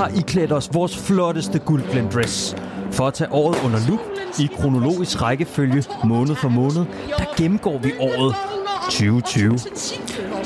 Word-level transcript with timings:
har 0.00 0.08
I 0.08 0.20
klædt 0.20 0.52
os 0.52 0.70
vores 0.72 0.98
flotteste 0.98 1.58
guldblend 1.58 2.10
dress. 2.10 2.56
For 2.92 3.06
at 3.06 3.14
tage 3.14 3.32
året 3.32 3.64
under 3.64 3.78
lup 3.88 4.00
i 4.38 4.50
kronologisk 4.60 5.22
rækkefølge 5.22 5.84
måned 6.04 6.36
for 6.36 6.48
måned, 6.48 6.84
der 7.18 7.24
gennemgår 7.36 7.78
vi 7.78 7.92
året 7.98 8.34
2020. 8.84 9.58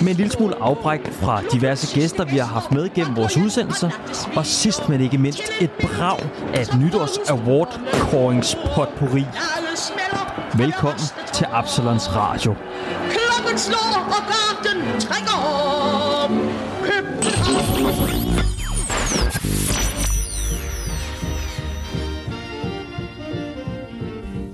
Med 0.00 0.08
en 0.08 0.16
lille 0.16 0.32
smule 0.32 0.54
afbræk 0.62 1.12
fra 1.12 1.42
diverse 1.52 2.00
gæster, 2.00 2.24
vi 2.24 2.36
har 2.38 2.46
haft 2.46 2.72
med 2.72 2.94
gennem 2.94 3.16
vores 3.16 3.36
udsendelser. 3.36 3.90
Og 4.36 4.46
sidst 4.46 4.88
men 4.88 5.00
ikke 5.00 5.18
mindst 5.18 5.42
et 5.60 5.70
brag 5.70 6.18
af 6.54 6.62
et 6.62 6.78
nytårs 6.80 7.18
award 7.28 7.80
potpourri. 8.74 9.24
Velkommen 10.54 11.00
til 11.32 11.46
Absalons 11.52 12.16
Radio. 12.16 12.54
Klokken 13.10 13.58
slår, 13.58 14.06
og 14.06 14.22
garden 14.32 15.00
trækker 15.00 15.36
op. 16.24 16.53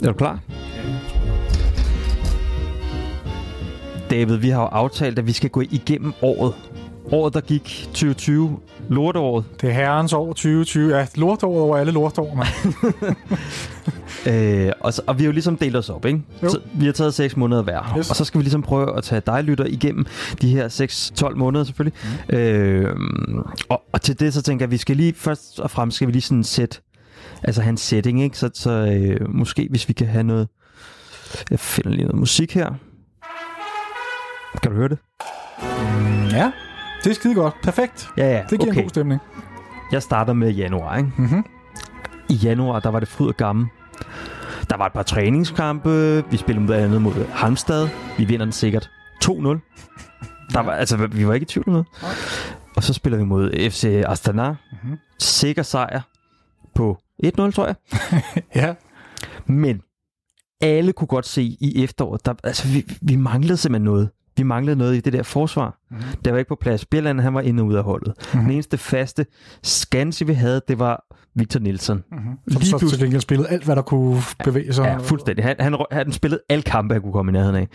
Er 0.03 0.07
du 0.07 0.13
klar? 0.13 0.39
David, 4.11 4.37
vi 4.37 4.49
har 4.49 4.61
jo 4.61 4.67
aftalt, 4.67 5.19
at 5.19 5.27
vi 5.27 5.33
skal 5.33 5.51
gå 5.51 5.61
igennem 5.61 6.13
året. 6.23 6.55
Året, 7.13 7.35
der 7.35 7.41
gik 7.41 7.89
2020. 7.93 8.59
Lorteåret. 8.89 9.45
Det 9.61 9.69
er 9.69 9.73
herrens 9.73 10.13
år 10.13 10.27
2020. 10.27 10.97
Ja, 10.97 11.07
lortåret 11.15 11.63
over 11.63 11.77
alle 11.77 11.93
lortår, 11.93 12.35
mand. 12.35 13.15
Øh, 14.27 14.73
og, 14.81 14.93
så, 14.95 15.03
og 15.07 15.19
vi 15.19 15.23
har 15.23 15.27
jo 15.27 15.33
ligesom 15.33 15.57
delt 15.57 15.77
os 15.77 15.91
op, 15.91 16.07
ikke? 16.07 16.23
Jo. 16.43 16.49
Så 16.49 16.59
vi 16.75 16.85
har 16.85 16.93
taget 16.93 17.15
6 17.15 17.37
måneder 17.37 17.63
hver. 17.63 17.95
Yes. 17.99 18.11
Og 18.11 18.17
så 18.17 18.25
skal 18.25 18.39
vi 18.39 18.43
ligesom 18.45 18.63
prøve 18.63 18.97
at 18.97 19.05
tage 19.05 19.23
dig, 19.27 19.45
lytter, 19.45 19.65
igennem 19.65 20.07
de 20.41 20.49
her 20.49 20.69
6-12 21.29 21.35
måneder 21.35 21.65
selvfølgelig. 21.65 21.99
Mm. 22.29 22.37
Øh, 22.37 22.97
og, 23.69 23.83
og 23.93 24.03
til 24.03 24.21
det 24.21 24.35
så 24.35 24.43
tænker 24.43 24.65
jeg, 24.65 24.69
at 24.69 24.73
vi 24.73 24.77
skal 24.77 24.97
lige 24.97 25.15
først 25.17 25.61
og 25.61 25.71
fremmest 25.71 25.97
skal 25.97 26.07
vi 26.09 26.13
lige 26.13 26.23
sådan 26.23 26.45
sætte, 26.45 26.81
altså 27.43 27.63
en 27.63 27.77
setting, 27.77 28.23
ikke? 28.23 28.39
Så, 28.39 28.51
så 28.55 28.71
øh, 28.71 29.35
måske 29.35 29.67
hvis 29.71 29.89
vi 29.89 29.93
kan 29.93 30.07
have 30.07 30.23
noget, 30.25 30.49
jeg 31.51 31.61
finder 31.61 31.91
lige 31.91 32.05
noget 32.05 32.19
musik 32.21 32.55
her. 32.55 32.73
Kan 34.63 34.71
du 34.71 34.77
høre 34.77 34.89
det? 34.89 34.99
ja, 36.33 36.53
det 37.05 37.11
er 37.11 37.15
skide 37.15 37.35
godt. 37.35 37.55
Perfekt. 37.63 38.09
Ja, 38.17 38.31
ja, 38.31 38.43
Det 38.51 38.61
giver 38.61 38.73
okay. 38.73 38.79
en 38.79 38.85
god 38.85 38.89
stemning. 38.91 39.21
Jeg 39.93 40.03
starter 40.03 40.33
med 40.33 40.51
januar, 40.53 40.97
ikke? 40.97 41.11
Mhm. 41.17 41.45
I 42.29 42.35
januar, 42.35 42.81
der 42.81 42.89
var 42.91 43.01
det 43.01 43.09
fryd 43.09 43.29
og 43.29 43.37
gammel. 43.37 43.67
Der 44.71 44.77
var 44.77 44.87
et 44.87 44.93
par 44.93 45.03
træningskampe. 45.03 46.25
Vi 46.31 46.37
spillede 46.37 46.67
mod 46.67 46.75
andet 46.75 47.03
mod 47.03 47.27
Halmstad. 47.29 47.89
Vi 48.19 48.25
vinder 48.25 48.47
den 48.47 48.53
sikkert 48.53 48.91
2-0. 49.25 49.31
Der 50.53 50.61
var, 50.61 50.73
altså, 50.73 50.97
vi 50.97 51.27
var 51.27 51.35
ikke 51.35 51.45
i 51.45 51.47
tvivl 51.47 51.69
noget. 51.69 51.87
Og 52.77 52.83
så 52.83 52.93
spiller 52.93 53.19
vi 53.19 53.25
mod 53.25 53.71
FC 53.71 54.03
Astana. 54.07 54.51
Mm-hmm. 54.51 54.99
Sikker 55.19 55.63
sejr 55.63 56.01
på 56.75 56.99
1-0, 57.25 57.51
tror 57.51 57.67
jeg. 57.67 57.75
Ja, 58.63 58.75
Men 59.47 59.81
alle 60.61 60.93
kunne 60.93 61.09
godt 61.09 61.27
se 61.27 61.43
i 61.43 61.85
efteråret, 61.85 62.27
der, 62.27 62.35
altså, 62.45 62.69
vi, 62.69 62.85
vi 63.03 63.17
manglede 63.17 63.57
simpelthen 63.57 63.85
noget. 63.85 64.11
Vi 64.37 64.43
manglede 64.43 64.77
noget 64.77 64.97
i 64.97 65.01
det 65.01 65.13
der 65.13 65.23
forsvar. 65.23 65.79
Mm-hmm. 65.91 66.05
Det 66.25 66.33
var 66.33 66.39
ikke 66.39 66.49
på 66.49 66.59
plads. 66.61 66.85
Bjelland, 66.85 67.21
han 67.21 67.35
var 67.35 67.41
inde 67.41 67.63
og 67.63 67.67
ud 67.67 67.75
af 67.75 67.83
holdet. 67.83 68.15
Mm-hmm. 68.19 68.41
Den 68.41 68.55
eneste 68.55 68.79
faste 68.79 69.27
skanse, 69.63 70.27
vi 70.27 70.33
havde, 70.33 70.61
det 70.69 70.79
var 70.79 71.05
Victor 71.35 71.61
Nielsen. 71.61 72.05
Mm-hmm. 72.13 72.39
som 72.49 72.63
så 72.63 72.89
til 72.89 72.99
gengæld 72.99 73.21
spillede 73.21 73.49
alt, 73.49 73.65
hvad 73.65 73.77
der 73.77 73.83
kunne 73.83 74.23
bevæge 74.45 74.73
sig. 74.73 74.85
Ja, 74.85 74.97
fuldstændig. 74.97 75.45
Han, 75.45 75.57
han, 75.59 75.77
han 75.93 76.13
spillede 76.13 76.43
alle 76.49 76.63
kampe, 76.63 76.95
han 76.95 77.03
kunne 77.03 77.13
komme 77.13 77.31
i 77.31 77.33
nærheden 77.33 77.57
af. 77.57 77.69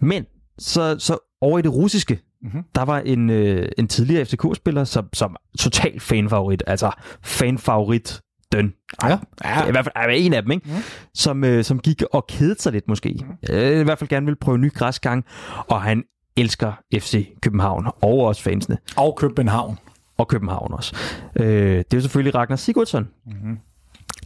Men 0.00 0.24
så, 0.58 0.96
så 0.98 1.18
over 1.40 1.58
i 1.58 1.62
det 1.62 1.74
russiske, 1.74 2.20
mm-hmm. 2.42 2.62
der 2.74 2.82
var 2.82 2.98
en, 2.98 3.30
øh, 3.30 3.68
en 3.78 3.88
tidligere 3.88 4.24
FCK-spiller, 4.24 4.84
som, 4.84 5.08
som 5.12 5.36
total 5.58 6.00
fanfavorit, 6.00 6.62
altså 6.66 6.90
fanfavorit 7.22 8.20
døn. 8.52 8.72
Ja, 9.02 9.18
ja. 9.44 9.66
I 9.68 9.70
hvert 9.70 9.84
fald 9.84 9.92
er 9.96 10.08
en 10.08 10.34
af 10.34 10.42
dem, 10.42 10.50
ikke? 10.52 10.68
Mm. 10.68 10.74
Som, 11.14 11.44
øh, 11.44 11.64
som 11.64 11.78
gik 11.78 12.02
og 12.12 12.26
kedede 12.26 12.62
sig 12.62 12.72
lidt 12.72 12.88
måske. 12.88 13.16
Mm. 13.48 13.54
Øh, 13.54 13.80
I 13.80 13.84
hvert 13.84 13.98
fald 13.98 14.08
gerne 14.10 14.26
vil 14.26 14.36
prøve 14.36 14.58
ny 14.58 14.72
græsgang, 14.72 15.24
og 15.68 15.82
han 15.82 16.02
elsker 16.36 16.72
FC 16.94 17.28
København, 17.42 17.86
og 18.02 18.18
også 18.18 18.42
fansene, 18.42 18.78
Og 18.96 19.16
København. 19.16 19.78
og 20.18 20.28
København 20.28 20.72
også. 20.72 20.96
Øh, 21.36 21.46
det 21.78 21.78
er 21.78 21.96
jo 21.96 22.00
selvfølgelig 22.00 22.34
Ragnar 22.34 22.56
Sigurdsson, 22.56 23.08
mm. 23.26 23.58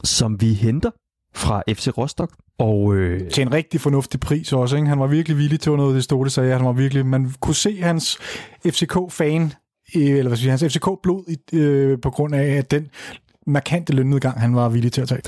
som 0.04 0.41
vi 0.41 0.53
henter 0.53 0.91
fra 1.34 1.62
FC 1.69 1.88
Rostock, 1.98 2.32
og 2.59 2.94
øh, 2.94 3.31
Til 3.31 3.42
en 3.42 3.53
rigtig 3.53 3.81
fornuftig 3.81 4.20
pris 4.20 4.53
også, 4.53 4.76
ikke? 4.76 4.88
Han 4.88 5.00
var 5.00 5.06
virkelig 5.06 5.38
villig 5.38 5.60
til 5.60 5.72
noget, 5.72 5.94
det 5.94 6.04
stod 6.04 6.28
sagde. 6.28 6.53
Han 6.56 6.65
var 6.65 6.72
virkelig, 6.72 7.06
man 7.06 7.32
kunne 7.41 7.54
se 7.54 7.82
hans 7.82 8.19
FCK-fan, 8.66 9.53
eller 9.94 10.22
hvad 10.28 10.36
skal 10.36 10.48
jeg 10.48 10.59
sige, 10.59 10.69
hans 10.69 10.76
FCK-blod 10.76 11.25
i- 11.28 11.56
øh, 11.56 11.98
på 12.03 12.10
grund 12.10 12.34
af, 12.34 12.44
at 12.47 12.70
den 12.70 12.86
markante 13.46 13.92
lønnedgang, 13.92 14.40
han 14.40 14.54
var 14.54 14.68
villig 14.68 14.92
til 14.92 15.00
at 15.00 15.08
tage. 15.08 15.20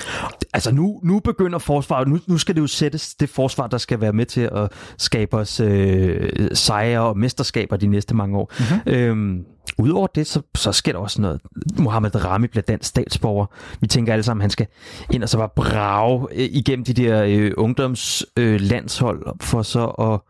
altså 0.54 0.72
nu, 0.72 1.00
nu 1.02 1.20
begynder 1.20 1.58
forsvaret, 1.58 2.08
nu, 2.08 2.18
nu 2.26 2.38
skal 2.38 2.54
det 2.54 2.60
jo 2.60 2.66
sættes 2.66 3.14
det 3.14 3.28
forsvar, 3.28 3.66
der 3.66 3.78
skal 3.78 4.00
være 4.00 4.12
med 4.12 4.26
til 4.26 4.50
at 4.52 4.72
skabe 4.98 5.36
os 5.36 5.60
øh, 5.60 6.30
sejre 6.52 7.00
og 7.00 7.18
mesterskaber 7.18 7.76
de 7.76 7.86
næste 7.86 8.14
mange 8.16 8.38
år. 8.38 8.52
Mm-hmm. 8.58 8.92
Øhm, 8.92 9.44
Udover 9.78 10.06
det, 10.06 10.26
så, 10.26 10.42
så 10.54 10.72
sker 10.72 10.92
der 10.92 10.98
også 10.98 11.20
noget. 11.20 11.40
Mohammed 11.78 12.24
Rami 12.24 12.46
bliver 12.46 12.62
dansk 12.62 12.88
statsborger. 12.88 13.46
Vi 13.80 13.86
tænker 13.86 14.12
alle 14.12 14.22
sammen, 14.22 14.40
at 14.40 14.42
han 14.42 14.50
skal 14.50 14.66
ind 15.12 15.22
og 15.22 15.28
så 15.28 15.38
bare 15.38 15.48
brage 15.56 16.26
øh, 16.32 16.48
igennem 16.50 16.84
de 16.84 16.92
der 16.92 17.24
øh, 17.24 17.52
ungdomslandshold 17.56 19.22
øh, 19.26 19.32
for 19.40 19.62
så 19.62 19.86
at, 19.86 20.20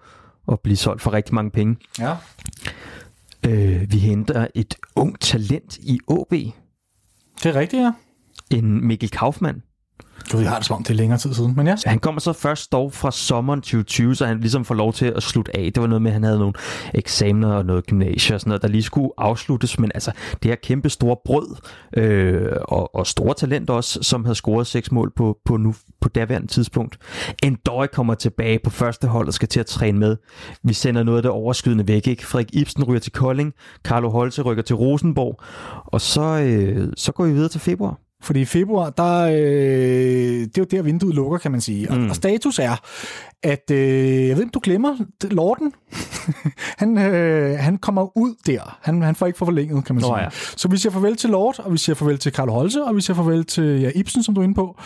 at 0.52 0.60
blive 0.60 0.76
solgt 0.76 1.02
for 1.02 1.12
rigtig 1.12 1.34
mange 1.34 1.50
penge. 1.50 1.76
Ja. 1.98 2.14
Øh, 3.46 3.92
vi 3.92 3.98
henter 3.98 4.46
et 4.54 4.74
ungt 4.96 5.20
talent 5.20 5.76
i 5.76 6.00
OB. 6.06 6.34
Det 7.42 7.56
er 7.56 7.60
rigtigt, 7.60 7.82
ja. 7.82 7.92
En 8.50 8.86
Mikkel 8.86 9.10
Kaufmann. 9.10 9.62
Gud, 10.30 10.40
jeg 10.40 10.50
har 10.50 10.56
det 10.56 10.66
som 10.66 10.76
om, 10.76 10.82
det 10.82 10.90
er 10.90 10.94
længere 10.94 11.18
tid 11.18 11.34
siden, 11.34 11.54
men 11.56 11.66
ja. 11.66 11.76
Han 11.86 11.98
kommer 11.98 12.20
så 12.20 12.32
først 12.32 12.72
dog 12.72 12.92
fra 12.92 13.10
sommeren 13.10 13.60
2020, 13.60 14.14
så 14.14 14.26
han 14.26 14.40
ligesom 14.40 14.64
får 14.64 14.74
lov 14.74 14.92
til 14.92 15.06
at 15.06 15.22
slutte 15.22 15.56
af. 15.56 15.72
Det 15.74 15.80
var 15.80 15.86
noget 15.86 16.02
med, 16.02 16.10
at 16.10 16.12
han 16.12 16.22
havde 16.22 16.38
nogle 16.38 16.52
eksamener 16.94 17.52
og 17.52 17.66
noget 17.66 17.86
gymnasie 17.86 18.34
og 18.34 18.40
sådan 18.40 18.48
noget, 18.48 18.62
der 18.62 18.68
lige 18.68 18.82
skulle 18.82 19.10
afsluttes. 19.18 19.78
Men 19.78 19.90
altså, 19.94 20.12
det 20.42 20.50
her 20.50 20.56
kæmpe 20.62 20.90
store 20.90 21.16
brød 21.24 21.56
øh, 21.96 22.52
og, 22.62 22.94
og 22.94 23.06
store 23.06 23.34
talent 23.34 23.70
også, 23.70 23.98
som 24.02 24.24
havde 24.24 24.34
scoret 24.34 24.66
seks 24.66 24.92
mål 24.92 25.12
på, 25.16 25.38
på, 25.44 25.56
nu, 25.56 25.74
på 26.00 26.08
daværende 26.08 26.48
tidspunkt. 26.48 26.98
Endøj 27.42 27.86
kommer 27.86 28.14
tilbage 28.14 28.58
på 28.64 28.70
første 28.70 29.08
hold 29.08 29.26
og 29.26 29.34
skal 29.34 29.48
til 29.48 29.60
at 29.60 29.66
træne 29.66 29.98
med. 29.98 30.16
Vi 30.62 30.72
sender 30.72 31.02
noget 31.02 31.18
af 31.18 31.22
det 31.22 31.30
overskydende 31.30 31.88
væk. 31.88 32.06
Ikke? 32.06 32.26
Frederik 32.26 32.54
Ibsen 32.54 32.84
ryger 32.84 33.00
til 33.00 33.12
Kolding, 33.12 33.52
Carlo 33.84 34.10
Holse 34.10 34.42
rykker 34.42 34.62
til 34.62 34.76
Rosenborg, 34.76 35.42
og 35.86 36.00
så, 36.00 36.22
øh, 36.22 36.92
så 36.96 37.12
går 37.12 37.24
vi 37.24 37.32
videre 37.32 37.48
til 37.48 37.60
februar. 37.60 38.07
Fordi 38.22 38.40
i 38.40 38.44
februar, 38.44 38.90
der, 38.90 39.22
øh, 39.22 40.40
det 40.40 40.58
er 40.58 40.62
jo 40.62 40.64
der, 40.64 40.82
vinduet 40.82 41.14
lukker, 41.14 41.38
kan 41.38 41.50
man 41.50 41.60
sige. 41.60 41.90
Og, 41.90 41.96
mm. 41.96 42.08
og 42.08 42.16
status 42.16 42.58
er, 42.58 42.76
at 43.42 43.70
øh, 43.70 44.28
jeg 44.28 44.36
ved 44.36 44.42
ikke, 44.42 44.52
du 44.54 44.60
glemmer 44.62 44.96
Lorden. 45.30 45.72
han, 46.78 46.98
øh, 46.98 47.58
han 47.58 47.78
kommer 47.78 48.18
ud 48.18 48.34
der. 48.46 48.78
Han, 48.82 49.02
han 49.02 49.14
får 49.14 49.26
ikke 49.26 49.38
for 49.38 49.44
forlænget, 49.44 49.84
kan 49.84 49.94
man 49.94 50.02
Nå 50.02 50.08
sige. 50.08 50.18
ja. 50.18 50.28
Så 50.30 50.68
vi 50.68 50.76
siger 50.76 50.92
farvel 50.92 51.16
til 51.16 51.30
Lord, 51.30 51.58
og 51.58 51.72
vi 51.72 51.78
siger 51.78 51.96
farvel 51.96 52.18
til 52.18 52.32
Karl 52.32 52.48
Holse, 52.48 52.84
og 52.84 52.96
vi 52.96 53.00
siger 53.00 53.16
farvel 53.16 53.44
til 53.44 53.80
ja, 53.80 53.90
Ibsen, 53.94 54.22
som 54.22 54.34
du 54.34 54.40
er 54.40 54.44
inde 54.44 54.54
på. 54.54 54.80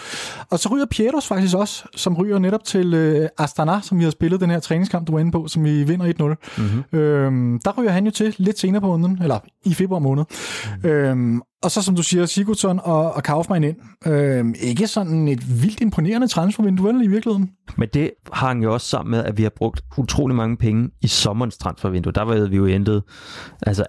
Og 0.50 0.58
så 0.58 0.68
ryger 0.68 0.86
Pietos 0.86 1.26
faktisk 1.26 1.56
også, 1.56 1.84
som 1.96 2.16
ryger 2.16 2.38
netop 2.38 2.64
til 2.64 2.94
øh, 2.94 3.28
Astana, 3.38 3.80
som 3.82 3.98
vi 3.98 4.04
har 4.04 4.10
spillet 4.10 4.40
den 4.40 4.50
her 4.50 4.60
træningskamp, 4.60 5.06
du 5.06 5.12
var 5.12 5.18
inde 5.18 5.32
på, 5.32 5.48
som 5.48 5.64
vi 5.64 5.84
vinder 5.84 6.36
1-0. 6.36 6.62
Mm-hmm. 6.62 6.98
Øhm, 6.98 7.60
der 7.64 7.72
ryger 7.78 7.90
han 7.90 8.04
jo 8.04 8.10
til 8.10 8.34
lidt 8.38 8.58
senere 8.58 8.80
på 8.80 8.86
måneden, 8.86 9.18
eller 9.22 9.38
i 9.64 9.74
februar 9.74 9.98
måned. 9.98 10.24
Mm. 10.82 10.88
Øhm, 10.88 11.42
og 11.62 11.70
så 11.70 11.82
som 11.82 11.96
du 11.96 12.02
siger, 12.02 12.26
Sigurdsson 12.26 12.80
og, 12.84 13.12
og 13.12 13.22
Kaufmann 13.22 13.64
ind. 13.64 13.76
Øhm, 14.06 14.54
ikke 14.60 14.86
sådan 14.86 15.28
et 15.28 15.62
vildt 15.62 15.80
imponerende 15.80 16.28
transfervindue 16.28 17.04
i 17.04 17.06
virkeligheden. 17.06 17.50
Men 17.76 17.88
det 17.94 18.10
hang 18.42 18.64
jo 18.64 18.72
også 18.72 18.86
sammen 18.86 19.10
med, 19.10 19.24
at 19.24 19.36
vi 19.36 19.42
har 19.42 19.52
brugt 19.56 19.80
utrolig 19.98 20.36
mange 20.36 20.56
penge 20.56 20.90
i 21.00 21.06
sommerens 21.06 21.58
transfervindue. 21.58 22.12
Der 22.12 22.22
var 22.22 22.48
vi 22.48 22.56
jo 22.56 22.66
hentet 22.66 23.02
altså 23.66 23.84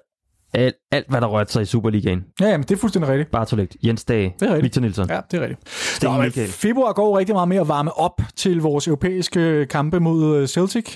alt, 0.54 0.76
alt, 0.92 1.10
hvad 1.10 1.22
der 1.22 1.28
rørte 1.28 1.52
sig 1.52 1.62
i 1.62 1.66
Superligaen. 1.66 2.24
Ja, 2.42 2.46
jamen, 2.48 2.64
det 2.64 2.72
er 2.72 2.78
fuldstændig 2.80 3.12
rigtigt. 3.12 3.32
Bartolet, 3.32 3.76
Jens 3.84 4.04
Dage, 4.04 4.36
Det 4.40 4.46
er 4.46 4.50
rigtigt. 4.50 4.64
Victor 4.64 4.82
Nielsen. 4.82 5.06
Ja, 5.10 5.20
det 5.32 5.38
er 5.38 5.42
rigtigt. 5.42 5.70
Sten 5.70 6.10
Nå, 6.10 6.22
Michael. 6.22 6.50
februar 6.50 6.94
går 6.94 7.18
rigtig 7.18 7.36
meget 7.36 7.48
med 7.48 7.58
at 7.58 7.68
varme 7.68 7.98
op 7.98 8.22
til 8.36 8.62
vores 8.62 8.88
europæiske 8.88 9.66
kampe 9.66 10.00
mod 10.00 10.38
øh, 10.38 10.48
Celtic. 10.48 10.96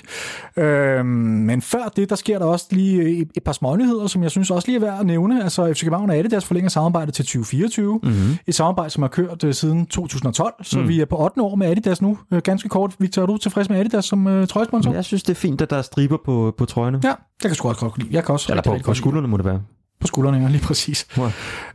Øhm, 0.56 1.06
men 1.06 1.62
før 1.62 1.92
det, 1.96 2.10
der 2.10 2.16
sker 2.16 2.38
der 2.38 2.46
også 2.46 2.66
lige 2.70 3.20
et, 3.20 3.28
et 3.36 3.42
par 3.42 3.52
smånyheder, 3.52 4.06
som 4.06 4.22
jeg 4.22 4.30
synes 4.30 4.50
også 4.50 4.68
lige 4.68 4.76
er 4.76 4.80
værd 4.80 5.00
at 5.00 5.06
nævne. 5.06 5.42
Altså 5.42 5.72
FC 5.74 5.80
København 5.82 6.10
og 6.10 6.16
Adidas 6.16 6.44
forlænger 6.44 6.70
samarbejdet 6.70 7.14
til 7.14 7.24
2024. 7.24 8.00
Mhm. 8.02 8.12
Mm-hmm. 8.12 8.36
Et 8.46 8.54
samarbejde, 8.54 8.90
som 8.90 9.02
har 9.02 9.08
kørt 9.08 9.44
øh, 9.44 9.54
siden 9.54 9.86
2012, 9.86 10.54
så 10.62 10.78
mm. 10.78 10.88
vi 10.88 11.00
er 11.00 11.04
på 11.04 11.16
8. 11.24 11.40
år 11.40 11.54
med 11.54 11.66
Adidas 11.66 12.02
nu. 12.02 12.18
Øh, 12.32 12.42
ganske 12.42 12.68
kort, 12.68 12.94
Victor, 12.98 13.22
er 13.22 13.26
du 13.26 13.36
tilfreds 13.36 13.70
med 13.70 13.78
Adidas 13.80 14.04
som 14.04 14.26
øh, 14.26 14.46
trøjesponsor? 14.46 14.92
Jeg 14.92 15.04
synes, 15.04 15.22
det 15.22 15.30
er 15.30 15.34
fint, 15.40 15.60
at 15.60 15.70
der 15.70 15.76
er 15.76 15.82
striber 15.82 16.16
på, 16.24 16.54
på 16.58 16.64
trøjerne. 16.64 17.00
Ja, 17.04 17.08
jeg 17.42 17.48
kan 17.50 17.54
sgu 17.54 17.68
også 17.68 17.80
godt 17.80 17.98
lide. 17.98 18.08
Jeg 18.12 18.24
kan 18.24 18.32
også 18.32 18.52
Eller 18.52 18.62
på, 18.62 18.76
på 18.84 18.94
skuldrene 18.94 19.28
må 19.28 19.36
det 19.36 19.44
være. 19.50 19.62
på 20.00 20.06
skuldrene, 20.06 20.38
ja, 20.38 20.48
lige 20.48 20.62
præcis. 20.62 21.06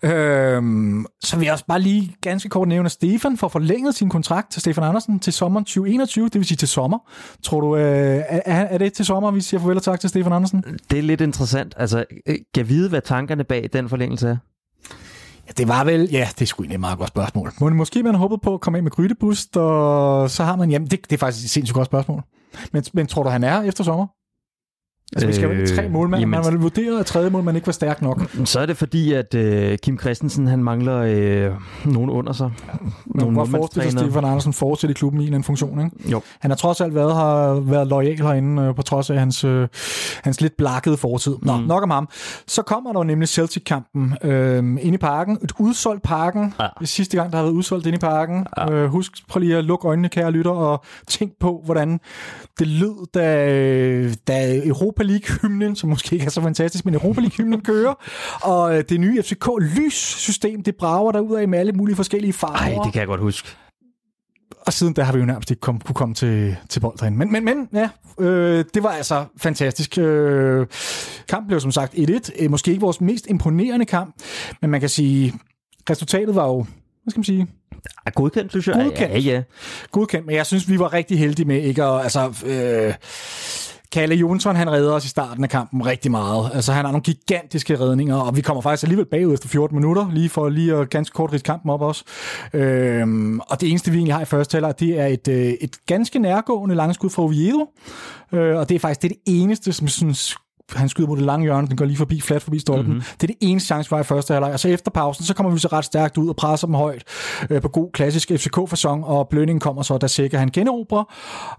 Ja. 0.04 0.56
Øhm, 0.56 1.06
så 1.24 1.38
vil 1.38 1.46
jeg 1.46 1.54
også 1.54 1.66
bare 1.66 1.82
lige 1.82 2.16
ganske 2.22 2.50
kort 2.50 2.68
nævne, 2.68 2.86
at 2.86 2.92
Stefan 2.92 3.38
får 3.38 3.48
forlænget 3.48 3.96
sin 3.96 4.10
kontrakt 4.10 4.52
til 4.52 4.62
Stefan 4.62 4.84
Andersen 4.84 5.20
til 5.20 5.34
sommeren 5.34 5.66
2021, 5.66 6.26
det 6.26 6.36
vil 6.36 6.46
sige 6.46 6.58
til 6.58 6.68
sommer. 6.68 6.98
Tror 7.44 7.62
du, 7.62 7.76
øh, 7.76 8.24
er, 8.28 8.42
er 8.46 8.78
det 8.78 8.94
til 8.94 9.06
sommer, 9.06 9.32
vi 9.32 9.42
siger 9.42 9.62
farvel 9.62 9.78
og 9.78 9.84
tak 9.84 10.00
til 10.00 10.10
Stefan 10.10 10.34
Andersen? 10.34 10.64
Det 10.92 11.00
er 11.00 11.04
lidt 11.04 11.22
interessant. 11.22 11.74
Altså, 11.78 12.06
øh, 12.28 12.36
kan 12.54 12.70
vide, 12.70 12.90
hvad 12.90 13.02
tankerne 13.02 13.44
bag 13.44 13.70
den 13.74 13.90
forlængelse 13.90 14.30
er? 14.30 14.38
Ja, 15.48 15.52
det 15.58 15.68
var 15.68 15.84
vel, 15.84 16.10
ja, 16.12 16.28
det 16.36 16.42
er 16.42 16.46
sgu 16.46 16.64
egentlig 16.64 16.76
et 16.76 16.80
meget 16.80 16.98
godt 16.98 17.10
spørgsmål. 17.10 17.52
Må, 17.60 17.70
måske 17.70 18.04
man 18.04 18.16
håbet 18.16 18.42
på 18.42 18.54
at 18.54 18.62
komme 18.62 18.78
af 18.78 18.84
med 18.84 18.92
Grydebust, 18.92 19.58
og 19.58 20.30
så 20.30 20.44
har 20.44 20.56
man, 20.56 20.72
jamen 20.72 20.88
det, 20.88 21.00
det 21.10 21.14
er 21.14 21.18
faktisk 21.18 21.46
et 21.46 21.50
sindssygt 21.50 21.76
godt 21.76 21.86
spørgsmål. 21.86 22.24
Men, 22.72 22.84
men 22.94 23.08
tror 23.08 23.24
du, 23.24 23.30
han 23.30 23.44
er 23.44 23.62
efter 23.62 23.84
sommer? 23.84 24.08
Altså, 25.16 25.28
vi 25.28 25.34
skal 25.34 25.46
jo 25.46 25.52
ikke 25.52 25.76
tre 25.76 25.90
målmænd, 25.90 26.20
jamen- 26.20 26.32
man 26.32 26.44
har 26.44 26.58
vurderet, 26.58 27.00
at 27.00 27.06
tredje 27.06 27.30
målmand 27.30 27.58
ikke 27.58 27.68
var 27.68 27.74
stærk 27.74 28.02
nok. 28.02 28.22
Så 28.46 28.60
er 28.60 28.66
det 28.66 28.78
fordi, 28.78 29.14
at 29.14 29.34
øh, 29.34 29.78
Kim 29.78 30.00
Christensen 30.00 30.48
han 30.48 30.64
mangler 30.64 30.98
øh, 30.98 31.52
nogen 31.86 32.10
under 32.10 32.34
sig. 32.34 32.52
Man 33.06 33.26
kan 33.26 33.36
godt 33.36 33.50
forestille 33.50 33.92
sig, 33.92 34.00
at 34.00 34.06
Stefan 34.06 34.26
Andersen 34.26 34.54
fortsætter 34.54 34.94
i 34.94 34.98
klubben 34.98 35.22
i 35.22 35.24
en 35.24 35.28
eller 35.28 35.36
anden 35.36 35.46
funktion. 35.46 35.80
Ikke? 35.86 36.12
Jo. 36.12 36.22
Han 36.40 36.52
har 36.52 36.56
trods 36.56 36.82
alt 36.82 36.96
været, 36.96 37.16
har 37.16 37.54
været 37.54 37.88
lojal 37.88 38.18
herinde, 38.18 38.62
øh, 38.62 38.76
på 38.76 38.82
trods 38.82 39.10
af 39.10 39.20
hans, 39.20 39.44
øh, 39.44 39.68
hans 40.24 40.42
lidt 40.42 40.58
blakkede 40.58 40.98
fortid. 40.98 41.36
Nå, 41.42 41.58
mm. 41.58 41.64
nok 41.64 41.84
om 41.84 41.90
ham. 41.90 42.10
Så 42.48 42.62
kommer 42.62 42.94
der 42.94 43.04
nemlig 43.04 43.30
Celtic-kampen 43.30 44.14
øh, 44.24 44.58
ind 44.58 44.96
i 44.96 44.98
parken. 44.98 45.38
Et 45.44 45.52
udsolgt 45.60 46.04
parken. 46.04 46.54
Ja. 46.60 46.68
Det 46.80 46.90
sidste 46.90 47.18
gang, 47.18 47.32
der 47.32 47.38
har 47.38 47.44
været 47.44 47.54
udsolgt 47.54 47.86
ind 47.86 47.96
i 47.96 48.00
parken. 48.00 48.46
Ja. 48.58 48.72
Øh, 48.72 48.90
husk, 48.90 49.12
prøv 49.30 49.40
lige 49.40 49.58
at 49.58 49.66
lukke 49.66 49.88
øjnene, 49.88 50.10
kære 50.10 50.32
lytter, 50.32 50.52
og 50.52 50.84
tænk 51.08 51.32
på, 51.40 51.62
hvordan 51.66 52.00
det 52.60 52.68
lød, 52.68 53.08
da, 53.14 53.24
da 54.28 54.56
Europa 54.68 55.03
League-hymnen, 55.04 55.76
som 55.76 55.90
måske 55.90 56.14
ikke 56.14 56.26
er 56.26 56.30
så 56.30 56.42
fantastisk, 56.42 56.86
men 56.86 56.94
Europa 56.94 57.22
League-hymnen 57.22 57.62
kører, 57.62 57.94
og 58.42 58.78
øh, 58.78 58.84
det 58.90 59.00
nye 59.00 59.24
FCK-lyssystem, 59.24 60.64
det 60.64 60.76
brager 60.76 61.12
der 61.12 61.20
ud 61.20 61.36
af 61.36 61.48
med 61.48 61.60
alle 61.60 61.72
mulige 61.72 61.96
forskellige 61.96 62.34
farver. 62.34 62.56
Ej, 62.56 62.84
det 62.84 62.94
kan 62.94 63.00
jeg 63.00 63.08
godt 63.08 63.22
huske. 63.22 63.50
Og 64.66 64.74
siden 64.74 64.94
der 64.94 65.04
har 65.04 65.14
vi 65.14 65.20
jo 65.20 65.26
nærmest 65.26 65.52
ikke 65.52 65.62
kom, 65.62 65.80
kunne 65.80 65.96
komme 65.96 66.16
til, 66.16 66.58
til 66.70 66.80
bold 66.80 66.98
derinde. 66.98 67.18
Men, 67.18 67.32
men, 67.32 67.46
men 67.46 67.70
ja, 67.74 67.90
øh, 68.20 68.66
det 68.74 68.84
var 68.84 68.90
altså 68.90 69.26
fantastisk. 69.38 69.98
Øh, 69.98 70.68
kampen 71.30 71.48
blev 71.48 71.60
som 71.60 71.72
sagt 71.72 71.94
1-1. 71.94 72.44
Øh, 72.44 72.52
Måske 72.52 72.72
ikke 72.72 72.82
vores 72.82 73.02
mest 73.02 73.28
imponerende 73.30 73.86
kamp, 73.86 74.16
men 74.62 74.70
man 74.70 74.80
kan 74.80 74.90
sige, 74.90 75.34
resultatet 75.90 76.36
var 76.36 76.48
jo, 76.48 76.66
hvad 77.04 77.12
skal 77.12 77.20
man 77.20 77.24
sige, 77.24 77.48
Er 78.06 78.12
godkendt, 78.12 78.52
synes 78.52 78.68
jeg. 78.68 78.76
Godkendt. 78.76 79.14
Ja, 79.14 79.20
ja. 79.20 79.44
godkendt, 79.92 80.26
men 80.26 80.36
jeg 80.36 80.46
synes, 80.46 80.70
vi 80.70 80.80
var 80.80 80.94
rigtig 80.94 81.20
heldige 81.20 81.48
med 81.48 81.62
ikke 81.62 81.84
at, 81.84 82.04
altså, 82.04 82.34
øh, 82.46 82.94
Kalle 83.94 84.16
Jonsson, 84.16 84.56
han 84.56 84.72
redder 84.72 84.94
os 84.94 85.06
i 85.06 85.08
starten 85.08 85.44
af 85.44 85.50
kampen 85.50 85.86
rigtig 85.86 86.12
meget. 86.12 86.52
Altså, 86.54 86.72
han 86.72 86.86
har 86.86 86.92
nogle 86.92 87.04
gigantiske 87.04 87.80
redninger, 87.80 88.16
og 88.16 88.36
vi 88.36 88.42
kommer 88.42 88.62
faktisk 88.62 88.84
alligevel 88.84 89.06
bagud 89.06 89.34
efter 89.34 89.50
14 89.50 89.76
minutter, 89.76 90.12
lige 90.12 90.30
for 90.30 90.50
lige 90.50 90.76
at 90.76 90.90
ganske 90.90 91.14
kort 91.14 91.32
rige 91.32 91.42
kampen 91.42 91.70
op 91.72 91.82
også. 91.82 92.04
Øhm, 92.54 93.40
og 93.40 93.62
det 93.62 93.70
eneste, 93.70 93.92
vi 93.92 93.98
egentlig 93.98 94.14
har 94.14 94.22
i 94.22 94.26
første 94.26 94.56
halvleg, 94.56 94.80
det 94.80 95.00
er 95.00 95.06
et, 95.06 95.28
øh, 95.28 95.54
et 95.62 95.78
ganske 95.86 96.20
nærgående 96.20 96.76
langskud 96.76 97.10
fra 97.10 97.24
Oviedo, 97.24 97.66
øh, 98.32 98.58
og 98.58 98.70
det 98.70 98.76
er 98.76 98.80
faktisk 98.80 99.02
det, 99.02 99.10
det 99.10 99.20
eneste, 99.26 99.74
som 99.74 99.88
synes 99.88 100.36
han 100.76 100.90
skyder 100.90 101.08
mod 101.08 101.18
det 101.18 101.26
lange 101.26 101.44
hjørne, 101.44 101.68
den 101.68 101.78
går 101.78 101.86
lige 101.86 101.98
forbi, 101.98 102.22
flat 102.22 102.42
forbi 102.42 102.60
stolpen. 102.60 102.86
Mm-hmm. 102.86 103.04
Det 103.22 103.24
er 103.24 103.28
det 103.28 103.36
eneste 103.42 103.68
chance, 103.68 103.90
vi 103.90 103.94
har 103.96 104.02
i 104.02 104.04
første 104.04 104.34
halvleg. 104.34 104.54
Og 104.54 104.60
så 104.60 104.68
efter 104.68 104.92
pausen, 104.92 105.26
så 105.26 105.34
kommer 105.34 105.52
vi 105.52 105.60
så 105.60 105.68
ret 105.68 105.86
stærkt 105.86 106.18
ud 106.18 106.30
og 106.30 106.36
presser 106.36 106.68
dem 106.68 106.76
højt 106.76 107.04
øh, 107.50 107.62
på 107.62 107.68
god 107.68 107.92
klassisk 107.92 108.32
FCK-fasong, 108.32 109.06
og 109.06 109.30
Blønning 109.30 109.62
kommer 109.62 109.82
så, 109.82 109.98
der 109.98 110.08
sikker 110.08 110.40
han 110.40 110.50
generobrer 110.50 111.04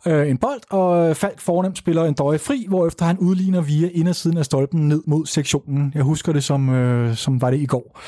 øh, 0.07 0.31
en 0.31 0.39
bold, 0.39 0.61
og 0.71 1.17
Falk 1.17 1.41
fornemt 1.41 1.79
spiller 1.79 2.05
en 2.05 2.15
døje 2.15 2.39
fri, 2.39 2.67
hvorefter 2.69 3.05
han 3.05 3.19
udligner 3.19 3.61
via 3.61 3.89
indersiden 3.93 4.39
af 4.39 4.45
stolpen 4.45 4.89
ned 4.89 5.03
mod 5.07 5.27
sektionen. 5.27 5.93
Jeg 5.95 6.03
husker 6.03 6.33
det, 6.33 6.45
som, 6.45 6.69
øh, 6.69 7.17
som 7.17 7.41
var 7.41 7.51
det 7.51 7.61
i 7.61 7.67
går. 7.67 8.01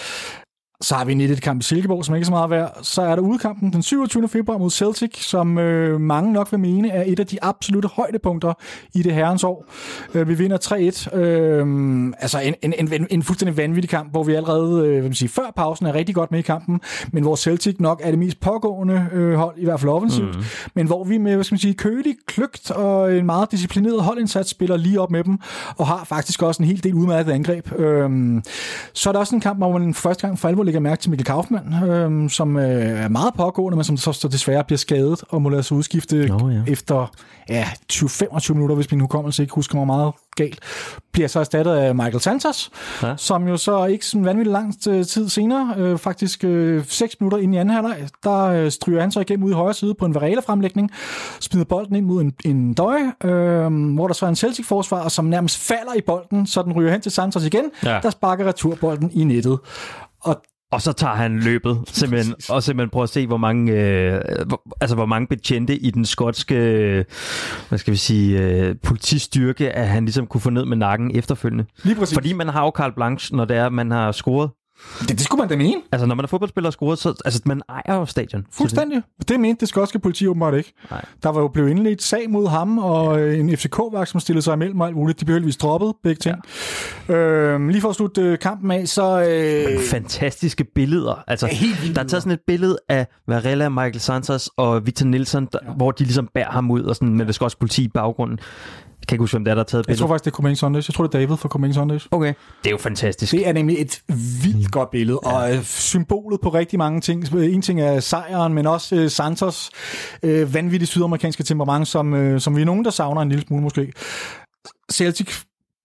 Så 0.81 0.95
har 0.95 1.05
vi 1.05 1.13
en 1.13 1.21
1 1.21 1.43
kamp 1.43 1.61
i 1.61 1.65
Silkeborg, 1.65 2.05
som 2.05 2.15
ikke 2.15 2.25
er 2.25 2.27
så 2.27 2.31
meget 2.31 2.51
værd. 2.51 2.79
Så 2.83 3.03
er 3.03 3.15
der 3.15 3.23
udkampen 3.23 3.73
den 3.73 3.83
27. 3.83 4.29
februar 4.29 4.59
mod 4.59 4.71
Celtic, 4.71 5.25
som 5.25 5.59
øh, 5.59 6.01
mange 6.01 6.33
nok 6.33 6.53
vil 6.53 6.61
mene 6.61 6.91
er 6.91 7.05
et 7.07 7.21
af 7.21 7.27
de 7.27 7.39
absolute 7.43 7.89
højdepunkter 7.89 8.53
i 8.95 9.03
det 9.03 9.15
herrens 9.15 9.45
år. 9.45 9.65
Øh, 10.15 10.29
vi 10.29 10.35
vinder 10.35 10.59
3-1. 11.13 11.17
Øh, 11.17 12.13
altså 12.19 12.41
en, 12.41 12.55
en, 12.63 12.93
en, 12.93 13.07
en 13.11 13.23
fuldstændig 13.23 13.57
vanvittig 13.57 13.91
kamp, 13.91 14.11
hvor 14.11 14.23
vi 14.23 14.35
allerede 14.35 14.87
øh, 14.87 14.93
hvad 14.93 15.03
man 15.03 15.15
sige, 15.15 15.29
før 15.29 15.53
pausen 15.57 15.87
er 15.87 15.95
rigtig 15.95 16.15
godt 16.15 16.31
med 16.31 16.39
i 16.39 16.43
kampen, 16.43 16.81
men 17.13 17.23
hvor 17.23 17.37
Celtic 17.37 17.77
nok 17.79 18.01
er 18.05 18.11
det 18.11 18.19
mest 18.19 18.41
pågående 18.41 19.09
øh, 19.13 19.35
hold, 19.35 19.55
i 19.59 19.65
hvert 19.65 19.81
fald 19.81 19.91
offensivt, 19.91 20.37
mm. 20.37 20.45
men 20.75 20.87
hvor 20.87 21.05
vi 21.05 21.19
med 21.19 21.35
hvad 21.35 21.45
skal 21.45 21.55
man 21.55 21.61
sige, 21.61 21.75
kølig, 21.75 22.15
kløgt 22.27 22.71
og 22.71 23.17
en 23.17 23.27
meget 23.27 23.51
disciplineret 23.51 24.03
holdindsats 24.03 24.51
spiller 24.51 24.77
lige 24.77 25.01
op 25.01 25.11
med 25.11 25.25
dem, 25.25 25.39
og 25.77 25.87
har 25.87 26.05
faktisk 26.05 26.43
også 26.43 26.63
en 26.63 26.69
hel 26.69 26.85
del 26.85 26.95
udmærket 26.95 27.33
angreb. 27.33 27.79
Øh, 27.79 28.11
så 28.93 29.09
er 29.09 29.13
der 29.13 29.21
også 29.21 29.35
en 29.35 29.41
kamp, 29.41 29.59
hvor 29.59 29.79
man 29.79 29.95
første 29.95 30.27
gang 30.27 30.39
for 30.39 30.49
alvor 30.49 30.66
lægger 30.67 30.81
mærke 30.81 31.01
til 31.03 31.11
Mikkel 31.11 31.25
Kaufmann, 31.27 31.75
øh, 31.91 32.31
som 32.31 32.57
øh, 32.57 32.65
er 33.05 33.09
meget 33.09 33.35
pågående, 33.35 33.77
men 33.77 33.85
som 33.85 33.97
så, 33.97 34.13
så 34.13 34.29
desværre 34.29 34.65
bliver 34.65 34.79
skadet 34.79 35.25
og 35.29 35.43
må 35.43 35.49
lade 35.49 35.63
sig 35.63 35.77
udskifte 35.77 36.27
Nå, 36.27 36.49
ja. 36.49 36.63
efter 36.67 37.13
ja, 37.49 37.69
20-25 37.93 38.53
minutter, 38.53 38.75
hvis 38.77 38.91
min 38.91 39.01
hukommelse 39.01 39.43
ikke 39.43 39.55
husker 39.55 39.77
mig 39.77 39.87
meget 39.87 40.13
galt, 40.37 40.59
bliver 41.13 41.29
så 41.29 41.41
erstattet 41.41 41.73
af 41.73 41.95
Michael 41.95 42.21
Santos, 42.21 42.71
ja. 43.03 43.15
Som 43.17 43.49
jo 43.49 43.57
så 43.57 43.85
ikke 43.85 44.07
sådan 44.07 44.25
vanvittigt 44.25 44.53
lang 44.53 44.75
øh, 44.89 45.05
tid 45.05 45.29
senere, 45.29 45.75
øh, 45.77 45.99
faktisk 45.99 46.45
øh, 46.45 46.85
6 46.89 47.21
minutter 47.21 47.39
ind 47.39 47.55
i 47.55 47.59
anden 47.59 47.75
halvleg, 47.75 48.09
der 48.25 48.43
øh, 48.45 48.71
stryger 48.71 49.01
han 49.01 49.13
så 49.13 49.21
igennem 49.21 49.45
ud 49.47 49.51
i 49.51 49.55
højre 49.55 49.75
side 49.75 49.95
på 49.95 50.05
en 50.05 50.15
Varela-fremlægning, 50.15 50.91
smider 51.41 51.65
bolden 51.65 51.97
ind 51.97 52.07
mod 52.07 52.23
en, 52.23 52.33
en 52.45 52.75
døje, 52.75 53.13
øh, 53.25 53.95
hvor 53.95 54.07
der 54.07 54.15
så 54.15 54.27
er 54.27 54.31
en 54.31 54.37
Celtic-forsvar, 54.37 55.09
som 55.09 55.25
nærmest 55.25 55.59
falder 55.59 55.95
i 55.97 56.01
bolden, 56.07 56.47
så 56.47 56.63
den 56.63 56.73
ryger 56.73 56.91
hen 56.93 57.01
til 57.01 57.13
Santos 57.13 57.45
igen, 57.45 57.65
Ja. 57.85 58.01
der 58.03 58.11
sparker 58.11 58.45
returbolden 58.47 59.11
i 59.15 59.25
nettet. 59.25 59.59
Og 60.21 60.43
Og 60.73 60.83
så 60.83 60.93
tager 60.93 61.15
han 61.15 61.41
løbet, 61.41 61.79
simpelthen, 61.93 62.35
og 62.49 62.63
simpelthen 62.63 62.91
prøver 62.91 63.05
at 63.05 63.11
se, 63.11 63.27
hvor 63.27 63.37
mange, 63.37 63.73
øh, 63.73 64.21
hvor, 64.47 64.63
altså, 64.81 64.97
hvor 64.97 65.07
mange 65.07 65.27
betjente 65.27 65.77
i 65.77 65.91
den 65.91 66.05
skotske, 66.05 66.55
hvad 67.69 67.79
skal 67.79 67.93
vi 67.93 67.97
sige, 67.99 68.41
øh, 68.41 68.77
politistyrke, 68.83 69.73
at 69.73 69.89
han 69.89 70.05
ligesom 70.05 70.27
kunne 70.27 70.41
få 70.41 70.51
ned 70.51 70.65
med 70.65 70.77
nakken 70.77 71.17
efterfølgende. 71.17 71.65
lige 71.83 71.97
præcis. 71.97 72.17
Fordi 72.17 72.33
man 72.33 72.49
har 72.49 72.65
jo 72.65 72.73
Carl 72.77 72.95
Blanche, 72.95 73.37
når 73.37 73.45
det 73.45 73.57
er, 73.57 73.69
man 73.69 73.91
har 73.91 74.13
scoret. 74.13 74.51
Det, 75.01 75.09
det 75.09 75.21
skulle 75.21 75.39
man 75.39 75.49
da 75.49 75.57
mene. 75.57 75.83
Altså, 75.93 76.07
når 76.07 76.15
man 76.15 76.25
er 76.25 76.27
fodboldspiller 76.29 76.69
og 76.69 76.73
scoret, 76.73 76.99
så 76.99 77.23
altså, 77.25 77.41
man 77.45 77.63
ejer 77.69 77.99
jo 77.99 78.07
stadion. 78.07 78.47
Fuldstændig. 78.53 79.03
Det 79.29 79.41
mente 79.41 79.61
det 79.61 79.69
skotske 79.69 79.99
politi 79.99 80.27
åbenbart 80.27 80.55
ikke. 80.55 80.73
Nej. 80.91 81.05
Der 81.23 81.29
var 81.29 81.41
jo 81.41 81.49
blevet 81.49 81.71
indledt 81.71 82.03
sag 82.03 82.31
mod 82.31 82.49
ham, 82.49 82.79
og 82.79 83.21
øh, 83.21 83.39
en 83.39 83.57
FCK-vagt, 83.57 84.09
som 84.09 84.21
stillede 84.21 84.43
sig 84.43 84.55
imellem 84.55 84.81
og 84.81 84.87
alt 84.87 84.97
muligt. 84.97 85.21
De 85.21 85.25
blev 85.25 85.35
heldigvis 85.35 85.57
droppet, 85.57 85.93
begge 86.03 86.19
ting. 86.19 86.37
Ja. 87.09 87.15
Øh, 87.15 87.69
lige 87.69 87.81
for 87.81 87.89
at 87.89 87.95
slutte 87.97 88.23
øh, 88.23 88.39
kampen 88.39 88.71
af, 88.71 88.89
så... 88.89 89.21
Øh, 89.21 89.81
Fantastiske 89.91 90.65
billeder. 90.75 91.25
Altså, 91.27 91.47
der 91.95 92.01
er 92.01 92.07
taget 92.07 92.23
sådan 92.23 92.33
et 92.33 92.41
billede 92.47 92.79
af 92.89 93.07
Varela, 93.29 93.69
Michael 93.69 94.01
Santos 94.01 94.51
og 94.57 94.87
Victor 94.87 95.07
Nielsen, 95.07 95.49
der, 95.53 95.59
ja. 95.63 95.73
hvor 95.73 95.91
de 95.91 96.05
ligesom 96.05 96.29
bærer 96.35 96.51
ham 96.51 96.71
ud, 96.71 96.83
og 96.83 96.97
sådan, 96.97 97.17
med 97.17 97.27
det 97.27 97.35
skotske 97.35 97.59
politi 97.59 97.85
i 97.85 97.89
baggrunden. 97.89 98.39
Jeg 99.01 99.07
kan 99.09 99.15
ikke 99.15 99.23
huske, 99.23 99.35
hvem 99.35 99.45
der 99.45 99.51
er, 99.51 99.55
der 99.55 99.61
har 99.61 99.65
taget 99.65 99.81
jeg 99.83 99.87
billedet. 99.87 99.99
tror 100.01 100.09
faktisk, 100.09 100.25
det 100.25 100.31
er 100.31 100.35
Coming 100.35 100.57
Sundays. 100.59 100.89
Jeg 100.89 100.95
tror, 100.95 101.07
det 101.07 101.15
er 101.15 101.19
David 101.19 101.37
fra 101.37 101.49
Coming 101.49 101.75
Sundays. 101.75 102.09
Okay. 102.11 102.35
Det 102.65 102.67
er 102.67 102.71
jo 102.71 102.77
fantastisk. 102.77 103.33
Det 103.33 103.49
er 103.49 103.53
nemlig 103.53 103.81
et 103.81 104.01
vildt 104.43 104.71
godt 104.73 104.91
billede, 104.91 105.19
og 105.19 105.55
øh, 105.55 105.63
symbolet 105.65 106.41
på 106.41 106.49
rigtig 106.49 106.79
mange 106.79 107.01
ting. 107.01 107.35
En 107.37 107.63
ting 107.63 107.81
er 107.81 108.01
sejren, 108.01 108.55
men 108.55 108.67
også 108.67 108.97
øh, 108.97 109.11
Santos 109.11 109.71
øh, 110.23 110.55
vanvittige 110.55 110.87
sydamerikanske 110.87 111.43
temperament, 111.43 111.89
som, 111.89 112.15
øh, 112.15 112.41
som 112.41 112.57
vi 112.57 112.61
er 112.61 112.67
nogen, 112.67 112.85
der 112.85 112.91
savner 112.91 113.23
en 113.23 113.29
lille 113.29 113.45
smule 113.47 113.63
måske. 113.63 113.93
Celtic 114.93 115.35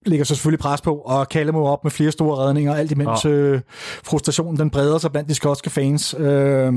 lægger 0.06 0.24
så 0.24 0.34
selvfølgelig 0.34 0.60
pres 0.60 0.80
på, 0.80 0.94
og 0.94 1.26
mig 1.34 1.54
op 1.54 1.84
med 1.84 1.90
flere 1.90 2.12
store 2.12 2.36
redninger, 2.36 2.74
alt 2.74 2.90
imens 2.92 3.24
Ja. 3.24 3.30
øh, 3.30 3.60
frustrationen 4.04 4.58
den 4.58 4.70
breder 4.70 4.98
sig 4.98 5.12
blandt 5.12 5.28
de 5.28 5.34
skotske 5.34 5.70
fans. 5.70 6.14
Øh, 6.18 6.72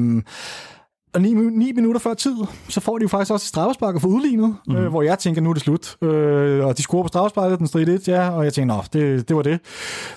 og 1.16 1.22
ni, 1.22 1.34
ni 1.34 1.72
minutter 1.72 2.00
før 2.00 2.14
tid, 2.14 2.36
så 2.70 2.80
får 2.80 2.98
de 2.98 3.02
jo 3.02 3.08
faktisk 3.08 3.32
også 3.32 3.48
straffespark 3.48 4.02
for 4.02 4.08
udlignet, 4.08 4.56
mm. 4.68 4.76
øh, 4.76 4.88
hvor 4.88 5.02
jeg 5.02 5.20
tænker, 5.20 5.42
nu 5.42 5.50
er 5.50 5.54
det 5.54 5.64
slut. 5.64 5.96
Øh, 6.02 6.66
og 6.66 6.78
de 6.78 6.82
scorer 6.82 7.04
på 7.04 7.08
straffesparket, 7.08 7.60
den 7.60 7.68
strid 7.68 7.88
1, 7.88 8.08
ja, 8.08 8.30
og 8.30 8.44
jeg 8.44 8.54
tænker, 8.54 8.76
nå, 8.76 8.84
det, 8.94 9.30
det 9.30 9.36
var 9.36 9.42
det. 9.42 9.60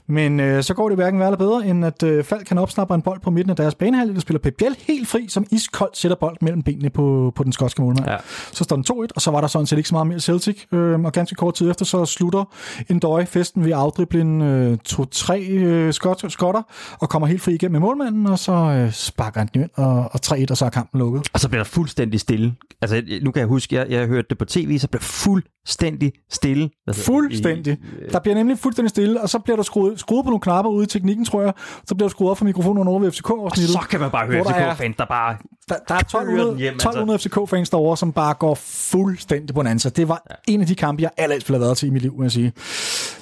Men 0.06 0.40
øh, 0.40 0.62
så 0.62 0.74
går 0.74 0.88
det 0.88 0.98
hverken 0.98 1.20
værre 1.20 1.28
eller 1.28 1.38
bedre, 1.38 1.66
end 1.66 1.84
at 1.84 2.02
øh, 2.02 2.24
Falk 2.24 2.46
kan 2.46 2.58
opsnappe 2.58 2.94
en 2.94 3.02
bold 3.02 3.20
på 3.20 3.30
midten 3.30 3.50
af 3.50 3.56
deres 3.56 3.74
banehalvdel, 3.74 4.14
der 4.14 4.20
spiller 4.20 4.40
Pep 4.40 4.54
Biel 4.58 4.76
helt 4.86 5.08
fri, 5.08 5.26
som 5.28 5.46
iskoldt 5.50 5.96
sætter 5.96 6.16
bolden 6.16 6.38
mellem 6.40 6.62
benene 6.62 6.90
på, 6.90 7.32
på 7.36 7.44
den 7.44 7.52
skotske 7.52 7.82
målmand. 7.82 8.08
Ja. 8.10 8.16
Så 8.52 8.64
står 8.64 8.76
den 8.76 8.84
2-1, 8.90 9.06
og 9.14 9.20
så 9.20 9.30
var 9.30 9.40
der 9.40 9.48
sådan 9.48 9.66
set 9.66 9.76
ikke 9.76 9.88
så 9.88 9.94
meget 9.94 10.06
mere 10.06 10.20
Celtic. 10.20 10.64
Øh, 10.72 11.00
og 11.00 11.12
ganske 11.12 11.34
kort 11.34 11.54
tid 11.54 11.70
efter, 11.70 11.84
så 11.84 12.04
slutter 12.04 12.44
en 12.90 12.98
døje 12.98 13.26
festen 13.26 13.64
ved 13.64 13.72
at 13.72 13.78
afdrible 13.78 14.20
en 14.20 14.42
øh, 14.42 14.78
to-tre 14.78 15.40
øh, 15.40 15.92
skot, 15.92 16.32
skotter, 16.32 16.62
og 17.00 17.08
kommer 17.08 17.28
helt 17.28 17.42
fri 17.42 17.54
igennem 17.54 17.72
med 17.72 17.80
målmanden, 17.80 18.26
og 18.26 18.38
så 18.38 18.52
øh, 18.52 18.92
sparker 18.92 19.40
han 19.40 19.48
den 19.54 19.62
ind, 19.62 19.70
og, 19.76 20.10
og 20.12 20.20
3-1, 20.26 20.46
og 20.50 20.56
så 20.56 20.64
er 20.64 20.70
kampen 20.70 20.87
lukket. 20.94 21.28
Og 21.32 21.40
så 21.40 21.48
bliver 21.48 21.62
der 21.62 21.68
fuldstændig 21.70 22.20
stille. 22.20 22.54
Altså, 22.82 23.02
nu 23.22 23.30
kan 23.30 23.40
jeg 23.40 23.48
huske, 23.48 23.74
jeg, 23.76 23.90
jeg 23.90 24.06
hørte 24.06 24.26
det 24.30 24.38
på 24.38 24.44
tv, 24.44 24.78
så 24.78 24.88
bliver 24.88 25.02
fuldstændig 25.02 26.12
stille. 26.30 26.70
Hvad 26.84 26.94
hedder 26.94 26.94
det? 26.94 27.04
Fuldstændig. 27.04 27.78
Der 28.12 28.18
bliver 28.18 28.34
nemlig 28.34 28.58
fuldstændig 28.58 28.90
stille, 28.90 29.20
og 29.20 29.28
så 29.28 29.38
bliver 29.38 29.56
der 29.56 29.62
skruet, 29.62 30.00
skruet 30.00 30.24
på 30.24 30.30
nogle 30.30 30.40
knapper 30.40 30.70
ude 30.72 30.84
i 30.84 30.86
teknikken, 30.86 31.24
tror 31.24 31.42
jeg. 31.42 31.52
Så 31.86 31.94
bliver 31.94 32.08
der 32.08 32.10
skruet 32.10 32.30
op 32.30 32.38
for 32.38 32.44
mikrofonen 32.44 32.88
over 32.88 33.00
ved 33.00 33.08
Og 33.08 33.14
FCK-afsnittet. 33.14 33.72
så 33.72 33.86
kan 33.90 34.00
man 34.00 34.10
bare 34.10 34.26
høre 34.26 34.44
FCK-fans, 34.44 34.96
der 34.96 35.04
bare... 35.04 35.36
Der, 35.68 35.74
der 35.88 35.94
er 35.94 35.98
kører 35.98 36.22
1200, 36.22 36.50
den 36.50 36.58
hjem, 36.58 36.72
altså. 36.72 36.88
1200 36.88 37.18
FCK-fans 37.18 37.70
derovre, 37.70 37.96
som 37.96 38.12
bare 38.12 38.34
går 38.34 38.54
fuldstændig 38.54 39.54
på 39.54 39.60
en 39.60 39.66
ansat. 39.66 39.96
Det 39.96 40.08
var 40.08 40.22
ja. 40.30 40.34
en 40.52 40.60
af 40.60 40.66
de 40.66 40.74
kampe, 40.74 41.02
jeg 41.02 41.10
allerhelst 41.16 41.48
ville 41.48 41.58
have 41.58 41.64
været 41.66 41.76
til 41.76 41.86
i 41.88 41.90
mit 41.90 42.02
liv, 42.02 42.14
må 42.16 42.22
jeg 42.22 42.32
sige. 42.32 42.52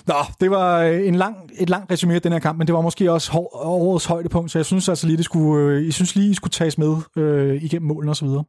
Nå, 0.06 0.14
det 0.40 0.50
var 0.50 0.78
øh, 0.82 1.08
en 1.08 1.14
lang, 1.14 1.36
et 1.58 1.70
langt 1.70 1.92
resumé 1.92 2.12
af 2.12 2.22
den 2.22 2.32
her 2.32 2.38
kamp, 2.38 2.58
men 2.58 2.66
det 2.66 2.74
var 2.74 2.80
måske 2.80 3.12
også 3.12 3.32
hår, 3.32 3.56
årets 3.64 4.06
højdepunkt, 4.06 4.50
så 4.50 4.58
jeg 4.58 4.66
synes 4.66 4.88
altså 4.88 5.06
lige, 5.06 5.16
det 5.16 5.24
skulle, 5.24 5.64
øh, 5.64 5.84
jeg 5.84 5.94
synes 5.94 6.16
lige, 6.16 6.30
I 6.30 6.34
skulle 6.34 6.50
tages 6.50 6.78
med 6.78 6.96
øh, 7.16 7.55
igennem 7.62 7.88
målen 7.88 8.08
og 8.08 8.16
så 8.16 8.24
videre. 8.24 8.44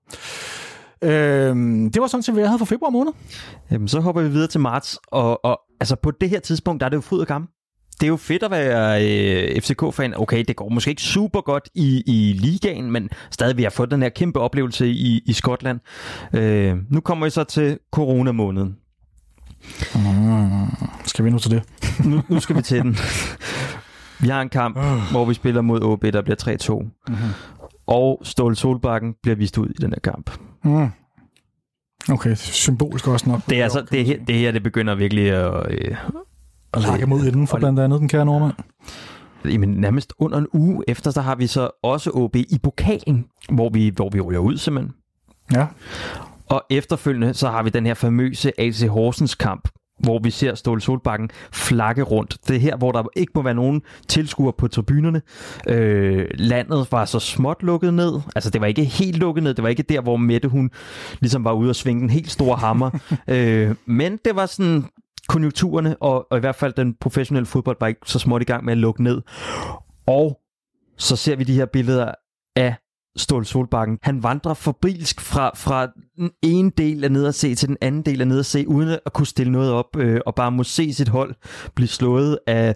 Øh, 1.01 1.55
det 1.93 2.01
var 2.01 2.07
sådan 2.07 2.23
set, 2.23 2.33
hvad 2.33 2.43
jeg 2.43 2.49
havde 2.49 2.59
for 2.59 2.65
februar 2.65 2.89
måned. 2.89 3.11
Jamen, 3.71 3.87
så 3.87 3.99
hopper 3.99 4.21
vi 4.21 4.29
videre 4.29 4.47
til 4.47 4.59
marts, 4.59 4.99
og, 5.07 5.45
og 5.45 5.59
altså, 5.79 5.95
på 5.95 6.11
det 6.11 6.29
her 6.29 6.39
tidspunkt, 6.39 6.79
der 6.79 6.85
er 6.85 6.89
det 6.89 6.95
jo 6.95 7.01
fryd 7.01 7.19
og 7.19 7.27
gammel. 7.27 7.49
det 8.01 8.03
er 8.03 8.07
jo 8.07 8.17
fedt 8.17 8.43
at 8.43 8.51
være 8.51 9.05
øh, 9.05 9.61
FCK-fan. 9.61 10.13
Okay, 10.17 10.43
det 10.47 10.55
går 10.55 10.69
måske 10.69 10.89
ikke 10.89 11.01
super 11.01 11.41
godt 11.41 11.69
i, 11.75 12.03
i 12.05 12.33
ligaen, 12.33 12.91
men 12.91 13.09
stadig 13.31 13.57
vi 13.57 13.63
har 13.63 13.69
fået 13.69 13.91
den 13.91 14.01
her 14.01 14.09
kæmpe 14.09 14.39
oplevelse 14.39 14.87
i, 14.87 15.21
i 15.25 15.33
Skotland. 15.33 15.79
Øh, 16.33 16.77
nu 16.89 16.99
kommer 16.99 17.25
vi 17.25 17.29
så 17.29 17.43
til 17.43 17.79
coronamåneden. 17.91 18.77
Mm, 19.95 20.67
skal 21.05 21.25
vi 21.25 21.29
nu 21.29 21.39
til 21.39 21.51
det? 21.51 21.63
nu, 22.05 22.21
nu 22.29 22.39
skal 22.39 22.55
vi 22.55 22.61
til 22.61 22.81
den. 22.81 22.97
Vi 24.19 24.27
har 24.27 24.41
en 24.41 24.49
kamp, 24.49 24.77
hvor 25.11 25.25
vi 25.25 25.33
spiller 25.33 25.61
mod 25.61 25.81
OB, 25.81 26.03
der 26.03 26.21
bliver 26.21 26.57
3-2. 26.71 26.83
Mm-hmm. 27.07 27.29
Og 27.88 28.22
Ståle 28.24 28.56
Solbakken 28.56 29.15
bliver 29.24 29.36
vist 29.36 29.58
ud 29.58 29.70
i 29.70 29.82
den 29.82 29.89
her 29.89 30.00
kamp. 30.00 30.32
Mm. 30.63 30.88
Okay, 32.12 32.36
symbolisk 32.36 33.08
også 33.08 33.29
nok. 33.29 33.39
Det 33.50 33.60
er 33.60 33.63
altså, 33.63 33.86
det, 33.91 34.06
her, 34.06 34.25
det 34.27 34.36
her, 34.36 34.51
det 34.51 34.63
begynder 34.63 34.96
virkelig 34.96 35.29
at... 35.32 35.72
Øh, 35.72 35.96
at 36.74 36.82
lægge 36.91 37.06
mod 37.06 37.25
inden 37.25 37.48
for 37.48 37.58
blandt 37.58 37.79
andet 37.79 38.00
den 38.00 38.10
kære 38.10 38.25
nordmand. 38.25 38.53
Jamen, 39.46 39.70
nærmest 39.70 40.13
under 40.20 40.38
en 40.38 40.48
uge 40.53 40.84
efter, 40.88 41.12
så 41.12 41.22
har 41.22 41.36
vi 41.36 41.48
så 41.48 41.70
også 41.84 42.12
OB 42.13 42.36
i 42.36 42.60
pokalen, 42.63 43.25
hvor 43.51 43.70
vi, 43.70 43.91
hvor 43.96 44.10
vi 44.10 44.20
ryger 44.20 44.39
ud 44.39 44.58
simpelthen. 44.58 44.94
Ja. 45.53 45.67
Og 46.50 46.63
efterfølgende, 46.70 47.34
så 47.34 47.50
har 47.50 47.63
vi 47.63 47.70
den 47.70 47.86
her 47.86 47.94
famøse 47.94 48.62
AC 48.62 48.82
Horsens 48.82 49.36
kamp, 49.36 49.70
hvor 49.99 50.19
vi 50.23 50.29
ser 50.29 50.55
Ståle 50.55 50.81
Solbakken 50.81 51.29
flakke 51.51 52.03
rundt. 52.03 52.37
Det 52.47 52.55
er 52.55 52.59
her, 52.59 52.77
hvor 52.77 52.91
der 52.91 53.03
ikke 53.15 53.31
må 53.35 53.41
være 53.41 53.53
nogen 53.53 53.81
tilskuere 54.07 54.53
på 54.57 54.67
tribunerne. 54.67 55.21
Øh, 55.67 56.27
landet 56.33 56.87
var 56.91 57.05
så 57.05 57.19
småt 57.19 57.63
lukket 57.63 57.93
ned. 57.93 58.21
Altså, 58.35 58.49
det 58.49 58.61
var 58.61 58.67
ikke 58.67 58.83
helt 58.83 59.17
lukket 59.17 59.43
ned. 59.43 59.53
Det 59.53 59.63
var 59.63 59.69
ikke 59.69 59.83
der, 59.83 60.01
hvor 60.01 60.17
Mette, 60.17 60.47
hun 60.47 60.71
ligesom 61.19 61.43
var 61.43 61.51
ude 61.51 61.69
og 61.69 61.75
svinge 61.75 62.03
en 62.03 62.09
helt 62.09 62.31
stor 62.31 62.55
hammer. 62.55 62.89
øh, 63.27 63.75
men 63.85 64.19
det 64.25 64.35
var 64.35 64.45
sådan 64.45 64.85
konjunkturerne, 65.27 65.95
og, 65.99 66.27
og 66.31 66.37
i 66.37 66.39
hvert 66.39 66.55
fald 66.55 66.73
den 66.73 66.93
professionelle 67.01 67.45
fodbold 67.45 67.77
var 67.79 67.87
ikke 67.87 68.01
så 68.05 68.19
småt 68.19 68.41
i 68.41 68.45
gang 68.45 68.65
med 68.65 68.71
at 68.71 68.77
lukke 68.77 69.03
ned. 69.03 69.21
Og 70.07 70.39
så 70.97 71.15
ser 71.15 71.35
vi 71.35 71.43
de 71.43 71.53
her 71.53 71.65
billeder 71.65 72.11
af 72.55 72.75
Ståle 73.17 73.45
Solbakken. 73.45 73.97
Han 74.03 74.24
vandrer 74.24 74.53
forbrilsk 74.53 75.21
fra, 75.21 75.51
fra 75.55 75.88
den 76.17 76.31
ene 76.41 76.71
del 76.77 77.03
af 77.03 77.12
ned 77.12 77.25
at 77.25 77.36
se 77.36 77.55
til 77.55 77.69
den 77.69 77.77
anden 77.81 78.01
del 78.01 78.21
af 78.21 78.27
ned 78.27 78.39
at 78.39 78.45
se, 78.45 78.67
uden 78.67 78.89
at 79.05 79.13
kunne 79.13 79.27
stille 79.27 79.51
noget 79.51 79.71
op, 79.71 79.97
øh, 79.97 80.21
og 80.25 80.36
bare 80.36 80.51
må 80.51 80.63
se 80.63 80.93
sit 80.93 81.07
hold 81.07 81.36
blive 81.75 81.88
slået 81.88 82.39
af 82.47 82.75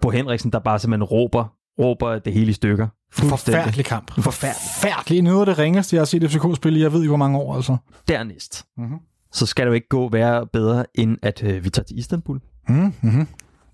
Bo 0.00 0.10
Henriksen, 0.10 0.52
der 0.52 0.58
bare 0.58 0.78
simpelthen 0.78 1.04
råber, 1.04 1.44
råber 1.78 2.18
det 2.18 2.32
hele 2.32 2.50
i 2.50 2.52
stykker. 2.52 2.88
Forfærdelig 3.12 3.84
kamp. 3.84 4.10
Forfærdelig. 4.20 5.22
Noget 5.22 5.40
af 5.40 5.46
det 5.46 5.58
ringeste, 5.58 5.96
jeg 5.96 6.00
har 6.00 6.04
set 6.06 6.30
FCK 6.30 6.56
spille 6.56 6.78
i, 6.78 6.82
jeg 6.82 6.92
ved 6.92 7.00
ikke, 7.00 7.08
hvor 7.10 7.16
mange 7.16 7.38
år 7.38 7.56
altså. 7.56 7.76
Dernæst. 8.08 8.64
Mm-hmm. 8.76 8.98
Så 9.32 9.46
skal 9.46 9.66
det 9.66 9.68
jo 9.68 9.74
ikke 9.74 9.88
gå 9.88 10.08
være 10.08 10.46
bedre, 10.46 10.84
end 10.94 11.18
at 11.22 11.44
øh, 11.44 11.64
vi 11.64 11.70
tager 11.70 11.84
til 11.84 11.98
Istanbul. 11.98 12.40
Mm-hmm. 12.68 13.26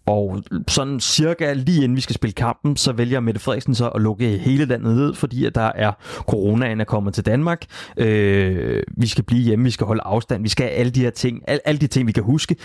Og 0.09 0.43
sådan 0.69 1.01
cirka 1.01 1.53
lige 1.53 1.85
inden 1.85 1.97
vi 1.97 2.01
skal 2.01 2.15
spille 2.15 2.35
kampen, 2.35 2.77
så 2.77 2.93
vælger 2.93 3.21
Mette 3.21 3.41
Frederiksen 3.41 3.75
så 3.75 3.89
at 3.89 4.03
lukke 4.03 4.39
hele 4.39 4.65
landet 4.65 4.97
ned, 4.97 5.15
fordi 5.15 5.45
at 5.45 5.55
der 5.55 5.73
er 5.75 5.93
coronaen 6.17 6.81
er 6.81 6.85
kommet 6.85 7.15
til 7.15 7.27
Danmark. 7.27 7.65
Øh, 7.97 8.83
vi 8.97 9.07
skal 9.07 9.25
blive 9.25 9.43
hjemme, 9.43 9.65
vi 9.65 9.71
skal 9.71 9.87
holde 9.87 10.03
afstand, 10.03 10.43
vi 10.43 10.49
skal 10.49 10.67
have 10.67 10.77
alle 10.77 10.91
de 10.91 11.01
her 11.01 11.11
ting, 11.11 11.43
alle, 11.49 11.61
alle 11.69 11.79
de 11.79 11.87
ting, 11.87 12.07
vi 12.07 12.13
kan 12.13 12.23
huske. 12.23 12.57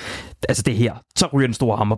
Altså 0.50 0.64
det 0.64 0.76
her, 0.76 0.94
så 1.16 1.28
ryger 1.34 1.48
den 1.48 1.54
store 1.54 1.78
hammer. 1.78 1.96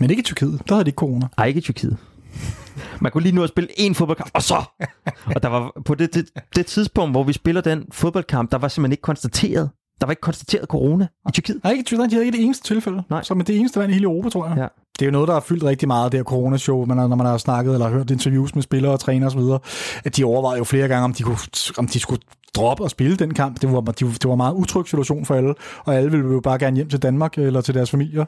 Men 0.00 0.10
ikke 0.10 0.20
i 0.20 0.24
Tyrkiet, 0.24 0.60
der 0.68 0.74
havde 0.74 0.84
de 0.84 0.88
ikke 0.88 0.96
corona. 0.98 1.28
Ej, 1.38 1.46
ikke 1.46 1.58
i 1.58 1.62
Tyrkiet. 1.62 1.96
Man 3.00 3.12
kunne 3.12 3.22
lige 3.22 3.34
nu 3.34 3.42
at 3.42 3.48
spille 3.48 3.80
en 3.80 3.94
fodboldkamp, 3.94 4.30
og 4.34 4.42
så! 4.42 4.64
Og 5.34 5.42
der 5.42 5.48
var 5.48 5.72
på 5.84 5.94
det, 5.94 6.14
det, 6.14 6.30
det 6.56 6.66
tidspunkt, 6.66 7.12
hvor 7.12 7.22
vi 7.22 7.32
spiller 7.32 7.60
den 7.60 7.84
fodboldkamp, 7.92 8.50
der 8.50 8.58
var 8.58 8.68
simpelthen 8.68 8.92
ikke 8.92 9.02
konstateret, 9.02 9.70
der 10.02 10.06
var 10.06 10.12
ikke 10.12 10.20
konstateret 10.20 10.68
corona 10.68 11.06
i 11.28 11.32
Tyrkiet. 11.32 11.60
Nej, 11.64 11.70
ikke 11.70 11.80
i 11.80 11.84
Tyrkiet. 11.84 12.10
De 12.10 12.14
havde 12.14 12.26
ikke 12.26 12.36
det 12.36 12.44
eneste 12.44 12.64
tilfælde. 12.64 13.02
Nej. 13.10 13.22
Som 13.22 13.40
det 13.40 13.56
eneste 13.56 13.78
land 13.78 13.90
i 13.90 13.94
hele 13.94 14.04
Europa, 14.04 14.28
tror 14.28 14.46
jeg. 14.48 14.56
Ja. 14.56 14.66
Det 14.98 15.02
er 15.02 15.06
jo 15.06 15.12
noget, 15.12 15.28
der 15.28 15.34
har 15.34 15.40
fyldt 15.40 15.64
rigtig 15.64 15.88
meget, 15.88 16.12
det 16.12 16.18
her 16.18 16.24
corona-show, 16.24 16.84
man, 16.84 16.96
når 16.96 17.16
man 17.16 17.26
har 17.26 17.38
snakket 17.38 17.72
eller 17.74 17.88
hørt 17.88 18.10
interviews 18.10 18.54
med 18.54 18.62
spillere 18.62 18.92
og 18.92 19.00
trænere 19.00 19.26
osv., 19.26 19.40
at 20.04 20.16
de 20.16 20.24
overvejede 20.24 20.58
jo 20.58 20.64
flere 20.64 20.88
gange, 20.88 21.04
om 21.04 21.12
de, 21.12 21.22
kunne, 21.22 21.36
om 21.78 21.86
de 21.86 22.00
skulle 22.00 22.22
droppe 22.54 22.84
og 22.84 22.90
spille 22.90 23.16
den 23.16 23.34
kamp. 23.34 23.62
Det 23.62 23.72
var, 23.72 23.80
det 23.80 24.24
var 24.24 24.32
en 24.32 24.36
meget 24.36 24.54
utryg 24.54 24.86
situation 24.86 25.24
for 25.24 25.34
alle, 25.34 25.54
og 25.84 25.94
alle 25.94 26.10
ville 26.10 26.32
jo 26.32 26.40
bare 26.40 26.58
gerne 26.58 26.76
hjem 26.76 26.88
til 26.88 27.02
Danmark 27.02 27.38
eller 27.38 27.60
til 27.60 27.74
deres 27.74 27.90
familier. 27.90 28.24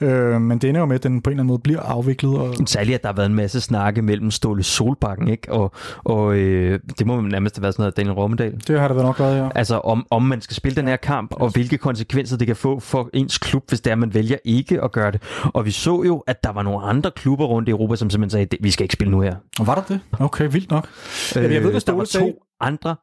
Øh, 0.00 0.40
men 0.40 0.58
det 0.58 0.68
ender 0.68 0.80
jo 0.80 0.86
med, 0.86 0.94
at 0.94 1.02
den 1.02 1.22
på 1.22 1.30
en 1.30 1.32
eller 1.32 1.42
anden 1.42 1.46
måde 1.46 1.58
bliver 1.58 1.80
afviklet. 1.80 2.38
Og... 2.38 2.54
Særligt, 2.66 2.94
at 2.94 3.02
der 3.02 3.08
har 3.08 3.14
været 3.14 3.26
en 3.26 3.34
masse 3.34 3.60
snakke 3.60 4.02
mellem 4.02 4.30
Ståle 4.30 4.62
Solbakken, 4.62 5.28
ikke? 5.28 5.52
og, 5.52 5.72
og 6.04 6.36
øh, 6.36 6.80
det 6.98 7.06
må 7.06 7.20
man 7.20 7.30
nærmest 7.30 7.56
have 7.56 7.62
været 7.62 7.74
sådan 7.74 7.82
noget 7.82 7.96
Daniel 7.96 8.12
Rommedal. 8.12 8.60
Det 8.66 8.80
har 8.80 8.88
det 8.88 8.96
nok 8.96 9.20
været, 9.20 9.38
ja. 9.38 9.48
Altså 9.54 9.78
om, 9.78 10.06
om 10.10 10.22
man 10.22 10.40
skal 10.40 10.56
spille 10.56 10.76
den 10.76 10.88
her 10.88 10.96
kamp, 10.96 11.32
og 11.32 11.50
hvilke 11.50 11.78
konsekvenser 11.78 12.36
det 12.36 12.46
kan 12.46 12.56
få 12.56 12.80
for 12.80 13.10
ens 13.14 13.38
klub, 13.38 13.64
hvis 13.68 13.80
det 13.80 13.90
er, 13.90 13.94
man 13.94 14.14
vælger 14.14 14.36
ikke 14.44 14.82
at 14.82 14.92
gøre 14.92 15.12
det. 15.12 15.22
Og 15.44 15.64
vi 15.64 15.70
så 15.70 16.02
jo, 16.02 16.18
at 16.26 16.44
der 16.44 16.52
var 16.52 16.62
nogle 16.62 16.86
andre 16.86 17.10
klubber 17.10 17.46
rundt 17.46 17.68
i 17.68 17.70
Europa, 17.70 17.96
som 17.96 18.10
simpelthen 18.10 18.48
sagde, 18.48 18.56
vi 18.60 18.70
skal 18.70 18.84
ikke 18.84 18.92
spille 18.92 19.10
nu 19.10 19.20
her. 19.20 19.34
Og 19.60 19.66
var 19.66 19.74
der 19.74 19.82
det? 19.82 20.00
Okay, 20.20 20.48
vildt 20.52 20.70
nok. 20.70 20.88
Øh, 21.36 21.54
jeg 21.54 21.62
ved, 21.62 21.70
hvad 21.70 21.80
der 21.80 21.92
var 21.92 22.04
to 22.04 22.32
andre 22.60 22.96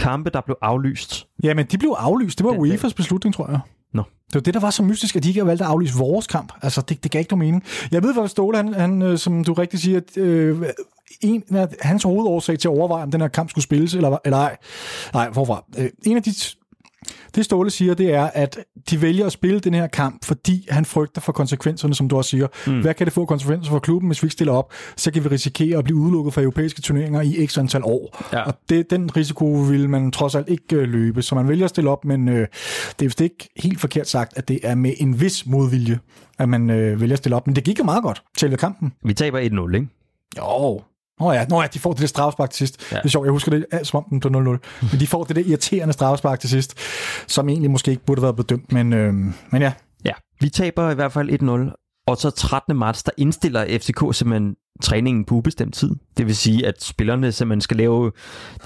kampe, 0.00 0.30
der 0.30 0.40
blev 0.40 0.56
aflyst. 0.62 1.26
Ja, 1.42 1.54
men 1.54 1.66
de 1.66 1.78
blev 1.78 1.94
aflyst. 1.98 2.38
Det 2.38 2.46
var 2.46 2.52
UEFA's 2.52 2.94
beslutning, 2.96 3.34
tror 3.34 3.50
jeg. 3.50 3.60
Nå. 3.94 4.02
Det 4.26 4.34
var 4.34 4.40
det, 4.40 4.54
der 4.54 4.60
var 4.60 4.70
så 4.70 4.82
mystisk, 4.82 5.16
at 5.16 5.22
de 5.22 5.28
ikke 5.28 5.40
har 5.40 5.46
valgt 5.46 5.62
at 5.62 5.68
aflyse 5.68 5.94
vores 5.98 6.26
kamp. 6.26 6.52
Altså, 6.62 6.80
det, 6.80 7.02
det 7.02 7.10
gav 7.10 7.18
ikke 7.18 7.32
nogen 7.32 7.46
mening. 7.46 7.64
Jeg 7.90 8.02
ved, 8.02 8.14
hvad 8.14 8.28
Ståle, 8.28 8.56
han, 8.56 8.74
han, 8.74 9.02
øh, 9.02 9.18
som 9.18 9.44
du 9.44 9.52
rigtig 9.52 9.80
siger, 9.80 9.96
at, 9.96 10.16
øh, 10.16 10.62
en 11.20 11.42
af 11.50 11.68
hans 11.80 12.02
hovedårsag 12.02 12.58
til 12.58 12.68
at 12.68 12.72
overveje, 12.72 13.02
om 13.02 13.10
den 13.10 13.20
her 13.20 13.28
kamp 13.28 13.50
skulle 13.50 13.64
spilles, 13.64 13.94
eller, 13.94 14.18
eller 14.24 14.36
ej. 14.36 14.56
Nej, 15.14 15.30
hvorfra? 15.30 15.64
Øh, 15.78 15.90
en 16.06 16.16
af 16.16 16.22
de 16.22 16.34
det 17.34 17.44
Ståle 17.44 17.70
siger, 17.70 17.94
det 17.94 18.14
er, 18.14 18.30
at 18.34 18.58
de 18.90 19.02
vælger 19.02 19.26
at 19.26 19.32
spille 19.32 19.60
den 19.60 19.74
her 19.74 19.86
kamp, 19.86 20.24
fordi 20.24 20.66
han 20.70 20.84
frygter 20.84 21.20
for 21.20 21.32
konsekvenserne, 21.32 21.94
som 21.94 22.08
du 22.08 22.16
også 22.16 22.30
siger. 22.30 22.46
Mm. 22.66 22.80
Hvad 22.80 22.94
kan 22.94 23.06
det 23.06 23.12
få 23.12 23.24
konsekvenser 23.24 23.70
for 23.70 23.78
klubben, 23.78 24.08
hvis 24.08 24.22
vi 24.22 24.26
ikke 24.26 24.32
stiller 24.32 24.52
op? 24.52 24.72
Så 24.96 25.12
kan 25.12 25.24
vi 25.24 25.28
risikere 25.28 25.78
at 25.78 25.84
blive 25.84 25.96
udelukket 25.96 26.34
fra 26.34 26.42
europæiske 26.42 26.82
turneringer 26.82 27.20
i 27.20 27.46
x 27.46 27.58
antal 27.58 27.82
år. 27.84 28.26
Ja. 28.32 28.42
Og 28.42 28.54
det, 28.68 28.90
den 28.90 29.16
risiko 29.16 29.44
vil 29.44 29.88
man 29.88 30.10
trods 30.10 30.34
alt 30.34 30.48
ikke 30.48 30.76
øh, 30.76 30.88
løbe. 30.88 31.22
Så 31.22 31.34
man 31.34 31.48
vælger 31.48 31.64
at 31.64 31.70
stille 31.70 31.90
op, 31.90 32.04
men 32.04 32.28
øh, 32.28 32.34
det 32.98 33.04
er 33.04 33.04
vist 33.04 33.20
ikke 33.20 33.48
helt 33.56 33.80
forkert 33.80 34.08
sagt, 34.08 34.36
at 34.36 34.48
det 34.48 34.60
er 34.62 34.74
med 34.74 34.92
en 34.96 35.20
vis 35.20 35.46
modvilje, 35.46 35.98
at 36.38 36.48
man 36.48 36.70
øh, 36.70 37.00
vælger 37.00 37.14
at 37.14 37.18
stille 37.18 37.36
op. 37.36 37.46
Men 37.46 37.56
det 37.56 37.64
gik 37.64 37.78
jo 37.78 37.84
meget 37.84 38.02
godt 38.02 38.22
til 38.36 38.56
kampen. 38.56 38.92
Vi 39.04 39.14
taber 39.14 39.68
1-0, 39.70 39.74
ikke? 39.74 39.88
Jo, 40.38 40.80
Nå 41.20 41.32
ja, 41.32 41.46
nå 41.48 41.60
ja, 41.60 41.66
de 41.66 41.78
får 41.78 41.92
det 41.92 42.00
der 42.00 42.06
straffespark 42.06 42.50
til 42.50 42.58
sidst. 42.58 42.92
Ja. 42.92 42.96
Det 42.96 43.04
er 43.04 43.08
sjovt, 43.08 43.24
jeg 43.24 43.32
husker 43.32 43.50
det 43.50 43.66
som 43.82 43.96
om 43.96 44.20
den 44.20 44.20
blev 44.20 44.56
0-0. 44.56 44.88
Men 44.92 45.00
de 45.00 45.06
får 45.06 45.24
det 45.24 45.36
der 45.36 45.42
irriterende 45.46 45.92
straffespark 45.92 46.40
til 46.40 46.50
sidst, 46.50 46.74
som 47.26 47.48
egentlig 47.48 47.70
måske 47.70 47.90
ikke 47.90 48.04
burde 48.04 48.20
have 48.20 48.24
været 48.26 48.36
bedømt, 48.36 48.72
men, 48.72 48.92
øh, 48.92 49.14
men 49.50 49.62
ja. 49.62 49.72
Ja, 50.04 50.12
vi 50.40 50.48
taber 50.48 50.90
i 50.90 50.94
hvert 50.94 51.12
fald 51.12 51.30
1-0, 51.70 52.04
og 52.06 52.16
så 52.16 52.30
13. 52.30 52.76
marts, 52.76 53.02
der 53.02 53.12
indstiller 53.16 53.78
FCK 53.78 54.16
simpelthen 54.16 54.56
træningen 54.82 55.24
på 55.24 55.34
ubestemt 55.34 55.74
tid. 55.74 55.90
Det 56.16 56.26
vil 56.26 56.36
sige, 56.36 56.66
at 56.66 56.82
spillerne 56.82 57.32
simpelthen 57.32 57.60
skal 57.60 57.76
lave, 57.76 58.12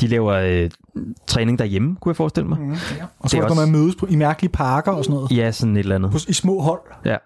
de 0.01 0.07
laver 0.07 0.33
øh, 0.33 0.71
træning 1.27 1.59
derhjemme, 1.59 1.97
kunne 2.01 2.11
jeg 2.11 2.17
forestille 2.17 2.49
mig. 2.49 2.59
Mm, 2.59 2.73
ja. 2.73 2.77
Og 3.19 3.31
så 3.31 3.41
kan 3.41 3.57
man 3.57 3.73
mødes 3.73 3.95
på, 3.97 4.07
i 4.07 4.17
mærkelige 4.17 4.53
parker 4.53 4.93
og 4.93 5.05
sådan 5.05 5.15
noget. 5.15 5.37
Ja, 5.37 5.53
sådan 5.53 5.77
et 5.77 5.81
eller 5.81 5.95
andet. 5.95 6.11
På, 6.11 6.19
I 6.29 6.33
små 6.33 6.61
hold. 6.61 6.81
Ja. 7.05 7.17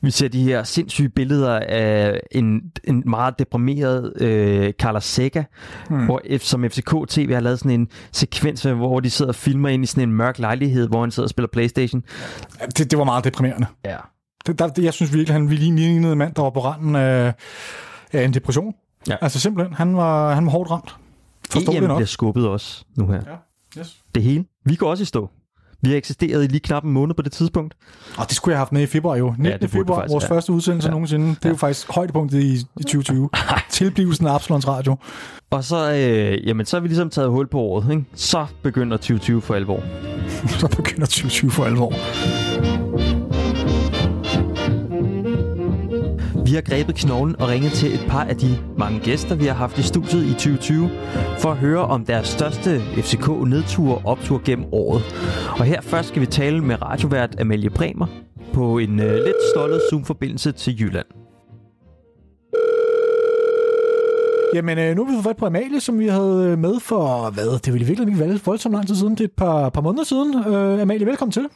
Vi 0.00 0.10
ser 0.10 0.28
de 0.28 0.42
her 0.42 0.62
sindssyge 0.62 1.08
billeder 1.08 1.60
af 1.60 2.20
en, 2.32 2.60
en 2.84 3.02
meget 3.06 3.38
deprimeret 3.38 4.22
øh, 4.22 4.72
Carlos 4.72 5.04
Seca, 5.04 5.44
hmm. 5.88 6.04
hvor 6.04 6.38
som 6.38 6.64
FCK 6.70 6.94
TV 7.08 7.32
har 7.32 7.40
lavet 7.40 7.58
sådan 7.58 7.80
en 7.80 7.88
sekvens, 8.12 8.62
hvor 8.62 9.00
de 9.00 9.10
sidder 9.10 9.28
og 9.28 9.34
filmer 9.34 9.68
ind 9.68 9.82
i 9.82 9.86
sådan 9.86 10.08
en 10.08 10.14
mørk 10.14 10.38
lejlighed, 10.38 10.88
hvor 10.88 11.00
han 11.00 11.10
sidder 11.10 11.26
og 11.26 11.30
spiller 11.30 11.48
Playstation. 11.52 12.02
Det, 12.78 12.90
det 12.90 12.98
var 12.98 13.04
meget 13.04 13.24
deprimerende. 13.24 13.66
Ja. 13.84 13.96
Det, 14.46 14.58
der, 14.58 14.70
jeg 14.78 14.92
synes 14.92 15.12
virkelig, 15.12 15.34
han 15.34 15.48
lignede 15.48 16.12
en 16.12 16.18
mand, 16.18 16.34
der 16.34 16.42
var 16.42 16.50
på 16.50 16.64
randen 16.64 16.96
af, 16.96 17.34
af 18.12 18.24
en 18.24 18.34
depression. 18.34 18.74
Ja. 19.08 19.16
Altså 19.20 19.40
simpelthen, 19.40 19.74
han 19.74 19.96
var, 19.96 20.34
han 20.34 20.46
var 20.46 20.52
hårdt 20.52 20.70
ramt. 20.70 20.96
Forstår 21.50 21.72
EM 21.72 21.84
bliver 21.84 22.04
skubbet 22.04 22.48
også 22.48 22.84
nu 22.96 23.06
her. 23.06 23.20
Ja. 23.26 23.80
Yes. 23.80 23.96
Det 24.14 24.22
hele. 24.22 24.44
Vi 24.64 24.74
går 24.74 24.90
også 24.90 25.02
i 25.02 25.06
stå. 25.06 25.30
Vi 25.82 25.90
har 25.90 25.96
eksisteret 25.96 26.44
i 26.44 26.46
lige 26.46 26.60
knap 26.60 26.84
en 26.84 26.92
måned 26.92 27.14
på 27.14 27.22
det 27.22 27.32
tidspunkt. 27.32 27.74
Og 28.18 28.28
det 28.28 28.36
skulle 28.36 28.52
jeg 28.52 28.58
have 28.58 28.60
haft 28.60 28.72
med 28.72 28.82
i 28.82 28.86
februar 28.86 29.16
jo. 29.16 29.34
19. 29.38 29.44
Ja, 29.44 29.66
februar, 29.66 29.98
faktisk, 29.98 30.12
vores 30.12 30.24
ja. 30.24 30.34
første 30.34 30.52
udsendelse 30.52 30.88
ja. 30.88 30.90
nogensinde. 30.90 31.28
Det 31.28 31.34
er 31.34 31.38
ja. 31.44 31.48
jo 31.48 31.56
faktisk 31.56 31.92
højdepunktet 31.92 32.40
i, 32.42 32.54
i 32.54 32.82
2020. 32.82 33.30
Tilblivelsen 33.70 34.26
af 34.26 34.34
Absalons 34.34 34.68
Radio. 34.68 34.96
Og 35.50 35.64
så, 35.64 35.92
øh, 35.92 36.46
jamen, 36.48 36.66
så 36.66 36.76
har 36.76 36.80
vi 36.80 36.88
ligesom 36.88 37.10
taget 37.10 37.30
hul 37.30 37.46
på 37.46 37.60
året. 37.60 37.90
Ikke? 37.90 38.04
Så 38.14 38.46
begynder 38.62 38.96
2020 38.96 39.42
for 39.42 39.54
alvor. 39.54 39.82
så 40.60 40.68
begynder 40.76 41.06
2020 41.06 41.50
for 41.50 41.64
alvor. 41.64 42.85
Vi 46.46 46.54
har 46.54 46.60
grebet 46.60 46.94
knoglen 46.94 47.40
og 47.40 47.48
ringet 47.48 47.72
til 47.72 47.94
et 47.94 48.04
par 48.08 48.24
af 48.24 48.36
de 48.36 48.58
mange 48.78 49.00
gæster, 49.00 49.34
vi 49.34 49.44
har 49.44 49.54
haft 49.54 49.78
i 49.78 49.82
studiet 49.82 50.24
i 50.26 50.32
2020, 50.32 50.90
for 51.38 51.50
at 51.50 51.56
høre 51.56 51.84
om 51.84 52.04
deres 52.04 52.28
største 52.28 52.80
FCK-nedtur 52.80 53.94
og 53.94 54.02
optur 54.04 54.42
gennem 54.44 54.66
året. 54.72 55.02
Og 55.58 55.64
her 55.64 55.80
først 55.80 56.08
skal 56.08 56.20
vi 56.20 56.26
tale 56.26 56.60
med 56.60 56.82
radiovært 56.82 57.40
Amalie 57.40 57.70
Bremer 57.70 58.06
på 58.52 58.78
en 58.78 59.00
øh, 59.00 59.14
lidt 59.14 59.36
stollet 59.54 59.80
Zoom-forbindelse 59.90 60.52
til 60.52 60.80
Jylland. 60.80 61.06
Jamen, 64.54 64.78
øh, 64.78 64.96
nu 64.96 65.04
har 65.04 65.10
vi 65.10 65.14
fået 65.16 65.24
fat 65.24 65.36
på 65.36 65.46
Amalie, 65.46 65.80
som 65.80 65.98
vi 65.98 66.06
havde 66.08 66.48
øh, 66.50 66.58
med 66.58 66.80
for, 66.80 67.30
hvad, 67.30 67.58
det 67.58 67.72
ville 67.72 67.86
virkelig 67.86 68.08
ikke 68.08 68.20
være 68.20 68.38
voldsomt 68.44 68.74
lang 68.74 68.86
tid 68.86 68.94
siden. 68.94 69.12
Det 69.12 69.20
er 69.20 69.24
et 69.24 69.32
par, 69.36 69.70
par 69.70 69.80
måneder 69.80 70.04
siden. 70.04 70.34
Uh, 70.34 70.80
Amalie, 70.82 71.06
velkommen 71.06 71.32
til. 71.32 71.46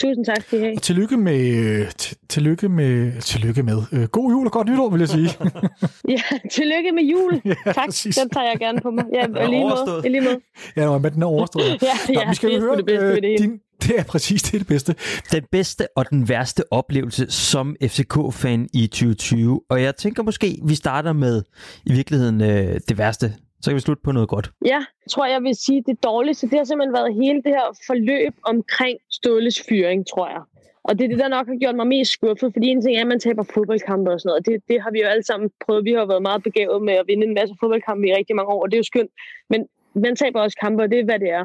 Tusind 0.00 0.24
tak 0.24 0.42
skal 0.42 0.58
I 0.58 0.62
have. 0.62 0.76
Og 0.76 0.82
tillykke 0.82 1.16
med, 1.16 1.56
øh, 1.56 1.86
tillykke 2.28 2.68
med, 2.68 3.20
tillykke 3.20 3.62
med. 3.62 3.82
Øh, 3.92 4.04
god 4.08 4.30
jul 4.30 4.46
og 4.46 4.52
godt 4.52 4.68
nytår, 4.68 4.90
vil 4.90 4.98
jeg 4.98 5.08
sige. 5.08 5.30
Ja, 6.08 6.20
tillykke 6.52 6.92
med 6.92 7.02
jul. 7.02 7.40
Ja, 7.44 7.72
tak, 7.72 7.86
præcis. 7.86 8.16
den 8.16 8.30
tager 8.30 8.46
jeg 8.46 8.58
gerne 8.58 8.80
på 8.80 8.90
mig. 8.90 9.04
Ja, 9.14 9.26
og 9.42 9.48
lige. 9.48 9.64
I 10.04 10.08
lige 10.08 10.20
måde. 10.20 10.40
ja, 10.76 10.98
men 10.98 11.12
den 11.12 11.22
er 11.22 11.26
overstået. 11.26 11.64
Ja, 11.82 12.12
Nå, 12.14 12.20
ja, 12.20 12.28
vi 12.28 12.34
skal 12.34 12.50
det 12.50 12.56
er 12.56 12.60
høre, 12.60 12.76
det 12.76 12.86
bedste 12.86 13.06
ved 13.06 13.14
det 13.14 13.24
øh, 13.24 13.30
hele. 13.30 13.38
din, 13.38 13.60
det 13.82 13.98
er 13.98 14.04
præcis 14.04 14.42
det, 14.42 14.54
er 14.54 14.58
det 14.58 14.66
bedste. 14.66 14.94
Den 15.32 15.44
bedste 15.52 15.86
og 15.96 16.10
den 16.10 16.28
værste 16.28 16.72
oplevelse 16.72 17.26
som 17.30 17.76
FCK-fan 17.82 18.68
i 18.72 18.86
2020. 18.86 19.60
Og 19.70 19.82
jeg 19.82 19.96
tænker 19.96 20.22
måske, 20.22 20.58
vi 20.64 20.74
starter 20.74 21.12
med 21.12 21.42
i 21.86 21.92
virkeligheden 21.92 22.40
øh, 22.40 22.80
det 22.88 22.98
værste. 22.98 23.34
Så 23.64 23.70
kan 23.70 23.76
vi 23.76 23.80
slutte 23.80 24.02
på 24.04 24.12
noget 24.12 24.28
godt. 24.28 24.46
Ja, 24.72 24.80
jeg 25.04 25.10
tror, 25.10 25.26
jeg 25.26 25.42
vil 25.42 25.54
sige, 25.54 25.82
det 25.86 26.04
dårligste, 26.04 26.50
det 26.50 26.56
har 26.58 26.64
simpelthen 26.64 26.96
været 26.98 27.14
hele 27.22 27.38
det 27.46 27.52
her 27.58 27.68
forløb 27.86 28.34
omkring 28.52 28.96
Ståles 29.10 29.58
fyring, 29.68 30.00
tror 30.12 30.28
jeg. 30.34 30.42
Og 30.88 30.92
det 30.98 31.04
er 31.04 31.08
det, 31.08 31.18
der 31.18 31.28
nok 31.36 31.46
har 31.46 31.58
gjort 31.62 31.76
mig 31.80 31.86
mest 31.86 32.10
skuffet, 32.16 32.48
fordi 32.54 32.66
en 32.68 32.82
ting 32.82 32.96
er, 32.96 33.00
at 33.00 33.12
man 33.14 33.20
taber 33.26 33.44
fodboldkampe 33.54 34.08
og 34.12 34.20
sådan 34.20 34.28
noget. 34.30 34.46
Det, 34.48 34.54
det 34.70 34.76
har 34.82 34.90
vi 34.94 34.98
jo 35.02 35.06
alle 35.12 35.26
sammen 35.30 35.50
prøvet. 35.64 35.84
Vi 35.84 35.92
har 35.92 36.06
været 36.12 36.22
meget 36.28 36.42
begavet 36.48 36.82
med 36.88 36.94
at 37.00 37.04
vinde 37.10 37.26
en 37.26 37.34
masse 37.38 37.54
fodboldkampe 37.60 38.04
i 38.08 38.14
rigtig 38.18 38.36
mange 38.36 38.50
år, 38.54 38.62
og 38.62 38.68
det 38.70 38.76
er 38.76 38.82
jo 38.84 38.92
skønt. 38.92 39.12
Men 39.50 39.60
man 40.04 40.16
taber 40.16 40.40
også 40.40 40.56
kampe, 40.64 40.82
og 40.82 40.90
det 40.90 40.98
er, 40.98 41.04
hvad 41.04 41.18
det 41.24 41.30
er. 41.40 41.44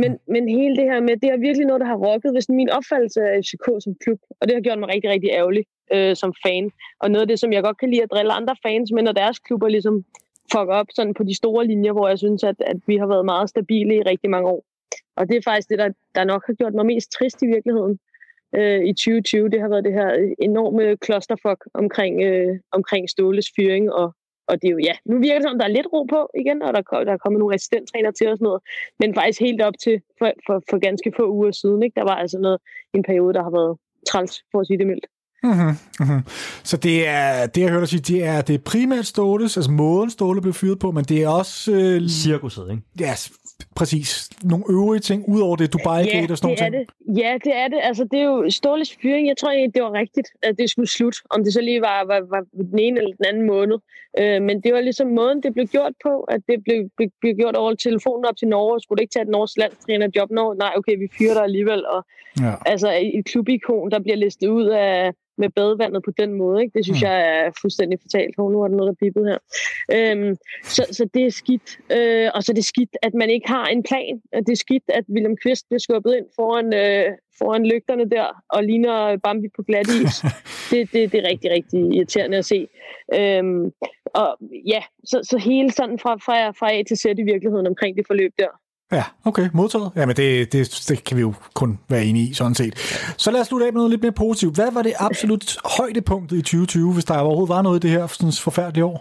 Men, 0.00 0.10
men 0.34 0.42
hele 0.58 0.76
det 0.76 0.86
her 0.90 1.00
med, 1.00 1.14
det 1.22 1.28
er 1.30 1.44
virkelig 1.46 1.66
noget, 1.66 1.80
der 1.80 1.90
har 1.92 1.98
rokket 2.06 2.30
ved 2.34 2.42
min 2.60 2.70
opfattelse 2.78 3.20
af 3.20 3.34
FCK 3.44 3.66
som 3.84 3.92
klub. 4.02 4.20
Og 4.40 4.42
det 4.46 4.54
har 4.56 4.62
gjort 4.66 4.78
mig 4.78 4.88
rigtig, 4.94 5.10
rigtig 5.10 5.30
ærgerlig 5.40 5.64
øh, 5.94 6.16
som 6.22 6.30
fan. 6.44 6.64
Og 7.02 7.10
noget 7.10 7.22
af 7.24 7.28
det, 7.28 7.38
som 7.40 7.52
jeg 7.52 7.62
godt 7.62 7.78
kan 7.78 7.90
lide 7.90 8.02
at 8.02 8.10
drille 8.12 8.32
andre 8.32 8.56
fans 8.64 8.92
med, 8.94 9.02
når 9.02 9.12
deres 9.12 9.38
klubber 9.38 9.68
ligesom 9.68 10.04
fuck 10.52 10.68
op 10.68 10.86
sådan 10.90 11.14
på 11.14 11.24
de 11.24 11.36
store 11.36 11.66
linjer, 11.66 11.92
hvor 11.92 12.08
jeg 12.08 12.18
synes, 12.18 12.44
at, 12.44 12.56
at 12.60 12.76
vi 12.86 12.96
har 12.96 13.06
været 13.06 13.24
meget 13.24 13.48
stabile 13.48 13.94
i 13.96 14.02
rigtig 14.02 14.30
mange 14.30 14.48
år. 14.48 14.64
Og 15.16 15.28
det 15.28 15.36
er 15.36 15.42
faktisk 15.44 15.68
det, 15.68 15.78
der, 15.78 15.88
der 16.14 16.24
nok 16.24 16.42
har 16.46 16.54
gjort 16.54 16.74
mig 16.74 16.86
mest 16.86 17.10
trist 17.10 17.42
i 17.42 17.46
virkeligheden 17.46 17.98
øh, 18.58 18.80
i 18.90 18.92
2020. 18.92 19.48
Det 19.48 19.60
har 19.60 19.68
været 19.68 19.84
det 19.84 19.92
her 19.92 20.34
enorme 20.38 20.96
clusterfuck 21.04 21.60
omkring, 21.74 22.22
øh, 22.22 22.58
omkring 22.72 23.10
Ståles 23.10 23.48
fyring. 23.56 23.92
Og, 23.92 24.14
og 24.48 24.62
det 24.62 24.68
er 24.68 24.72
jo, 24.72 24.78
ja, 24.78 24.94
nu 25.04 25.18
virker 25.18 25.38
det 25.38 25.48
som, 25.48 25.58
der 25.58 25.66
er 25.66 25.76
lidt 25.76 25.88
ro 25.92 26.02
på 26.04 26.30
igen, 26.42 26.62
og 26.62 26.74
der, 26.74 26.82
der 27.04 27.12
er 27.12 27.22
kommet 27.24 27.38
nogle 27.38 27.54
assistenttræner 27.54 28.10
til 28.10 28.28
og 28.28 28.36
sådan 28.36 28.44
noget. 28.44 28.62
Men 29.00 29.14
faktisk 29.14 29.40
helt 29.40 29.62
op 29.62 29.78
til 29.84 30.02
for, 30.18 30.32
for, 30.46 30.62
for 30.70 30.78
ganske 30.78 31.12
få 31.16 31.24
uger 31.30 31.50
siden. 31.50 31.82
Ikke? 31.82 31.94
Der 32.00 32.04
var 32.10 32.16
altså 32.22 32.38
noget, 32.38 32.58
en 32.94 33.02
periode, 33.02 33.34
der 33.34 33.42
har 33.42 33.50
været 33.50 33.78
træls, 34.10 34.44
for 34.50 34.60
at 34.60 34.66
sige 34.66 34.78
det 34.78 34.86
mildt. 34.86 35.06
Mm-hmm, 35.42 35.74
mm-hmm. 36.00 36.20
Så 36.64 36.76
det 36.76 37.08
er, 37.08 37.46
det 37.46 37.60
jeg 37.60 37.70
hørte 37.70 37.80
dig 37.80 37.88
sige, 37.88 38.00
det 38.14 38.24
er, 38.24 38.40
det 38.40 38.54
er 38.54 38.58
primært 38.58 39.06
Ståles, 39.06 39.56
altså 39.56 39.70
måden 39.70 40.10
Ståle 40.10 40.40
blev 40.42 40.54
fyret 40.54 40.78
på, 40.78 40.90
men 40.90 41.04
det 41.04 41.22
er 41.22 41.28
også, 41.28 41.72
øh, 41.72 42.08
Cirkuset, 42.08 42.66
ikke? 42.70 42.82
ja, 43.00 43.12
præcis, 43.76 44.30
nogle 44.42 44.64
øvrige 44.70 45.00
ting, 45.00 45.24
udover 45.28 45.56
det 45.56 45.72
Dubai-gate 45.74 46.32
og 46.32 46.38
sådan 46.38 46.56
ting. 46.56 46.72
det. 46.72 46.84
Ja, 47.22 47.32
det 47.44 47.56
er 47.56 47.68
det. 47.68 47.78
Altså, 47.82 48.04
det 48.10 48.18
er 48.20 48.24
jo 48.24 48.50
Ståles 48.50 48.96
fyring. 49.02 49.28
Jeg 49.28 49.36
tror 49.40 49.50
egentlig, 49.50 49.74
det 49.74 49.82
var 49.82 49.92
rigtigt, 49.92 50.28
at 50.42 50.54
det 50.58 50.70
skulle 50.70 50.88
slutte. 50.88 51.18
Om 51.30 51.44
det 51.44 51.52
så 51.52 51.60
lige 51.60 51.80
var, 51.80 52.04
var, 52.06 52.20
var 52.30 52.42
den 52.70 52.78
ene 52.78 52.98
eller 53.00 53.14
den 53.16 53.26
anden 53.30 53.46
måned. 53.46 53.78
Øh, 54.20 54.42
men 54.42 54.60
det 54.62 54.74
var 54.74 54.80
ligesom 54.80 55.08
måden, 55.08 55.42
det 55.42 55.52
blev 55.54 55.66
gjort 55.66 55.92
på, 56.06 56.20
at 56.20 56.40
det 56.48 56.56
blev, 56.64 56.78
blev, 56.96 57.08
blev 57.20 57.34
gjort 57.34 57.56
over 57.56 57.74
telefonen 57.74 58.24
op 58.24 58.36
til 58.36 58.48
Norge. 58.48 58.80
Skulle 58.80 58.96
det 58.96 59.02
ikke 59.02 59.12
tage 59.12 59.22
et 59.22 59.28
norsk 59.28 59.56
landstrænerjob? 59.58 60.30
Nå, 60.30 60.54
nej, 60.58 60.72
okay, 60.76 60.94
vi 60.98 61.08
fyrer 61.18 61.34
dig 61.34 61.42
alligevel. 61.42 61.86
Og 61.86 62.06
Ja. 62.40 62.52
altså 62.66 62.88
et 63.18 63.24
klubikon, 63.24 63.90
der 63.90 63.98
bliver 64.00 64.16
listet 64.16 64.48
ud 64.48 64.66
af 64.66 65.12
med 65.38 65.48
badevandet 65.50 66.02
på 66.04 66.10
den 66.18 66.32
måde. 66.32 66.62
Ikke? 66.62 66.78
Det 66.78 66.84
synes 66.84 67.00
Mm. 67.02 67.06
jeg 67.08 67.16
er 67.46 67.50
fuldstændig 67.60 67.98
fortalt. 68.00 68.34
Hov, 68.38 68.52
nu 68.52 68.62
er 68.62 68.68
der 68.68 68.76
noget, 68.76 68.88
der 68.90 69.04
bippet 69.06 69.24
her. 69.30 69.38
Øhm, 69.96 70.36
så, 70.64 70.86
så 70.92 71.08
det 71.14 71.26
er 71.26 71.30
skidt. 71.30 71.78
Øh, 71.92 72.30
og 72.34 72.42
så 72.42 72.52
er 72.52 72.54
det 72.54 72.64
skidt, 72.64 72.96
at 73.02 73.14
man 73.14 73.30
ikke 73.30 73.48
har 73.48 73.66
en 73.66 73.82
plan. 73.82 74.20
Det 74.46 74.52
er 74.52 74.56
skidt, 74.56 74.82
at 74.88 75.04
William 75.14 75.36
Kvist 75.42 75.68
bliver 75.68 75.80
skubbet 75.80 76.16
ind 76.16 76.26
foran, 76.36 76.74
øh, 76.74 77.12
foran 77.38 77.66
lygterne 77.66 78.10
der 78.10 78.26
og 78.50 78.64
ligner 78.64 79.16
Bambi 79.16 79.48
på 79.56 79.62
glat 79.62 79.88
is. 79.88 80.14
det, 80.70 80.92
det, 80.92 81.12
det 81.12 81.18
er 81.24 81.28
rigtig, 81.30 81.50
rigtig 81.50 81.80
irriterende 81.96 82.38
at 82.38 82.44
se. 82.44 82.68
Øhm, 83.14 83.72
og 84.14 84.38
ja, 84.66 84.82
så, 85.04 85.20
så 85.30 85.38
hele 85.38 85.70
sådan 85.72 85.98
fra, 85.98 86.14
fra, 86.16 86.50
fra 86.50 86.72
A 86.74 86.82
til 86.82 86.96
Z 86.96 87.04
i 87.04 87.22
virkeligheden 87.22 87.66
omkring 87.66 87.96
det 87.96 88.06
forløb 88.06 88.32
der. 88.38 88.48
Ja, 88.92 89.04
okay, 89.24 89.48
modtaget. 89.54 89.90
Jamen, 89.96 90.16
det, 90.16 90.52
det, 90.52 90.84
det 90.88 91.04
kan 91.04 91.16
vi 91.16 91.22
jo 91.22 91.34
kun 91.54 91.78
være 91.88 92.04
enige 92.04 92.30
i, 92.30 92.34
sådan 92.34 92.54
set. 92.54 92.74
Så 93.24 93.30
lad 93.30 93.40
os 93.40 93.46
slutte 93.46 93.66
af 93.66 93.72
med 93.72 93.78
noget 93.80 93.90
lidt 93.90 94.02
mere 94.02 94.12
positivt. 94.12 94.54
Hvad 94.54 94.70
var 94.72 94.82
det 94.82 94.92
absolut 94.98 95.56
højdepunktet 95.76 96.36
i 96.36 96.42
2020, 96.42 96.92
hvis 96.92 97.04
der 97.04 97.18
overhovedet 97.18 97.54
var 97.56 97.62
noget 97.62 97.76
i 97.80 97.82
det 97.86 97.90
her 97.96 98.06
sådan 98.06 98.32
forfærdelige 98.48 98.84
år? 98.84 98.98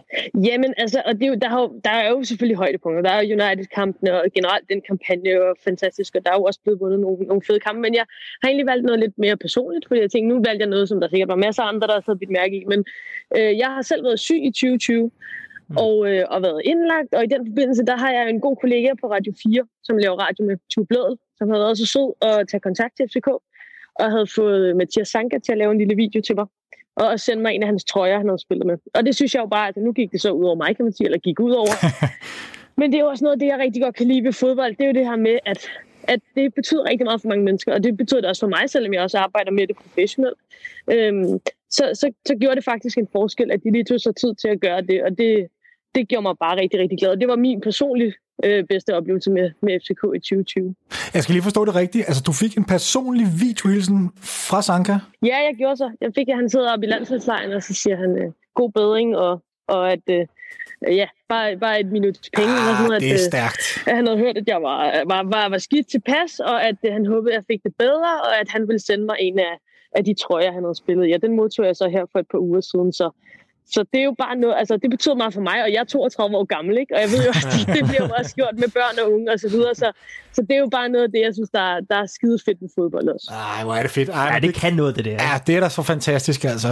Jamen, 0.48 0.74
altså, 0.78 1.02
og 1.08 1.14
det 1.14 1.24
er 1.24 1.28
jo, 1.28 1.38
der, 1.42 1.50
har, 1.50 1.60
jo- 1.62 1.80
der 1.86 1.90
er 1.90 2.10
jo 2.10 2.24
selvfølgelig 2.24 2.58
højdepunkter. 2.64 3.02
Der 3.02 3.12
er 3.18 3.22
jo 3.24 3.28
United-kampen, 3.38 4.08
og 4.08 4.22
generelt 4.38 4.66
den 4.74 4.82
kampagne 4.90 5.30
er 5.30 5.36
jo 5.36 5.56
fantastisk, 5.68 6.16
og 6.16 6.22
der 6.26 6.32
er 6.32 6.36
jo 6.40 6.44
også 6.44 6.60
blevet 6.64 6.80
vundet 6.84 7.00
nogle, 7.00 7.18
nogle 7.32 7.42
fede 7.48 7.60
kampe. 7.60 7.82
Men 7.82 7.94
jeg 8.00 8.06
har 8.42 8.48
egentlig 8.50 8.68
valgt 8.72 8.86
noget 8.86 9.00
lidt 9.00 9.16
mere 9.18 9.38
personligt, 9.46 9.86
fordi 9.88 10.00
jeg 10.02 10.12
tænkte, 10.12 10.28
nu 10.36 10.38
valgte 10.48 10.62
jeg 10.66 10.70
noget, 10.76 10.90
som 10.90 11.00
der 11.02 11.08
sikkert 11.10 11.30
var 11.30 11.36
masser 11.46 11.64
af 11.64 11.68
andre, 11.74 11.88
der 11.88 11.94
har 11.94 12.02
taget 12.06 12.20
bidt 12.20 12.32
mærke 12.40 12.54
i. 12.62 12.64
Men 12.72 12.80
øh, 13.38 13.52
jeg 13.64 13.70
har 13.76 13.82
selv 13.92 14.04
været 14.08 14.20
syg 14.28 14.42
i 14.50 14.52
2020, 14.52 15.12
og, 15.70 15.96
øh, 16.10 16.24
og 16.30 16.42
været 16.42 16.62
indlagt, 16.66 17.14
og 17.14 17.24
i 17.24 17.28
den 17.28 17.48
forbindelse, 17.48 17.84
der 17.86 17.98
har 17.98 18.12
jeg 18.12 18.30
en 18.30 18.42
god 18.42 18.56
kollega 18.56 18.90
på 19.02 19.08
Radio 19.12 19.34
4, 19.44 19.64
som 19.84 19.98
laver 19.98 20.16
radio 20.16 20.46
med 20.46 20.58
Tue 20.74 20.86
Blædel, 20.86 21.18
som 21.38 21.50
havde 21.50 21.62
været 21.62 21.78
så 21.78 21.86
sød 21.86 22.14
at 22.22 22.48
tage 22.48 22.62
kontakt 22.62 22.94
til 22.98 23.06
FCK, 23.10 23.28
og 23.96 24.12
havde 24.12 24.28
fået 24.36 24.76
Mathias 24.76 25.08
Sanka 25.08 25.38
til 25.46 25.52
at 25.52 25.58
lave 25.58 25.72
en 25.72 25.78
lille 25.78 25.96
video 25.96 26.22
til 26.22 26.36
mig, 26.36 26.46
og 26.96 27.14
at 27.14 27.20
sende 27.20 27.42
mig 27.44 27.52
en 27.54 27.64
af 27.64 27.68
hans 27.68 27.84
trøjer, 27.84 28.18
han 28.18 28.28
havde 28.28 28.42
spillet 28.42 28.66
med. 28.68 28.78
Og 28.94 29.06
det 29.06 29.16
synes 29.16 29.36
jeg 29.36 29.42
jo 29.42 29.48
bare, 29.48 29.68
at 29.68 29.78
nu 29.78 29.92
gik 29.92 30.12
det 30.12 30.22
så 30.22 30.32
ud 30.32 30.46
over 30.46 30.56
mig, 30.56 30.76
kan 30.76 30.86
man 30.86 30.94
sige, 30.94 31.06
eller 31.08 31.18
gik 31.18 31.40
ud 31.40 31.52
over. 31.52 31.74
Men 32.78 32.92
det 32.92 32.98
er 32.98 33.04
jo 33.04 33.10
også 33.10 33.24
noget 33.24 33.36
af 33.36 33.40
det, 33.40 33.48
jeg 33.48 33.60
rigtig 33.60 33.82
godt 33.82 33.96
kan 33.96 34.08
lide 34.08 34.24
ved 34.24 34.34
fodbold. 34.34 34.76
Det 34.76 34.84
er 34.84 34.88
jo 34.88 34.94
det 34.94 35.06
her 35.06 35.16
med, 35.16 35.40
at, 35.46 35.70
at 36.04 36.20
det 36.36 36.54
betyder 36.54 36.90
rigtig 36.90 37.06
meget 37.06 37.22
for 37.22 37.28
mange 37.28 37.44
mennesker, 37.44 37.74
og 37.74 37.84
det 37.84 37.98
betyder 37.98 38.22
det 38.22 38.30
også 38.30 38.40
for 38.40 38.48
mig, 38.48 38.70
selvom 38.70 38.94
jeg 38.94 39.02
også 39.02 39.18
arbejder 39.18 39.52
med 39.52 39.68
det 39.68 39.76
professionelt. 39.76 40.40
Øhm, 40.92 41.40
så, 41.70 41.92
så, 41.94 42.12
så 42.26 42.36
gjorde 42.36 42.56
det 42.56 42.64
faktisk 42.64 42.98
en 42.98 43.08
forskel, 43.12 43.52
at 43.52 43.64
de 43.64 43.72
lige 43.72 43.84
tog 43.84 44.00
sig 44.02 44.16
tid 44.16 44.36
til 44.36 44.48
at 44.48 44.60
gøre 44.62 44.82
det, 44.82 45.04
og 45.04 45.18
det, 45.18 45.48
det 45.96 46.08
gjorde 46.08 46.22
mig 46.24 46.36
bare 46.40 46.58
rigtig, 46.62 46.80
rigtig 46.80 46.98
glad. 46.98 47.10
Og 47.12 47.20
det 47.22 47.28
var 47.28 47.36
min 47.36 47.62
personlige 47.62 48.14
øh, 48.44 48.64
bedste 48.64 48.96
oplevelse 48.98 49.32
med, 49.32 49.52
med 49.62 49.80
FCK 49.80 50.02
i 50.16 50.20
2020. 50.20 50.76
Jeg 51.14 51.24
skal 51.24 51.34
lige 51.34 51.44
forstå 51.44 51.66
det 51.66 51.76
rigtigt. 51.76 52.04
Altså, 52.08 52.24
du 52.26 52.32
fik 52.32 52.58
en 52.58 52.66
personlig 52.66 53.28
videohilsen 53.40 54.12
fra 54.50 54.62
Sanka. 54.62 54.96
Ja, 55.26 55.38
jeg 55.48 55.54
gjorde 55.58 55.78
så. 55.78 55.92
Jeg 56.02 56.12
fik, 56.16 56.30
at 56.30 56.36
han 56.36 56.50
sidder 56.50 56.74
oppe 56.74 56.86
i 56.86 56.90
landsholdslejren, 56.90 57.52
og 57.52 57.64
så 57.64 57.74
siger 57.74 57.96
han 57.96 58.18
øh, 58.18 58.32
god 58.56 58.72
bedring, 58.72 59.18
og, 59.18 59.44
og 59.68 59.92
at 59.92 60.06
øh, 60.10 60.26
ja, 61.02 61.08
bare, 61.30 61.58
bare 61.58 61.80
et 61.80 61.92
minut 61.92 62.18
penge. 62.38 62.52
eller 62.60 62.76
sådan, 62.78 62.92
Ah, 62.92 62.96
at, 62.96 63.02
det 63.02 63.10
er 63.10 63.14
øh, 63.14 63.32
stærkt. 63.34 63.64
at 63.88 63.96
han 63.96 64.08
havde 64.08 64.20
hørt, 64.20 64.38
at 64.38 64.48
jeg 64.48 64.62
var, 64.62 65.04
var, 65.08 65.24
var, 65.24 65.50
var 65.50 65.58
skidt 65.58 65.88
tilpas, 65.88 66.40
og 66.40 66.64
at 66.70 66.78
øh, 66.86 66.94
han 66.94 67.06
håbede, 67.06 67.32
at 67.34 67.36
jeg 67.38 67.44
fik 67.52 67.64
det 67.64 67.74
bedre, 67.80 68.12
og 68.28 68.40
at 68.42 68.48
han 68.50 68.68
ville 68.68 68.80
sende 68.80 69.06
mig 69.06 69.18
en 69.20 69.40
af, 69.40 69.54
af 69.96 70.04
de 70.06 70.14
trøjer, 70.24 70.52
han 70.52 70.64
havde 70.64 70.76
spillet. 70.84 71.10
Ja, 71.10 71.18
den 71.18 71.36
modtog 71.36 71.66
jeg 71.66 71.76
så 71.76 71.88
her 71.90 72.06
for 72.12 72.20
et 72.20 72.28
par 72.32 72.38
uger 72.38 72.62
siden, 72.62 72.94
så 72.94 73.10
så 73.74 73.86
det 73.94 74.00
er 74.00 74.04
jo 74.04 74.16
bare 74.24 74.36
noget, 74.36 74.56
altså 74.58 74.78
det 74.78 74.90
betyder 74.90 75.16
meget 75.16 75.34
for 75.34 75.42
mig, 75.42 75.64
og 75.64 75.70
jeg 75.74 75.80
er 75.80 75.84
32 75.84 76.38
år 76.38 76.44
gammel, 76.56 76.78
ikke? 76.78 76.96
Og 76.96 77.02
jeg 77.02 77.10
ved 77.10 77.22
jo, 77.26 77.30
at 77.30 77.44
det, 77.54 77.76
det 77.76 77.84
bliver 77.90 78.04
jo 78.08 78.14
også 78.20 78.36
gjort 78.36 78.56
med 78.64 78.70
børn 78.78 78.96
og 79.04 79.14
unge 79.14 79.32
og 79.34 79.40
så 79.40 79.50
videre, 79.50 79.76
så, 79.76 79.92
så 80.34 80.42
det 80.42 80.52
er 80.52 80.60
jo 80.60 80.70
bare 80.72 80.90
noget 80.90 81.04
af 81.06 81.12
det, 81.12 81.22
jeg 81.28 81.34
synes, 81.34 81.50
der, 81.50 81.62
er- 81.76 81.82
der 81.90 81.96
er 82.04 82.06
skide 82.06 82.38
fedt 82.46 82.62
med 82.62 82.70
fodbold 82.78 83.08
også. 83.16 83.28
Ej, 83.58 83.64
hvor 83.64 83.76
er 83.76 83.82
det 83.82 83.92
fedt. 83.92 84.10
Ej, 84.10 84.24
Ja, 84.26 84.34
men 84.34 84.42
det 84.44 84.54
kan 84.56 84.74
noget, 84.74 84.96
det 84.96 85.06
der. 85.06 85.12
Ja, 85.12 85.34
det 85.48 85.56
er 85.56 85.60
da 85.60 85.70
så 85.70 85.84
fantastisk, 85.84 86.44
altså. 86.46 86.72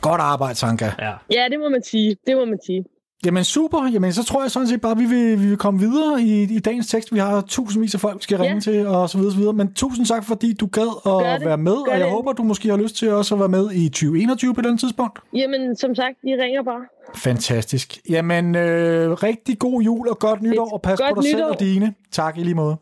Godt 0.00 0.20
arbejde, 0.20 0.54
Sanka. 0.54 0.88
Ja. 0.98 1.12
Ja, 1.32 1.48
det 1.50 1.58
må 1.60 1.68
man 1.68 1.82
sige. 1.82 2.16
Det 2.26 2.36
må 2.36 2.44
man 2.44 2.58
sige. 2.66 2.84
Jamen 3.24 3.44
super, 3.44 3.90
jamen 3.92 4.12
så 4.12 4.24
tror 4.24 4.42
jeg 4.42 4.50
sådan 4.50 4.68
set 4.68 4.80
bare, 4.80 4.92
at 4.92 4.98
vi 4.98 5.04
vil, 5.04 5.42
vi 5.42 5.46
vil 5.48 5.56
komme 5.56 5.80
videre 5.80 6.22
i, 6.22 6.42
i 6.42 6.58
dagens 6.58 6.86
tekst. 6.86 7.14
Vi 7.14 7.18
har 7.18 7.40
tusindvis 7.40 7.94
af 7.94 8.00
folk, 8.00 8.16
vi 8.16 8.22
skal 8.22 8.38
ringe 8.38 8.54
Ja. 8.54 8.60
til, 8.60 8.86
og 8.86 9.10
så 9.10 9.18
videre, 9.18 9.32
så 9.32 9.38
videre. 9.38 9.52
Men 9.52 9.72
tusind 9.74 10.06
tak, 10.06 10.24
fordi 10.24 10.52
du 10.52 10.66
gad 10.66 11.00
at 11.06 11.44
være 11.46 11.56
med, 11.58 11.72
Gør 11.72 11.92
og 11.92 11.98
jeg 11.98 12.00
det. 12.00 12.10
håber, 12.10 12.32
du 12.32 12.42
måske 12.42 12.68
har 12.68 12.76
lyst 12.76 12.96
til 12.96 13.10
også 13.12 13.34
at 13.34 13.38
være 13.38 13.48
med 13.48 13.70
i 13.72 13.88
2021 13.88 14.54
på 14.54 14.60
den 14.60 14.78
tidspunkt. 14.78 15.18
Jamen, 15.34 15.76
som 15.76 15.94
sagt, 15.94 16.14
I 16.24 16.28
ringer 16.42 16.62
bare. 16.62 16.80
Fantastisk. 17.16 17.98
Jamen, 18.08 18.54
øh, 18.54 19.10
rigtig 19.12 19.58
god 19.58 19.82
jul 19.82 20.08
og 20.08 20.18
godt 20.18 20.42
nytår, 20.42 20.66
Et 20.66 20.72
og 20.72 20.82
pas 20.82 20.98
godt 21.00 21.14
på 21.14 21.20
dig 21.20 21.30
selv 21.30 21.36
nytår. 21.38 21.48
og 21.52 21.60
dine. 21.60 21.94
Tak 22.12 22.38
i 22.38 22.42
lige 22.42 22.54
måde. 22.54 22.76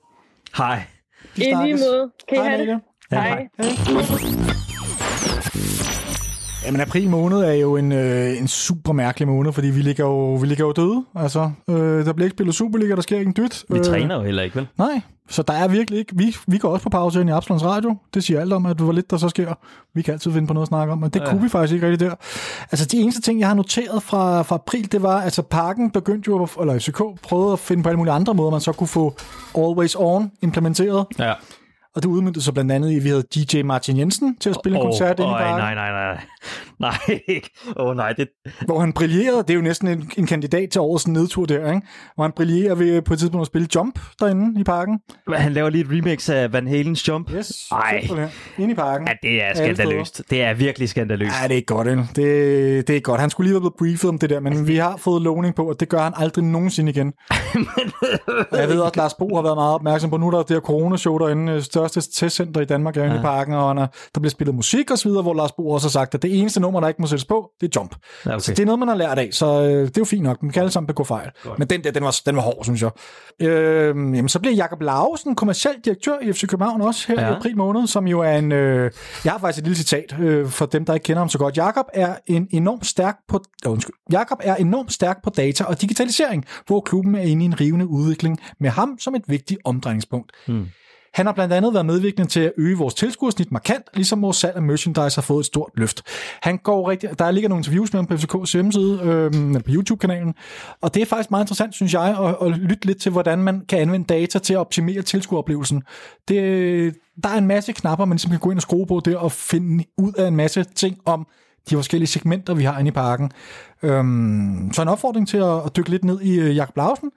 Hej. 0.56 0.82
I 1.36 1.40
lige 1.40 1.74
måde. 1.74 2.10
Kan 2.28 2.38
I 2.38 2.40
Hej, 2.40 2.48
have 2.56 2.66
det? 2.66 2.80
Hej. 3.10 3.48
Jamen, 6.68 6.80
april 6.80 7.10
måned 7.10 7.38
er 7.38 7.52
jo 7.52 7.76
en, 7.76 7.92
øh, 7.92 8.38
en 8.38 8.48
super 8.48 8.92
mærkelig 8.92 9.28
måned, 9.28 9.52
fordi 9.52 9.66
vi 9.70 9.80
ligger 9.82 10.04
jo, 10.04 10.34
vi 10.34 10.46
ligger 10.46 10.64
jo 10.64 10.72
døde. 10.72 11.04
Altså, 11.14 11.50
øh, 11.70 12.06
der 12.06 12.12
bliver 12.12 12.26
ikke 12.26 12.34
spillet 12.36 12.54
Superliga, 12.54 12.94
der 12.94 13.00
sker 13.02 13.18
ikke 13.18 13.28
en 13.28 13.34
dyt. 13.36 13.64
Vi 13.70 13.78
Øh, 13.78 13.84
træner 13.84 14.14
jo 14.16 14.22
heller 14.22 14.42
ikke, 14.42 14.56
vel? 14.56 14.66
Nej, 14.78 15.00
så 15.30 15.42
der 15.42 15.52
er 15.52 15.68
virkelig 15.68 15.98
ikke... 15.98 16.12
Vi, 16.16 16.36
vi 16.46 16.58
går 16.58 16.68
også 16.68 16.82
på 16.82 16.88
pause 16.90 17.20
ind 17.20 17.28
i 17.28 17.32
Absalons 17.32 17.64
Radio. 17.64 17.96
Det 18.14 18.24
siger 18.24 18.40
alt 18.40 18.52
om, 18.52 18.66
at 18.66 18.76
hvor 18.76 18.92
lidt 18.92 19.10
der 19.10 19.16
så 19.16 19.28
sker. 19.28 19.54
Vi 19.94 20.02
kan 20.02 20.12
altid 20.14 20.32
finde 20.32 20.46
på 20.46 20.54
noget 20.54 20.64
at 20.64 20.68
snakke 20.68 20.92
om, 20.92 20.98
men 20.98 21.10
det 21.10 21.20
ja. 21.20 21.30
kunne 21.30 21.42
vi 21.42 21.48
faktisk 21.48 21.74
ikke 21.74 21.88
rigtig 21.90 22.08
der. 22.08 22.14
Altså, 22.72 22.86
de 22.86 22.96
eneste 22.96 23.20
ting, 23.22 23.40
jeg 23.40 23.48
har 23.48 23.54
noteret 23.54 24.02
fra, 24.02 24.42
fra 24.42 24.54
april, 24.54 24.92
det 24.92 25.02
var, 25.02 25.20
altså 25.20 25.42
parken 25.42 25.90
begyndte 25.90 26.28
jo, 26.28 26.42
at- 26.42 26.50
eller 26.60 26.78
FCK 26.78 27.02
prøvede 27.22 27.52
at 27.52 27.58
finde 27.58 27.82
på 27.82 27.88
alle 27.88 27.96
mulige 27.96 28.12
andre 28.14 28.34
måder, 28.34 28.50
man 28.50 28.60
så 28.60 28.72
kunne 28.72 28.86
få 28.86 29.14
Always 29.58 29.96
On 29.98 30.30
implementeret. 30.42 31.06
Ja. 31.18 31.32
Og 31.94 32.02
det 32.02 32.08
udmyndte 32.08 32.42
sig 32.42 32.54
blandt 32.54 32.72
andet 32.72 32.90
i, 32.90 32.96
at 32.96 33.04
vi 33.04 33.08
havde 33.08 33.22
DJ 33.22 33.62
Martin 33.62 33.98
Jensen 33.98 34.36
til 34.36 34.50
at 34.50 34.56
spille 34.56 34.78
en 34.78 34.84
koncert 34.84 35.18
inde 35.18 35.30
i 35.30 35.32
oh, 35.32 35.38
parken. 35.38 35.58
nej, 35.58 35.74
nej, 35.74 35.90
nej. 35.90 36.20
Nej, 36.80 37.30
åh 37.76 37.86
oh, 37.86 37.96
nej, 37.96 38.12
det... 38.12 38.28
hvor 38.66 38.80
han 38.80 38.92
brillerede. 38.92 39.38
Det 39.38 39.50
er 39.50 39.54
jo 39.54 39.60
næsten 39.60 39.88
en, 39.88 40.10
en 40.16 40.26
kandidat 40.26 40.70
til 40.70 40.80
årets 40.80 41.08
nedtur 41.08 41.46
der, 41.46 41.72
ikke? 41.72 41.86
Hvor 42.14 42.24
han 42.24 42.32
brillerer 42.32 42.74
ved 42.74 43.02
på 43.02 43.12
et 43.12 43.18
tidspunkt 43.18 43.42
at 43.42 43.46
spille 43.46 43.68
Jump 43.74 43.98
derinde 44.20 44.60
i 44.60 44.64
parken. 44.64 45.00
Han 45.34 45.52
laver 45.52 45.70
lige 45.70 45.84
et 45.84 45.90
remix 45.90 46.28
af 46.28 46.52
Van 46.52 46.66
Halens 46.68 47.08
Jump. 47.08 47.30
Yes, 47.34 47.68
Ej. 47.72 48.08
Inde 48.58 48.72
i 48.72 48.74
parken. 48.74 49.08
Ja, 49.08 49.14
det 49.22 49.42
er 49.42 49.54
skandaløst. 49.54 50.22
Det 50.30 50.42
er 50.42 50.54
virkelig 50.54 50.88
skandaløst. 50.88 51.34
Ja, 51.42 51.48
det 51.48 51.52
er 51.52 51.56
ikke 51.56 51.66
godt, 51.66 51.86
det, 51.86 52.16
det 52.16 52.90
er 52.90 52.94
ikke 52.94 53.00
godt. 53.00 53.20
Han 53.20 53.30
skulle 53.30 53.46
lige 53.46 53.54
være 53.54 53.60
blevet 53.60 53.76
briefet 53.78 54.08
om 54.08 54.18
det 54.18 54.30
der, 54.30 54.40
men 54.40 54.68
vi 54.68 54.76
har 54.76 54.96
fået 54.96 55.22
lovning 55.22 55.54
på, 55.54 55.68
at 55.68 55.80
det 55.80 55.88
gør 55.88 56.00
han 56.00 56.12
aldrig 56.16 56.44
nogensinde 56.44 56.90
igen. 56.90 57.12
Jeg 58.52 58.68
ved 58.68 58.80
også, 58.80 58.90
at 58.90 58.96
Lars 58.96 59.14
Bo 59.14 59.34
har 59.34 59.42
været 59.42 59.56
meget 59.56 59.74
opmærksom 59.74 60.10
på, 60.10 60.16
nu 60.16 60.26
er 60.26 60.30
der 60.30 60.42
det 60.42 60.50
her 60.56 60.60
corona-show 60.60 61.18
derinde, 61.18 61.52
øh, 61.52 61.62
største 61.88 62.14
testcenter 62.14 62.60
i 62.60 62.64
Danmark 62.64 62.96
er 62.96 63.04
ja. 63.04 63.18
i 63.18 63.22
parken, 63.22 63.54
og 63.54 63.70
er, 63.70 63.86
der 64.14 64.20
bliver 64.20 64.30
spillet 64.30 64.54
musik 64.54 64.90
og 64.90 64.98
så 64.98 65.08
videre, 65.08 65.22
hvor 65.22 65.34
Lars 65.34 65.52
Bo 65.52 65.70
også 65.70 65.86
har 65.86 65.90
sagt, 65.90 66.14
at 66.14 66.22
det 66.22 66.38
eneste 66.38 66.60
nummer, 66.60 66.80
der 66.80 66.88
ikke 66.88 67.02
må 67.02 67.06
sættes 67.06 67.24
på, 67.24 67.50
det 67.60 67.76
er 67.76 67.80
Jump. 67.80 67.94
Ja, 68.26 68.30
okay. 68.30 68.40
Så 68.40 68.50
det 68.50 68.58
er 68.58 68.66
noget, 68.66 68.78
man 68.78 68.88
har 68.88 68.94
lært 68.94 69.18
af, 69.18 69.28
så 69.32 69.46
øh, 69.46 69.68
det 69.68 69.86
er 69.86 69.92
jo 69.98 70.04
fint 70.04 70.22
nok. 70.22 70.42
Man 70.42 70.52
kan 70.52 70.60
alle 70.60 70.72
sammen 70.72 70.86
begå 70.86 71.04
fejl. 71.04 71.30
Godt. 71.44 71.58
Men 71.58 71.68
den 71.68 71.84
der, 71.84 71.90
den 71.90 72.04
var, 72.04 72.20
den 72.26 72.36
var 72.36 72.42
hård, 72.42 72.64
synes 72.64 72.82
jeg. 72.82 72.90
Øh, 73.42 73.88
jamen, 73.88 74.28
så 74.28 74.38
bliver 74.38 74.54
Jakob 74.54 74.80
Lausen 74.80 75.34
kommerciel 75.34 75.74
direktør 75.84 76.18
i 76.22 76.32
FC 76.32 76.46
København 76.46 76.80
også 76.80 77.04
her. 77.08 77.20
Ja. 77.20 77.30
i 77.30 77.36
april 77.36 77.56
måned, 77.56 77.86
som 77.86 78.08
jo 78.08 78.20
er 78.20 78.32
en... 78.38 78.52
Øh, 78.52 78.90
jeg 79.24 79.32
har 79.32 79.38
faktisk 79.38 79.58
et 79.58 79.64
lille 79.64 79.76
citat 79.76 80.16
øh, 80.20 80.48
for 80.48 80.66
dem, 80.66 80.84
der 80.84 80.94
ikke 80.94 81.04
kender 81.04 81.20
ham 81.20 81.28
så 81.28 81.38
godt. 81.38 81.56
Jakob 81.56 81.86
er 81.94 82.14
en 82.26 82.48
enormt 82.50 82.86
stærk 82.86 83.16
på... 83.28 83.40
Øh, 83.66 83.72
undskyld. 83.72 83.94
Jakob 84.12 84.38
er 84.42 84.54
enormt 84.54 84.92
stærk 84.92 85.22
på 85.22 85.30
data 85.30 85.64
og 85.64 85.80
digitalisering, 85.80 86.44
hvor 86.66 86.80
klubben 86.80 87.14
er 87.14 87.22
inde 87.22 87.42
i 87.42 87.46
en 87.46 87.60
rivende 87.60 87.86
udvikling 87.86 88.40
med 88.60 88.70
ham 88.70 88.98
som 89.00 89.14
et 89.14 89.22
vigtigt 89.26 89.60
omdrejningspunkt. 89.64 90.32
Hmm. 90.46 90.66
Han 91.14 91.26
har 91.26 91.32
blandt 91.32 91.54
andet 91.54 91.74
været 91.74 91.86
medvirkende 91.86 92.28
til 92.28 92.40
at 92.40 92.52
øge 92.56 92.78
vores 92.78 92.94
tilskuersnit 92.94 93.52
markant, 93.52 93.84
ligesom 93.94 94.22
vores 94.22 94.36
salg 94.36 94.56
af 94.56 94.62
merchandise 94.62 95.16
har 95.16 95.22
fået 95.22 95.40
et 95.40 95.46
stort 95.46 95.70
løft. 95.74 96.02
Han 96.42 96.58
går 96.58 96.90
rigtig, 96.90 97.18
der 97.18 97.30
ligger 97.30 97.48
nogle 97.48 97.60
interviews 97.60 97.92
med 97.92 97.98
ham 97.98 98.06
på 98.06 98.14
FCK's 98.14 98.52
hjemmeside, 98.52 99.00
øh, 99.02 99.26
eller 99.26 99.60
på 99.60 99.70
YouTube-kanalen, 99.70 100.34
og 100.80 100.94
det 100.94 101.02
er 101.02 101.06
faktisk 101.06 101.30
meget 101.30 101.44
interessant, 101.44 101.74
synes 101.74 101.94
jeg, 101.94 102.16
at, 102.18 102.46
at 102.46 102.58
lytte 102.58 102.86
lidt 102.86 103.00
til, 103.00 103.12
hvordan 103.12 103.38
man 103.38 103.62
kan 103.68 103.78
anvende 103.78 104.06
data 104.06 104.38
til 104.38 104.54
at 104.54 104.58
optimere 104.58 105.02
tilskueroplevelsen. 105.02 105.82
Det, 106.28 106.94
der 107.22 107.28
er 107.28 107.38
en 107.38 107.46
masse 107.46 107.72
knapper, 107.72 108.04
man 108.04 108.16
ligesom 108.16 108.30
kan 108.30 108.40
gå 108.40 108.50
ind 108.50 108.58
og 108.58 108.62
skrue 108.62 108.86
på 108.86 109.02
der 109.04 109.16
og 109.16 109.32
finde 109.32 109.84
ud 109.96 110.12
af 110.12 110.28
en 110.28 110.36
masse 110.36 110.64
ting 110.74 110.98
om 111.04 111.26
de 111.70 111.74
forskellige 111.74 112.08
segmenter, 112.08 112.54
vi 112.54 112.64
har 112.64 112.78
inde 112.78 112.88
i 112.88 112.92
parken. 112.92 113.32
Øhm, 113.82 114.70
så 114.72 114.82
en 114.82 114.88
opfordring 114.88 115.28
til 115.28 115.36
at, 115.36 115.64
at 115.66 115.76
dykke 115.76 115.90
lidt 115.90 116.04
ned 116.04 116.20
i 116.20 116.40
øh, 116.40 116.56
Jakob 116.56 116.76
Lausen. 116.76 117.10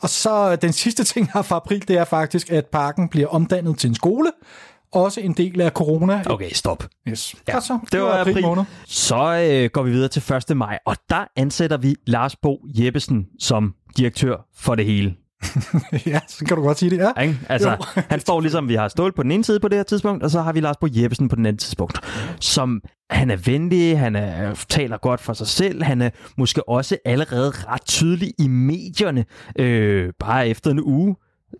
Og 0.00 0.10
så 0.10 0.56
den 0.56 0.72
sidste 0.72 1.04
ting 1.04 1.30
her 1.34 1.42
fra 1.42 1.56
april, 1.56 1.88
det 1.88 1.96
er 1.98 2.04
faktisk, 2.04 2.50
at 2.50 2.66
parken 2.66 3.08
bliver 3.08 3.28
omdannet 3.28 3.78
til 3.78 3.88
en 3.88 3.94
skole. 3.94 4.30
Også 4.92 5.20
en 5.20 5.32
del 5.32 5.60
af 5.60 5.70
corona. 5.70 6.22
Okay, 6.26 6.50
stop. 6.52 6.84
Yes. 7.08 7.34
Ja, 7.48 7.60
så. 7.60 7.78
det 7.92 8.00
var 8.00 8.20
april. 8.20 8.42
måned. 8.42 8.64
Så 8.86 9.48
øh, 9.50 9.70
går 9.70 9.82
vi 9.82 9.90
videre 9.90 10.08
til 10.08 10.34
1. 10.50 10.56
maj, 10.56 10.78
og 10.86 10.96
der 11.10 11.24
ansætter 11.36 11.76
vi 11.76 11.96
Lars 12.06 12.36
Bo 12.36 12.60
Jeppesen 12.78 13.26
som 13.38 13.74
direktør 13.96 14.36
for 14.56 14.74
det 14.74 14.84
hele. 14.84 15.14
ja, 16.06 16.20
så 16.28 16.44
kan 16.44 16.56
du 16.56 16.62
godt 16.62 16.78
sige 16.78 16.90
det. 16.90 16.96
Ja. 16.98 17.22
Ikke? 17.22 17.38
Altså, 17.48 17.70
Jo. 17.70 18.02
han 18.08 18.20
står 18.20 18.40
ligesom, 18.40 18.68
vi 18.68 18.74
har 18.74 18.88
Stål 18.88 19.12
på 19.12 19.22
den 19.22 19.30
ene 19.30 19.44
side 19.44 19.60
på 19.60 19.68
det 19.68 19.78
her 19.78 19.82
tidspunkt, 19.82 20.22
og 20.24 20.30
så 20.30 20.40
har 20.42 20.52
vi 20.52 20.60
Lars 20.60 20.76
Bo 20.76 20.86
Jeppesen 20.90 21.28
på 21.28 21.36
den 21.36 21.46
anden 21.46 21.58
tidspunkt, 21.58 21.98
som 22.40 22.80
han 23.10 23.30
er 23.30 23.36
venlig, 23.36 23.98
han 23.98 24.16
er, 24.16 24.64
taler 24.68 24.96
godt 24.98 25.20
for 25.20 25.32
sig 25.32 25.46
selv, 25.46 25.82
han 25.82 26.02
er 26.02 26.10
måske 26.36 26.68
også 26.68 26.96
allerede 27.04 27.50
ret 27.50 27.84
tydelig 27.86 28.32
i 28.38 28.48
medierne, 28.48 29.24
øh, 29.58 30.12
bare 30.18 30.48
efter 30.48 30.70
en 30.70 30.80
uge. 30.84 31.16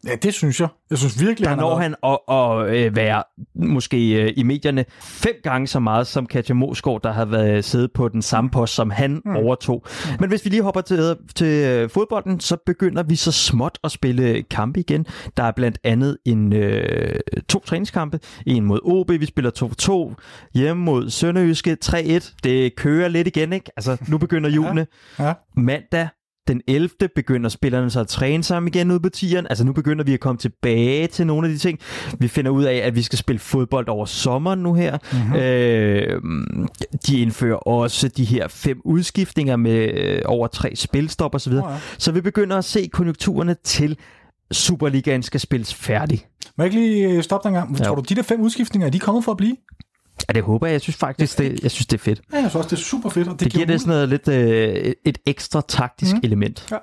Ja, 0.07 0.15
det 0.15 0.35
synes 0.35 0.61
jeg. 0.61 0.69
Jeg 0.91 0.99
synes 0.99 1.21
virkelig, 1.21 1.45
Der 1.45 1.49
han 1.49 1.59
når 1.59 1.77
han 1.77 1.95
at, 2.03 2.19
at 2.29 2.77
øh, 2.77 2.97
være 2.97 3.23
måske 3.55 4.23
øh, 4.23 4.33
i 4.37 4.43
medierne 4.43 4.85
fem 5.01 5.35
gange 5.43 5.67
så 5.67 5.81
meget 5.81 6.07
som 6.07 6.27
Katja 6.27 6.55
Mosgaard, 6.55 7.03
der 7.03 7.13
har 7.13 7.25
været 7.25 7.65
siddet 7.65 7.93
på 7.93 8.09
den 8.09 8.23
samme 8.23 8.51
post, 8.51 8.75
som 8.75 8.91
han 8.91 9.23
mm. 9.25 9.37
overtog. 9.37 9.85
Men 10.21 10.29
hvis 10.29 10.45
vi 10.45 10.51
lige 10.51 10.63
hopper 10.63 10.81
til, 10.81 11.17
til 11.35 11.47
øh, 11.47 11.91
fodbolden, 11.91 12.41
så 12.41 12.57
begynder 12.67 13.03
vi 13.03 13.17
så 13.17 13.33
småt 13.33 13.79
at 13.85 13.91
spille 13.91 14.43
kampe 14.43 14.81
igen. 14.81 15.07
Der 15.37 15.43
er 15.43 15.53
blandt 15.53 15.79
andet 15.85 16.17
en 16.25 16.53
øh, 16.53 17.15
to 17.49 17.59
træningskampe. 17.59 18.21
En 18.47 18.65
mod 18.65 18.81
OB, 18.83 19.11
vi 19.11 19.27
spiller 19.27 20.15
2-2. 20.15 20.51
Hjemme 20.55 20.85
mod 20.85 21.11
Sønderjyske 21.11 21.77
3-1. 21.85 22.35
Det 22.45 22.77
kører 22.77 23.09
lidt 23.09 23.27
igen, 23.27 23.53
ikke? 23.53 23.71
Altså, 23.77 23.97
nu 24.09 24.19
begynder 24.19 24.51
julene. 24.51 24.87
Ja. 25.19 25.33
Mandag 25.57 26.09
den 26.51 26.63
11. 26.67 26.91
begynder 27.15 27.49
spillerne 27.49 27.91
så 27.91 28.01
at 28.01 28.09
træne 28.09 28.45
sammen 28.45 28.69
igen 28.69 28.91
ude 28.91 29.01
på 29.01 29.09
tieren. 29.09 29.47
Altså 29.51 29.65
nu 29.65 29.73
begynder 29.73 30.05
vi 30.05 30.15
at 30.15 30.21
komme 30.21 30.39
tilbage 30.39 31.07
til 31.07 31.27
nogle 31.27 31.47
af 31.47 31.53
de 31.53 31.59
ting. 31.59 31.79
Vi 32.19 32.29
finder 32.29 32.51
ud 32.51 32.65
af, 32.65 32.75
at 32.75 32.95
vi 32.95 33.03
skal 33.03 33.19
spille 33.19 33.39
fodbold 33.39 33.89
over 33.89 34.05
sommeren 34.05 34.59
nu 34.59 34.75
her. 34.75 34.99
Mm-hmm. 35.13 35.35
Øh, 35.35 36.23
de 37.07 37.21
indfører 37.21 37.57
også 37.57 38.09
de 38.09 38.25
her 38.25 38.49
fem 38.49 38.81
udskiftninger 38.85 39.57
med 39.57 39.91
øh, 39.95 40.23
over 40.25 40.47
tre 40.47 40.77
spilstop 40.77 41.35
osv. 41.35 41.53
Så, 41.53 41.69
ja. 41.69 41.77
så 41.99 42.13
vi 42.13 42.21
begynder 42.21 42.57
at 42.57 42.65
se 42.65 42.89
konjunkturerne 42.93 43.57
til 43.65 43.97
Superligaen 44.53 45.23
skal 45.23 45.41
spilles 45.41 45.75
færdig. 45.75 46.27
Må 46.57 46.65
jeg 46.65 46.73
ikke 46.73 46.87
lige 46.87 47.09
øh, 47.09 47.23
stoppe 47.23 47.49
dig 47.49 47.55
en 47.55 47.55
gang? 47.55 47.77
Tror 47.77 47.95
du, 47.95 48.03
de 48.09 48.15
der 48.15 48.23
fem 48.23 48.41
udskiftninger, 48.41 48.87
er 48.87 48.91
de 48.91 48.99
kommet 48.99 49.25
for 49.25 49.33
at 49.33 49.37
blive? 49.37 49.57
Ja, 50.29 50.33
det 50.33 50.43
håber 50.43 50.67
jeg. 50.67 50.73
Jeg 50.73 50.81
synes 50.81 50.97
faktisk, 50.97 51.39
det, 51.39 51.63
jeg 51.63 51.71
synes, 51.71 51.87
det 51.87 51.99
er 51.99 52.03
fedt. 52.03 52.21
Ja, 52.33 52.37
jeg 52.37 52.43
synes 52.43 52.55
også, 52.55 52.69
det 52.69 52.77
er 52.83 52.85
super 52.87 53.11
fedt. 53.11 53.29
Og 53.29 53.33
det, 53.33 53.45
Det 53.45 53.53
giver 53.53 53.67
det 53.67 53.81
sådan 53.81 53.91
noget 53.91 54.09
lidt 54.09 54.29
øh, 54.29 54.93
et 55.05 55.19
ekstra 55.27 55.63
taktisk 55.69 56.13
mm. 56.13 56.21
element. 56.23 56.67
Ja. 56.71 56.77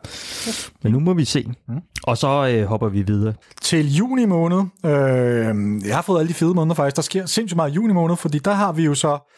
Men 0.83 0.91
nu 0.91 0.99
må 0.99 1.13
vi 1.13 1.25
se. 1.25 1.51
Mm. 1.67 1.75
Og 2.03 2.17
så 2.17 2.47
øh, 2.47 2.65
hopper 2.65 2.89
vi 2.89 3.01
videre. 3.01 3.33
til 3.61 3.95
juni 3.95 4.25
måned. 4.25 4.57
Øh, 4.85 4.91
jeg 5.87 5.95
har 5.95 6.01
fået 6.01 6.19
alle 6.19 6.29
de 6.29 6.33
fede 6.33 6.53
måneder 6.53 6.75
faktisk. 6.75 6.95
Der 6.95 7.01
sker 7.01 7.25
sindssygt 7.25 7.55
meget 7.55 7.71
i 7.71 7.73
juni 7.73 7.93
måned, 7.93 8.15
fordi 8.15 8.39
der 8.39 8.53
har 8.53 8.71
vi 8.71 8.83
jo 8.83 8.93
så... 8.93 9.33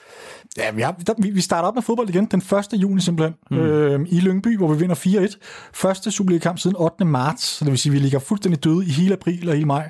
Ja, 0.57 0.71
vi, 0.71 0.81
har, 0.81 0.91
der, 1.07 1.13
vi, 1.17 1.29
vi 1.29 1.41
starter 1.41 1.67
op 1.67 1.75
med 1.75 1.83
fodbold 1.83 2.09
igen 2.09 2.25
den 2.25 2.39
1. 2.39 2.67
juni 2.73 3.01
simpelthen, 3.01 3.35
mm. 3.51 3.57
øh, 3.57 3.99
i 4.09 4.19
Lyngby, 4.19 4.57
hvor 4.57 4.73
vi 4.73 4.79
vinder 4.79 4.95
4-1. 4.95 5.37
Første 5.73 6.11
Superliga-kamp 6.11 6.59
siden 6.59 6.75
8. 6.79 7.05
marts, 7.05 7.43
så 7.43 7.65
det 7.65 7.71
vil 7.71 7.79
sige, 7.79 7.91
at 7.91 7.93
vi 7.93 7.99
ligger 7.99 8.19
fuldstændig 8.19 8.63
døde 8.63 8.85
i 8.85 8.89
hele 8.89 9.13
april 9.13 9.49
og 9.49 9.55
hele 9.55 9.67
maj. 9.67 9.89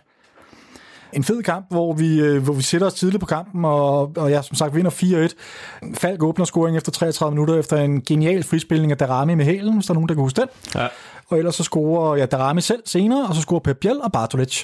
En 1.14 1.24
fed 1.24 1.44
kamp, 1.44 1.66
hvor 1.70 1.94
vi, 1.94 2.20
øh, 2.20 2.44
hvor 2.44 2.54
vi 2.54 2.62
sætter 2.62 2.88
os 2.88 2.94
tidligt 2.94 3.20
på 3.20 3.26
kampen, 3.26 3.66
og, 3.66 4.12
og 4.18 4.30
ja, 4.30 4.42
som 4.42 4.56
sagt 4.56 4.76
vinder 4.76 4.92
4-1. 4.92 5.94
Falk 5.94 6.24
åbner 6.24 6.46
scoring 6.46 6.78
efter 6.78 6.92
33 6.92 7.32
minutter, 7.32 7.60
efter 7.60 7.78
en 7.78 8.02
genial 8.02 8.44
frispilning 8.44 8.92
af 8.92 8.98
Darami 8.98 9.36
med 9.36 9.46
hælen, 9.46 9.74
hvis 9.74 9.86
der 9.86 9.92
er 9.92 9.96
nogen, 9.96 10.10
der 10.10 10.16
kan 10.16 10.22
huske 10.22 10.42
den. 10.42 10.50
Ja. 10.76 10.88
Og 11.30 11.38
ellers 11.38 11.56
så 11.56 11.64
scorer 11.64 12.16
ja, 12.16 12.26
Darami 12.26 12.62
selv 12.62 12.82
senere, 12.86 13.28
og 13.28 13.36
så 13.36 13.42
scorer 13.42 13.60
Pep 13.60 13.78
Biel 13.78 14.02
og 14.02 14.12
Bartolic. 14.12 14.64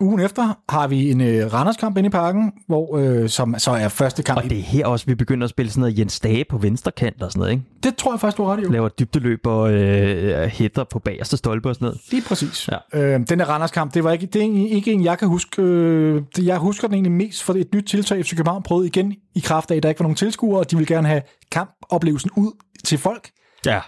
Ugen 0.00 0.20
efter 0.20 0.58
har 0.68 0.88
vi 0.88 1.10
en 1.10 1.20
øh, 1.20 1.52
Randers-kamp 1.52 1.96
inde 1.96 2.06
i 2.06 2.10
parken, 2.10 2.52
hvor, 2.66 2.96
øh, 2.96 3.28
som 3.28 3.54
så 3.58 3.70
er 3.70 3.88
første 3.88 4.22
kamp. 4.22 4.38
Og 4.44 4.50
det 4.50 4.58
er 4.58 4.62
her 4.62 4.86
også, 4.86 5.06
vi 5.06 5.14
begynder 5.14 5.44
at 5.44 5.50
spille 5.50 5.70
sådan 5.70 5.80
noget 5.80 5.98
Jens 5.98 6.20
Dage 6.20 6.44
på 6.50 6.58
venstre 6.58 6.92
kant 6.92 7.22
og 7.22 7.32
sådan 7.32 7.40
noget, 7.40 7.52
ikke? 7.52 7.64
det 7.82 7.96
tror 7.96 8.12
jeg 8.12 8.20
faktisk, 8.20 8.36
du 8.36 8.44
har 8.44 8.52
ret 8.52 8.60
i. 8.62 8.72
Laver 8.72 8.88
dybdeløb 8.88 9.46
og 9.46 9.72
øh, 9.72 10.46
hætter 10.46 10.84
på 10.84 10.98
bagerste 10.98 11.36
stolpe 11.36 11.68
og 11.68 11.74
sådan 11.74 11.86
noget. 11.86 12.00
Lige 12.10 12.22
præcis. 12.28 12.68
Ja. 12.68 13.00
Øh, 13.14 13.20
den 13.28 13.38
der 13.38 13.44
Randers-kamp, 13.44 13.94
det 13.94 14.04
var 14.04 14.12
ikke, 14.12 14.26
det 14.26 14.42
er 14.42 14.74
ikke 14.74 14.92
en, 14.92 15.04
jeg 15.04 15.18
kan 15.18 15.28
huske. 15.28 15.62
Øh, 15.62 16.22
jeg 16.42 16.58
husker 16.58 16.88
den 16.88 16.94
egentlig 16.94 17.12
mest 17.12 17.42
for 17.42 17.52
et 17.52 17.74
nyt 17.74 17.84
tiltag, 17.84 18.24
FC 18.24 18.36
København 18.36 18.62
prøvede 18.62 18.86
igen 18.86 19.14
i 19.34 19.40
kraft 19.40 19.70
af, 19.70 19.76
at 19.76 19.82
der 19.82 19.88
ikke 19.88 20.00
var 20.00 20.04
nogen 20.04 20.16
tilskuere, 20.16 20.58
og 20.58 20.70
de 20.70 20.76
ville 20.76 20.94
gerne 20.94 21.08
have 21.08 21.22
kampoplevelsen 21.52 22.30
ud 22.36 22.52
til 22.84 22.98
folk. 22.98 23.30
Ja. 23.66 23.80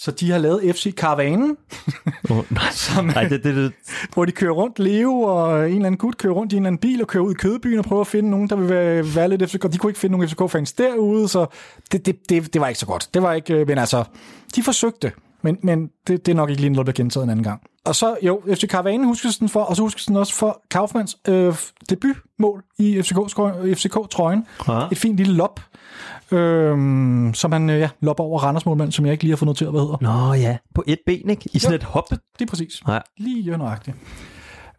Så 0.00 0.10
de 0.10 0.30
har 0.30 0.38
lavet 0.38 0.76
FC 0.76 0.94
Karavanen, 0.94 1.56
Oh, 2.30 2.44
nej, 2.50 2.70
Som- 2.72 3.04
nej 3.04 3.24
det, 3.24 3.44
det, 3.44 3.56
det, 3.56 3.72
hvor 4.14 4.24
de 4.24 4.32
kører 4.32 4.52
rundt, 4.52 4.78
Leo 4.78 5.20
og 5.20 5.58
en 5.58 5.74
eller 5.74 5.86
anden 5.86 5.98
gut 5.98 6.18
kører 6.18 6.32
rundt 6.32 6.52
i 6.52 6.56
en 6.56 6.62
eller 6.62 6.66
anden 6.66 6.80
bil 6.80 7.02
og 7.02 7.08
kører 7.08 7.24
ud 7.24 7.30
i 7.30 7.34
Kødbyen 7.34 7.78
og 7.78 7.84
prøver 7.84 8.00
at 8.00 8.06
finde 8.06 8.30
nogen, 8.30 8.48
der 8.50 8.56
vil 8.56 8.68
være, 8.68 9.04
være 9.14 9.28
lidt 9.28 9.50
FCK. 9.50 9.72
De 9.72 9.78
kunne 9.78 9.90
ikke 9.90 10.00
finde 10.00 10.18
nogen 10.18 10.28
FCK-fans 10.28 10.72
derude, 10.72 11.28
så 11.28 11.46
det, 11.92 12.06
det, 12.06 12.28
det, 12.28 12.52
det 12.54 12.60
var 12.60 12.68
ikke 12.68 12.80
så 12.80 12.86
godt. 12.86 13.08
Det 13.14 13.22
var 13.22 13.32
ikke, 13.32 13.54
øh, 13.54 13.66
men 13.66 13.78
altså, 13.78 14.04
de 14.56 14.62
forsøgte, 14.62 15.12
men, 15.42 15.58
men 15.62 15.90
det, 16.06 16.26
det 16.26 16.32
er 16.32 16.36
nok 16.36 16.50
ikke 16.50 16.62
lige 16.62 16.70
noget, 16.70 16.86
der 16.86 16.92
bliver 16.92 17.04
gentaget 17.04 17.24
en 17.24 17.30
anden 17.30 17.44
gang. 17.44 17.60
Og 17.84 17.94
så, 17.94 18.16
jo, 18.22 18.42
FC 18.54 18.68
Karavanen 18.68 19.06
huskes 19.06 19.38
den 19.38 19.48
for, 19.48 19.60
og 19.60 19.76
så 19.76 19.82
huskes 19.82 20.06
den 20.06 20.16
også 20.16 20.34
for 20.34 20.62
Kaufmanns 20.70 21.16
øh, 21.28 21.54
debutmål 21.90 22.62
i 22.78 23.02
FCK-trøjen. 23.02 23.74
FCK 23.74 23.96
-trøjen. 23.96 24.72
Ja. 24.72 24.86
Et 24.92 24.98
fint 24.98 25.16
lille 25.16 25.34
lop, 25.34 25.60
øh, 26.32 27.34
som 27.34 27.52
han 27.52 27.70
øh, 27.70 27.80
ja, 27.80 27.88
lopper 28.00 28.24
over 28.24 28.40
Randers 28.40 28.66
målmand, 28.66 28.92
som 28.92 29.04
jeg 29.04 29.12
ikke 29.12 29.24
lige 29.24 29.32
har 29.32 29.36
fået 29.36 29.46
noteret, 29.46 29.72
hvad 29.72 29.80
hedder. 29.80 29.96
Nå 30.00 30.34
ja, 30.34 30.56
på 30.74 30.84
et 30.86 30.98
ben, 31.06 31.30
ikke? 31.30 31.48
I 31.52 31.58
sådan 31.58 31.74
et 31.74 31.82
hop. 31.82 32.10
Det 32.10 32.18
er 32.40 32.46
præcis. 32.46 32.82
Ja. 32.88 32.98
Lige 33.18 33.56
nøjagtigt. 33.56 33.96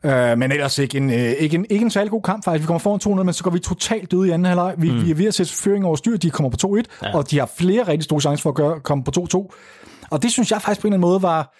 Øh, 0.04 0.38
men 0.38 0.52
ellers 0.52 0.80
ikke 0.80 0.98
en, 0.98 1.10
øh, 1.10 1.18
ikke, 1.18 1.56
en, 1.56 1.66
ikke 1.70 1.84
en 1.84 1.90
særlig 1.90 2.12
god 2.12 2.22
kamp 2.22 2.46
faktisk. 2.46 2.64
Vi 2.64 2.66
kommer 2.66 2.80
foran 2.80 3.00
200, 3.00 3.26
men 3.26 3.34
så 3.34 3.44
går 3.44 3.52
vi 3.52 3.60
totalt 3.60 4.12
døde 4.12 4.28
i 4.28 4.32
anden 4.32 4.46
halvleg. 4.46 4.76
Vi, 4.78 4.92
mm. 4.92 5.06
vi 5.06 5.12
er 5.12 5.16
ved 5.16 5.26
at 5.26 5.34
sætte 5.34 5.54
føring 5.54 5.86
over 5.86 5.96
styr. 5.96 6.18
De 6.18 6.30
kommer 6.30 6.50
på 6.50 6.58
2-1, 6.68 6.84
ja. 7.04 7.18
og 7.18 7.32
de 7.32 7.40
har 7.40 7.52
flere 7.58 7.84
rigtig 7.84 8.04
store 8.04 8.22
chancer 8.22 8.42
for 8.42 8.50
at 8.50 8.56
gøre, 8.56 8.80
komme 8.80 9.04
på 9.04 9.12
2-2. 9.18 10.08
Og 10.12 10.24
det 10.24 10.32
synes 10.32 10.52
jeg 10.52 10.62
faktisk 10.62 10.82
på 10.82 10.88
en 10.88 10.94
eller 10.94 10.98
anden 10.98 11.12
måde 11.12 11.22
var 11.22 11.56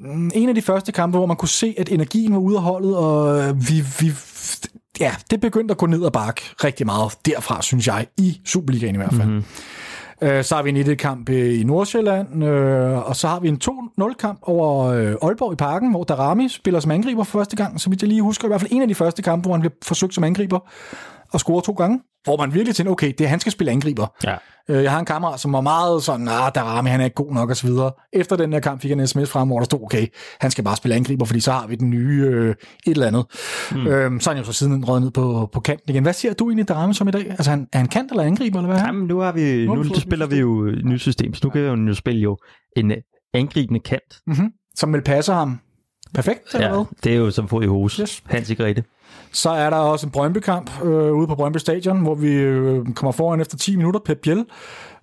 mm, 0.00 0.30
en 0.34 0.48
af 0.48 0.54
de 0.54 0.62
første 0.62 0.92
kampe, 0.92 1.18
hvor 1.18 1.26
man 1.26 1.36
kunne 1.36 1.48
se, 1.48 1.74
at 1.78 1.88
energien 1.92 2.32
var 2.32 2.38
ude 2.38 2.56
af 2.56 2.62
holdet, 2.62 2.96
og 2.96 3.38
øh, 3.38 3.68
vi, 3.68 3.84
vi, 4.00 4.12
ja, 5.00 5.14
det 5.30 5.40
begyndte 5.40 5.72
at 5.72 5.78
gå 5.78 5.86
ned 5.86 6.04
ad 6.04 6.10
bakke 6.10 6.42
rigtig 6.64 6.86
meget 6.86 7.12
derfra, 7.26 7.62
synes 7.62 7.86
jeg, 7.86 8.06
i 8.18 8.40
Superligaen 8.44 8.94
i 8.94 8.98
hvert 8.98 9.14
fald. 9.14 9.28
Mm-hmm. 9.28 9.44
Øh, 10.22 10.44
så 10.44 10.54
har 10.54 10.62
vi 10.62 10.70
en 10.70 10.76
1-kamp 10.76 11.28
i 11.28 11.62
Nordsjælland, 11.64 12.44
øh, 12.44 13.08
og 13.08 13.16
så 13.16 13.28
har 13.28 13.40
vi 13.40 13.48
en 13.48 13.60
2-0-kamp 13.64 14.38
over 14.42 14.86
øh, 14.86 15.14
Aalborg 15.22 15.52
i 15.52 15.56
parken, 15.56 15.90
hvor 15.90 16.04
Darami 16.04 16.48
spiller 16.48 16.80
som 16.80 16.90
angriber 16.90 17.24
for 17.24 17.38
første 17.38 17.56
gang, 17.56 17.80
så 17.80 17.90
vidt 17.90 18.02
jeg 18.02 18.08
lige 18.08 18.22
husker, 18.22 18.44
i 18.44 18.48
hvert 18.48 18.60
fald 18.60 18.72
en 18.72 18.82
af 18.82 18.88
de 18.88 18.94
første 18.94 19.22
kampe, 19.22 19.46
hvor 19.46 19.54
han 19.54 19.60
bliver 19.60 19.74
forsøgt 19.82 20.14
som 20.14 20.24
angriber 20.24 20.58
og 21.36 21.40
score 21.40 21.62
to 21.62 21.72
gange, 21.72 22.00
hvor 22.24 22.36
man 22.36 22.54
virkelig 22.54 22.76
tænker, 22.76 22.92
okay, 22.92 23.12
det 23.18 23.20
er, 23.20 23.28
han 23.28 23.40
skal 23.40 23.52
spille 23.52 23.70
angriber. 23.70 24.06
Ja. 24.24 24.36
Øh, 24.68 24.82
Jeg 24.82 24.90
har 24.92 24.98
en 24.98 25.04
kammerat, 25.04 25.40
som 25.40 25.52
var 25.52 25.60
meget 25.60 26.02
sådan, 26.02 26.28
ah, 26.28 26.50
Darami, 26.54 26.90
han 26.90 27.00
er 27.00 27.04
ikke 27.04 27.14
god 27.14 27.32
nok, 27.34 27.50
og 27.50 27.56
så 27.56 27.66
videre. 27.66 27.92
Efter 28.12 28.36
den 28.36 28.52
her 28.52 28.60
kamp 28.60 28.82
fik 28.82 28.90
jeg 28.90 28.98
en 28.98 29.06
sms 29.06 29.30
frem, 29.30 29.48
hvor 29.48 29.58
der 29.58 29.64
stod, 29.64 29.80
okay, 29.82 30.06
han 30.40 30.50
skal 30.50 30.64
bare 30.64 30.76
spille 30.76 30.94
angriber, 30.94 31.24
fordi 31.24 31.40
så 31.40 31.52
har 31.52 31.66
vi 31.66 31.74
den 31.74 31.90
nye 31.90 32.22
øh, 32.26 32.50
et 32.50 32.56
eller 32.86 33.06
andet. 33.06 33.24
Mm. 33.72 33.86
Øhm, 33.86 34.20
så 34.20 34.30
er 34.30 34.34
han 34.34 34.42
jo 34.42 34.46
så 34.46 34.52
siden 34.52 34.84
røget 34.88 35.02
ned 35.02 35.10
på, 35.10 35.48
på 35.52 35.60
kanten 35.60 35.90
igen. 35.90 36.02
Hvad 36.02 36.12
siger 36.12 36.34
du 36.34 36.48
egentlig, 36.48 36.68
Darami, 36.68 36.94
som 36.94 37.08
i 37.08 37.10
dag? 37.10 37.30
Altså, 37.30 37.50
han, 37.50 37.66
er 37.72 37.78
han 37.78 37.88
kant 37.88 38.10
eller 38.10 38.22
angriber, 38.24 38.58
eller 38.58 38.72
hvad? 38.72 38.80
Jamen, 38.84 39.06
nu, 39.06 39.18
har 39.18 39.32
vi, 39.32 39.66
Nu 39.66 39.74
nu, 39.74 39.94
spiller 39.94 40.26
vi 40.26 40.36
jo 40.36 40.66
et 40.66 40.84
nyt 40.84 41.00
system, 41.00 41.34
så 41.34 41.40
nu 41.44 41.50
kan 41.50 41.62
vi 41.62 41.88
jo 41.88 41.94
spille 41.94 42.20
jo 42.20 42.38
en 42.76 42.90
øh, 42.90 42.96
angribende 43.34 43.80
kant. 43.80 44.20
Mm-hmm. 44.26 44.50
Som 44.76 44.92
vil 44.92 45.00
passe 45.02 45.32
ham 45.32 45.58
perfekt, 46.14 46.54
eller 46.54 46.66
Ja, 46.68 46.74
hvad? 46.74 46.84
det 47.04 47.12
er 47.12 47.16
jo 47.16 47.30
som 47.30 47.48
fod 47.48 47.62
i 47.62 47.66
hus. 47.66 47.96
Yes. 47.96 48.22
Hans 48.26 48.52
Grete. 48.56 48.84
Så 49.36 49.50
er 49.50 49.70
der 49.70 49.76
også 49.76 50.06
en 50.06 50.10
Brøndby-kamp 50.10 50.84
øh, 50.84 51.12
ude 51.12 51.26
på 51.26 51.34
Brøndby 51.34 51.58
Stadion, 51.58 52.00
hvor 52.00 52.14
vi 52.14 52.32
øh, 52.32 52.86
kommer 52.94 53.12
foran 53.12 53.40
efter 53.40 53.56
10 53.56 53.76
minutter. 53.76 54.00
Pep 54.00 54.18
Biel, 54.18 54.44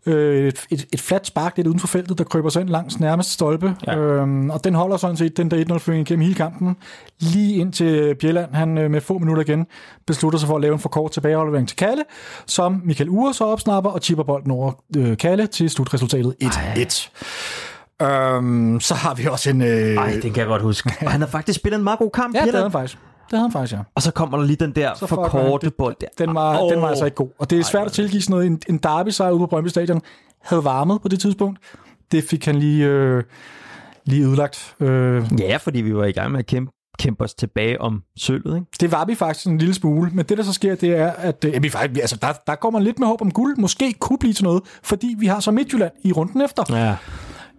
øh, 0.06 0.48
et, 0.48 0.66
et, 0.70 0.86
et 0.94 1.02
fladt 1.02 1.28
spark 1.28 1.54
lidt 1.58 1.68
uden 1.68 1.80
for 1.80 1.88
feltet, 1.88 2.18
der 2.18 2.24
kryber 2.24 2.50
sig 2.50 2.62
ind 2.62 2.70
langs 2.70 3.00
nærmeste 3.00 3.34
stolpe. 3.34 3.76
Ja. 3.88 3.98
Øhm, 3.98 4.50
og 4.50 4.64
den 4.64 4.76
holder 4.76 4.98
sådan 4.98 5.18
set 5.18 5.38
den 5.38 5.52
der 5.52 5.66
1-0-føring 5.66 6.08
gennem 6.08 6.24
hele 6.24 6.36
kampen. 6.36 6.76
Lige 7.20 7.56
indtil 7.56 8.16
Bjelland, 8.16 8.54
han 8.54 8.78
øh, 8.78 8.92
med 8.92 9.02
få 9.02 9.18
minutter 9.18 9.44
igen, 9.44 9.66
beslutter 10.08 10.40
sig 10.40 10.48
for 10.48 10.56
at 10.56 10.62
lave 10.62 10.74
en 10.74 10.80
for 10.80 10.90
kort 10.90 11.12
tilbageaflevering 11.12 11.68
til 11.68 11.78
Kalle, 11.78 12.04
som 12.46 12.82
Michael 12.86 13.10
Ure 13.10 13.34
så 13.34 13.44
opsnapper 13.44 13.90
og 13.92 14.00
chipper 14.02 14.24
bolden 14.24 14.52
over 14.52 14.72
øh, 14.98 15.18
Kalle 15.18 15.48
til 15.48 15.70
slutresultatet 15.70 16.36
1-1. 16.44 17.10
Øhm, 18.06 18.80
så 18.80 18.94
har 18.94 19.14
vi 19.16 19.26
også 19.26 19.50
en... 19.50 19.62
Øh, 19.62 19.96
Ej, 19.96 20.12
den 20.12 20.34
kan 20.34 20.38
jeg 20.38 20.48
godt 20.48 20.62
huske. 20.62 20.94
Og 21.02 21.12
han 21.16 21.22
har 21.22 21.28
faktisk 21.28 21.60
spillet 21.60 21.78
en 21.78 21.84
meget 21.84 22.00
god 22.00 22.12
kamp. 22.12 22.36
ja, 22.36 22.42
det 22.42 22.52
havde 22.52 22.64
han 22.64 22.72
faktisk. 22.72 22.98
Det 23.32 23.38
havde 23.38 23.42
han 23.42 23.52
faktisk, 23.52 23.74
ja. 23.74 23.80
Og 23.96 24.02
så 24.02 24.12
kommer 24.12 24.38
der 24.38 24.46
lige 24.46 24.56
den 24.58 24.72
der 24.76 24.94
Så 24.96 25.08
for 25.08 25.28
korte 25.28 25.72
bold 25.72 25.96
der. 26.02 26.08
Den 26.26 26.36
var, 26.36 26.60
oh. 26.60 26.72
den 26.72 26.82
var 26.82 26.88
altså 26.88 27.06
ikke 27.06 27.16
god. 27.16 27.30
Og 27.40 27.50
det 27.50 27.60
er 27.60 27.64
svært 27.64 27.86
at 27.86 27.92
tilgive 27.92 28.22
sådan 28.22 28.32
noget. 28.34 28.46
En, 28.48 28.62
en 28.70 28.78
derby 28.78 29.10
sejr 29.10 29.32
ude 29.32 29.40
på 29.40 29.46
Brøndby 29.46 29.68
Stadion 29.68 30.02
havde 30.42 30.64
varmet 30.64 31.02
på 31.02 31.08
det 31.08 31.20
tidspunkt. 31.20 31.60
Det 32.12 32.24
fik 32.24 32.46
han 32.46 32.56
lige, 32.56 32.86
øh, 32.86 33.24
lige 34.06 34.28
udlagt. 34.30 34.76
Øh, 34.80 35.24
Ja, 35.40 35.58
fordi 35.58 35.82
vi 35.82 35.96
var 35.96 36.06
i 36.06 36.12
gang 36.12 36.32
med 36.32 36.40
at 36.40 36.46
kæmpe, 36.46 36.72
kæmpe 37.00 37.24
os 37.24 37.34
tilbage 37.34 37.82
om 37.82 38.02
sølvet, 38.18 38.56
ikke? 38.56 38.68
det 38.80 38.92
var 38.92 39.06
vi 39.06 39.16
faktisk 39.16 39.48
en 39.48 39.58
lille 39.58 39.74
smule. 39.74 40.12
Men 40.14 40.26
det, 40.26 40.38
der 40.38 40.44
så 40.44 40.54
sker, 40.54 40.76
det 40.76 40.90
er, 40.90 41.12
at 41.12 41.46
øh, 41.46 41.64
vi 41.64 41.70
faktisk, 41.70 42.00
altså, 42.02 42.18
der, 42.22 42.34
der 42.48 42.56
går 42.56 42.70
man 42.70 42.84
lidt 42.84 43.00
med 43.00 43.08
håb 43.08 43.22
om 43.22 43.32
guld. 43.32 43.58
Måske 43.58 43.94
kunne 43.94 44.18
blive 44.20 44.34
til 44.34 44.44
noget, 44.44 44.64
fordi 44.84 45.16
vi 45.20 45.26
har 45.26 45.40
så 45.40 45.52
Midtjylland 45.52 45.92
i 46.04 46.12
runden 46.12 46.42
efter 46.42 46.64
Ja. 46.70 46.96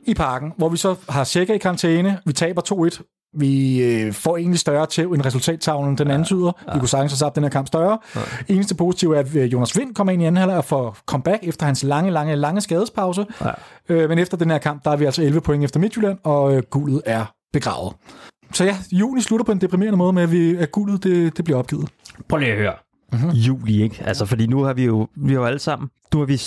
i 0.07 0.15
parken, 0.15 0.53
hvor 0.59 0.69
vi 0.69 0.77
så 0.77 0.95
har 1.09 1.25
Sækker 1.25 1.55
i 1.55 1.59
karantæne. 1.59 2.19
Vi 2.27 2.33
taber 2.33 2.63
2-1. 2.97 3.14
Vi 3.37 3.83
øh, 3.83 4.13
får 4.13 4.37
egentlig 4.37 4.61
større 4.61 4.87
tæv 4.87 5.13
end 5.13 5.27
resultattavlen 5.27 5.99
den 5.99 6.11
anden 6.11 6.25
tyder. 6.25 6.53
Vi 6.75 6.79
kunne 6.79 6.89
sagtens 6.89 7.13
have 7.13 7.19
sagt 7.19 7.35
den 7.35 7.43
her 7.43 7.51
kamp 7.51 7.67
større. 7.67 7.99
Ja. 8.17 8.21
Eneste 8.49 8.75
positive 8.75 9.17
er, 9.17 9.21
at 9.21 9.35
øh, 9.37 9.53
Jonas 9.53 9.79
Vind 9.79 9.95
kommer 9.95 10.13
ind 10.13 10.23
i 10.23 10.25
anden 10.25 10.37
halvleg 10.37 10.57
og 10.57 10.65
får 10.65 10.97
comeback 11.07 11.39
efter 11.43 11.67
hans 11.67 11.83
lange, 11.83 12.11
lange, 12.11 12.37
lange 12.37 12.61
skadespause. 12.61 13.27
Ja. 13.41 13.51
Øh, 13.89 14.09
men 14.09 14.19
efter 14.19 14.37
den 14.37 14.51
her 14.51 14.59
kamp, 14.59 14.85
der 14.85 14.91
er 14.91 14.97
vi 14.97 15.05
altså 15.05 15.23
11 15.23 15.41
point 15.41 15.65
efter 15.65 15.81
Midtjylland, 15.81 16.19
og 16.23 16.57
øh, 16.57 16.63
guldet 16.63 17.03
er 17.07 17.25
begravet. 17.53 17.93
Så 18.53 18.65
ja, 18.65 18.77
juni 18.93 19.21
slutter 19.21 19.45
på 19.45 19.53
en 19.53 19.61
deprimerende 19.61 19.97
måde 19.97 20.13
med, 20.13 20.23
at, 20.23 20.33
vi, 20.33 20.57
at 20.57 20.73
guldet 20.73 21.05
det, 21.05 21.37
det 21.37 21.45
bliver 21.45 21.59
opgivet. 21.59 21.89
Prøv 22.29 22.39
lige 22.39 22.53
at 22.53 22.59
høre. 22.59 22.75
Mm-hmm. 23.13 23.31
Juli, 23.31 23.83
ikke? 23.83 24.03
Altså, 24.05 24.27
fordi 24.27 24.47
nu 24.47 24.63
har 24.63 24.73
vi 24.73 24.85
jo, 24.85 25.09
vi 25.17 25.33
har 25.33 25.41
jo 25.41 25.47
alle 25.47 25.59
sammen, 25.59 25.91
nu 26.15 26.19
har 26.19 26.27
vi 26.27 26.41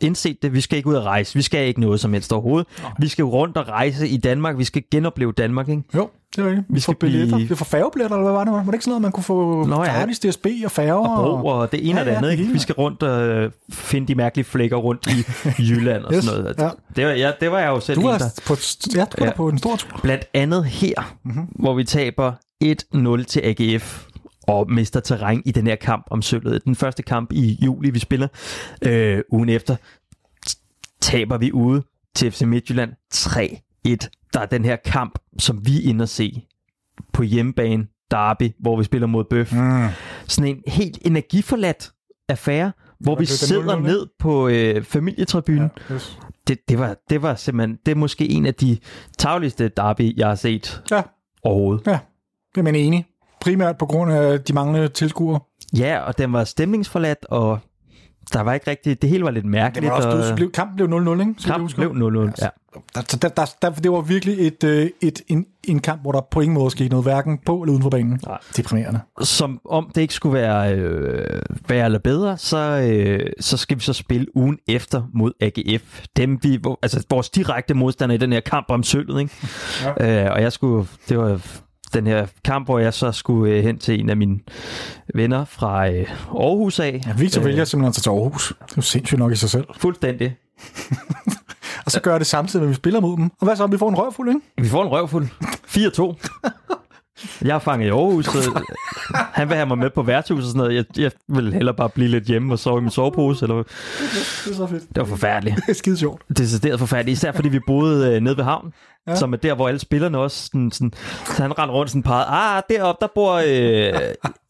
indset 0.00 0.42
det, 0.42 0.52
vi 0.52 0.60
skal 0.60 0.76
ikke 0.76 0.88
ud 0.88 0.94
og 0.94 1.04
rejse, 1.04 1.34
vi 1.34 1.42
skal 1.42 1.66
ikke 1.66 1.80
noget 1.80 2.00
som 2.00 2.12
helst 2.12 2.32
overhovedet. 2.32 2.68
Vi 2.98 3.08
skal 3.08 3.22
jo 3.22 3.30
rundt 3.30 3.56
og 3.56 3.68
rejse 3.68 4.08
i 4.08 4.16
Danmark, 4.16 4.58
vi 4.58 4.64
skal 4.64 4.82
genopleve 4.90 5.32
Danmark, 5.32 5.68
ikke? 5.68 5.82
Jo, 5.94 6.10
det 6.36 6.42
er 6.44 6.48
rigtigt. 6.48 6.66
Vi, 6.68 6.74
Vi 6.74 6.80
skal 6.80 6.94
blive- 6.94 7.12
billetter. 7.12 7.38
Vi 7.38 7.54
får 7.54 7.64
færgebilletter, 7.64 8.16
eller 8.16 8.30
hvad 8.30 8.38
var 8.38 8.44
det? 8.44 8.52
Var 8.52 8.62
det 8.62 8.72
ikke 8.74 8.84
sådan 8.84 8.90
noget, 8.90 9.02
man 9.02 9.12
kunne 9.12 9.24
få 9.24 9.64
Nå, 9.66 9.84
ja. 9.84 9.92
gratis 9.92 10.18
DSB 10.18 10.46
og 10.64 10.70
færger? 10.70 11.08
Og 11.08 11.40
bro 11.40 11.48
og 11.48 11.72
det 11.72 11.88
ene 11.88 11.94
Ja, 11.94 12.00
og 12.00 12.06
det 12.06 12.12
ja, 12.12 12.16
andet, 12.16 12.28
det 12.28 12.32
ikke? 12.32 12.42
hele. 12.44 12.52
Vi 12.52 12.58
skal 12.58 12.74
rundt 12.74 13.02
og 13.02 13.28
øh, 13.28 13.50
finde 13.72 14.08
de 14.08 14.14
mærkelige 14.14 14.44
flækker 14.44 14.76
rundt 14.76 15.06
i 15.06 15.24
Jylland 15.68 16.04
og 16.04 16.14
Yes, 16.14 16.24
sådan 16.24 16.40
noget. 16.42 16.56
ja. 16.58 16.68
Det, 16.96 17.06
var, 17.06 17.10
ja, 17.12 17.32
det 17.40 17.50
var 17.50 17.58
jeg 17.58 17.68
jo 17.68 17.80
selv 17.80 17.96
Du 18.00 18.08
en, 18.08 18.14
er 18.14 18.18
der... 18.18 18.40
på, 18.46 18.52
et- 18.52 18.94
ja, 18.96 19.04
du 19.18 19.24
Ja. 19.24 19.32
på 19.36 19.48
en 19.48 19.58
stor 19.58 19.76
tur. 19.76 20.00
Blandt 20.02 20.24
andet 20.34 20.64
her, 20.64 21.16
mm-hmm. 21.24 21.42
hvor 21.58 21.74
vi 21.74 21.84
taber 21.84 22.32
1-0 22.64 23.24
til 23.24 23.40
AGF 23.44 24.04
og 24.48 24.70
mister 24.72 25.00
terræn 25.00 25.42
i 25.46 25.52
den 25.52 25.66
her 25.66 25.76
kamp 25.76 26.06
om 26.10 26.22
sølvet. 26.22 26.64
Den 26.64 26.74
første 26.76 27.02
kamp 27.02 27.32
i 27.32 27.58
juli, 27.64 27.90
vi 27.90 27.98
spiller. 27.98 28.28
Øh, 28.82 29.22
ugen 29.32 29.48
efter 29.48 29.76
taber 31.00 31.38
vi 31.38 31.52
ude 31.52 31.82
til 32.14 32.30
FC 32.32 32.42
Midtjylland 32.42 32.90
3-1. 33.14 34.19
Der 34.34 34.40
er 34.40 34.46
den 34.46 34.64
her 34.64 34.76
kamp, 34.76 35.18
som 35.38 35.66
vi 35.66 35.76
er 35.84 35.88
inde 35.88 36.02
at 36.02 36.08
se 36.08 36.46
på 37.12 37.22
hjemmebane, 37.22 37.86
Derby, 38.10 38.50
hvor 38.60 38.76
vi 38.76 38.84
spiller 38.84 39.06
mod 39.06 39.24
Bøf. 39.24 39.52
Mm. 39.52 39.86
Sådan 40.26 40.50
en 40.56 40.62
helt 40.66 40.98
energiforladt 41.02 41.92
affære, 42.28 42.72
hvor 43.00 43.14
vi 43.14 43.24
det 43.24 43.30
er 43.30 43.34
sidder 43.46 43.76
0-0, 43.76 43.80
ned 43.80 44.06
på 44.18 44.48
øh, 44.48 44.84
familietribunen. 44.84 45.70
Ja, 45.90 45.94
yes. 45.94 46.18
Det, 46.48 46.58
det, 46.68 46.78
var, 46.78 46.96
det 47.10 47.22
var 47.22 47.34
simpelthen, 47.34 47.78
det 47.86 47.92
er 47.92 47.96
måske 47.96 48.28
en 48.30 48.46
af 48.46 48.54
de 48.54 48.78
tagligste 49.18 49.68
derby, 49.68 50.18
jeg 50.18 50.28
har 50.28 50.34
set 50.34 50.82
ja, 50.90 51.02
overhovedet. 51.44 51.86
ja. 51.86 51.98
Det 52.54 52.58
er 52.60 52.62
man 52.62 52.74
enig. 52.74 53.06
Primært 53.40 53.78
på 53.78 53.86
grund 53.86 54.12
af 54.12 54.40
de 54.40 54.52
manglende 54.52 54.88
tilskuere. 54.88 55.40
Ja, 55.76 55.98
og 55.98 56.18
den 56.18 56.32
var 56.32 56.44
stemningsforladt, 56.44 57.26
og 57.28 57.58
der 58.32 58.40
var 58.40 58.52
ikke 58.54 58.70
rigtig, 58.70 59.02
det 59.02 59.10
hele 59.10 59.24
var 59.24 59.30
lidt 59.30 59.42
Det 59.42 59.50
mærkeligt. 59.50 59.90
var 59.90 59.96
også, 59.96 60.30
og 60.30 60.36
blev, 60.36 60.52
kampen 60.52 60.76
blev 60.76 60.98
0-0, 61.14 61.20
ikke? 61.20 61.34
Så 61.38 61.46
kampen 61.48 61.70
blev 61.76 61.90
0-0, 62.28 62.32
ja. 62.42 62.48
Der, 62.94 63.00
der, 63.00 63.28
der, 63.28 63.54
der, 63.62 63.70
det 63.70 63.92
var 63.92 64.00
virkelig 64.00 64.46
et, 64.46 64.64
øh, 64.64 64.90
et, 65.00 65.22
en, 65.28 65.46
en 65.64 65.80
kamp, 65.80 66.02
hvor 66.02 66.12
der 66.12 66.20
på 66.30 66.40
ingen 66.40 66.54
måde 66.54 66.70
skete 66.70 66.88
noget, 66.88 67.04
hverken 67.04 67.38
på 67.46 67.62
eller 67.62 67.72
uden 67.72 67.82
for 67.82 67.90
banen. 67.90 68.20
Nej. 68.26 68.38
Deprimerende. 68.56 69.00
Som 69.22 69.60
om 69.70 69.90
det 69.94 70.00
ikke 70.00 70.14
skulle 70.14 70.34
være 70.34 70.74
øh, 70.74 71.42
værre 71.68 71.84
eller 71.84 71.98
bedre, 71.98 72.38
så, 72.38 72.58
øh, 72.58 73.32
så 73.40 73.56
skal 73.56 73.76
vi 73.76 73.82
så 73.82 73.92
spille 73.92 74.36
ugen 74.36 74.58
efter 74.68 75.02
mod 75.14 75.32
AGF. 75.40 76.00
Dem 76.16 76.38
vi, 76.42 76.60
altså 76.82 77.04
vores 77.10 77.30
direkte 77.30 77.74
modstander 77.74 78.14
i 78.14 78.18
den 78.18 78.32
her 78.32 78.40
kamp 78.40 78.66
om 78.68 78.82
sølvet, 78.82 79.20
ikke? 79.20 79.34
Ja. 80.00 80.24
Øh, 80.24 80.32
og 80.32 80.42
jeg 80.42 80.52
skulle, 80.52 80.88
det 81.08 81.18
var 81.18 81.40
den 81.94 82.06
her 82.06 82.26
kamp, 82.44 82.66
hvor 82.66 82.78
jeg 82.78 82.94
så 82.94 83.12
skulle 83.12 83.54
øh, 83.54 83.62
hen 83.64 83.78
til 83.78 84.00
en 84.00 84.10
af 84.10 84.16
mine 84.16 84.38
venner 85.14 85.44
fra 85.44 85.90
øh, 85.90 86.06
Aarhus 86.30 86.80
af. 86.80 87.02
Ja, 87.06 87.12
Victor 87.18 87.40
øh. 87.40 87.46
vælger 87.46 87.64
simpelthen 87.64 87.88
at 87.88 87.94
tage 87.94 88.02
til 88.02 88.10
Aarhus. 88.10 88.48
Det 88.48 88.70
er 88.70 88.74
jo 88.76 88.82
sindssygt 88.82 89.18
nok 89.18 89.32
i 89.32 89.36
sig 89.36 89.50
selv. 89.50 89.64
Fuldstændig. 89.76 90.36
Og 91.84 91.90
så 91.90 92.00
gør 92.00 92.18
det 92.18 92.26
samtidig, 92.26 92.60
med, 92.62 92.68
at 92.68 92.70
vi 92.70 92.74
spiller 92.74 93.00
mod 93.00 93.16
dem. 93.16 93.24
Og 93.40 93.44
hvad 93.44 93.56
så, 93.56 93.64
om 93.64 93.72
vi 93.72 93.78
får 93.78 93.88
en 93.88 93.98
røvfuld, 93.98 94.28
ikke? 94.28 94.40
Vi 94.58 94.68
får 94.68 94.82
en 94.82 94.88
røvfuld. 94.88 95.26
4-2. 95.66 96.14
Jeg 97.42 97.54
er 97.54 97.58
fanget 97.58 97.86
i 97.86 97.90
Aarhus, 97.90 98.24
så 98.26 98.60
han 99.14 99.48
vil 99.48 99.56
have 99.56 99.66
mig 99.66 99.78
med 99.78 99.90
på 99.90 100.02
værtshus 100.02 100.38
og 100.44 100.44
sådan 100.46 100.58
noget. 100.58 100.74
Jeg, 100.74 100.84
jeg 100.98 101.12
vil 101.28 101.52
hellere 101.52 101.74
bare 101.76 101.88
blive 101.88 102.08
lidt 102.08 102.24
hjemme 102.24 102.54
og 102.54 102.58
sove 102.58 102.78
i 102.78 102.80
min 102.80 102.90
sovepose. 102.90 103.44
Eller... 103.44 103.56
Det 103.56 104.50
er 104.50 104.54
så 104.54 104.66
fedt. 104.66 104.82
Det 104.88 104.96
var 104.96 105.04
forfærdeligt. 105.04 105.56
Det 105.56 105.68
er 105.68 105.72
skide 105.72 105.96
sjovt. 105.96 106.22
Decideret 106.38 106.78
forfærdeligt. 106.78 107.18
Især 107.18 107.32
fordi 107.32 107.48
vi 107.48 107.60
boede 107.66 108.14
øh, 108.14 108.20
nede 108.20 108.36
ved 108.36 108.44
havnen, 108.44 108.72
Ja. 109.08 109.16
som 109.16 109.32
er 109.32 109.36
der, 109.36 109.54
hvor 109.54 109.68
alle 109.68 109.80
spillerne 109.80 110.18
også... 110.18 110.44
Sådan, 110.46 110.70
sådan, 110.70 110.92
så 111.24 111.42
han 111.42 111.58
rendte 111.58 111.72
rundt 111.74 111.90
sådan 111.90 112.02
pegede, 112.02 112.26
ah, 112.28 112.62
deroppe, 112.70 112.98
der 113.00 113.08
bor 113.14 113.42
øh, 113.46 113.92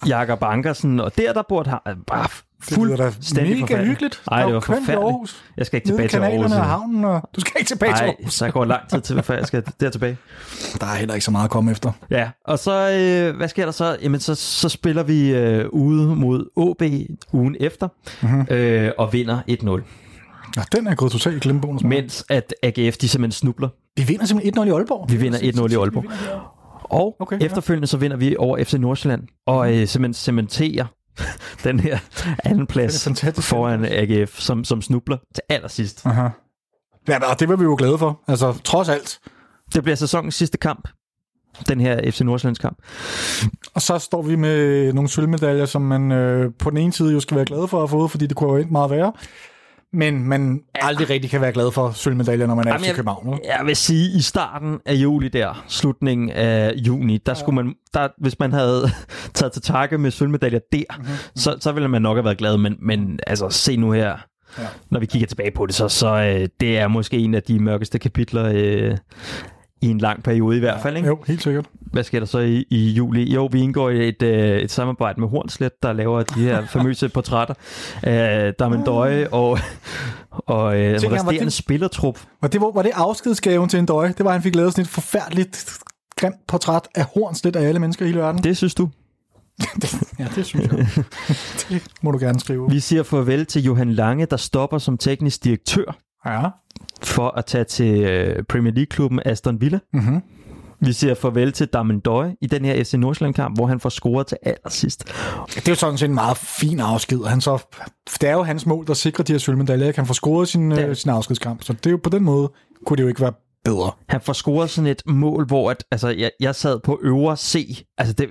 Jakob 0.06 0.42
Ankersen, 0.42 1.00
og 1.00 1.16
der, 1.18 1.32
der 1.32 1.42
bor... 1.48 1.62
Han, 1.86 1.96
Det 2.06 2.08
lyder 2.10 2.24
da 2.24 2.26
fuldstændig 2.62 3.60
mega 3.60 3.84
hyggeligt. 3.84 4.22
Ej, 4.30 4.36
Der 4.38 4.42
er 4.42 4.46
det 4.46 4.54
var 4.54 4.60
i 4.60 4.64
forfærdeligt. 4.64 4.98
Aarhus. 4.98 5.44
Jeg 5.56 5.66
skal 5.66 5.76
ikke 5.76 5.88
tilbage 5.88 6.08
til 6.08 6.16
Aarhus. 6.16 6.52
og 6.52 6.64
havnen, 6.64 7.04
og 7.04 7.28
du 7.36 7.40
skal 7.40 7.52
ikke 7.58 7.68
tilbage 7.68 7.92
til 7.96 8.04
Nej, 8.04 8.14
Aarhus. 8.18 8.34
så 8.34 8.50
går 8.50 8.64
lang 8.64 8.88
tid 8.88 9.00
til, 9.00 9.22
før 9.22 9.34
jeg 9.36 9.46
skal 9.46 9.62
der 9.80 9.90
tilbage. 9.90 10.16
Der 10.80 10.86
er 10.86 10.94
heller 10.94 11.14
ikke 11.14 11.24
så 11.24 11.30
meget 11.30 11.44
at 11.44 11.50
komme 11.50 11.70
efter. 11.70 11.92
Ja, 12.10 12.30
og 12.44 12.58
så, 12.58 12.72
øh, 13.30 13.36
hvad 13.36 13.48
sker 13.48 13.64
der 13.64 13.72
så? 13.72 13.96
Jamen, 14.02 14.20
så, 14.20 14.34
så 14.34 14.68
spiller 14.68 15.02
vi 15.02 15.34
øh, 15.34 15.66
ude 15.72 16.16
mod 16.16 16.46
OB 16.56 16.82
ugen 17.32 17.56
efter, 17.60 17.88
Mhm. 18.22 18.32
mm-hmm. 18.32 18.46
øh, 18.54 18.92
og 18.98 19.12
vinder 19.12 19.38
1-0. 19.48 19.82
Ja, 20.56 20.62
den 20.76 20.86
er 20.86 20.94
gået 20.94 21.12
totalt 21.12 21.42
glemmebogen. 21.42 21.88
Mens 21.88 22.24
at 22.30 22.54
AGF, 22.62 22.96
de 22.96 23.08
simpelthen 23.08 23.32
snubler. 23.32 23.68
Vi 23.96 24.02
vinder 24.02 24.26
simpelthen 24.26 24.62
1-0 24.64 24.66
i 24.66 24.70
Aalborg. 24.70 25.06
Vi 25.10 25.16
vinder 25.16 25.38
1-0 25.38 25.44
i 25.72 25.74
Aalborg. 25.76 26.04
Og 26.82 27.16
Okay, 27.20 27.36
okay, 27.36 27.40
ja. 27.40 27.46
efterfølgende 27.46 27.86
så 27.86 27.96
vinder 27.96 28.16
vi 28.16 28.36
over 28.38 28.64
FC 28.64 28.72
Nordsjælland, 28.74 29.22
og 29.46 29.68
øh, 29.76 29.86
simpelthen 29.86 30.14
cementerer 30.14 30.84
den 31.64 31.80
her 31.80 31.98
anden 32.44 32.66
plads 32.66 33.08
foran 33.40 33.84
AGF, 33.84 34.40
som, 34.40 34.64
som 34.64 34.82
snubler 34.82 35.16
til 35.34 35.42
allersidst. 35.48 36.06
Aha. 36.06 36.28
Ja, 37.08 37.30
og 37.30 37.40
det 37.40 37.48
var 37.48 37.56
vi 37.56 37.64
jo 37.64 37.76
glade 37.78 37.98
for. 37.98 38.20
Altså, 38.28 38.52
trods 38.64 38.88
alt. 38.88 39.20
Det 39.74 39.82
bliver 39.82 39.96
sæsonens 39.96 40.34
sidste 40.34 40.58
kamp, 40.58 40.88
den 41.68 41.80
her 41.80 42.10
FC 42.10 42.20
Nordsjællands 42.20 42.58
kamp. 42.58 42.78
Og 43.74 43.82
så 43.82 43.98
står 43.98 44.22
vi 44.22 44.36
med 44.36 44.92
nogle 44.92 45.08
sølvmedaljer, 45.08 45.66
som 45.66 45.82
man 45.82 46.12
øh, 46.12 46.52
på 46.58 46.70
den 46.70 46.78
ene 46.78 46.92
side 46.92 47.12
jo 47.12 47.20
skal 47.20 47.36
være 47.36 47.46
glad 47.46 47.68
for 47.68 47.76
at 47.76 47.80
have 47.80 47.88
fået, 47.88 48.10
fordi 48.10 48.26
det 48.26 48.36
kunne 48.36 48.50
jo 48.50 48.56
endt 48.56 48.72
meget 48.72 48.90
værre. 48.90 49.12
Men 49.92 50.24
man 50.28 50.60
aldrig 50.74 51.10
rigtig 51.10 51.30
kan 51.30 51.40
være 51.40 51.52
glad 51.52 51.72
for 51.72 51.90
sølvmedaljer, 51.90 52.46
når 52.46 52.54
man 52.54 52.68
er 52.68 52.72
Jamen, 52.72 52.90
i 52.90 52.92
København. 52.92 53.34
ikke? 53.34 53.46
Jeg 53.58 53.66
vil 53.66 53.76
sige, 53.76 54.18
i 54.18 54.20
starten 54.20 54.78
af 54.86 54.94
juli 54.94 55.28
der, 55.28 55.64
slutningen 55.68 56.30
af 56.30 56.72
juni, 56.76 57.18
der 57.18 57.34
skulle 57.34 57.56
man, 57.56 57.74
der, 57.94 58.08
hvis 58.18 58.38
man 58.38 58.52
havde 58.52 58.90
taget 59.34 59.52
til 59.52 59.62
takke 59.62 59.98
med 59.98 60.10
sølvmedaljer 60.10 60.58
der, 60.72 60.82
Mhm. 60.96 61.02
mm-hmm. 61.02 61.16
så, 61.36 61.56
så 61.60 61.72
ville 61.72 61.88
man 61.88 62.02
nok 62.02 62.16
have 62.16 62.24
været 62.24 62.38
glad, 62.38 62.56
men, 62.56 62.76
men 62.82 63.18
altså, 63.26 63.48
se 63.50 63.76
nu 63.76 63.92
her, 63.92 64.16
ja. 64.58 64.66
når 64.90 65.00
vi 65.00 65.06
kigger 65.06 65.26
tilbage 65.26 65.50
på 65.50 65.66
det, 65.66 65.74
så, 65.74 65.88
så 65.88 66.06
øh, 66.14 66.48
det 66.60 66.78
er 66.78 66.88
måske 66.88 67.16
en 67.18 67.34
af 67.34 67.42
de 67.42 67.58
mørkeste 67.58 67.98
kapitler 67.98 68.50
øh, 68.54 68.96
i 69.82 69.86
en 69.88 69.98
lang 69.98 70.22
periode 70.22 70.56
i 70.56 70.60
hvert 70.60 70.82
fald. 70.82 70.96
Ikke? 70.96 71.08
Jo, 71.08 71.18
helt 71.26 71.42
sikkert. 71.42 71.66
Hvad 71.80 72.04
sker 72.04 72.18
der 72.18 72.26
så 72.26 72.38
i, 72.38 72.64
i 72.70 72.90
juli? 72.90 73.32
Jo, 73.34 73.46
vi 73.52 73.60
indgår 73.60 73.90
i 73.90 74.08
et, 74.08 74.22
øh, 74.22 74.58
et 74.58 74.70
samarbejde 74.70 75.20
med 75.20 75.28
Hornslet, 75.28 75.82
der 75.82 75.92
laver 75.92 76.22
de 76.22 76.40
her 76.40 76.66
famøse 76.72 77.08
portrætter 77.08 77.54
af 78.02 78.54
Damien 78.54 78.84
Døje 78.84 79.28
og, 79.32 79.58
og 80.30 80.80
øh, 80.80 80.98
Tænker 81.00 81.00
jeg, 81.02 81.10
var 81.10 81.16
resterende 81.16 81.44
det- 81.44 81.52
spillertrup. 81.52 82.18
Var 82.40 82.48
det, 82.48 82.60
var 82.60 82.82
det 82.82 82.92
afskedsgaven 82.94 83.68
til 83.68 83.78
en 83.78 83.86
døje? 83.86 84.08
Det 84.18 84.24
var, 84.24 84.30
at 84.30 84.34
han 84.34 84.42
fik 84.42 84.54
lavet 84.56 84.72
sådan 84.72 84.82
et 84.82 84.88
forfærdeligt 84.88 85.78
grimt 86.16 86.36
portræt 86.48 86.88
af 86.94 87.04
Hornslet 87.14 87.56
af 87.56 87.68
alle 87.68 87.80
mennesker 87.80 88.04
i 88.04 88.08
hele 88.08 88.20
verden. 88.20 88.44
Det 88.44 88.56
synes 88.56 88.74
du? 88.74 88.88
Ja, 90.18 90.26
det 90.36 90.46
synes 90.46 90.66
jeg. 90.72 90.86
det 91.68 91.82
må 92.02 92.10
du 92.10 92.18
gerne 92.18 92.40
skrive. 92.40 92.70
Vi 92.70 92.80
siger 92.80 93.02
farvel 93.02 93.46
til 93.46 93.62
Johan 93.62 93.92
Lange, 93.92 94.26
der 94.26 94.36
stopper 94.36 94.78
som 94.78 94.98
teknisk 94.98 95.44
direktør 95.44 95.96
Ja. 96.26 96.42
For 97.02 97.28
at 97.38 97.44
tage 97.46 97.64
til 97.64 98.00
øh, 98.00 98.42
Premier 98.48 98.72
League-klubben 98.72 99.20
Aston 99.24 99.60
Villa. 99.60 99.78
Mm-hmm. 99.92 100.20
Vi 100.82 100.92
siger 100.92 101.14
farvel 101.14 101.52
til 101.52 101.66
Damien 101.66 102.00
Døje 102.00 102.36
i 102.42 102.46
den 102.46 102.64
her 102.64 102.84
FC 102.84 102.94
Nordsjælland-kamp, 102.94 103.56
hvor 103.58 103.66
han 103.66 103.80
får 103.80 103.88
scoret 103.88 104.26
til 104.26 104.38
allersidst. 104.42 105.04
Det 105.54 105.68
er 105.68 105.72
jo 105.72 105.74
sådan 105.74 105.98
set 105.98 106.08
en 106.08 106.14
meget 106.14 106.36
fin 106.36 106.80
afsked. 106.80 107.24
Han 107.26 107.40
så, 107.40 107.58
det 108.20 108.28
er 108.28 108.32
jo 108.32 108.42
hans 108.42 108.66
mål, 108.66 108.86
der 108.86 108.94
sikrer 108.94 109.24
de 109.24 109.32
her 109.32 109.38
sølvmedaljer. 109.38 109.86
ikke? 109.86 109.98
Han 109.98 110.06
får 110.06 110.14
scoret 110.14 110.48
sin, 110.48 110.72
Ja. 110.72 110.86
øh, 110.86 110.96
sin 110.96 111.10
afskedskamp. 111.10 111.62
Så 111.62 111.72
det 111.72 111.86
er 111.86 111.90
jo 111.90 112.00
på 112.02 112.10
den 112.10 112.22
måde, 112.24 112.50
kunne 112.86 112.96
det 112.96 113.02
jo 113.02 113.08
ikke 113.08 113.20
være 113.20 113.32
bedre. 113.64 113.90
Han 114.08 114.20
får 114.20 114.32
scoret 114.32 114.70
sådan 114.70 114.90
et 114.90 115.02
mål, 115.06 115.46
hvor 115.46 115.70
at, 115.70 115.84
altså, 115.90 116.08
jeg, 116.08 116.30
jeg 116.40 116.54
sad 116.54 116.80
på 116.84 116.98
øvre 117.02 117.36
C. 117.36 117.82
Altså 117.98 118.14
det, 118.14 118.28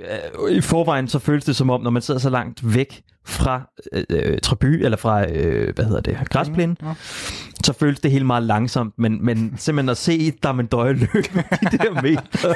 øh, 0.47 0.51
I 0.57 0.61
forvejen 0.61 1.07
så 1.07 1.19
føles 1.19 1.45
det 1.45 1.55
som 1.55 1.69
om, 1.69 1.81
når 1.81 1.89
man 1.89 2.01
sidder 2.01 2.19
så 2.19 2.29
langt 2.29 2.75
væk 2.75 3.01
fra 3.25 3.61
øh, 3.93 4.03
øh, 4.09 4.39
tribu, 4.39 4.67
eller 4.67 4.97
fra, 4.97 5.31
øh, 5.31 5.75
hvad 5.75 5.85
hedder 5.85 6.01
det, 6.01 6.17
græsplænen, 6.29 6.77
Ja. 6.83 6.93
så 7.63 7.73
føles 7.73 7.99
det 7.99 8.11
helt 8.11 8.25
meget 8.25 8.43
langsomt, 8.43 8.93
men, 8.97 9.25
men 9.25 9.53
simpelthen 9.57 9.89
at 9.89 9.97
se 9.97 10.31
Damendøje 10.31 10.93
løbe 10.93 11.17
i 11.61 11.65
det 11.71 11.81
der 11.81 12.01
meter, 12.01 12.53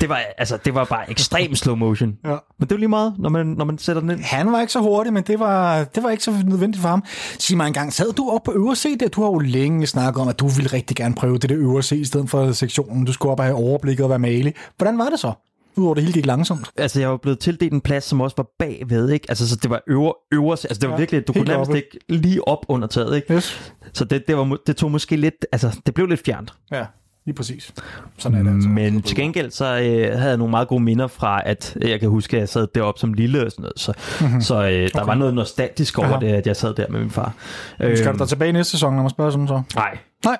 det 0.00 0.08
var, 0.08 0.20
altså, 0.38 0.58
det 0.64 0.74
var 0.74 0.84
bare 0.84 1.10
ekstrem 1.10 1.54
slow 1.54 1.76
motion. 1.76 2.16
Ja. 2.24 2.36
Men 2.58 2.68
det 2.68 2.72
jo 2.72 2.76
lige 2.76 2.88
meget, 2.88 3.14
når 3.18 3.28
man, 3.28 3.46
når 3.46 3.64
man 3.64 3.78
sætter 3.78 4.00
den 4.00 4.10
ind. 4.10 4.20
Han 4.20 4.52
var 4.52 4.60
ikke 4.60 4.72
så 4.72 4.80
hurtig, 4.80 5.12
men 5.12 5.22
det 5.22 5.40
var, 5.40 5.84
det 5.84 6.02
var 6.02 6.10
ikke 6.10 6.24
så 6.24 6.34
nødvendigt 6.44 6.82
for 6.82 6.88
ham. 6.88 7.04
Sig 7.38 7.56
mig 7.56 7.66
engang, 7.66 7.92
sad 7.92 8.12
du 8.12 8.30
op 8.30 8.42
på 8.42 8.52
øvre 8.52 8.76
C 8.76 8.98
der? 9.00 9.08
Du 9.08 9.22
har 9.22 9.28
jo 9.28 9.38
længe 9.38 9.86
snakket 9.86 10.22
om, 10.22 10.28
at 10.28 10.40
du 10.40 10.48
ville 10.48 10.72
rigtig 10.72 10.96
gerne 10.96 11.14
prøve 11.14 11.38
det 11.38 11.50
der 11.50 11.56
øvre 11.58 11.82
C 11.82 11.92
i 11.92 12.04
stedet 12.04 12.30
for 12.30 12.52
sektionen. 12.52 13.04
Du 13.04 13.12
skulle 13.12 13.32
op 13.32 13.38
og 13.38 13.44
have 13.44 13.56
overblikket 13.56 14.04
og 14.04 14.10
være 14.10 14.18
malig. 14.18 14.54
Hvordan 14.76 14.98
var 14.98 15.08
det 15.08 15.18
så? 15.20 15.32
Udover 15.78 15.94
det 15.94 16.02
hele 16.02 16.12
gik 16.12 16.26
langsomt. 16.26 16.70
Altså, 16.76 17.00
jeg 17.00 17.10
var 17.10 17.16
blevet 17.16 17.38
tildelt 17.38 17.72
en 17.72 17.80
plads, 17.80 18.04
som 18.04 18.20
også 18.20 18.34
var 18.36 18.46
bagved, 18.58 19.10
ikke? 19.10 19.26
Altså, 19.28 19.48
så 19.48 19.56
det 19.56 19.70
var 19.70 19.80
øver, 19.86 20.12
øver, 20.32 20.50
altså 20.52 20.78
det 20.80 20.88
var 20.88 20.94
Ja, 20.94 20.98
virkelig, 20.98 21.26
du 21.28 21.32
kunne 21.32 21.44
nærmest 21.44 21.74
ikke 21.74 21.98
lige 22.08 22.48
op 22.48 22.66
under 22.68 22.88
taget, 22.88 23.16
ikke? 23.16 23.34
Yes. 23.34 23.72
Så 23.92 24.04
det, 24.04 24.28
det, 24.28 24.36
var, 24.36 24.56
det 24.66 24.76
tog 24.76 24.90
måske 24.90 25.16
lidt, 25.16 25.46
altså 25.52 25.80
det 25.86 25.94
blev 25.94 26.06
lidt 26.06 26.24
fjernt. 26.24 26.52
Ja, 26.72 26.84
lige 27.26 27.34
præcis. 27.34 27.72
Sådan 28.18 28.38
er 28.38 28.42
det 28.42 28.54
altså. 28.54 28.68
Men 28.68 29.02
til 29.02 29.16
gengæld 29.16 29.50
så 29.50 29.64
øh, 29.64 30.16
havde 30.18 30.28
jeg 30.28 30.36
nogle 30.36 30.50
meget 30.50 30.68
gode 30.68 30.82
minder 30.82 31.06
fra, 31.06 31.42
at 31.46 31.76
jeg 31.80 32.00
kan 32.00 32.08
huske, 32.08 32.36
at 32.36 32.40
jeg 32.40 32.48
sad 32.48 32.66
deroppe 32.74 33.00
som 33.00 33.12
lille 33.12 33.44
og 33.46 33.50
sådan 33.50 33.62
noget. 33.62 33.80
Så, 33.80 33.92
mm-hmm. 34.20 34.40
så 34.40 34.54
øh, 34.54 34.70
der 34.70 34.88
Okay. 34.94 35.06
var 35.06 35.14
noget 35.14 35.34
nostalgisk 35.34 35.98
over 35.98 36.08
Aha. 36.08 36.26
det, 36.26 36.32
at 36.32 36.46
jeg 36.46 36.56
sad 36.56 36.74
der 36.74 36.86
med 36.88 37.00
min 37.00 37.10
far. 37.10 37.34
Skal 37.74 37.98
Øhm, 38.06 38.12
du 38.12 38.18
da 38.18 38.26
tilbage 38.28 38.52
næste 38.52 38.70
sæson, 38.70 38.94
når 38.94 39.02
man 39.02 39.10
spørger 39.10 39.30
sådan 39.30 39.48
så? 39.48 39.62
Nej, 39.74 39.98
Nej. 40.24 40.38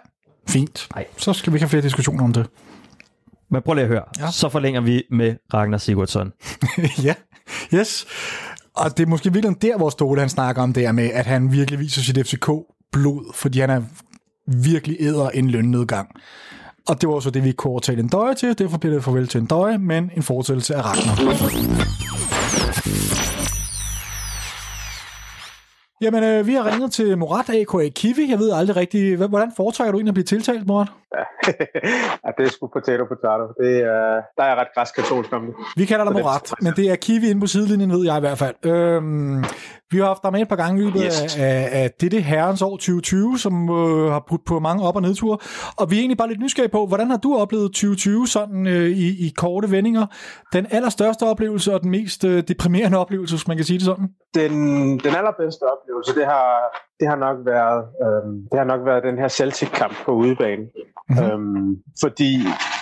Fint. 0.48 0.88
Nej. 0.94 1.04
Så 1.16 1.32
skal 1.32 1.52
vi 1.52 1.56
ikke 1.56 1.62
have 1.64 1.70
flere 1.70 1.82
diskussioner 1.82 2.24
om 2.24 2.32
det. 2.32 2.46
Men 3.50 3.62
prøv 3.62 3.74
lige 3.74 3.82
at 3.82 3.88
høre. 3.88 4.04
Ja. 4.18 4.30
Så 4.30 4.48
forlænger 4.48 4.80
vi 4.80 5.02
med 5.10 5.34
Ragnar 5.54 5.78
Sigurdsson. 5.78 6.32
ja, 7.06 7.14
yes. 7.74 8.06
Og 8.76 8.96
det 8.96 9.02
er 9.02 9.06
måske 9.06 9.32
virkelig 9.32 9.62
der, 9.62 9.76
hvor 9.76 9.90
Ståle 9.90 10.20
han 10.20 10.28
snakker 10.28 10.62
om 10.62 10.72
det 10.72 10.82
her 10.82 10.92
med, 10.92 11.10
at 11.12 11.26
han 11.26 11.52
virkelig 11.52 11.80
viser 11.80 12.02
sit 12.02 12.26
FCK-blod, 12.26 13.34
fordi 13.34 13.60
han 13.60 13.70
er 13.70 13.82
virkelig 14.46 14.96
æder 15.00 15.30
en 15.30 15.50
lønnedgang. 15.50 16.08
Og 16.88 17.00
det 17.00 17.08
var 17.08 17.20
så 17.20 17.30
det, 17.30 17.44
vi 17.44 17.52
kunne 17.52 17.70
overtale 17.70 18.00
en 18.00 18.08
døje 18.08 18.34
til. 18.34 18.58
Derfor 18.58 18.78
bliver 18.78 18.94
det 18.94 19.04
farvel 19.04 19.28
til 19.28 19.40
en 19.40 19.46
døje, 19.46 19.78
men 19.78 20.10
en 20.16 20.22
fortsættelse 20.22 20.74
af 20.74 20.82
Ragnar. 20.84 21.14
Jamen, 26.00 26.24
øh, 26.24 26.46
vi 26.46 26.54
har 26.54 26.72
ringet 26.72 26.92
til 26.92 27.18
Morat 27.18 27.50
A.K.A. 27.50 27.88
Kiwi. 27.88 28.30
Jeg 28.30 28.38
ved 28.38 28.52
aldrig 28.52 28.76
rigtigt, 28.76 29.16
hvordan 29.16 29.52
foretrækker 29.56 29.92
du 29.92 29.98
egentlig 29.98 30.10
at 30.10 30.14
blive 30.14 30.24
tiltalt, 30.24 30.66
Morat? 30.66 30.88
ja, 32.24 32.30
det 32.38 32.46
er 32.46 32.50
sgu 32.50 32.66
potato 32.72 33.04
potato. 33.04 33.44
Det 33.62 33.72
er, 33.82 34.22
der 34.36 34.42
er 34.42 34.48
jeg 34.48 34.56
ret 34.56 34.68
græskatolsk 34.74 35.32
om 35.32 35.42
det. 35.46 35.54
Vi 35.76 35.84
kalder 35.84 36.04
dig 36.04 36.14
det- 36.14 36.22
Morat, 36.22 36.52
men 36.62 36.72
det 36.76 36.90
er 36.90 36.96
Kiwi 36.96 37.30
inde 37.30 37.40
på 37.40 37.46
sidelinjen, 37.46 37.90
ved 37.92 38.04
jeg 38.04 38.16
i 38.16 38.20
hvert 38.20 38.38
fald. 38.38 38.66
Øhm, 38.66 39.44
vi 39.90 39.98
har 39.98 40.04
haft 40.06 40.22
dig 40.22 40.32
med 40.32 40.40
et 40.40 40.48
par 40.48 40.56
gange 40.56 40.82
i 40.82 40.84
løbet 40.84 41.02
Yes. 41.06 41.36
af, 41.38 41.68
af 41.72 41.90
dette 42.00 42.20
herrens 42.20 42.62
år 42.62 42.70
2020, 42.76 43.38
som 43.38 43.70
øh, 43.70 44.10
har 44.12 44.24
putt 44.28 44.44
på 44.46 44.58
mange 44.58 44.84
op- 44.84 44.96
og 44.96 45.02
nedture. 45.02 45.38
Og 45.76 45.90
vi 45.90 45.96
er 45.96 46.00
egentlig 46.00 46.18
bare 46.18 46.28
lidt 46.28 46.40
nysgerrige 46.40 46.70
på, 46.70 46.86
hvordan 46.86 47.10
har 47.10 47.16
du 47.16 47.36
oplevet 47.36 47.68
2020 47.72 48.26
sådan 48.26 48.66
øh, 48.66 48.86
i, 48.88 49.26
i 49.26 49.32
korte 49.36 49.70
vendinger? 49.70 50.06
Den 50.52 50.66
allerstørste 50.70 51.22
oplevelse 51.22 51.74
og 51.74 51.82
den 51.82 51.90
mest 51.90 52.24
øh, 52.24 52.42
deprimerende 52.48 52.98
oplevelse, 52.98 53.34
hvis 53.36 53.48
man 53.48 53.56
kan 53.56 53.66
sige 53.66 53.78
det 53.78 53.86
sådan? 53.86 54.08
Den, 54.34 54.52
den 54.98 55.14
allerbedste 55.20 55.62
oplevelse, 55.74 56.14
det 56.14 56.24
har, 56.26 56.48
det 57.00 57.08
har 57.08 57.16
nok 57.16 57.36
været, 57.46 57.84
øhm, 58.04 58.36
det 58.50 58.58
har 58.58 58.64
nok 58.66 58.80
været 58.86 59.02
den 59.02 59.18
her 59.18 59.28
Celtic-kamp 59.28 59.94
på 60.04 60.12
udebane. 60.12 60.62
Mm-hmm. 61.08 61.24
Øhm, 61.24 61.76
fordi 62.00 62.32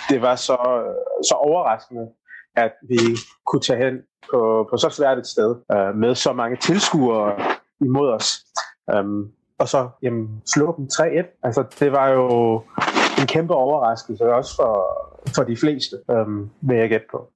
det 0.09 0.21
var 0.21 0.35
så, 0.35 0.57
så 1.29 1.35
overraskende, 1.35 2.07
at 2.55 2.71
vi 2.89 2.97
kunne 3.45 3.61
tage 3.61 3.85
hen 3.85 3.95
på, 4.31 4.67
på 4.69 4.77
så 4.77 4.89
svært 4.89 5.17
et 5.17 5.27
sted 5.27 5.55
øh, 5.71 5.95
med 5.95 6.15
så 6.15 6.33
mange 6.33 6.57
tilskuere 6.57 7.33
imod 7.81 8.09
os. 8.09 8.37
Øhm, 8.93 9.23
og 9.59 9.67
så 9.67 9.89
jamen, 10.03 10.41
slå 10.53 10.75
dem 10.77 10.87
3-1. 10.93 11.39
Altså, 11.43 11.63
det 11.79 11.91
var 11.91 12.07
jo 12.07 12.61
en 13.19 13.27
kæmpe 13.27 13.53
overraskelse, 13.53 14.23
også 14.33 14.55
for, 14.55 14.73
for 15.35 15.43
de 15.43 15.57
fleste, 15.57 15.95
øhm, 16.11 16.49
vil 16.61 16.77
jeg 16.77 16.89
gætte 16.89 17.05
på. 17.11 17.29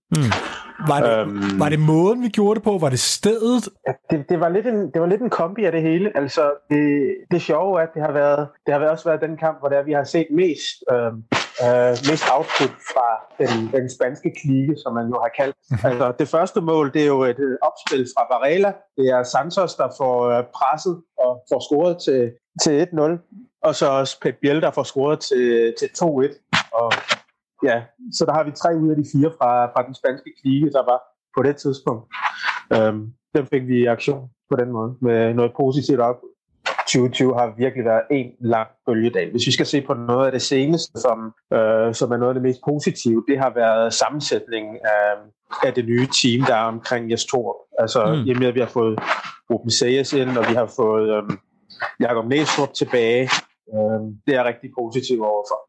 Var 0.87 0.99
det, 1.01 1.17
Øhm. 1.19 1.59
var 1.59 1.69
det 1.69 1.79
måden, 1.79 2.21
vi 2.23 2.27
gjorde 2.29 2.55
det 2.55 2.63
på? 2.63 2.77
Var 2.77 2.89
det 2.89 2.99
stedet? 2.99 3.69
Ja, 3.87 3.93
det, 4.11 4.29
det, 4.29 4.39
var 4.39 4.49
lidt 4.49 4.67
en, 4.67 4.91
det 4.91 5.01
var 5.01 5.07
lidt 5.07 5.21
en 5.21 5.29
kombi 5.29 5.63
af 5.65 5.71
det 5.71 5.81
hele. 5.81 6.11
Altså, 6.17 6.51
det, 6.69 7.15
det 7.31 7.41
sjove 7.41 7.79
er, 7.79 7.83
at 7.83 7.89
det 7.93 8.01
har, 8.01 8.11
været, 8.11 8.47
det 8.65 8.73
har 8.73 8.79
også 8.89 9.09
været 9.09 9.21
den 9.21 9.37
kamp, 9.37 9.59
hvor 9.59 9.69
det 9.69 9.77
er, 9.77 9.83
vi 9.83 9.91
har 9.93 10.03
set 10.03 10.27
mest, 10.31 10.75
øh, 10.91 11.11
øh, 11.65 11.91
mest 12.09 12.23
output 12.35 12.73
fra 12.93 13.07
den, 13.41 13.69
den 13.81 13.89
spanske 13.95 14.31
klike, 14.41 14.75
som 14.83 14.93
man 14.93 15.07
jo 15.07 15.17
har 15.25 15.31
kaldt. 15.39 15.55
Altså, 15.83 16.13
det 16.19 16.27
første 16.27 16.61
mål, 16.61 16.93
det 16.93 17.01
er 17.01 17.07
jo 17.07 17.21
et 17.23 17.57
opspil 17.61 18.07
fra 18.17 18.23
Varela. 18.31 18.73
Det 18.97 19.05
er 19.09 19.23
Santos, 19.23 19.75
der 19.75 19.87
får 19.97 20.15
øh, 20.29 20.43
presset 20.59 21.01
og 21.19 21.31
får 21.51 21.59
scoret 21.67 21.97
til, 22.05 22.31
til 22.63 22.87
1-0. 22.93 23.50
Og 23.63 23.75
så 23.75 23.89
også 23.89 24.19
Pep 24.21 24.35
Biel, 24.41 24.61
der 24.61 24.71
får 24.71 24.83
scoret 24.83 25.19
til, 25.19 25.73
til 25.79 25.85
2-1. 25.85 26.59
Og 26.73 26.91
ja, 27.63 27.83
så 28.13 28.25
der 28.25 28.33
har 28.33 28.43
vi 28.43 28.51
tre 28.51 28.77
ud 28.77 28.89
af 28.89 28.95
de 28.95 29.05
fire 29.13 29.31
fra, 29.37 29.65
fra 29.65 29.85
den 29.87 29.95
spanske 29.95 30.33
klike, 30.41 30.71
der 30.71 30.83
var 30.91 31.01
på 31.37 31.43
det 31.43 31.55
tidspunkt. 31.55 32.03
Øhm, 32.73 33.13
den 33.35 33.45
fik 33.45 33.67
vi 33.67 33.77
i 33.81 33.85
aktion 33.85 34.29
på 34.49 34.55
den 34.55 34.71
måde, 34.71 34.95
med 35.01 35.33
noget 35.33 35.51
positivt 35.57 35.99
op. 35.99 36.15
2020 36.87 37.33
har 37.39 37.53
virkelig 37.57 37.85
været 37.85 38.01
en 38.11 38.31
lang 38.39 38.67
bølgedal. 38.85 39.31
Hvis 39.31 39.47
vi 39.47 39.51
skal 39.51 39.65
se 39.65 39.81
på 39.81 39.93
noget 39.93 40.25
af 40.25 40.31
det 40.31 40.41
seneste, 40.41 40.99
som, 40.99 41.33
øh, 41.53 41.93
som 41.93 42.11
er 42.11 42.17
noget 42.17 42.29
af 42.29 42.33
det 42.33 42.43
mest 42.43 42.59
positive, 42.67 43.23
det 43.27 43.39
har 43.39 43.51
været 43.55 43.93
sammensætningen 43.93 44.77
af, 44.83 45.11
af 45.63 45.73
det 45.73 45.85
nye 45.85 46.07
team, 46.21 46.45
der 46.47 46.55
er 46.55 46.63
omkring 46.63 47.11
Jes 47.11 47.25
Thor. 47.25 47.57
Altså. 47.79 48.05
Mm. 48.05 48.27
i 48.27 48.31
og 48.31 48.39
med, 48.39 48.47
at 48.47 48.55
vi 48.55 48.59
har 48.59 48.67
fået 48.67 48.99
Ruben 49.51 49.71
Sayers 49.71 50.13
ind, 50.13 50.37
og 50.37 50.45
vi 50.49 50.53
har 50.53 50.71
fået 50.75 51.09
øh, 51.17 51.23
Jakob 51.99 52.25
Næstrup 52.25 52.73
tilbage. 52.73 53.29
Øh, 53.75 53.99
det 54.25 54.31
er 54.33 54.37
jeg 54.39 54.45
rigtig 54.45 54.69
positiv 54.79 55.17
overfor. 55.21 55.59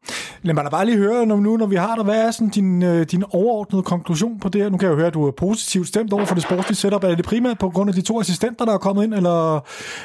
Lad 0.41 0.53
mig 0.53 0.63
da 0.63 0.69
bare 0.69 0.85
lige 0.85 0.97
høre, 0.97 1.25
når, 1.25 1.35
nu 1.35 1.57
når 1.57 1.65
vi 1.65 1.75
har 1.75 1.95
dig, 1.95 2.03
hvad 2.03 2.27
er 2.27 2.31
sådan 2.31 2.49
din, 2.49 2.83
øh, 2.83 3.05
din 3.13 3.23
overordnede 3.33 3.83
konklusion 3.83 4.39
på 4.39 4.49
det 4.49 4.61
her? 4.61 4.69
Nu 4.69 4.77
kan 4.77 4.85
jeg 4.87 4.93
jo 4.93 4.97
høre, 4.97 5.07
at 5.07 5.13
du 5.13 5.27
er 5.27 5.31
positivt 5.31 5.87
stemt 5.87 6.13
over 6.13 6.25
for 6.25 6.35
det 6.35 6.43
sportslige 6.43 6.75
setup. 6.75 7.03
Er 7.03 7.15
det 7.15 7.25
primært 7.25 7.59
på 7.59 7.69
grund 7.69 7.89
af 7.89 7.95
de 7.95 8.01
to 8.01 8.19
assistenter, 8.19 8.65
der 8.65 8.73
er 8.73 8.77
kommet 8.77 9.03
ind, 9.03 9.13
eller, 9.13 9.59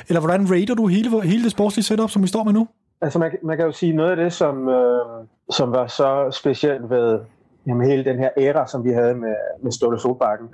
eller 0.08 0.20
hvordan 0.20 0.50
rater 0.50 0.74
du 0.74 0.87
hele, 0.87 1.22
hele 1.22 1.42
det 1.44 1.50
sportslige 1.50 1.84
setup, 1.84 2.11
som 2.11 2.22
vi 2.22 2.28
står 2.28 2.44
med 2.44 2.52
nu? 2.52 2.68
Altså 3.00 3.18
man, 3.18 3.30
man 3.44 3.56
kan 3.56 3.66
jo 3.66 3.72
sige 3.72 3.92
noget 3.92 4.11
af 4.11 4.16
det, 4.16 4.32
som, 4.32 4.68
øh, 4.68 5.00
som 5.50 5.72
var 5.72 5.87
så 5.87 6.30
specielt 6.30 6.90
ved 6.90 7.18
jamen, 7.66 7.90
hele 7.90 8.04
den 8.04 8.18
her 8.18 8.30
æra, 8.38 8.66
som 8.66 8.84
vi 8.84 8.90
havde 8.90 9.14
med, 9.14 9.34
med 9.62 9.72
Ståle 9.72 10.00
Solbakken 10.00 10.48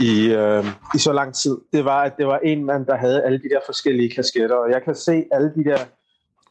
i, 0.00 0.32
øh, 0.32 0.64
i 0.94 0.98
så 0.98 1.12
lang 1.12 1.34
tid, 1.34 1.56
det 1.72 1.84
var, 1.84 2.02
at 2.02 2.16
det 2.18 2.26
var 2.26 2.38
en 2.38 2.64
mand, 2.64 2.86
der 2.86 2.96
havde 2.96 3.22
alle 3.22 3.38
de 3.38 3.48
der 3.48 3.60
forskellige 3.66 4.14
kasketter, 4.14 4.56
og 4.56 4.70
jeg 4.70 4.82
kan 4.82 4.94
se 4.94 5.24
alle 5.32 5.52
de 5.56 5.64
der 5.64 5.78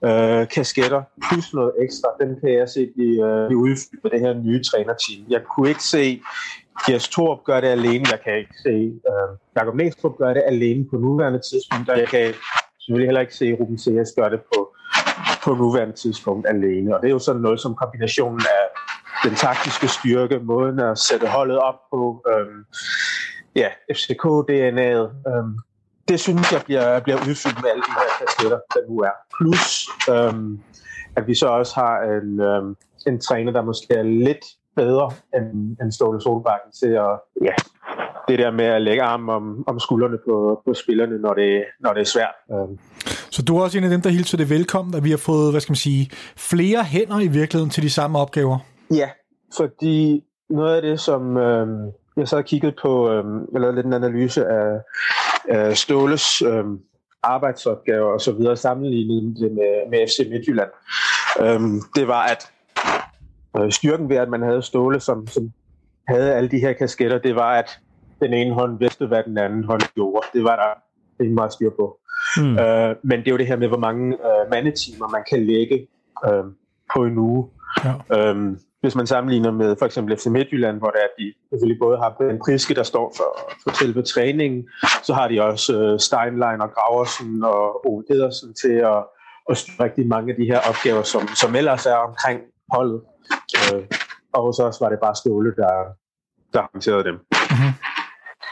øh, 0.06 0.48
kasketter, 0.48 1.02
plus 1.28 1.54
noget 1.54 1.72
ekstra, 1.84 2.08
den 2.22 2.40
kan 2.40 2.54
jeg 2.54 2.70
se 2.70 2.92
blive, 2.96 3.18
øh, 3.28 3.48
blive 3.48 3.60
udfyldt 3.60 4.04
med 4.04 4.12
det 4.12 4.20
her 4.20 4.34
nye 4.34 4.64
trænerteam. 4.64 5.22
Jeg 5.30 5.42
kunne 5.44 5.70
ikke 5.70 5.84
se 5.84 6.22
Jes 6.90 7.10
Torp 7.10 7.44
gøre 7.44 7.62
det 7.62 7.68
alene, 7.68 8.06
jeg 8.12 8.20
kan 8.24 8.38
ikke 8.38 8.56
se 8.64 8.76
øh, 9.10 9.30
Jakob 9.56 9.76
Næstrup 9.76 10.18
gøre 10.18 10.34
det 10.34 10.44
alene 10.46 10.86
på 10.90 10.98
nuværende 10.98 11.40
tidspunkt, 11.40 11.90
og 11.90 12.00
jeg 12.00 12.08
kan 12.08 12.34
selvfølgelig 12.80 13.08
heller 13.08 13.22
ikke 13.22 13.36
se 13.36 13.54
Ruben 13.60 13.78
Seas 13.78 14.14
gøre 14.16 14.30
det 14.30 14.42
på, 14.54 14.76
på 15.44 15.56
nuværende 15.56 15.96
tidspunkt 15.96 16.48
alene. 16.50 16.96
Og 16.96 17.02
det 17.02 17.08
er 17.08 17.12
jo 17.12 17.20
sådan 17.20 17.42
noget 17.42 17.60
som 17.60 17.76
kombinationen 17.76 18.42
af 18.42 18.64
den 19.30 19.36
taktiske 19.36 19.88
styrke, 19.88 20.40
måden 20.40 20.80
at 20.80 20.98
sætte 20.98 21.28
holdet 21.28 21.60
op 21.60 21.80
på, 21.92 22.24
øh, 22.32 22.48
ja, 23.56 23.70
FCK-DNA'et. 23.92 25.08
øh, 25.30 25.46
det 26.12 26.20
synes 26.20 26.52
jeg 26.52 26.62
bliver, 26.66 27.00
bliver 27.00 27.18
udfyldt 27.30 27.62
med 27.64 27.70
alle 27.72 27.84
de 27.88 27.94
her 28.00 28.10
kasketter, 28.20 28.60
der 28.74 28.82
nu 28.90 28.96
er. 29.10 29.16
Plus, 29.38 29.88
øhm, 30.14 30.60
at 31.16 31.28
vi 31.28 31.36
så 31.36 31.48
også 31.48 31.74
har 31.76 31.96
en, 32.18 32.42
øhm, 32.42 32.76
en 33.08 33.22
træner, 33.22 33.52
der 33.52 33.62
måske 33.62 33.94
er 33.94 34.04
lidt 34.04 34.46
bedre 34.76 35.12
end, 35.36 35.78
end 35.82 35.92
Ståle 35.92 36.22
Solbakken 36.22 36.72
til 36.82 36.92
at, 37.06 37.14
ja, 37.48 37.56
det 38.28 38.40
der 38.40 38.52
med 38.52 38.66
at 38.66 38.82
lægge 38.82 39.04
arm 39.04 39.30
om, 39.30 39.64
om 39.68 39.80
skuldrene 39.80 40.18
på, 40.28 40.62
på 40.66 40.74
spillerne, 40.74 41.18
når 41.18 41.34
det, 41.34 41.64
når 41.80 41.94
det 41.94 42.02
er 42.02 42.06
svært. 42.16 42.36
Øhm, 42.52 42.80
Så 43.32 43.42
du 43.42 43.58
er 43.58 43.64
også 43.64 43.78
en 43.78 43.84
af 43.84 43.90
dem, 43.90 44.02
der 44.02 44.10
hilser 44.10 44.38
det 44.38 44.50
velkommen, 44.50 44.96
at 44.96 45.04
vi 45.04 45.10
har 45.10 45.18
fået, 45.18 45.52
hvad 45.54 45.62
skal 45.62 45.72
man 45.72 45.76
sige, 45.88 46.10
flere 46.38 46.84
hænder 46.84 47.20
i 47.20 47.28
virkeligheden 47.28 47.70
til 47.70 47.84
de 47.84 47.90
samme 47.90 48.20
opgaver. 48.20 48.58
Ja, 48.94 49.10
fordi 49.58 50.24
noget 50.50 50.76
af 50.76 50.82
det, 50.82 51.00
som 51.00 51.38
øh, 51.38 51.68
jeg 52.18 52.28
så 52.28 52.36
har 52.36 52.44
kigget 52.44 52.76
på, 52.82 53.10
øh, 53.12 53.24
jeg 53.54 53.62
lavede 53.62 53.76
lidt 53.76 53.86
en 53.86 53.94
analyse 53.94 54.46
af, 54.46 54.80
af 55.50 55.78
Ståles 55.78 56.42
øh, 56.42 56.66
arbejdsopgaver 57.24 58.14
og 58.14 58.22
så 58.22 58.32
videre, 58.32 58.58
sammenlignet 58.58 59.40
det 59.40 59.52
med, 59.52 59.90
med 59.90 60.08
FC 60.08 60.30
Midtjylland. 60.30 60.70
Øh, 61.42 61.62
det 61.96 62.08
var, 62.08 62.24
at 62.24 62.52
øh, 63.58 63.72
styrken 63.72 64.10
ved, 64.10 64.18
at 64.18 64.30
man 64.30 64.42
havde 64.42 64.62
Ståle, 64.62 65.00
som, 65.00 65.28
som 65.28 65.52
havde 66.08 66.34
alle 66.34 66.50
de 66.50 66.60
her 66.60 66.74
kasketter, 66.74 67.18
det 67.18 67.36
var, 67.36 67.52
at 67.52 67.80
den 68.22 68.34
ene 68.34 68.54
hånd 68.54 68.80
vidste, 68.80 69.08
hvad 69.08 69.24
den 69.24 69.38
anden 69.38 69.64
hånd 69.64 69.82
gjorde. 69.96 70.28
Det 70.34 70.44
var 70.44 70.56
der 70.56 70.82
ikke 71.24 71.36
meget 71.36 71.54
styr 71.54 71.70
på. 71.70 71.98
Mm. 72.38 72.58
Øh, 72.60 72.96
men 73.04 73.20
det 73.20 73.28
er 73.28 73.32
jo 73.32 73.38
det 73.38 73.48
her 73.48 73.58
med, 73.58 73.68
hvor 73.68 73.78
mange 73.78 74.14
øh, 74.14 74.52
mandetimer 74.52 75.08
man 75.08 75.24
kan 75.30 75.46
lægge 75.46 75.88
øh, 76.26 76.44
på 76.96 77.06
en 77.06 77.18
uge. 77.18 77.50
Ja. 77.86 77.94
Øhm, 78.18 78.60
hvis 78.82 78.96
man 78.96 79.08
sammenligner 79.08 79.52
med 79.52 79.76
for 79.80 79.86
eksempel 79.86 80.18
FC 80.18 80.26
Midtjylland, 80.26 80.78
hvor 80.78 80.90
der 80.90 81.00
er 81.00 81.12
de 81.20 81.34
selvfølgelig 81.50 81.80
både 81.80 81.98
har 81.98 82.16
Ben 82.20 82.40
Priske, 82.40 82.74
der 82.74 82.84
står 82.84 83.14
for, 83.18 83.54
for 83.64 83.78
selve 83.80 84.02
træningen, 84.02 84.70
så 85.04 85.14
har 85.14 85.28
de 85.28 85.42
også 85.42 85.82
øh, 85.82 86.00
Steinlein 86.00 86.62
og 86.62 86.70
Graversen 86.74 87.44
og 87.44 87.86
Ove 87.86 88.04
Pedersen 88.10 88.54
til 88.54 88.74
at, 88.74 89.04
at 89.50 89.58
styre 89.58 89.84
rigtig 89.86 90.08
mange 90.08 90.32
af 90.32 90.38
de 90.40 90.46
her 90.46 90.60
opgaver, 90.70 91.04
som, 91.04 91.28
som 91.42 91.56
ellers 91.56 91.86
er 91.86 91.96
omkring 91.96 92.42
holdet. 92.74 93.02
Øh, 93.74 93.84
og 94.34 94.42
hos 94.46 94.60
os 94.60 94.82
var 94.82 94.90
det 94.90 95.00
bare 95.00 95.16
Ståle, 95.16 95.56
der, 95.56 95.74
der 96.54 96.62
håndterede 96.74 97.04
dem. 97.04 97.16
Mhm. 97.54 97.72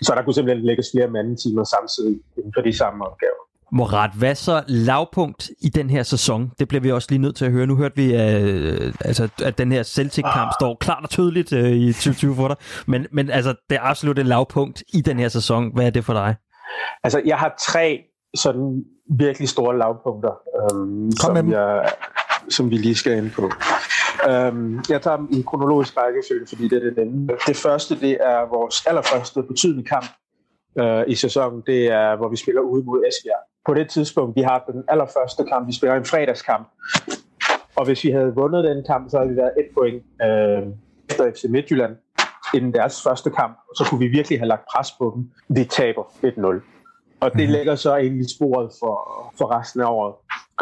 Så 0.01 0.15
der 0.15 0.21
kunne 0.23 0.34
simpelthen 0.34 0.65
lægges 0.65 0.88
flere 0.93 1.07
mandetimer 1.07 1.63
samtidig 1.63 2.19
inden 2.38 2.53
for 2.55 2.61
de 2.61 2.77
samme 2.77 3.05
opgaver. 3.07 3.43
Morat, 3.72 4.11
hvad 4.17 4.36
så 4.36 4.63
lavpunkt 4.67 5.49
i 5.61 5.70
den 5.70 5.89
her 5.89 6.03
sæson? 6.03 6.51
Det 6.59 6.67
bliver 6.67 6.82
vi 6.82 6.91
også 6.91 7.07
lige 7.11 7.22
nødt 7.22 7.36
til 7.36 7.45
at 7.45 7.51
høre. 7.51 7.67
Nu 7.67 7.76
hørte 7.76 7.95
vi, 7.95 8.13
øh, 8.13 8.93
altså, 9.05 9.30
at 9.43 9.57
den 9.57 9.72
her 9.72 9.84
Celtic-kamp 9.84 10.51
står 10.59 10.78
klart 10.80 11.03
og 11.03 11.09
tydeligt 11.09 11.53
øh, 11.53 11.72
i 11.72 11.93
2020 11.93 12.36
for 12.36 12.47
dig. 12.47 12.57
Men, 12.88 13.07
men 13.11 13.30
altså, 13.30 13.55
det 13.70 13.76
er 13.76 13.82
absolut 13.82 14.20
et 14.20 14.26
lavpunkt 14.26 14.84
i 14.93 15.01
den 15.01 15.20
her 15.20 15.28
sæson. 15.28 15.74
Hvad 15.74 15.86
er 15.86 15.89
det 15.89 16.05
for 16.05 16.13
dig? 16.13 16.36
Altså, 17.03 17.22
jeg 17.26 17.38
har 17.38 17.55
tre 17.67 17.99
sådan 18.36 18.84
virkelig 19.09 19.49
store 19.49 19.78
lavpunkter, 19.78 20.32
øhm, 20.61 21.11
som, 21.11 21.51
jeg, 21.51 21.89
som 22.49 22.70
vi 22.70 22.78
lige 22.78 22.95
skal 22.95 23.17
ind 23.17 23.32
på. 23.32 23.51
Øhm, 24.30 24.80
jeg 24.89 25.01
tager 25.01 25.17
dem 25.17 25.30
i 25.32 25.41
kronologisk 25.47 25.97
rækkefølge, 25.97 26.47
fordi 26.47 26.67
det 26.67 26.78
er 26.78 26.89
det 26.89 26.97
nemme. 26.97 27.28
Det 27.47 27.55
første, 27.55 27.99
det 27.99 28.17
er 28.22 28.49
vores 28.49 28.86
allerførste 28.86 29.43
betydende 29.43 29.84
kamp 29.84 30.05
øh, 30.80 31.03
i 31.07 31.15
sæsonen. 31.15 31.63
Det 31.65 31.88
er, 31.88 32.15
hvor 32.15 32.30
vi 32.30 32.36
spiller 32.36 32.61
ude 32.61 32.84
mod 32.84 33.03
Esbjerg. 33.07 33.49
På 33.70 33.74
det 33.74 33.89
tidspunkt, 33.89 34.36
vi 34.36 34.41
har 34.41 34.63
den 34.72 34.84
allerførste 34.88 35.43
kamp, 35.43 35.67
vi 35.67 35.74
spiller 35.74 35.95
en 35.95 36.05
fredagskamp. 36.05 36.67
Og 37.76 37.86
hvis 37.86 38.03
vi 38.03 38.11
havde 38.11 38.36
vundet 38.36 38.63
den 38.63 38.84
kamp, 38.84 39.09
så 39.09 39.17
havde 39.17 39.30
vi 39.30 39.38
været 39.38 39.51
et 39.59 39.67
point 39.74 40.03
øh, 40.22 40.74
efter 41.09 41.32
FC 41.32 41.43
Midtjylland 41.49 41.95
inden 42.53 42.74
deres 42.74 43.03
første 43.03 43.30
kamp. 43.30 43.57
Så 43.76 43.86
kunne 43.89 43.99
vi 43.99 44.07
virkelig 44.07 44.39
have 44.39 44.47
lagt 44.47 44.65
pres 44.76 44.88
på 44.91 45.13
dem. 45.15 45.32
Vi 45.55 45.63
taber 45.63 46.03
1-0. 46.03 46.61
Og 47.20 47.34
det 47.34 47.49
lægger 47.49 47.76
så 47.76 47.95
egentlig 47.95 48.30
sporet 48.30 48.72
for, 48.80 48.95
for 49.38 49.59
resten 49.59 49.82
af 49.82 49.86
året. 49.86 50.13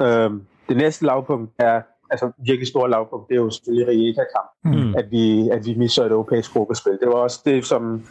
Øhm, 0.02 0.44
det 0.70 0.78
næste 0.78 1.06
lavpunkt 1.06 1.52
er, 1.60 1.82
altså 2.12 2.32
virkelig 2.38 2.68
store 2.68 2.90
lavpunkt, 2.90 3.28
det 3.28 3.36
er 3.36 3.42
jo 3.42 3.50
selvfølgelig 3.50 3.88
Rijeka-kamp. 3.88 4.50
Mm. 4.64 4.96
At, 4.96 5.12
vi, 5.12 5.50
at 5.50 5.66
vi 5.66 5.74
misser 5.74 6.06
et 6.06 6.12
europæisk 6.12 6.54
gruppespil. 6.54 6.98
Det 7.02 7.08
var 7.08 7.14
også 7.14 7.42
det, 7.46 7.66
som... 7.66 8.06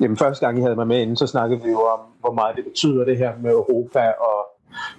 Jamen, 0.00 0.16
første 0.16 0.46
gang, 0.46 0.58
I 0.58 0.62
havde 0.62 0.76
mig 0.76 0.86
med 0.86 1.00
inden, 1.00 1.16
så 1.16 1.26
snakkede 1.26 1.62
vi 1.62 1.70
jo 1.70 1.80
om, 1.80 2.00
hvor 2.20 2.32
meget 2.32 2.56
det 2.56 2.64
betyder 2.64 3.04
det 3.04 3.16
her 3.18 3.32
med 3.42 3.50
Europa, 3.50 4.00
og 4.00 4.46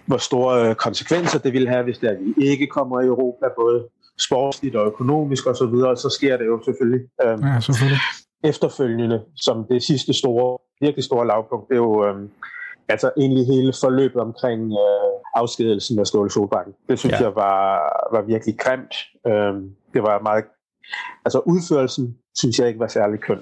hvor 0.05 0.17
store 0.17 0.69
øh, 0.69 0.75
konsekvenser 0.75 1.39
det 1.39 1.53
ville 1.53 1.69
have, 1.69 1.83
hvis 1.83 1.97
det 1.97 2.07
er, 2.09 2.13
at 2.13 2.19
vi 2.19 2.33
ikke 2.47 2.67
kommer 2.67 3.01
i 3.01 3.05
Europa, 3.05 3.45
både 3.57 3.87
sportsligt 4.19 4.75
og 4.75 4.85
økonomisk 4.87 5.43
osv., 5.45 5.49
og 5.49 5.57
så, 5.57 5.65
videre. 5.65 5.97
så 5.97 6.09
sker 6.09 6.37
det 6.37 6.45
jo 6.45 6.61
selvfølgelig. 6.65 7.01
Øhm, 7.23 7.43
Ja, 7.43 7.59
selvfølgelig. 7.59 7.99
efterfølgende, 8.43 9.21
som 9.35 9.65
det 9.69 9.83
sidste 9.83 10.13
store, 10.13 10.57
virkelig 10.81 11.03
store 11.03 11.27
lavpunkt, 11.27 11.69
det 11.69 11.73
er 11.73 11.77
jo 11.79 12.05
øhm, 12.07 12.29
altså 12.89 13.11
egentlig 13.17 13.45
hele 13.47 13.73
forløbet 13.81 14.21
omkring 14.21 14.61
øh, 14.71 15.13
afskedelsen 15.35 15.99
af 15.99 16.07
Ståle 16.07 16.31
Solbakken. 16.31 16.73
Det 16.89 16.99
synes 16.99 17.13
Ja. 17.13 17.17
ja. 17.17 17.23
jeg 17.23 17.35
var, 17.35 17.63
var 18.11 18.21
virkelig 18.21 18.55
grimt. 18.59 18.95
Øhm, 19.27 19.71
det 19.93 20.03
var 20.03 20.19
meget... 20.21 20.43
Altså 21.25 21.39
udførelsen 21.45 22.15
synes 22.35 22.59
jeg 22.59 22.67
ikke 22.67 22.79
var 22.79 22.87
særlig 22.87 23.19
køn. 23.19 23.39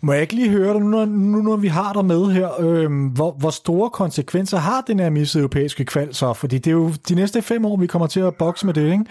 Må 0.00 0.12
jeg 0.12 0.22
ikke 0.22 0.34
lige 0.34 0.50
høre 0.50 0.72
dig, 0.72 0.80
nu 0.80 0.88
når, 0.88 1.04
nu 1.04 1.42
når 1.42 1.56
vi 1.56 1.68
har 1.68 1.92
dig 1.92 2.04
med 2.04 2.26
her, 2.26 2.60
øh, 2.60 2.90
hvor, 3.14 3.30
hvor 3.30 3.50
store 3.50 3.90
konsekvenser 3.90 4.58
har 4.58 4.80
den 4.80 5.00
her 5.00 5.10
missede 5.10 5.42
europæiske 5.42 5.84
kval 5.84 6.14
så? 6.14 6.32
Fordi 6.32 6.58
det 6.58 6.66
er 6.66 6.74
jo 6.74 6.90
de 7.08 7.14
næste 7.14 7.42
fem 7.42 7.64
år, 7.64 7.76
vi 7.76 7.86
kommer 7.86 8.06
til 8.06 8.20
at 8.20 8.34
bokse 8.34 8.66
med 8.66 8.74
det, 8.74 8.92
ikke? 8.92 9.04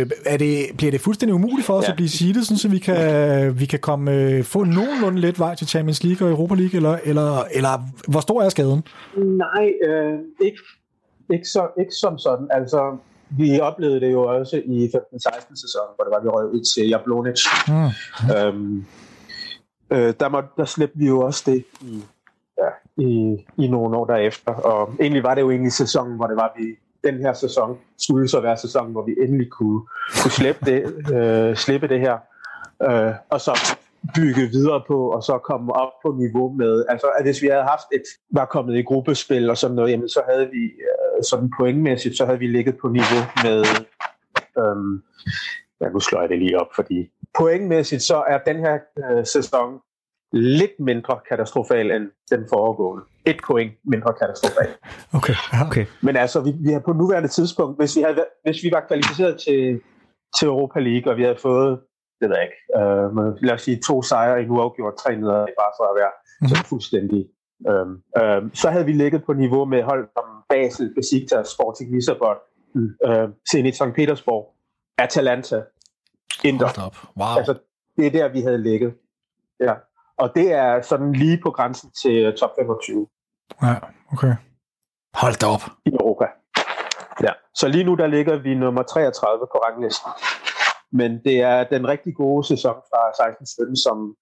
Øh, 0.00 0.10
er 0.26 0.36
det, 0.36 0.66
bliver 0.76 0.90
det 0.90 1.00
fuldstændig 1.00 1.34
umuligt 1.34 1.66
for 1.66 1.74
os 1.74 1.84
ja. 1.84 1.90
At 1.90 1.96
blive 1.96 2.08
seedet, 2.08 2.46
sådan, 2.46 2.58
så 2.58 2.68
vi 2.68 2.78
kan, 2.78 3.60
vi 3.60 3.66
kan 3.66 3.78
komme, 3.78 4.12
øh, 4.12 4.44
få 4.44 4.64
nogenlunde 4.64 5.20
let 5.20 5.38
vej 5.38 5.54
til 5.54 5.66
Champions 5.66 6.04
League 6.04 6.26
og 6.26 6.30
Europa 6.30 6.54
League, 6.54 6.76
eller, 6.76 6.98
eller, 7.04 7.44
eller 7.50 7.78
hvor 8.08 8.20
stor 8.20 8.42
er 8.42 8.48
skaden? 8.48 8.82
Nej, 9.16 9.72
øh, 9.88 10.18
ikke, 10.42 10.58
ikke, 11.32 11.48
så, 11.48 11.68
ikke 11.80 11.92
som 11.92 12.18
sådan. 12.18 12.46
Altså, 12.50 12.96
vi 13.30 13.60
oplevede 13.60 14.00
det 14.00 14.12
jo 14.12 14.22
også 14.22 14.62
i 14.64 14.86
15-16 14.86 14.90
sæsonen, 15.60 15.94
hvor 15.96 16.04
det 16.04 16.12
var, 16.12 16.22
vi 16.22 16.28
røg 16.28 16.46
ud 16.46 16.60
til 16.74 16.88
Jablonic. 16.88 17.40
Mm. 17.68 18.34
Øhm, 18.36 18.86
øh, 19.90 20.14
der, 20.20 20.28
må, 20.28 20.42
der 20.56 20.64
slæbte 20.64 20.98
vi 20.98 21.06
jo 21.06 21.20
også 21.20 21.42
det 21.46 21.64
i, 21.80 22.02
ja, 22.58 23.02
i, 23.02 23.44
i 23.58 23.68
nogle 23.68 23.96
år 23.96 24.06
derefter. 24.06 24.52
Og 24.52 24.94
egentlig 25.00 25.22
var 25.22 25.34
det 25.34 25.42
jo 25.42 25.50
egentlig 25.50 25.72
sæsonen, 25.72 26.16
hvor 26.16 26.26
det 26.26 26.36
var, 26.36 26.52
vi 26.58 26.64
den 27.04 27.18
her 27.20 27.32
sæson 27.32 27.78
skulle 27.98 28.28
så 28.28 28.40
være 28.40 28.56
sæsonen, 28.56 28.92
hvor 28.92 29.04
vi 29.04 29.14
endelig 29.22 29.50
kunne, 29.50 29.80
kunne 30.22 30.30
slippe, 30.30 30.66
det, 30.66 31.12
øh, 31.14 31.56
slippe 31.56 31.88
det 31.88 32.00
her. 32.00 32.18
Øh, 32.82 33.12
og 33.30 33.40
så 33.40 33.76
bygge 34.14 34.46
videre 34.56 34.82
på, 34.86 35.10
og 35.10 35.22
så 35.22 35.38
komme 35.38 35.72
op 35.72 35.92
på 36.04 36.16
niveau 36.18 36.52
med, 36.52 36.84
altså 36.88 37.06
at 37.18 37.24
hvis 37.24 37.42
vi 37.42 37.46
havde 37.46 37.62
haft 37.62 37.88
et, 37.92 38.02
var 38.32 38.44
kommet 38.44 38.76
i 38.76 38.82
gruppespil 38.82 39.50
og 39.50 39.56
sådan 39.56 39.76
noget, 39.76 39.90
jamen 39.90 40.08
så 40.08 40.22
havde 40.28 40.48
vi 40.50 40.64
øh, 40.64 41.22
sådan 41.30 41.50
pointmæssigt, 41.58 42.16
så 42.16 42.24
havde 42.24 42.38
vi 42.38 42.46
ligget 42.46 42.76
på 42.82 42.88
niveau 42.88 43.22
med, 43.44 43.64
øhm, 44.58 45.02
ja 45.80 45.88
nu 45.88 46.00
slår 46.00 46.20
jeg 46.20 46.28
det 46.28 46.38
lige 46.38 46.60
op, 46.60 46.70
fordi 46.74 47.10
pointmæssigt 47.38 48.02
så 48.02 48.24
er 48.28 48.38
den 48.38 48.56
her 48.56 48.78
øh, 48.98 49.26
sæson 49.26 49.80
lidt 50.32 50.80
mindre 50.80 51.18
katastrofal 51.28 51.90
end 51.90 52.10
den 52.30 52.46
foregående. 52.48 53.04
Et 53.26 53.36
point 53.46 53.72
mindre 53.84 54.12
katastrofal. 54.20 54.68
Okay. 55.14 55.34
Okay. 55.66 55.86
Men 56.02 56.16
altså, 56.16 56.40
vi, 56.40 56.52
vi 56.60 56.72
har 56.72 56.80
på 56.80 56.92
nuværende 56.92 57.28
tidspunkt, 57.28 57.78
hvis 57.78 57.96
vi, 57.96 58.02
havde, 58.02 58.24
hvis 58.44 58.62
vi 58.62 58.70
var 58.72 58.84
kvalificeret 58.88 59.40
til, 59.40 59.80
til 60.38 60.46
Europa 60.46 60.80
League, 60.80 61.12
og 61.12 61.16
vi 61.16 61.22
havde 61.22 61.36
fået, 61.42 61.80
det 62.20 62.28
ved 62.28 62.36
jeg 62.36 62.44
ikke, 62.48 62.60
øh, 62.80 63.14
men 63.14 63.38
lad 63.42 63.54
os 63.54 63.62
sige 63.62 63.80
to 63.86 64.02
sejre 64.02 64.42
i 64.42 64.46
nu 64.46 64.60
afgjort, 64.60 64.94
tre 64.96 65.16
nederlag, 65.16 65.52
bare 65.62 65.72
for 65.78 65.84
at 65.84 65.96
være 66.00 66.12
så 66.48 66.64
fuldstændig. 66.68 67.28
Øh, 67.68 67.86
øh, 68.20 68.42
så 68.54 68.70
havde 68.70 68.84
vi 68.86 68.92
ligget 68.92 69.24
på 69.24 69.32
niveau 69.32 69.64
med 69.64 69.82
hold 69.82 70.08
som 70.16 70.24
Basel, 70.48 70.94
Besiktas, 70.94 71.48
Sporting 71.48 71.94
Lissabon, 71.94 72.36
øh, 73.06 73.28
Zenit 73.50 73.74
St. 73.74 73.92
Petersborg, 73.94 74.54
Atalanta, 74.98 75.62
Inter. 76.44 76.66
Hold 76.66 76.86
op. 76.86 76.96
Wow. 77.16 77.36
Altså, 77.38 77.54
det 77.96 78.06
er 78.06 78.10
der, 78.10 78.28
vi 78.28 78.40
havde 78.40 78.62
ligget. 78.62 78.94
Ja. 79.60 79.74
Og 80.18 80.32
det 80.34 80.52
er 80.52 80.82
sådan 80.82 81.12
lige 81.12 81.40
på 81.42 81.50
grænsen 81.50 81.90
til 82.02 82.16
øh, 82.24 82.34
top 82.36 82.50
25 82.58 83.06
Ja, 83.62 83.74
okay. 84.12 84.34
Hold 85.14 85.34
da 85.40 85.46
op. 85.46 85.62
i 85.86 85.90
Europa. 86.00 86.24
Ja. 87.22 87.32
Så 87.54 87.68
lige 87.68 87.84
nu 87.84 87.94
der 87.94 88.06
ligger 88.06 88.36
vi 88.38 88.54
nummer 88.54 88.82
33 88.82 89.46
på 89.52 89.58
ranglisten. 89.58 90.10
Men 90.96 91.20
det 91.24 91.40
er 91.40 91.64
den 91.64 91.88
rigtig 91.88 92.14
gode 92.14 92.46
sæson 92.46 92.74
fra 92.90 93.02
16-17, 93.10 93.82
som, 93.84 94.14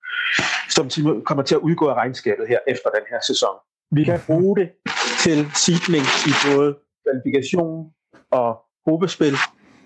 som 0.70 0.89
til- 0.89 1.22
kommer 1.27 1.43
til 1.45 1.55
at 1.55 1.61
udgå 1.61 1.87
af 1.89 1.95
regnskabet 1.95 2.49
her 2.49 2.59
efter 2.68 2.89
den 2.91 3.03
her 3.11 3.18
sæson. 3.27 3.55
Vi 3.91 4.05
kan 4.05 4.20
bruge 4.27 4.57
det 4.57 4.68
til 5.25 5.47
seedling 5.64 6.05
i 6.31 6.33
både 6.47 6.77
kvalifikation 7.05 7.91
og 8.31 8.59
gruppespil, 8.85 9.35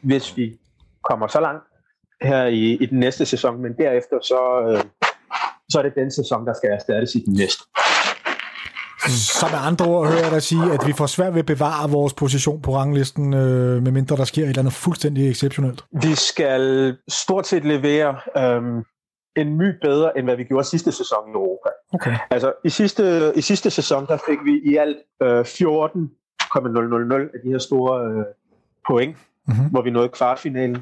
hvis 0.03 0.37
vi 0.37 0.59
kommer 1.05 1.27
så 1.27 1.41
langt 1.41 1.65
her 2.23 2.45
i, 2.47 2.63
i 2.83 2.87
den 2.87 2.99
næste 3.01 3.27
sæson. 3.27 3.63
Men 3.63 3.73
derefter 3.79 4.19
så, 4.23 4.41
øh, 4.69 4.85
så 5.71 5.79
er 5.79 5.83
det 5.83 5.95
den 5.95 6.11
sæson, 6.11 6.47
der 6.47 6.53
skal 6.55 6.71
erstattes 6.71 7.15
i 7.15 7.21
den 7.27 7.33
næste. 7.35 7.63
Så 9.09 9.47
med 9.51 9.59
andre 9.67 9.87
ord 9.87 10.09
hører 10.09 10.23
jeg 10.23 10.31
dig 10.31 10.43
sige, 10.43 10.73
at 10.73 10.81
vi 10.87 10.93
får 10.93 11.07
svært 11.07 11.33
ved 11.35 11.39
at 11.41 11.47
bevare 11.47 11.91
vores 11.91 12.15
position 12.15 12.63
på 12.63 12.75
ranglisten, 12.77 13.35
øh, 13.35 13.83
medmindre 13.83 14.17
der 14.17 14.25
sker 14.25 14.43
et 14.43 14.49
eller 14.49 14.59
andet 14.59 14.73
fuldstændig 14.73 15.31
exceptionelt. 15.31 15.85
Vi 16.03 16.15
skal 16.15 16.97
stort 17.09 17.47
set 17.47 17.65
levere 17.65 18.17
øhm, 18.37 18.85
en 19.37 19.57
my 19.57 19.73
bedre, 19.83 20.19
end 20.19 20.27
hvad 20.27 20.37
vi 20.37 20.45
gjorde 20.45 20.65
sidste 20.65 20.93
sæson 20.93 21.19
i 21.29 21.33
Europa. 21.33 21.69
Okay. 21.95 22.15
Altså, 22.31 22.53
i 22.65 22.69
sidste, 22.69 23.33
i 23.37 23.41
sidste 23.41 23.71
sæson, 23.71 24.07
der 24.07 24.17
fik 24.29 24.39
vi 24.45 24.61
i 24.73 24.77
alt 24.77 24.97
øh, 25.23 25.45
14,000 25.45 27.13
af 27.35 27.41
de 27.45 27.51
her 27.51 27.59
store 27.59 27.95
øh, 28.07 28.25
point, 28.89 29.17
Mhm. 29.49 29.65
hvor 29.71 29.83
vi 29.83 29.91
nåede 29.91 30.09
kvartfinalen. 30.09 30.77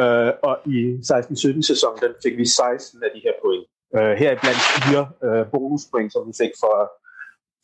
Øh, 0.00 0.32
og 0.42 0.54
i 0.66 0.78
16-17 1.02 1.62
sæson, 1.62 1.92
den 2.04 2.12
fik 2.24 2.36
vi 2.36 2.46
16 2.46 3.02
af 3.02 3.10
de 3.14 3.20
her 3.26 3.34
point. 3.44 3.64
Øh, 3.96 4.12
her 4.22 4.30
blandt 4.42 4.60
fire 4.76 5.02
øh, 5.26 5.46
bonuspoint, 5.52 6.12
som 6.12 6.22
vi 6.28 6.32
fik 6.42 6.52
for, 6.62 6.74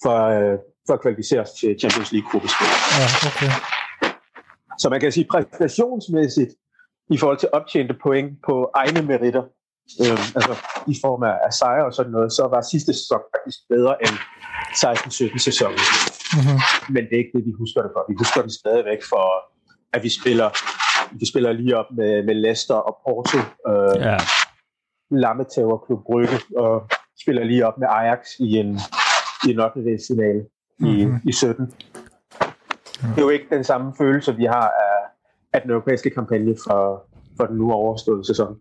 for, 0.03 0.19
øh, 0.37 0.59
for 0.87 0.95
at 0.95 1.01
kvalificere 1.05 1.41
os 1.41 1.53
til 1.61 1.71
Champions 1.81 2.13
League-gruppespil. 2.13 2.69
Ja, 3.01 3.07
okay. 3.31 3.53
Så 4.81 4.87
man 4.93 5.01
kan 5.01 5.13
sige 5.13 5.27
præstationsmæssigt, 5.31 6.53
i 7.11 7.19
forhold 7.19 7.39
til 7.39 7.49
optjente 7.53 7.95
point 8.03 8.29
på 8.47 8.71
egne 8.75 9.03
meritter, 9.03 9.45
øh, 10.03 10.37
altså 10.39 10.55
i 10.93 10.95
form 11.05 11.23
af, 11.23 11.53
sejre 11.53 11.87
og 11.87 11.95
sådan 11.95 12.13
noget, 12.13 12.33
så 12.33 12.43
var 12.53 12.61
sidste 12.61 12.93
sæson 12.93 13.21
faktisk 13.35 13.59
bedre 13.69 13.95
end 14.05 14.17
16-17 14.83 15.39
sæsonen. 15.49 15.83
Mhm. 16.39 16.59
Men 16.95 17.03
det 17.05 17.13
er 17.17 17.23
ikke 17.25 17.37
det, 17.37 17.45
vi 17.49 17.55
husker 17.63 17.81
det 17.83 17.91
for. 17.95 18.03
Vi 18.11 18.15
husker 18.23 18.43
det 18.43 18.53
stadigvæk 18.63 19.03
for, 19.13 19.27
at 19.95 20.03
vi 20.03 20.11
spiller, 20.21 20.49
vi 21.21 21.27
spiller 21.33 21.53
lige 21.53 21.77
op 21.81 21.91
med, 21.99 22.13
med 22.27 22.35
Leicester 22.35 22.79
og 22.89 22.95
Porto, 23.05 23.39
øh, 23.71 23.95
ja. 24.01 24.11
Ja. 24.11 24.19
Lammetæver 25.11 25.79
Klub 25.85 26.01
Brygge, 26.09 26.39
og 26.57 26.73
spiller 27.23 27.45
lige 27.45 27.67
op 27.67 27.79
med 27.79 27.89
Ajax 27.91 28.21
i 28.41 28.49
en, 28.63 28.71
i 29.49 29.51
en 29.51 29.61
8. 29.61 29.81
finale 30.09 30.45
i, 30.81 31.05
Mhm. 31.07 31.17
i 31.25 31.33
17. 31.33 31.67
Det 31.67 33.19
er 33.19 33.23
jo 33.23 33.29
ikke 33.29 33.47
den 33.51 33.65
samme 33.65 33.93
følelse, 33.99 34.37
vi 34.37 34.45
har 34.45 34.69
af, 34.69 35.05
af 35.53 35.63
den 35.63 35.71
europæiske 35.71 36.11
kampagne 36.11 36.55
for, 36.67 37.07
for 37.37 37.47
den 37.47 37.57
nu 37.57 37.73
overståede 37.73 38.27
sæson. 38.27 38.57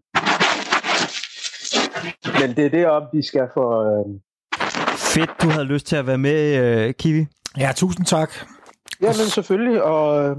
Men 2.42 2.56
det 2.56 2.66
er 2.66 2.70
deroppe, 2.70 3.08
vi 3.18 3.22
skal 3.24 3.48
få... 3.54 3.84
Øh... 3.84 4.06
Fedt, 4.98 5.30
du 5.42 5.50
havde 5.50 5.66
lyst 5.66 5.86
til 5.88 5.96
at 5.96 6.08
være 6.08 6.18
med, 6.18 6.58
øh, 6.88 6.94
Kiwi. 6.94 7.26
Ja, 7.58 7.72
tusind 7.76 8.06
tak. 8.06 8.32
Jamen 9.02 9.14
selvfølgelig, 9.16 9.84
og 9.84 10.24
øh, 10.30 10.36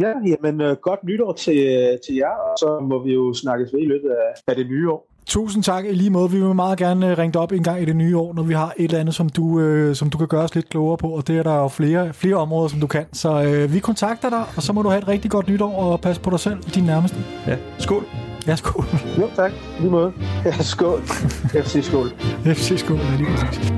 ja, 0.00 0.12
jamen, 0.26 0.60
øh, 0.60 0.76
godt 0.76 1.04
nytår 1.04 1.32
til, 1.32 1.56
øh, 1.58 1.98
til 2.06 2.14
jer, 2.14 2.28
og 2.30 2.58
så 2.58 2.80
må 2.80 3.02
vi 3.04 3.14
jo 3.14 3.34
snakkes 3.34 3.72
ved 3.72 3.80
i 3.80 3.86
løbet 3.86 4.10
af, 4.10 4.42
af 4.46 4.56
det 4.56 4.66
nye 4.66 4.90
år. 4.90 5.08
Tusind 5.26 5.62
tak 5.62 5.84
i 5.84 5.92
lige 5.94 6.10
måde. 6.10 6.30
Vi 6.30 6.40
vil 6.40 6.54
meget 6.54 6.78
gerne 6.78 7.10
øh, 7.10 7.18
ringe 7.18 7.32
dig 7.32 7.40
op 7.40 7.52
en 7.52 7.62
gang 7.62 7.82
i 7.82 7.84
det 7.84 7.96
nye 7.96 8.18
år, 8.18 8.34
når 8.34 8.42
vi 8.42 8.54
har 8.54 8.72
et 8.76 8.84
eller 8.84 8.98
andet, 8.98 9.14
som 9.14 9.28
du, 9.28 9.60
øh, 9.60 9.96
som 9.96 10.10
du 10.10 10.18
kan 10.18 10.26
gøre 10.28 10.42
os 10.42 10.54
lidt 10.54 10.68
klogere 10.68 10.96
på, 10.96 11.08
og 11.08 11.26
det 11.26 11.38
er 11.38 11.42
der 11.42 11.54
jo 11.54 11.68
flere, 11.68 12.12
flere 12.12 12.34
områder, 12.36 12.68
som 12.68 12.80
du 12.80 12.86
kan. 12.86 13.04
Så 13.12 13.42
øh, 13.42 13.72
vi 13.72 13.78
kontakter 13.78 14.30
dig, 14.30 14.44
og 14.56 14.62
så 14.62 14.72
må 14.72 14.82
du 14.82 14.88
have 14.88 15.02
et 15.02 15.08
rigtig 15.08 15.30
godt 15.30 15.48
nytår, 15.48 15.74
og 15.76 16.00
passe 16.00 16.22
på 16.22 16.30
dig 16.30 16.40
selv 16.40 16.58
og 16.66 16.74
dine 16.74 16.86
nærmeste. 16.86 17.16
Ja, 17.46 17.56
skål. 17.78 18.04
Ja, 18.46 18.56
skål. 18.56 18.84
Jo, 19.18 19.28
tak. 19.36 19.52
Lige 19.80 19.90
måde. 19.90 20.12
Ja, 20.44 20.52
skål. 20.62 21.02
FC 21.64 21.84
skål. 21.84 22.10
FC 22.44 22.78
skål, 22.78 22.98
ja, 22.98 23.16
lige 23.16 23.28
præcis. 23.36 23.72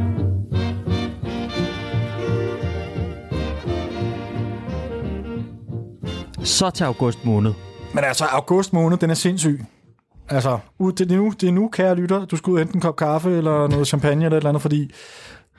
Så 6.44 6.70
til 6.70 6.84
august 6.84 7.24
måned. 7.24 7.52
Men 7.94 8.04
altså, 8.04 8.24
august 8.24 8.72
måned, 8.72 8.98
den 8.98 9.10
er 9.10 9.14
sindssyg. 9.14 9.60
Altså, 10.30 10.58
ud- 10.78 10.92
det 10.92 11.12
er 11.12 11.16
nu, 11.16 11.32
det 11.40 11.48
er 11.48 11.52
nu 11.52 11.68
kære 11.68 11.94
lytter, 11.94 12.24
du 12.24 12.36
skal 12.36 12.50
ud 12.50 12.54
og 12.54 12.58
hente 12.58 12.74
en 12.74 12.80
kop 12.80 12.96
kaffe, 12.96 13.30
eller 13.36 13.68
noget 13.68 13.86
champagne, 13.86 14.24
eller 14.24 14.36
et 14.36 14.40
eller 14.40 14.48
andet, 14.48 14.62
fordi 14.62 14.92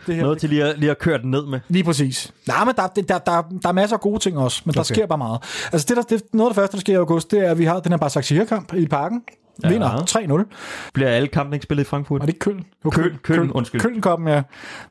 det 0.08 0.16
her, 0.16 0.22
Noget 0.24 0.38
til 0.40 0.50
lige 0.50 0.64
at, 0.64 0.80
lige 0.80 0.92
at 0.92 1.00
køre 1.00 1.18
den 1.18 1.32
ned 1.32 1.46
med. 1.46 1.60
Lige 1.68 1.84
præcis. 1.84 2.34
Nej, 2.48 2.66
men 2.66 2.74
der, 2.76 2.88
der, 2.88 3.02
der, 3.02 3.18
der, 3.18 3.42
der 3.64 3.70
er 3.70 3.74
masser 3.74 3.96
af 3.96 4.02
gode 4.02 4.20
ting 4.20 4.38
også, 4.38 4.62
men 4.66 4.74
der 4.74 4.80
Okay. 4.80 4.94
sker 4.96 5.06
bare 5.06 5.18
meget. 5.18 5.40
Altså, 5.72 5.86
det, 5.90 5.98
der, 5.98 6.04
det, 6.18 6.24
noget 6.34 6.50
af 6.50 6.54
det 6.54 6.62
første, 6.62 6.78
der 6.78 6.82
sker 6.82 6.94
i 6.94 6.96
august, 6.96 7.32
det 7.32 7.40
er, 7.40 7.52
at 7.52 7.58
vi 7.60 7.66
har 7.66 7.80
den 7.80 7.92
her 7.92 7.98
Basak-kamp 7.98 8.74
i 8.74 8.88
parken. 8.88 9.22
Ja. 9.64 9.70
Vinder 9.70 10.46
3-0. 10.50 10.90
Bliver 10.94 11.10
alle 11.10 11.28
kampene 11.28 11.56
ikke 11.56 11.64
spillet 11.64 11.84
i 11.84 11.88
Frankfurt? 11.88 12.20
Var 12.20 12.26
det 12.26 12.34
ikke 12.34 12.40
Køln? 12.40 12.58
Det 12.58 12.66
var 12.84 12.92
Køln, 12.92 13.18
Køln, 13.24 13.52
undskyld. 13.52 13.82
Køln-koppen, 13.82 14.28
ja. 14.28 14.42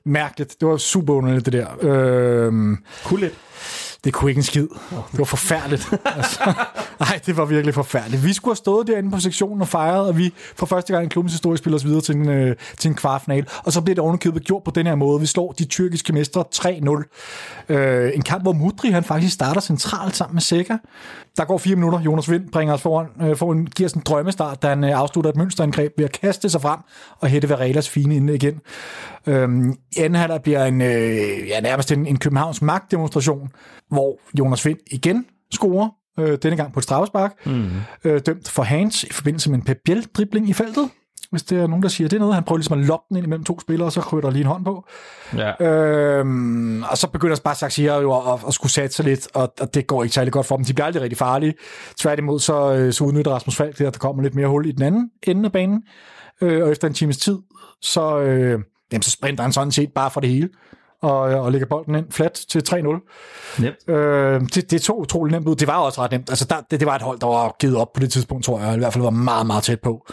Mærkeligt. 0.05 0.57
Det 0.61 0.69
var 0.69 0.77
super 0.77 1.15
underligt, 1.15 1.47
det 1.47 1.53
der. 1.53 1.67
Øhm, 1.81 2.77
lidt. 3.19 3.35
Det 4.05 4.13
kunne 4.13 4.31
ikke 4.31 4.39
en 4.39 4.43
skid. 4.43 4.69
Det 4.91 5.19
var 5.19 5.25
forfærdeligt. 5.25 5.89
altså, 6.17 6.53
ej, 7.01 7.21
det 7.27 7.37
var 7.37 7.45
virkelig 7.45 7.75
forfærdeligt. 7.75 8.25
Vi 8.25 8.33
skulle 8.33 8.53
have 8.53 8.57
stået 8.57 8.87
derinde 8.87 9.11
på 9.11 9.21
sektionen 9.21 9.61
og 9.61 9.69
fejret, 9.69 10.09
og 10.09 10.19
vi 10.19 10.35
for 10.57 10.67
første 10.67 10.93
gang 10.93 11.07
i 11.07 11.09
klubbens 11.09 11.33
historie 11.33 11.59
spiller 11.59 11.77
os 11.77 11.85
videre 11.85 12.01
til 12.01 12.15
en, 12.15 12.29
øh, 12.29 12.57
til 12.79 12.89
en 12.89 12.95
kvartfinal. 12.95 13.47
Og 13.65 13.73
så 13.73 13.81
blev 13.81 13.97
det 13.97 14.03
ovenikøbet 14.03 14.45
gjort 14.45 14.63
på 14.65 14.71
den 14.71 14.87
her 14.87 14.95
måde. 14.95 15.21
Vi 15.21 15.27
slår 15.27 15.53
de 15.53 15.65
tyrkiske 15.65 16.13
mestre 16.13 16.45
3-0. 16.55 17.75
Øh, 17.75 18.11
en 18.15 18.23
kamp, 18.23 18.43
hvor 18.43 18.53
Mudri 18.53 18.91
han 18.91 19.05
faktisk 19.05 19.35
starter 19.35 19.61
centralt 19.61 20.17
sammen 20.17 20.35
med 20.35 20.43
Sækker. 20.43 20.79
Der 21.37 21.45
går 21.45 21.59
fire 21.59 21.77
minutter. 21.77 22.01
Jonas 22.01 22.31
Vind 22.31 22.51
bringer 22.53 22.75
os 22.75 22.83
foran, 22.83 23.07
øh, 23.23 23.37
får 23.37 23.53
en, 23.53 23.67
giver 23.67 23.89
os 23.89 23.93
en 23.93 24.03
drømmestart, 24.07 24.63
da 24.63 24.69
han 24.69 24.85
øh, 24.85 24.99
afslutter 24.99 25.31
et 25.31 25.37
mønsterangreb 25.37 25.93
ved 25.97 26.05
at 26.05 26.13
kaste 26.13 26.49
sig 26.49 26.61
frem 26.61 26.81
og 27.21 27.29
hætte 27.29 27.49
Varelas 27.49 27.89
fine 27.89 28.17
inde 28.17 28.35
igen. 28.35 28.61
Øhm, 29.27 29.71
I 29.97 30.01
anden 30.01 30.15
halvleg 30.15 30.43
bliver 30.43 30.65
en, 30.65 30.81
øh, 30.81 31.49
ja, 31.49 31.61
nærmest 31.61 31.93
en, 31.93 32.07
en 32.07 32.19
Københavns 32.19 32.63
magtdemonstration, 32.63 33.49
hvor 33.91 34.21
Jonas 34.39 34.67
Vind 34.67 34.79
igen 34.91 35.27
scorer, 35.53 35.89
øh, 36.19 36.39
denne 36.43 36.57
gang 36.57 36.73
på 36.73 36.81
et 36.81 36.85
straffespark, 36.85 37.47
mm. 37.47 37.71
øh, 38.05 38.21
dømt 38.27 38.49
for 38.49 38.63
hands 38.63 39.05
i 39.05 39.13
forbindelse 39.13 39.51
med 39.51 39.59
en 39.59 39.65
Pep 39.65 39.79
Biel-dribling 39.89 40.49
i 40.49 40.53
feltet. 40.53 40.91
Hvis 41.31 41.43
det 41.43 41.59
er 41.59 41.67
nogen, 41.67 41.83
der 41.83 41.89
siger, 41.89 42.09
det 42.09 42.17
er 42.17 42.21
noget, 42.21 42.35
han 42.35 42.45
prøver 42.45 42.59
ligesom 42.59 42.79
at 42.81 42.87
loppe 42.87 43.07
den 43.09 43.17
ind 43.17 43.27
imellem 43.27 43.45
to 43.45 43.61
spillere, 43.61 43.89
og 43.89 43.93
så 43.93 44.01
kryber 44.01 44.21
der 44.21 44.31
lige 44.31 44.41
en 44.41 44.47
hånd 44.47 44.65
på. 44.65 44.85
Ja. 45.37 45.67
Øhm, 45.67 46.83
og 46.83 46.99
så 46.99 47.09
begynder 47.09 47.37
bare 47.45 47.55
Saxia 47.55 48.01
jo 48.01 48.17
at, 48.17 48.33
at, 48.33 48.41
at 48.49 48.55
skulle 48.55 48.73
sætte 48.73 48.97
sig 48.97 49.05
lidt, 49.05 49.29
og, 49.35 49.55
og 49.61 49.75
det 49.75 49.87
går 49.87 50.03
ikke 50.03 50.15
særlig 50.15 50.33
godt 50.33 50.47
for 50.47 50.57
dem. 50.57 50.65
De 50.65 50.75
bliver 50.75 50.87
aldrig 50.87 51.03
rigtig 51.03 51.19
farlige. 51.19 51.55
Tværtimod 51.97 52.41
så, 52.41 52.75
øh, 52.75 52.93
så 52.93 53.05
udnytter 53.05 53.33
Rasmus 53.33 53.57
Falk 53.57 53.79
det, 53.79 53.87
at 53.87 53.95
der 53.95 53.99
kommer 53.99 54.23
lidt 54.23 54.35
mere 54.35 54.49
hul 54.49 54.67
i 54.67 54.73
den 54.73 54.83
anden 54.83 55.11
ende 55.23 55.45
af 55.45 55.53
banen. 55.53 55.83
Øh, 56.41 56.63
og 56.63 56.71
efter 56.71 56.89
en 56.89 56.95
times 56.95 57.17
tid, 57.17 57.39
så, 57.83 58.19
øh, 58.19 58.61
jamen, 58.93 59.03
så 59.03 59.11
sprinter 59.11 59.43
han 59.43 59.53
sådan 59.53 59.73
set 59.73 59.93
bare 59.95 60.11
for 60.11 60.21
det 60.21 60.31
hele. 60.31 60.49
Og, 61.03 61.21
og 61.21 61.53
lægger 61.53 61.67
bolden 61.67 61.95
ind 61.95 62.13
flat 62.13 62.33
til 62.33 62.63
3-0. 62.69 62.77
Nemt. 63.63 63.89
Øh, 63.89 64.41
det, 64.41 64.71
det 64.71 64.83
tog 64.83 65.01
utroligt 65.01 65.33
nemt 65.33 65.49
ud. 65.49 65.55
Det 65.55 65.69
var 65.69 65.77
også 65.77 66.03
ret 66.03 66.11
nemt. 66.11 66.31
Altså, 66.31 66.45
der, 66.45 66.57
det, 66.71 66.81
det 66.81 66.87
var 66.87 66.97
et 66.97 67.03
hold, 67.03 67.19
der 67.19 67.27
var 67.27 67.57
givet 67.61 67.77
op 67.77 67.93
på 67.93 68.01
det 68.01 68.13
tidspunkt, 68.13 68.45
tror 68.45 68.61
jeg. 68.61 68.75
I 68.75 68.79
hvert 68.79 68.93
fald 68.93 69.05
var 69.05 69.11
meget, 69.11 69.47
meget 69.47 69.63
tæt 69.63 69.81
på. 69.81 70.07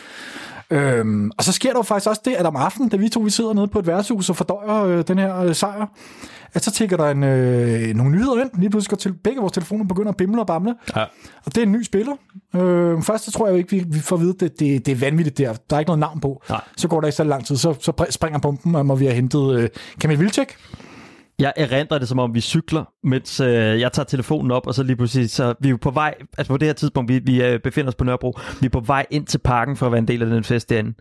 Øhm, 0.69 1.31
og 1.37 1.43
så 1.43 1.51
sker 1.51 1.69
der 1.69 1.79
jo 1.79 1.83
faktisk 1.83 2.09
også 2.09 2.21
det, 2.25 2.33
at 2.33 2.45
om 2.45 2.55
aftenen, 2.55 2.89
da 2.89 2.97
vi 2.97 3.09
to 3.09 3.19
vi 3.19 3.29
sidder 3.29 3.53
nede 3.53 3.67
på 3.67 3.79
et 3.79 3.87
værtshus 3.87 4.29
og 4.29 4.35
fordøjer 4.35 4.83
øh, 4.83 5.03
den 5.07 5.17
her 5.17 5.37
øh, 5.37 5.55
sejr, 5.55 5.85
at 6.53 6.63
så 6.63 6.71
tækker 6.71 6.97
der 6.97 7.09
en, 7.09 7.23
øh, 7.23 7.95
nogle 7.95 8.11
nyheder 8.11 8.41
ind. 8.41 8.49
Lige 8.57 8.69
pludselig 8.69 8.89
går 8.89 8.97
til, 8.97 9.13
begge 9.13 9.39
vores 9.39 9.53
telefoner 9.53 9.85
begynder 9.85 10.09
at 10.09 10.17
bimle 10.17 10.41
og 10.41 10.47
bamle. 10.47 10.75
Ja. 10.95 11.03
Og 11.45 11.55
det 11.55 11.57
er 11.57 11.63
en 11.63 11.71
ny 11.71 11.83
spiller. 11.83 12.13
Øh, 12.55 13.01
først 13.01 13.25
så 13.25 13.31
tror 13.31 13.47
jeg 13.47 13.53
jo 13.53 13.57
ikke, 13.57 13.69
vi, 13.69 13.85
vi 13.87 13.99
får 13.99 14.15
at 14.15 14.21
vide, 14.21 14.33
at 14.33 14.39
det, 14.39 14.59
det, 14.59 14.85
det 14.85 14.91
er 14.91 14.95
vanvittigt 14.95 15.37
der. 15.37 15.53
Der 15.69 15.75
er 15.75 15.79
ikke 15.79 15.89
noget 15.89 15.99
navn 15.99 16.19
på. 16.19 16.41
Nej. 16.49 16.61
Så 16.77 16.87
går 16.87 17.01
der 17.01 17.07
ikke 17.07 17.15
så 17.15 17.23
lang 17.23 17.45
tid, 17.45 17.55
så, 17.55 17.75
så 17.79 17.91
pr- 18.01 18.11
springer 18.11 18.39
pumpen, 18.39 18.75
om 18.75 18.99
vi 18.99 19.05
har 19.05 19.13
hentet 19.13 19.55
øh, 19.55 19.69
Kamil 19.99 20.19
Vilcek. 20.19 20.57
Jeg 21.39 21.53
erindrer 21.55 21.97
det, 21.97 22.07
som 22.07 22.19
om 22.19 22.33
vi 22.33 22.41
cykler, 22.41 22.83
mens 23.03 23.39
øh, 23.39 23.79
jeg 23.79 23.91
tager 23.91 24.05
telefonen 24.05 24.51
op, 24.51 24.67
og 24.67 24.75
så 24.75 24.83
lige 24.83 24.95
pludselig, 24.95 25.29
så 25.29 25.53
vi 25.59 25.67
er 25.67 25.69
jo 25.69 25.77
på 25.81 25.91
vej, 25.91 26.13
altså 26.37 26.53
på 26.53 26.57
det 26.57 26.67
her 26.67 26.73
tidspunkt, 26.73 27.09
vi, 27.09 27.19
vi 27.19 27.43
øh, 27.43 27.59
befinder 27.59 27.87
os 27.87 27.95
på 27.95 28.03
Nørrebro, 28.03 28.39
vi 28.61 28.65
er 28.65 28.69
på 28.69 28.79
vej 28.79 29.05
ind 29.09 29.25
til 29.25 29.37
parken 29.37 29.77
for 29.77 29.85
at 29.85 29.91
være 29.91 29.99
en 29.99 30.07
del 30.07 30.21
af 30.21 30.29
den 30.29 30.43
fest 30.43 30.69
derinde. 30.69 30.93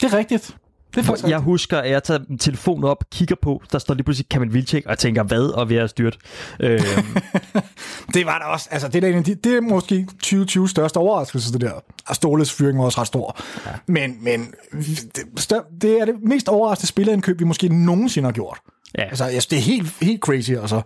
Det 0.00 0.12
er 0.12 0.18
rigtigt. 0.18 0.56
Det 0.94 1.08
er 1.08 1.28
Jeg 1.28 1.38
husker, 1.38 1.78
at 1.78 1.90
jeg 1.90 2.02
tager 2.02 2.20
telefonen 2.40 2.84
op, 2.84 3.04
kigger 3.10 3.36
på, 3.42 3.62
der 3.72 3.78
står 3.78 3.94
lige 3.94 4.04
pludselig 4.04 4.28
Kamil 4.28 4.54
Vilcek, 4.54 4.84
og 4.84 4.90
jeg 4.90 4.98
tænker, 4.98 5.22
hvad, 5.22 5.44
og 5.44 5.68
vi 5.68 5.76
er 5.76 5.86
styrt. 5.86 6.18
Øh, 6.60 6.80
Det 8.14 8.26
var 8.26 8.38
der 8.38 8.44
også. 8.44 8.68
Altså, 8.70 8.88
det, 8.88 9.04
er, 9.04 9.08
en 9.08 9.14
af 9.14 9.24
de, 9.24 9.34
det 9.34 9.56
er 9.56 9.60
måske 9.60 10.06
2020 10.06 10.68
største 10.68 10.96
overraskelse, 10.96 11.52
det 11.52 11.60
der. 11.60 11.72
Og 12.08 12.16
Ståles 12.16 12.52
fyring 12.52 12.78
var 12.78 12.84
også 12.84 13.00
ret 13.00 13.06
stor. 13.06 13.40
Ja. 13.66 13.70
Men, 13.86 14.24
men 14.24 14.54
det, 15.36 15.62
det 15.82 16.00
er 16.00 16.04
det 16.04 16.14
mest 16.22 16.48
overraskende 16.48 16.88
spillerindkøb, 16.88 17.40
vi 17.40 17.44
måske 17.44 17.68
nogensinde 17.68 18.26
har 18.26 18.32
gjort. 18.32 18.58
Ja. 18.98 19.04
Altså, 19.04 19.30
yes, 19.34 19.46
det 19.46 19.56
er 19.56 19.62
helt, 19.62 19.94
helt 20.00 20.20
crazy, 20.20 20.50
altså. 20.50 20.82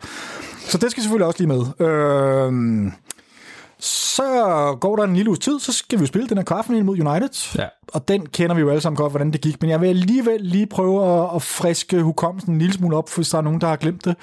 Så 0.69 0.79
det 0.79 0.91
skal 0.91 1.03
selvfølgelig 1.03 1.27
også 1.27 1.39
lige 1.39 1.49
med. 1.49 1.87
Øhm, 1.87 2.93
så 3.79 4.23
går 4.81 4.97
der 4.97 5.05
en 5.05 5.17
lille 5.17 5.31
uges 5.31 5.39
tid, 5.39 5.61
så 5.61 5.73
skal 5.73 5.99
vi 5.99 6.03
jo 6.03 6.07
spille 6.07 6.29
den 6.29 6.37
her 6.37 6.45
kvartfinale 6.45 6.85
mod 6.85 7.01
United. 7.01 7.59
Ja. 7.59 7.67
Og 7.89 8.09
den 8.09 8.27
kender 8.27 8.55
vi 8.55 8.61
jo 8.61 8.69
alle 8.69 8.81
sammen 8.81 8.97
godt, 8.97 9.13
hvordan 9.13 9.31
det 9.31 9.41
gik. 9.41 9.63
Men 9.63 9.71
jeg 9.71 9.81
vil 9.81 9.89
alligevel 9.89 10.41
lige 10.41 10.67
prøve 10.67 11.25
at, 11.25 11.31
at 11.35 11.43
friske 11.43 12.03
hukommelsen 12.03 12.53
en 12.53 12.59
lille 12.59 12.75
smule 12.75 12.97
op, 12.97 13.15
hvis 13.17 13.29
der 13.29 13.39
er 13.39 13.43
nogen, 13.43 13.61
der 13.61 13.67
har 13.67 13.77
glemt 13.77 14.05
det. 14.05 14.17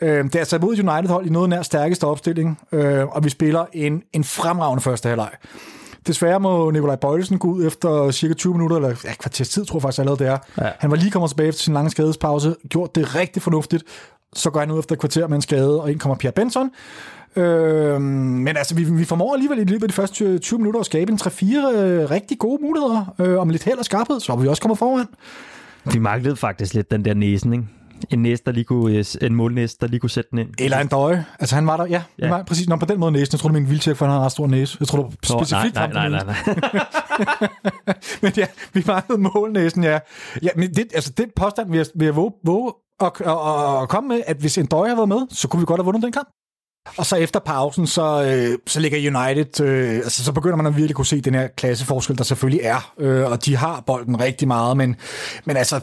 Øh, 0.00 0.24
det 0.24 0.34
er 0.34 0.38
altså 0.38 0.58
mod 0.58 0.78
United-hold 0.78 1.26
i 1.26 1.30
noget 1.30 1.50
nær 1.50 1.62
stærkeste 1.62 2.04
opstilling, 2.04 2.58
øh, 2.72 3.06
og 3.06 3.24
vi 3.24 3.28
spiller 3.28 3.64
en, 3.72 4.02
en 4.12 4.24
fremragende 4.24 4.82
første 4.82 5.08
halvleg. 5.08 5.30
Desværre 6.06 6.40
må 6.40 6.70
Nikolaj 6.70 6.96
Bøjlesen 6.96 7.38
gå 7.38 7.48
ud 7.48 7.66
efter 7.66 8.10
cirka 8.10 8.34
20 8.34 8.52
minutter, 8.52 8.76
eller 8.76 8.88
ja, 8.88 9.14
kvarters 9.14 9.48
tid, 9.48 9.64
tror 9.64 9.76
jeg 9.76 9.82
faktisk 9.82 9.98
allerede 9.98 10.18
det 10.18 10.26
er. 10.26 10.38
Ja. 10.64 10.70
Han 10.78 10.90
var 10.90 10.96
lige 10.96 11.10
kommet 11.10 11.30
tilbage 11.30 11.48
efter 11.48 11.62
sin 11.62 11.74
lange 11.74 11.90
skadespause, 11.90 12.56
gjort 12.68 12.94
det 12.94 13.14
rigtig 13.14 13.42
fornuftigt. 13.42 13.84
Så 14.32 14.50
går 14.50 14.60
han 14.60 14.70
ud 14.70 14.78
efter 14.78 14.94
et 14.94 14.98
kvarter 14.98 15.26
med 15.26 15.36
en 15.36 15.42
skade, 15.42 15.82
og 15.82 15.90
ind 15.90 16.00
kommer 16.00 16.16
Pierre 16.16 16.32
Benson. 16.32 16.70
Øh, 17.36 18.00
men 18.00 18.56
altså, 18.56 18.74
vi, 18.74 18.84
vi 18.84 19.04
formår 19.04 19.34
alligevel 19.34 19.58
i 19.58 19.64
løbet 19.64 19.82
af 19.82 19.88
de 19.88 19.94
første 19.94 20.38
20 20.38 20.58
minutter 20.58 20.80
at 20.80 20.86
skabe 20.86 21.12
en 21.12 21.18
3-4 21.22 21.76
øh, 21.76 22.10
rigtig 22.10 22.38
gode 22.38 22.62
muligheder, 22.62 23.14
øh, 23.18 23.38
om 23.38 23.48
lidt 23.48 23.64
held 23.64 23.78
og 23.78 23.84
skarphed, 23.84 24.20
så 24.20 24.32
er 24.32 24.36
vi 24.36 24.48
også 24.48 24.62
kommet 24.62 24.78
foran. 24.78 25.06
vi 25.92 25.98
manglede 25.98 26.36
faktisk 26.36 26.74
lidt 26.74 26.90
den 26.90 27.04
der 27.04 27.14
næsen, 27.14 27.52
ikke? 27.52 27.64
En, 28.10 28.22
næse, 28.22 28.42
der 28.46 28.52
lige 28.52 28.64
kunne, 28.64 29.04
en 29.22 29.34
målnæse, 29.34 29.76
der 29.80 29.86
lige 29.86 30.00
kunne 30.00 30.10
sætte 30.10 30.30
den 30.30 30.38
ind. 30.38 30.48
Eller 30.58 30.78
en 30.78 30.88
døje. 30.88 31.24
Altså 31.38 31.54
han 31.54 31.66
var 31.66 31.76
der, 31.76 31.86
ja. 31.86 32.02
Ja. 32.18 32.28
Var, 32.28 32.42
præcis. 32.42 32.68
Nå, 32.68 32.76
på 32.76 32.86
den 32.86 33.00
måde 33.00 33.12
næsen. 33.12 33.32
Jeg 33.32 33.40
tror, 33.40 33.48
du 33.48 33.52
mente 33.52 33.68
vildtjek, 33.68 33.96
for 33.96 34.04
han 34.04 34.12
har 34.12 34.18
en 34.18 34.24
ret 34.24 34.32
stor 34.32 34.46
næse. 34.46 34.76
Jeg 34.80 34.88
tror, 34.88 35.02
du 35.02 35.10
specifikt 35.22 35.74
nej, 35.74 35.92
nej, 35.92 36.08
nej, 36.08 36.24
nej, 36.24 36.36
nej. 37.86 37.96
Men 38.22 38.32
ja, 38.36 38.46
vi 38.72 38.84
manglede 38.86 39.20
målnæsen, 39.20 39.84
ja. 39.84 39.98
ja 40.42 40.48
men 40.56 40.74
det, 40.74 40.86
altså, 40.94 41.12
det 41.16 41.26
påstand, 41.36 41.70
vi 41.70 41.76
har, 41.76 41.86
vi 41.94 42.04
har 42.04 42.12
våge, 42.12 42.32
våge 42.44 42.72
at, 43.00 43.12
at, 43.20 43.26
at, 43.26 43.82
at 43.82 43.88
komme 43.88 44.08
med, 44.08 44.22
at 44.26 44.36
hvis 44.36 44.58
en 44.58 44.66
døje 44.66 44.88
havde 44.88 44.96
været 44.96 45.08
med, 45.08 45.20
så 45.30 45.48
kunne 45.48 45.60
vi 45.60 45.66
godt 45.66 45.78
have 45.78 45.84
vundet 45.84 46.02
den 46.02 46.12
kamp. 46.12 46.28
Og 46.96 47.06
så 47.06 47.16
efter 47.16 47.40
pausen, 47.40 47.86
så, 47.86 48.24
øh, 48.24 48.58
så 48.66 48.80
ligger 48.80 48.98
United, 48.98 49.60
øh, 49.60 49.94
altså 49.94 50.24
så 50.24 50.32
begynder 50.32 50.56
man 50.56 50.66
at 50.66 50.76
virkelig 50.76 50.96
kunne 50.96 51.06
se 51.06 51.20
den 51.20 51.34
her 51.34 51.46
klasseforskel, 51.46 52.18
der 52.18 52.24
selvfølgelig 52.24 52.60
er. 52.64 52.92
Øh, 52.98 53.30
og 53.30 53.44
de 53.44 53.56
har 53.56 53.82
bolden 53.86 54.20
rigtig 54.20 54.48
meget, 54.48 54.76
men, 54.76 54.96
men 55.44 55.56
altså, 55.56 55.80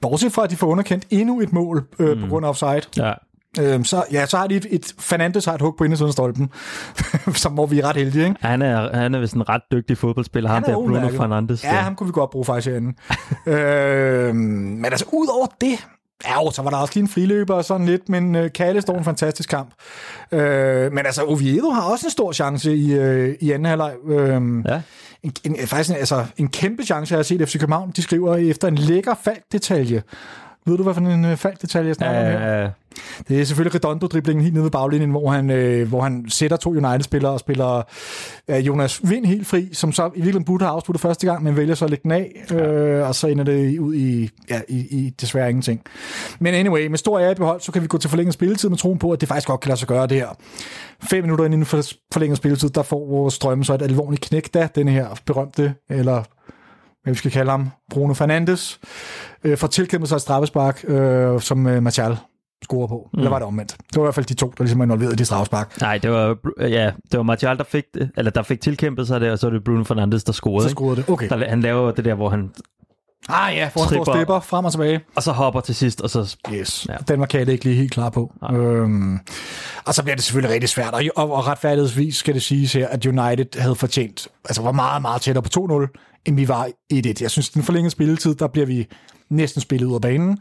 bortset 0.00 0.32
fra, 0.32 0.44
at 0.44 0.50
de 0.50 0.56
får 0.56 0.66
underkendt 0.66 1.04
endnu 1.10 1.40
et 1.40 1.52
mål 1.52 1.84
øh, 1.98 2.16
mm. 2.16 2.22
på 2.22 2.28
grund 2.28 2.46
af 2.46 2.50
offside, 2.50 2.82
Ja. 2.96 3.12
øh, 3.60 3.84
så, 3.84 4.04
ja, 4.12 4.26
så 4.26 4.36
har 4.36 4.46
de 4.46 4.54
et, 4.56 4.66
et 4.70 4.92
Fernandes 5.00 5.44
har 5.44 5.54
et 5.54 5.60
hug 5.60 5.74
på 5.78 5.84
indersiden 5.84 6.08
af 6.08 6.12
stolpen, 6.12 6.50
som 7.42 7.52
hvor 7.52 7.66
vi 7.66 7.78
er 7.80 7.84
ret 7.84 7.96
heldige, 7.96 8.24
ikke? 8.24 8.36
Han 8.40 8.62
er, 8.62 8.96
han 8.96 9.14
er 9.14 9.20
vist 9.20 9.34
en 9.34 9.48
ret 9.48 9.62
dygtig 9.72 9.98
fodboldspiller, 9.98 10.50
ham 10.50 10.62
Han 10.64 10.74
er 10.74 10.78
der 10.78 10.84
Bruno. 10.84 11.08
Fernandes. 11.08 11.64
Ja, 11.64 11.68
ham 11.70 11.94
kunne 11.94 12.06
vi 12.06 12.12
godt 12.12 12.30
bruge 12.30 12.44
faktisk 12.44 12.66
herinde. 12.70 12.94
øh, 13.52 14.34
men 14.34 14.84
altså, 14.84 15.04
ud 15.12 15.26
over 15.38 15.46
det, 15.60 15.86
Ja, 16.24 16.42
jo, 16.44 16.50
så 16.50 16.62
var 16.62 16.70
der 16.70 16.76
også 16.76 16.94
lige 16.94 17.02
en 17.02 17.08
friløber 17.08 17.54
og 17.54 17.64
sådan 17.64 17.86
lidt, 17.86 18.08
men 18.08 18.34
øh, 18.34 18.52
Kalle 18.52 18.82
står 18.82 18.98
en 18.98 19.04
fantastisk 19.04 19.48
kamp. 19.48 19.70
Øh, 20.32 20.92
men 20.92 21.06
altså, 21.06 21.24
Oviedo 21.24 21.70
har 21.70 21.82
også 21.82 22.06
en 22.06 22.10
stor 22.10 22.32
chance 22.32 22.74
i, 22.74 22.92
øh, 22.94 23.34
i 23.40 23.52
anden 23.52 23.64
halvleg. 23.66 23.94
Øh, 24.08 24.42
Ja. 24.68 24.80
en, 25.22 25.32
en, 25.44 25.56
faktisk 25.66 25.90
en, 25.90 25.96
altså, 25.96 26.24
en 26.36 26.48
kæmpe 26.48 26.84
chance, 26.84 27.12
jeg 27.12 27.18
har 27.18 27.22
set 27.22 27.48
FC 27.48 27.58
København. 27.60 27.90
De 27.96 28.02
skriver 28.02 28.36
efter 28.36 28.68
en 28.68 28.74
lækker 28.74 29.14
falkdetalje. 29.24 30.02
Ved 30.66 30.76
du, 30.76 30.82
hvad 30.82 30.94
for 30.94 31.00
en 31.00 31.24
øh, 31.24 31.36
falkdetalje 31.36 31.88
jeg 31.88 31.94
snakker 31.94 32.20
om 32.20 32.26
her? 32.26 32.70
Det 33.28 33.40
er 33.40 33.44
selvfølgelig 33.44 33.74
Redondo-driblingen 33.74 34.42
helt 34.42 34.54
nede 34.54 34.64
ved 34.64 34.70
baglinjen, 34.70 35.10
hvor 35.10 35.30
han, 35.30 35.50
øh, 35.50 35.88
hvor 35.88 36.00
han 36.00 36.24
sætter 36.28 36.56
to 36.56 36.70
United-spillere 36.70 37.32
og 37.32 37.40
spiller 37.40 37.82
øh, 38.48 38.66
Jonas 38.66 39.00
Vind 39.10 39.26
helt 39.26 39.46
fri, 39.46 39.68
som 39.72 39.92
så 39.92 40.06
i 40.06 40.08
virkeligheden 40.08 40.44
burde 40.44 40.64
have 40.64 40.74
afsluttet 40.74 41.00
første 41.00 41.26
gang, 41.26 41.42
men 41.44 41.56
vælger 41.56 41.74
så 41.74 41.84
at 41.84 41.90
lægge 41.90 42.02
den 42.02 42.12
af, 42.12 42.44
øh, 42.54 43.08
og 43.08 43.14
så 43.14 43.26
ender 43.26 43.44
det 43.44 43.78
ud 43.78 43.94
i, 43.94 44.30
ja, 44.50 44.60
i, 44.68 44.78
i 44.78 45.10
desværre 45.20 45.48
ingenting. 45.48 45.80
Men 46.38 46.54
anyway, 46.54 46.86
med 46.86 46.98
stor 46.98 47.18
ære 47.18 47.32
i 47.32 47.34
behold, 47.34 47.60
så 47.60 47.72
kan 47.72 47.82
vi 47.82 47.86
gå 47.86 47.98
til 47.98 48.10
forlænget 48.10 48.34
spilletid 48.34 48.68
med 48.68 48.78
troen 48.78 48.98
på, 48.98 49.10
at 49.10 49.20
det 49.20 49.28
faktisk 49.28 49.48
godt 49.48 49.60
kan 49.60 49.68
lade 49.68 49.78
sig 49.78 49.88
gøre 49.88 50.06
det 50.06 50.16
her. 50.16 50.28
Fem 51.02 51.24
minutter 51.24 51.44
inden 51.44 51.64
for 51.64 51.82
forlænget 52.12 52.38
spilletid, 52.38 52.68
der 52.68 52.82
får 52.82 53.06
vores 53.08 53.34
strømme 53.34 53.64
så 53.64 53.74
et 53.74 53.82
alvorligt 53.82 54.22
knæk, 54.22 54.54
da 54.54 54.68
den 54.74 54.88
her 54.88 55.06
berømte, 55.26 55.74
eller 55.90 56.22
hvad 57.06 57.14
vi 57.14 57.18
skal 57.18 57.30
kalde 57.30 57.50
ham, 57.50 57.70
Bruno 57.90 58.14
Fernandes, 58.14 58.80
øh, 59.44 59.58
får 59.58 59.66
tilkæmpet 59.66 60.08
sig 60.08 60.16
et 60.16 60.22
straffespark, 60.22 60.84
øh, 60.88 61.40
som 61.40 61.66
øh, 61.66 61.82
Martial 61.82 62.16
scorer 62.64 62.86
på. 62.86 63.08
Mm. 63.12 63.18
Eller 63.18 63.30
var 63.30 63.38
det 63.38 63.46
omvendt? 63.46 63.70
Det 63.72 63.96
var 63.96 64.02
i 64.02 64.06
hvert 64.06 64.14
fald 64.14 64.26
de 64.26 64.34
to, 64.34 64.46
der 64.58 64.64
ligesom 64.64 64.78
var 64.78 64.84
involveret 64.84 65.12
i 65.12 65.16
de 65.16 65.24
straffespark. 65.24 65.80
nej, 65.80 65.98
det 65.98 66.10
var, 66.10 66.36
ja, 66.60 66.92
det 67.12 67.16
var 67.16 67.22
Martial, 67.22 67.58
der 67.58 67.64
fik, 67.64 67.84
det, 67.94 68.10
eller 68.16 68.30
der 68.30 68.42
fik 68.42 68.60
tilkæmpet 68.60 69.06
sig 69.06 69.20
det, 69.20 69.30
og 69.30 69.38
så 69.38 69.46
er 69.46 69.50
det 69.50 69.64
Bruno 69.64 69.84
Fernandes, 69.84 70.24
der 70.24 70.32
scorede. 70.32 70.68
Så 70.68 70.74
scorede 70.74 70.96
det. 70.96 71.08
Okay. 71.08 71.28
Der, 71.28 71.48
han 71.48 71.60
laver 71.60 71.90
det 71.90 72.04
der, 72.04 72.14
hvor 72.14 72.28
han... 72.28 72.50
Ah 73.28 73.56
ja, 73.56 73.70
for 73.72 73.80
han 73.80 73.88
står 73.88 74.14
stepper 74.14 74.40
frem 74.40 74.64
og 74.64 74.72
tilbage. 74.72 75.00
Og 75.14 75.22
så 75.22 75.32
hopper 75.32 75.60
til 75.60 75.74
sidst, 75.74 76.00
og 76.00 76.10
så... 76.10 76.36
Yes. 76.52 76.86
Ja. 76.88 76.96
Den 77.08 77.20
var 77.20 77.26
Kalle 77.26 77.52
ikke 77.52 77.64
lige 77.64 77.76
helt 77.76 77.92
klar 77.92 78.10
på. 78.10 78.32
Øhm, 78.52 79.18
og 79.84 79.94
så 79.94 80.02
bliver 80.02 80.16
det 80.16 80.24
selvfølgelig 80.24 80.54
rigtig 80.54 80.68
svært. 80.68 80.94
Og, 80.94 81.02
og, 81.16 81.32
og 81.32 81.46
retfærdighedsvis 81.46 82.16
skal 82.16 82.34
det 82.34 82.42
siges 82.42 82.72
her, 82.72 82.88
at 82.88 83.06
United 83.06 83.60
havde 83.60 83.74
fortjent, 83.74 84.28
altså 84.44 84.62
var 84.62 84.72
meget, 84.72 85.02
meget 85.02 85.22
tættere 85.22 85.42
på 85.42 85.48
2-0, 85.90 86.05
end 86.26 86.36
vi 86.36 86.48
var 86.48 86.68
1-1. 86.94 87.12
Jeg 87.20 87.30
synes, 87.30 87.48
den 87.50 87.62
forlængede 87.62 87.90
spilletid, 87.90 88.34
der 88.34 88.46
bliver 88.46 88.66
vi 88.66 88.86
næsten 89.30 89.60
spillet 89.60 89.86
ud 89.86 89.94
af 89.94 90.00
banen. 90.00 90.38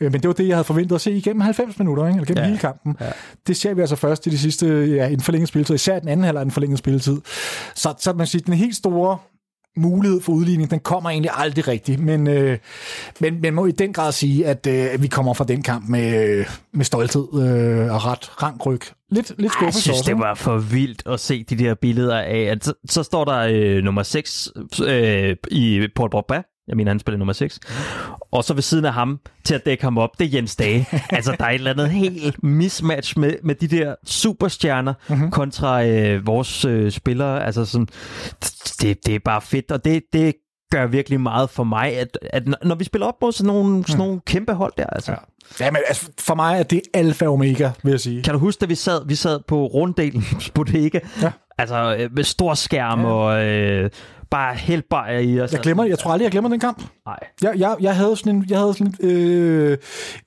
Øh, 0.00 0.12
men 0.12 0.20
det 0.22 0.28
var 0.28 0.34
det, 0.34 0.48
jeg 0.48 0.56
havde 0.56 0.64
forventet 0.64 0.94
at 0.94 1.00
se 1.00 1.12
igennem 1.12 1.40
90 1.40 1.78
minutter, 1.78 2.06
ikke? 2.06 2.16
eller 2.16 2.26
gennem 2.26 2.42
Ja. 2.42 2.46
hele 2.48 2.58
kampen. 2.58 2.96
Ja. 3.00 3.06
Det 3.46 3.56
ser 3.56 3.74
vi 3.74 3.80
altså 3.80 3.96
først 3.96 4.26
i 4.26 4.30
de 4.30 4.38
sidste, 4.38 4.66
ja, 4.66 5.06
i 5.06 5.10
den 5.12 5.20
forlængede 5.20 5.48
spilletid, 5.48 5.74
især 5.74 5.98
den 5.98 6.08
anden 6.08 6.24
halvleg 6.24 6.40
af 6.40 6.44
den 6.44 6.52
forlængede 6.52 6.78
spilletid. 6.78 7.20
Så, 7.74 7.94
så 8.00 8.12
man 8.12 8.26
siger, 8.26 8.42
den 8.42 8.54
helt 8.54 8.76
store 8.76 9.18
mulighed 9.76 10.20
for 10.20 10.32
udligning, 10.32 10.70
den 10.70 10.80
kommer 10.80 11.10
egentlig 11.10 11.30
aldrig 11.34 11.68
rigtigt, 11.68 12.00
men, 12.00 12.26
øh, 12.26 12.58
men 13.20 13.40
man 13.40 13.54
må 13.54 13.66
i 13.66 13.70
den 13.70 13.92
grad 13.92 14.12
sige, 14.12 14.46
at 14.46 14.66
øh, 14.66 15.02
vi 15.02 15.06
kommer 15.06 15.34
fra 15.34 15.44
den 15.44 15.62
kamp 15.62 15.88
med, 15.88 16.28
øh, 16.28 16.46
med 16.72 16.84
stolthed 16.84 17.28
øh, 17.34 17.94
og 17.94 18.04
ret 18.04 18.42
rank 18.42 18.66
ryg. 18.66 18.80
Lidt, 19.10 19.28
lidt 19.28 19.40
Jeg 19.42 19.50
skuffelse 19.50 19.82
synes, 19.82 19.98
også. 19.98 20.10
det 20.10 20.18
var 20.18 20.34
for 20.34 20.58
vildt 20.58 21.02
at 21.06 21.20
se 21.20 21.44
de 21.44 21.58
der 21.58 21.74
billeder 21.74 22.18
af, 22.18 22.38
at 22.40 22.64
så, 22.64 22.74
så 22.88 23.02
står 23.02 23.24
der 23.24 23.38
øh, 23.50 23.82
nummer 23.84 24.02
6 24.02 24.48
øh, 24.86 25.36
i 25.50 25.88
Paul 25.96 26.10
Pogba. 26.10 26.42
Jeg 26.68 26.76
mener, 26.76 26.90
han 26.90 26.98
spiller 26.98 27.18
nummer 27.18 27.32
6. 27.32 27.60
Og 28.32 28.44
så 28.44 28.54
ved 28.54 28.62
siden 28.62 28.84
af 28.84 28.92
ham, 28.92 29.20
til 29.44 29.54
at 29.54 29.66
dække 29.66 29.84
ham 29.84 29.98
op, 29.98 30.10
det 30.18 30.24
er 30.24 30.30
Jens 30.34 30.56
Dage. 30.56 30.86
altså, 31.10 31.36
der 31.38 31.44
er 31.44 31.50
et 31.50 31.54
eller 31.54 31.70
andet 31.70 31.90
helt 31.90 32.42
mismatch 32.42 33.18
med, 33.18 33.34
med 33.42 33.54
de 33.54 33.68
der 33.68 33.94
superstjerner 34.04 34.94
mm-hmm. 35.08 35.30
kontra 35.30 35.84
øh, 35.86 36.26
vores 36.26 36.64
øh, 36.64 36.90
spillere. 36.90 37.44
Altså, 37.44 37.64
sådan, 37.64 37.88
det, 38.82 39.06
det 39.06 39.14
er 39.14 39.18
bare 39.24 39.40
fedt, 39.40 39.70
og 39.70 39.84
det, 39.84 40.02
det 40.12 40.34
gør 40.70 40.86
virkelig 40.86 41.20
meget 41.20 41.50
for 41.50 41.64
mig, 41.64 41.96
at, 41.98 42.18
at 42.22 42.42
når- 42.62 42.74
vi 42.74 42.84
spiller 42.84 43.06
op 43.06 43.14
mod 43.22 43.32
sådan 43.32 43.46
nogle, 43.46 43.84
sådan 43.86 43.98
nogle 43.98 44.20
kæmpe 44.26 44.52
hold 44.52 44.72
der, 44.78 44.86
altså. 44.86 45.10
Ja. 45.12 45.16
Ja, 45.64 45.70
men 45.70 45.80
altså, 45.88 46.10
for 46.20 46.34
mig 46.34 46.58
er 46.58 46.62
det 46.62 46.80
alfa 46.94 47.26
og 47.26 47.32
omega, 47.32 47.70
vil 47.82 47.90
jeg 47.90 48.00
sige. 48.00 48.22
Kan 48.22 48.32
du 48.32 48.38
huske, 48.38 48.60
da 48.60 48.66
vi 48.66 48.74
sad, 48.74 49.06
vi 49.06 49.14
sad 49.14 49.40
på 49.48 49.66
runddelen 49.66 50.24
bodega? 50.54 50.98
Ja. 51.22 51.32
Altså 51.58 51.96
øh, 51.98 52.10
med 52.14 52.24
stor 52.24 52.54
skærm 52.54 53.00
ja. 53.00 53.06
og 53.06 53.44
øh, 53.46 53.90
bare 54.30 54.54
helt 54.54 54.88
bare 54.90 55.24
i 55.24 55.40
os. 55.40 55.52
Jeg 55.52 55.60
glemmer, 55.60 55.84
jeg 55.84 55.98
tror 55.98 56.10
aldrig, 56.12 56.24
jeg 56.24 56.32
glemmer 56.32 56.50
den 56.50 56.60
kamp. 56.60 56.82
Nej. 57.06 57.16
Jeg, 57.42 57.52
jeg, 57.56 57.76
jeg 57.80 57.96
havde 57.96 58.16
sådan 58.16 58.36
en, 58.36 58.44
jeg 58.48 58.58
havde 58.58 58.74
sådan 58.74 58.94
en 59.00 59.08
øh, 59.10 59.78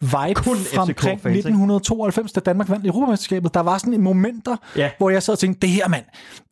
vibe 0.02 0.34
Kun 0.36 0.58
fra 0.58 0.82
omkring 0.82 1.20
FCK-fans, 1.20 1.36
ikke? 1.36 1.50
1992, 1.50 2.32
da 2.32 2.40
Danmark 2.40 2.70
vandt 2.70 2.86
Europamesterskabet. 2.86 3.54
Der 3.54 3.60
var 3.60 3.78
sådan 3.78 3.94
en 3.94 4.02
momenter, 4.02 4.56
Ja. 4.76 4.90
hvor 4.98 5.10
jeg 5.10 5.24
sad 5.24 5.34
og 5.34 5.40
tænkte, 5.40 5.60
det 5.68 5.70
her 5.70 5.88
mand, 5.88 6.04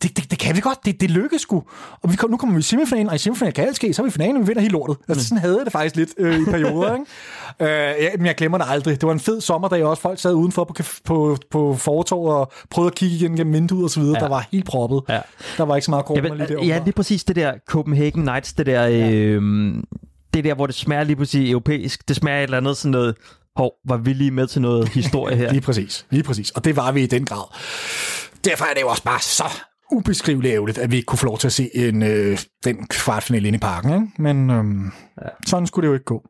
det, 0.03 0.17
det, 0.17 0.31
det 0.31 0.39
kan 0.39 0.55
vi 0.55 0.61
godt, 0.61 0.85
det, 0.85 1.01
det 1.01 1.11
lykkes 1.11 1.41
sgu. 1.41 1.63
Og 2.01 2.11
vi 2.11 2.15
kom, 2.15 2.29
nu 2.29 2.37
kommer 2.37 2.55
vi 2.55 2.59
i 2.59 2.63
semifinalen, 2.63 3.09
og 3.09 3.15
i 3.15 3.17
semifinalen 3.17 3.53
kan 3.53 3.65
alt 3.67 3.75
ske, 3.75 3.93
så 3.93 4.01
er 4.01 4.03
vi 4.03 4.07
i 4.07 4.11
finalen, 4.11 4.35
og 4.35 4.41
vi 4.41 4.47
vinder 4.47 4.61
hele 4.61 4.71
lortet. 4.71 4.97
Altså 5.09 5.25
sådan 5.27 5.37
havde 5.37 5.55
jeg 5.57 5.65
det 5.65 5.71
faktisk 5.71 5.95
lidt 5.95 6.09
øh, 6.17 6.39
i 6.41 6.45
perioder, 6.45 6.93
ikke? 6.93 7.05
Øh, 7.61 7.67
ja, 7.67 8.09
men 8.17 8.25
jeg 8.25 8.35
glemmer 8.35 8.57
det 8.57 8.65
aldrig. 8.69 9.01
Det 9.01 9.07
var 9.07 9.13
en 9.13 9.19
fed 9.19 9.41
sommerdag 9.41 9.83
også. 9.83 10.01
Folk 10.01 10.19
sad 10.19 10.33
udenfor 10.33 10.63
på, 10.63 10.73
på, 11.05 11.37
på 11.51 11.75
fortorvet 11.75 12.33
og 12.35 12.51
prøvede 12.69 12.87
at 12.91 12.95
kigge 12.95 13.15
igen 13.15 13.35
gennem 13.35 13.53
vinduet 13.53 13.83
og 13.83 13.89
så 13.89 13.99
videre. 13.99 14.15
Ja. 14.17 14.23
Der 14.23 14.29
var 14.29 14.47
helt 14.51 14.65
proppet. 14.65 15.01
Ja. 15.09 15.19
Der 15.57 15.63
var 15.63 15.75
ikke 15.75 15.85
så 15.85 15.91
meget 15.91 16.01
Jeg 16.03 16.07
corona 16.07 16.21
lige 16.29 16.37
vil, 16.37 16.47
derovre. 16.47 16.65
ja, 16.67 16.81
lige 16.83 16.93
præcis 16.93 17.23
det 17.23 17.35
der 17.39 17.53
Copenhagen 17.67 18.23
Nights, 18.23 18.53
det 18.53 18.65
der, 18.65 18.87
øh, 18.91 19.41
det 20.33 20.43
der, 20.43 20.53
hvor 20.53 20.65
det 20.65 20.75
smager 20.75 21.03
lige 21.03 21.15
præcis 21.15 21.51
europæisk. 21.51 22.07
Det 22.07 22.15
smager 22.15 22.37
et 22.37 22.43
eller 22.43 22.57
andet 22.57 22.77
sådan 22.77 22.91
noget, 22.91 23.15
hov, 23.55 23.71
var 23.87 23.97
vi 23.97 24.13
lige 24.13 24.31
med 24.31 24.47
til 24.47 24.61
noget 24.61 24.89
historie 24.99 25.35
her? 25.35 25.51
Lige 25.51 25.61
præcis, 25.61 26.05
lige 26.09 26.23
præcis. 26.23 26.51
Og 26.51 26.65
det 26.65 26.75
var 26.75 26.91
vi 26.91 27.03
i 27.03 27.07
den 27.07 27.25
grad. 27.25 27.43
Derfor 28.45 28.65
er 28.65 28.73
det 28.73 28.81
jo 28.81 28.87
også 28.87 29.03
bare 29.03 29.19
så 29.19 29.43
ubeskriveligt 29.91 30.53
ærgerligt, 30.53 30.77
at 30.77 30.91
vi 30.91 30.95
ikke 30.95 31.05
kunne 31.05 31.19
få 31.19 31.25
lov 31.25 31.37
til 31.37 31.47
at 31.47 31.53
se 31.53 31.69
en, 31.75 32.03
øh, 32.03 32.37
den 32.63 32.87
kvartfinale 32.87 33.47
inde 33.47 33.57
i 33.57 33.59
parken. 33.59 33.93
Ikke? 33.93 34.07
Men 34.21 34.49
øhm, 34.49 34.91
ja. 35.21 35.27
sådan 35.47 35.67
skulle 35.67 35.83
det 35.83 35.89
jo 35.89 35.93
ikke 35.93 36.05
gå. 36.05 36.23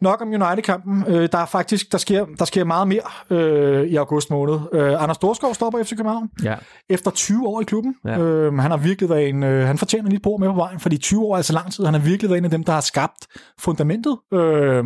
Nok 0.00 0.20
om 0.22 0.28
United-kampen. 0.28 1.04
Øh, 1.08 1.28
der 1.32 1.38
er 1.38 1.46
faktisk 1.46 1.92
der 1.92 1.98
sker, 1.98 2.26
der 2.38 2.44
sker 2.44 2.64
meget 2.64 2.88
mere 2.88 3.00
øh, 3.30 3.86
i 3.86 3.96
august 3.96 4.30
måned. 4.30 4.58
Øh, 4.72 5.02
Anders 5.02 5.14
Storskov 5.14 5.54
stopper 5.54 5.82
FC 5.84 5.90
København 5.90 6.28
Ja. 6.42 6.54
efter 6.88 7.10
20 7.10 7.46
år 7.46 7.60
i 7.60 7.64
klubben. 7.64 7.94
Ja. 8.04 8.18
Øh, 8.18 8.54
han 8.54 8.70
har 8.70 8.78
virkelig 8.78 9.10
været 9.10 9.28
en, 9.28 9.42
øh, 9.42 9.66
han 9.66 9.78
fortjener 9.78 10.10
lidt 10.10 10.22
på 10.22 10.36
med 10.40 10.48
på 10.48 10.54
vejen, 10.54 10.80
fordi 10.80 10.98
20 10.98 11.22
år 11.22 11.32
er 11.32 11.36
altså 11.36 11.52
lang 11.52 11.72
tid. 11.72 11.84
Han 11.84 11.94
har 11.94 12.00
virkelig 12.00 12.30
været 12.30 12.38
en 12.38 12.44
af 12.44 12.50
dem, 12.50 12.64
der 12.64 12.72
har 12.72 12.80
skabt 12.80 13.26
fundamentet. 13.60 14.18
Øh, 14.34 14.84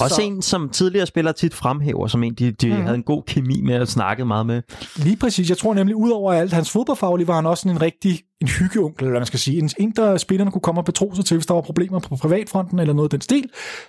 Også 0.00 0.16
så- 0.16 0.22
en, 0.22 0.42
som 0.42 0.68
tidligere 0.68 1.06
spillere 1.06 1.34
tit 1.34 1.54
fremhæver, 1.54 2.06
som 2.06 2.22
en, 2.22 2.34
de, 2.34 2.50
de 2.50 2.66
mm. 2.68 2.82
havde 2.82 2.94
en 2.94 3.02
god 3.02 3.22
kemi 3.26 3.60
med 3.60 3.80
og 3.80 3.88
snakket 3.88 4.26
meget 4.26 4.46
med. 4.46 4.62
Lige 4.96 5.16
præcis. 5.16 5.48
Jeg 5.48 5.58
tror 5.58 5.74
nemlig, 5.74 5.96
udover 5.96 6.32
alt 6.32 6.52
hans 6.52 6.70
fodboldfaglige, 6.70 7.28
var 7.28 7.34
han 7.34 7.46
også 7.46 7.68
en 7.68 7.82
rigtig 7.82 8.20
en 8.40 8.48
hyggeonkel, 8.48 9.06
eller 9.06 9.18
man 9.18 9.26
skal 9.26 9.38
sige. 9.38 9.58
En, 9.58 9.70
en 9.78 9.90
der 9.96 10.16
spillerne 10.16 10.50
kunne 10.50 10.60
komme 10.62 10.80
og 10.80 10.84
betro 10.84 11.14
sig 11.14 11.24
til, 11.24 11.36
hvis 11.36 11.46
der 11.46 11.54
var 11.54 11.60
problemer 11.60 11.98
på 11.98 12.16
privatfronten 12.16 12.78
eller 12.78 12.94
noget 12.94 13.06
af 13.06 13.10
den 13.10 13.20
stil. 13.20 13.44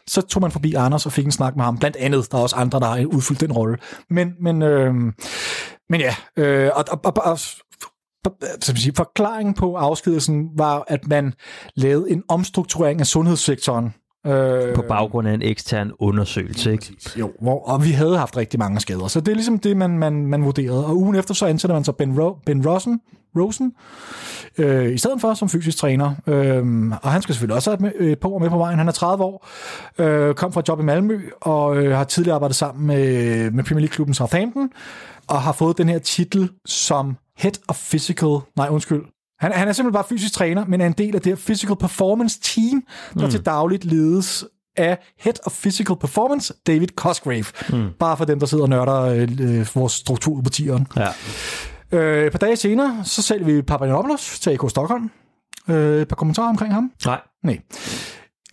Så 0.08 0.22
tog 0.22 0.42
man 0.42 0.52
forbi 0.52 0.74
Anders 0.74 1.06
og 1.06 1.12
fik 1.12 1.26
en 1.26 1.32
snak 1.32 1.56
med 1.56 1.64
ham. 1.64 1.78
Blandt 1.78 1.98
andet, 1.98 2.32
der 2.32 2.38
er 2.38 2.42
også 2.42 2.56
andre, 2.56 2.80
der 2.80 2.86
har 2.86 3.06
udfyldt 3.06 3.42
den 3.42 3.52
rolle. 3.52 3.78
Men, 4.10 4.32
men, 4.42 4.62
øh, 4.62 4.94
men 5.90 6.02
ja, 6.02 6.16
øh, 6.38 6.70
og, 6.76 6.86
og, 6.92 7.00
og, 7.06 7.14
og 7.26 7.40
som 8.62 8.76
sige, 8.76 8.94
forklaringen 8.98 9.54
på 9.54 9.76
afskedelsen 9.76 10.50
var, 10.58 10.84
at 10.88 11.08
man 11.08 11.34
lavede 11.76 12.12
en 12.12 12.24
omstrukturering 12.30 13.00
af 13.00 13.08
sundhedssektoren. 13.08 13.94
Øh, 14.28 14.76
På 14.76 14.82
baggrund 14.88 15.28
af 15.28 15.34
en 15.34 15.42
ekstern 15.42 15.92
undersøgelse, 16.00 16.72
ikke? 16.72 16.96
jo, 17.20 17.32
hvor, 17.42 17.68
og 17.68 17.86
vi 17.86 17.92
havde 17.92 18.18
haft 18.18 18.38
rigtig 18.38 18.60
mange 18.60 18.80
skader. 18.80 19.08
Så 19.08 19.20
det 19.20 19.28
er 19.28 19.36
ligesom 19.36 19.60
det, 19.60 19.78
man, 19.78 19.98
man, 19.98 20.28
man 20.28 20.44
vurderede. 20.44 20.86
Og 20.86 20.98
ugen 20.98 21.16
efter 21.16 21.34
så 21.34 21.46
ansætter 21.46 21.76
man 21.76 21.84
så 21.84 21.92
Ben, 21.92 22.20
Ro, 22.22 22.38
ben 22.46 22.68
Rosen, 22.68 23.00
Rosen 23.40 23.74
øh, 24.58 24.94
i 24.94 24.98
stedet 24.98 25.22
for 25.22 25.34
som 25.34 25.50
fysisk 25.50 25.78
træner. 25.78 26.16
Øh, 26.28 26.92
og 27.02 27.12
han 27.12 27.22
skal 27.22 27.36
selvfølgelig 27.36 27.56
også 27.56 27.70
have 27.70 27.76
et 27.76 27.82
med, 27.82 27.92
øh, 28.08 28.18
på 28.18 28.30
og 28.30 28.42
med 28.42 28.50
på 28.50 28.58
vejen. 28.58 28.78
Han 28.78 28.88
er 28.88 28.92
30 28.92 29.24
år, 29.24 29.48
øh, 29.98 30.36
kom 30.36 30.54
fra 30.54 30.60
et 30.60 30.68
job 30.68 30.80
i 30.80 30.84
Malmø, 30.84 31.22
og 31.42 31.78
øh, 31.78 31.96
har 31.96 32.04
tidligere 32.04 32.36
arbejdet 32.36 32.56
sammen 32.56 32.88
med, 32.88 33.52
med 33.52 33.64
Premier 33.64 33.80
League-klubben 33.82 34.14
Southampton, 34.14 34.70
og 35.28 35.42
har 35.42 35.52
fået 35.52 35.78
den 35.78 35.90
her 35.90 36.00
titel 36.00 36.50
som 36.66 37.18
Head 37.38 37.54
of 37.68 37.90
Physical, 37.90 38.38
nej 38.56 38.68
undskyld, 38.70 39.02
han, 39.44 39.52
han 39.52 39.68
er 39.68 39.74
simpelthen 39.74 39.94
bare 39.94 40.10
fysisk 40.10 40.34
træner, 40.34 40.66
men 40.66 40.82
er 40.82 40.86
en 40.86 40.94
del 40.94 41.16
af 41.16 41.22
det 41.22 41.32
her 41.32 41.36
Physical 41.36 41.76
Performance 41.76 42.40
Team, 42.42 42.84
der 43.14 43.26
mm. 43.26 43.32
til 43.32 43.46
dagligt 43.46 43.86
ledes 43.86 44.46
af 44.78 44.98
Head 45.20 45.34
of 45.46 45.52
Physical 45.62 45.96
Performance, 45.96 46.54
David 46.68 46.88
Cosgrave. 46.88 47.46
Mm. 47.70 47.90
Bare 48.00 48.18
for 48.18 48.26
dem, 48.26 48.40
der 48.40 48.46
sidder 48.46 48.64
og 48.64 48.70
nørder 48.70 49.02
øh, 49.02 49.22
øh, 49.40 49.68
vores 49.76 49.94
struktur 49.94 50.42
på 50.42 50.50
tieren. 50.50 50.88
Ja. 50.98 51.08
Øh, 51.98 52.26
et 52.26 52.32
par 52.32 52.40
dage 52.40 52.56
senere, 52.56 53.02
så 53.04 53.22
sælger 53.22 53.46
vi 53.46 53.62
Papagenopoulos 53.62 54.40
til 54.40 54.50
AK 54.50 54.70
Stockholm. 54.70 55.12
Øh, 55.70 56.02
et 56.02 56.08
par 56.08 56.16
kommentarer 56.16 56.50
omkring 56.50 56.74
ham? 56.74 56.92
Nej. 57.06 57.22
Nej. 57.44 57.60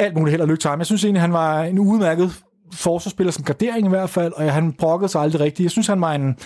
Alt 0.00 0.14
muligt 0.14 0.30
held 0.30 0.42
og 0.42 0.48
lykke 0.48 0.60
til 0.60 0.70
ham. 0.70 0.78
Jeg 0.78 0.86
synes 0.86 1.04
egentlig, 1.04 1.20
han 1.20 1.32
var 1.32 1.62
en 1.62 1.78
udmærket 1.78 2.32
forsvarsspiller 2.72 3.30
som 3.30 3.44
gardering 3.44 3.86
i 3.86 3.88
hvert 3.88 4.10
fald, 4.10 4.32
og 4.32 4.52
han 4.52 4.72
brokkede 4.72 5.08
sig 5.08 5.20
aldrig 5.20 5.40
rigtigt. 5.40 5.64
Jeg 5.64 5.70
synes, 5.70 5.86
han 5.86 6.00
var 6.00 6.12
en, 6.12 6.36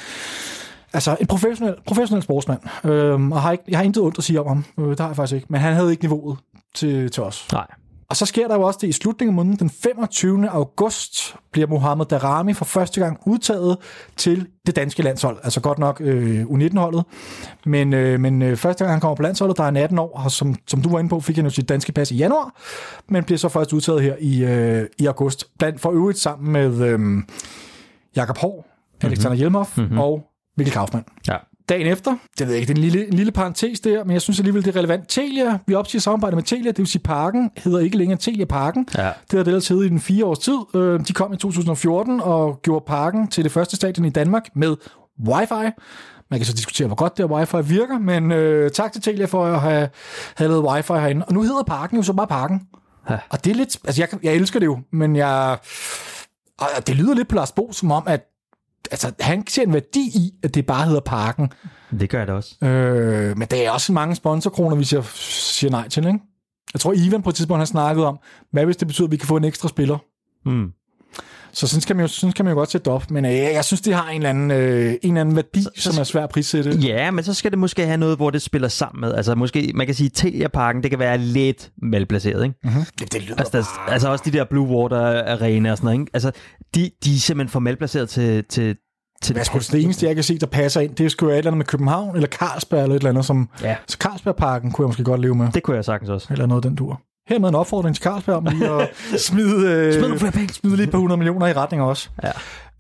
altså 0.95 1.17
en 1.21 1.27
professionel, 1.27 1.75
professionel 1.87 2.23
sportsmand, 2.23 2.61
øhm, 2.85 3.33
og 3.33 3.43
har 3.43 3.53
ikke, 3.53 3.65
jeg 3.69 3.79
har 3.79 3.85
intet 3.85 4.03
ondt 4.03 4.19
at 4.19 4.25
sige 4.25 4.41
om 4.41 4.47
ham. 4.47 4.65
Øh, 4.79 4.91
det 4.91 5.01
har 5.01 5.07
jeg 5.07 5.17
faktisk 5.17 5.35
ikke. 5.35 5.47
Men 5.51 5.61
han 5.61 5.75
havde 5.75 5.91
ikke 5.91 6.05
niveauet 6.05 6.39
til, 6.75 7.11
til 7.11 7.23
os. 7.23 7.49
Nej. 7.53 7.67
Og 8.09 8.17
så 8.17 8.27
sker 8.27 8.49
der 8.49 8.55
jo 8.55 8.63
også 8.63 8.79
det 8.83 8.89
i 8.89 8.93
slutningen 8.93 9.33
af 9.33 9.35
måneden, 9.35 9.59
den 9.59 9.71
25. 9.71 10.51
august, 10.51 11.37
bliver 11.53 11.69
Mohamed 11.69 12.07
Darami 12.07 12.55
for 12.55 12.65
første 12.65 13.01
gang 13.01 13.19
udtaget 13.27 13.79
til 14.17 14.47
det 14.67 14.77
danske 14.77 15.03
landshold. 15.03 15.39
Altså 15.43 15.61
godt 15.61 15.79
nok 15.79 16.01
øh, 16.01 16.43
U19-holdet. 16.43 17.05
Men, 17.67 17.93
øh, 17.93 18.21
men 18.21 18.43
øh, 18.43 18.57
første 18.57 18.85
gang 18.85 18.95
han 18.95 19.01
kommer 19.01 19.17
på 19.17 19.23
landsholdet, 19.23 19.57
der 19.57 19.65
er 19.65 19.83
18 19.83 19.99
år, 19.99 20.21
og 20.25 20.31
som, 20.31 20.55
som 20.67 20.83
du 20.83 20.89
var 20.89 20.99
inde 20.99 21.09
på, 21.09 21.21
fik 21.21 21.37
han 21.37 21.45
jo 21.45 21.51
sit 21.51 21.69
danske 21.69 21.93
pas 21.93 22.11
i 22.11 22.17
januar, 22.17 22.61
men 23.09 23.25
bliver 23.25 23.39
så 23.39 23.49
først 23.49 23.73
udtaget 23.73 24.03
her 24.03 24.17
i, 24.21 24.45
øh, 24.45 24.87
i 24.99 25.07
august. 25.07 25.59
Blandt 25.59 25.81
for 25.81 25.91
øvrigt 25.91 26.19
sammen 26.19 26.53
med 26.53 26.81
øh, 26.81 27.23
Jakob 28.17 28.39
Hård, 28.39 28.67
Alexander 29.01 29.29
mm-hmm. 29.29 29.39
Hjelmhoff 29.39 29.79
mm-hmm. 29.79 29.99
og 29.99 30.25
Mikkel 30.57 30.73
Kaufmann. 30.75 31.05
Ja. 31.29 31.37
Dagen 31.69 31.87
efter, 31.87 32.17
det 32.39 32.47
ved 32.47 32.55
jeg 32.55 32.61
ikke, 32.61 32.75
det 32.75 32.79
er 32.79 32.85
en 32.85 32.91
lille, 32.91 33.07
en 33.09 33.15
lille 33.15 33.33
parentes 33.33 33.81
der, 33.81 34.05
men 34.05 34.13
jeg 34.13 34.23
synes 34.23 34.39
alligevel, 34.39 34.65
det 34.65 34.71
er 34.77 34.79
relevant. 34.79 35.09
Telia, 35.09 35.59
vi 35.67 35.75
opsiger 35.75 36.01
samarbejde 36.01 36.37
med 36.37 36.43
Telia, 36.45 36.69
det 36.71 36.79
vil 36.79 36.87
sige 36.87 37.03
Parken, 37.03 37.51
hedder 37.57 37.79
ikke 37.79 37.97
længere 37.99 38.19
Telia 38.19 38.45
Parken. 38.45 38.89
Ja. 38.97 39.03
Det 39.03 39.13
har 39.33 39.39
det 39.39 39.47
ellers 39.47 39.69
heddet 39.69 39.87
i 39.87 39.89
den 39.89 40.01
fire 40.01 40.25
års 40.25 40.39
tid. 40.39 40.59
Øh, 40.75 41.01
De 41.09 41.13
kom 41.13 41.33
i 41.33 41.37
2014 41.37 42.21
og 42.21 42.61
gjorde 42.63 42.85
Parken 42.87 43.29
til 43.29 43.45
det 43.45 43.53
første 43.53 43.77
stadion 43.77 44.05
i 44.05 44.11
Danmark 44.11 44.43
med 44.57 44.77
wifi. 45.29 45.71
Man 46.31 46.39
kan 46.41 46.45
så 46.47 46.53
diskutere, 46.53 46.87
hvor 46.87 46.97
godt 46.97 47.17
det 47.19 47.29
her 47.29 47.37
wifi 47.37 47.69
virker, 47.75 47.99
men 47.99 48.33
øh, 48.33 48.71
tak 48.71 48.93
til 48.93 49.03
Telia 49.03 49.25
for 49.27 49.47
at 49.47 49.61
have, 49.61 49.89
have 50.37 50.49
lavet 50.49 50.65
wifi 50.65 50.93
herinde. 50.93 51.25
Og 51.25 51.33
nu 51.35 51.43
hedder 51.43 51.63
Parken 51.63 51.97
jo 51.97 52.03
så 52.03 52.13
bare 52.13 52.27
Parken. 52.27 52.61
Ja. 53.11 53.19
Og 53.31 53.45
det 53.45 53.51
er 53.51 53.55
lidt, 53.55 53.79
altså 53.85 54.03
jeg, 54.03 54.09
jeg 54.23 54.35
elsker 54.35 54.59
det 54.61 54.67
jo, 54.67 54.79
men 54.93 55.17
jeg, 55.17 55.59
og 56.59 56.87
det 56.87 56.97
lyder 56.97 57.15
lidt 57.15 57.29
på 57.29 57.35
Lars 57.35 57.53
Bo, 57.53 57.73
som 57.73 57.91
om, 57.91 58.03
at 58.07 58.21
altså, 58.91 59.13
han 59.21 59.47
ser 59.47 59.63
en 59.63 59.73
værdi 59.73 60.01
i, 60.01 60.35
at 60.43 60.55
det 60.55 60.67
bare 60.67 60.87
hedder 60.87 61.01
Parken. 61.01 61.53
Det 62.01 62.11
gør 62.11 62.19
jeg 62.19 62.27
da 62.27 62.33
også. 62.33 62.65
Øh, 62.65 63.39
men 63.39 63.49
der 63.51 63.57
er 63.57 63.71
også 63.71 63.93
mange 63.93 64.15
sponsorkroner, 64.15 64.77
hvis 64.77 64.93
jeg 64.93 65.05
siger 65.05 65.71
nej 65.71 65.89
til, 65.89 66.07
ikke? 66.07 66.19
Jeg 66.75 66.81
tror, 66.81 66.93
Ivan 66.97 67.23
på 67.23 67.31
et 67.31 67.35
tidspunkt 67.35 67.59
har 67.59 67.65
snakket 67.65 68.05
om, 68.05 68.19
hvad 68.53 68.65
hvis 68.65 68.77
det 68.77 68.89
betyder, 68.89 69.09
at 69.09 69.13
vi 69.13 69.17
kan 69.17 69.29
få 69.29 69.37
en 69.37 69.45
ekstra 69.45 69.69
spiller? 69.69 69.99
Mm. 70.47 70.73
Så 71.55 71.67
sådan 71.67 71.83
kan 71.83 71.97
man 71.97 72.05
jo, 72.05 72.09
sådan 72.09 72.33
kan 72.33 72.45
man 72.45 72.53
jo 72.53 72.59
godt 72.59 72.71
sætte 72.71 72.89
op. 72.89 73.11
Men 73.11 73.25
øh, 73.25 73.33
jeg 73.33 73.65
synes, 73.65 73.81
det 73.81 73.95
har 73.95 74.11
en 74.11 74.17
eller 74.17 74.31
anden, 74.31 74.51
øh, 74.51 74.87
en 74.91 74.99
eller 75.03 75.21
anden 75.21 75.37
værdi, 75.37 75.63
så, 75.63 75.71
som 75.93 76.01
er 76.01 76.05
svær 76.05 76.23
at 76.23 76.31
prissætte. 76.31 76.71
Ja, 76.71 77.11
men 77.11 77.25
så 77.25 77.35
skal 77.35 77.51
det 77.51 77.59
måske 77.59 77.87
have 77.87 77.97
noget, 77.97 78.17
hvor 78.17 78.31
det 78.31 78.43
spiller 78.43 78.69
sammen 78.69 79.01
med. 79.01 79.15
Altså 79.15 79.35
måske, 79.35 79.73
man 79.75 79.87
kan 79.87 79.95
sige, 79.95 80.11
Telia 80.11 80.49
Parken, 80.49 80.83
det 80.83 80.91
kan 80.91 80.99
være 80.99 81.19
lidt 81.19 81.71
malplaceret, 81.83 82.45
ikke? 82.45 82.57
Mm-hmm. 82.65 82.85
Det, 82.99 83.13
det 83.13 83.23
lyder 83.23 83.37
Altså, 83.37 83.59
der, 83.59 83.91
altså 83.93 84.09
også 84.09 84.25
de 84.27 84.31
der 84.31 84.45
Blue 84.45 84.69
Water 84.69 85.33
Arena 85.33 85.71
og 85.71 85.77
sådan 85.77 85.87
noget, 85.87 86.01
ikke? 86.01 86.11
Altså, 86.15 86.31
de, 86.75 86.91
de 87.05 87.15
er 87.15 87.19
simpelthen 87.19 87.53
for 87.53 87.61
malplaceret 87.61 88.09
til, 88.09 88.45
til, 88.45 88.77
til 89.23 89.35
Hvad 89.35 89.45
sgu 89.45 89.59
det 89.59 89.83
eneste, 89.83 90.07
jeg 90.07 90.15
kan 90.15 90.25
se, 90.25 90.39
der 90.39 90.47
passer 90.47 90.81
ind? 90.81 90.95
Det 90.95 91.07
er 91.07 91.11
sgu 91.11 91.27
et 91.27 91.39
eller 91.39 91.51
andet 91.51 91.59
med 91.59 91.67
København, 91.67 92.15
eller 92.15 92.29
Carlsberg, 92.29 92.83
eller 92.83 92.97
et 92.97 93.01
eller 93.01 93.11
andet, 93.11 93.25
som... 93.25 93.49
Ja. 93.63 93.77
Så 93.87 93.97
Carlsbergparken 94.01 94.73
kunne 94.73 94.85
jeg 94.85 94.89
måske 94.89 95.05
godt 95.05 95.21
leve 95.21 95.35
med. 95.35 95.49
Det 95.55 95.63
kunne 95.63 95.77
jeg 95.77 95.85
sagtens 95.85 96.11
også. 96.11 96.29
Eller 96.31 96.47
noget 96.47 96.65
af 96.65 96.71
den 96.71 96.77
dur. 96.77 97.01
Hermed 97.29 97.49
en 97.49 97.55
opfordring 97.55 97.97
til 97.97 98.03
Carlsberg 98.05 98.37
om 98.37 98.45
lige 98.45 98.71
at 98.71 98.91
smide, 99.21 99.71
øh, 99.73 99.93
Smid 99.93 100.03
nogle 100.03 100.49
smide 100.53 100.77
lige 100.77 100.85
et 100.87 100.91
par 100.91 100.99
hundrede 100.99 101.17
millioner 101.19 101.47
i 101.47 101.53
retning 101.53 101.83
også. 101.83 102.09
Ja. 102.23 102.29
Øh, 102.29 102.35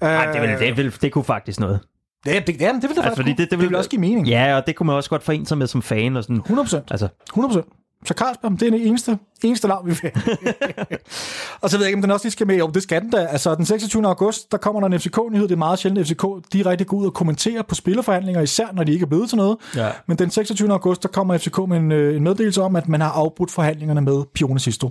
Ej, 0.09 0.33
det, 0.33 0.41
vil, 0.43 0.49
det, 0.69 0.77
vil, 0.77 0.95
det 1.03 1.13
kunne 1.13 1.25
faktisk 1.25 1.61
noget. 1.61 1.81
det, 2.27 2.35
det, 2.35 2.47
det, 2.47 2.61
jamen, 2.61 2.83
det 2.83 2.89
vil 2.89 2.97
det 2.97 3.03
Altså, 3.03 3.03
faktisk 3.03 3.17
fordi 3.17 3.31
det- 3.31 3.39
det 3.39 3.51
det, 3.51 3.59
vil- 3.59 3.69
vil 3.69 3.77
også 3.77 3.91
give 3.91 4.01
mening. 4.01 4.29
Ja, 4.29 4.57
og 4.57 4.67
det 4.67 4.77
kunne 4.77 4.87
man 4.87 4.97
også 4.97 5.11
godt 5.11 5.23
forene 5.23 5.47
sig 5.47 5.59
med 5.59 5.67
som 5.67 5.83
fan. 5.83 6.17
Og 6.17 6.23
sådan. 6.25 6.41
100%. 6.49 6.77
Altså, 6.91 7.09
100%. 7.37 8.01
Så 8.07 8.15
Carlsberg, 8.19 8.53
det 8.53 8.63
er 8.63 8.71
det 8.71 8.87
eneste, 8.87 9.19
eneste 9.45 9.69
navn, 9.69 9.87
vi 9.91 9.97
vil. 10.03 10.11
og 11.61 11.71
så 11.71 11.77
ved 11.77 11.85
jeg 11.85 11.89
ikke, 11.89 11.97
om 11.97 12.03
den 12.03 12.11
også 12.11 12.25
lige 12.25 12.33
skal 12.33 12.47
med. 12.47 12.57
Jo, 12.57 12.67
det 12.75 12.83
skal 12.83 13.01
den 13.03 13.11
da. 13.11 13.17
Altså, 13.25 13.55
den 13.55 13.67
26. 13.67 14.07
august, 14.07 14.53
der 14.53 14.59
kommer 14.59 14.81
der 14.81 14.87
en 14.87 15.01
FCK-nyhed. 15.01 15.49
Det 15.49 15.53
er 15.55 15.57
meget 15.59 15.79
sjældent, 15.79 16.01
at 16.01 16.07
FCK 16.07 16.53
direkte 16.53 16.85
går 16.85 16.97
ud 16.97 17.07
og 17.07 17.15
kommenterer 17.15 17.63
på 17.63 17.75
spillerforhandlinger, 17.75 18.41
især 18.43 18.67
når 18.73 18.85
de 18.85 18.93
ikke 18.93 19.03
er 19.03 19.07
blevet 19.09 19.29
til 19.29 19.37
noget. 19.37 19.57
Ja. 19.77 19.89
Men 20.07 20.19
den 20.19 20.31
26. 20.31 20.73
august, 20.73 21.03
der 21.03 21.09
kommer 21.09 21.39
FCK 21.39 21.59
med 21.69 21.77
en, 21.77 21.93
øh, 21.93 22.17
en 22.17 22.23
meddelelse 22.23 22.63
om, 22.63 22.77
at 22.77 22.89
man 22.89 23.01
har 23.01 23.11
afbrudt 23.11 23.51
forhandlingerne 23.51 24.01
med 24.01 24.23
Pione 24.35 24.61
Sisto. 24.61 24.91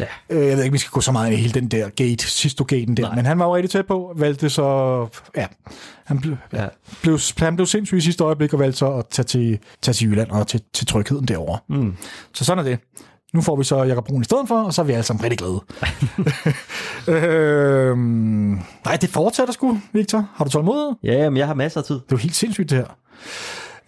ja. 0.00 0.04
Øh, 0.30 0.46
jeg 0.48 0.56
ved 0.56 0.64
ikke, 0.64 0.72
vi 0.72 0.78
skal 0.78 0.90
gå 0.90 1.00
så 1.00 1.12
meget 1.12 1.26
ind 1.30 1.38
i 1.38 1.42
hele 1.42 1.54
den 1.60 1.68
der 1.68 1.88
gate, 1.88 2.26
Sisto-gaten 2.30 2.96
der, 2.96 3.02
Nej. 3.02 3.14
men 3.14 3.26
han 3.26 3.38
var 3.38 3.44
jo 3.46 3.54
rigtig 3.56 3.70
tæt 3.70 3.86
på, 3.86 4.12
valgte 4.16 4.50
så, 4.50 4.62
ja, 5.36 5.46
han 6.04 6.20
blev, 6.20 6.36
Ja. 6.52 6.66
blev, 7.02 7.18
han 7.38 7.56
blev 7.56 7.66
sindssyg 7.66 7.96
i 7.98 8.00
sidste 8.00 8.24
øjeblik 8.24 8.52
og 8.52 8.58
valgte 8.60 8.78
så 8.78 8.92
at 8.92 9.06
tage 9.10 9.24
til, 9.24 9.58
tage 9.82 9.92
til 9.94 10.08
Jylland 10.10 10.30
og 10.30 10.46
til, 10.46 10.60
til 10.74 10.86
trygheden 10.86 11.28
derovre. 11.28 11.58
Mm. 11.68 11.94
Så 12.34 12.44
sådan 12.44 12.64
er 12.66 12.68
det. 12.68 12.78
Nu 13.36 13.42
får 13.42 13.56
vi 13.56 13.64
så 13.64 13.82
Jakob 13.84 14.04
Brun 14.06 14.20
i 14.20 14.24
stedet 14.24 14.48
for, 14.48 14.62
og 14.62 14.74
så 14.74 14.82
er 14.82 14.86
vi 14.86 14.92
alle 14.92 15.02
sammen 15.02 15.24
rigtig 15.24 15.38
glade. 15.38 15.60
øhm, 17.18 17.98
nej, 18.84 18.96
det 19.00 19.10
fortsætter 19.10 19.52
sgu, 19.54 19.78
Victor. 19.92 20.28
Har 20.34 20.44
du 20.44 20.50
tålmodighed? 20.50 20.92
ja, 21.04 21.30
men 21.30 21.36
jeg 21.36 21.46
har 21.46 21.54
masser 21.54 21.80
af 21.80 21.84
tid. 21.86 21.94
Det 21.94 22.02
er 22.02 22.06
jo 22.12 22.16
helt 22.16 22.34
sindssygt, 22.36 22.70
det 22.70 22.78
her. 22.78 22.86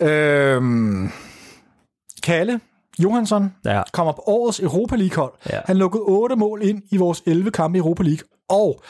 Øhm, 0.09 1.11
Kalle 2.23 2.61
Johansson 2.99 3.53
Ja. 3.65 3.83
kommer 3.93 4.13
på 4.13 4.23
årets 4.27 4.61
Europa 4.61 4.97
League-hold. 4.97 5.33
Ja. 5.53 5.61
Han 5.65 5.77
lukkede 5.77 6.03
8 6.03 6.37
mål 6.37 6.63
ind 6.63 6.83
i 6.91 6.97
vores 6.97 7.23
11 7.27 7.51
kampe 7.51 7.79
i 7.79 7.81
Europa 7.81 8.03
League, 8.03 8.29
og 8.49 8.81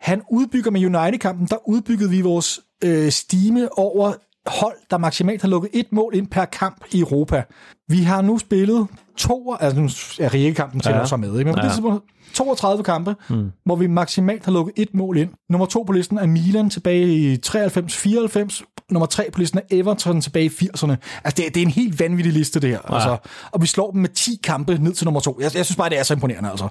han 0.00 0.22
udbygger 0.30 0.70
med 0.70 0.84
United-kampen, 0.84 1.46
der 1.46 1.68
udbyggede 1.68 2.10
vi 2.10 2.20
vores 2.20 2.60
øh, 2.84 3.10
stime 3.10 3.78
over 3.78 4.12
hold, 4.46 4.74
der 4.90 4.98
maksimalt 4.98 5.42
har 5.42 5.48
lukket 5.48 5.70
et 5.72 5.86
mål 5.92 6.14
ind 6.14 6.26
per 6.26 6.44
kamp 6.44 6.84
i 6.92 7.00
Europa. 7.00 7.42
Vi 7.88 7.98
har 8.02 8.22
nu 8.22 8.38
spillet 8.38 8.86
to, 9.16 9.54
altså 9.60 9.80
nu 9.80 9.88
er 10.26 10.34
Riege-kampen 10.34 10.80
til 10.80 10.90
ja. 10.92 11.06
så 11.06 11.16
med, 11.16 11.38
ikke? 11.38 11.44
men 11.44 11.54
på 11.54 11.60
Ja. 11.60 11.64
det 11.66 11.72
tidspunkt 11.72 12.04
32 12.34 12.84
kampe, 12.84 13.14
mm. 13.30 13.50
hvor 13.64 13.76
vi 13.76 13.86
maksimalt 13.86 14.44
har 14.44 14.52
lukket 14.52 14.72
et 14.76 14.94
mål 14.94 15.16
ind. 15.16 15.30
Nummer 15.50 15.66
to 15.66 15.82
på 15.82 15.92
listen 15.92 16.18
er 16.18 16.26
Milan 16.26 16.70
tilbage 16.70 17.06
i 17.06 17.34
93-94. 17.46 18.69
Nummer 18.90 19.06
tre 19.06 19.28
på 19.32 19.38
listen 19.38 19.58
er 19.58 19.62
Everton 19.70 20.20
tilbage 20.20 20.44
i 20.44 20.48
80'erne. 20.48 20.90
Altså, 21.24 21.34
det, 21.36 21.46
er- 21.46 21.50
det 21.50 21.56
er 21.56 21.62
en 21.62 21.70
helt 21.70 22.00
vanvittig 22.00 22.32
liste, 22.32 22.60
det 22.60 22.70
her. 22.70 22.78
Ja. 22.90 22.94
Altså, 22.94 23.16
og 23.50 23.62
vi 23.62 23.66
slår 23.66 23.90
dem 23.90 24.00
med 24.00 24.08
10 24.08 24.40
kampe 24.44 24.78
ned 24.80 24.92
til 24.92 25.04
nummer 25.04 25.20
to. 25.20 25.38
Jeg, 25.40 25.56
jeg 25.56 25.64
synes 25.64 25.76
bare, 25.76 25.88
det 25.88 25.98
er 25.98 26.02
så 26.02 26.14
imponerende, 26.14 26.50
altså. 26.50 26.68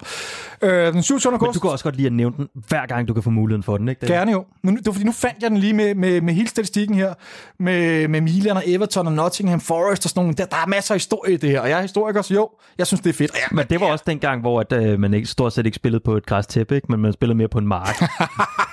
Øh, 0.62 0.92
den 0.92 1.02
27. 1.02 1.30
Men 1.30 1.40
august... 1.40 1.54
du 1.54 1.60
kan 1.60 1.70
også 1.70 1.84
godt 1.84 1.96
lide 1.96 2.06
at 2.06 2.12
nævne 2.12 2.36
den, 2.36 2.48
hver 2.68 2.86
gang 2.86 3.08
du 3.08 3.14
kan 3.14 3.22
få 3.22 3.30
muligheden 3.30 3.62
for 3.62 3.76
den, 3.76 3.88
ikke? 3.88 4.00
Det, 4.00 4.08
Gerne 4.08 4.32
jo. 4.32 4.44
Men 4.62 4.76
det 4.76 4.86
var 4.86 4.92
fordi, 4.92 5.04
nu 5.04 5.12
fandt 5.12 5.42
jeg 5.42 5.50
den 5.50 5.58
lige 5.58 5.72
med, 5.72 5.94
med, 5.94 6.20
med 6.20 6.34
hele 6.34 6.48
statistikken 6.48 6.96
her, 6.96 7.14
med, 7.58 8.08
med 8.08 8.20
Milan 8.20 8.56
og 8.56 8.62
Everton 8.66 9.06
og 9.06 9.12
Nottingham 9.12 9.60
Forest 9.60 10.04
og 10.06 10.10
sådan 10.10 10.20
nogle. 10.22 10.34
Der, 10.34 10.44
der 10.44 10.56
er 10.56 10.66
masser 10.66 10.94
af 10.94 10.96
historie 11.00 11.32
i 11.34 11.36
det 11.36 11.50
her, 11.50 11.60
og 11.60 11.68
jeg 11.70 11.78
er 11.78 11.82
historiker, 11.82 12.22
så 12.22 12.34
jo, 12.34 12.48
jeg 12.78 12.86
synes, 12.86 13.00
det 13.00 13.08
er 13.10 13.14
fedt. 13.14 13.30
Jeg, 13.34 13.40
Men 13.52 13.66
det 13.70 13.80
var 13.80 13.86
også 13.86 14.04
den 14.06 14.18
gang, 14.18 14.40
hvor 14.40 14.60
at, 14.60 14.72
øh, 14.72 14.98
man 15.00 15.14
ikke, 15.14 15.26
stort 15.26 15.52
set 15.52 15.66
ikke 15.66 15.76
spillede 15.76 16.02
på 16.04 16.16
et 16.16 16.26
græstæppe, 16.26 16.74
ikke? 16.74 16.86
men 16.90 17.00
man 17.00 17.12
spillede 17.12 17.36
mere 17.38 17.48
på 17.48 17.58
en 17.58 17.66
mark. 17.68 18.02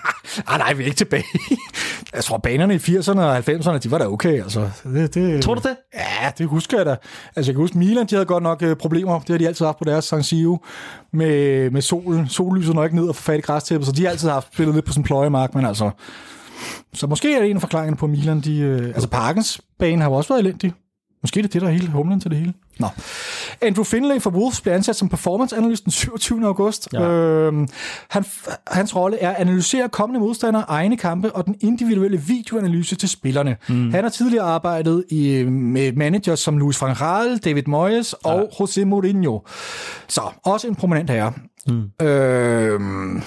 Ah, 0.47 0.59
nej, 0.59 0.73
vi 0.73 0.83
er 0.83 0.85
ikke 0.85 0.97
tilbage. 0.97 1.23
jeg 2.15 2.23
tror, 2.23 2.37
banerne 2.37 2.75
i 2.75 2.77
80'erne 2.77 3.19
og 3.19 3.37
90'erne, 3.37 3.77
de 3.77 3.91
var 3.91 3.97
da 3.97 4.07
okay. 4.07 4.41
Altså. 4.43 4.69
Det, 4.83 5.13
det, 5.13 5.43
Tror 5.43 5.55
du 5.55 5.61
det? 5.63 5.75
Ja, 5.93 6.31
det 6.37 6.47
husker 6.47 6.77
jeg 6.77 6.85
da. 6.85 6.95
Altså, 7.35 7.51
jeg 7.51 7.55
kan 7.55 7.55
huske, 7.55 7.77
Milan, 7.77 8.05
de 8.05 8.15
havde 8.15 8.25
godt 8.25 8.43
nok 8.43 8.63
øh, 8.63 8.75
problemer. 8.75 9.19
Det 9.19 9.29
har 9.29 9.37
de 9.37 9.47
altid 9.47 9.65
haft 9.65 9.77
på 9.77 9.83
deres 9.83 10.05
San 10.05 10.23
Siro 10.23 10.65
med, 11.13 11.69
med 11.69 11.81
solen. 11.81 12.27
Sollyset 12.27 12.75
når 12.75 12.83
ikke 12.83 12.95
ned 12.95 13.07
og 13.07 13.15
få 13.15 13.21
fat 13.21 13.37
i 13.37 13.41
græstæppet, 13.41 13.87
så 13.87 13.91
de 13.91 14.03
har 14.03 14.09
altid 14.09 14.29
haft 14.29 14.53
spillet 14.53 14.75
lidt 14.75 14.85
på 14.85 14.93
en 14.97 15.03
pløjemark, 15.03 15.55
men 15.55 15.65
altså... 15.65 15.91
Så 16.93 17.07
måske 17.07 17.35
er 17.35 17.39
det 17.39 17.49
en 17.49 17.55
af 17.57 17.61
forklaringerne 17.61 17.97
på 17.97 18.07
Milan. 18.07 18.39
De, 18.39 18.59
øh, 18.59 18.85
altså, 18.85 19.09
Parkens 19.09 19.61
bane 19.79 20.01
har 20.01 20.09
jo 20.09 20.15
også 20.15 20.33
været 20.33 20.39
elendig. 20.39 20.73
Måske 21.21 21.39
er 21.39 21.41
det 21.41 21.53
det, 21.53 21.61
der 21.61 21.67
er 21.67 21.71
hele 21.71 21.87
humlen 21.87 22.19
til 22.19 22.31
det 22.31 22.39
hele. 22.39 22.53
Nå. 22.79 22.87
Andrew 23.61 23.83
Finlay 23.83 24.19
fra 24.19 24.29
Wolves 24.29 24.61
blev 24.61 24.73
ansat 24.73 24.95
som 24.95 25.09
performance 25.09 25.55
analyst 25.55 25.83
den 25.83 25.91
27. 25.91 26.45
august. 26.45 26.87
Ja. 26.93 27.01
Øhm, 27.01 27.67
han, 28.07 28.25
hans 28.67 28.95
rolle 28.95 29.21
er 29.21 29.29
at 29.29 29.35
analysere 29.35 29.89
kommende 29.89 30.19
modstandere, 30.19 30.65
egne 30.67 30.97
kampe 30.97 31.35
og 31.35 31.45
den 31.45 31.55
individuelle 31.61 32.21
videoanalyse 32.21 32.95
til 32.95 33.09
spillerne. 33.09 33.57
Mm. 33.69 33.91
Han 33.91 34.03
har 34.03 34.09
tidligere 34.09 34.45
arbejdet 34.45 35.03
i, 35.09 35.43
med 35.43 35.91
managers 35.91 36.39
som 36.39 36.57
Luis 36.57 36.81
van 36.81 36.95
Gaal, 36.95 37.37
David 37.37 37.63
Moyes 37.67 38.13
og 38.13 38.49
ja. 38.59 38.63
José 38.63 38.83
Mourinho. 38.83 39.39
Så 40.07 40.21
også 40.43 40.67
en 40.67 40.75
prominent 40.75 41.09
herre. 41.09 41.33
Mm. 41.67 42.05
Øhm, 42.07 43.21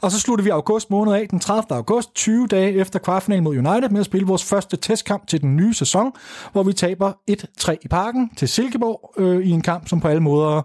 og 0.00 0.12
så 0.12 0.20
slutter 0.20 0.44
vi 0.44 0.50
august 0.50 0.90
måned 0.90 1.12
af, 1.14 1.28
den 1.28 1.40
30. 1.40 1.76
august, 1.76 2.14
20 2.14 2.46
dage 2.46 2.72
efter 2.72 2.98
kvartfinalen 2.98 3.44
mod 3.44 3.56
United, 3.56 3.88
med 3.90 4.00
at 4.00 4.06
spille 4.06 4.26
vores 4.26 4.44
første 4.44 4.76
testkamp 4.76 5.26
til 5.26 5.40
den 5.40 5.56
nye 5.56 5.74
sæson, 5.74 6.12
hvor 6.52 6.62
vi 6.62 6.72
taber 6.72 7.12
1-3 7.30 7.72
i 7.82 7.88
parken 7.88 8.30
til 8.36 8.48
Silkeborg 8.48 9.14
øh, 9.18 9.46
i 9.46 9.50
en 9.50 9.62
kamp, 9.62 9.88
som 9.88 10.00
på 10.00 10.08
alle 10.08 10.22
måder 10.22 10.62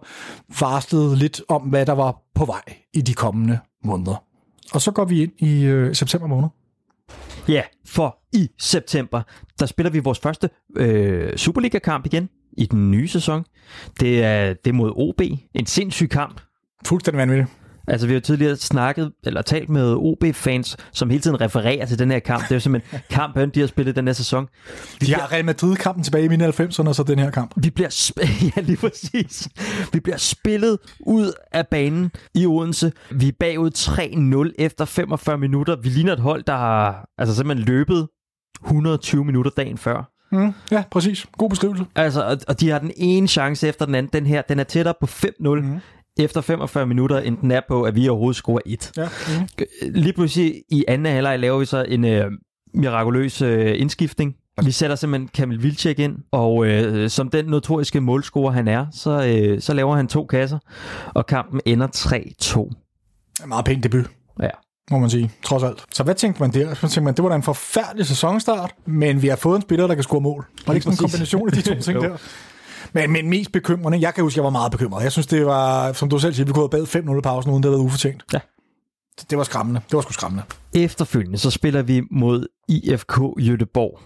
varslede 0.59 1.15
lidt 1.15 1.41
om, 1.49 1.61
hvad 1.61 1.85
der 1.85 1.93
var 1.93 2.21
på 2.35 2.45
vej 2.45 2.63
i 2.93 3.01
de 3.01 3.13
kommende 3.13 3.59
måneder. 3.83 4.23
Og 4.73 4.81
så 4.81 4.91
går 4.91 5.05
vi 5.05 5.23
ind 5.23 5.31
i 5.39 5.65
øh, 5.65 5.95
september 5.95 6.27
måned. 6.27 6.49
Ja, 7.47 7.61
for 7.85 8.17
i 8.33 8.49
september, 8.59 9.21
der 9.59 9.65
spiller 9.65 9.89
vi 9.89 9.99
vores 9.99 10.19
første 10.19 10.49
øh, 10.77 11.37
Superliga-kamp 11.37 12.05
igen 12.05 12.29
i 12.57 12.65
den 12.65 12.91
nye 12.91 13.07
sæson. 13.07 13.45
Det 13.99 14.23
er, 14.23 14.53
det 14.53 14.69
er 14.69 14.73
mod 14.73 14.93
OB. 14.95 15.21
En 15.53 15.65
sindssyg 15.65 16.09
kamp. 16.09 16.41
Fuldstændig 16.85 17.17
vanvittigt. 17.17 17.49
Altså, 17.89 18.07
vi 18.07 18.13
har 18.13 18.19
tidligere 18.19 18.55
snakket, 18.55 19.11
eller 19.23 19.41
talt 19.41 19.69
med 19.69 19.93
OB-fans, 19.97 20.77
som 20.91 21.09
hele 21.09 21.21
tiden 21.21 21.41
refererer 21.41 21.85
til 21.85 21.99
den 21.99 22.11
her 22.11 22.19
kamp. 22.19 22.43
Det 22.43 22.51
er 22.51 22.55
jo 22.55 22.59
simpelthen 22.59 22.99
kampen, 23.09 23.49
de 23.49 23.59
har 23.59 23.67
spillet 23.67 23.95
den 23.95 24.07
her 24.07 24.13
sæson. 24.13 24.47
De 25.01 25.13
har 25.13 25.31
Real 25.31 25.45
Madrid-kampen 25.45 26.03
tilbage 26.03 26.25
i 26.25 26.27
mine 26.27 26.47
90'erne, 26.47 26.87
og 26.87 26.95
så 26.95 27.03
den 27.07 27.19
her 27.19 27.29
kamp. 27.31 27.51
Vi 27.57 27.69
bliver, 27.69 27.89
sp- 27.89 28.45
ja, 28.55 28.61
lige 28.61 28.77
præcis. 28.77 29.47
Vi 29.93 29.99
bliver 29.99 30.17
spillet 30.17 30.77
ud 30.99 31.31
af 31.51 31.67
banen 31.67 32.11
i 32.35 32.45
Odense. 32.45 32.91
Vi 33.11 33.27
er 33.27 33.31
bagud 33.39 33.71
3-0 34.49 34.53
efter 34.59 34.85
45 34.85 35.37
minutter. 35.37 35.75
Vi 35.83 35.89
ligner 35.89 36.13
et 36.13 36.19
hold, 36.19 36.43
der 36.43 36.57
har 36.57 37.09
altså 37.17 37.35
simpelthen 37.35 37.65
løbet 37.67 38.07
120 38.65 39.25
minutter 39.25 39.51
dagen 39.57 39.77
før. 39.77 40.11
Mm, 40.31 40.53
ja, 40.71 40.83
præcis. 40.91 41.25
God 41.37 41.49
beskrivelse. 41.49 41.85
Altså, 41.95 42.23
og, 42.23 42.37
og 42.47 42.59
de 42.59 42.69
har 42.69 42.79
den 42.79 42.91
ene 42.97 43.27
chance 43.27 43.67
efter 43.67 43.85
den 43.85 43.95
anden. 43.95 44.09
Den 44.13 44.25
her, 44.25 44.41
den 44.41 44.59
er 44.59 44.63
tættere 44.63 44.93
på 45.01 45.05
5-0 45.05 45.49
mm. 45.49 45.79
Efter 46.19 46.41
45 46.41 46.85
minutter, 46.85 47.19
end 47.19 47.37
den 47.37 47.51
er 47.51 47.61
på, 47.67 47.83
at 47.83 47.95
vi 47.95 48.09
overhovedet 48.09 48.35
scorer 48.35 48.59
1. 48.65 48.91
Ja, 48.97 49.09
mm. 49.27 49.65
Lige 49.81 50.13
pludselig 50.13 50.63
i 50.69 50.85
anden 50.87 51.13
halvleg 51.13 51.39
laver 51.39 51.59
vi 51.59 51.65
så 51.65 51.85
en 51.87 52.05
øh, 52.05 52.31
mirakuløs 52.73 53.41
øh, 53.41 53.81
indskiftning. 53.81 54.35
Vi 54.63 54.71
sætter 54.71 54.95
simpelthen 54.95 55.27
Kamil 55.27 55.63
Vilcek 55.63 55.99
ind, 55.99 56.15
og 56.31 56.67
øh, 56.67 57.09
som 57.09 57.29
den 57.29 57.45
notoriske 57.45 58.01
målscorer 58.01 58.51
han 58.51 58.67
er, 58.67 58.85
så, 58.91 59.25
øh, 59.25 59.61
så 59.61 59.73
laver 59.73 59.95
han 59.95 60.07
to 60.07 60.25
kasser, 60.25 60.59
og 61.13 61.25
kampen 61.25 61.61
ender 61.65 61.87
3-2. 63.37 63.45
Meget 63.47 63.65
pæn 63.65 63.83
debut. 63.83 64.05
Ja. 64.41 64.49
må 64.91 64.99
man 64.99 65.09
sige, 65.09 65.31
trods 65.43 65.63
alt. 65.63 65.83
Så 65.91 66.03
hvad 66.03 66.15
tænkte 66.15 66.41
man 66.41 66.51
der? 66.51 66.73
Så 66.73 66.81
tænkte 66.81 67.01
man, 67.01 67.13
det 67.13 67.23
var 67.23 67.29
da 67.29 67.35
en 67.35 67.43
forfærdelig 67.43 68.05
sæsonstart, 68.05 68.71
men 68.85 69.21
vi 69.21 69.27
har 69.27 69.35
fået 69.35 69.55
en 69.55 69.61
spiller, 69.61 69.87
der 69.87 69.95
kan 69.95 70.03
score 70.03 70.21
mål. 70.21 70.45
Var 70.65 70.73
det 70.73 70.75
ikke 70.75 70.83
sådan 70.83 70.93
en 70.93 70.97
kombination 70.97 71.47
af 71.47 71.53
de 71.53 71.61
to 71.61 71.81
ting 71.91 72.01
der? 72.01 72.17
Men, 72.93 73.11
men 73.11 73.29
mest 73.29 73.51
bekymrende, 73.51 73.99
jeg 74.01 74.13
kan 74.13 74.23
huske, 74.23 74.37
jeg 74.37 74.43
var 74.43 74.49
meget 74.49 74.71
bekymret. 74.71 75.03
Jeg 75.03 75.11
synes, 75.11 75.27
det 75.27 75.45
var, 75.45 75.93
som 75.93 76.09
du 76.09 76.19
selv 76.19 76.33
siger, 76.33 76.45
vi 76.45 76.51
kunne 76.53 76.69
have 76.73 76.85
bad 76.85 77.01
5-0 77.15 77.17
i 77.17 77.21
pausen, 77.21 77.51
uden 77.51 77.63
det 77.63 77.69
havde 77.69 77.79
været 77.79 77.85
ufortjent. 77.87 78.23
Ja. 78.33 78.39
Det, 79.19 79.29
det 79.29 79.37
var 79.37 79.43
skræmmende. 79.43 79.81
Det 79.89 79.93
var 79.95 80.01
sgu 80.01 80.11
skræmmende. 80.13 80.43
Efterfølgende 80.75 81.37
så 81.37 81.51
spiller 81.51 81.81
vi 81.81 82.01
mod 82.11 82.47
IFK 82.69 83.19
Jødeborg 83.39 83.99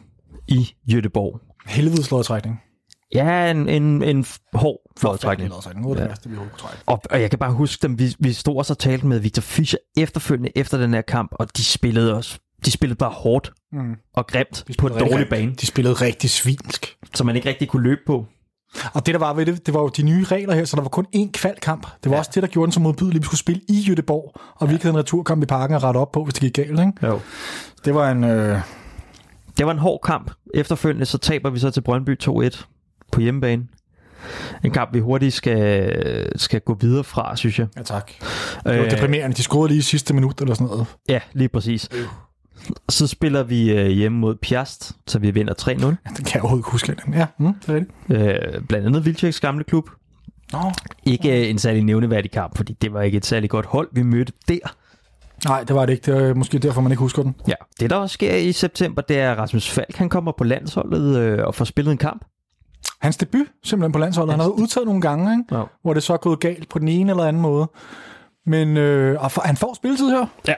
i 0.48 0.70
Jødeborg. 0.94 1.40
Helvedes 1.66 2.12
lodtrækning. 2.12 2.62
Ja, 3.16 3.52
en, 3.52 3.70
en, 3.70 4.04
en 4.04 4.26
hård 4.54 4.78
flodtrækning. 5.00 5.52
Ja. 5.98 6.08
Og, 6.86 7.02
og 7.12 7.22
jeg 7.22 7.30
kan 7.30 7.40
bare 7.40 7.52
huske 7.54 7.88
dem, 7.88 8.00
vi, 8.00 8.16
vi 8.20 8.34
stod 8.34 8.70
og 8.70 8.78
talte 8.78 9.08
med 9.08 9.20
Victor 9.20 9.42
Fischer 9.42 9.80
efterfølgende 9.98 10.52
efter 10.56 10.78
den 10.78 10.94
her 10.94 11.02
kamp, 11.02 11.32
og 11.32 11.58
de 11.58 11.64
spillede 11.64 12.16
også 12.16 12.40
de 12.66 12.72
spillede 12.72 12.98
bare 12.98 13.10
hårdt 13.12 13.54
Mm. 13.74 13.96
og 14.14 14.28
grimt 14.28 14.50
på 14.52 14.68
en 14.68 14.74
spillede 14.74 15.00
dårlig 15.00 15.16
rigtig- 15.18 15.30
bane, 15.30 15.56
De 15.62 15.66
spillede 15.66 15.94
rigtig 15.94 16.30
svinsk. 16.30 16.98
som 17.16 17.26
man 17.28 17.36
ikke 17.36 17.50
rigtig 17.50 17.68
kunne 17.68 17.84
løbe 17.84 18.02
på. 18.08 18.26
Og 18.94 19.06
det, 19.06 19.14
der 19.14 19.20
var 19.20 19.34
ved 19.34 19.46
det, 19.46 19.66
det 19.66 19.74
var 19.74 19.82
jo 19.82 19.88
de 19.88 20.04
nye 20.04 20.24
regler 20.24 20.56
her, 20.56 20.66
så 20.66 20.76
der 20.76 20.82
var 20.82 20.90
kun 20.90 21.06
én 21.16 21.32
kvalkamp. 21.32 21.88
Det 22.04 22.10
var 22.10 22.16
ja. 22.16 22.20
også 22.20 22.32
det, 22.36 22.44
der 22.44 22.50
gjorde 22.50 22.66
den 22.66 22.72
så 22.72 22.80
modbydelig. 22.80 23.22
Vi 23.22 23.26
skulle 23.26 23.40
spille 23.40 23.62
i 23.70 23.74
Jødeborg, 23.74 24.34
og 24.56 24.70
vi 24.70 24.74
ikke 24.74 24.86
havde 24.86 24.94
en 24.94 25.00
returkamp 25.00 25.44
i 25.44 25.46
parken 25.46 25.76
at 25.76 25.84
rette 25.84 25.98
op 25.98 26.12
på, 26.12 26.24
hvis 26.24 26.34
det 26.34 26.42
gik 26.42 26.54
galt. 26.54 26.80
Ikke? 26.80 26.94
Jo. 27.04 27.20
Det 27.86 27.96
var 27.96 28.12
en... 28.12 28.24
Øh... 28.24 28.60
Det 29.58 29.66
var 29.66 29.72
en 29.72 29.80
hård 29.80 30.00
kamp. 30.06 30.32
Efterfølgende 30.54 31.06
så 31.06 31.18
taber 31.18 31.50
vi 31.50 31.60
så 31.60 31.72
til 31.72 31.82
Brøndby 31.82 32.18
2-1 32.24 32.64
på 33.12 33.22
hjemmebane. 33.22 33.68
En 34.64 34.72
kamp, 34.72 34.94
vi 34.94 35.00
hurtigt 35.00 35.34
skal, 35.34 36.40
skal 36.40 36.62
gå 36.62 36.78
videre 36.82 37.04
fra, 37.04 37.36
synes 37.36 37.60
jeg. 37.60 37.68
Ja, 37.78 37.84
tak. 37.84 38.12
Det 38.66 38.80
var 38.80 38.90
deprimerende. 38.90 39.36
De 39.36 39.44
scorede 39.44 39.68
lige 39.68 39.78
i 39.78 39.82
sidste 39.82 40.14
minut 40.14 40.42
eller 40.42 40.54
sådan 40.54 40.68
noget. 40.68 40.86
Ja, 41.10 41.20
lige 41.34 41.50
præcis. 41.50 41.90
Så 42.90 43.08
spiller 43.08 43.44
vi 43.44 43.72
øh, 43.72 43.88
hjemme 43.88 44.18
mod 44.18 44.36
Piast, 44.36 44.92
så 45.08 45.20
vi 45.20 45.32
vinder 45.32 45.54
3-0. 45.62 45.68
Ja, 45.70 45.76
det 45.76 45.86
kan 45.86 46.34
jeg 46.34 46.42
overhovedet 46.42 46.60
ikke 46.60 46.72
huske. 46.72 46.96
Ja, 47.14 47.26
mm, 47.38 47.54
det 47.54 47.70
er 47.70 47.74
rigtigt. 47.76 48.56
Øh, 48.56 48.62
blandt 48.68 48.88
andet 48.88 49.06
Vilceks 49.06 49.40
gamle 49.40 49.64
klub. 49.64 49.90
Nå. 50.54 50.60
Ikke 51.04 51.42
øh, 51.44 51.50
en 51.50 51.60
særlig 51.60 51.84
nævneværdig 51.84 52.32
kamp, 52.32 52.58
fordi 52.58 52.74
det 52.74 52.94
var 52.94 53.02
ikke 53.02 53.18
et 53.18 53.26
særlig 53.26 53.50
godt 53.50 53.66
hold, 53.66 53.90
vi 53.92 54.04
mødte 54.04 54.34
der. 54.48 54.76
Nej, 55.46 55.64
det 55.64 55.76
var 55.76 55.86
det 55.86 55.94
ikke. 55.94 56.12
Det 56.12 56.30
er 56.30 56.34
måske 56.34 56.60
derfor, 56.60 56.82
man 56.82 56.92
ikke 56.92 57.00
husker 57.00 57.24
den. 57.24 57.36
Ja, 57.48 57.54
det 57.80 57.90
der 57.90 57.96
også 57.96 58.14
sker 58.14 58.36
i 58.36 58.52
september, 58.52 59.02
det 59.02 59.20
er, 59.20 59.32
at 59.32 59.38
Rasmus 59.38 59.70
Falk 59.70 59.96
han 59.96 60.10
kommer 60.10 60.32
på 60.38 60.44
landsholdet 60.44 61.18
øh, 61.18 61.40
og 61.46 61.56
får 61.56 61.66
spillet 61.66 61.92
en 61.92 61.98
kamp. 61.98 62.26
Hans 63.00 63.18
debut 63.18 63.46
simpelthen 63.64 63.92
på 63.92 64.00
landsholdet. 64.00 64.34
Han 64.34 64.40
har 64.40 64.48
været 64.48 64.62
udtaget 64.62 64.86
nogle 64.86 65.02
gange, 65.02 65.32
ikke? 65.32 65.56
Ja. 65.56 65.64
hvor 65.82 65.94
det 65.94 66.04
så 66.04 66.14
er 66.14 66.18
gået 66.18 66.40
galt 66.40 66.70
på 66.70 66.80
den 66.80 66.88
ene 66.88 67.12
eller 67.12 67.24
anden 67.24 67.42
måde. 67.42 67.72
Men 68.46 68.78
øh, 68.78 69.20
han 69.44 69.58
får 69.58 69.74
spilletid 69.74 70.10
her. 70.10 70.26
Ja. 70.48 70.54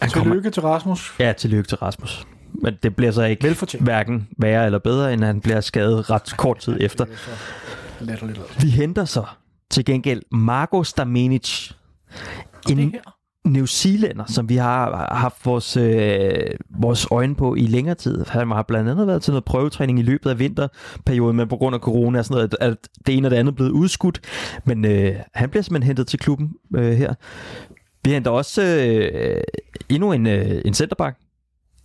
Han 0.00 0.10
Skal 0.10 0.20
kommer, 0.20 0.34
lykke 0.34 0.50
til 0.50 0.62
Rasmus. 0.62 1.14
ja, 1.18 1.32
tillykke 1.32 1.68
til 1.68 1.78
Rasmus. 1.78 2.26
Men 2.62 2.74
det 2.82 2.96
bliver 2.96 3.12
så 3.12 3.22
ikke 3.22 3.56
hverken 3.80 4.28
værre 4.38 4.66
eller 4.66 4.78
bedre, 4.78 5.12
end 5.12 5.24
han 5.24 5.40
bliver 5.40 5.60
skadet 5.60 6.10
ret 6.10 6.34
kort 6.36 6.58
tid 6.58 6.76
efter. 6.80 7.04
Vi 8.62 8.68
henter 8.70 9.04
så 9.04 9.24
til 9.70 9.84
gengæld 9.84 10.22
Marco 10.32 10.84
Stamenic. 10.84 11.70
En 12.70 12.94
New 13.44 13.66
Zealander, 13.66 14.24
som 14.26 14.48
vi 14.48 14.56
har 14.56 15.08
haft 15.14 15.46
vores, 15.46 15.76
øh, 15.76 16.32
vores 16.70 17.06
øjne 17.10 17.34
på 17.34 17.54
i 17.54 17.60
længere 17.60 17.94
tid. 17.94 18.24
Han 18.28 18.50
har 18.50 18.62
blandt 18.62 18.90
andet 18.90 19.06
været 19.06 19.22
til 19.22 19.32
noget 19.32 19.44
prøvetræning 19.44 19.98
i 19.98 20.02
løbet 20.02 20.30
af 20.30 20.38
vinterperioden, 20.38 21.36
men 21.36 21.48
på 21.48 21.56
grund 21.56 21.74
af 21.74 21.80
corona 21.80 22.18
og 22.18 22.24
sådan 22.24 22.34
noget, 22.34 22.54
at 22.60 22.76
det 23.06 23.16
ene 23.16 23.26
og 23.26 23.30
det 23.30 23.36
andet 23.36 23.54
blevet 23.54 23.70
udskudt. 23.70 24.20
Men 24.64 24.84
øh, 24.84 25.14
han 25.34 25.50
bliver 25.50 25.62
simpelthen 25.62 25.86
hentet 25.86 26.06
til 26.06 26.18
klubben 26.18 26.52
øh, 26.76 26.92
her. 26.92 27.14
Vi 28.04 28.10
henter 28.10 28.30
også 28.30 28.62
øh, 28.62 29.40
endnu 29.88 30.12
en, 30.12 30.26
øh, 30.26 30.62
en 30.64 30.74
centerback. 30.74 31.16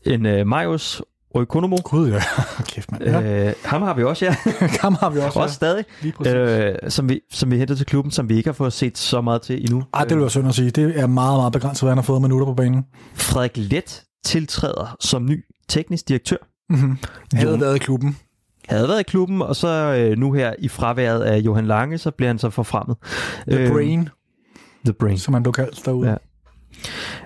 En 0.06 0.26
øh, 0.26 0.48
Marius 0.48 1.02
Oikonomo. 1.36 1.78
Gud, 1.84 2.10
ja. 2.12 2.22
Kæft, 2.74 2.92
mand. 2.92 3.04
Ja. 3.04 3.48
Øh, 3.48 3.54
ham 3.66 3.82
har 3.82 3.94
vi 3.94 4.04
også, 4.04 4.26
ja. 4.26 4.36
Kam 4.82 4.96
har 5.00 5.10
vi 5.10 5.20
også. 5.20 5.40
også 5.40 5.56
stadig. 5.56 5.86
ja. 6.02 6.04
Lige 6.04 6.12
præcis. 6.14 6.34
Øh, 6.34 6.76
som, 6.92 7.10
vi, 7.10 7.20
som 7.32 7.52
vi 7.52 7.58
hentede 7.58 7.80
til 7.80 7.86
klubben, 7.86 8.12
som 8.12 8.30
vi 8.30 8.38
ikke 8.38 8.48
har 8.48 8.54
fået 8.54 8.74
set 8.74 8.98
så 8.98 9.22
meget 9.22 9.42
til 9.42 9.62
endnu. 9.64 9.84
Ej, 9.94 10.04
det 10.04 10.12
vil 10.14 10.20
være 10.22 10.30
synd 10.30 10.48
at 10.48 10.56
sige. 10.56 10.70
Det 10.72 11.00
er 11.00 11.08
meget, 11.08 11.38
meget 11.40 11.54
begrænset, 11.54 11.84
hvad 11.84 11.92
han 11.92 11.98
har 11.98 12.04
fået 12.04 12.22
minutter 12.22 12.46
på 12.46 12.54
banen. 12.54 12.86
Frederik 13.16 13.52
Let 13.56 14.04
tiltræder 14.26 14.96
som 15.00 15.26
ny 15.26 15.46
teknisk 15.70 16.08
direktør. 16.08 16.38
Mm-hmm. 16.70 16.98
Havde 17.34 17.54
Jon- 17.56 17.60
været 17.62 17.76
i 17.76 17.80
klubben. 17.80 18.18
Havde 18.70 18.88
været 18.88 19.00
i 19.00 19.04
klubben, 19.04 19.42
og 19.42 19.56
så 19.56 19.68
øh, 19.68 20.18
nu 20.18 20.32
her 20.32 20.54
i 20.60 20.68
fraværet 20.68 21.22
af 21.22 21.38
Johan 21.38 21.66
Lange, 21.66 21.98
så 21.98 22.12
bliver 22.12 22.30
han 22.30 22.40
så 22.40 22.50
forfremmet. 22.50 22.98
The 23.50 23.60
Øh, 23.60 23.72
Brain, 23.72 24.10
The 24.86 24.94
Brain. 24.94 25.18
som 25.18 25.34
han 25.34 25.44
blev 25.44 25.54
kaldt 25.54 25.86
derude. 25.86 26.18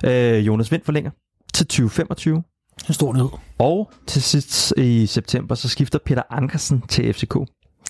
Ja. 0.04 0.38
Øh, 0.38 0.48
Jonas 0.48 0.72
Vind 0.72 0.82
forlænger 0.86 1.12
til 1.54 1.66
2025. 1.68 2.44
En 2.88 2.94
stor 2.94 3.14
nyhed. 3.14 3.30
Og 3.58 3.92
til 4.08 4.22
sidst 4.22 4.74
i 4.78 5.06
september, 5.06 5.56
så 5.56 5.70
skifter 5.70 6.00
Peter 6.06 6.22
Ankersen 6.30 6.82
til 6.82 7.14
FCK 7.14 7.36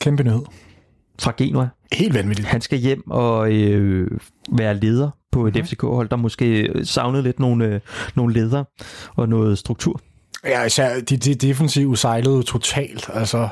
Kæmpe 0.01 0.23
nyhed. 0.23 0.41
fra 1.19 1.33
Genua. 1.37 1.67
Helt 1.93 2.13
vanvittigt. 2.13 2.47
Han 2.47 2.61
skal 2.61 2.79
hjem 2.79 3.11
og 3.11 3.53
øh, 3.53 4.11
være 4.51 4.79
leder 4.79 5.09
på 5.31 5.47
et 5.47 5.55
mm. 5.55 5.65
FCK-hold, 5.65 6.09
der 6.09 6.15
måske 6.15 6.71
savnede 6.83 7.23
lidt 7.23 7.39
nogle, 7.39 7.65
øh, 7.65 7.79
nogle 8.15 8.33
ledere 8.33 8.65
og 9.15 9.29
noget 9.29 9.57
struktur. 9.57 10.01
Ja, 10.43 10.63
især 10.63 10.99
de, 10.99 11.17
de 11.17 11.35
defensive 11.35 11.97
sejlede 11.97 12.43
totalt. 12.43 13.09
Altså, 13.13 13.49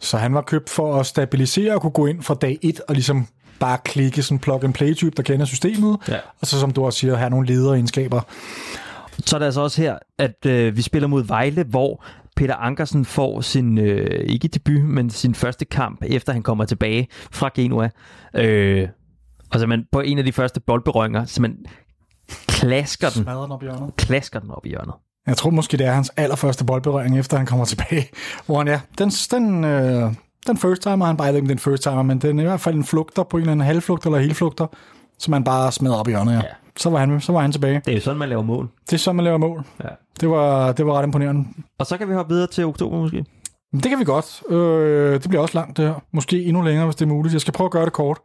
så 0.00 0.16
han 0.16 0.34
var 0.34 0.42
købt 0.42 0.70
for 0.70 1.00
at 1.00 1.06
stabilisere 1.06 1.74
og 1.74 1.80
kunne 1.80 1.90
gå 1.90 2.06
ind 2.06 2.22
fra 2.22 2.34
dag 2.34 2.58
1 2.62 2.80
og 2.88 2.94
ligesom 2.94 3.26
bare 3.60 3.78
klikke 3.84 4.22
sådan 4.22 4.34
en 4.34 4.38
plug-and-play-type, 4.38 5.16
der 5.16 5.22
kender 5.22 5.46
systemet. 5.46 5.98
Ja. 6.08 6.18
Og 6.40 6.46
så 6.46 6.60
som 6.60 6.70
du 6.70 6.84
også 6.84 6.98
siger, 6.98 7.16
have 7.16 7.30
nogle 7.30 7.46
lederegenskaber. 7.46 8.20
Så 9.26 9.36
er 9.36 9.38
det 9.38 9.46
altså 9.46 9.60
også 9.60 9.82
her, 9.82 9.98
at 10.18 10.46
øh, 10.46 10.76
vi 10.76 10.82
spiller 10.82 11.08
mod 11.08 11.24
Vejle, 11.24 11.62
hvor 11.64 12.04
Peter 12.36 12.54
Ankersen 12.54 13.04
får 13.04 13.40
sin, 13.40 13.78
øh, 13.78 14.24
ikke 14.26 14.48
debut, 14.48 14.82
men 14.82 15.10
sin 15.10 15.34
første 15.34 15.64
kamp, 15.64 16.02
efter 16.06 16.32
han 16.32 16.42
kommer 16.42 16.64
tilbage 16.64 17.08
fra 17.32 17.50
Genua. 17.54 17.88
Øh, 18.36 18.88
og 19.52 19.60
så 19.60 19.66
man 19.66 19.84
på 19.92 20.00
en 20.00 20.18
af 20.18 20.24
de 20.24 20.32
første 20.32 20.60
boldberøringer, 20.60 21.24
så 21.24 21.42
man 21.42 21.56
klasker 22.48 23.10
den, 23.10 23.26
den 23.26 23.52
op 23.52 23.62
i 23.62 23.66
hjørnet. 23.66 23.96
klasker 23.96 24.40
den 24.40 24.50
op 24.50 24.66
i 24.66 24.68
hjørnet. 24.68 24.94
Jeg 25.26 25.36
tror 25.36 25.50
måske, 25.50 25.76
det 25.76 25.86
er 25.86 25.92
hans 25.92 26.10
allerførste 26.16 26.64
boldberøring, 26.64 27.18
efter 27.18 27.36
han 27.36 27.46
kommer 27.46 27.64
tilbage. 27.64 28.08
Hvor 28.46 28.58
han, 28.58 28.68
ja, 28.68 28.80
den, 28.98 29.10
den, 29.10 29.64
øh, 29.64 30.12
den 30.46 30.56
first 30.56 30.82
timer, 30.82 31.06
han 31.06 31.16
bare 31.16 31.24
jeg 31.24 31.34
ved 31.34 31.38
ikke, 31.38 31.44
om 31.44 31.48
det 31.48 31.64
er 31.64 31.70
en 31.70 31.72
first 31.72 31.82
timer, 31.82 32.02
men 32.02 32.18
den 32.18 32.38
er 32.38 32.42
i 32.42 32.46
hvert 32.46 32.60
fald 32.60 32.74
en 32.74 32.84
flugter 32.84 33.22
på 33.22 33.36
en 33.36 33.40
eller 33.40 33.52
anden 33.52 33.66
halvflugter 33.66 34.06
eller 34.06 34.18
helflugter, 34.18 34.66
som 35.18 35.32
han 35.32 35.44
bare 35.44 35.72
smadrer 35.72 35.96
op 35.96 36.08
i 36.08 36.10
hjørnet, 36.10 36.32
ja. 36.32 36.42
Så 36.76 36.90
var, 36.90 36.98
han, 36.98 37.20
så 37.20 37.32
var 37.32 37.40
han 37.40 37.52
tilbage. 37.52 37.82
Det 37.84 37.90
er 37.92 37.94
jo 37.94 38.00
sådan, 38.00 38.18
man 38.18 38.28
laver 38.28 38.42
mål. 38.42 38.68
Det 38.86 38.92
er 38.92 38.98
sådan, 38.98 39.16
man 39.16 39.24
laver 39.24 39.38
mål. 39.38 39.64
Ja. 39.84 39.88
Det 40.20 40.30
var, 40.30 40.72
det 40.72 40.86
var 40.86 40.98
ret 40.98 41.04
imponerende. 41.04 41.44
Og 41.78 41.86
så 41.86 41.96
kan 41.96 42.08
vi 42.08 42.14
hoppe 42.14 42.34
videre 42.34 42.46
til 42.46 42.64
oktober 42.64 42.98
måske. 42.98 43.24
Det 43.72 43.84
kan 43.84 43.98
vi 43.98 44.04
godt. 44.04 44.42
Øh, 44.50 45.12
det 45.22 45.28
bliver 45.28 45.42
også 45.42 45.58
langt, 45.58 45.76
det 45.76 45.84
her. 45.86 45.94
Måske 46.12 46.44
endnu 46.44 46.62
længere, 46.62 46.84
hvis 46.84 46.96
det 46.96 47.04
er 47.04 47.08
muligt. 47.08 47.32
Jeg 47.32 47.40
skal 47.40 47.52
prøve 47.52 47.66
at 47.66 47.70
gøre 47.70 47.84
det 47.84 47.92
kort. 47.92 48.18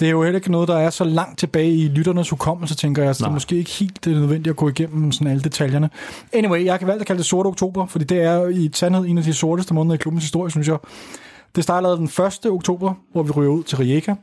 Det 0.00 0.06
er 0.06 0.10
jo 0.10 0.22
heller 0.22 0.38
ikke 0.38 0.52
noget, 0.52 0.68
der 0.68 0.76
er 0.76 0.90
så 0.90 1.04
langt 1.04 1.38
tilbage 1.38 1.74
i 1.74 1.88
lytternes 1.88 2.30
hukommelse, 2.30 2.74
tænker 2.74 3.02
jeg. 3.02 3.16
Så 3.16 3.24
det 3.24 3.28
er 3.28 3.32
måske 3.32 3.56
ikke 3.56 3.70
helt 3.70 4.04
det 4.04 4.12
er 4.12 4.16
nødvendigt 4.16 4.50
at 4.50 4.56
gå 4.56 4.68
igennem 4.68 5.12
sådan 5.12 5.26
alle 5.26 5.42
detaljerne. 5.42 5.90
Anyway, 6.32 6.64
jeg 6.64 6.78
kan 6.78 6.88
valgt 6.88 7.00
at 7.00 7.06
kalde 7.06 7.18
det 7.18 7.26
sorte 7.26 7.46
oktober, 7.46 7.86
fordi 7.86 8.04
det 8.04 8.22
er 8.22 8.46
i 8.46 8.70
sandhed 8.74 9.04
en 9.04 9.18
af 9.18 9.24
de 9.24 9.32
sorteste 9.34 9.74
måneder 9.74 9.94
i 9.94 9.98
klubbens 9.98 10.24
historie, 10.24 10.50
synes 10.50 10.68
jeg. 10.68 10.76
Det 11.56 11.64
startede 11.64 11.96
den 11.96 12.04
1. 12.04 12.46
oktober, 12.46 12.94
hvor 13.12 13.22
vi 13.22 13.30
ryger 13.30 13.50
ud 13.50 13.62
til 13.62 13.78
Rijeka. 13.78 14.14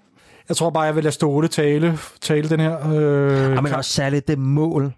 Jeg 0.49 0.57
tror 0.57 0.69
bare, 0.69 0.83
jeg 0.83 0.95
vil 0.95 1.03
lade 1.03 1.13
Ståle 1.13 1.47
tale, 1.47 1.97
tale 2.21 2.49
den 2.49 2.59
her. 2.59 2.91
Øh, 2.93 3.51
Ja, 3.55 3.61
men 3.61 3.73
også 3.73 3.93
særligt 3.93 4.27
det 4.27 4.39
mål, 4.39 4.93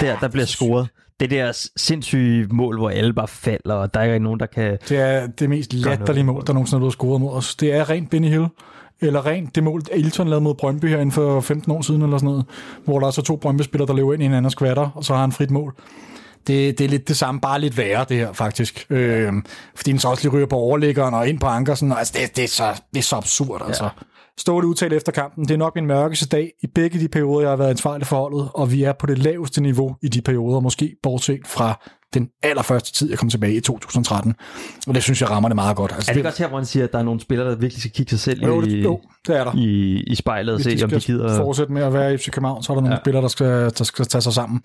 der, 0.00 0.18
der 0.18 0.28
bliver 0.28 0.46
scoret. 0.46 0.88
Det 1.20 1.30
der 1.30 1.68
sindssyge 1.76 2.46
mål, 2.50 2.78
hvor 2.78 2.90
alle 2.90 3.12
bare 3.12 3.28
falder, 3.28 3.74
og 3.74 3.94
der 3.94 4.00
er 4.00 4.04
ikke 4.04 4.24
nogen, 4.24 4.40
der 4.40 4.46
kan... 4.46 4.78
Det 4.88 4.98
er 4.98 5.26
det 5.26 5.48
mest 5.50 5.72
latterlige 5.72 6.24
mål, 6.24 6.42
der 6.46 6.52
nogensinde 6.52 6.76
er 6.76 6.80
blevet 6.80 6.92
scoret 6.92 7.20
mod 7.20 7.32
os. 7.32 7.54
Det 7.54 7.72
er 7.74 7.90
rent 7.90 8.10
Benny 8.10 8.28
Hill. 8.28 8.46
eller 9.00 9.26
rent 9.26 9.54
det 9.54 9.64
mål, 9.64 9.82
Ilton 9.96 10.28
lavede 10.28 10.44
mod 10.44 10.54
Brøndby 10.54 10.84
her 10.88 10.96
inden 10.96 11.12
for 11.12 11.40
15 11.40 11.72
år 11.72 11.82
siden, 11.82 12.02
eller 12.02 12.18
sådan 12.18 12.26
noget, 12.30 12.44
hvor 12.84 13.00
der 13.00 13.06
er 13.06 13.10
så 13.10 13.22
to 13.22 13.36
Brøndby-spillere, 13.36 13.86
der 13.88 13.94
løber 13.94 14.12
ind 14.12 14.22
i 14.22 14.26
hinandens 14.26 14.52
skvatter, 14.52 14.88
og 14.94 15.04
så 15.04 15.14
har 15.14 15.20
han 15.20 15.32
frit 15.32 15.50
mål. 15.50 15.74
Det, 16.46 16.78
det 16.78 16.84
er 16.84 16.88
lidt 16.88 17.08
det 17.08 17.16
samme, 17.16 17.40
bare 17.40 17.60
lidt 17.60 17.76
værre, 17.76 18.06
det 18.08 18.16
her 18.16 18.32
faktisk. 18.32 18.86
Øh, 18.90 19.32
fordi 19.74 19.90
den 19.90 19.98
så 19.98 20.08
også 20.08 20.22
lige 20.22 20.36
ryger 20.36 20.46
på 20.46 20.56
overliggeren 20.56 21.14
og 21.14 21.28
ind 21.28 21.40
på 21.40 21.46
Ankersen. 21.46 21.92
Altså, 21.92 22.12
det, 22.16 22.36
det, 22.36 22.44
er, 22.44 22.48
så, 22.48 22.82
det 22.92 22.98
er 22.98 23.02
så 23.02 23.16
absurd, 23.16 23.62
altså. 23.66 23.84
Ja. 23.84 23.90
Stående 24.38 24.68
udtalt 24.68 24.92
efter 24.92 25.12
kampen. 25.12 25.44
Det 25.44 25.54
er 25.54 25.58
nok 25.58 25.74
min 25.74 25.86
mørkeste 25.86 26.26
dag 26.26 26.52
i 26.62 26.66
begge 26.66 27.00
de 27.00 27.08
perioder, 27.08 27.40
jeg 27.40 27.50
har 27.50 27.56
været 27.56 27.70
ansvarlig 27.70 28.06
for 28.06 28.16
holdet, 28.16 28.48
og 28.54 28.72
vi 28.72 28.82
er 28.82 28.92
på 28.92 29.06
det 29.06 29.18
laveste 29.18 29.60
niveau 29.60 29.96
i 30.02 30.08
de 30.08 30.22
perioder, 30.22 30.60
måske 30.60 30.96
bortset 31.02 31.40
fra 31.46 31.84
den 32.18 32.28
allerførste 32.42 32.92
tid, 32.92 33.10
jeg 33.10 33.18
kom 33.18 33.30
tilbage 33.30 33.54
i 33.54 33.60
2013. 33.60 34.34
Og 34.86 34.94
det 34.94 35.02
synes 35.02 35.20
jeg 35.20 35.30
rammer 35.30 35.48
det 35.48 35.56
meget 35.56 35.76
godt. 35.76 35.92
Altså, 35.92 36.10
er 36.10 36.14
det, 36.14 36.24
det 36.24 36.30
også 36.30 36.42
her, 36.42 36.48
hvor 36.48 36.58
han 36.58 36.66
siger, 36.66 36.84
at 36.84 36.92
der 36.92 36.98
er 36.98 37.02
nogle 37.02 37.20
spillere, 37.20 37.50
der 37.50 37.56
virkelig 37.56 37.80
skal 37.80 37.90
kigge 37.90 38.10
sig 38.10 38.20
selv 38.20 38.44
jo, 38.44 38.62
i, 38.62 38.70
det, 38.70 38.84
jo, 38.84 39.00
det 39.26 39.36
er 39.36 39.44
der. 39.44 39.54
i, 39.56 40.00
i 40.06 40.14
spejlet 40.14 40.54
og 40.54 40.60
se, 40.60 40.80
om 40.84 40.90
de 40.90 41.00
gider... 41.00 41.36
fortsætte 41.36 41.72
med 41.72 41.82
at 41.82 41.92
være 41.92 42.14
i 42.14 42.16
FC 42.16 42.30
København, 42.30 42.62
så 42.62 42.72
er 42.72 42.74
der 42.74 42.80
nogle 42.80 42.94
ja. 42.94 43.00
spillere, 43.02 43.22
der 43.22 43.28
skal, 43.28 43.70
der 43.78 43.84
skal 43.84 44.04
tage 44.04 44.22
sig 44.22 44.32
sammen. 44.32 44.60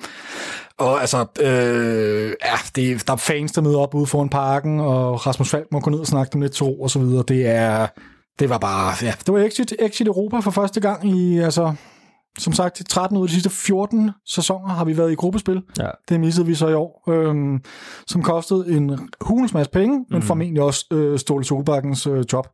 Og 0.78 1.02
altså, 1.02 1.26
øh, 1.41 2.34
ja, 2.45 2.56
det, 2.76 3.08
der 3.08 3.14
er 3.14 3.18
fans, 3.18 3.52
der 3.52 3.62
møder 3.62 3.80
op 3.80 3.95
ude 3.95 4.06
foran 4.06 4.30
parken, 4.30 4.80
og 4.80 5.28
Rasmus 5.28 5.49
Falk 5.49 5.68
må 5.72 5.80
gå 5.80 5.89
ned 5.89 5.99
og 5.99 6.08
snakke 6.08 6.34
dem 6.34 6.41
lidt 6.41 6.54
til 6.54 6.64
ro 6.64 6.82
og 6.82 6.89
så 6.89 6.99
videre. 6.99 7.24
Det 7.28 7.47
er, 7.47 7.88
det 8.39 8.49
var 8.49 8.58
bare, 8.58 8.93
ja, 9.02 9.14
det 9.26 9.34
var 9.34 9.39
exit, 9.39 9.74
exit 9.80 10.08
Europa 10.08 10.39
for 10.39 10.52
første 10.52 10.80
gang 10.80 11.10
i, 11.10 11.39
altså, 11.39 11.74
som 12.40 12.54
sagt, 12.54 12.82
13 12.90 13.18
ud 13.18 13.24
af 13.24 13.28
de 13.28 13.34
sidste 13.34 13.50
14 13.50 14.12
sæsoner 14.26 14.70
har 14.70 14.86
vi 14.86 14.98
været 14.98 15.12
i 15.12 15.16
gruppespil. 15.16 15.62
Ja. 15.80 15.90
Det 16.10 16.20
missede 16.20 16.46
vi 16.48 16.56
så 16.56 16.68
i 16.68 16.74
år, 16.74 17.04
øhm, 17.10 17.60
som 18.08 18.24
kostede 18.24 18.78
en 18.78 19.00
hulens 19.22 19.54
masse 19.54 19.72
penge, 19.72 19.98
mm. 19.98 20.06
men 20.10 20.22
formentlig 20.22 20.62
også 20.62 20.86
øh, 20.92 21.20
Ståle 21.20 21.46
Solbakkens 21.46 22.08
øh, 22.08 22.24
job. 22.34 22.48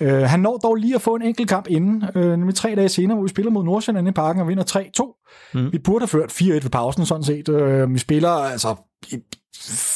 Øh, 0.00 0.22
han 0.22 0.40
når 0.40 0.56
dog 0.56 0.74
lige 0.74 0.94
at 0.94 1.02
få 1.02 1.14
en 1.14 1.22
enkelt 1.22 1.48
kamp 1.48 1.66
inden, 1.68 2.04
øh, 2.14 2.30
nemlig 2.30 2.54
tre 2.54 2.74
dage 2.76 2.88
senere, 2.88 3.14
hvor 3.14 3.22
vi 3.22 3.28
spiller 3.28 3.50
mod 3.50 3.64
Nordsjælland 3.64 4.08
i 4.08 4.10
parken 4.10 4.42
og 4.42 4.48
vinder 4.48 4.64
3-2. 4.64 5.52
Mm. 5.54 5.72
Vi 5.72 5.78
burde 5.78 6.02
have 6.02 6.08
ført 6.08 6.32
4-1 6.32 6.44
ved 6.44 6.70
pausen, 6.70 7.06
sådan 7.06 7.24
set. 7.24 7.48
Øh, 7.48 7.94
vi 7.94 7.98
spiller 7.98 8.30
altså 8.30 8.76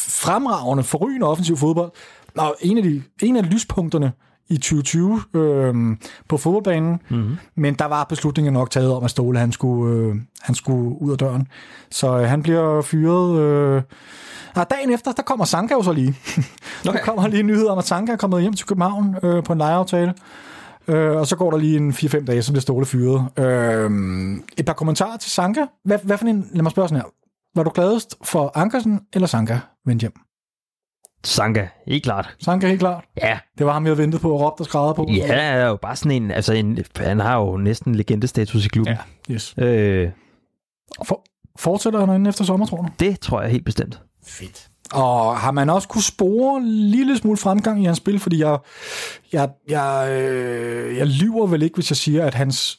fremragende, 0.09 0.85
forrygende 0.85 1.27
offensiv 1.27 1.57
fodbold. 1.57 1.93
Og 2.39 2.57
en 2.61 2.77
af, 2.77 2.83
de, 2.83 3.03
en 3.23 3.37
af 3.37 3.53
lyspunkterne 3.53 4.13
i 4.51 4.57
2020 4.57 5.23
øh, 5.35 5.75
på 6.29 6.37
fodboldbanen, 6.37 7.01
mm-hmm. 7.09 7.37
men 7.57 7.75
der 7.75 7.85
var 7.85 8.05
beslutningen 8.05 8.53
nok 8.53 8.71
taget 8.71 8.93
om, 8.93 9.05
at 9.05 9.11
Ståle 9.11 9.39
han 9.39 9.53
skulle, 9.53 9.97
øh, 9.97 10.17
han 10.41 10.55
skulle 10.55 11.03
ud 11.03 11.13
af 11.13 11.19
døren. 11.19 11.49
Så 11.91 12.19
øh, 12.19 12.29
han 12.29 12.43
bliver 12.43 12.83
fyret. 12.83 13.41
Øh, 13.41 13.83
og 14.57 14.67
dagen 14.71 14.93
efter, 14.93 15.13
der 15.13 15.23
kommer 15.23 15.45
Sanka 15.45 15.75
jo 15.75 15.83
så 15.83 15.93
lige. 15.93 16.15
Okay. 16.89 16.99
der 16.99 17.05
kommer 17.05 17.29
lige 17.29 17.41
en 17.41 17.47
nyhed 17.47 17.67
om, 17.67 17.79
at 17.79 17.85
Sanka 17.85 18.13
er 18.13 18.17
kommet 18.17 18.43
hjem 18.43 18.53
til 18.53 18.67
København 18.67 19.17
øh, 19.23 19.45
på 19.45 19.53
en 19.53 19.59
lejeaftale. 19.59 20.15
Øh, 20.89 21.17
og 21.17 21.27
så 21.27 21.37
går 21.37 21.51
der 21.51 21.59
lige 21.59 21.77
en 21.77 21.91
4-5 21.91 22.25
dage, 22.25 22.43
så 22.43 22.53
bliver 22.53 22.61
Ståle 22.61 22.87
fyret. 22.87 23.39
Øh, 23.39 23.91
et 24.59 24.67
par 24.67 24.73
kommentarer 24.73 25.17
til 25.17 25.31
Sanka. 25.31 25.61
Hvad, 25.85 25.99
hvad 26.03 26.19
for 26.19 26.27
en, 26.27 26.49
lad 26.53 26.63
mig 26.63 26.73
spørge 26.73 26.89
sådan 26.89 27.03
her. 27.03 27.11
Var 27.57 27.63
du 27.63 27.71
gladest 27.75 28.17
for 28.25 28.53
Ankersen 28.55 29.01
eller 29.13 29.27
Sanka 29.29 29.59
vendt 29.87 30.01
hjem? 30.01 30.13
Sanka, 31.25 31.67
helt 31.87 32.05
klart. 32.05 32.37
Sanka, 32.39 32.69
helt 32.69 32.81
klart. 32.81 33.05
Ja. 33.23 33.39
Det 33.59 33.67
var 33.67 33.73
ham, 33.73 33.87
jeg 33.87 33.99
ventet 33.99 34.21
på 34.21 34.33
og 34.33 34.41
råbt 34.41 34.61
og 34.61 34.67
skrædder 34.67 34.93
på. 34.93 35.07
Ja, 35.09 35.27
er 35.27 35.67
jo 35.69 35.77
bare 35.77 35.97
sådan 35.97 36.23
en, 36.23 36.31
altså 36.31 36.53
en, 36.53 36.79
han 36.97 37.21
har 37.21 37.39
jo 37.39 37.57
næsten 37.57 37.95
legendestatus 37.95 38.67
i 38.67 38.69
klubben. 38.69 38.97
Ja, 39.29 39.35
yes. 39.35 39.55
Øh, 39.59 40.11
For, 41.05 41.23
fortsætter 41.59 42.01
han 42.01 42.09
inden 42.09 42.27
efter 42.27 42.45
sommer, 42.45 42.67
tror 42.67 42.77
du? 42.77 42.89
det 43.01 43.21
tror 43.21 43.43
jeg 43.43 43.51
helt 43.51 43.65
bestemt. 43.65 44.01
Fedt. 44.27 44.69
Og 44.93 45.37
har 45.37 45.51
man 45.51 45.71
også 45.71 45.89
kunne 45.89 46.03
spore 46.03 46.57
en 46.57 46.69
lille 46.69 47.17
smule 47.19 47.37
fremgang 47.37 47.83
i 47.83 47.85
hans 47.85 47.99
spil, 47.99 48.19
fordi 48.19 48.41
jeg, 48.43 48.59
jeg, 49.33 49.49
jeg, 49.69 50.09
øh, 50.11 50.97
jeg 50.97 51.07
lyver 51.07 51.47
vel 51.47 51.63
ikke, 51.63 51.75
hvis 51.75 51.91
jeg 51.91 51.97
siger, 51.97 52.27
at 52.27 52.35
hans 52.35 52.79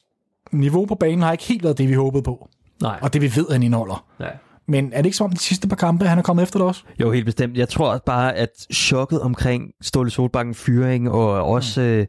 niveau 0.51 0.85
på 0.85 0.95
banen 0.95 1.21
har 1.21 1.31
ikke 1.31 1.43
helt 1.43 1.63
været 1.63 1.77
det, 1.77 1.89
vi 1.89 1.93
håbede 1.93 2.23
på. 2.23 2.49
Nej. 2.81 2.99
Og 3.01 3.13
det 3.13 3.21
vi 3.21 3.35
ved, 3.35 3.45
han 3.51 3.63
indeholder. 3.63 4.05
Ja. 4.19 4.25
Men 4.71 4.93
er 4.93 4.97
det 4.97 5.05
ikke 5.05 5.17
som 5.17 5.25
om 5.25 5.31
de 5.31 5.39
sidste 5.39 5.67
par 5.67 5.75
kampe, 5.75 6.07
han 6.07 6.17
er 6.17 6.21
kommet 6.21 6.43
efter 6.43 6.59
det 6.59 6.67
også? 6.67 6.83
Jo, 6.99 7.11
helt 7.11 7.25
bestemt. 7.25 7.57
Jeg 7.57 7.69
tror 7.69 8.01
bare, 8.05 8.35
at 8.35 8.49
chokket 8.73 9.21
omkring 9.21 9.71
Ståle 9.81 10.09
Solbakken 10.09 10.55
fyring, 10.55 11.11
og 11.11 11.43
også... 11.43 11.81
Mm. 11.81 11.87
Øh, 11.87 12.07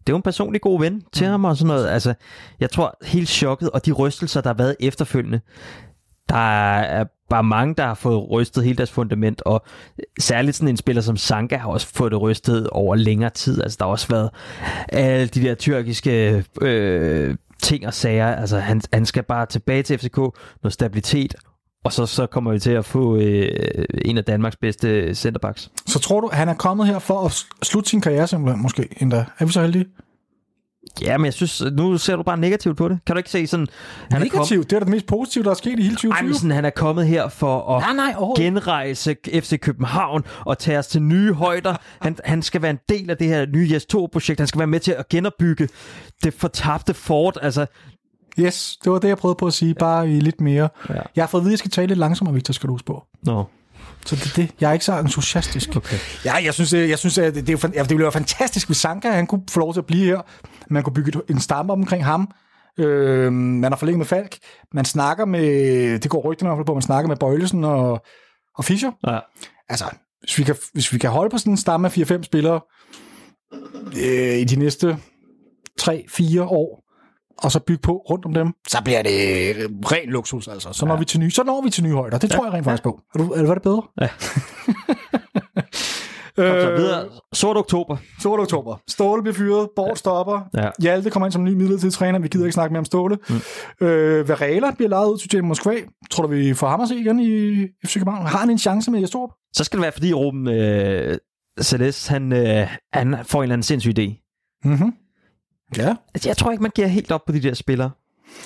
det 0.00 0.08
er 0.08 0.12
jo 0.12 0.16
en 0.16 0.22
personlig 0.22 0.60
god 0.60 0.80
ven 0.80 1.02
til 1.12 1.26
mm. 1.26 1.30
ham 1.30 1.44
og 1.44 1.56
sådan 1.56 1.68
noget. 1.68 1.88
Altså, 1.88 2.14
jeg 2.60 2.70
tror 2.70 2.98
helt 3.02 3.28
chokket, 3.28 3.70
og 3.70 3.86
de 3.86 3.92
rystelser, 3.92 4.40
der 4.40 4.48
har 4.48 4.54
været 4.54 4.76
efterfølgende, 4.80 5.40
der 6.28 6.80
er 6.80 7.04
bare 7.30 7.42
mange, 7.42 7.74
der 7.74 7.86
har 7.86 7.94
fået 7.94 8.30
rystet 8.30 8.64
hele 8.64 8.76
deres 8.76 8.90
fundament, 8.90 9.42
og 9.42 9.64
særligt 10.20 10.56
sådan 10.56 10.68
en 10.68 10.76
spiller 10.76 11.02
som 11.02 11.16
Sanka 11.16 11.56
har 11.56 11.68
også 11.68 11.86
fået 11.94 12.12
det 12.12 12.20
rystet 12.20 12.68
over 12.70 12.94
længere 12.94 13.30
tid. 13.30 13.62
Altså, 13.62 13.76
der 13.80 13.84
har 13.84 13.90
også 13.90 14.08
været 14.08 14.30
alle 14.88 15.26
de 15.26 15.42
der 15.42 15.54
tyrkiske 15.54 16.44
øh, 16.60 17.36
ting 17.62 17.86
og 17.86 17.94
sager. 17.94 18.26
Altså, 18.26 18.58
han, 18.58 18.80
han 18.92 19.06
skal 19.06 19.22
bare 19.22 19.46
tilbage 19.46 19.82
til 19.82 19.98
FCK, 19.98 20.16
noget 20.16 20.72
stabilitet, 20.72 21.34
og 21.84 21.92
så, 21.92 22.06
så 22.06 22.26
kommer 22.26 22.52
vi 22.52 22.58
til 22.58 22.70
at 22.70 22.84
få 22.84 23.16
øh, 23.16 23.84
en 24.04 24.18
af 24.18 24.24
Danmarks 24.24 24.56
bedste 24.56 25.14
centerbacks. 25.14 25.70
Så 25.86 25.98
tror 25.98 26.20
du, 26.20 26.30
han 26.32 26.48
er 26.48 26.54
kommet 26.54 26.86
her 26.86 26.98
for 26.98 27.24
at 27.24 27.44
slutte 27.62 27.90
sin 27.90 28.00
karriere 28.00 28.26
simpelthen, 28.26 28.62
måske 28.62 28.88
endda? 29.00 29.24
Er 29.38 29.44
vi 29.44 29.52
så 29.52 29.60
heldige? 29.60 29.86
Ja, 31.02 31.18
men 31.18 31.24
jeg 31.24 31.34
synes, 31.34 31.62
nu 31.72 31.98
ser 31.98 32.16
du 32.16 32.22
bare 32.22 32.38
negativt 32.38 32.76
på 32.76 32.88
det. 32.88 32.98
Kan 33.06 33.16
du 33.16 33.18
ikke 33.18 33.30
se 33.30 33.46
sådan... 33.46 33.66
Han 34.10 34.22
Negativt? 34.22 34.64
Er 34.64 34.68
det 34.68 34.72
er 34.72 34.78
det 34.78 34.88
mest 34.88 35.06
positive, 35.06 35.44
der 35.44 35.50
er 35.50 35.54
sket 35.54 35.78
i 35.78 35.82
hele 35.82 35.94
2020. 35.94 36.12
Ej, 36.12 36.22
men 36.22 36.34
sådan, 36.34 36.50
han 36.50 36.64
er 36.64 36.70
kommet 36.70 37.06
her 37.06 37.28
for 37.28 37.76
at 37.76 37.96
Nej, 37.96 38.12
nej, 38.12 38.24
genrejse 38.36 39.16
FC 39.26 39.60
København 39.60 40.24
og 40.46 40.58
tage 40.58 40.78
os 40.78 40.86
til 40.86 41.02
nye 41.02 41.32
højder. 41.32 41.74
Han, 42.00 42.16
han 42.24 42.42
skal 42.42 42.62
være 42.62 42.70
en 42.70 42.78
del 42.88 43.10
af 43.10 43.16
det 43.16 43.26
her 43.26 43.46
nye 43.46 43.68
Jes 43.72 43.86
2-projekt. 43.94 44.40
Han 44.40 44.46
skal 44.46 44.58
være 44.58 44.66
med 44.66 44.80
til 44.80 44.92
at 44.92 45.08
genopbygge 45.08 45.68
det 46.24 46.34
fortabte 46.34 46.94
fort. 46.94 47.38
Altså, 47.42 47.66
Yes, 48.38 48.76
det 48.84 48.92
var 48.92 48.98
det, 48.98 49.08
jeg 49.08 49.18
prøvede 49.18 49.36
på 49.36 49.46
at 49.46 49.52
sige, 49.52 49.74
bare 49.74 50.10
i 50.10 50.20
lidt 50.20 50.40
mere. 50.40 50.68
Ja. 50.88 50.94
Jeg 51.16 51.22
har 51.22 51.26
fået 51.26 51.40
at 51.40 51.44
vide, 51.44 51.50
at 51.50 51.52
jeg 51.52 51.58
skal 51.58 51.70
tale 51.70 51.86
lidt 51.86 51.98
langsommere, 51.98 52.34
Victor, 52.34 52.52
skal 52.52 52.66
du 52.66 52.72
huske 52.72 52.86
på. 52.86 53.02
no. 53.26 53.44
Så 54.06 54.16
det 54.16 54.26
er 54.26 54.34
det. 54.36 54.50
Jeg 54.60 54.68
er 54.68 54.72
ikke 54.72 54.84
så 54.84 54.98
entusiastisk. 54.98 55.76
Okay. 55.76 55.96
Ja, 56.24 56.34
jeg 56.34 56.54
synes, 56.54 56.72
jeg 56.72 56.98
synes 56.98 57.18
at 57.18 57.34
det, 57.34 57.46
det, 57.46 57.62
det 57.62 57.90
ville 57.90 58.02
være 58.02 58.12
fantastisk, 58.12 58.68
hvis 58.68 58.76
Sanka 58.76 59.10
han 59.10 59.26
kunne 59.26 59.42
få 59.50 59.60
lov 59.60 59.72
til 59.72 59.80
at 59.80 59.86
blive 59.86 60.04
her. 60.04 60.20
Man 60.70 60.82
kunne 60.82 60.94
bygge 60.94 61.20
en 61.30 61.40
stamme 61.40 61.72
omkring 61.72 62.04
ham. 62.04 62.30
Øh, 62.78 63.32
man 63.32 63.72
har 63.72 63.76
forlænget 63.76 63.98
med 63.98 64.06
Falk. 64.06 64.36
Man 64.74 64.84
snakker 64.84 65.24
med, 65.24 65.98
det 65.98 66.10
går 66.10 66.20
rygterne 66.20 66.48
i 66.48 66.50
hvert 66.50 66.58
fald 66.58 66.66
på, 66.66 66.74
man 66.74 66.82
snakker 66.82 67.08
med 67.08 67.16
Bøjlesen 67.16 67.64
og, 67.64 68.02
og 68.58 68.64
Fischer. 68.64 68.90
Ja. 69.06 69.18
Altså, 69.68 69.84
hvis 70.20 70.38
vi, 70.38 70.42
kan, 70.44 70.56
hvis 70.72 70.92
vi 70.92 70.98
kan 70.98 71.10
holde 71.10 71.30
på 71.30 71.38
sådan 71.38 71.52
en 71.52 71.56
stamme 71.56 71.88
af 71.88 71.98
4-5 71.98 72.22
spillere 72.22 72.60
øh, 74.02 74.38
i 74.38 74.44
de 74.44 74.56
næste 74.56 74.98
3-4 75.80 76.40
år, 76.40 76.89
og 77.42 77.52
så 77.52 77.60
bygge 77.60 77.82
på 77.82 77.92
rundt 78.10 78.24
om 78.24 78.34
dem, 78.34 78.52
så 78.68 78.78
bliver 78.84 79.02
det 79.02 79.12
ren 79.92 80.08
luksus, 80.08 80.48
altså. 80.48 80.72
Så 80.72 80.86
når, 80.86 80.96
vi, 80.96 81.04
til 81.04 81.20
nye, 81.20 81.30
så 81.30 81.42
når 81.44 81.62
vi 81.62 81.70
til 81.70 81.84
nye 81.84 81.94
højder. 81.94 82.18
Det 82.18 82.30
tror 82.30 82.44
jeg 82.44 82.52
rent 82.52 82.64
faktisk 82.64 82.82
på. 82.82 83.00
Er 83.14 83.18
du, 83.18 83.32
er, 83.32 83.46
var 83.46 83.54
det 83.54 83.62
bedre? 83.62 83.82
Ja. 84.00 84.08
Kom 86.36 86.60
så 86.60 86.74
videre. 86.76 87.04
Sort 87.32 87.56
oktober. 87.56 87.96
Sort 88.20 88.40
oktober. 88.40 88.76
Ståle 88.88 89.22
bliver 89.22 89.34
fyret. 89.34 89.68
Bort 89.76 89.98
stopper. 89.98 90.40
Ja. 90.54 90.68
Hjalte 90.82 91.10
kommer 91.10 91.26
ind 91.26 91.32
som 91.32 91.44
ny 91.44 91.52
midlertidig 91.52 91.92
træner. 91.92 92.18
Vi 92.18 92.28
gider 92.28 92.44
ikke 92.44 92.54
snakke 92.54 92.72
mere 92.72 92.78
om 92.78 92.84
Ståle. 92.84 93.18
Mm. 93.28 93.86
Øh, 93.86 94.28
Varela 94.28 94.70
bliver 94.70 94.88
lejet 94.88 95.10
ud 95.10 95.18
til 95.18 95.32
Dynamo 95.32 95.48
Moskva. 95.48 95.74
Tror 96.10 96.22
du, 96.22 96.28
vi 96.28 96.54
får 96.54 96.68
ham 96.68 96.80
at 96.80 96.88
se 96.88 96.96
igen 96.96 97.20
i 97.20 97.66
FC 97.86 97.94
København? 97.94 98.26
Har 98.26 98.38
han 98.38 98.50
en 98.50 98.58
chance 98.58 98.90
med 98.90 99.00
Jestorp? 99.00 99.30
Så 99.52 99.64
skal 99.64 99.76
det 99.76 99.82
være, 99.82 99.92
fordi 99.92 100.12
Ruben 100.12 100.48
øh, 100.48 101.18
Celeste, 101.62 102.10
han, 102.10 102.32
øh, 102.32 102.68
han 102.92 103.16
får 103.22 103.38
en 103.38 103.42
eller 103.42 103.54
anden 103.54 103.62
sindssyg 103.62 103.98
idé. 103.98 104.06
Mm-hmm. 104.64 104.92
Ja. 105.76 105.94
Altså, 106.14 106.28
jeg 106.28 106.36
tror 106.36 106.50
ikke, 106.50 106.62
man 106.62 106.72
giver 106.74 106.88
helt 106.88 107.12
op 107.12 107.24
på 107.26 107.32
de 107.32 107.40
der 107.42 107.54
spillere. 107.54 107.90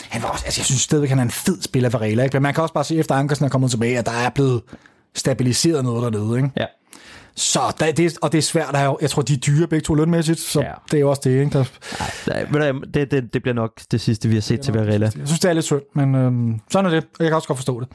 Han 0.08 0.22
var 0.22 0.28
også, 0.28 0.44
altså, 0.44 0.60
jeg 0.60 0.66
synes 0.66 0.80
stadigvæk, 0.80 1.08
han 1.10 1.18
er 1.18 1.22
en 1.22 1.30
fed 1.30 1.62
spiller, 1.62 1.88
Varela. 1.88 2.22
Ikke? 2.22 2.34
Men 2.36 2.42
man 2.42 2.54
kan 2.54 2.62
også 2.62 2.74
bare 2.74 2.84
se, 2.84 2.96
efter 2.96 3.14
Ankersen 3.14 3.44
er 3.44 3.48
kommet 3.48 3.70
tilbage, 3.70 3.98
at 3.98 4.06
der 4.06 4.12
er 4.12 4.30
bleved 4.30 4.60
stabiliseret 5.14 5.84
noget 5.84 6.12
dernede. 6.12 6.36
Ikke? 6.36 6.50
Ja. 6.56 6.66
Så 7.36 7.60
der, 7.80 7.92
det, 7.92 8.18
og 8.22 8.32
det 8.32 8.38
er 8.38 8.42
svært 8.42 8.76
at 8.76 8.96
jeg 9.00 9.10
tror, 9.10 9.22
de 9.22 9.32
er 9.32 9.36
dyre 9.36 9.66
begge 9.66 9.84
to 9.84 9.94
lønmæssigt, 9.94 10.40
så 10.40 10.60
Ja. 10.60 10.72
det 10.90 10.96
er 10.96 11.00
jo 11.00 11.10
også 11.10 11.22
det, 11.24 11.30
ikke? 11.40 11.50
Der, 11.58 11.64
du 12.44 12.58
hvad, 12.58 12.72
det, 12.94 13.10
det, 13.10 13.34
det 13.34 13.42
bliver 13.42 13.54
nok 13.54 13.80
det 13.90 14.00
sidste, 14.00 14.28
vi 14.28 14.34
har 14.34 14.40
set 14.42 14.60
til 14.60 14.74
Varela. 14.74 15.04
Jeg 15.18 15.26
synes, 15.26 15.40
det 15.40 15.48
er 15.48 15.52
lidt 15.52 15.64
synd, 15.64 15.82
men 15.94 16.14
øhm, 16.14 16.60
sådan 16.70 16.86
er 16.86 16.90
det, 16.94 17.04
og 17.04 17.24
jeg 17.24 17.28
kan 17.28 17.34
også 17.36 17.48
godt 17.48 17.58
forstå 17.58 17.80
det. 17.80 17.88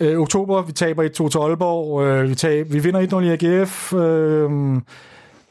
Øh, 0.00 0.18
oktober, 0.20 0.62
vi 0.62 0.72
taber 0.72 1.02
1-2 1.04 1.08
til 1.28 1.38
Aalborg, 1.38 2.02
øh, 2.06 2.28
vi, 2.30 2.34
tab, 2.34 2.72
vi 2.72 2.78
vinder 2.78 3.00
1-0 3.00 3.24
i 3.44 3.46
AGF. 3.60 3.92
Øh, 3.92 4.50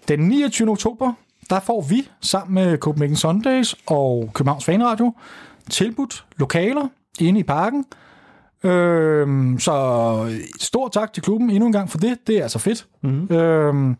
den 0.07 0.19
29. 0.19 0.69
oktober, 0.69 1.13
der 1.49 1.59
får 1.59 1.81
vi 1.81 2.09
sammen 2.21 2.53
med 2.53 2.77
Copenhagen 2.77 3.15
Sundays 3.15 3.75
og 3.87 4.29
Københavns 4.33 4.65
Fanradio 4.65 5.13
tilbudt 5.69 6.25
lokaler 6.37 6.87
inde 7.19 7.39
i 7.39 7.43
parken. 7.43 7.85
Øhm, 8.63 9.59
så 9.59 10.39
stor 10.59 10.87
tak 10.87 11.13
til 11.13 11.23
klubben 11.23 11.49
endnu 11.49 11.65
en 11.65 11.71
gang 11.73 11.89
for 11.89 11.97
det. 11.97 12.17
Det 12.27 12.37
er 12.37 12.43
altså 12.43 12.59
fedt. 12.59 12.85
Mm-hmm. 13.03 13.35
Øhm, 13.35 13.95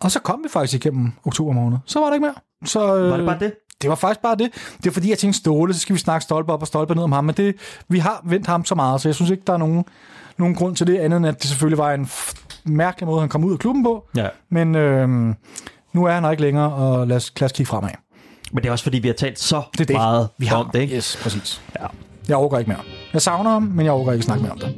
og 0.00 0.10
så 0.10 0.20
kom 0.20 0.40
vi 0.44 0.48
faktisk 0.48 0.86
igennem 0.86 1.12
oktober 1.24 1.52
måned. 1.52 1.78
Så 1.86 2.00
var 2.00 2.06
der 2.06 2.14
ikke 2.14 2.26
mere. 2.26 2.34
Så, 2.64 2.96
øh, 2.96 3.10
Var 3.10 3.16
det 3.16 3.26
bare 3.26 3.38
det? 3.40 3.52
det 3.82 3.90
var 3.90 3.96
faktisk 3.96 4.20
bare 4.20 4.36
det. 4.36 4.50
Det 4.54 4.86
var 4.86 4.90
fordi, 4.90 5.10
jeg 5.10 5.18
tænkte, 5.18 5.38
Ståle, 5.38 5.74
så 5.74 5.80
skal 5.80 5.94
vi 5.94 5.98
snakke 6.00 6.24
stolpe 6.24 6.52
op 6.52 6.60
og 6.60 6.66
stolpe 6.66 6.94
ned 6.94 7.02
om 7.02 7.12
ham. 7.12 7.24
Men 7.24 7.34
det, 7.34 7.54
vi 7.88 7.98
har 7.98 8.22
vendt 8.24 8.46
ham 8.46 8.64
så 8.64 8.74
meget, 8.74 9.00
så 9.00 9.08
jeg 9.08 9.14
synes 9.14 9.30
ikke, 9.30 9.42
der 9.46 9.52
er 9.52 9.56
nogen, 9.58 9.84
nogen 10.38 10.54
grund 10.54 10.76
til 10.76 10.86
det, 10.86 10.98
andet 10.98 11.16
end 11.16 11.26
at 11.26 11.34
det 11.42 11.44
selvfølgelig 11.44 11.78
var 11.78 11.92
en 11.92 12.08
mærkelig 12.64 13.06
måde, 13.06 13.20
han 13.20 13.28
kom 13.28 13.44
ud 13.44 13.52
af 13.52 13.58
klubben 13.58 13.84
på. 13.84 14.08
Ja. 14.16 14.28
Men 14.50 14.74
øhm, 14.74 15.34
nu 15.98 16.04
er 16.04 16.12
han 16.12 16.24
her 16.24 16.30
ikke 16.30 16.42
længere, 16.42 16.72
og 16.72 17.06
lad 17.08 17.16
os, 17.16 17.32
lad 17.40 17.46
os 17.46 17.52
kigge 17.52 17.68
fremad. 17.70 17.90
Men 18.52 18.62
det 18.62 18.68
er 18.68 18.72
også 18.72 18.82
fordi, 18.84 18.98
vi 18.98 19.08
har 19.08 19.14
talt 19.14 19.38
så 19.38 19.62
Det 19.72 19.80
er 19.80 19.84
det. 19.84 19.94
meget 19.96 20.28
Vi 20.38 20.46
har 20.46 20.56
om 20.56 20.70
det, 20.72 20.80
ikke? 20.80 20.96
Yes, 20.96 21.18
præcis. 21.22 21.62
Ja. 21.80 21.86
Jeg 22.28 22.36
overgår 22.36 22.58
ikke 22.58 22.70
mere. 22.70 22.80
Jeg 23.12 23.22
savner 23.22 23.50
ham, 23.50 23.62
men 23.62 23.84
jeg 23.84 23.92
overgår 23.92 24.12
ikke 24.12 24.20
at 24.20 24.24
snakke 24.24 24.42
mere 24.42 24.52
om 24.52 24.58
det. 24.58 24.74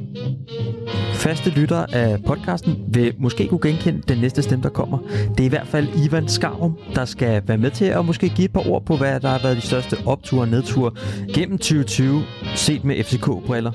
Faste 1.13 1.49
lytter 1.49 1.85
af 1.93 2.17
podcasten 2.27 2.75
vil 2.87 3.13
måske 3.19 3.47
kunne 3.47 3.59
genkende 3.61 4.01
den 4.07 4.17
næste 4.17 4.41
stemme, 4.41 4.63
der 4.63 4.69
kommer. 4.69 4.97
Det 5.37 5.39
er 5.39 5.45
i 5.45 5.47
hvert 5.47 5.67
fald 5.67 5.87
Ivan 6.05 6.27
Skarum, 6.27 6.77
der 6.95 7.05
skal 7.05 7.41
være 7.47 7.57
med 7.57 7.71
til 7.71 7.85
at 7.85 8.05
måske 8.05 8.29
give 8.29 8.45
et 8.45 8.53
par 8.53 8.69
ord 8.69 8.85
på, 8.85 8.97
hvad 8.97 9.19
der 9.19 9.29
har 9.29 9.39
været 9.43 9.57
de 9.57 9.61
største 9.61 9.97
opture 10.05 10.41
og 10.41 10.47
nedture 10.47 10.91
gennem 11.33 11.57
2020, 11.57 12.23
set 12.55 12.83
med 12.83 13.03
FCK-briller. 13.03 13.71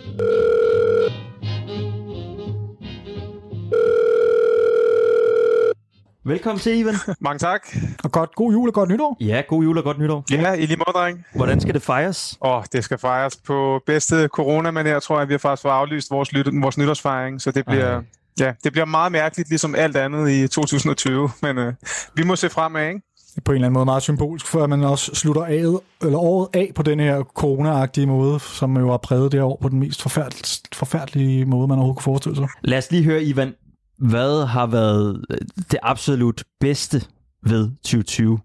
Velkommen 6.26 6.60
til, 6.60 6.78
Ivan. 6.78 6.94
Mange 7.20 7.38
tak. 7.38 7.60
Og 8.04 8.12
godt, 8.12 8.34
god 8.34 8.52
jul 8.52 8.68
og 8.68 8.74
godt 8.74 8.90
nytår. 8.90 9.16
Ja, 9.20 9.42
god 9.48 9.62
jul 9.62 9.78
og 9.78 9.84
godt 9.84 9.98
nytår. 9.98 10.24
Ja, 10.30 10.52
i 10.52 10.66
lige 10.66 10.76
måde, 10.76 10.92
dreng. 10.94 11.24
Hvordan 11.34 11.60
skal 11.60 11.74
det 11.74 11.82
fejres? 11.82 12.38
Åh, 12.40 12.62
det 12.72 12.84
skal 12.84 12.98
fejres 12.98 13.36
på 13.36 13.80
bedste 13.86 14.28
corona 14.28 14.80
jeg 14.80 15.02
tror 15.02 15.18
jeg, 15.18 15.28
vi 15.28 15.32
har 15.34 15.38
faktisk 15.38 15.62
fået 15.62 15.72
aflyst 15.72 16.10
vores, 16.10 16.32
lyt- 16.32 16.62
vores 16.62 16.78
nytårsfejring, 16.78 17.42
så 17.42 17.50
det 17.50 17.66
bliver, 17.66 17.94
Ej. 17.94 18.02
ja, 18.40 18.52
det 18.64 18.72
bliver 18.72 18.84
meget 18.84 19.12
mærkeligt, 19.12 19.48
ligesom 19.48 19.74
alt 19.74 19.96
andet 19.96 20.30
i 20.30 20.48
2020, 20.48 21.30
men 21.42 21.58
øh, 21.58 21.72
vi 22.14 22.22
må 22.22 22.36
se 22.36 22.50
fremad, 22.50 22.88
ikke? 22.88 23.00
På 23.44 23.52
en 23.52 23.56
eller 23.56 23.66
anden 23.66 23.74
måde 23.74 23.84
meget 23.84 24.02
symbolsk, 24.02 24.46
for 24.46 24.64
at 24.64 24.70
man 24.70 24.84
også 24.84 25.14
slutter 25.14 25.44
af, 25.44 25.64
eller 26.02 26.18
året 26.18 26.48
af 26.54 26.72
på 26.74 26.82
den 26.82 27.00
her 27.00 27.22
corona-agtige 27.22 28.06
måde, 28.06 28.40
som 28.40 28.76
jo 28.76 28.90
har 28.90 28.96
præget 28.96 29.32
det 29.32 29.40
her 29.40 29.44
år 29.44 29.58
på 29.62 29.68
den 29.68 29.78
mest 29.80 30.02
forfærdelige, 30.02 30.60
forfærdelige 30.74 31.44
måde, 31.44 31.68
man 31.68 31.78
overhovedet 31.78 31.96
kunne 31.96 32.12
forestille 32.12 32.36
sig. 32.36 32.48
Lad 32.62 32.78
os 32.78 32.90
lige 32.90 33.04
høre, 33.04 33.22
Ivan, 33.22 33.54
hvad 33.98 34.46
har 34.46 34.66
været 34.66 35.24
øh, 35.30 35.38
det 35.70 35.78
absolut 35.82 36.44
bedste 36.60 37.02
ved 37.42 37.70
2020 37.82 38.38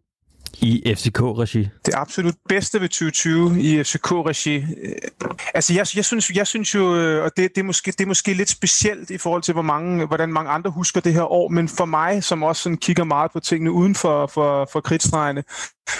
i 0.61 0.93
FCK-regi? 0.95 1.69
Det 1.85 1.93
absolut 1.93 2.35
bedste 2.49 2.81
ved 2.81 2.89
2020 2.89 3.61
i 3.61 3.83
FCK-regi. 3.83 4.55
Øh, 4.55 4.95
altså, 5.53 5.73
jeg, 5.73 5.85
jeg, 5.95 6.05
synes, 6.05 6.31
jeg 6.35 6.47
synes 6.47 6.75
jo, 6.75 6.95
øh, 6.95 7.23
og 7.23 7.31
det, 7.37 7.49
det, 7.55 7.61
er 7.61 7.65
måske, 7.65 7.91
det 7.91 8.01
er 8.01 8.07
måske 8.07 8.33
lidt 8.33 8.49
specielt 8.49 9.09
i 9.09 9.17
forhold 9.17 9.41
til, 9.41 9.53
hvor 9.53 9.61
mange, 9.61 10.05
hvordan 10.05 10.33
mange 10.33 10.51
andre 10.51 10.71
husker 10.71 11.01
det 11.01 11.13
her 11.13 11.31
år, 11.31 11.47
men 11.47 11.67
for 11.67 11.85
mig, 11.85 12.23
som 12.23 12.43
også 12.43 12.61
sådan 12.61 12.77
kigger 12.77 13.03
meget 13.03 13.31
på 13.31 13.39
tingene 13.39 13.71
uden 13.71 13.95
for, 13.95 14.27
for, 14.27 14.69
for 14.71 14.81
kridtstregene, 14.81 15.43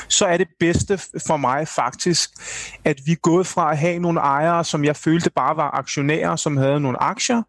så 0.07 0.25
er 0.25 0.37
det 0.37 0.47
bedste 0.59 0.99
for 1.27 1.37
mig 1.37 1.67
faktisk, 1.67 2.29
at 2.85 2.99
vi 3.05 3.11
er 3.11 3.15
gået 3.15 3.47
fra 3.47 3.71
at 3.71 3.77
have 3.77 3.99
nogle 3.99 4.19
ejere, 4.19 4.63
som 4.63 4.85
jeg 4.85 4.95
følte 4.95 5.29
bare 5.29 5.57
var 5.57 5.71
aktionærer, 5.71 6.35
som 6.35 6.57
havde 6.57 6.79
nogle 6.79 7.03
aktier, 7.03 7.41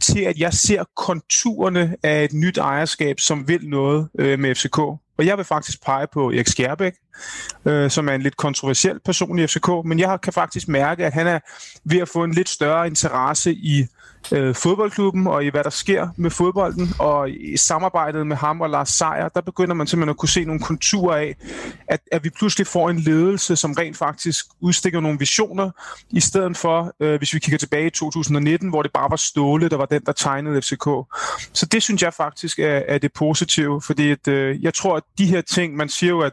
til 0.00 0.20
at 0.20 0.38
jeg 0.38 0.52
ser 0.52 0.84
konturerne 0.96 1.96
af 2.02 2.24
et 2.24 2.32
nyt 2.32 2.58
ejerskab, 2.58 3.20
som 3.20 3.48
vil 3.48 3.68
noget 3.68 4.08
øh, 4.18 4.38
med 4.38 4.54
FCK. 4.54 4.78
Og 5.18 5.26
jeg 5.26 5.36
vil 5.36 5.44
faktisk 5.44 5.84
pege 5.84 6.06
på 6.12 6.30
Erik 6.30 6.46
Skjærbæk, 6.46 6.94
øh, 7.64 7.90
som 7.90 8.08
er 8.08 8.12
en 8.12 8.22
lidt 8.22 8.36
kontroversiel 8.36 9.00
person 9.04 9.38
i 9.38 9.46
FCK, 9.46 9.68
men 9.84 9.98
jeg 9.98 10.20
kan 10.22 10.32
faktisk 10.32 10.68
mærke, 10.68 11.06
at 11.06 11.12
han 11.12 11.26
er 11.26 11.38
ved 11.84 11.98
at 11.98 12.08
få 12.08 12.24
en 12.24 12.32
lidt 12.32 12.48
større 12.48 12.86
interesse 12.86 13.52
i 13.52 13.86
øh, 14.32 14.54
fodboldklubben 14.54 15.26
og 15.26 15.44
i 15.44 15.48
hvad 15.48 15.64
der 15.64 15.70
sker 15.70 16.08
med 16.16 16.30
fodbolden, 16.30 16.88
og 16.98 17.30
i 17.30 17.56
samarbejdet 17.56 18.26
med 18.26 18.36
ham 18.36 18.60
og 18.60 18.70
Lars 18.70 18.88
Seier, 18.88 19.28
der 19.28 19.40
begynder 19.40 19.74
man 19.74 19.86
simpelthen 19.86 20.10
at 20.10 20.16
kunne 20.16 20.28
se 20.28 20.44
nogle 20.44 20.60
konturer 20.60 21.16
af, 21.16 21.36
at, 21.88 22.00
at 22.12 22.24
vi 22.24 22.30
pludselig 22.30 22.66
får 22.66 22.90
en 22.90 22.98
ledelse, 22.98 23.56
som 23.56 23.72
rent 23.72 23.96
faktisk 23.96 24.46
udstikker 24.60 25.00
nogle 25.00 25.18
visioner, 25.18 25.70
i 26.10 26.20
stedet 26.20 26.56
for, 26.56 26.92
øh, 27.00 27.18
hvis 27.18 27.34
vi 27.34 27.38
kigger 27.38 27.58
tilbage 27.58 27.86
i 27.86 27.90
2019, 27.90 28.68
hvor 28.68 28.82
det 28.82 28.92
bare 28.92 29.10
var 29.10 29.16
Ståle, 29.16 29.68
der 29.68 29.76
var 29.76 29.86
den, 29.86 30.02
der 30.06 30.12
tegnede 30.12 30.62
FCK. 30.62 30.86
Så 31.52 31.66
det 31.72 31.82
synes 31.82 32.02
jeg 32.02 32.14
faktisk 32.14 32.58
er, 32.58 32.82
er 32.88 32.98
det 32.98 33.12
positive, 33.12 33.82
fordi 33.82 34.10
at, 34.10 34.28
øh, 34.28 34.62
jeg 34.62 34.74
tror, 34.74 34.96
at 34.96 35.02
de 35.18 35.26
her 35.26 35.40
ting, 35.40 35.76
man 35.76 35.88
siger 35.88 36.10
jo, 36.10 36.20
at 36.20 36.32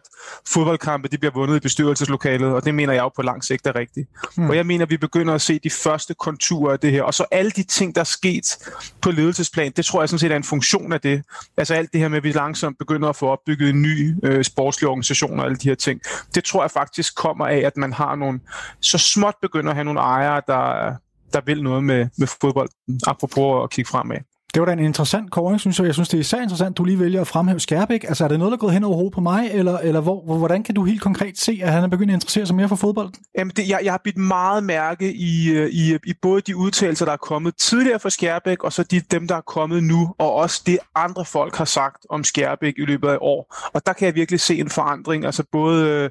fodboldkampe 0.74 1.07
de 1.07 1.17
bliver 1.17 1.34
vundet 1.34 1.55
i 1.55 1.59
bestyrelseslokalet, 1.59 2.53
og 2.53 2.65
det 2.65 2.76
mener 2.76 2.93
jeg 2.93 3.01
jo 3.01 3.09
på 3.09 3.21
lang 3.21 3.43
sigt 3.43 3.67
er 3.67 3.76
rigtigt. 3.76 4.09
Mm. 4.38 4.49
Og 4.49 4.55
jeg 4.55 4.65
mener, 4.65 4.86
at 4.86 4.89
vi 4.89 4.97
begynder 4.97 5.34
at 5.34 5.41
se 5.41 5.59
de 5.59 5.69
første 5.69 6.13
konturer 6.13 6.74
af 6.74 6.80
det 6.80 6.91
her, 6.91 7.03
og 7.03 7.13
så 7.13 7.26
alle 7.32 7.51
de 7.51 7.63
ting, 7.63 7.95
der 7.95 8.01
er 8.01 8.05
sket 8.05 8.57
på 9.01 9.11
ledelsesplan, 9.11 9.71
det 9.76 9.86
tror 9.86 10.01
jeg 10.01 10.09
sådan 10.09 10.19
set 10.19 10.32
er 10.32 10.36
en 10.36 10.43
funktion 10.43 10.93
af 10.93 11.01
det. 11.01 11.24
Altså 11.57 11.74
alt 11.74 11.93
det 11.93 12.01
her 12.01 12.07
med, 12.07 12.17
at 12.17 12.24
vi 12.24 12.32
langsomt 12.32 12.78
begynder 12.78 13.09
at 13.09 13.15
få 13.15 13.28
opbygget 13.28 13.69
en 13.69 13.82
ny 13.82 14.15
øh, 14.24 14.43
sportslig 14.43 14.89
organisation 14.89 15.39
og 15.39 15.45
alle 15.45 15.57
de 15.57 15.69
her 15.69 15.76
ting. 15.76 16.01
Det 16.36 16.43
tror 16.43 16.63
jeg 16.63 16.71
faktisk 16.71 17.15
kommer 17.15 17.47
af, 17.47 17.57
at 17.57 17.78
man 17.78 17.93
har 17.93 18.15
nogle, 18.15 18.39
så 18.80 18.97
småt 18.97 19.36
begynder 19.41 19.69
at 19.69 19.76
have 19.76 19.86
nogle 19.86 19.99
ejere, 19.99 20.41
der, 20.47 20.95
der 21.34 21.41
vil 21.45 21.63
noget 21.63 21.84
med, 21.84 22.07
med 22.17 22.28
fodbold, 22.41 22.69
apropos 23.07 23.63
at 23.63 23.69
kigge 23.69 23.89
fremad. 23.89 24.17
Det 24.54 24.60
var 24.60 24.66
da 24.66 24.72
en 24.74 24.80
interessant 24.80 25.32
kåring, 25.32 25.60
synes 25.60 25.80
jeg. 25.80 25.86
Jeg 25.86 25.93
synes, 25.93 26.10
det 26.10 26.18
er 26.18 26.22
især 26.22 26.41
interessant, 26.41 26.78
du 26.78 26.84
lige 26.84 26.99
vælger 26.99 27.22
at 27.22 27.28
fremhæve 27.28 27.60
Skærbæk. 27.60 28.04
Altså, 28.04 28.24
er 28.24 28.28
det 28.28 28.39
noget, 28.39 28.51
der 28.51 28.58
er 28.58 28.60
gået 28.60 28.74
hen 28.74 28.84
over 28.84 28.95
hovedet 28.95 29.14
på 29.14 29.22
mig, 29.22 29.49
eller, 29.54 29.78
eller 29.78 30.01
hvor, 30.01 30.38
hvordan 30.38 30.64
kan 30.64 30.76
du 30.76 30.84
helt 30.84 31.01
konkret 31.01 31.38
se, 31.38 31.60
at 31.64 31.72
han 31.72 31.84
er 31.84 31.88
begyndt 31.88 32.12
at 32.12 32.14
interessere 32.14 32.45
sig 32.45 32.56
mere 32.56 32.70
for 32.70 32.76
fodbold? 32.76 33.10
Jamen, 33.38 33.54
det, 33.56 33.70
jeg, 33.70 33.80
jeg 33.84 33.93
har 33.93 34.01
bidt 34.04 34.18
meget 34.18 34.64
mærke 34.64 35.14
i, 35.14 35.51
øh, 35.51 35.70
i, 35.70 35.97
i 36.06 36.14
både 36.22 36.41
de 36.41 36.58
udtalelser, 36.58 37.06
der 37.06 37.12
er 37.12 37.18
kommet 37.18 37.56
tidligere 37.56 37.99
fra 37.99 38.10
Skærbæk, 38.10 38.64
og 38.64 38.74
så 38.74 38.84
de, 38.84 38.99
dem, 38.99 39.28
der 39.28 39.36
er 39.36 39.41
kommet 39.41 39.84
nu, 39.84 40.16
og 40.18 40.34
også 40.34 40.62
det 40.66 40.80
andre 40.95 41.26
folk 41.26 41.56
har 41.56 41.66
sagt 41.66 42.06
om 42.10 42.24
Skærbæk 42.24 42.74
i 42.78 42.86
løbet 42.86 43.08
af 43.08 43.18
år. 43.22 43.56
Og 43.74 43.86
der 43.86 43.93
kan 43.93 44.06
jeg 44.06 44.16
virkelig 44.16 44.39
se 44.39 44.60
en 44.60 44.70
forandring. 44.70 45.26
Altså 45.26 45.43
både, 45.51 45.89
øh, 45.89 46.10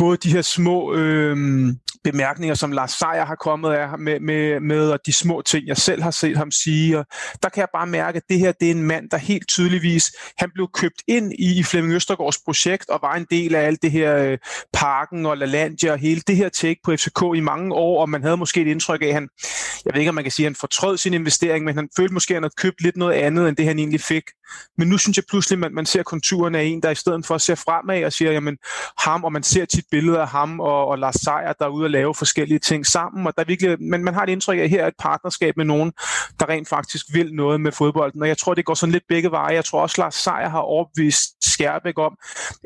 både 0.00 0.16
de 0.16 0.32
her 0.32 0.42
små 0.42 0.94
øh, 0.94 1.36
bemærkninger, 2.04 2.54
som 2.54 2.72
Lars 2.72 2.92
Seier 2.92 3.24
har 3.24 3.34
kommet 3.34 3.70
af 3.70 3.98
med, 3.98 4.20
med, 4.20 4.60
med, 4.60 4.90
og 4.90 4.98
de 5.06 5.12
små 5.12 5.42
ting, 5.42 5.66
jeg 5.66 5.76
selv 5.76 6.02
har 6.02 6.10
set 6.10 6.36
ham 6.36 6.50
sige. 6.50 6.98
Og 6.98 7.06
der 7.42 7.48
kan 7.48 7.60
jeg 7.60 7.68
bare 7.74 7.86
mærke, 7.86 8.16
at 8.16 8.22
det 8.28 8.38
her 8.38 8.52
det 8.52 8.66
er 8.66 8.70
en 8.70 8.82
mand, 8.82 9.10
der 9.10 9.16
helt 9.16 9.48
tydeligvis, 9.48 10.12
han 10.38 10.50
blev 10.54 10.68
købt 10.74 11.02
ind 11.08 11.32
i 11.32 11.58
i 11.58 11.62
Flemming 11.62 11.94
Østergaards 11.94 12.38
projekt, 12.44 12.88
og 12.88 12.98
var 13.02 13.14
en 13.14 13.26
del 13.30 13.54
af 13.54 13.66
alt 13.66 13.82
det 13.82 13.90
her 13.90 14.16
øh, 14.16 14.38
parken 14.72 15.26
og 15.26 15.36
LaLandia 15.36 15.92
og 15.92 15.98
hele 15.98 16.20
det 16.26 16.36
her 16.36 16.48
take 16.48 16.80
på 16.84 16.96
FCK 16.96 17.22
i 17.36 17.40
mange 17.40 17.74
år, 17.74 18.00
og 18.00 18.08
man 18.08 18.22
havde 18.22 18.36
måske 18.36 18.60
et 18.60 18.66
indtryk 18.66 19.02
af, 19.02 19.06
at 19.06 19.14
han, 19.14 19.28
jeg 19.84 19.94
ved 19.94 20.00
ikke, 20.00 20.08
om 20.08 20.14
man 20.14 20.24
kan 20.24 20.30
sige, 20.30 20.46
at 20.46 20.50
han 20.50 20.56
fortrød 20.56 20.96
sin 20.96 21.14
investering, 21.14 21.64
men 21.64 21.74
han 21.74 21.88
følte 21.96 22.14
måske, 22.14 22.34
at 22.34 22.36
han 22.36 22.42
havde 22.42 22.54
købt 22.56 22.82
lidt 22.82 22.96
noget 22.96 23.14
andet, 23.14 23.48
end 23.48 23.56
det 23.56 23.66
han 23.66 23.78
egentlig 23.78 24.00
fik. 24.00 24.24
Men 24.78 24.88
nu 24.88 24.98
synes 24.98 25.16
jeg 25.16 25.24
pludselig, 25.28 25.56
at 25.56 25.60
man, 25.60 25.74
man 25.74 25.86
ser 25.86 26.02
konturen 26.02 26.54
af 26.54 26.62
en, 26.62 26.82
der 26.82 26.90
i 26.90 26.94
stedet 26.94 27.26
for 27.26 27.34
at 27.34 27.42
se 27.42 27.56
fremad 27.56 28.04
og 28.04 28.12
siger, 28.12 28.32
jamen 28.32 28.56
ham, 28.98 29.24
og 29.24 29.32
man 29.32 29.42
ser 29.42 29.64
tit 29.64 29.84
billede 29.90 30.20
af 30.20 30.28
ham 30.28 30.60
og, 30.60 30.86
og 30.88 30.98
Lars 30.98 31.14
Seier, 31.14 31.52
der 31.52 31.64
er 31.64 31.68
ude 31.68 31.84
at 31.84 31.90
lave 31.90 32.14
forskellige 32.14 32.58
ting 32.58 32.86
sammen, 32.86 33.26
og 33.26 33.32
der 33.36 33.42
er 33.42 33.46
virkelig, 33.46 33.82
men 33.82 34.04
man 34.04 34.14
har 34.14 34.22
et 34.22 34.28
indtryk 34.28 34.58
af, 34.58 34.62
at 34.62 34.70
her 34.70 34.82
er 34.82 34.86
et 34.86 34.94
partnerskab 34.98 35.56
med 35.56 35.64
nogen, 35.64 35.92
der 36.40 36.48
rent 36.48 36.68
faktisk 36.68 37.06
vil 37.12 37.34
noget 37.34 37.60
med 37.60 37.72
fodbolden, 37.72 38.22
og 38.22 38.28
jeg 38.28 38.38
tror, 38.38 38.54
det 38.54 38.64
går 38.64 38.74
sådan 38.74 38.92
lidt 38.92 39.04
begge 39.08 39.30
veje. 39.30 39.54
Jeg 39.54 39.64
tror 39.64 39.82
også, 39.82 40.00
Lars 40.00 40.14
Seier 40.14 40.48
har 40.48 40.58
overbevist 40.58 41.52
Skærbæk 41.52 41.98
om, 41.98 42.16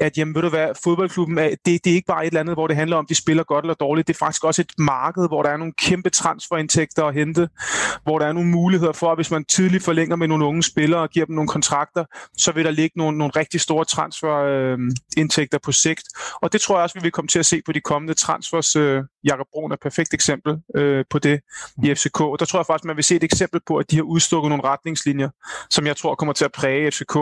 at 0.01 0.19
jamen, 0.19 0.35
ved 0.35 0.43
du 0.43 0.49
hvad, 0.49 0.69
fodboldklubben 0.85 1.39
er, 1.39 1.49
det, 1.49 1.85
det 1.85 1.91
er 1.91 1.95
ikke 1.95 2.07
bare 2.07 2.23
et 2.23 2.27
eller 2.27 2.41
andet, 2.41 2.55
hvor 2.55 2.67
det 2.67 2.77
handler 2.77 2.97
om, 2.97 3.07
de 3.07 3.15
spiller 3.15 3.45
godt 3.45 3.65
eller 3.65 3.75
dårligt, 3.75 4.09
det 4.09 4.15
er 4.15 4.19
faktisk 4.19 4.45
også 4.45 4.63
et 4.63 4.73
marked, 4.79 5.29
hvor 5.29 5.43
der 5.43 5.51
er 5.51 5.57
nogle 5.57 5.73
kæmpe 5.79 6.11
transferindtægter 6.11 7.05
at 7.05 7.15
hente, 7.15 7.49
hvor 8.03 8.19
der 8.19 8.27
er 8.27 8.33
nogle 8.33 8.49
muligheder 8.49 8.93
for, 8.93 9.11
at 9.11 9.19
hvis 9.19 9.31
man 9.31 9.45
tidligt 9.45 9.85
forlænger 9.85 10.17
med 10.17 10.29
nogle 10.29 10.45
unge 10.45 10.63
spillere 10.63 11.01
og 11.01 11.11
giver 11.11 11.27
dem 11.27 11.35
nogle 11.35 11.49
kontrakter, 11.49 12.05
så 12.39 12.53
vil 12.53 12.65
der 12.65 12.71
ligge 12.71 12.99
nogle, 12.99 13.19
nogle 13.19 13.33
rigtig 13.37 13.61
store 13.61 13.85
transferindtægter 13.85 15.59
på 15.59 15.73
sigt. 15.73 16.05
Og 16.43 16.53
det 16.53 16.61
tror 16.61 16.77
jeg 16.77 16.83
også, 16.83 17.01
vi 17.03 17.04
vi 17.05 17.11
komme 17.11 17.29
til 17.29 17.39
at 17.39 17.47
se 17.47 17.63
på 17.67 17.73
de 17.73 17.81
kommende 17.81 18.15
transfers. 18.15 18.77
Øh, 18.77 19.03
Jakob 19.25 19.47
Brun 19.53 19.71
er 19.71 19.75
et 19.75 19.81
perfekt 19.81 20.15
eksempel 20.15 20.57
øh, 20.77 21.05
på 21.11 21.19
det 21.19 21.41
i 21.85 21.95
FCK. 21.95 22.21
Og 22.21 22.39
der 22.39 22.45
tror 22.45 22.59
jeg 22.59 22.67
faktisk, 22.67 22.85
man 22.85 22.97
vil 22.97 23.05
se 23.05 23.17
et 23.17 23.25
eksempel 23.25 23.61
på, 23.67 23.77
at 23.77 23.91
de 23.91 23.97
har 23.97 24.03
udstukket 24.03 24.49
nogle 24.49 24.65
retningslinjer, 24.65 25.29
som 25.71 25.87
jeg 25.87 25.97
tror 25.97 26.15
kommer 26.15 26.33
til 26.33 26.45
at 26.45 26.53
præge 26.53 26.91
FCK 26.91 27.17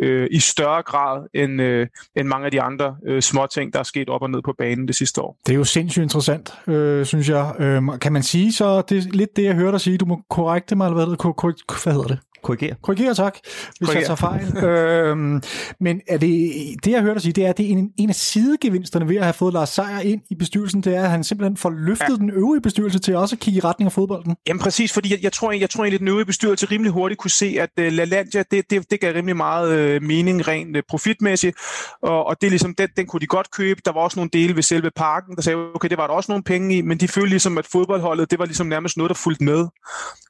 øh, 0.00 0.28
i 0.30 0.40
større 0.40 0.82
grad 0.82 1.26
end, 1.34 1.62
øh, 1.62 1.86
end 2.16 2.28
mange 2.28 2.44
af 2.44 2.50
de 2.50 2.62
andre 2.62 2.96
øh, 3.06 3.22
små 3.22 3.46
ting, 3.46 3.72
der 3.72 3.78
er 3.78 3.82
sket 3.82 4.08
op 4.08 4.22
og 4.22 4.30
ned 4.30 4.42
på 4.42 4.54
banen 4.58 4.88
det 4.88 4.96
sidste 4.96 5.20
år. 5.20 5.38
Det 5.46 5.52
er 5.52 5.56
jo 5.56 5.64
sindssygt 5.64 6.02
interessant, 6.02 6.54
øh, 6.66 7.06
synes 7.06 7.28
jeg. 7.28 7.54
Øh, 7.58 7.82
kan 8.00 8.12
man 8.12 8.22
sige 8.22 8.52
så, 8.52 8.82
det 8.82 8.98
er 8.98 9.02
lidt 9.12 9.36
det, 9.36 9.44
jeg 9.44 9.54
hørte 9.54 9.72
dig 9.72 9.80
sige, 9.80 9.98
du 9.98 10.06
må 10.06 10.20
korrekte 10.30 10.76
mig, 10.76 10.86
eller 10.86 10.94
hvad, 10.94 11.06
det, 11.06 11.82
hvad 11.84 11.92
hedder 11.92 12.08
det? 12.08 12.18
Korrigere. 12.42 12.74
Korrigere, 12.82 13.14
tak, 13.14 13.38
hvis 13.42 13.88
Korrigere. 13.88 13.98
jeg 13.98 14.06
tager 14.06 14.16
fejl. 14.16 14.64
øhm, 14.68 15.42
men 15.80 16.00
er 16.08 16.18
det, 16.18 16.52
det, 16.84 16.90
jeg 16.90 17.00
hørte 17.00 17.14
dig 17.14 17.22
sige, 17.22 17.32
det 17.32 17.44
er, 17.44 17.48
at 17.48 17.58
det 17.58 17.66
er 17.66 17.70
en, 17.70 17.90
en 17.98 18.08
af 18.08 18.14
sidegevinsterne 18.14 19.08
ved 19.08 19.16
at 19.16 19.22
have 19.22 19.32
fået 19.32 19.54
Lars 19.54 19.68
Seier 19.68 20.00
ind 20.00 20.20
i 20.30 20.34
bestyrelsen, 20.34 20.80
det 20.80 20.96
er, 20.96 21.02
at 21.02 21.10
han 21.10 21.24
simpelthen 21.24 21.56
får 21.56 21.70
løftet 21.70 22.08
ja. 22.08 22.14
den 22.14 22.30
øvrige 22.30 22.60
bestyrelse 22.60 22.98
til 22.98 23.16
også 23.16 23.36
at 23.36 23.40
kigge 23.40 23.58
i 23.58 23.60
retning 23.60 23.86
af 23.86 23.92
fodbolden. 23.92 24.36
Jamen 24.48 24.60
præcis, 24.60 24.92
fordi 24.92 25.10
jeg, 25.12 25.18
jeg 25.22 25.32
tror, 25.32 25.52
jeg, 25.52 25.60
jeg 25.60 25.70
tror 25.70 25.84
egentlig, 25.84 25.96
at 25.96 26.00
den 26.00 26.08
øvrige 26.08 26.26
bestyrelse 26.26 26.66
rimelig 26.66 26.92
hurtigt 26.92 27.20
kunne 27.20 27.30
se, 27.30 27.56
at 27.60 27.70
uh, 27.80 27.84
LaLandia, 27.84 28.42
det, 28.50 28.70
det, 28.70 28.90
det 28.90 29.00
gav 29.00 29.14
rimelig 29.14 29.36
meget 29.36 29.96
uh, 29.96 30.02
mening 30.02 30.48
rent 30.48 30.76
uh, 30.76 30.82
profitmæssigt, 30.88 31.56
og, 32.02 32.26
og 32.26 32.40
det 32.40 32.46
er 32.46 32.50
ligesom, 32.50 32.74
den, 32.74 32.88
den 32.96 33.06
kunne 33.06 33.20
de 33.20 33.26
godt 33.26 33.50
købe. 33.50 33.80
Der 33.84 33.92
var 33.92 34.00
også 34.00 34.18
nogle 34.18 34.30
dele 34.32 34.56
ved 34.56 34.62
selve 34.62 34.90
parken, 34.96 35.36
der 35.36 35.42
sagde, 35.42 35.58
okay, 35.74 35.88
det 35.88 35.98
var 35.98 36.06
der 36.06 36.14
også 36.14 36.32
nogle 36.32 36.44
penge 36.44 36.76
i, 36.76 36.82
men 36.82 36.98
de 36.98 37.08
følte 37.08 37.30
ligesom, 37.30 37.58
at 37.58 37.66
fodboldholdet, 37.66 38.30
det 38.30 38.38
var 38.38 38.44
ligesom 38.44 38.66
nærmest 38.66 38.96
noget, 38.96 39.08
der 39.08 39.14
fulgte 39.14 39.44
med. 39.44 39.66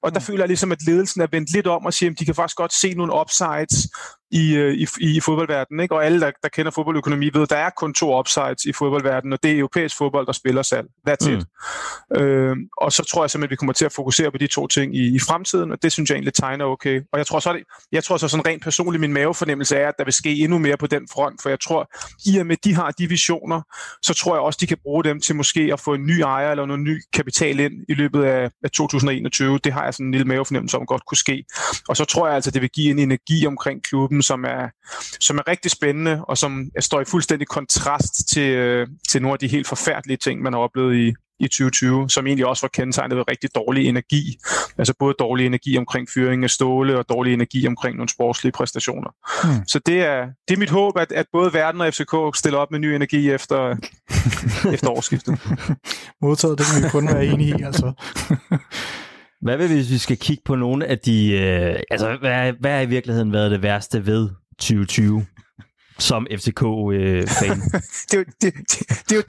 Og 0.03 0.15
der 0.15 0.21
føler 0.21 0.41
jeg 0.41 0.49
ligesom, 0.49 0.73
at 0.73 0.79
ledelsen 0.87 1.21
er 1.21 1.27
vendt 1.31 1.53
lidt 1.53 1.67
om 1.67 1.87
og 1.87 1.93
siger, 1.93 2.02
at 2.11 2.19
de 2.19 2.25
kan 2.25 2.35
faktisk 2.35 2.57
godt 2.57 2.73
se 2.73 2.95
nogle 2.95 3.13
upsides 3.21 3.89
i, 4.33 4.55
øh, 4.55 4.75
i, 4.75 4.87
i 5.01 5.21
fodboldverdenen, 5.21 5.81
ikke? 5.81 5.95
og 5.95 6.05
alle, 6.05 6.21
der, 6.21 6.31
der 6.43 6.49
kender 6.49 6.71
fodboldøkonomi, 6.71 7.31
ved, 7.35 7.43
at 7.43 7.51
der 7.51 7.57
er 7.57 7.71
kun 7.77 7.95
to 7.95 8.19
upsides 8.19 8.65
i 8.65 8.73
fodboldverdenen, 8.73 9.33
og 9.33 9.43
det 9.43 9.51
er 9.53 9.59
europæisk 9.59 9.97
fodbold, 9.99 10.27
der 10.27 10.33
spiller 10.33 10.63
salg. 10.63 10.87
That's 11.09 11.31
mm. 11.31 11.37
it. 11.37 11.47
Øh, 12.23 12.57
og 12.77 12.93
så 12.93 13.05
tror 13.05 13.23
jeg 13.23 13.31
simpelthen, 13.31 13.45
at 13.45 13.51
vi 13.51 13.57
kommer 13.57 13.73
til 13.73 13.85
at 13.85 13.93
fokusere 13.93 14.31
på 14.31 14.39
de 14.39 14.47
to 14.47 14.67
ting 14.67 14.97
i, 14.97 15.15
i 15.15 15.19
fremtiden, 15.19 15.73
og 15.73 15.83
det 15.83 15.93
synes 15.93 16.11
jeg 16.11 16.17
egentlig 16.17 16.35
tegner 16.35 16.65
okay. 16.65 17.01
Og 17.13 17.19
jeg 17.19 17.27
tror 17.27 17.41
så, 17.41 17.53
det, 17.53 17.63
jeg 17.93 18.05
tror 18.05 18.17
så 18.17 18.29
sådan 18.29 18.47
rent 18.47 18.63
personligt, 18.63 19.01
min 19.01 19.13
mavefornemmelse 19.13 19.77
er, 19.77 19.89
at 19.89 19.95
der 19.99 20.05
vil 20.05 20.13
ske 20.13 20.37
endnu 20.39 20.59
mere 20.59 20.77
på 20.77 20.87
den 20.87 21.09
front, 21.13 21.43
for 21.43 21.49
jeg 21.49 21.61
tror, 21.61 21.91
i 22.27 22.39
og 22.39 22.47
med 22.47 22.57
de 22.65 22.75
har 22.75 22.91
de 22.91 23.09
visioner, 23.09 23.63
så 24.03 24.15
tror 24.15 24.35
jeg 24.35 24.43
også, 24.43 24.59
de 24.61 24.67
kan 24.67 24.79
bruge 24.83 25.05
dem 25.05 25.21
til 25.21 25.37
måske 25.37 25.71
at 25.73 25.81
få 25.81 25.95
en 25.95 26.07
ny 26.07 26.21
ejer 26.21 26.51
eller 26.51 26.67
noget 26.67 26.83
ny 26.83 27.03
kapital 27.13 27.61
ind 27.61 27.73
i 27.89 27.95
løbet 27.95 28.25
af, 28.25 28.51
af 28.65 28.71
2021. 28.71 29.59
Det 29.59 29.73
har 29.73 29.85
jeg 29.85 29.95
sådan 29.95 30.07
en 30.07 30.13
lille 30.13 30.27
mavefornemmelse 30.27 30.77
om 30.77 30.87
godt 30.87 31.07
kunne 31.07 31.19
ske. 31.19 31.45
Og 31.89 31.97
så 31.97 32.05
tror 32.05 32.27
jeg 32.27 32.35
altså, 32.35 32.51
det 32.51 32.63
vil 32.63 32.71
give 32.71 32.91
en 32.91 32.99
energi 32.99 33.47
omkring 33.47 33.83
klubben, 33.83 34.22
som 34.23 34.45
er, 34.45 34.69
som 35.21 35.39
er 35.39 35.49
rigtig 35.49 35.71
spændende, 35.71 36.25
og 36.25 36.39
som 36.39 36.71
står 36.81 37.01
i 37.01 37.05
fuldstændig 37.05 37.49
kontrast 37.49 38.29
til, 38.29 38.51
øh, 38.51 38.87
til 39.11 39.23
nogle 39.23 39.33
af 39.33 39.39
de 39.39 39.49
helt 39.49 39.69
forfærdelige 39.69 40.17
ting, 40.17 40.43
man 40.43 40.53
har 40.53 40.61
oplevet 40.61 40.97
i, 40.97 41.15
i 41.41 41.49
2020, 41.49 42.11
som 42.11 42.27
egentlig 42.27 42.47
også 42.47 42.63
var 42.63 42.69
kendetegnet 42.69 43.17
ved 43.17 43.25
rigtig 43.31 43.55
dårlig 43.55 43.89
energi. 43.89 44.39
Altså 44.79 44.95
både 44.99 45.15
dårlig 45.19 45.47
energi 45.47 45.79
omkring 45.79 46.09
fyring 46.15 46.45
af 46.45 46.51
ståle 46.51 46.99
og 46.99 47.09
dårlig 47.09 47.35
energi 47.35 47.67
omkring 47.67 47.97
nogle 47.97 48.09
sportslige 48.09 48.53
præstationer. 48.53 49.11
Hmm. 49.45 49.67
Så 49.67 49.79
det 49.87 49.99
er, 50.01 50.27
det 50.49 50.55
er 50.55 50.59
mit 50.59 50.71
håb, 50.71 50.99
at, 50.99 51.13
at 51.13 51.27
både 51.33 51.53
verden 51.53 51.81
og 51.81 51.95
FCK 51.95 52.15
stiller 52.35 52.59
op 52.59 52.71
med 52.71 52.79
ny 52.79 52.87
energi 52.87 53.31
efter, 53.31 53.77
efter 54.75 54.89
årsskiftet. 54.91 55.39
Modtaget, 56.23 56.59
det 56.59 56.67
kan 56.67 56.85
vi 56.85 56.89
kun 56.89 57.09
være 57.09 57.27
enige 57.27 57.59
i, 57.59 57.63
altså. 57.63 57.93
Hvad 59.43 59.57
vil 59.57 59.69
hvis 59.69 59.91
vi 59.91 59.99
skal 59.99 60.17
kigge 60.17 60.43
på 60.45 60.55
nogle 60.55 60.87
af 60.87 60.99
de... 60.99 61.33
Øh, 61.33 61.81
altså, 61.91 62.17
hvad, 62.21 62.53
hvad 62.61 62.71
har 62.71 62.81
i 62.81 62.87
virkeligheden 62.87 63.33
været 63.33 63.51
det 63.51 63.63
værste 63.63 64.07
ved 64.07 64.29
2020? 64.59 65.27
Som 66.03 66.27
FCK-fan. 66.31 67.51
Øh, 67.51 67.81
det, 68.11 68.15
er 68.15 68.19
jo, 68.19 68.25
det, 68.43 68.55
det, 69.09 69.25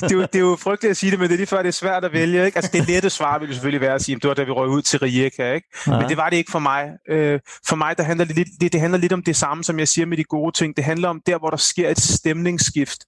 det, 0.00 0.32
det 0.32 0.34
er 0.34 0.38
jo 0.38 0.56
frygteligt 0.60 0.90
at 0.90 0.96
sige 0.96 1.10
det, 1.10 1.18
men 1.18 1.28
det 1.28 1.34
er 1.34 1.36
lige 1.36 1.46
før, 1.46 1.62
det 1.62 1.68
er 1.68 1.72
svært 1.72 2.04
at 2.04 2.12
vælge. 2.12 2.46
Ikke? 2.46 2.56
Altså, 2.56 2.70
det 2.72 2.86
lette 2.86 3.10
svar 3.10 3.38
ville 3.38 3.54
selvfølgelig 3.54 3.80
være 3.80 3.94
at 3.94 4.02
sige, 4.02 4.16
at 4.16 4.22
det 4.22 4.28
var 4.28 4.34
da 4.34 4.42
vi 4.42 4.50
røg 4.50 4.68
ud 4.68 4.82
til 4.82 4.98
Rijeka. 4.98 5.52
Ikke? 5.52 5.68
Ja. 5.86 5.98
Men 5.98 6.08
det 6.08 6.16
var 6.16 6.30
det 6.30 6.36
ikke 6.36 6.50
for 6.50 6.58
mig. 6.58 6.90
Øh, 7.10 7.40
for 7.68 7.76
mig 7.76 7.98
der 7.98 8.04
handler 8.04 8.24
det, 8.24 8.36
lidt, 8.36 8.48
det, 8.60 8.72
det 8.72 8.80
handler 8.80 8.98
lidt 8.98 9.12
om 9.12 9.22
det 9.22 9.36
samme, 9.36 9.64
som 9.64 9.78
jeg 9.78 9.88
siger 9.88 10.06
med 10.06 10.16
de 10.16 10.24
gode 10.24 10.52
ting. 10.56 10.76
Det 10.76 10.84
handler 10.84 11.08
om 11.08 11.22
der, 11.26 11.38
hvor 11.38 11.50
der 11.50 11.56
sker 11.56 11.88
et 11.88 12.00
stemningsskift. 12.00 13.04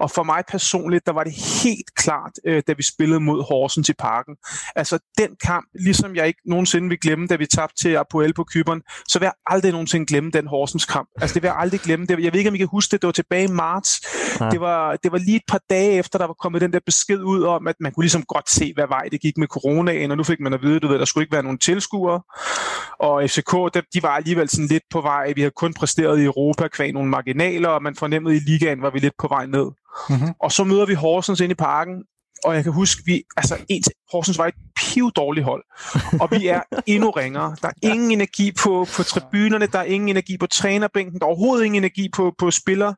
Og 0.00 0.10
for 0.10 0.22
mig 0.22 0.42
personligt, 0.48 1.06
der 1.06 1.12
var 1.12 1.24
det 1.24 1.32
helt 1.32 1.94
klart, 1.94 2.32
øh, 2.46 2.62
da 2.68 2.72
vi 2.72 2.82
spillede 2.82 3.20
mod 3.20 3.44
Horsens 3.44 3.88
i 3.88 3.92
parken. 3.92 4.36
Altså 4.76 4.98
den 5.18 5.30
kamp, 5.44 5.66
ligesom 5.74 6.16
jeg 6.16 6.26
ikke 6.26 6.40
nogensinde 6.46 6.88
vil 6.88 7.00
glemme, 7.00 7.26
da 7.26 7.36
vi 7.36 7.46
tabte 7.46 7.82
til 7.82 7.96
Apoel 7.96 8.34
på 8.34 8.44
Kyberen, 8.44 8.82
så 9.08 9.18
vil 9.18 9.26
jeg 9.26 9.32
aldrig 9.46 9.72
nogensinde 9.72 10.06
glemme 10.06 10.30
den 10.30 10.46
Horsens 10.46 10.84
kamp. 10.84 11.08
Altså 11.20 11.34
det 11.34 11.42
vil 11.42 11.48
jeg 11.48 11.56
aldrig 11.58 11.80
glemme 11.80 12.06
det, 12.16 12.24
jeg 12.24 12.32
ved 12.32 12.38
ikke, 12.38 12.50
om 12.50 12.54
I 12.54 12.58
kan 12.58 12.68
huske 12.70 12.92
det, 12.92 13.02
det 13.02 13.06
var 13.06 13.12
tilbage 13.12 13.44
i 13.44 13.52
marts. 13.52 14.00
Ja. 14.40 14.50
Det, 14.50 14.60
var, 14.60 14.96
det 14.96 15.12
var 15.12 15.18
lige 15.18 15.36
et 15.36 15.42
par 15.48 15.60
dage 15.70 15.92
efter, 15.92 16.18
der 16.18 16.26
var 16.26 16.34
kommet 16.34 16.60
den 16.60 16.72
der 16.72 16.80
besked 16.86 17.22
ud 17.22 17.42
om, 17.42 17.66
at 17.66 17.76
man 17.80 17.92
kunne 17.92 18.04
ligesom 18.04 18.22
godt 18.22 18.50
se, 18.50 18.72
hvad 18.74 18.86
vej 18.88 19.08
det 19.12 19.20
gik 19.20 19.38
med 19.38 19.46
coronaen, 19.46 20.10
og 20.10 20.16
nu 20.16 20.24
fik 20.24 20.40
man 20.40 20.52
at 20.52 20.62
vide, 20.62 20.80
du 20.80 20.88
ved, 20.88 20.98
der 20.98 21.04
skulle 21.04 21.22
ikke 21.22 21.32
være 21.32 21.42
nogen 21.42 21.58
tilskuere. 21.58 22.20
Og 23.00 23.22
FCK, 23.30 23.52
de 23.94 24.02
var 24.02 24.08
alligevel 24.08 24.48
sådan 24.48 24.66
lidt 24.66 24.82
på 24.90 25.00
vej. 25.00 25.32
Vi 25.32 25.40
havde 25.40 25.52
kun 25.56 25.74
præsteret 25.74 26.20
i 26.20 26.24
Europa 26.24 26.68
kvæg 26.68 26.92
nogle 26.92 27.10
marginaler, 27.10 27.68
og 27.68 27.82
man 27.82 27.94
fornemmede 27.94 28.36
i 28.36 28.38
ligaen, 28.38 28.82
var 28.82 28.90
vi 28.90 28.98
lidt 28.98 29.14
på 29.18 29.28
vej 29.28 29.46
ned. 29.46 29.70
Mm-hmm. 30.08 30.34
Og 30.40 30.52
så 30.52 30.64
møder 30.64 30.86
vi 30.86 30.94
Horsens 30.94 31.40
ind 31.40 31.52
i 31.52 31.54
parken, 31.54 32.04
og 32.44 32.54
jeg 32.54 32.62
kan 32.62 32.72
huske, 32.72 33.02
vi, 33.06 33.22
altså 33.36 33.56
en 33.68 33.82
til 33.82 33.92
Horsens 34.12 34.38
var 34.38 34.46
et 34.46 34.54
piv 34.76 35.10
dårligt 35.16 35.44
hold, 35.44 35.64
og 36.20 36.30
vi 36.30 36.46
er 36.46 36.60
endnu 36.86 37.10
ringere. 37.10 37.56
Der 37.62 37.68
er 37.68 37.72
ingen 37.82 38.10
energi 38.10 38.52
på, 38.62 38.86
på 38.96 39.02
tribunerne, 39.02 39.66
der 39.66 39.78
er 39.78 39.84
ingen 39.84 40.08
energi 40.08 40.38
på 40.38 40.46
trænerbænken, 40.46 41.20
der 41.20 41.26
er 41.26 41.28
overhovedet 41.28 41.64
ingen 41.64 41.82
energi 41.82 42.08
på, 42.14 42.34
på 42.38 42.50
spillere, 42.50 42.94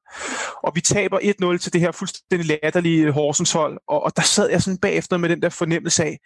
og 0.62 0.72
vi 0.74 0.80
taber 0.80 1.18
1-0 1.54 1.58
til 1.58 1.72
det 1.72 1.80
her 1.80 1.92
fuldstændig 1.92 2.58
latterlige 2.62 3.12
Horsens 3.12 3.52
hold, 3.52 3.78
og, 3.88 4.02
og 4.02 4.16
der 4.16 4.22
sad 4.22 4.50
jeg 4.50 4.62
sådan 4.62 4.78
bagefter 4.78 5.16
med 5.16 5.28
den 5.28 5.42
der 5.42 5.48
fornemmelse 5.48 6.04
af, 6.04 6.18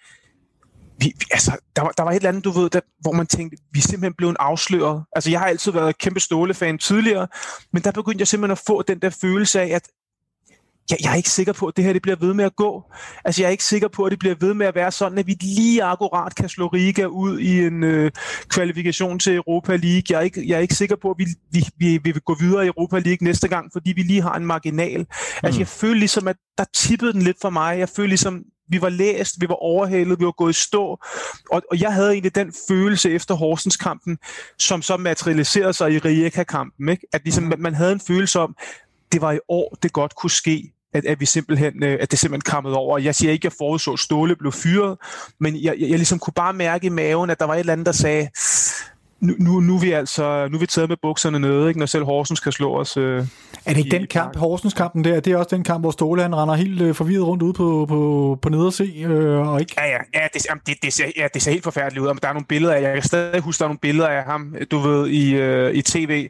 vi, 1.01 1.12
vi, 1.19 1.24
altså, 1.31 1.53
der, 1.77 1.82
var, 1.82 1.90
der 1.90 2.03
var 2.03 2.11
et 2.11 2.16
eller 2.16 2.28
andet, 2.28 2.45
du 2.45 2.51
ved, 2.51 2.70
der, 2.70 2.81
hvor 3.01 3.12
man 3.12 3.27
tænkte, 3.27 3.57
vi 3.73 3.78
er 3.78 3.82
simpelthen 3.82 4.15
blevet 4.15 4.36
afsløret. 4.40 5.05
Altså, 5.12 5.31
jeg 5.31 5.40
har 5.40 5.47
altid 5.47 5.73
været 5.73 5.99
kæmpe 5.99 6.20
stålefan 6.20 6.78
tidligere, 6.78 7.28
men 7.73 7.82
der 7.82 7.93
begyndte 7.93 8.23
jeg 8.23 8.28
simpelthen 8.28 8.53
at 8.53 8.62
få 8.66 8.82
den 8.82 8.99
der 9.03 9.11
følelse 9.11 9.61
af, 9.61 9.66
at 9.66 9.82
jeg, 10.90 10.98
jeg 11.02 11.12
er 11.12 11.16
ikke 11.16 11.31
sikker 11.31 11.52
på, 11.52 11.66
at 11.66 11.77
det 11.77 11.85
her 11.85 11.93
det 11.93 12.02
bliver 12.02 12.16
ved 12.16 12.35
med 12.35 12.44
at 12.44 12.56
gå. 12.56 12.82
Altså, 13.24 13.43
jeg 13.43 13.47
er 13.47 13.51
ikke 13.51 13.65
sikker 13.65 13.89
på, 13.89 14.05
at 14.05 14.10
det 14.10 14.19
bliver 14.19 14.35
ved 14.40 14.55
med 14.55 14.66
at 14.66 14.74
være 14.74 14.93
sådan, 14.93 15.19
at 15.19 15.27
vi 15.27 15.36
lige 15.40 15.82
akkurat 15.82 16.35
kan 16.35 16.48
slå 16.48 16.66
Riga 16.66 17.05
ud 17.05 17.39
i 17.39 17.66
en 17.66 17.85
øh, 17.85 18.10
kvalifikation 18.48 19.19
til 19.19 19.36
Europa 19.36 19.77
League. 19.77 20.02
Jeg 20.10 20.16
er, 20.16 20.20
ikke, 20.20 20.48
jeg 20.48 20.56
er 20.56 20.60
ikke 20.60 20.74
sikker 20.74 20.97
på, 20.97 21.10
at 21.10 21.16
vi, 21.19 21.27
vi, 21.51 21.66
vi, 21.78 21.98
vi 22.05 22.12
vil 22.12 22.23
gå 22.23 22.36
videre 22.40 22.65
i 22.65 22.69
Europa 22.69 22.98
League 22.98 23.24
næste 23.24 23.48
gang, 23.48 23.70
fordi 23.73 23.93
vi 23.93 24.02
lige 24.02 24.23
har 24.23 24.35
en 24.35 24.47
marginal. 24.47 25.06
Altså, 25.43 25.59
mm. 25.59 25.60
jeg 25.60 25.69
føler 25.69 25.98
ligesom, 25.98 26.28
at 26.28 26.36
der 26.59 26.65
tippede 26.74 27.12
den 27.12 27.23
lidt 27.23 27.36
for 27.40 27.51
mig. 27.51 27.78
Jeg 27.78 27.89
føler 27.89 28.09
ligesom, 28.09 28.43
vi 28.70 28.82
var 28.82 28.89
læst, 28.89 29.35
vi 29.40 29.48
var 29.48 29.55
overhalet, 29.55 30.20
vi 30.20 30.24
var 30.24 30.32
gået 30.32 30.51
i 30.51 30.60
stå, 30.60 30.98
og, 31.51 31.62
og 31.70 31.81
jeg 31.81 31.93
havde 31.93 32.10
egentlig 32.10 32.35
den 32.35 32.52
følelse 32.69 33.10
efter 33.10 33.35
Horsens-kampen, 33.35 34.19
som 34.59 34.82
så 34.82 34.97
materialiserede 34.97 35.73
sig 35.73 35.93
i 35.93 35.98
Rijeka-kampen, 35.98 36.89
ikke? 36.89 37.06
at 37.12 37.20
ligesom, 37.24 37.44
mm. 37.44 37.55
man 37.59 37.74
havde 37.74 37.93
en 37.93 38.01
følelse 38.01 38.40
om, 38.40 38.56
det 39.12 39.20
var 39.20 39.32
i 39.32 39.39
år, 39.48 39.77
det 39.82 39.93
godt 39.93 40.15
kunne 40.16 40.31
ske 40.31 40.73
at, 40.94 41.05
at 41.05 41.20
vi 41.20 41.27
simpelthen, 41.27 41.82
øh, 41.82 41.98
at 42.01 42.10
det 42.10 42.19
simpelthen 42.19 42.52
kammede 42.52 42.77
over. 42.77 42.98
Jeg 42.98 43.15
siger 43.15 43.32
ikke, 43.32 43.40
at 43.40 43.44
jeg 43.44 43.56
forudså, 43.59 43.93
at 43.93 43.98
Ståle 43.98 44.36
blev 44.36 44.52
fyret, 44.52 44.98
men 45.40 45.55
jeg, 45.55 45.74
jeg, 45.78 45.89
jeg 45.89 45.98
ligesom 45.98 46.19
kunne 46.19 46.35
bare 46.36 46.52
mærke 46.52 46.86
i 46.86 46.90
maven, 46.90 47.31
at 47.31 47.40
der 47.40 47.47
var 47.47 47.55
et 47.55 47.60
eller 47.60 47.73
andet, 47.73 47.86
der 47.86 47.93
sagde, 47.93 48.28
nu, 49.20 49.35
nu, 49.39 49.61
nu, 49.61 49.74
er 49.74 49.81
vi 49.81 49.93
altså, 49.93 50.49
nu 50.51 50.57
er 50.57 50.61
vi 50.61 50.66
taget 50.66 50.89
med 50.89 50.97
bukserne 51.03 51.39
nede, 51.39 51.69
ikke, 51.69 51.78
når 51.78 51.86
selv 51.86 52.05
Horsens 52.05 52.40
kan 52.40 52.53
slå 52.53 52.74
os. 52.81 52.97
Øh, 52.97 53.27
er 53.65 53.74
det 53.74 53.85
ikke 53.85 53.99
den 53.99 54.07
kamp, 54.07 54.36
Horsens-kampen 54.36 55.05
der, 55.05 55.20
det 55.20 55.32
er 55.32 55.36
også 55.36 55.57
den 55.57 55.65
kamp, 55.65 55.82
hvor 55.82 55.90
Ståle 55.90 56.23
han 56.23 56.36
render 56.36 56.55
helt 56.55 56.82
øh, 56.82 56.95
forvirret 56.95 57.27
rundt 57.27 57.43
ude 57.43 57.53
på, 57.53 57.86
på, 57.89 58.39
på 58.43 58.49
nederse, 58.49 58.85
øh, 58.85 59.49
og 59.49 59.61
ikke? 59.61 59.74
Ja, 59.78 59.86
ja, 59.86 59.99
ja, 60.15 60.27
det, 60.35 60.47
det, 60.66 60.82
det, 60.82 60.93
ser, 60.93 61.05
ja, 61.16 61.27
det 61.35 61.43
ser 61.43 61.51
helt 61.51 61.65
forfærdeligt 61.65 62.03
ud, 62.03 62.09
og 62.09 62.23
der 62.23 62.28
er 62.28 62.32
nogle 62.32 62.47
billeder 62.47 62.74
af, 62.74 62.82
jeg 62.82 62.95
kan 62.95 63.03
stadig 63.03 63.40
huske, 63.40 63.59
der 63.59 63.65
er 63.65 63.69
nogle 63.69 63.78
billeder 63.78 64.09
af 64.09 64.24
ham, 64.24 64.55
du 64.70 64.78
ved, 64.78 65.09
i, 65.09 65.35
øh, 65.35 65.74
i 65.74 65.82
tv, 65.82 66.28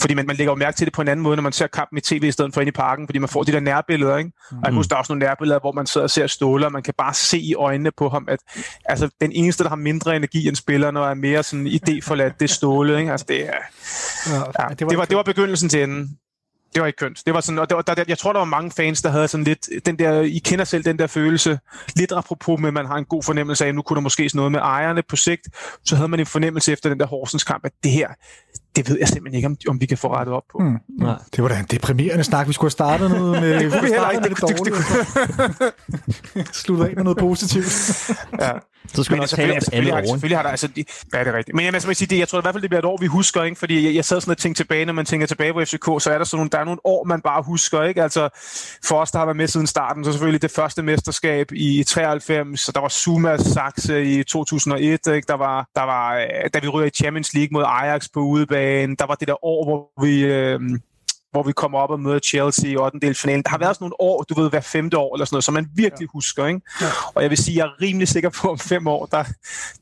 fordi 0.00 0.14
man, 0.14 0.26
man 0.26 0.36
lægger 0.36 0.52
jo 0.52 0.56
mærke 0.56 0.76
til 0.76 0.86
det 0.86 0.94
på 0.94 1.02
en 1.02 1.08
anden 1.08 1.22
måde, 1.22 1.36
når 1.36 1.42
man 1.42 1.52
ser 1.52 1.66
kampen 1.66 1.98
i 1.98 2.00
tv 2.00 2.24
i 2.24 2.30
stedet 2.30 2.54
for 2.54 2.60
ind 2.60 2.68
i 2.68 2.72
parken, 2.72 3.06
fordi 3.06 3.18
man 3.18 3.28
får 3.28 3.42
de 3.42 3.52
der 3.52 3.60
nærbilleder, 3.60 4.16
ikke? 4.16 4.30
Mm. 4.50 4.58
Og 4.58 4.64
jeg 4.64 4.74
husker, 4.74 4.88
der 4.88 4.96
er 4.96 4.98
også 4.98 5.12
nogle 5.12 5.26
nærbilleder, 5.26 5.60
hvor 5.60 5.72
man 5.72 5.86
sidder 5.86 6.04
og 6.04 6.10
ser 6.10 6.26
Ståle, 6.26 6.66
og 6.66 6.72
man 6.72 6.82
kan 6.82 6.94
bare 6.98 7.14
se 7.14 7.38
i 7.38 7.54
øjnene 7.54 7.90
på 7.96 8.08
ham, 8.08 8.28
at 8.28 8.38
altså, 8.84 9.08
den 9.20 9.32
eneste, 9.32 9.62
der 9.62 9.68
har 9.68 9.76
mindre 9.76 10.16
energi 10.16 10.48
end 10.48 10.56
spillerne, 10.56 11.00
og 11.00 11.10
er 11.10 11.14
mere 11.14 11.42
sådan 11.42 11.66
idéforladt, 11.66 12.27
det 12.28 12.50
er 12.50 12.54
Ståle, 12.54 12.92
ikke? 12.92 13.00
Ikke? 13.00 13.12
Altså, 13.12 13.26
det, 13.28 13.46
er, 13.46 13.52
ja, 14.26 14.34
ja, 14.36 14.74
det, 14.74 14.80
var 14.80 14.88
det, 14.88 14.98
var, 14.98 15.04
det 15.04 15.16
var 15.16 15.22
begyndelsen 15.22 15.68
til 15.68 15.82
enden. 15.82 16.18
Det 16.74 16.80
var 16.80 16.86
ikke 16.86 16.96
kønt. 16.96 17.22
Det 17.26 17.34
var 17.34 17.40
sådan, 17.40 17.58
og 17.58 17.68
det 17.70 17.76
var, 17.76 17.82
der, 17.82 18.04
jeg 18.08 18.18
tror, 18.18 18.32
der 18.32 18.38
var 18.38 18.44
mange 18.44 18.70
fans, 18.70 19.02
der 19.02 19.08
havde 19.08 19.28
sådan 19.28 19.44
lidt, 19.44 19.68
den 19.86 19.98
der, 19.98 20.20
I 20.20 20.38
kender 20.38 20.64
selv 20.64 20.84
den 20.84 20.98
der 20.98 21.06
følelse, 21.06 21.58
lidt 21.96 22.12
apropos 22.12 22.60
med, 22.60 22.68
at 22.68 22.74
man 22.74 22.86
har 22.86 22.96
en 22.96 23.04
god 23.04 23.22
fornemmelse 23.22 23.64
af, 23.64 23.68
at 23.68 23.74
nu 23.74 23.82
kunne 23.82 23.94
der 23.94 24.00
måske 24.00 24.30
noget 24.34 24.52
med 24.52 24.60
ejerne 24.60 25.02
på 25.02 25.16
sigt, 25.16 25.48
så 25.84 25.96
havde 25.96 26.08
man 26.08 26.20
en 26.20 26.26
fornemmelse 26.26 26.72
efter 26.72 26.88
den 26.88 27.00
der 27.00 27.06
Horsens 27.06 27.44
kamp, 27.44 27.64
at 27.64 27.72
det 27.82 27.90
her, 27.90 28.08
det 28.76 28.88
ved 28.88 28.98
jeg 28.98 29.08
simpelthen 29.08 29.36
ikke, 29.36 29.46
om, 29.46 29.56
om 29.68 29.80
vi 29.80 29.86
kan 29.86 29.98
få 29.98 30.14
rettet 30.14 30.34
op 30.34 30.42
på. 30.52 30.58
Mm. 30.58 30.76
Nej. 30.98 31.14
Det 31.36 31.42
var 31.42 31.48
da 31.48 31.58
en 31.58 31.66
deprimerende 31.70 32.24
snak. 32.24 32.48
Vi 32.48 32.52
skulle 32.52 32.66
have 32.66 32.70
startet 32.70 33.10
noget 33.10 33.42
med, 33.42 33.54
det, 33.54 33.64
vi 33.82 33.88
startet 33.88 34.22
med 34.22 34.30
det, 34.30 34.40
det 34.40 34.58
dårlige. 34.58 34.76
Slutte 36.62 36.84
af 36.84 36.94
med 36.96 37.04
noget 37.04 37.18
positivt. 37.18 37.66
ja. 38.40 38.50
Så 38.94 39.02
skal 39.02 39.14
man 39.14 39.22
også 39.22 39.36
tale 39.36 39.54
om 39.54 39.60
selvfølgelig, 39.60 39.94
har, 39.94 40.02
selvfølgelig 40.02 40.38
har 40.38 40.42
der, 40.42 40.50
altså, 40.50 40.66
de, 40.66 40.84
ja, 41.14 41.18
det 41.18 41.28
er 41.28 41.32
rigtigt. 41.32 41.54
Men 41.54 41.64
jeg, 41.64 41.74
altså, 41.74 41.94
sige, 41.94 42.08
det, 42.08 42.18
jeg 42.18 42.28
tror 42.28 42.38
i 42.38 42.42
hvert 42.42 42.54
fald, 42.54 42.62
det 42.62 42.70
bliver 42.70 42.78
et 42.78 42.84
år, 42.84 42.98
vi 43.00 43.06
husker, 43.06 43.42
ikke? 43.42 43.58
fordi 43.58 43.86
jeg, 43.86 43.94
jeg 43.94 44.04
sad 44.04 44.20
sådan 44.20 44.30
og 44.30 44.38
tænkte 44.38 44.62
tilbage, 44.62 44.84
når 44.84 44.92
man 44.92 45.04
tænker 45.04 45.26
tilbage 45.26 45.52
på 45.52 45.60
FCK, 45.60 45.84
så 45.84 46.10
er 46.10 46.18
der 46.18 46.24
sådan 46.24 46.38
nogle, 46.38 46.50
der 46.50 46.58
er 46.58 46.64
nogle 46.64 46.80
år, 46.84 47.04
man 47.04 47.20
bare 47.20 47.42
husker, 47.42 47.82
ikke? 47.82 48.02
Altså, 48.02 48.28
for 48.84 48.96
os, 49.00 49.10
der 49.10 49.18
har 49.18 49.26
været 49.26 49.36
med 49.36 49.46
siden 49.46 49.66
starten, 49.66 50.04
så 50.04 50.12
selvfølgelig 50.12 50.42
det 50.42 50.50
første 50.50 50.82
mesterskab 50.82 51.52
i 51.52 51.84
93, 51.84 52.60
så 52.60 52.72
der 52.72 52.80
var 52.80 52.88
Zuma 52.88 53.36
Saxe 53.36 54.04
i 54.04 54.24
2001, 54.24 55.06
ikke? 55.06 55.26
Der 55.28 55.34
var, 55.34 55.68
der 55.76 55.82
var, 55.82 56.16
øh, 56.16 56.50
da 56.54 56.58
vi 56.58 56.68
ryger 56.68 56.86
i 56.86 56.90
Champions 56.90 57.34
League 57.34 57.48
mod 57.52 57.64
Ajax 57.66 58.08
på 58.14 58.20
udebane, 58.20 58.67
der 58.98 59.06
var 59.06 59.14
det 59.14 59.28
der 59.28 59.44
år, 59.44 59.64
hvor 59.64 60.04
vi, 60.04 60.24
øh, 60.24 60.60
hvor 61.32 61.42
vi 61.42 61.52
kommer 61.52 61.78
op 61.78 61.90
og 61.90 62.00
møder 62.00 62.18
Chelsea 62.18 62.70
i 62.70 62.76
8. 62.76 62.98
del 63.02 63.14
finalen. 63.14 63.42
Der 63.42 63.50
har 63.50 63.58
været 63.58 63.76
sådan 63.76 63.84
nogle 63.84 64.00
år, 64.00 64.22
du 64.22 64.40
ved, 64.40 64.50
hver 64.50 64.60
femte 64.60 64.98
år 64.98 65.16
eller 65.16 65.24
sådan 65.24 65.34
noget, 65.34 65.44
som 65.44 65.54
man 65.54 65.66
virkelig 65.74 66.06
ja. 66.06 66.10
husker. 66.12 66.46
Ikke? 66.46 66.60
Ja. 66.80 66.86
Og 67.14 67.22
jeg 67.22 67.30
vil 67.30 67.38
sige, 67.38 67.56
jeg 67.56 67.64
er 67.64 67.82
rimelig 67.82 68.08
sikker 68.08 68.30
på, 68.30 68.50
om 68.50 68.58
fem 68.58 68.86
år, 68.86 69.06
der, 69.06 69.24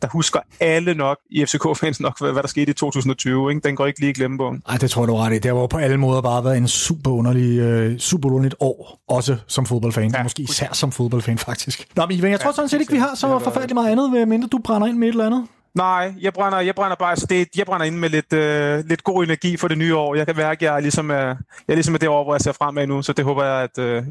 der 0.03 0.09
husker 0.09 0.41
alle 0.61 0.95
nok 0.95 1.19
i 1.31 1.45
FCK-fans 1.45 2.01
nok, 2.01 2.21
hvad, 2.21 2.33
hvad 2.33 2.43
der 2.43 2.49
skete 2.49 2.71
i 2.71 2.75
2020. 2.75 3.51
Ikke? 3.51 3.61
Den 3.69 3.77
går 3.77 3.87
ikke 3.87 4.01
lige 4.01 4.15
glemme 4.15 4.39
på. 4.39 4.51
Nej, 4.69 4.77
det 4.81 4.91
tror 4.91 5.03
jeg, 5.03 5.09
du 5.09 5.17
ret 5.17 5.33
i. 5.33 5.39
Det 5.39 5.57
har 5.57 5.67
på 5.67 5.79
alle 5.79 5.97
måder 5.97 6.21
bare 6.21 6.45
været 6.45 6.57
en 6.57 6.69
super 6.69 7.11
underlig, 7.11 7.91
uh, 7.93 7.99
super 7.99 8.29
underligt 8.29 8.55
år, 8.61 9.01
også 9.09 9.37
som 9.47 9.67
fodboldfan. 9.67 10.11
Ja. 10.15 10.23
Måske 10.23 10.43
især 10.43 10.69
som 10.73 10.93
fodboldfan, 10.93 11.39
faktisk. 11.39 11.89
Nå, 11.97 12.07
men 12.07 12.31
jeg 12.31 12.41
tror 12.41 12.51
ja, 12.51 12.55
sådan 12.55 12.69
set 12.69 12.81
ikke, 12.81 12.93
vi 12.93 12.99
har 12.99 13.15
så 13.15 13.39
forfærdeligt 13.39 13.75
meget 13.75 13.91
andet, 13.91 14.29
mindre 14.29 14.49
du 14.49 14.59
brænder 14.59 14.87
ind 14.87 14.99
med 14.99 15.09
et 15.09 15.13
eller 15.13 15.27
andet. 15.27 15.47
Nej, 15.77 16.15
jeg 16.21 16.33
brænder, 16.33 16.61
jeg 16.61 16.75
brænder 16.75 16.97
bare, 16.97 17.17
det, 17.17 17.49
jeg 17.57 17.67
brænder 17.67 17.87
ind 17.87 17.97
med 17.97 18.09
lidt, 18.11 18.33
øh, 18.33 18.85
lidt 18.89 19.05
god 19.05 19.25
energi 19.25 19.57
for 19.57 19.69
det 19.69 19.79
nye 19.79 19.97
år. 19.97 20.15
Jeg 20.15 20.27
kan 20.27 20.37
mærke, 20.37 20.59
at 20.59 20.63
jeg 20.71 20.77
er 20.77 20.81
ligesom, 20.81 21.11
er, 21.11 21.15
jeg 21.17 21.35
er 21.69 21.75
ligesom 21.75 21.95
er 21.95 21.99
det 21.99 22.09
år, 22.09 22.25
hvor 22.25 22.35
jeg 22.35 22.41
ser 22.41 22.53
fremad 22.53 22.87
nu, 22.87 23.03
så 23.03 23.13
det 23.13 23.25
håber 23.25 23.45
jeg, 23.45 23.63
at 23.63 23.79
øh, 23.79 24.03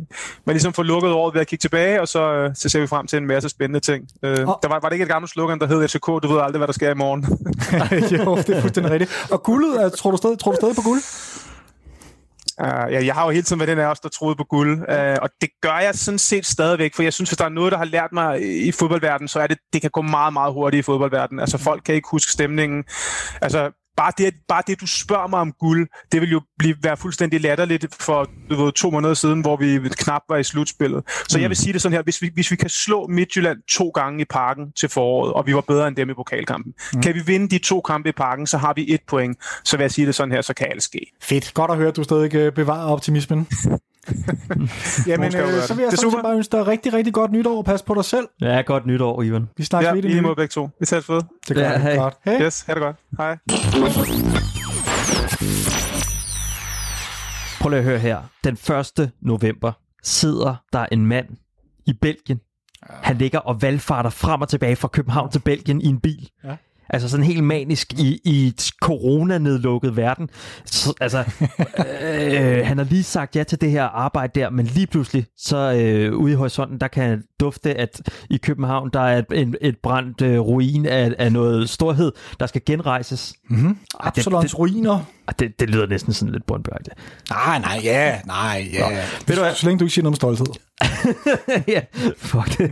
man 0.46 0.54
ligesom 0.54 0.74
får 0.74 0.84
lukket 0.84 1.12
året 1.12 1.34
ved 1.34 1.42
at 1.42 1.48
kigge 1.48 1.62
tilbage, 1.62 2.02
og 2.02 2.08
så, 2.08 2.34
øh, 2.34 2.52
så 2.56 2.70
ser 2.70 2.80
vi 2.80 2.88
frem 2.88 3.08
til 3.08 3.18
en 3.18 3.28
masse 3.28 3.50
spændende 3.50 3.80
ting. 3.80 4.08
Øh, 4.24 4.48
Og- 4.48 4.60
der 4.64 4.70
var, 4.70 4.80
var 4.82 4.90
det 4.90 4.94
ikke 4.94 5.04
et 5.04 5.10
gammelt 5.10 5.32
slogan, 5.32 5.60
der 5.60 5.68
hed 5.68 5.88
FCK, 5.88 6.06
du 6.08 6.28
ved 6.28 6.42
aldrig, 6.42 6.58
hvad 6.58 6.68
der 6.68 6.74
sker 6.74 6.92
i 6.92 6.94
morgen. 6.94 7.26
Jo, 8.26 8.36
det 8.36 8.50
er 8.58 8.62
fuldstændig 8.62 8.92
rigtigt. 8.94 9.28
Og 9.32 9.44
guldet, 9.44 9.84
er- 9.84 9.90
tror 9.90 10.12
du 10.12 10.18
stadig, 10.18 10.40
tror 10.40 10.52
du 10.52 10.56
stadig 10.58 10.76
på 10.76 10.82
guld? 10.82 11.02
Uh, 12.62 12.68
ja, 12.68 13.06
jeg 13.06 13.14
har 13.14 13.26
jo 13.26 13.30
hele 13.30 13.44
tiden 13.44 13.60
været 13.60 13.70
den 13.70 13.80
af 13.80 13.86
os, 13.86 14.00
der 14.00 14.10
troede 14.10 14.36
på 14.36 14.44
guld, 14.44 14.72
uh, 14.72 15.16
og 15.22 15.30
det 15.42 15.50
gør 15.62 15.78
jeg 15.78 15.96
sådan 15.96 16.20
set 16.20 16.46
stadigvæk, 16.46 16.96
for 16.96 17.04
jeg 17.04 17.14
synes, 17.14 17.30
hvis 17.30 17.38
der 17.38 17.46
er 17.46 17.50
noget, 17.50 17.72
der 17.72 17.78
har 17.78 17.86
lært 17.86 18.12
mig 18.14 18.66
i 18.68 18.72
fodboldverdenen, 18.72 19.28
så 19.28 19.40
er 19.40 19.48
det, 19.48 19.58
det 19.74 19.82
kan 19.82 19.92
gå 19.92 20.02
meget, 20.02 20.34
meget 20.34 20.54
hurtigt 20.54 20.80
i 20.80 20.84
fodboldverdenen. 20.84 21.40
Altså, 21.40 21.58
folk 21.58 21.84
kan 21.84 21.96
ikke 21.96 22.08
huske 22.12 22.32
stemningen. 22.32 22.84
Altså, 23.42 23.72
bare 23.98 24.12
det, 24.18 24.34
bare 24.48 24.64
det, 24.68 24.82
du 24.82 24.88
spørger 24.88 25.28
mig 25.28 25.40
om 25.40 25.52
guld, 25.52 25.88
det 26.12 26.22
vil 26.22 26.32
jo 26.32 26.42
blive, 26.58 26.76
være 26.84 26.98
fuldstændig 26.98 27.42
latterligt 27.42 27.96
for 28.00 28.30
du 28.50 28.64
ved, 28.64 28.72
to 28.72 28.92
måneder 28.92 29.14
siden, 29.14 29.42
hvor 29.42 29.56
vi 29.56 29.90
knap 29.98 30.22
var 30.30 30.38
i 30.38 30.44
slutspillet. 30.44 31.04
Så 31.28 31.38
mm. 31.38 31.42
jeg 31.42 31.50
vil 31.50 31.58
sige 31.58 31.74
det 31.74 31.82
sådan 31.82 31.94
her, 31.94 32.04
hvis 32.04 32.22
vi, 32.22 32.32
hvis 32.34 32.52
vi 32.52 32.56
kan 32.56 32.70
slå 32.70 33.08
Midtjylland 33.08 33.58
to 33.70 33.90
gange 33.90 34.22
i 34.22 34.26
parken 34.26 34.72
til 34.72 34.90
foråret, 34.90 35.34
og 35.34 35.48
vi 35.48 35.56
var 35.56 35.62
bedre 35.62 35.88
end 35.88 35.96
dem 35.96 36.10
i 36.10 36.14
pokalkampen, 36.14 36.74
mm. 36.94 37.02
kan 37.02 37.16
vi 37.16 37.22
vinde 37.26 37.50
de 37.50 37.58
to 37.58 37.82
kampe 37.82 38.10
i 38.10 38.12
parken, 38.12 38.48
så 38.48 38.58
har 38.58 38.74
vi 38.74 38.94
et 38.94 39.02
point. 39.08 39.38
Så 39.64 39.78
vil 39.78 39.84
jeg 39.84 39.92
sige 39.92 40.08
det 40.08 40.16
sådan 40.16 40.32
her, 40.32 40.42
så 40.42 40.54
kan 40.54 40.68
alt 40.72 40.84
ske. 40.84 41.12
Fedt. 41.22 41.54
Godt 41.54 41.72
at 41.72 41.78
høre, 41.78 41.88
at 41.88 41.96
du 41.96 42.04
stadig 42.04 42.36
øh, 42.36 42.54
bevarer 42.54 42.92
optimismen. 42.92 43.48
Jamen, 45.08 45.26
øh, 45.36 45.62
så 45.62 45.74
vil 45.76 45.84
jeg 45.84 45.92
er 45.92 45.96
super. 45.96 46.22
bare 46.22 46.36
ønske 46.36 46.58
dig 46.58 46.68
rigtig, 46.68 46.94
rigtig 46.94 47.14
godt 47.14 47.32
nytår. 47.32 47.62
Pas 47.62 47.82
på 47.82 47.94
dig 47.94 48.06
selv. 48.06 48.28
Ja, 48.42 48.62
godt 48.62 48.86
nytår, 48.86 49.22
Ivan. 49.22 49.50
Vi 49.58 49.64
snakkes 49.64 49.88
Ja, 49.88 49.92
ved 49.92 50.00
i 50.00 50.02
det 50.02 50.12
lige 50.12 50.22
måde 50.22 50.36
begge 50.36 50.52
to. 50.52 50.70
Vi 50.80 50.86
tager 50.86 51.02
det 51.20 51.26
Det 51.48 51.56
gør 51.56 51.64
Ja, 51.64 51.72
ja, 51.72 51.78
hej. 51.80 51.96
godt. 51.96 52.14
Hey. 52.26 52.42
Yes, 52.46 52.62
ha' 52.62 52.74
det 52.74 52.82
godt. 52.82 52.96
Hej. 53.18 53.38
Prøv 57.62 57.70
lige 57.70 57.80
at 57.80 57.86
høre 57.86 58.00
her. 58.00 58.22
Den 58.44 58.54
1. 59.00 59.12
november 59.22 59.72
sidder 60.04 60.56
der 60.74 60.86
en 60.92 61.06
mand 61.06 61.28
i 61.86 61.94
Belgien. 61.94 62.40
Han 62.90 63.18
ligger 63.18 63.40
og 63.40 63.62
valgfarter 63.62 64.10
frem 64.10 64.42
og 64.42 64.50
tilbage 64.50 64.76
fra 64.76 64.88
København 64.88 65.32
til 65.32 65.40
Belgien 65.40 65.82
i 65.82 65.86
en 65.86 66.00
bil. 66.00 66.30
Ja. 66.44 66.56
Altså 66.90 67.10
sådan 67.10 67.26
helt 67.26 67.44
manisk 67.44 67.94
i, 67.94 68.20
i 68.26 68.48
et 68.48 68.70
coronanedlukket 68.82 69.98
verden. 69.98 70.30
Så, 70.66 70.94
altså, 71.02 71.18
øh, 72.02 72.66
han 72.66 72.78
har 72.78 72.84
lige 72.86 73.04
sagt 73.04 73.36
ja 73.36 73.44
til 73.44 73.62
det 73.62 73.72
her 73.72 73.84
arbejde 73.84 74.40
der, 74.40 74.50
men 74.50 74.66
lige 74.66 74.88
pludselig, 74.88 75.26
så 75.38 75.58
øh, 75.58 76.14
ude 76.16 76.32
i 76.32 76.36
horisonten, 76.36 76.80
der 76.80 76.88
kan 76.88 77.24
dufte, 77.40 77.74
at 77.78 78.02
i 78.30 78.38
København, 78.38 78.90
der 78.94 79.00
er 79.02 79.22
et, 79.34 79.56
et 79.62 79.76
brændt 79.84 80.22
øh, 80.22 80.40
ruin 80.40 80.86
af, 80.86 81.14
af 81.20 81.32
noget 81.32 81.70
storhed, 81.70 82.12
der 82.40 82.46
skal 82.48 82.62
genrejses. 82.66 83.34
Mm-hmm. 83.50 83.76
det- 83.76 83.88
Absalons 84.00 84.60
ruiner. 84.60 85.00
Det, 85.40 85.60
det 85.60 85.70
lyder 85.70 85.88
næsten 85.88 86.14
sådan 86.14 86.32
lidt 86.32 86.46
bundbørgt. 86.46 86.90
Nej, 87.30 87.60
nej, 87.60 87.80
ja, 87.84 88.20
nej, 88.26 88.68
ja. 88.74 88.90
Ved 89.28 89.36
du 89.36 89.42
hvad? 89.42 89.54
Så 89.56 89.66
længe 89.66 89.80
du 89.80 89.86
ikke 89.86 89.94
siger 89.94 90.04
noget 90.04 90.24
om 90.24 90.36
stolthed. 90.36 90.46
ja, 91.76 91.82
fuck 92.18 92.58
det. 92.58 92.72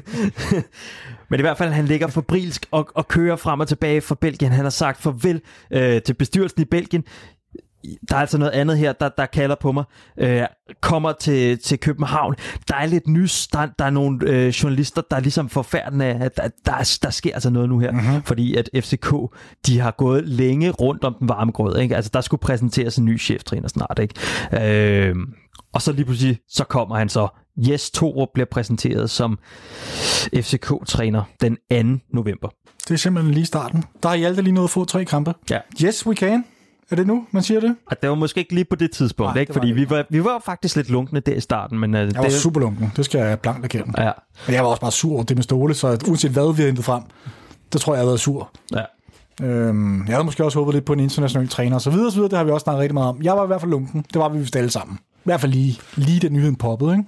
Men 1.33 1.39
i 1.39 1.41
hvert 1.41 1.57
fald, 1.57 1.71
han 1.71 1.85
ligger 1.85 2.07
fabrilsk 2.07 2.65
og, 2.71 2.87
og 2.95 3.07
kører 3.07 3.35
frem 3.35 3.59
og 3.59 3.67
tilbage 3.67 4.01
fra 4.01 4.15
Belgien. 4.21 4.51
Han 4.51 4.65
har 4.65 4.69
sagt 4.69 5.01
farvel 5.01 5.41
øh, 5.71 6.01
til 6.01 6.13
bestyrelsen 6.13 6.61
i 6.61 6.65
Belgien. 6.65 7.03
Der 8.09 8.15
er 8.15 8.19
altså 8.19 8.37
noget 8.37 8.51
andet 8.51 8.77
her, 8.77 8.93
der, 8.93 9.09
der 9.17 9.25
kalder 9.25 9.55
på 9.61 9.71
mig. 9.71 9.83
Øh, 10.19 10.41
kommer 10.81 11.11
til, 11.11 11.59
til 11.59 11.79
København. 11.79 12.35
Der 12.67 12.75
er 12.75 12.85
lidt 12.85 13.07
nys. 13.07 13.47
Der, 13.47 13.67
der 13.79 13.85
er 13.85 13.89
nogle 13.89 14.19
øh, 14.29 14.47
journalister, 14.47 15.01
der 15.11 15.15
er 15.17 15.19
ligesom 15.21 15.49
forfærdende 15.49 16.05
af, 16.05 16.25
at 16.25 16.37
der, 16.37 16.47
der, 16.65 16.71
er- 16.71 16.97
der 17.03 17.09
sker 17.09 17.33
altså 17.33 17.49
noget 17.49 17.69
nu 17.69 17.79
her. 17.79 17.91
Mm-hmm. 17.91 18.23
Fordi 18.23 18.55
at 18.55 18.69
FCK, 18.75 19.13
de 19.67 19.79
har 19.79 19.91
gået 19.91 20.27
længe 20.29 20.71
rundt 20.71 21.03
om 21.03 21.15
den 21.19 21.29
varme 21.29 21.51
grød. 21.51 21.77
Ikke? 21.79 21.95
Altså, 21.95 22.11
der 22.13 22.21
skulle 22.21 22.41
præsenteres 22.41 22.97
en 22.97 23.05
ny 23.05 23.19
cheftræner 23.19 23.67
snart. 23.67 23.99
Ikke? 24.01 25.09
Øh, 25.09 25.15
og 25.73 25.81
så 25.81 25.91
lige 25.91 26.05
pludselig, 26.05 26.37
så 26.49 26.63
kommer 26.63 26.95
han 26.97 27.09
så. 27.09 27.27
Jes 27.57 27.91
Torup 27.91 28.27
bliver 28.33 28.45
præsenteret 28.51 29.09
som 29.09 29.39
FCK-træner 30.35 31.23
den 31.41 31.57
2. 31.99 32.05
november. 32.13 32.49
Det 32.87 32.91
er 32.93 32.97
simpelthen 32.97 33.33
lige 33.33 33.45
starten. 33.45 33.83
Der 34.03 34.09
har 34.09 34.15
Hjalte 34.15 34.41
lige 34.41 34.53
nået 34.53 34.63
at 34.63 34.69
få 34.69 34.85
tre 34.85 35.05
kampe. 35.05 35.33
Ja. 35.49 35.59
Yes, 35.83 36.05
we 36.07 36.15
can. 36.15 36.45
Er 36.91 36.95
det 36.95 37.07
nu, 37.07 37.25
man 37.31 37.43
siger 37.43 37.59
det? 37.59 37.75
Og 37.85 38.01
det 38.01 38.09
var 38.09 38.15
måske 38.15 38.39
ikke 38.39 38.53
lige 38.53 38.65
på 38.65 38.75
det 38.75 38.91
tidspunkt, 38.91 39.33
Nej, 39.33 39.41
ikke? 39.41 39.53
det 39.53 39.55
fordi 39.55 39.67
det 39.67 39.75
vi 39.75 39.89
var, 39.89 40.05
vi 40.09 40.23
var 40.23 40.41
faktisk 40.45 40.75
lidt 40.75 40.89
lunkne 40.89 41.19
der 41.19 41.33
i 41.33 41.39
starten. 41.39 41.79
Men, 41.79 41.93
uh, 41.93 41.99
Jeg 41.99 42.11
var 42.15 42.29
super 42.29 42.59
lunken. 42.59 42.91
Det 42.95 43.05
skal 43.05 43.19
jeg 43.19 43.39
blankt 43.39 43.63
erkende. 43.65 44.03
Ja, 44.03 44.11
Men 44.47 44.55
jeg 44.55 44.63
var 44.63 44.69
også 44.69 44.81
bare 44.81 44.91
sur 44.91 45.13
over 45.13 45.23
det 45.23 45.37
med 45.37 45.43
Ståle, 45.43 45.73
så 45.73 45.87
uanset 46.07 46.31
hvad 46.31 46.55
vi 46.55 46.61
har 46.61 46.67
hentet 46.67 46.85
frem, 46.85 47.03
der 47.73 47.79
tror 47.79 47.93
jeg, 47.93 47.97
jeg 47.97 48.03
har 48.03 48.09
været 48.09 48.19
sur. 48.19 48.51
ja. 48.75 48.81
Øhm, 49.41 50.05
jeg 50.07 50.15
havde 50.15 50.23
måske 50.23 50.43
også 50.45 50.59
håbet 50.59 50.73
lidt 50.73 50.85
på 50.85 50.93
en 50.93 50.99
international 50.99 51.47
træner, 51.49 51.75
og 51.75 51.81
så 51.81 51.89
videre, 51.89 52.05
og 52.07 52.11
så 52.11 52.17
videre. 52.17 52.29
Det 52.29 52.37
har 52.37 52.45
vi 52.45 52.51
også 52.51 52.63
snakket 52.63 52.81
rigtig 52.81 52.93
meget 52.93 53.09
om. 53.09 53.21
Jeg 53.21 53.33
var 53.37 53.43
i 53.43 53.47
hvert 53.47 53.61
fald 53.61 53.71
lunken. 53.71 54.05
Det 54.13 54.19
var 54.21 54.29
vi 54.29 54.39
vist 54.39 54.55
alle 54.55 54.69
sammen. 54.69 54.97
I 54.97 55.21
hvert 55.23 55.41
fald 55.41 55.51
lige, 55.51 55.79
lige 55.95 56.19
den 56.19 56.33
nyheden 56.33 56.55
poppede, 56.55 56.91
ikke? 56.91 57.03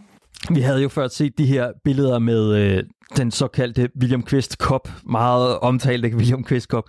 Vi 0.49 0.61
havde 0.61 0.81
jo 0.81 0.89
før 0.89 1.07
set 1.07 1.37
de 1.37 1.45
her 1.45 1.71
billeder 1.83 2.19
med 2.19 2.55
øh, 2.55 2.83
den 3.17 3.31
såkaldte 3.31 3.89
William 4.01 4.23
Quist 4.25 4.53
Cup, 4.53 4.89
meget 5.09 5.59
omtalte 5.59 6.15
William 6.15 6.45
Quist 6.45 6.69
Cup, 6.69 6.83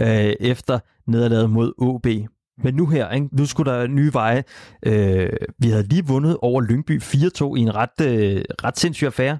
øh, 0.00 0.34
efter 0.40 0.78
nederlaget 1.06 1.50
mod 1.50 1.72
OB. 1.78 2.06
Men 2.64 2.74
nu 2.74 2.86
her, 2.86 3.10
ikke? 3.10 3.28
nu 3.32 3.46
skulle 3.46 3.72
der 3.72 3.86
nye 3.86 4.12
veje. 4.12 4.44
Øh, 4.86 5.30
vi 5.58 5.70
havde 5.70 5.88
lige 5.88 6.06
vundet 6.06 6.36
over 6.42 6.60
Lyngby 6.60 7.00
4-2 7.00 7.56
i 7.56 7.60
en 7.60 7.74
ret, 7.74 8.00
øh, 8.02 8.44
ret 8.64 8.78
sindssyg 8.78 9.06
affære 9.06 9.38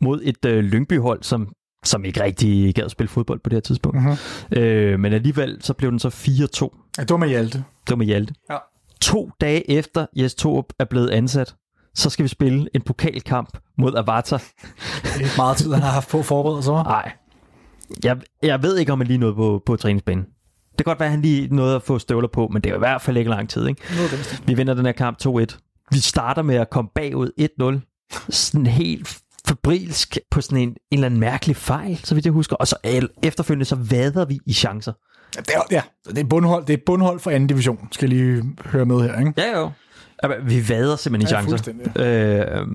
mod 0.00 0.20
et 0.22 0.44
øh, 0.46 0.64
Lyngby-hold, 0.64 1.22
som 1.22 1.52
som 1.84 2.04
ikke 2.04 2.22
rigtig 2.22 2.74
gad 2.74 2.84
at 2.84 2.90
spille 2.90 3.08
fodbold 3.08 3.40
på 3.40 3.50
det 3.50 3.56
her 3.56 3.60
tidspunkt. 3.60 4.02
Mhm. 4.02 4.62
Øh, 4.62 5.00
men 5.00 5.12
alligevel 5.12 5.58
så 5.60 5.74
blev 5.74 5.90
den 5.90 5.98
så 5.98 6.08
4-2. 6.08 6.92
Ja, 6.98 7.02
det 7.02 7.10
var 7.10 7.16
med 7.16 7.28
Hjalte. 7.28 7.58
Det 7.58 7.90
var 7.90 7.96
med 7.96 8.06
Hjalte. 8.06 8.34
Ja. 8.50 8.56
To 9.00 9.30
dage 9.40 9.70
efter 9.70 10.06
Jes 10.16 10.34
Torup 10.34 10.64
er 10.78 10.84
blevet 10.84 11.10
ansat, 11.10 11.54
så 11.94 12.10
skal 12.10 12.22
vi 12.22 12.28
spille 12.28 12.68
en 12.74 12.82
pokalkamp 12.82 13.58
mod 13.78 13.94
Avatar. 13.96 14.42
Det 15.02 15.22
er 15.22 15.36
meget 15.36 15.56
tid, 15.56 15.72
han 15.72 15.82
har 15.82 15.90
haft 15.90 16.08
på 16.08 16.18
at 16.18 16.24
forberede 16.24 16.62
sig. 16.62 16.72
Nej. 16.72 17.12
Jeg, 18.04 18.16
jeg 18.42 18.62
ved 18.62 18.78
ikke, 18.78 18.92
om 18.92 19.00
han 19.00 19.06
lige 19.06 19.18
nåede 19.18 19.34
på, 19.34 19.62
på 19.66 19.76
træningsbanen. 19.76 20.24
Det 20.24 20.76
kan 20.76 20.84
godt 20.84 21.00
være, 21.00 21.06
at 21.06 21.10
han 21.10 21.22
lige 21.22 21.54
nåede 21.56 21.76
at 21.76 21.82
få 21.82 21.98
støvler 21.98 22.28
på, 22.28 22.48
men 22.48 22.62
det 22.62 22.70
er 22.70 22.74
i 22.74 22.78
hvert 22.78 23.02
fald 23.02 23.16
ikke 23.16 23.30
lang 23.30 23.48
tid. 23.48 23.66
Ikke? 23.66 23.82
Noget. 23.96 24.42
Vi 24.46 24.54
vinder 24.54 24.74
den 24.74 24.86
her 24.86 24.92
kamp 24.92 25.18
2-1. 25.26 25.86
Vi 25.90 25.98
starter 25.98 26.42
med 26.42 26.56
at 26.56 26.70
komme 26.70 26.90
bagud 26.94 27.30
1-0. 28.10 28.26
Sådan 28.30 28.66
helt 28.66 29.22
fabrilsk 29.48 30.18
på 30.30 30.40
sådan 30.40 30.58
en, 30.58 30.68
en 30.68 30.76
eller 30.90 31.06
anden 31.06 31.20
mærkelig 31.20 31.56
fejl, 31.56 32.00
så 32.04 32.14
vidt 32.14 32.24
jeg 32.24 32.32
husker. 32.32 32.56
Og 32.56 32.68
så 32.68 32.76
efterfølgende 33.22 33.64
så 33.64 33.76
vader 33.76 34.24
vi 34.24 34.38
i 34.46 34.52
chancer. 34.52 34.92
Ja, 35.36 35.40
det 35.40 35.54
er, 35.54 35.60
ja, 35.70 35.82
det 36.10 36.18
er 36.18 36.24
bundhold, 36.24 36.66
det 36.66 36.72
er 36.72 36.78
bundhold 36.86 37.20
for 37.20 37.30
anden 37.30 37.46
division, 37.46 37.88
skal 37.92 38.10
jeg 38.10 38.18
lige 38.18 38.56
høre 38.64 38.84
med 38.84 39.00
her, 39.00 39.18
ikke? 39.18 39.32
Ja, 39.36 39.58
jo. 39.58 39.70
Vi 40.42 40.68
vader 40.68 40.96
simpelthen 40.96 41.22
i 41.22 41.34
Ja, 41.34 41.42
chancer. 41.42 41.50
fuldstændig. 41.50 42.00
Øh, 42.00 42.66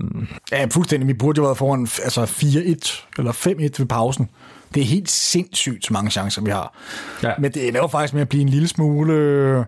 Ja, 0.52 0.66
fuldstændig. 0.70 1.08
Vi 1.08 1.12
burde 1.14 1.38
jo 1.38 1.44
været 1.44 1.58
foran 1.58 1.80
altså 2.04 2.22
4-1 2.24 3.14
eller 3.18 3.32
5-1 3.32 3.48
ved 3.78 3.86
pausen. 3.86 4.28
Det 4.74 4.80
er 4.80 4.84
helt 4.84 5.10
sindssygt, 5.10 5.86
så 5.86 5.92
mange 5.92 6.10
chancer, 6.10 6.42
vi 6.42 6.50
har. 6.50 6.74
Ja. 7.22 7.32
Men 7.38 7.52
det 7.54 7.68
ender 7.68 7.80
jo 7.80 7.86
faktisk 7.86 8.14
med 8.14 8.22
at 8.22 8.28
blive 8.28 8.42
en 8.42 8.48
lille 8.48 8.68
smule... 8.68 9.12
øh, 9.12 9.64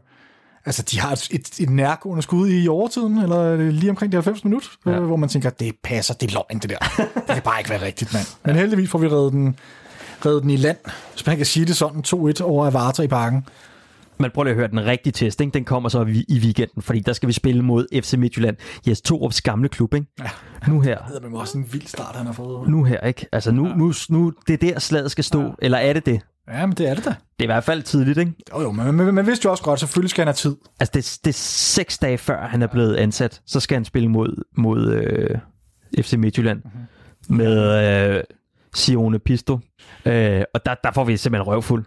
Altså, 0.66 0.82
de 0.82 1.01
har 1.01 1.12
et, 1.12 1.28
et, 1.31 1.61
et 1.61 1.70
nærgående 1.70 2.23
skud 2.23 2.48
i 2.51 2.69
overtiden, 2.69 3.19
eller 3.19 3.36
er 3.36 3.57
lige 3.57 3.90
omkring 3.90 4.12
de 4.12 4.16
90 4.16 4.44
minutter, 4.44 4.69
ja. 4.86 4.98
hvor 4.98 5.16
man 5.16 5.28
tænker, 5.28 5.51
det 5.51 5.74
passer, 5.85 6.15
det 6.15 6.31
er 6.31 6.32
løgn, 6.35 6.59
det 6.62 6.70
der. 6.70 6.78
Det 7.27 7.35
kan 7.35 7.43
bare 7.43 7.61
ikke 7.61 7.70
være 7.70 7.82
rigtigt, 7.82 8.12
mand. 8.12 8.27
Men 8.44 8.57
heldigvis 8.57 8.90
får 8.90 8.98
vi 8.98 9.09
reddet 9.09 9.32
den, 9.32 9.57
reddet 10.27 10.43
den 10.43 10.51
i 10.51 10.57
land, 10.57 10.77
hvis 11.12 11.27
man 11.27 11.36
kan 11.36 11.47
sige 11.47 11.66
det 11.66 11.77
sådan, 11.77 12.05
2-1 12.07 12.43
over 12.43 12.66
Avarta 12.66 13.02
i 13.02 13.07
parken. 13.09 13.47
Men 14.20 14.30
prøv 14.34 14.42
lige 14.44 14.51
at 14.51 14.56
høre, 14.56 14.68
den 14.68 14.86
rigtige 14.86 15.12
test, 15.12 15.40
ikke? 15.40 15.55
den 15.55 15.64
kommer 15.64 15.88
så 15.88 16.05
i, 16.28 16.40
weekenden, 16.42 16.82
fordi 16.82 17.01
der 17.01 17.12
skal 17.12 17.26
vi 17.26 17.32
spille 17.32 17.62
mod 17.62 17.86
FC 18.02 18.14
Midtjylland. 18.14 18.56
Jes 18.88 19.01
Torups 19.01 19.42
gamle 19.42 19.68
klub, 19.68 19.94
ikke? 19.94 20.06
Ja. 20.18 20.30
Nu 20.68 20.80
her. 20.80 20.98
Det 20.98 21.24
er 21.24 21.38
også 21.38 21.59
en 21.59 21.72
vild 21.72 21.86
start, 21.86 22.16
han 22.16 22.26
har 22.26 22.32
fået. 22.32 22.68
Nu 22.68 22.84
her, 22.84 23.01
ikke? 23.01 23.26
Altså 23.32 23.52
nu, 23.52 23.64
nu, 23.64 23.92
nu 24.09 24.32
det 24.47 24.62
er 24.62 24.72
der 24.72 24.78
slaget 24.78 25.10
skal 25.10 25.24
stå, 25.24 25.42
ja. 25.42 25.51
eller 25.59 25.78
er 25.78 25.92
det 25.92 26.06
det? 26.06 26.20
Ja, 26.48 26.66
men 26.66 26.76
det 26.76 26.88
er 26.88 26.94
det 26.94 27.05
da. 27.05 27.10
Det 27.10 27.16
er 27.38 27.42
i 27.42 27.47
hvert 27.47 27.64
fald 27.64 27.82
tidligt, 27.82 28.18
ikke? 28.18 28.32
Jo, 28.52 28.60
jo, 28.60 28.72
men 28.72 28.94
man, 28.94 29.14
man 29.14 29.26
vidste 29.26 29.47
jo 29.47 29.51
også 29.51 29.62
godt, 29.62 29.80
selvfølgelig 29.80 30.10
skal 30.10 30.22
han 30.22 30.26
have 30.26 30.34
tid. 30.34 30.56
Altså 30.80 30.92
det, 30.94 31.18
det 31.24 31.30
er 31.30 31.38
seks 31.38 31.98
dage 31.98 32.18
før 32.18 32.47
han 32.47 32.62
er 32.62 32.66
blevet 32.66 32.97
ansat, 32.97 33.42
så 33.47 33.60
skal 33.60 33.74
han 33.74 33.84
spille 33.84 34.09
mod, 34.09 34.44
mod 34.56 34.92
øh, 34.92 35.38
FC 36.02 36.12
Midtjylland 36.12 36.62
mm-hmm. 36.64 37.36
med 37.36 38.16
øh, 38.16 38.22
Sione 38.74 39.18
Pisto. 39.18 39.59
Øh, 40.05 40.42
og 40.55 40.66
der, 40.66 40.74
der 40.84 40.92
får 40.92 41.05
vi 41.05 41.16
simpelthen 41.16 41.47
røvfuld. 41.47 41.84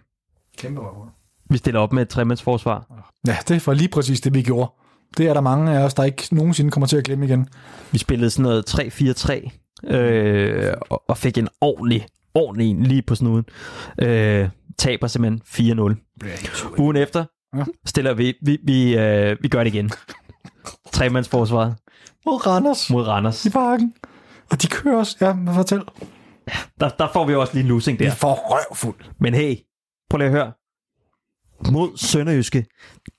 Kæmpe 0.58 0.82
røvhul. 0.82 1.08
Vi 1.54 1.58
stiller 1.58 1.80
op 1.80 1.94
med 1.94 2.02
et 2.02 2.10
tremandsforsvar. 2.10 2.86
Ja, 3.28 3.38
det 3.48 3.68
var 3.68 3.74
lige 3.74 3.90
præcis 3.90 4.22
det, 4.22 4.34
vi 4.34 4.42
gjorde. 4.42 4.72
Det 5.18 5.28
er 5.28 5.34
der 5.34 5.42
mange 5.42 5.72
af 5.72 5.84
os, 5.84 5.94
der 5.94 6.04
ikke 6.04 6.28
nogensinde 6.32 6.72
kommer 6.72 6.88
til 6.88 6.98
at 6.98 7.04
glemme 7.04 7.26
igen. 7.26 7.48
Vi 7.92 7.98
spillede 7.98 8.30
sådan 8.30 8.44
noget 8.44 8.70
3-4-3, 9.90 9.94
øh, 9.96 10.74
og, 11.08 11.18
fik 11.18 11.38
en 11.38 11.48
ordentlig, 11.62 12.06
ordentlig 12.34 12.70
en 12.70 12.84
lige 12.84 13.02
på 13.02 13.16
snuden. 13.16 13.46
Øh, 14.02 14.50
taber 14.78 15.08
simpelthen 15.08 15.42
4-0. 15.80 16.78
Ugen 16.78 16.96
efter 16.96 17.26
Ja. 17.58 17.64
stiller 17.86 18.14
vi, 18.14 18.34
vi, 18.42 18.58
vi, 18.64 18.98
øh, 18.98 19.38
vi 19.42 19.48
gør 19.48 19.64
det 19.64 19.74
igen. 19.74 19.92
Tremandsforsvaret 20.94 21.76
Mod 22.26 22.48
Randers 22.48 22.90
mod 22.90 23.04
Randers. 23.08 23.46
i 23.46 23.50
parken. 23.50 23.94
Og 24.52 24.62
de 24.62 24.68
kører 24.68 24.98
os. 25.00 25.18
Ja, 25.22 25.36
fortæl. 25.54 25.82
Der, 26.80 26.90
der 26.90 27.08
får 27.14 27.26
vi 27.26 27.36
også 27.36 27.54
lige 27.54 27.64
en 27.64 27.70
losing 27.70 28.00
Vi 28.00 28.06
der. 28.06 28.12
får 28.12 28.34
røvfuld. 28.36 28.96
Men 29.20 29.34
hey, 29.34 29.56
prøv 30.10 30.18
lige 30.18 30.26
at 30.28 30.32
høre. 30.34 30.52
Mod 31.72 31.98
Sønderjyske. 31.98 32.66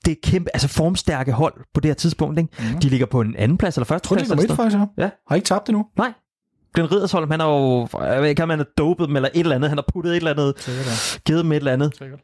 Det 0.05 0.11
er 0.11 0.15
kæmpe, 0.23 0.49
altså 0.53 0.67
formstærke 0.67 1.31
hold 1.31 1.53
på 1.73 1.79
det 1.81 1.89
her 1.89 1.93
tidspunkt. 1.95 2.39
Ikke? 2.39 2.53
Mm. 2.73 2.79
De 2.79 2.89
ligger 2.89 3.05
på 3.05 3.21
en 3.21 3.35
anden 3.35 3.57
plads 3.57 3.77
eller 3.77 3.85
første 3.85 3.93
Jeg 3.93 4.09
tror, 4.09 4.15
det 4.15 4.27
plads. 4.27 4.31
er 4.31 4.47
nummer 4.47 4.65
et, 4.65 4.71
faktisk. 4.71 4.97
Ja. 4.97 5.03
Ja. 5.03 5.09
Har 5.27 5.35
ikke 5.35 5.45
tabt 5.45 5.67
det 5.67 5.73
nu? 5.73 5.85
Nej. 5.97 6.13
Glenn 6.73 6.91
Riddersholm, 6.91 7.31
han 7.31 7.39
har 7.39 7.47
jo, 7.47 7.87
jeg 8.01 8.21
ved 8.21 8.29
ikke, 8.29 8.43
om 8.43 8.49
han 8.49 8.59
er 8.59 8.63
dopet 8.77 9.07
dem 9.07 9.15
eller 9.15 9.29
et 9.33 9.39
eller 9.39 9.55
andet. 9.55 9.69
Han 9.69 9.77
har 9.77 9.85
puttet 9.93 10.11
et 10.11 10.15
eller 10.17 10.31
andet, 10.31 10.53
Sikkert, 10.57 11.19
givet 11.25 11.43
dem 11.43 11.51
et 11.51 11.55
eller 11.55 11.71
andet. 11.73 11.95
Sikkert. 11.97 12.19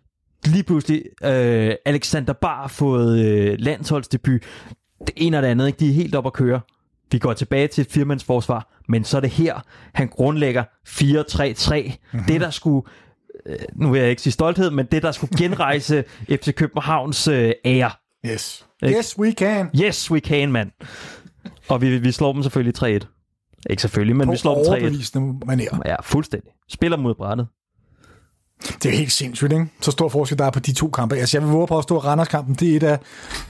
Lige 0.46 0.64
pludselig, 0.64 1.04
øh, 1.24 1.76
Alexander 1.86 2.34
Bar 2.34 2.62
har 2.62 2.68
fået 2.68 3.20
øh, 3.26 3.56
landsholdsdebut. 3.60 4.42
Det 5.00 5.12
ene 5.18 5.38
og 5.38 5.44
det 5.44 5.50
andet, 5.50 5.68
ikke? 5.68 5.80
de 5.80 5.90
er 5.90 5.94
helt 5.94 6.16
op 6.16 6.26
at 6.26 6.34
køre. 6.34 6.62
Vi 7.12 7.18
går 7.20 7.34
tilbage 7.34 7.68
til 7.68 7.82
et 7.82 7.92
firmandsforsvar, 7.92 8.74
men 8.90 9.04
så 9.04 9.18
er 9.18 9.22
det 9.22 9.30
her, 9.30 9.60
han 9.94 10.08
grundlægger 10.08 10.64
4-3-3. 10.90 11.76
Mm-hmm. 12.14 12.24
Det, 12.28 12.42
der 12.42 12.50
skulle, 12.50 12.88
nu 13.76 13.92
vil 13.92 14.02
jeg 14.02 14.10
ikke 14.10 14.22
sige 14.22 14.34
stolthed, 14.34 14.72
men 14.72 14.86
det, 14.86 15.04
der 15.04 15.12
skulle 15.12 15.38
genrejse 15.38 16.04
FC 16.42 16.54
Københavns 16.54 17.28
øh, 17.28 17.52
ære. 17.66 17.92
Yes. 18.26 18.66
Ikke? 18.84 18.98
Yes, 18.98 19.20
we 19.20 19.32
can. 19.32 19.70
Yes, 19.84 20.12
we 20.12 20.20
can, 20.20 20.52
mand. 20.52 20.72
Og 21.70 21.82
vi, 21.82 21.98
vi 21.98 22.12
slår 22.12 22.34
dem 22.34 22.44
selvfølgelig 22.44 23.00
3-1. 23.02 23.68
Ikke 23.70 23.82
selvfølgelig, 23.82 24.16
men 24.16 24.26
På 24.28 24.32
vi 24.32 24.38
slår 24.38 24.56
dem 24.56 24.64
3-1. 24.64 24.68
overbevisende 24.70 25.40
manér. 25.46 25.80
Ja, 25.86 25.96
fuldstændig. 26.02 26.52
Spiller 26.70 26.98
mod 26.98 27.16
brættet. 27.16 27.48
Det 28.84 28.86
er 28.94 28.98
helt 28.98 29.12
sindssygt, 29.12 29.52
ikke? 29.54 29.66
Så 29.82 29.92
stor 29.92 30.10
forskel, 30.10 30.38
der 30.38 30.46
er 30.46 30.50
på 30.50 30.60
de 30.60 30.74
to 30.74 30.88
kampe. 30.88 31.16
Altså, 31.16 31.38
jeg 31.38 31.46
vil 31.48 31.52
våge 31.54 31.68
på 31.68 31.78
at 31.78 31.84
stå 31.84 31.98
Randers-kampen. 31.98 32.56
Det 32.56 32.72
er, 32.72 32.76
et 32.76 32.84
af, 32.84 33.00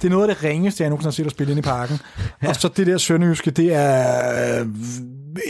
det 0.01 0.07
er 0.07 0.11
noget 0.11 0.29
af 0.29 0.35
det 0.35 0.43
ringeste, 0.43 0.83
jeg 0.83 0.89
nogensinde 0.89 1.07
har 1.07 1.11
set 1.11 1.25
at 1.25 1.31
spille 1.31 1.51
ind 1.51 1.59
i 1.59 1.61
parken. 1.61 1.99
Ja. 2.43 2.49
Og 2.49 2.55
så 2.55 2.67
det 2.67 2.87
der 2.87 2.97
Sønderjyske, 2.97 3.51
det 3.51 3.73
er 3.73 4.59
øh, 4.61 4.67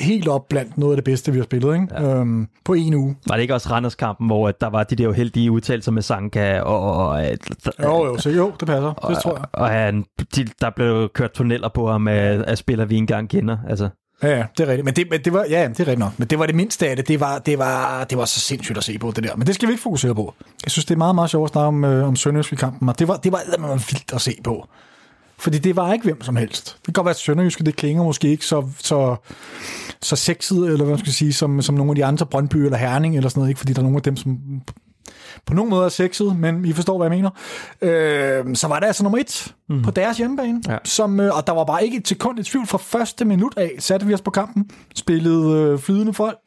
helt 0.02 0.28
op 0.28 0.48
blandt 0.50 0.78
noget 0.78 0.94
af 0.94 0.98
det 0.98 1.04
bedste, 1.04 1.32
vi 1.32 1.38
har 1.38 1.44
spillet, 1.44 1.74
ikke? 1.74 1.88
Ja. 1.92 2.16
Øhm, 2.16 2.48
på 2.66 2.74
en 2.74 2.94
uge. 2.94 3.16
Var 3.28 3.36
det 3.36 3.42
ikke 3.42 3.54
også 3.54 3.70
Randers-kampen, 3.70 4.28
hvor 4.28 4.52
der 4.52 4.68
var 4.68 4.84
de 4.84 4.96
der 4.96 5.08
uheldige 5.08 5.52
udtalelser 5.52 5.92
med 5.92 6.02
Sanka, 6.02 6.60
og, 6.62 6.80
og, 6.82 7.08
og, 7.10 7.26
Jo, 7.84 8.06
jo, 8.06 8.18
så 8.18 8.30
jo, 8.30 8.52
det 8.60 8.68
passer. 8.68 8.94
Det 8.94 9.18
tror 9.24 9.36
jeg. 9.36 9.46
og 9.54 9.70
han, 9.70 10.06
de, 10.36 10.48
der 10.62 10.70
blev 10.70 11.10
kørt 11.14 11.32
tunneller 11.32 11.70
på 11.70 11.92
ham 11.92 12.08
af, 12.08 12.44
af 12.48 12.58
spillere, 12.58 12.90
vi 12.90 12.96
engang 12.98 13.30
kender. 13.30 13.58
Altså, 13.70 13.90
Ja, 14.24 14.38
ja, 14.38 14.46
det 14.58 14.64
er 14.64 14.68
rigtigt. 14.68 14.86
Men 14.86 14.94
det, 14.94 15.08
men 15.10 15.22
det 15.24 15.34
var, 15.34 15.46
ja, 15.50 15.68
det 15.68 15.80
er 15.80 15.80
rigtigt 15.80 16.00
nok. 16.00 16.12
Men 16.18 16.28
det 16.28 16.40
var 16.40 16.46
det 16.46 16.56
mindste 16.56 16.88
af 16.90 16.96
det. 16.96 17.08
Det 17.08 17.20
var, 17.20 17.38
det, 17.40 17.60
var, 17.60 18.04
det 18.04 18.18
var 18.18 18.26
så 18.26 18.40
sindssygt 18.40 18.78
at 18.78 18.84
se 18.84 18.98
på, 18.98 19.12
det 19.16 19.24
der. 19.24 19.36
Men 19.36 19.48
det 19.48 19.56
skal 19.56 19.68
vi 19.68 19.74
ikke 19.74 19.84
fokusere 19.84 20.16
på. 20.16 20.34
Jeg 20.66 20.72
synes, 20.72 20.86
det 20.86 20.94
er 20.94 20.98
meget, 20.98 21.16
meget 21.16 21.30
sjovt 21.30 21.50
at 21.50 21.52
snakke 21.54 21.68
om, 21.68 21.84
øh, 21.86 22.08
om 22.08 22.16
Sønderjysk 22.16 22.54
i 22.54 22.56
kampen. 22.56 22.90
Og 22.90 23.00
det 23.00 23.08
var, 23.08 23.16
det 23.18 23.32
var, 23.32 23.40
det 23.56 23.64
var 23.64 23.68
vildt 23.68 24.14
at 24.14 24.22
se 24.22 24.32
på. 24.44 24.68
Fordi 25.42 25.58
det 25.58 25.76
var 25.76 25.94
ikke 25.94 26.04
hvem 26.04 26.22
som 26.22 26.36
helst. 26.36 26.76
Det 26.78 26.86
kan 26.86 26.94
godt 26.94 27.06
være, 27.06 27.12
at 27.12 27.20
Sønderjyske, 27.20 27.64
det 27.64 27.76
klinger 27.76 28.04
måske 28.04 28.28
ikke 28.28 28.46
så, 28.46 28.68
så, 28.80 29.16
så 30.02 30.16
sexet, 30.16 30.58
eller 30.58 30.78
hvad 30.78 30.86
man 30.86 31.00
skal 31.00 31.14
sige, 31.14 31.34
som, 31.34 31.62
som 31.62 31.76
nogle 31.76 31.92
af 31.92 31.96
de 31.96 32.06
andre, 32.06 32.26
Brøndby 32.26 32.56
eller 32.56 32.78
Herning 32.78 33.18
eller 33.18 33.30
sådan 33.30 33.40
noget. 33.40 33.50
Ikke 33.50 33.60
fordi 33.60 33.74
der 33.74 33.80
er 33.80 33.84
nogle 33.84 33.98
af 33.98 34.04
dem, 34.04 34.18
som 34.18 34.38
på 35.46 35.54
nogen 35.54 35.70
måde 35.70 35.86
er 35.86 35.90
sexet, 35.90 36.36
men 36.36 36.66
I 36.66 36.74
forstår, 36.74 36.98
hvad 36.98 37.08
jeg 37.08 37.18
mener. 37.18 37.30
Øh, 37.82 38.56
så 38.56 38.68
var 38.68 38.80
det 38.80 38.88
altså 38.88 39.04
nummer 39.04 39.20
et 39.20 39.56
mm. 39.70 39.82
på 39.82 39.92
deres 39.92 40.18
hjemmebane. 40.18 40.62
Ja. 40.68 40.78
Som, 40.84 41.20
øh, 41.20 41.36
og 41.38 41.48
der 41.48 41.54
var 41.54 41.64
bare 41.64 41.86
ikke 41.86 41.98
et 41.98 42.08
sekund 42.08 42.40
i 42.40 42.44
tvivl 42.44 42.68
fra 42.68 42.78
første 42.78 43.26
minut 43.26 43.54
af, 43.58 43.72
satte 43.80 44.06
vi 44.06 44.14
os 44.14 44.22
på 44.22 44.32
kampen, 44.32 44.70
spillede 44.96 45.58
øh, 45.58 45.80
flydende, 45.80 46.14
folk, 46.14 46.38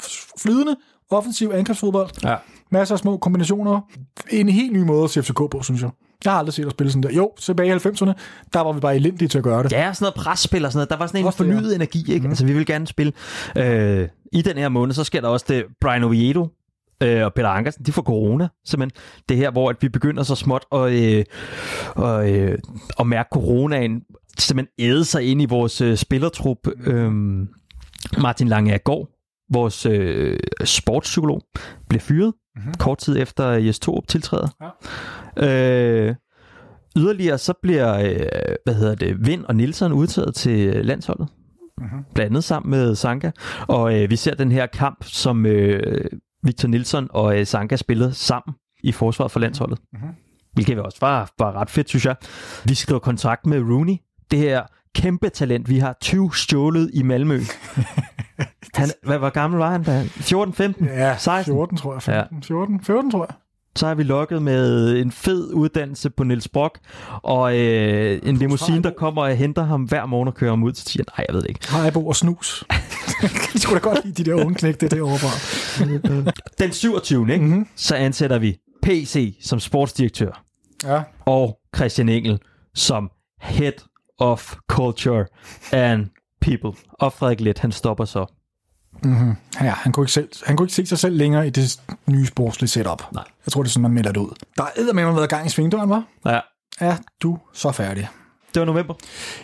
flydende 0.40 0.76
offensiv 1.10 1.50
angrebsfodbold. 1.54 2.10
ja. 2.24 2.36
Masser 2.70 2.94
af 2.94 2.98
små 2.98 3.16
kombinationer. 3.16 3.80
En 4.30 4.48
helt 4.48 4.72
ny 4.72 4.82
måde 4.82 5.04
at 5.04 5.10
se 5.10 5.22
FCK 5.22 5.36
på, 5.36 5.62
synes 5.62 5.82
jeg. 5.82 5.90
Jeg 6.24 6.32
har 6.32 6.38
aldrig 6.38 6.54
set 6.54 6.64
at 6.64 6.70
spille 6.70 6.92
sådan 6.92 7.02
der. 7.02 7.10
Jo, 7.10 7.32
tilbage 7.38 7.68
i 7.68 7.72
90'erne, 7.72 8.12
der 8.52 8.60
var 8.60 8.72
vi 8.72 8.80
bare 8.80 8.96
elendige 8.96 9.28
til 9.28 9.38
at 9.38 9.44
gøre 9.44 9.62
det. 9.62 9.72
Ja, 9.72 9.92
sådan 9.92 10.04
noget 10.04 10.14
presspil 10.14 10.64
og 10.64 10.72
sådan 10.72 10.78
noget. 10.78 10.90
Der 10.90 10.96
var 10.96 11.06
sådan 11.06 11.20
en 11.20 11.26
Også 11.26 11.44
det, 11.44 11.52
fornyet 11.52 11.70
ja. 11.70 11.74
energi, 11.74 12.12
ikke? 12.12 12.24
Mm. 12.24 12.30
Altså, 12.30 12.46
vi 12.46 12.52
vil 12.52 12.66
gerne 12.66 12.86
spille. 12.86 13.12
Øh, 13.56 14.08
I 14.32 14.42
den 14.42 14.56
her 14.56 14.68
måned, 14.68 14.94
så 14.94 15.04
sker 15.04 15.20
der 15.20 15.28
også 15.28 15.46
det, 15.48 15.64
Brian 15.80 16.04
Oviedo 16.04 16.48
øh, 17.02 17.24
og 17.24 17.34
Peter 17.34 17.48
Ankersen, 17.48 17.84
de 17.84 17.92
får 17.92 18.02
corona, 18.02 18.48
simpelthen. 18.64 19.02
Det 19.28 19.36
her, 19.36 19.50
hvor 19.50 19.70
at 19.70 19.76
vi 19.80 19.88
begynder 19.88 20.22
så 20.22 20.34
småt 20.34 20.64
at, 20.72 20.92
øh, 20.92 21.24
og, 21.96 22.32
øh, 22.32 22.58
at 23.00 23.06
mærke 23.06 23.28
coronaen 23.32 24.02
simpelthen 24.38 24.90
æde 24.90 25.04
sig 25.04 25.22
ind 25.22 25.42
i 25.42 25.44
vores 25.44 25.80
øh, 25.80 25.96
spillertrup. 25.96 26.58
Øh, 26.86 27.12
Martin 28.18 28.48
Lange 28.48 28.78
går 28.78 29.08
vores 29.52 29.86
øh, 29.86 30.38
sportspsykolog, 30.64 31.42
bliver 31.88 32.00
fyret 32.00 32.32
mm-hmm. 32.56 32.74
kort 32.74 32.98
tid 32.98 33.18
efter 33.18 33.48
Jes 33.48 33.78
Torup 33.78 34.08
tiltræder. 34.08 34.48
Ja. 34.60 34.68
Øh, 35.36 36.14
yderligere 36.96 37.38
så 37.38 37.54
bliver, 37.62 37.94
øh, 37.98 38.56
hvad 38.64 38.74
hedder 38.74 38.94
det, 38.94 39.26
Vind 39.26 39.44
og 39.44 39.56
Nielsen 39.56 39.92
udtaget 39.92 40.34
til 40.34 40.86
landsholdet. 40.86 41.28
Mm-hmm. 41.78 41.98
Blandt 42.14 42.30
andet 42.30 42.44
sammen 42.44 42.70
med 42.70 42.94
Sanka. 42.94 43.30
Og 43.68 44.02
øh, 44.02 44.10
vi 44.10 44.16
ser 44.16 44.34
den 44.34 44.52
her 44.52 44.66
kamp, 44.66 45.04
som 45.04 45.46
øh, 45.46 46.04
Victor 46.42 46.68
Nielsen 46.68 47.08
og 47.10 47.38
øh, 47.40 47.46
Sanka 47.46 47.76
spillede 47.76 48.12
sammen 48.14 48.54
i 48.82 48.92
forsvaret 48.92 49.30
for 49.32 49.40
landsholdet. 49.40 49.78
Mm-hmm. 49.92 50.08
Hvilket 50.52 50.78
også 50.78 50.98
var, 51.00 51.30
var 51.38 51.52
ret 51.52 51.70
fedt, 51.70 51.88
synes 51.88 52.06
jeg. 52.06 52.16
Vi 52.64 52.74
skriver 52.74 53.00
kontrakt 53.00 53.46
med 53.46 53.60
Rooney. 53.60 53.96
Det 54.30 54.38
her 54.38 54.62
kæmpe 54.94 55.28
talent. 55.28 55.68
Vi 55.68 55.78
har 55.78 55.96
20 56.00 56.34
stjålet 56.34 56.90
i 56.94 57.02
Malmø. 57.02 57.38
Han, 58.74 58.88
hvad, 59.02 59.18
hvor 59.18 59.30
gammel 59.30 59.58
var 59.58 59.70
han 59.70 59.82
da? 59.82 60.02
14, 60.02 60.54
15, 60.54 60.86
Ja, 60.86 61.16
16? 61.16 61.54
14, 61.54 61.76
tror 61.76 61.92
jeg. 61.92 62.02
15, 62.02 62.42
14, 62.42 62.80
14, 62.80 63.10
tror 63.10 63.26
jeg. 63.30 63.34
Så 63.76 63.86
har 63.86 63.94
vi 63.94 64.02
lukket 64.02 64.42
med 64.42 64.96
en 65.00 65.10
fed 65.12 65.52
uddannelse 65.52 66.10
på 66.10 66.24
Niels 66.24 66.48
Brock, 66.48 66.78
og 67.22 67.58
øh, 67.58 68.20
en 68.22 68.36
limousine, 68.36 68.82
der 68.82 68.90
kommer 68.90 69.22
og 69.22 69.36
henter 69.36 69.62
ham 69.64 69.82
hver 69.82 70.06
morgen 70.06 70.28
og 70.28 70.34
kører 70.34 70.50
ham 70.50 70.62
ud 70.62 70.72
til 70.72 70.84
tieren. 70.86 71.06
Nej, 71.18 71.24
jeg 71.28 71.34
ved 71.34 71.42
det 71.42 71.48
ikke. 71.48 71.68
Haribo 71.72 72.06
og 72.06 72.16
snus. 72.16 72.64
Jeg 73.22 73.60
skulle 73.60 73.80
da 73.80 73.88
godt 73.88 74.04
lide 74.04 74.24
de 74.24 74.30
der 74.30 74.34
unge 74.44 74.54
knæk, 74.54 74.80
det 74.80 74.90
derovre 74.90 75.18
fra. 75.18 76.32
Den 76.58 76.72
27. 76.72 77.32
Ikke? 77.32 77.44
Mm-hmm. 77.44 77.66
så 77.76 77.94
ansætter 77.94 78.38
vi 78.38 78.56
PC 78.82 79.36
som 79.42 79.60
sportsdirektør, 79.60 80.44
Ja. 80.84 81.02
og 81.26 81.58
Christian 81.76 82.08
Engel 82.08 82.38
som 82.74 83.10
Head 83.40 83.72
of 84.18 84.54
Culture 84.68 85.24
and 85.72 86.06
People. 86.40 86.72
Og 86.92 87.12
Frederik 87.12 87.40
Let, 87.40 87.58
han 87.58 87.72
stopper 87.72 88.04
så. 88.04 88.26
Mm-hmm. 89.02 89.34
Ja, 89.60 89.70
han 89.70 89.92
kunne, 89.92 90.04
ikke 90.04 90.12
selv, 90.12 90.28
han 90.46 90.56
kunne 90.56 90.64
ikke 90.64 90.74
se 90.74 90.86
sig 90.86 90.98
selv 90.98 91.16
længere 91.16 91.46
i 91.46 91.50
det 91.50 91.80
nye 92.06 92.26
sportslige 92.26 92.68
setup. 92.68 93.02
Nej. 93.12 93.24
Jeg 93.46 93.52
tror, 93.52 93.62
det 93.62 93.68
er 93.68 93.72
sådan, 93.72 93.82
man 93.82 93.92
melder 93.92 94.12
det 94.12 94.20
ud. 94.20 94.30
Der 94.56 94.62
er 94.64 94.68
eddermame 94.76 95.16
været 95.16 95.28
gang 95.30 95.46
i 95.46 95.48
svingdøren, 95.48 95.90
var? 95.90 96.04
Ja, 96.26 96.40
Er 96.80 96.96
du 97.22 97.38
så 97.52 97.72
færdig? 97.72 98.08
det 98.54 98.60
var 98.60 98.66
november. 98.66 98.94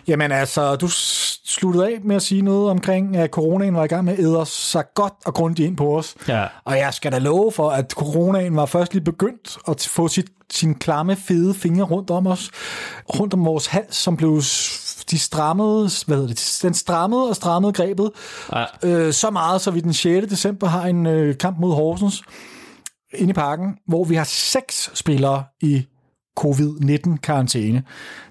Jamen 0.09 0.33
altså, 0.33 0.77
du 0.77 0.89
sluttede 0.91 1.87
af 1.87 1.99
med 2.05 2.17
at 2.17 2.23
sige 2.23 2.43
noget 2.43 2.71
omkring, 2.71 3.17
at 3.17 3.31
coronaen 3.31 3.75
var 3.75 3.85
i 3.85 3.87
gang 3.87 4.05
med 4.05 4.13
at 4.13 4.19
æde 4.19 4.43
sig 4.47 4.85
godt 4.95 5.13
og 5.27 5.35
grundigt 5.35 5.67
ind 5.69 5.77
på 5.77 5.99
os. 5.99 6.15
Ja. 6.29 6.47
Og 6.65 6.79
jeg 6.79 6.95
skal 6.95 7.13
da 7.13 7.19
love 7.19 7.53
for, 7.53 7.71
at 7.71 7.91
coronaen 7.93 8.57
var 8.57 8.67
først 8.67 8.93
lige 8.95 9.05
begyndt 9.05 9.59
at 9.69 9.89
få 9.91 10.09
sit, 10.09 10.27
sin 10.51 10.75
klamme, 10.75 11.17
fede 11.17 11.55
fingre 11.55 11.85
rundt 11.85 12.11
om 12.11 12.27
os. 12.27 12.51
Rundt 13.19 13.35
om 13.35 13.45
vores 13.45 13.67
hals, 13.67 13.97
som 13.97 14.17
blev... 14.17 14.43
De 15.11 15.19
strammede, 15.19 15.91
hvad 16.07 16.17
hedder 16.17 16.29
det, 16.29 16.59
den 16.63 16.75
strammede 16.75 17.29
og 17.29 17.37
strammede 17.37 17.73
grebet. 17.73 18.11
Ja. 18.53 18.65
Øh, 18.85 19.13
så 19.13 19.31
meget, 19.31 19.61
så 19.61 19.71
vi 19.71 19.81
den 19.81 19.93
6. 19.93 20.27
december 20.27 20.67
har 20.67 20.87
en 20.87 21.07
øh, 21.07 21.39
kamp 21.39 21.59
mod 21.59 21.75
Horsens 21.75 22.23
inde 23.15 23.31
i 23.31 23.33
parken, 23.33 23.79
hvor 23.87 24.05
vi 24.05 24.15
har 24.15 24.25
seks 24.25 24.91
spillere 24.95 25.45
i 25.61 25.87
covid-19-karantæne. 26.41 27.83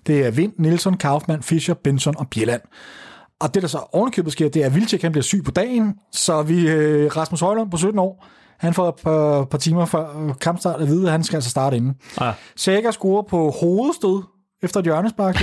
Det 0.08 0.26
er 0.26 0.32
Vind, 0.32 0.54
Nielsen, 0.58 0.98
Kaufmann, 0.98 1.44
Fischer, 1.44 1.74
Benson 1.74 2.18
og 2.18 2.28
Bjelland. 2.28 2.62
Og 3.40 3.54
det, 3.54 3.62
der 3.62 3.68
så 3.68 3.78
ovenikøbet 3.92 4.32
sker, 4.32 4.50
det 4.50 4.62
er, 4.62 4.66
at 4.66 4.76
Vilcek 4.76 5.02
han 5.02 5.12
bliver 5.12 5.24
syg 5.24 5.44
på 5.44 5.52
dagen, 5.52 5.94
så 6.12 6.42
vi, 6.42 6.70
øh, 6.70 7.18
Rasmus 7.18 7.40
Højlund 7.40 7.72
på 7.72 7.78
17 7.78 8.00
år, 8.00 8.26
han 8.60 8.74
får 8.74 8.90
et 8.90 8.96
par, 8.96 9.44
par 9.44 9.58
timer 9.58 9.86
før 9.86 10.34
kampstart 10.42 10.82
at 10.82 10.88
vide, 10.88 11.06
at 11.06 11.12
han 11.12 11.24
skal 11.24 11.38
altså 11.38 11.50
starte 11.50 11.78
inden. 11.78 11.96
Ja. 12.22 12.32
Sækker 12.56 12.92
scorer 12.92 13.22
på 13.22 13.50
hovedstød 13.50 14.24
efter 14.64 14.80
et 14.80 14.84
hjørnespark 14.84 15.36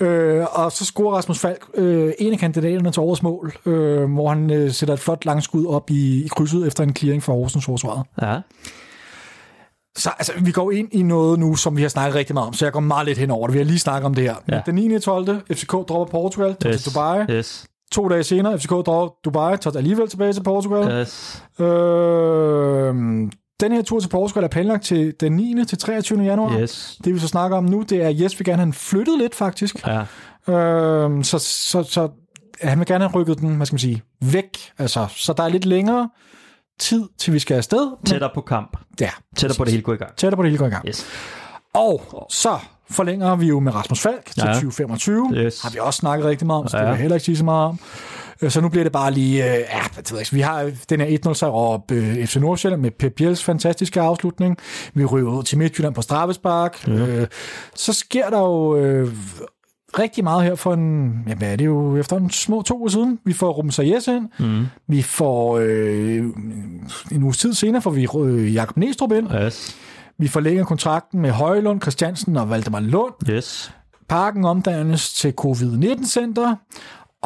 1-0. 0.00 0.04
Øh, 0.04 0.46
og 0.52 0.72
så 0.72 0.84
scorer 0.84 1.16
Rasmus 1.16 1.38
Falk 1.38 1.64
øh, 1.74 2.12
en 2.18 2.32
af 2.32 2.38
kandidaterne 2.38 2.90
til 2.90 3.00
årets 3.00 3.22
mål, 3.22 3.52
øh, 3.66 4.12
hvor 4.12 4.28
han 4.28 4.50
øh, 4.52 4.70
sætter 4.72 4.94
et 4.94 5.00
flot 5.00 5.24
langskud 5.24 5.66
op 5.66 5.90
i, 5.90 6.24
i 6.24 6.28
krydset 6.28 6.66
efter 6.66 6.84
en 6.84 6.96
clearing 6.96 7.22
fra 7.22 7.32
Horsens 7.32 7.64
forsvaret. 7.64 8.02
Ja. 8.22 8.40
Så 9.96 10.10
altså, 10.18 10.32
vi 10.42 10.52
går 10.52 10.70
ind 10.70 10.88
i 10.92 11.02
noget 11.02 11.38
nu, 11.38 11.54
som 11.54 11.76
vi 11.76 11.82
har 11.82 11.88
snakket 11.88 12.14
rigtig 12.14 12.34
meget 12.34 12.46
om, 12.46 12.54
så 12.54 12.64
jeg 12.64 12.72
går 12.72 12.80
meget 12.80 13.06
lidt 13.06 13.18
hen 13.18 13.30
over 13.30 13.46
det. 13.46 13.54
Vi 13.54 13.58
har 13.58 13.64
lige 13.64 13.78
snakket 13.78 14.06
om 14.06 14.14
det 14.14 14.24
her. 14.24 14.34
Ja. 14.48 14.60
Den 14.66 14.74
9. 14.74 14.98
12. 14.98 15.40
FCK 15.52 15.72
dropper 15.72 16.04
Portugal, 16.10 16.54
tager 16.60 16.74
Yes. 16.74 16.82
til 16.82 16.94
Dubai. 16.94 17.24
Yes. 17.30 17.66
To 17.92 18.08
dage 18.08 18.22
senere, 18.24 18.58
FCK 18.58 18.70
dropper 18.70 19.14
Dubai, 19.24 19.56
tager 19.56 19.76
alligevel 19.76 20.08
tilbage 20.08 20.32
til 20.32 20.42
Portugal. 20.42 21.00
Yes. 21.00 21.42
Øh, 21.60 21.66
den 23.60 23.72
her 23.72 23.82
tur 23.82 24.00
til 24.00 24.08
Portugal 24.08 24.44
er 24.44 24.48
planlagt 24.48 24.84
til 24.84 25.14
den 25.20 25.32
9. 25.32 25.64
til 25.68 25.78
23. 25.78 26.22
januar. 26.22 26.58
Yes. 26.60 26.98
Det 27.04 27.14
vi 27.14 27.18
så 27.18 27.28
snakker 27.28 27.56
om 27.56 27.64
nu, 27.64 27.82
det 27.82 28.02
er, 28.02 28.08
at 28.08 28.20
Jes 28.20 28.38
vil 28.38 28.46
gerne 28.46 28.62
have 28.62 28.72
flyttet 28.72 29.18
lidt, 29.18 29.34
faktisk. 29.34 29.86
Ja. 29.86 30.00
Øh, 30.54 31.24
så, 31.24 31.38
så, 31.38 31.82
så 31.82 32.08
han 32.62 32.78
vil 32.78 32.86
gerne 32.86 33.08
have 33.08 33.20
rykket 33.20 33.38
den, 33.38 33.56
hvad 33.56 33.66
skal 33.66 33.74
man 33.74 33.78
sige, 33.80 34.02
væk. 34.20 34.58
Altså, 34.78 35.06
så 35.16 35.32
der 35.32 35.42
er 35.42 35.48
lidt 35.48 35.64
længere 35.64 36.10
tid, 36.80 37.04
til 37.18 37.32
vi 37.32 37.38
skal 37.38 37.54
afsted. 37.56 37.86
Men, 37.86 38.06
Tættere 38.06 38.30
på 38.34 38.40
kamp. 38.40 38.76
ja, 39.00 39.10
Tættere 39.36 39.56
på 39.58 39.64
det 39.64 39.72
hele 39.72 39.82
går 39.82 39.92
i 39.92 39.96
gang. 39.96 40.16
tættere 40.16 40.36
på 40.36 40.42
det 40.42 40.50
hele 40.50 40.58
går 40.58 40.66
i 40.66 40.70
gang. 40.70 40.88
Yes. 40.88 41.06
Og 41.74 42.26
så 42.30 42.58
forlænger 42.90 43.36
vi 43.36 43.46
jo 43.46 43.60
med 43.60 43.74
Rasmus 43.74 44.00
Falk 44.00 44.24
til 44.26 44.42
Ja. 44.46 44.52
2025. 44.52 45.30
Yes. 45.34 45.62
Har 45.62 45.70
vi 45.70 45.78
også 45.78 45.96
snakket 45.98 46.26
rigtig 46.26 46.46
meget 46.46 46.62
om, 46.62 46.68
så 46.68 46.76
det 46.76 46.82
Ja. 46.82 46.86
vil 46.88 46.92
jeg 46.92 47.00
heller 47.00 47.16
ikke 47.16 47.24
sige 47.24 47.36
så 47.36 47.44
meget 47.44 47.66
om. 47.68 47.78
Øh, 48.42 48.50
Så 48.50 48.60
nu 48.60 48.68
bliver 48.68 48.84
det 48.84 48.92
bare 48.92 49.10
lige... 49.12 49.44
Øh, 49.44 49.58
ja, 49.60 49.78
jeg 49.96 50.04
ved 50.10 50.18
ikke, 50.20 50.32
vi 50.32 50.40
har 50.40 50.70
den 50.90 51.00
her 51.00 51.18
1-0 51.26 51.34
sejr 51.34 51.50
over 51.50 51.78
øh, 51.92 52.26
FC 52.26 52.36
Nordsjælland 52.36 52.82
med 52.82 52.90
Pep 52.90 53.12
Biels 53.16 53.44
fantastiske 53.44 54.00
afslutning. 54.00 54.56
Vi 54.94 55.04
ryger 55.04 55.30
ud 55.30 55.42
til 55.42 55.58
Midtjylland 55.58 55.94
på 55.94 56.02
straffespark. 56.02 56.88
Ja. 56.88 57.26
Så 57.74 57.92
sker 57.92 58.30
der 58.30 58.38
jo 58.38 58.76
rigtig 59.98 60.24
meget 60.24 60.44
her 60.44 60.54
for 60.54 60.74
en... 60.74 61.12
Ja, 61.28 61.34
hvad 61.34 61.52
er 61.52 61.56
det 61.56 61.64
jo? 61.66 61.96
Efter 61.96 62.16
en 62.16 62.30
små 62.30 62.62
to 62.62 62.78
uger 62.78 62.88
siden. 62.88 63.18
Vi 63.24 63.32
får 63.32 63.50
Ruben 63.52 63.70
Sayes 63.70 64.08
ind. 64.08 64.28
Mm. 64.38 64.66
Vi 64.88 65.02
får... 65.02 65.58
Øh, 65.62 66.24
en 67.12 67.22
uges 67.22 67.38
tid 67.38 67.54
senere 67.54 67.82
får 67.82 67.90
vi 67.90 68.08
øh, 68.18 68.54
Jakob 68.54 68.76
Næstrup 68.76 69.12
ind. 69.12 69.28
Yes. 69.44 69.76
Vi 70.18 70.28
forlænger 70.28 70.64
kontrakten 70.64 71.20
med 71.20 71.30
Højlund, 71.30 71.80
Christiansen 71.82 72.36
og 72.36 72.50
Valdemar 72.50 72.80
Lund. 72.80 73.30
Yes. 73.30 73.72
Parken 74.08 74.44
omdannes 74.44 75.12
til 75.12 75.34
covid-19-center. 75.40 76.54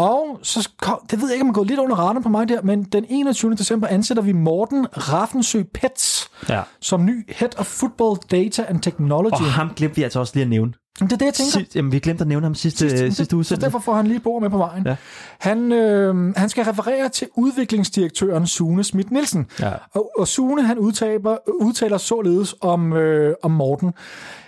Og 0.01 0.39
så 0.43 0.69
kom, 0.81 0.99
det 1.11 1.21
ved 1.21 1.29
jeg 1.29 1.35
ikke, 1.35 1.43
om 1.43 1.47
man 1.47 1.55
går 1.55 1.65
lidt 1.65 1.79
under 1.81 1.97
radaren 1.97 2.23
på 2.23 2.29
mig 2.29 2.49
der, 2.49 2.63
men 2.63 2.83
den 2.83 3.05
21. 3.09 3.55
december 3.55 3.87
ansætter 3.89 4.23
vi 4.23 4.33
Morten 4.33 4.87
Raffensø 4.97 5.63
Pets 5.75 6.31
Ja. 6.49 6.63
som 6.81 7.05
ny 7.05 7.27
Head 7.29 7.59
of 7.59 7.67
Football 7.67 8.17
Data 8.31 8.65
and 8.69 8.81
Technology. 8.81 9.33
Og 9.33 9.53
ham 9.53 9.71
glemte 9.77 9.97
vi 9.97 10.03
altså 10.03 10.21
også 10.21 10.33
lige 10.35 10.43
at 10.43 10.49
nævne. 10.51 10.73
Det 11.01 11.13
er 11.13 11.17
det, 11.17 11.27
jeg 11.27 11.35
tænker. 11.35 11.51
Sidst, 11.53 11.77
jamen, 11.77 11.93
vi 11.93 11.99
glemte 11.99 12.23
at 12.23 12.29
nævne 12.29 12.45
ham 12.47 12.55
sidste, 12.55 12.79
sidste, 12.79 12.99
sidste 12.99 13.25
så 13.31 13.37
udsendelse. 13.37 13.65
derfor 13.65 13.79
får 13.79 13.95
han 13.95 14.07
lige 14.07 14.21
bord 14.21 14.43
med 14.43 14.51
på 14.51 14.59
vejen. 14.59 14.87
Ja. 14.87 14.97
Han, 15.39 15.73
øh, 15.73 16.35
han 16.37 16.49
skal 16.49 16.65
referere 16.65 17.09
til 17.09 17.29
udviklingsdirektøren 17.37 18.47
Sune 18.47 18.85
Schmidt 18.85 19.11
Nielsen. 19.11 19.47
Ja. 19.61 19.73
Og, 19.95 20.11
og 20.19 20.29
Sune 20.29 20.63
han 20.63 20.79
udtaler, 20.79 21.37
udtaler 21.61 21.99
således 21.99 22.55
om, 22.61 22.93
øh, 22.93 23.35
om 23.43 23.51
Morten. 23.51 23.93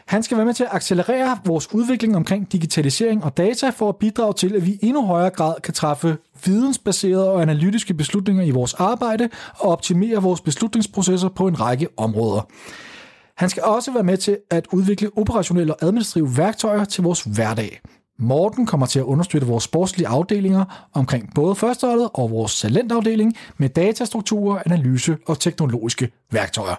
Han 0.06 0.22
skal 0.22 0.36
være 0.36 0.46
med 0.46 0.54
til 0.54 0.64
at 0.64 0.70
accelerere 0.72 1.38
vores 1.44 1.74
udvikling 1.74 2.16
omkring 2.16 2.52
digitalisering 2.52 3.24
og 3.24 3.36
data 3.36 3.70
for 3.70 3.88
at 3.88 3.96
bidrage 3.96 4.32
til, 4.32 4.56
at 4.56 4.66
vi 4.66 4.70
i 4.70 4.78
endnu 4.86 5.06
højere 5.06 5.30
grad 5.30 5.54
kan 5.64 5.74
træffe 5.74 6.16
vidensbaserede 6.44 7.30
og 7.30 7.42
analytiske 7.42 7.94
beslutninger 7.94 8.44
i 8.44 8.50
vores 8.50 8.74
arbejde 8.74 9.28
og 9.58 9.70
optimere 9.70 10.22
vores 10.22 10.40
beslutningsprocesser 10.40 11.28
på 11.28 11.46
en 11.46 11.60
række 11.60 11.88
områder. 11.96 12.48
Han 13.36 13.50
skal 13.50 13.62
også 13.62 13.92
være 13.92 14.02
med 14.02 14.16
til 14.16 14.38
at 14.50 14.66
udvikle 14.72 15.10
operationelle 15.16 15.74
og 15.74 15.86
administrative 15.86 16.36
værktøjer 16.36 16.84
til 16.84 17.02
vores 17.02 17.22
hverdag. 17.22 17.80
Morten 18.18 18.66
kommer 18.66 18.86
til 18.86 18.98
at 18.98 19.04
understøtte 19.04 19.46
vores 19.46 19.64
sportslige 19.64 20.08
afdelinger 20.08 20.88
omkring 20.92 21.34
både 21.34 21.54
førsteholdet 21.54 22.08
og 22.14 22.30
vores 22.30 22.60
talentafdeling 22.60 23.36
med 23.56 23.68
datastrukturer, 23.68 24.62
analyse 24.66 25.16
og 25.26 25.40
teknologiske 25.40 26.10
værktøjer. 26.30 26.74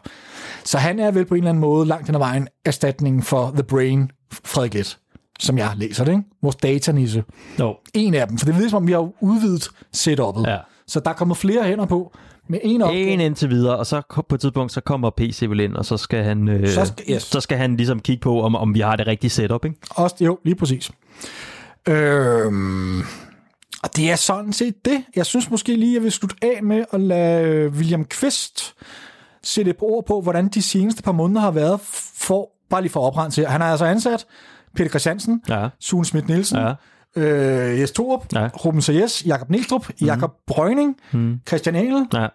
Så 0.63 0.77
han 0.77 0.99
er 0.99 1.11
vel 1.11 1.25
på 1.25 1.35
en 1.35 1.37
eller 1.37 1.49
anden 1.49 1.61
måde 1.61 1.87
langt 1.87 2.07
hen 2.07 2.15
ad 2.15 2.19
vejen 2.19 2.47
erstatningen 2.65 3.23
for 3.23 3.51
The 3.53 3.63
Brain, 3.63 4.11
Frederik 4.31 4.73
Let, 4.73 4.97
som 5.39 5.57
jeg 5.57 5.71
læser 5.75 6.05
det, 6.05 6.11
ikke? 6.11 6.23
Vores 6.41 6.55
datanisse. 6.55 7.23
Jo. 7.59 7.75
En 7.93 8.13
af 8.13 8.27
dem, 8.27 8.37
for 8.37 8.45
det 8.45 8.55
lyder 8.55 8.69
som 8.69 8.77
om, 8.77 8.87
vi 8.87 8.91
har 8.91 9.23
udvidet 9.23 9.69
setup'et. 9.97 10.49
Ja. 10.49 10.57
Så 10.87 10.99
der 10.99 11.09
er 11.09 11.13
kommet 11.13 11.37
flere 11.37 11.63
hænder 11.63 11.85
på 11.85 12.13
med 12.47 12.59
en 12.63 12.81
opgave. 12.81 13.07
En 13.07 13.19
indtil 13.19 13.49
videre, 13.49 13.77
og 13.77 13.85
så 13.85 14.01
på 14.29 14.35
et 14.35 14.41
tidspunkt, 14.41 14.71
så 14.71 14.81
kommer 14.81 15.09
PC 15.09 15.41
vel 15.49 15.59
ind, 15.59 15.75
og 15.75 15.85
så 15.85 15.97
skal 15.97 16.23
han, 16.23 16.47
øh, 16.47 16.67
Så 16.69 16.85
skal- 16.85 17.05
yes. 17.11 17.23
så 17.23 17.39
skal 17.39 17.57
han 17.57 17.77
ligesom 17.77 17.99
kigge 17.99 18.21
på, 18.21 18.41
om, 18.41 18.55
om 18.55 18.73
vi 18.75 18.79
har 18.79 18.95
det 18.95 19.07
rigtige 19.07 19.29
setup, 19.31 19.65
ikke? 19.65 19.77
Også, 19.89 20.15
jo, 20.21 20.39
lige 20.43 20.55
præcis. 20.55 20.91
Øhm, 21.87 22.99
og 23.83 23.95
det 23.95 24.11
er 24.11 24.15
sådan 24.15 24.53
set 24.53 24.85
det. 24.85 25.03
Jeg 25.15 25.25
synes 25.25 25.49
måske 25.51 25.75
lige, 25.75 25.93
jeg 25.93 26.03
vil 26.03 26.11
slutte 26.11 26.35
af 26.41 26.63
med 26.63 26.85
at 26.93 27.01
lade 27.01 27.47
øh, 27.47 27.71
William 27.73 28.05
Kvist 28.05 28.73
sætte 29.43 29.71
et 29.71 29.77
ord 29.81 30.05
på, 30.05 30.21
hvordan 30.21 30.47
de 30.47 30.61
seneste 30.61 31.03
par 31.03 31.11
måneder 31.11 31.41
har 31.41 31.51
været 31.51 31.79
for, 32.15 32.49
bare 32.69 32.81
lige 32.81 32.91
for 32.91 32.99
at 33.01 33.05
oprense 33.07 33.41
her. 33.41 33.49
Han 33.49 33.61
har 33.61 33.71
altså 33.71 33.85
ansat 33.85 34.25
Peter 34.75 34.89
Christiansen, 34.89 35.41
Ja. 35.49 35.67
Sune 35.79 36.05
Schmidt 36.05 36.27
Nielsen, 36.27 36.57
Ja. 36.57 36.73
Øh, 37.15 37.79
Jes 37.79 37.91
Torup, 37.91 38.25
Ja. 38.33 38.47
Ruben 38.65 38.81
Sayes, 38.81 39.23
Jakob 39.25 39.49
Næstrup, 39.49 39.87
mm. 39.87 40.05
Jakob 40.07 40.31
Brøgning, 40.47 40.95
Mm. 41.11 41.39
Christian 41.47 41.75
Engel, 41.75 42.05
Ja. 42.13 42.27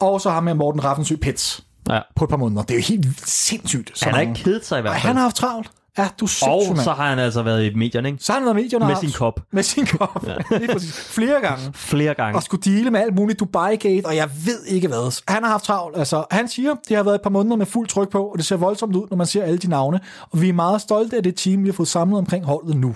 og 0.00 0.20
så 0.20 0.30
har 0.30 0.40
med 0.40 0.54
Morten 0.54 0.84
Raffensø 0.84 1.16
Pets 1.22 1.64
ja. 1.88 2.00
på 2.16 2.24
et 2.24 2.30
par 2.30 2.36
måneder. 2.36 2.62
Det 2.62 2.70
er 2.70 2.78
jo 2.78 2.82
helt 2.88 3.06
sindssygt. 3.28 3.98
så 3.98 4.04
Han 4.04 4.14
har 4.14 4.20
ikke 4.20 4.34
kedet 4.34 4.64
sig 4.64 4.78
i 4.78 4.80
hvert 4.82 4.92
Ej, 4.92 4.98
fald. 5.00 5.06
han 5.08 5.16
har 5.16 5.22
haft 5.22 5.36
travlt. 5.36 5.70
Ja, 5.98 6.08
du 6.20 6.24
er 6.24 6.46
og 6.48 6.62
mand. 6.68 6.78
så 6.84 6.92
har 6.92 7.08
han 7.08 7.18
altså 7.18 7.42
været 7.42 7.64
i 7.64 7.74
medierne, 7.74 8.08
ikke? 8.08 8.24
Så 8.24 8.32
har 8.32 8.38
han 8.40 8.46
været 8.46 8.58
i 8.58 8.62
medierne 8.62 8.84
Med 8.86 8.94
haft- 8.94 9.00
sin 9.06 9.12
kop. 9.12 9.40
Med 9.52 9.62
sin 9.62 9.86
kop. 9.86 10.26
Ja. 10.26 10.34
Lige 10.58 10.72
præcis. 10.72 10.94
Flere 11.14 11.40
gange. 11.40 11.72
Flere 11.74 12.14
gange. 12.14 12.36
Og 12.38 12.42
skulle 12.42 12.62
deale 12.62 12.90
med 12.90 13.00
alt 13.00 13.14
muligt 13.14 13.40
Dubai-gate, 13.40 14.06
og 14.06 14.16
jeg 14.16 14.28
ved 14.46 14.64
ikke 14.66 14.88
hvad. 14.88 15.22
Han 15.28 15.42
har 15.42 15.50
haft 15.50 15.64
travlt. 15.64 15.96
Altså, 15.98 16.24
han 16.30 16.48
siger, 16.48 16.74
det 16.88 16.96
har 16.96 17.04
været 17.04 17.14
et 17.14 17.22
par 17.22 17.30
måneder 17.30 17.56
med 17.56 17.66
fuld 17.66 17.88
tryk 17.88 18.08
på, 18.10 18.24
og 18.26 18.38
det 18.38 18.46
ser 18.46 18.56
voldsomt 18.56 18.96
ud, 18.96 19.06
når 19.10 19.16
man 19.16 19.26
ser 19.26 19.42
alle 19.42 19.58
de 19.58 19.68
navne. 19.68 20.00
Og 20.30 20.40
vi 20.40 20.48
er 20.48 20.52
meget 20.52 20.80
stolte 20.80 21.16
af 21.16 21.22
det 21.22 21.36
team, 21.36 21.62
vi 21.62 21.68
har 21.68 21.72
fået 21.72 21.88
samlet 21.88 22.18
omkring 22.18 22.44
holdet 22.44 22.76
nu. 22.76 22.94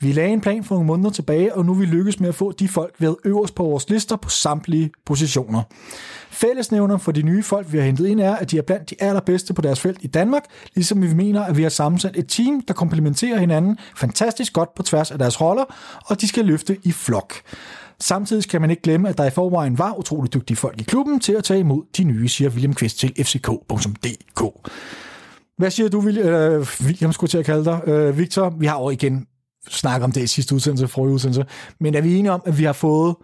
Vi 0.00 0.12
lagde 0.12 0.32
en 0.32 0.40
plan 0.40 0.64
for 0.64 0.74
nogle 0.74 0.86
måneder 0.86 1.10
tilbage, 1.10 1.54
og 1.54 1.64
nu 1.64 1.72
er 1.72 1.76
vi 1.76 1.84
lykkes 1.84 2.20
med 2.20 2.28
at 2.28 2.34
få 2.34 2.52
de 2.52 2.68
folk 2.68 2.94
ved 2.98 3.14
øverst 3.24 3.54
på 3.54 3.62
vores 3.62 3.90
lister 3.90 4.16
på 4.16 4.28
samtlige 4.28 4.90
positioner. 5.06 5.62
Fællesnævner 6.30 6.98
for 6.98 7.12
de 7.12 7.22
nye 7.22 7.42
folk, 7.42 7.72
vi 7.72 7.78
har 7.78 7.84
hentet 7.84 8.06
ind, 8.06 8.20
er, 8.20 8.36
at 8.36 8.50
de 8.50 8.58
er 8.58 8.62
blandt 8.62 8.90
de 8.90 8.96
allerbedste 8.98 9.54
på 9.54 9.62
deres 9.62 9.80
felt 9.80 9.98
i 10.00 10.06
Danmark, 10.06 10.42
ligesom 10.74 11.02
vi 11.02 11.14
mener, 11.14 11.42
at 11.42 11.56
vi 11.56 11.62
har 11.62 11.68
sammensat 11.68 12.16
et 12.16 12.28
team, 12.28 12.60
der 12.60 12.74
komplementerer 12.74 13.38
hinanden 13.38 13.78
fantastisk 13.96 14.52
godt 14.52 14.74
på 14.74 14.82
tværs 14.82 15.10
af 15.10 15.18
deres 15.18 15.40
roller, 15.40 15.64
og 16.06 16.20
de 16.20 16.28
skal 16.28 16.44
løfte 16.44 16.76
i 16.82 16.92
flok. 16.92 17.34
Samtidig 18.00 18.42
skal 18.42 18.60
man 18.60 18.70
ikke 18.70 18.82
glemme, 18.82 19.08
at 19.08 19.18
der 19.18 19.24
i 19.24 19.30
forvejen 19.30 19.78
var 19.78 19.98
utrolig 19.98 20.34
dygtige 20.34 20.56
folk 20.56 20.80
i 20.80 20.84
klubben 20.84 21.20
til 21.20 21.32
at 21.32 21.44
tage 21.44 21.60
imod 21.60 21.82
de 21.96 22.04
nye, 22.04 22.28
siger 22.28 22.50
William 22.50 22.74
Kvist 22.74 22.98
til 22.98 23.12
fck.dk. 23.24 24.70
Hvad 25.58 25.70
siger 25.70 25.88
du, 25.88 26.00
William, 26.00 26.26
øh, 26.26 26.66
William 26.84 27.12
skulle 27.12 27.28
jeg 27.28 27.30
til 27.30 27.38
at 27.38 27.44
kalde 27.44 27.64
dig? 27.64 27.80
Øh, 27.88 28.18
Victor, 28.18 28.54
vi 28.58 28.66
har 28.66 28.78
jo 28.78 28.90
igen 28.90 29.26
snakket 29.68 30.04
om 30.04 30.12
det 30.12 30.22
i 30.22 30.26
sidste 30.26 30.54
udsendelse, 30.54 30.88
forrige 30.88 31.14
udsendelse, 31.14 31.44
men 31.80 31.94
er 31.94 32.00
vi 32.00 32.16
enige 32.16 32.32
om, 32.32 32.42
at 32.46 32.58
vi 32.58 32.64
har 32.64 32.72
fået 32.72 33.14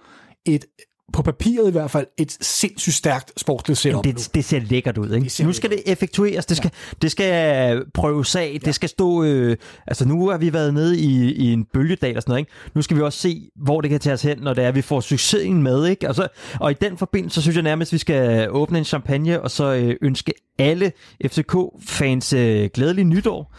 et, 0.46 0.64
på 1.12 1.22
papiret 1.22 1.68
i 1.68 1.70
hvert 1.70 1.90
fald, 1.90 2.06
et 2.18 2.36
sindssygt 2.40 2.94
stærkt 2.94 3.32
sportsligt 3.40 3.80
setup 3.80 4.06
nu? 4.06 4.12
det, 4.12 4.30
det 4.34 4.44
ser 4.44 4.60
lækkert 4.60 4.98
ud, 4.98 5.14
ikke? 5.14 5.30
ser 5.30 5.44
Nu 5.44 5.52
skal 5.52 5.70
det 5.70 5.82
effektueres, 5.86 6.46
det 6.46 6.56
skal, 6.56 6.70
ja. 6.74 6.96
det 7.02 7.10
skal 7.10 7.84
prøves 7.94 8.36
af, 8.36 8.58
det 8.64 8.74
skal 8.74 8.88
stå... 8.88 9.24
Øh, 9.24 9.56
altså 9.86 10.08
nu 10.08 10.28
har 10.28 10.38
vi 10.38 10.52
været 10.52 10.74
nede 10.74 11.00
i, 11.00 11.32
i 11.32 11.52
en 11.52 11.64
bølgedal 11.64 12.16
og 12.16 12.22
sådan 12.22 12.30
noget, 12.30 12.40
ikke? 12.40 12.52
Nu 12.74 12.82
skal 12.82 12.96
vi 12.96 13.02
også 13.02 13.18
se, 13.18 13.50
hvor 13.56 13.80
det 13.80 13.90
kan 13.90 14.00
tage 14.00 14.14
os 14.14 14.22
hen, 14.22 14.38
når 14.38 14.54
det 14.54 14.64
er, 14.64 14.68
at 14.68 14.74
vi 14.74 14.82
får 14.82 15.00
succesen 15.00 15.62
med, 15.62 15.86
ikke? 15.86 16.06
Altså, 16.06 16.28
og 16.60 16.70
i 16.70 16.74
den 16.80 16.98
forbindelse, 16.98 17.34
så 17.34 17.42
synes 17.42 17.56
jeg 17.56 17.62
nærmest, 17.62 17.88
at 17.88 17.92
vi 17.92 17.98
skal 17.98 18.50
åbne 18.50 18.78
en 18.78 18.84
champagne, 18.84 19.40
og 19.40 19.50
så 19.50 19.74
øh, 19.74 19.96
ønske 20.02 20.32
alle 20.58 20.92
FCK-fans 21.26 22.32
øh, 22.32 22.70
glædelig 22.74 23.04
nytår. 23.04 23.54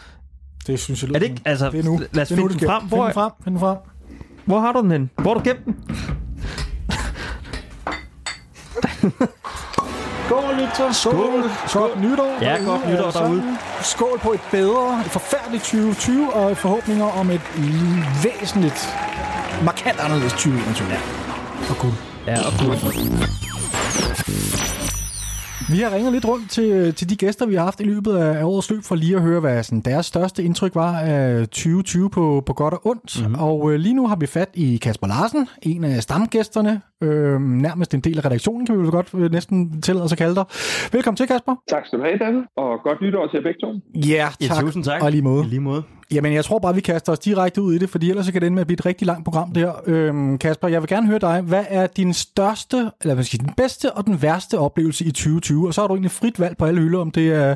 Det 0.68 0.80
synes 0.80 1.03
jeg 1.03 1.10
Er 1.10 1.19
det 1.19 1.23
ikke? 1.30 1.41
Altså, 1.45 1.69
det 1.69 1.80
er 1.80 1.84
nu. 1.84 1.99
lad 2.11 2.22
os 2.22 2.27
det 2.27 2.38
er 2.38 2.41
nu, 2.41 2.48
finde 2.48 2.60
den 2.60 2.69
frem. 2.69 2.81
Find 2.81 2.90
Hvor, 2.90 3.03
den 3.06 3.14
frem. 3.14 3.31
Find 3.44 3.53
den 3.53 3.60
frem. 3.60 3.77
hvor 4.45 4.60
har 4.60 4.72
du 4.72 4.81
den 4.81 4.91
hen? 4.91 5.10
Hvor 5.18 5.34
har 5.34 5.40
du 5.44 5.49
gemt 5.49 5.65
den? 5.65 5.76
Skål, 10.26 10.57
Victor. 10.60 10.91
Skål. 10.91 11.44
Skål. 11.68 11.90
Godt 11.90 12.02
nytår. 12.02 12.38
Ja, 12.41 12.53
derude, 12.53 12.65
godt 12.65 12.90
nytår 12.90 13.11
derude. 13.11 13.44
Skål 13.81 14.19
på 14.19 14.31
et 14.34 14.40
bedre, 14.52 14.99
et 15.06 15.11
forfærdeligt 15.11 15.64
2020, 15.64 16.34
og 16.34 16.57
forhåbninger 16.57 17.06
om 17.06 17.30
et 17.30 17.41
væsentligt, 18.23 18.95
markant 19.64 19.99
anderledes 19.99 20.34
2021. 20.34 20.88
Ja. 20.90 20.98
Og 21.69 21.76
guld. 21.77 21.94
Ja, 22.27 22.38
og 22.45 22.52
cool. 22.60 22.73
Vi 25.72 25.80
har 25.80 25.95
ringet 25.95 26.14
lidt 26.14 26.26
rundt 26.27 26.49
til, 26.52 26.94
til 26.94 27.10
de 27.10 27.15
gæster, 27.15 27.45
vi 27.45 27.56
har 27.56 27.64
haft 27.64 27.80
i 27.80 27.84
løbet 27.84 28.14
af 28.18 28.44
årets 28.44 28.72
løb, 28.72 28.84
for 28.84 28.95
lige 28.95 29.15
at 29.15 29.22
høre, 29.22 29.40
hvad 29.40 29.64
sådan, 29.64 29.81
deres 29.81 30.06
største 30.06 30.44
indtryk 30.44 30.76
var 30.76 30.99
af 30.99 31.48
2020 31.48 32.10
på, 32.10 32.44
på 32.45 32.53
godt 32.53 32.73
og 32.73 32.81
ondt. 32.88 33.19
Mhm. 33.22 33.27
Mm-hmm. 33.30 33.44
Og 33.44 33.73
øh, 33.73 33.80
lige 33.80 33.94
nu 33.94 34.07
har 34.07 34.15
vi 34.15 34.26
fat 34.27 34.49
i 34.53 34.77
Kasper 34.77 35.07
Larsen, 35.07 35.48
en 35.61 35.84
af 35.84 36.03
stamgæsterne, 36.03 36.81
øh, 37.03 37.41
nærmest 37.41 37.94
en 37.94 37.99
del 37.99 38.18
af 38.18 38.26
redaktionen, 38.26 38.65
kan 38.65 38.76
vi 38.76 38.81
vel 38.81 38.91
godt 38.91 39.10
øh, 39.14 39.31
næsten 39.31 39.81
tillade 39.81 40.03
os 40.03 40.11
at 40.11 40.18
kalde 40.18 40.35
dig. 40.35 40.45
Velkommen 40.91 41.18
til, 41.18 41.27
Kasper. 41.27 41.56
Tak 41.69 41.85
skal 41.85 41.99
du 41.99 42.03
have, 42.03 42.18
David, 42.18 42.41
og 42.57 42.80
godt 42.84 43.02
nytår 43.02 43.27
til 43.27 43.38
jer 43.38 43.44
begge 43.44 43.60
to. 43.64 43.69
Ja, 44.10 44.27
Ja, 44.41 44.48
tak. 44.48 44.64
tusind 44.64 44.84
tak. 44.84 45.03
Og 45.03 45.11
lige 45.11 45.22
måde. 45.22 45.45
I 45.45 45.49
lige 45.49 45.60
måde. 45.61 45.84
Jamen, 46.14 46.34
jeg 46.34 46.45
tror 46.45 46.60
bare, 46.60 46.76
vi 46.76 46.81
kaster 46.81 47.11
os 47.11 47.19
direkte 47.19 47.61
ud 47.61 47.73
i 47.73 47.77
det, 47.77 47.90
fordi 47.90 48.10
ellers 48.10 48.26
så 48.26 48.31
kan 48.31 48.41
det 48.41 48.48
ende 48.48 48.56
med 48.56 48.61
at 48.61 48.68
blive 48.68 48.80
et 48.80 48.85
rigtig 48.85 49.07
langt 49.07 49.26
program 49.26 49.52
der. 49.52 49.72
Øhm, 49.88 50.38
Kasper, 50.38 50.68
jeg 50.68 50.81
vil 50.81 50.90
gerne 50.90 51.07
høre 51.07 51.19
dig. 51.19 51.41
Hvad 51.41 51.65
er 51.69 51.88
din 51.88 52.14
største, 52.14 52.77
eller 52.77 53.14
hvad 53.14 53.23
skal 53.23 53.38
jeg 53.38 53.41
sige, 53.41 53.45
den 53.48 53.53
bedste 53.57 53.91
og 53.91 54.06
den 54.06 54.18
værste 54.22 54.56
oplevelse 54.60 55.06
i 55.06 55.11
2020? 55.11 55.68
Og 55.68 55.73
så 55.73 55.81
har 55.81 55.88
du 55.88 55.94
egentlig 55.94 56.11
frit 56.11 56.40
valg 56.40 56.57
på 56.57 56.65
alle 56.65 56.81
hylder, 56.81 56.99
om 56.99 57.11
det 57.11 57.27
er 57.34 57.56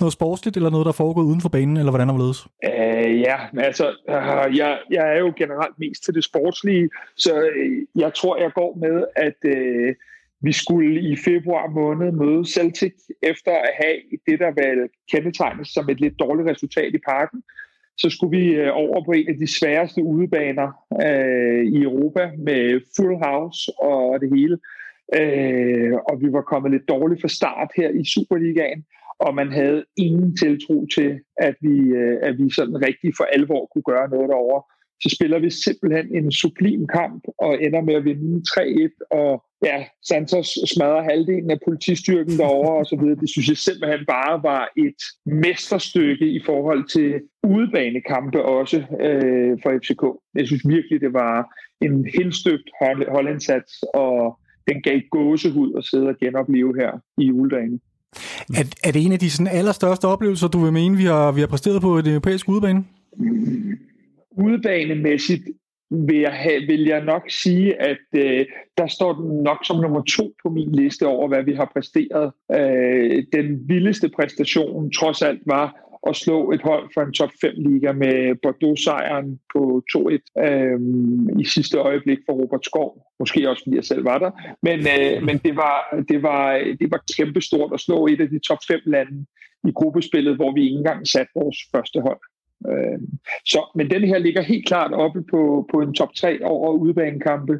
noget 0.00 0.12
sportsligt, 0.12 0.56
eller 0.56 0.70
noget, 0.70 0.84
der 0.84 0.92
er 0.92 1.02
foregået 1.04 1.24
uden 1.24 1.40
for 1.40 1.48
banen, 1.48 1.76
eller 1.76 1.90
hvordan 1.90 2.08
og 2.10 2.14
hvorledes. 2.16 2.40
Uh, 2.44 2.70
øh, 2.70 3.20
ja, 3.20 3.36
men 3.52 3.64
altså, 3.64 3.86
uh, 4.08 4.58
jeg, 4.60 4.78
jeg 4.90 5.04
er 5.14 5.18
jo 5.18 5.32
generelt 5.36 5.78
mest 5.78 6.04
til 6.04 6.14
det 6.14 6.24
sportslige, 6.24 6.88
så 7.16 7.32
uh, 7.34 8.00
jeg 8.02 8.14
tror, 8.14 8.36
jeg 8.44 8.52
går 8.52 8.72
med, 8.84 9.04
at 9.16 9.38
uh, 9.54 9.94
vi 10.40 10.52
skulle 10.52 11.00
i 11.00 11.16
februar 11.16 11.66
måned 11.80 12.12
møde 12.12 12.44
Celtic 12.54 12.94
efter 13.22 13.52
at 13.52 13.70
have 13.82 13.96
det, 14.26 14.38
der 14.38 14.50
var 14.58 14.88
kendetegnet 15.12 15.66
som 15.66 15.90
et 15.90 16.00
lidt 16.00 16.18
dårligt 16.18 16.48
resultat 16.48 16.94
i 16.94 16.98
parken. 16.98 17.42
Så 17.98 18.10
skulle 18.10 18.38
vi 18.38 18.44
øh, 18.54 18.70
over 18.72 19.04
på 19.04 19.10
en 19.10 19.28
af 19.28 19.36
de 19.38 19.46
sværeste 19.58 20.02
udebaner 20.02 20.68
øh, 21.06 21.64
i 21.64 21.82
Europa 21.82 22.30
med 22.38 22.80
full 22.96 23.16
house 23.26 23.72
og 23.78 24.20
det 24.20 24.30
hele. 24.36 24.58
Øh, 25.20 25.94
og 26.08 26.20
vi 26.22 26.32
var 26.32 26.42
kommet 26.42 26.72
lidt 26.72 26.88
dårligt 26.88 27.20
fra 27.20 27.28
start 27.28 27.70
her 27.76 27.90
i 27.90 28.04
Superligaen. 28.04 28.84
og 29.18 29.34
man 29.34 29.52
havde 29.52 29.84
ingen 29.96 30.36
tiltro 30.36 30.86
til, 30.96 31.20
at 31.36 31.54
vi, 31.60 31.76
øh, 32.00 32.18
at 32.22 32.38
vi 32.38 32.50
sådan 32.50 32.82
rigtig 32.86 33.10
for 33.16 33.24
alvor 33.24 33.66
kunne 33.72 33.88
gøre 33.92 34.08
noget 34.10 34.28
derovre. 34.28 34.62
Så 35.02 35.08
spiller 35.16 35.38
vi 35.38 35.50
simpelthen 35.50 36.06
en 36.18 36.32
sublim 36.32 36.86
kamp 36.86 37.22
og 37.38 37.62
ender 37.62 37.80
med 37.80 37.94
at 37.94 38.04
vinde 38.04 38.42
3-1, 38.50 39.18
og 39.20 39.44
ja, 39.64 39.84
Santos 40.08 40.48
smadrer 40.74 41.02
halvdelen 41.02 41.50
af 41.50 41.58
politistyrken 41.64 42.38
derovre 42.38 42.74
og 42.80 42.86
så 42.86 42.96
videre. 43.00 43.20
Det 43.20 43.30
synes 43.30 43.48
jeg 43.48 43.56
simpelthen 43.56 44.06
bare 44.06 44.42
var 44.42 44.68
et 44.76 45.00
mesterstykke 45.26 46.26
i 46.30 46.40
forhold 46.46 46.88
til 46.88 47.20
udebanekampe 47.42 48.42
også 48.42 48.76
øh, 48.76 49.58
for 49.62 49.70
FCK. 49.80 50.02
Jeg 50.34 50.46
synes 50.46 50.68
virkelig, 50.68 51.00
det 51.00 51.12
var 51.12 51.34
en 51.80 52.06
henstøbt 52.18 52.70
hold- 52.80 53.10
holdindsats, 53.10 53.72
og 53.82 54.38
den 54.68 54.82
gav 54.82 55.00
gåsehud 55.10 55.74
at 55.78 55.84
sidde 55.84 56.08
og 56.08 56.16
genopleve 56.18 56.74
her 56.80 56.92
i 57.18 57.24
juledagen. 57.24 57.80
Er, 58.60 58.64
er 58.84 58.92
det 58.92 59.04
en 59.06 59.12
af 59.12 59.18
de 59.18 59.30
sådan 59.30 59.52
allerstørste 59.52 60.04
oplevelser, 60.04 60.48
du 60.48 60.58
vil 60.58 60.72
mene, 60.72 60.96
vi 60.96 61.04
har, 61.04 61.32
vi 61.32 61.40
har 61.40 61.46
præsteret 61.46 61.82
på 61.82 61.98
et 61.98 62.06
europæisk 62.06 62.48
udebane? 62.48 62.84
Udebanemæssigt 64.30 65.42
vil 65.90 66.18
jeg, 66.18 66.32
have, 66.32 66.62
vil 66.66 66.84
jeg 66.84 67.04
nok 67.04 67.30
sige, 67.30 67.82
at 67.82 68.06
øh, 68.16 68.46
der 68.78 68.86
står 68.86 69.12
den 69.12 69.42
nok 69.42 69.58
som 69.64 69.80
nummer 69.80 70.02
to 70.02 70.34
på 70.42 70.50
min 70.50 70.72
liste 70.72 71.06
over, 71.06 71.28
hvad 71.28 71.42
vi 71.42 71.52
har 71.52 71.70
præsteret. 71.72 72.32
Øh, 72.52 73.24
den 73.32 73.68
vildeste 73.68 74.08
præstation 74.08 74.90
trods 74.90 75.22
alt 75.22 75.42
var 75.46 75.86
at 76.08 76.16
slå 76.16 76.52
et 76.52 76.62
hold 76.62 76.90
for 76.94 77.02
en 77.02 77.12
top 77.12 77.30
5-liga 77.44 77.92
med 77.92 78.34
Bordeaux-sejren 78.42 79.40
på 79.52 79.82
2-1 79.96 80.44
øh, 80.46 80.80
i 81.40 81.44
sidste 81.44 81.78
øjeblik 81.78 82.18
for 82.26 82.32
Robert 82.32 82.64
Skov. 82.64 83.06
Måske 83.18 83.50
også, 83.50 83.62
fordi 83.64 83.76
jeg 83.76 83.84
selv 83.84 84.04
var 84.04 84.18
der. 84.18 84.30
Men, 84.62 84.78
øh, 84.78 85.22
men 85.22 85.38
det, 85.38 85.56
var, 85.56 86.04
det, 86.08 86.22
var, 86.22 86.52
det 86.80 86.90
var 86.90 87.04
kæmpestort 87.16 87.72
at 87.74 87.80
slå 87.80 88.06
et 88.06 88.20
af 88.20 88.28
de 88.28 88.38
top 88.38 88.58
5 88.68 88.80
lande 88.86 89.26
i 89.68 89.72
gruppespillet, 89.72 90.36
hvor 90.36 90.54
vi 90.54 90.62
ikke 90.62 90.76
engang 90.76 91.08
satte 91.08 91.32
vores 91.34 91.58
første 91.74 92.00
hold. 92.00 92.20
Øh, 92.70 92.98
så, 93.44 93.70
men 93.74 93.90
den 93.90 94.04
her 94.04 94.18
ligger 94.18 94.42
helt 94.42 94.66
klart 94.66 94.92
oppe 94.92 95.22
på, 95.30 95.68
på 95.72 95.80
en 95.80 95.94
top 95.94 96.14
3 96.14 96.44
over 96.44 96.72
udebanekampe. 96.72 97.52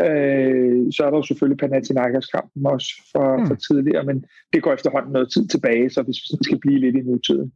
Øh, 0.00 0.92
så 0.92 1.04
er 1.04 1.10
der 1.10 1.16
jo 1.16 1.22
selvfølgelig 1.22 1.58
Panathinaikos-kampen 1.58 2.66
også 2.66 2.88
for, 3.12 3.36
mm. 3.36 3.46
for 3.46 3.54
tidligere, 3.54 4.04
men 4.04 4.24
det 4.52 4.62
går 4.62 4.72
efterhånden 4.72 5.12
noget 5.12 5.32
tid 5.32 5.48
tilbage, 5.48 5.90
så 5.90 6.02
hvis 6.02 6.16
vi 6.16 6.44
skal 6.44 6.58
blive 6.58 6.78
lidt 6.78 6.96
i 6.96 7.00
nutiden, 7.00 7.52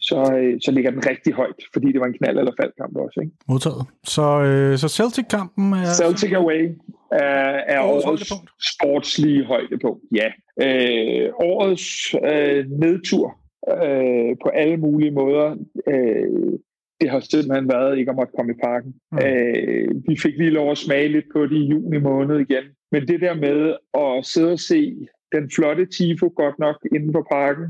så, 0.00 0.34
øh, 0.36 0.60
så 0.64 0.70
ligger 0.70 0.90
den 0.90 1.06
rigtig 1.06 1.32
højt, 1.32 1.60
fordi 1.72 1.92
det 1.92 2.00
var 2.00 2.06
en 2.06 2.14
knald- 2.14 2.38
eller 2.38 2.52
faldkamp 2.60 2.96
også. 2.96 3.20
Ikke? 3.20 3.32
Modtaget. 3.48 3.86
Så, 4.04 4.42
øh, 4.42 4.78
så 4.78 4.88
Celtic-kampen 4.88 5.72
er... 5.72 5.84
Celtic 6.02 6.32
Away 6.32 6.68
er, 7.12 7.50
er 7.74 7.80
Årets 7.80 8.06
årets 8.06 8.32
sportslige 8.74 9.44
højdepunkt. 9.44 10.04
Ja. 10.20 10.28
Øh, 10.66 11.30
årets 11.34 12.14
øh, 12.14 12.70
nedtur 12.70 13.39
øh, 13.68 14.36
på 14.42 14.48
alle 14.48 14.76
mulige 14.76 15.10
måder. 15.10 15.56
Øh, 15.86 16.58
det 17.00 17.10
har 17.10 17.20
simpelthen 17.20 17.68
været 17.68 17.98
ikke 17.98 18.10
at 18.10 18.16
måtte 18.16 18.32
komme 18.36 18.52
i 18.52 18.60
parken. 18.62 18.94
Mm. 19.12 19.18
Øh, 19.18 19.88
vi 20.08 20.16
fik 20.16 20.38
lige 20.38 20.50
lov 20.50 20.70
at 20.70 20.78
smage 20.78 21.08
lidt 21.08 21.26
på 21.32 21.46
det 21.46 21.56
i 21.56 21.66
juni 21.66 21.98
måned 21.98 22.38
igen. 22.38 22.64
Men 22.92 23.08
det 23.08 23.20
der 23.20 23.34
med 23.34 23.76
at 23.94 24.26
sidde 24.26 24.52
og 24.52 24.58
se 24.58 25.08
den 25.32 25.50
flotte 25.54 25.86
Tifo 25.86 26.32
godt 26.36 26.58
nok 26.58 26.76
inde 26.94 27.12
på 27.12 27.26
parken, 27.30 27.66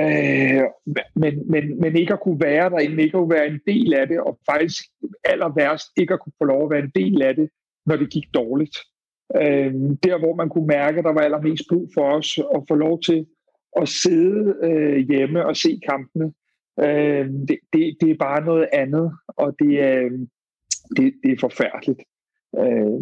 øh, 0.00 0.62
men, 1.14 1.50
men, 1.50 1.80
men 1.80 1.96
ikke 1.96 2.12
at 2.12 2.20
kunne 2.20 2.40
være 2.40 2.70
derinde, 2.70 3.02
ikke 3.02 3.16
at 3.16 3.20
kunne 3.20 3.36
være 3.38 3.46
en 3.46 3.60
del 3.66 3.94
af 3.94 4.08
det, 4.08 4.20
og 4.20 4.38
faktisk 4.50 4.84
aller 5.24 5.52
værst 5.56 5.86
ikke 5.96 6.14
at 6.14 6.20
kunne 6.20 6.38
få 6.38 6.44
lov 6.44 6.64
at 6.64 6.70
være 6.70 6.84
en 6.84 6.92
del 6.94 7.22
af 7.22 7.34
det, 7.36 7.48
når 7.86 7.96
det 7.96 8.10
gik 8.10 8.24
dårligt. 8.34 8.76
Øh, 9.36 9.74
der, 10.04 10.18
hvor 10.18 10.34
man 10.34 10.48
kunne 10.48 10.66
mærke, 10.66 10.98
at 10.98 11.04
der 11.04 11.12
var 11.12 11.20
allermest 11.20 11.62
brug 11.70 11.88
for 11.94 12.02
os 12.02 12.38
at 12.38 12.62
få 12.68 12.74
lov 12.74 13.00
til 13.00 13.26
at 13.80 13.88
sidde 13.88 14.54
øh, 14.62 14.96
hjemme 14.96 15.46
og 15.46 15.56
se 15.56 15.80
kampene. 15.88 16.32
Øh, 16.80 17.26
det, 17.48 17.58
det, 17.72 17.96
det 18.00 18.10
er 18.10 18.16
bare 18.18 18.44
noget 18.44 18.68
andet, 18.72 19.12
og 19.26 19.54
det 19.58 19.82
er, 19.82 20.04
øh, 20.04 20.18
det, 20.96 21.14
det 21.22 21.32
er 21.32 21.40
forfærdeligt. 21.40 22.00
Øh, 22.58 23.00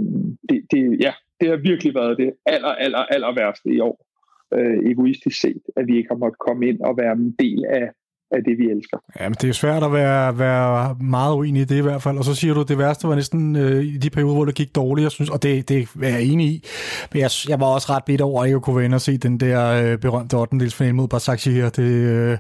det, 0.48 0.66
det, 0.70 1.00
ja, 1.00 1.12
det 1.40 1.48
har 1.48 1.56
virkelig 1.56 1.94
været 1.94 2.18
det 2.18 2.32
aller, 2.46 2.68
aller, 2.68 2.98
aller 2.98 3.34
værste 3.34 3.68
i 3.68 3.80
år, 3.80 4.06
øh, 4.54 4.90
egoistisk 4.90 5.40
set, 5.40 5.62
at 5.76 5.86
vi 5.86 5.96
ikke 5.96 6.08
har 6.10 6.16
måttet 6.16 6.38
komme 6.38 6.68
ind 6.68 6.80
og 6.80 6.96
være 6.96 7.12
en 7.12 7.32
del 7.38 7.64
af, 7.68 7.90
af 8.32 8.44
det, 8.44 8.58
vi 8.58 8.64
elsker. 8.70 8.96
Jamen, 9.20 9.36
det 9.40 9.48
er 9.48 9.52
svært 9.52 9.82
at 9.82 9.92
være, 9.92 10.38
være 10.38 10.96
meget 11.00 11.34
uenig 11.34 11.62
i 11.62 11.64
det 11.64 11.76
i 11.76 11.80
hvert 11.80 12.02
fald. 12.02 12.18
Og 12.18 12.24
så 12.24 12.34
siger 12.34 12.54
du, 12.54 12.60
at 12.60 12.68
det 12.68 12.78
værste 12.78 13.08
var 13.08 13.14
næsten 13.14 13.56
øh, 13.56 13.84
i 13.84 13.96
de 13.96 14.10
perioder, 14.10 14.34
hvor 14.34 14.44
det 14.44 14.54
gik 14.54 14.74
dårligt, 14.74 15.02
jeg 15.02 15.12
synes, 15.12 15.30
og 15.30 15.42
det, 15.42 15.68
det 15.68 15.88
er 16.02 16.08
jeg 16.08 16.22
enig 16.22 16.46
i. 16.46 16.64
Men 17.12 17.20
jeg, 17.20 17.30
jeg 17.48 17.60
var 17.60 17.66
også 17.66 17.92
ret 17.92 18.04
bitter 18.04 18.24
over, 18.24 18.44
at 18.44 18.50
jeg 18.50 18.60
kunne 18.60 18.76
være 18.76 18.84
inde 18.84 18.94
og 18.94 19.00
se 19.00 19.16
den 19.18 19.40
der 19.40 19.92
øh, 19.92 19.98
berømte 19.98 20.34
8. 20.36 20.92
mod 20.92 21.08
Basaksehir. 21.08 21.68
Det, 21.68 21.82
øh, 21.82 22.38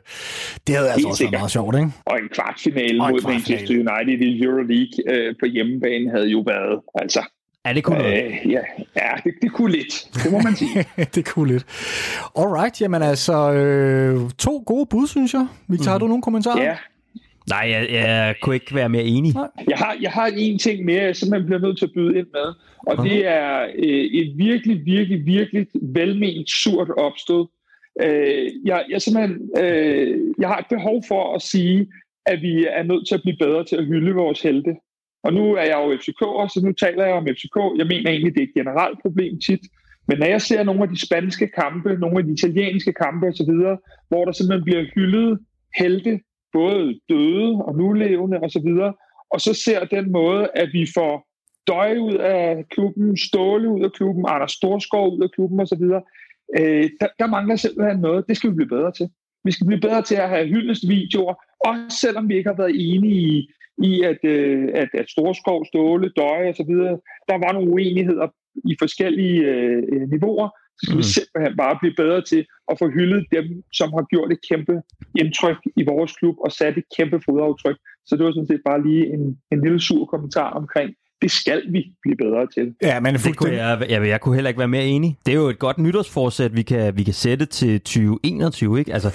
det 0.66 0.76
havde 0.76 0.90
altså 0.90 0.92
også 0.92 1.06
været 1.08 1.16
sikkert. 1.16 1.40
meget 1.40 1.50
sjovt, 1.50 1.74
ikke? 1.76 1.90
Og 2.06 2.18
en 2.18 2.28
kvartfinale 2.36 3.02
Og 3.02 3.08
en 3.08 3.12
mod 3.12 3.20
kvartfinale. 3.20 3.38
Manchester 3.38 3.74
United 3.82 4.18
i 4.26 4.42
Euroleague 4.44 4.96
øh, 5.12 5.34
på 5.40 5.46
hjemmebane 5.46 6.10
havde 6.10 6.28
jo 6.28 6.40
været, 6.52 6.80
altså, 6.94 7.22
Ja, 7.66 7.72
det 7.72 7.84
kunne 7.84 7.98
noget. 7.98 8.24
øh, 8.24 8.50
ja, 8.50 8.60
ja 8.96 9.10
det, 9.24 9.34
det 9.42 9.52
kunne 9.52 9.72
lidt, 9.72 10.08
det 10.24 10.32
må 10.32 10.38
man 10.38 10.56
sige. 10.56 10.84
det 11.14 11.26
kunne 11.26 11.52
lidt. 11.52 11.66
Alright, 12.38 12.80
jamen 12.80 13.02
altså, 13.02 13.52
øh, 13.52 14.30
to 14.38 14.62
gode 14.66 14.86
bud, 14.86 15.06
synes 15.06 15.34
jeg. 15.34 15.46
Victor, 15.68 15.90
har 15.90 15.98
du 15.98 16.06
nogle 16.06 16.22
kommentarer? 16.22 16.62
ja, 16.62 16.76
Nej, 17.48 17.68
jeg, 17.70 17.86
jeg 17.90 18.34
kunne 18.42 18.54
ikke 18.54 18.74
være 18.74 18.88
mere 18.88 19.04
enig. 19.04 19.34
Jeg 19.68 19.78
har, 19.78 19.96
jeg 20.00 20.10
har 20.10 20.26
en 20.36 20.58
ting 20.58 20.84
mere, 20.84 21.02
jeg 21.02 21.16
simpelthen 21.16 21.46
bliver 21.46 21.60
nødt 21.60 21.78
til 21.78 21.84
at 21.84 21.92
byde 21.94 22.18
ind 22.18 22.26
med, 22.32 22.54
og 22.86 23.04
det 23.04 23.26
er 23.26 23.62
øh, 23.62 24.04
et 24.20 24.32
virkelig, 24.36 24.84
virkelig, 24.84 25.26
virkelig 25.26 25.66
velment 25.82 26.50
surt 26.50 26.90
opstød. 26.90 27.46
Øh, 28.02 28.50
jeg, 28.64 28.84
jeg, 28.90 29.02
simpelthen, 29.02 29.50
øh, 29.58 30.20
jeg 30.38 30.48
har 30.48 30.58
et 30.58 30.66
behov 30.70 31.02
for 31.08 31.34
at 31.34 31.42
sige, 31.42 31.88
at 32.26 32.42
vi 32.42 32.66
er 32.70 32.82
nødt 32.82 33.08
til 33.08 33.14
at 33.14 33.22
blive 33.22 33.36
bedre 33.36 33.64
til 33.64 33.76
at 33.76 33.86
hylde 33.86 34.14
vores 34.14 34.42
helte. 34.42 34.74
Og 35.22 35.32
nu 35.32 35.54
er 35.54 35.62
jeg 35.62 35.78
jo 35.82 35.94
FCK'er, 36.00 36.48
så 36.48 36.60
nu 36.64 36.72
taler 36.72 37.04
jeg 37.04 37.14
om 37.14 37.26
FCK. 37.26 37.56
Jeg 37.78 37.86
mener 37.86 38.10
egentlig, 38.10 38.34
det 38.34 38.42
er 38.42 38.46
et 38.46 38.54
generelt 38.54 38.98
problem 39.02 39.40
tit. 39.46 39.60
Men 40.08 40.18
når 40.18 40.26
jeg 40.26 40.42
ser 40.42 40.62
nogle 40.62 40.82
af 40.82 40.88
de 40.88 41.06
spanske 41.06 41.46
kampe, 41.60 41.96
nogle 41.96 42.18
af 42.18 42.24
de 42.24 42.32
italienske 42.32 42.92
kampe 42.92 43.26
osv., 43.26 43.52
hvor 44.08 44.24
der 44.24 44.32
simpelthen 44.32 44.64
bliver 44.64 44.84
hyldet 44.94 45.38
helte, 45.78 46.20
både 46.52 47.00
døde 47.08 47.50
og 47.66 47.76
nulevende 47.76 48.38
osv., 48.38 48.70
og 49.30 49.40
så 49.40 49.54
ser 49.54 49.84
den 49.84 50.12
måde, 50.12 50.48
at 50.54 50.68
vi 50.72 50.86
får 50.94 51.32
Døje 51.66 52.00
ud 52.00 52.14
af 52.14 52.64
klubben, 52.70 53.16
Ståle 53.16 53.68
ud 53.68 53.84
af 53.84 53.92
klubben, 53.92 54.24
Anders 54.28 54.52
Storskov 54.52 55.16
ud 55.16 55.22
af 55.22 55.30
klubben 55.30 55.60
osv., 55.60 55.82
øh, 56.58 56.90
der, 57.00 57.08
der 57.18 57.26
mangler 57.26 57.56
simpelthen 57.56 58.00
noget. 58.00 58.24
Det 58.28 58.36
skal 58.36 58.50
vi 58.50 58.54
blive 58.54 58.68
bedre 58.68 58.92
til. 58.92 59.08
Vi 59.44 59.52
skal 59.52 59.66
blive 59.66 59.80
bedre 59.80 60.02
til 60.02 60.14
at 60.14 60.28
have 60.28 60.46
hyldestvideoer, 60.46 61.34
også 61.60 61.98
selvom 62.00 62.28
vi 62.28 62.36
ikke 62.36 62.50
har 62.50 62.56
været 62.56 62.74
enige 62.74 63.20
i, 63.36 63.50
i 63.78 64.02
at, 64.02 64.20
øh, 64.24 64.68
at, 64.74 64.88
at 64.94 65.06
Storskov, 65.08 65.64
Ståle, 65.64 66.12
Døje 66.16 66.50
osv., 66.50 66.74
der 67.30 67.38
var 67.44 67.52
nogle 67.52 67.70
uenigheder 67.70 68.26
i 68.70 68.76
forskellige 68.82 69.38
øh, 69.52 70.10
niveauer, 70.12 70.48
så 70.78 70.82
skal 70.82 70.94
mm. 70.94 70.98
vi 70.98 71.02
simpelthen 71.02 71.56
bare 71.56 71.78
blive 71.80 71.94
bedre 72.02 72.22
til 72.30 72.42
at 72.70 72.78
få 72.78 72.86
hyldet 72.96 73.24
dem, 73.36 73.46
som 73.72 73.88
har 73.96 74.04
gjort 74.12 74.32
et 74.32 74.42
kæmpe 74.50 74.74
indtryk 75.22 75.60
i 75.80 75.82
vores 75.92 76.12
klub 76.18 76.36
og 76.44 76.52
sat 76.52 76.78
et 76.78 76.88
kæmpe 76.96 77.18
fodaftryk. 77.26 77.78
Så 78.06 78.16
det 78.16 78.24
var 78.24 78.32
sådan 78.32 78.52
set 78.52 78.62
bare 78.70 78.82
lige 78.88 79.04
en, 79.14 79.22
en 79.52 79.60
lille 79.64 79.80
sur 79.80 80.04
kommentar 80.06 80.50
omkring, 80.50 80.90
det 81.22 81.30
skal 81.30 81.62
vi 81.72 81.80
blive 82.02 82.16
bedre 82.16 82.46
til. 82.54 82.74
Ja, 82.82 83.00
men 83.00 83.14
Det 83.14 83.36
kunne 83.36 83.52
jeg, 83.52 83.86
jeg, 83.88 84.08
jeg 84.08 84.20
kunne 84.20 84.34
heller 84.34 84.48
ikke 84.48 84.58
være 84.58 84.68
mere 84.68 84.84
enig. 84.84 85.18
Det 85.26 85.32
er 85.32 85.36
jo 85.36 85.48
et 85.48 85.58
godt 85.58 85.78
nytårsforsæt, 85.78 86.56
vi 86.56 86.62
kan, 86.62 86.96
vi 86.96 87.02
kan 87.02 87.14
sætte 87.14 87.46
til 87.46 87.80
2021, 87.80 88.78
ikke? 88.78 88.92
Altså, 88.92 89.10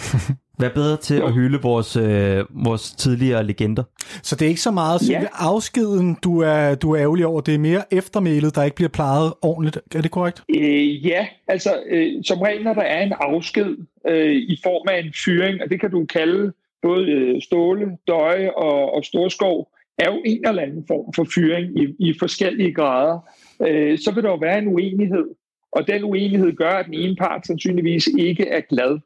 være 0.60 0.70
bedre 0.70 0.98
til 0.98 1.16
at 1.22 1.34
hylde 1.34 1.62
vores, 1.62 1.96
øh, 1.96 2.44
vores 2.66 2.92
tidligere 2.92 3.44
legender. 3.44 3.84
Så 4.24 4.36
det 4.36 4.46
er 4.46 4.50
ikke 4.50 4.62
så 4.62 4.72
meget 4.72 5.02
selve 5.02 5.20
Ja. 5.22 5.28
afskeden, 5.34 6.18
du 6.24 6.40
er, 6.42 6.76
du 6.76 6.92
er 6.92 7.02
ærgerlig 7.02 7.26
over. 7.26 7.42
Det 7.42 7.54
er 7.56 7.60
mere 7.60 7.94
eftermælet, 7.94 8.56
der 8.56 8.64
ikke 8.64 8.76
bliver 8.76 8.90
plejet 8.90 9.34
ordentligt. 9.42 9.80
Er 9.96 10.02
det 10.02 10.12
korrekt? 10.12 10.44
Øh, 10.58 11.06
ja, 11.08 11.28
altså 11.48 11.70
øh, 11.90 12.24
som 12.26 12.40
regel, 12.42 12.64
når 12.64 12.74
der 12.74 12.82
er 12.82 13.04
en 13.04 13.14
afsked 13.20 13.78
øh, 14.08 14.36
i 14.36 14.60
form 14.64 14.88
af 14.92 15.00
en 15.00 15.14
fyring, 15.26 15.62
og 15.64 15.70
det 15.70 15.80
kan 15.82 15.92
du 15.92 16.06
kalde 16.06 16.54
både 16.82 17.10
øh, 17.12 17.42
Ståle, 17.42 17.86
Døje 18.08 18.52
og, 18.58 18.96
og 18.96 19.06
Storskov, 19.06 19.68
er 20.00 20.12
jo 20.12 20.22
en 20.26 20.48
eller 20.48 20.62
anden 20.62 20.84
form 20.88 21.14
for 21.16 21.28
fyring 21.36 21.82
i, 21.82 21.96
i 22.10 22.14
forskellige 22.20 22.74
grader, 22.74 23.20
øh, 23.68 23.98
så 24.00 24.12
vil 24.16 24.24
der 24.24 24.30
jo 24.30 24.36
være 24.36 24.60
en 24.60 24.68
uenighed. 24.68 25.26
Og 25.72 25.88
den 25.88 26.04
uenighed 26.04 26.56
gør, 26.56 26.70
at 26.70 26.86
den 26.86 26.94
ene 26.94 27.16
part 27.16 27.48
sandsynligvis 27.48 28.08
ikke 28.18 28.48
er 28.48 28.62
glad. 28.70 29.00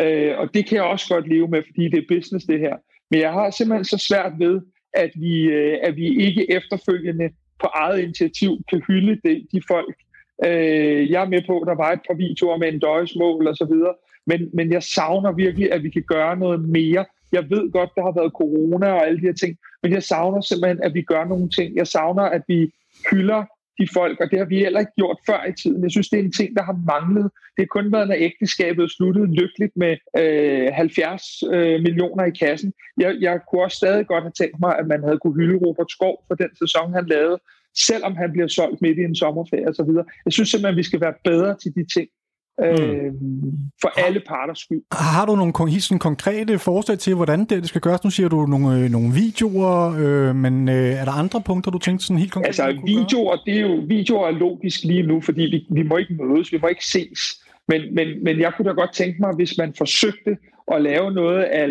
Øh, 0.00 0.38
og 0.38 0.54
det 0.54 0.66
kan 0.66 0.76
jeg 0.76 0.84
også 0.84 1.14
godt 1.14 1.28
leve 1.28 1.48
med, 1.48 1.62
fordi 1.66 1.88
det 1.88 1.98
er 1.98 2.16
business 2.16 2.46
det 2.46 2.60
her. 2.60 2.76
Men 3.10 3.20
jeg 3.20 3.32
har 3.32 3.50
simpelthen 3.50 3.84
så 3.84 3.98
svært 4.08 4.32
ved, 4.38 4.60
at 4.94 5.10
vi, 5.14 5.42
øh, 5.42 5.78
at 5.82 5.96
vi 5.96 6.24
ikke 6.26 6.52
efterfølgende 6.52 7.30
på 7.60 7.66
eget 7.74 8.00
initiativ 8.00 8.58
kan 8.70 8.82
hylde 8.86 9.20
de, 9.24 9.46
de 9.52 9.62
folk. 9.68 9.94
Øh, 10.46 11.10
jeg 11.10 11.22
er 11.22 11.28
med 11.28 11.42
på, 11.46 11.60
at 11.60 11.66
der 11.66 11.74
var 11.74 11.92
et 11.92 12.00
par 12.08 12.16
videoer 12.16 12.56
med 12.58 12.68
en 12.68 12.78
døjesmål 12.78 13.46
og 13.46 13.56
så 13.56 13.64
videre, 13.64 13.94
men, 14.26 14.50
men 14.54 14.72
jeg 14.72 14.82
savner 14.82 15.32
virkelig, 15.32 15.72
at 15.72 15.82
vi 15.82 15.90
kan 15.90 16.02
gøre 16.02 16.36
noget 16.36 16.60
mere. 16.60 17.04
Jeg 17.32 17.50
ved 17.50 17.70
godt, 17.72 17.90
der 17.94 18.02
har 18.02 18.14
været 18.20 18.32
corona 18.32 18.92
og 18.92 19.06
alle 19.06 19.20
de 19.20 19.26
her 19.26 19.32
ting, 19.32 19.56
men 19.82 19.92
jeg 19.92 20.02
savner 20.02 20.40
simpelthen, 20.40 20.82
at 20.82 20.94
vi 20.94 21.02
gør 21.02 21.24
nogle 21.24 21.48
ting. 21.48 21.76
Jeg 21.76 21.86
savner, 21.86 22.22
at 22.22 22.42
vi 22.48 22.70
hylder 23.10 23.44
de 23.78 23.86
folk, 23.98 24.20
og 24.20 24.30
det 24.30 24.38
har 24.38 24.46
vi 24.46 24.58
heller 24.58 24.80
ikke 24.80 24.98
gjort 25.00 25.18
før 25.28 25.40
i 25.50 25.52
tiden. 25.62 25.82
Jeg 25.82 25.90
synes, 25.90 26.08
det 26.08 26.18
er 26.18 26.24
en 26.24 26.38
ting, 26.40 26.56
der 26.56 26.62
har 26.62 26.78
manglet. 26.92 27.26
Det 27.54 27.60
har 27.64 27.72
kun 27.76 27.92
været, 27.92 28.08
når 28.08 28.24
ægteskabet 28.28 28.90
sluttede 28.90 29.34
lykkeligt 29.40 29.74
med 29.76 29.94
øh, 30.18 30.72
70 30.72 31.42
øh, 31.52 31.82
millioner 31.86 32.24
i 32.24 32.30
kassen. 32.30 32.72
Jeg, 33.00 33.16
jeg 33.20 33.40
kunne 33.48 33.62
også 33.62 33.76
stadig 33.76 34.06
godt 34.06 34.24
have 34.24 34.38
tænkt 34.40 34.56
mig, 34.60 34.72
at 34.80 34.86
man 34.86 35.02
havde 35.04 35.18
kunne 35.18 35.38
hylde 35.40 35.56
Robert 35.66 35.90
Skov 35.90 36.24
for 36.28 36.34
den 36.34 36.50
sæson, 36.62 36.94
han 36.94 37.06
lavede, 37.06 37.38
selvom 37.88 38.16
han 38.16 38.32
bliver 38.32 38.48
solgt 38.48 38.82
midt 38.82 38.98
i 38.98 39.04
en 39.10 39.16
sommerferie 39.16 39.68
osv. 39.68 39.90
Jeg 40.24 40.32
synes 40.32 40.48
simpelthen, 40.48 40.74
at 40.74 40.82
vi 40.82 40.88
skal 40.90 41.00
være 41.00 41.14
bedre 41.24 41.56
til 41.62 41.70
de 41.76 41.84
ting. 41.96 42.08
Øh, 42.62 43.12
for 43.80 44.06
alle 44.06 44.20
parters 44.28 44.58
skyld. 44.58 44.82
Har 44.92 45.26
du 45.26 45.36
nogle 45.36 45.80
sådan 45.80 45.98
konkrete 45.98 46.58
forslag 46.58 46.98
til, 46.98 47.14
hvordan 47.14 47.40
det, 47.40 47.50
det 47.50 47.68
skal 47.68 47.80
gøres? 47.80 48.04
Nu 48.04 48.10
siger 48.10 48.28
du 48.28 48.46
nogle, 48.46 48.78
øh, 48.78 48.90
nogle 48.90 49.12
videoer, 49.14 49.96
øh, 49.98 50.36
men 50.36 50.68
øh, 50.68 50.74
er 50.74 51.04
der 51.04 51.12
andre 51.12 51.40
punkter, 51.46 51.70
du 51.70 51.78
tænkte 51.78 52.06
sådan 52.06 52.18
helt 52.18 52.32
konkret? 52.32 52.48
Altså 52.48 52.80
videoer, 52.86 53.36
det 53.46 53.54
er 53.56 53.60
jo, 53.60 53.82
videoer 53.88 54.26
er 54.26 54.30
logisk 54.30 54.84
lige 54.84 55.02
nu, 55.02 55.20
fordi 55.20 55.42
vi, 55.42 55.66
vi 55.70 55.82
må 55.88 55.96
ikke 55.96 56.14
mødes, 56.14 56.52
vi 56.52 56.58
må 56.62 56.68
ikke 56.68 56.86
ses. 56.86 57.20
Men, 57.68 57.94
men, 57.94 58.24
men 58.24 58.40
jeg 58.40 58.52
kunne 58.56 58.68
da 58.68 58.74
godt 58.74 58.94
tænke 58.94 59.20
mig, 59.20 59.34
hvis 59.34 59.58
man 59.58 59.74
forsøgte 59.78 60.36
at 60.72 60.82
lave 60.82 61.12
noget 61.12 61.42
af 61.42 61.68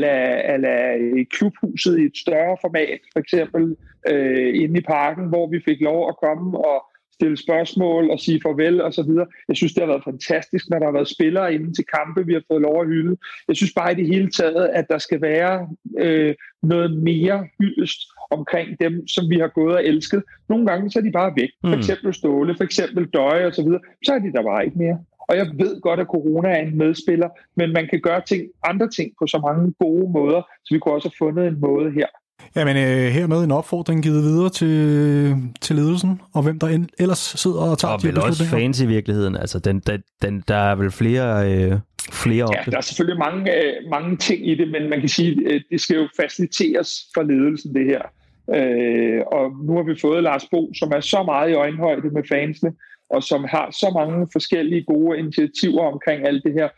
klubhuset 1.32 2.00
i 2.00 2.04
et 2.04 2.18
større 2.18 2.58
format, 2.62 3.00
for 3.14 3.20
eksempel 3.20 3.76
øh, 4.10 4.64
inde 4.64 4.80
i 4.80 4.84
parken, 4.84 5.28
hvor 5.28 5.48
vi 5.48 5.62
fik 5.66 5.82
lov 5.82 6.10
at 6.10 6.16
komme 6.24 6.58
og 6.58 6.86
stille 7.14 7.38
spørgsmål 7.38 8.10
og 8.12 8.20
sige 8.20 8.40
farvel 8.44 8.82
og 8.82 8.94
så 8.94 9.04
videre. 9.04 9.26
Jeg 9.48 9.56
synes, 9.58 9.74
det 9.74 9.82
har 9.84 9.88
været 9.88 10.04
fantastisk, 10.04 10.70
når 10.70 10.80
der 10.80 10.86
har 10.86 10.92
været 10.94 11.08
spillere 11.16 11.54
inde 11.54 11.74
til 11.74 11.86
kampe, 11.98 12.26
vi 12.26 12.34
har 12.34 12.44
fået 12.52 12.62
lov 12.62 12.82
at 12.82 12.88
hylde. 12.88 13.18
Jeg 13.48 13.56
synes 13.56 13.74
bare 13.74 13.92
i 13.92 13.96
det 13.96 14.08
hele 14.08 14.30
taget, 14.30 14.70
at 14.74 14.86
der 14.90 14.98
skal 14.98 15.22
være 15.22 15.68
øh, 16.00 16.36
noget 16.64 16.92
mere 17.10 17.48
hyldest 17.60 18.00
omkring 18.32 18.80
dem, 18.80 19.08
som 19.08 19.30
vi 19.30 19.38
har 19.40 19.48
gået 19.48 19.76
og 19.76 19.86
elsket. 19.86 20.24
Nogle 20.50 20.66
gange 20.68 20.92
så 20.92 21.00
er 21.00 21.04
de 21.04 21.12
bare 21.12 21.34
væk. 21.36 21.50
For 21.62 21.68
Mm. 21.68 21.74
eksempel 21.80 22.14
Ståle, 22.14 22.56
for 22.58 22.64
eksempel 22.64 23.06
Døje 23.14 23.46
og 23.46 23.54
så 23.54 23.64
videre. 23.64 23.80
Så 24.06 24.14
er 24.14 24.20
de 24.20 24.32
der 24.34 24.44
bare 24.44 24.66
ikke 24.66 24.78
mere. 24.78 24.98
Og 25.30 25.38
jeg 25.38 25.48
ved 25.58 25.82
godt, 25.82 26.00
at 26.00 26.08
corona 26.08 26.50
er 26.50 26.62
en 26.62 26.78
medspiller, 26.78 27.30
men 27.56 27.74
man 27.74 27.88
kan 27.88 28.00
gøre 28.02 28.22
ting, 28.22 28.42
andre 28.64 28.90
ting 28.90 29.12
på 29.20 29.28
så 29.28 29.38
mange 29.48 29.74
gode 29.80 30.12
måder, 30.12 30.42
så 30.66 30.74
vi 30.76 30.80
kunne 30.80 30.94
også 30.94 31.08
have 31.10 31.26
fundet 31.28 31.48
en 31.48 31.60
måde 31.60 31.92
her. 31.92 32.08
Jamen, 32.56 32.78
øh, 32.78 33.12
hermed 33.12 33.44
en 33.44 33.52
opfordring 33.52 34.04
givet 34.04 34.24
videre 34.24 34.50
til, 34.50 35.36
til 35.62 35.76
ledelsen, 35.76 36.22
og 36.34 36.44
hvem 36.44 36.60
der 36.60 36.68
end 36.68 36.90
ellers 37.00 37.18
sidder 37.18 37.62
og 37.62 37.78
tager 37.78 37.94
Og 37.94 38.02
de 38.02 38.08
her 38.08 38.14
vel 38.14 38.24
også 38.24 38.46
fans 38.46 38.82
i 38.82 38.86
virkeligheden. 38.86 39.36
Altså, 39.36 39.60
den, 39.60 39.80
den, 39.80 40.04
den, 40.22 40.44
der 40.48 40.56
er 40.56 40.76
vel 40.76 40.92
flere, 40.92 41.52
øh, 41.52 41.80
flere 42.12 42.48
Ja, 42.56 42.72
der 42.72 42.78
er 42.78 42.82
selvfølgelig 42.82 43.20
mange, 43.20 43.56
øh, 43.58 43.74
mange 43.90 44.18
ting 44.18 44.50
i 44.50 44.56
det, 44.56 44.72
men 44.72 44.90
man 44.90 45.00
kan 45.00 45.10
sige, 45.10 45.56
at 45.56 45.64
det 45.72 45.82
skal 45.82 45.96
jo 45.96 46.08
faciliteres 46.22 46.90
for 47.14 47.24
ledelsen, 47.24 47.76
det 47.76 47.86
her. 47.86 48.02
Øh, 48.50 49.22
og 49.32 49.52
nu 49.66 49.76
har 49.76 49.84
vi 49.84 49.96
fået 50.02 50.24
Lars 50.24 50.46
Bo, 50.52 50.72
som 50.80 50.92
er 50.96 51.00
så 51.00 51.24
meget 51.24 51.52
i 51.52 51.54
øjenhøjde 51.54 52.10
med 52.10 52.24
fansene, 52.30 52.74
og 53.10 53.24
som 53.24 53.44
har 53.50 53.68
så 53.72 53.92
mange 54.00 54.28
forskellige 54.32 54.84
gode 54.84 55.20
initiativer 55.20 55.92
omkring 55.94 56.28
alt 56.28 56.44
det 56.44 56.54
her. 56.54 56.70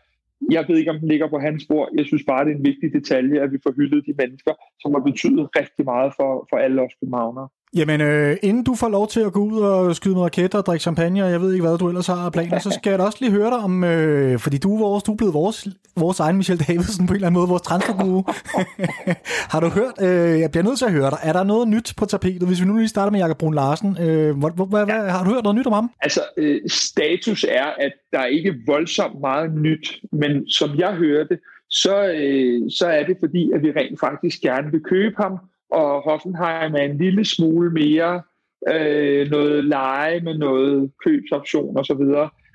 Jeg 0.52 0.66
ved 0.68 0.78
ikke, 0.78 0.92
om 0.92 1.00
den 1.00 1.08
ligger 1.08 1.28
på 1.30 1.40
hans 1.40 1.66
bord. 1.70 1.90
Jeg 1.98 2.06
synes 2.06 2.24
bare, 2.28 2.46
det 2.46 2.52
er 2.52 2.56
en 2.56 2.66
vigtig 2.66 2.94
detalje, 2.94 3.42
at 3.42 3.52
vi 3.52 3.60
får 3.64 3.72
hyldet 3.72 4.06
de 4.06 4.14
mennesker, 4.22 4.54
som 4.82 4.94
har 4.94 5.04
betydet 5.10 5.50
rigtig 5.60 5.86
meget 5.86 6.14
for, 6.20 6.48
for 6.50 6.58
alle 6.58 6.82
os 6.82 6.96
københavnere. 7.00 7.48
Jamen, 7.76 8.02
øh, 8.02 8.38
inden 8.44 8.64
du 8.64 8.76
får 8.76 8.90
lov 8.90 9.08
til 9.08 9.20
at 9.20 9.34
gå 9.34 9.40
ud 9.40 9.62
og 9.62 9.96
skyde 9.96 10.14
med 10.14 10.24
raketter 10.24 10.58
og 10.58 10.66
drikke 10.66 10.82
champagne, 10.82 11.24
og 11.24 11.32
jeg 11.32 11.42
ved 11.42 11.54
ikke, 11.54 11.66
hvad 11.66 11.78
du 11.78 11.88
ellers 11.88 12.08
har 12.08 12.26
af 12.26 12.32
planer, 12.32 12.60
så 12.60 12.70
skal 12.70 12.90
jeg 12.90 13.00
da 13.00 13.04
også 13.04 13.18
lige 13.22 13.32
høre 13.32 13.50
dig 13.50 13.58
om, 13.58 13.84
øh, 13.84 14.40
fordi 14.40 14.58
du 14.58 14.76
er, 14.76 14.80
vores, 14.80 15.04
du 15.04 15.12
er 15.12 15.16
blevet 15.18 15.34
vores, 15.34 15.68
vores 15.98 16.20
egen 16.20 16.38
Michel 16.38 16.60
Davidsen 16.68 17.08
på 17.08 17.14
en 17.14 17.16
eller 17.16 17.28
anden 17.28 17.40
måde, 17.40 17.50
vores 17.50 17.62
transferguru. 17.62 18.24
har 19.54 19.60
du 19.60 19.68
hørt, 19.68 19.94
øh, 20.02 20.40
jeg 20.40 20.52
bliver 20.52 20.64
nødt 20.64 20.78
til 20.78 20.86
at 20.86 20.92
høre 20.92 21.10
dig, 21.10 21.20
er 21.24 21.34
der 21.34 21.44
noget 21.44 21.68
nyt 21.68 21.94
på 21.98 22.06
tapetet? 22.06 22.48
Hvis 22.48 22.62
vi 22.62 22.66
nu 22.66 22.78
lige 22.78 22.88
starter 22.88 23.12
med 23.12 23.20
Jakob 23.20 23.38
Brun 23.38 23.54
Larsen, 23.54 23.98
øh, 24.02 24.38
hvor, 24.38 24.50
hvor, 24.50 24.66
hvad, 24.66 24.86
hvad, 24.86 25.10
har 25.10 25.24
du 25.24 25.30
hørt 25.30 25.44
noget 25.44 25.58
nyt 25.58 25.68
om 25.68 25.74
ham? 25.74 25.92
Altså, 26.02 26.22
øh, 26.38 26.62
status 26.68 27.46
er, 27.50 27.66
at 27.86 27.94
der 28.12 28.20
er 28.20 28.26
ikke 28.26 28.56
voldsomt 28.68 29.20
meget 29.20 29.54
nyt, 29.54 30.00
men 30.12 30.50
som 30.50 30.70
jeg 30.78 30.94
hørte, 30.94 31.38
så, 31.70 31.96
øh, 32.22 32.62
så 32.80 32.88
er 32.88 33.04
det 33.04 33.18
fordi, 33.20 33.52
at 33.56 33.62
vi 33.62 33.72
rent 33.72 34.00
faktisk 34.00 34.42
gerne 34.42 34.72
vil 34.72 34.82
købe 34.84 35.16
ham, 35.18 35.40
og 35.82 36.02
Hoffenheim 36.02 36.74
er 36.74 36.86
en 36.90 36.98
lille 36.98 37.26
smule 37.26 37.70
mere 37.72 38.22
øh, 38.74 39.30
noget 39.30 39.66
leje 39.66 40.20
med 40.20 40.38
noget 40.38 40.92
købsoption 41.06 41.78
osv., 41.78 42.04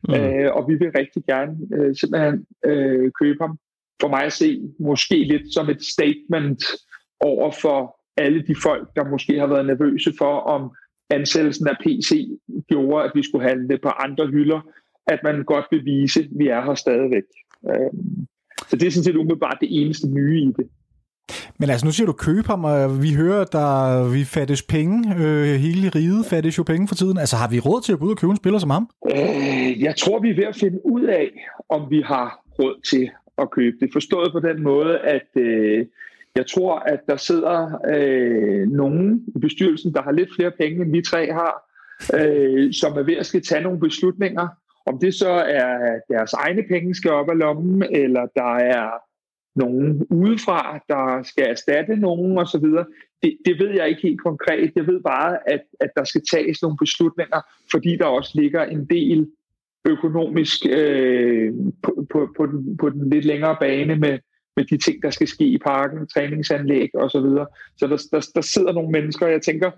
mm. 0.09 0.15
øh, 0.15 0.53
og 0.57 0.69
vi 0.69 0.75
vil 0.75 0.91
rigtig 0.99 1.23
gerne 1.25 1.53
øh, 1.77 1.97
simpelthen 1.97 2.47
øh, 2.65 3.11
købe 3.21 3.39
ham. 3.41 3.59
For 4.01 4.09
mig 4.09 4.25
at 4.25 4.33
se, 4.33 4.61
måske 4.81 5.25
lidt 5.25 5.55
som 5.55 5.71
et 5.71 5.83
statement 5.83 6.65
over 7.21 7.51
for 7.63 8.01
alle 8.17 8.43
de 8.43 8.55
folk, 8.63 8.89
der 8.97 9.11
måske 9.11 9.39
har 9.39 9.47
været 9.47 9.67
nervøse 9.67 10.13
for, 10.19 10.35
om 10.55 10.71
ansættelsen 11.11 11.69
af 11.69 11.77
PC 11.85 12.29
gjorde, 12.69 13.05
at 13.05 13.13
vi 13.15 13.23
skulle 13.23 13.49
handle 13.49 13.79
på 13.79 13.89
andre 13.89 14.27
hylder, 14.27 14.61
at 15.07 15.21
man 15.25 15.45
godt 15.45 15.67
vil 15.71 15.85
vise, 15.85 16.21
at 16.21 16.27
vi 16.39 16.49
er 16.49 16.63
her 16.65 16.75
stadigvæk. 16.75 17.23
Øh, 17.69 17.91
så 18.69 18.77
det 18.77 18.87
er 18.87 18.91
sådan 18.91 19.05
set 19.05 19.17
umiddelbart 19.17 19.59
det 19.61 19.83
eneste 19.83 20.09
nye 20.09 20.43
i 20.43 20.47
det. 20.47 20.69
Men 21.61 21.71
altså, 21.71 21.87
nu 21.87 21.93
siger 21.93 22.07
du 22.07 22.13
købe 22.13 22.47
ham, 22.47 22.65
og 22.65 23.03
vi 23.03 23.15
hører, 23.15 23.45
der, 23.45 23.69
vi 24.13 24.25
fattes 24.25 24.63
penge. 24.63 24.97
Øh, 25.23 25.55
hele 25.67 25.89
riget 25.89 26.27
fattes 26.27 26.59
jo 26.59 26.63
penge 26.63 26.89
for 26.89 26.95
tiden. 26.95 27.19
Altså, 27.19 27.37
har 27.37 27.49
vi 27.49 27.59
råd 27.61 27.81
til 27.83 27.93
at 27.93 27.99
gå 27.99 28.05
ud 28.05 28.11
og 28.11 28.17
købe 28.17 28.31
en 28.31 28.37
spiller 28.37 28.59
som 28.59 28.71
ham? 28.71 28.91
Øh, 29.17 29.83
jeg 29.83 29.97
tror, 29.97 30.21
vi 30.21 30.31
er 30.31 30.35
ved 30.35 30.45
at 30.45 30.57
finde 30.57 30.87
ud 30.87 31.03
af, 31.03 31.31
om 31.69 31.91
vi 31.91 32.01
har 32.01 32.29
råd 32.59 32.81
til 32.91 33.11
at 33.39 33.51
købe 33.51 33.77
det. 33.81 33.89
Forstået 33.93 34.33
på 34.33 34.41
den 34.41 34.63
måde, 34.63 34.99
at 34.99 35.29
øh, 35.37 35.87
jeg 36.37 36.47
tror, 36.47 36.75
at 36.79 37.01
der 37.09 37.17
sidder 37.17 37.81
øh, 37.95 38.69
nogen 38.69 39.25
i 39.37 39.39
bestyrelsen, 39.39 39.95
der 39.95 40.03
har 40.03 40.13
lidt 40.13 40.35
flere 40.37 40.53
penge, 40.61 40.83
end 40.83 40.93
vi 40.93 41.03
tre 41.03 41.33
har, 41.33 41.55
øh, 42.19 42.73
som 42.73 42.93
er 42.93 43.03
ved 43.03 43.17
at 43.17 43.27
skal 43.27 43.43
tage 43.43 43.63
nogle 43.63 43.81
beslutninger. 43.81 44.49
Om 44.87 44.99
det 44.99 45.15
så 45.15 45.31
er 45.31 45.77
deres 46.11 46.33
egne 46.33 46.63
penge 46.69 46.95
skal 46.95 47.11
op 47.11 47.31
af 47.31 47.39
lommen, 47.39 47.83
eller 47.83 48.27
der 48.37 48.57
er 48.57 48.91
nogen 49.57 50.07
udefra, 50.11 50.81
der 50.89 51.23
skal 51.23 51.47
erstatte 51.51 51.97
nogen 51.97 52.39
osv. 52.39 52.67
Det, 53.23 53.37
det 53.45 53.59
ved 53.59 53.71
jeg 53.71 53.89
ikke 53.89 54.03
helt 54.03 54.23
konkret. 54.23 54.73
Jeg 54.77 54.87
ved 54.87 55.01
bare, 55.03 55.51
at, 55.53 55.61
at 55.81 55.91
der 55.97 56.05
skal 56.05 56.23
tages 56.33 56.63
nogle 56.63 56.77
beslutninger, 56.81 57.41
fordi 57.71 57.97
der 57.97 58.05
også 58.05 58.31
ligger 58.35 58.65
en 58.65 58.87
del 58.87 59.27
økonomisk 59.85 60.67
øh, 60.71 61.53
på, 61.83 62.07
på, 62.13 62.29
på, 62.37 62.47
den, 62.47 62.77
på 62.77 62.91
den 62.91 63.11
lidt 63.11 63.25
længere 63.25 63.57
bane 63.61 63.97
med, 63.97 64.19
med 64.57 64.65
de 64.65 64.79
ting, 64.79 65.03
der 65.03 65.11
skal 65.11 65.29
ske 65.29 65.45
i 65.45 65.59
parken, 65.59 66.09
træningsanlæg 66.09 66.89
osv. 66.95 67.11
Så, 67.11 67.21
videre. 67.21 67.47
så 67.77 67.87
der, 67.87 67.97
der, 68.13 68.31
der 68.35 68.41
sidder 68.41 68.73
nogle 68.73 68.91
mennesker, 68.91 69.27
og 69.27 69.33
jeg 69.33 69.43
tænker, 69.43 69.71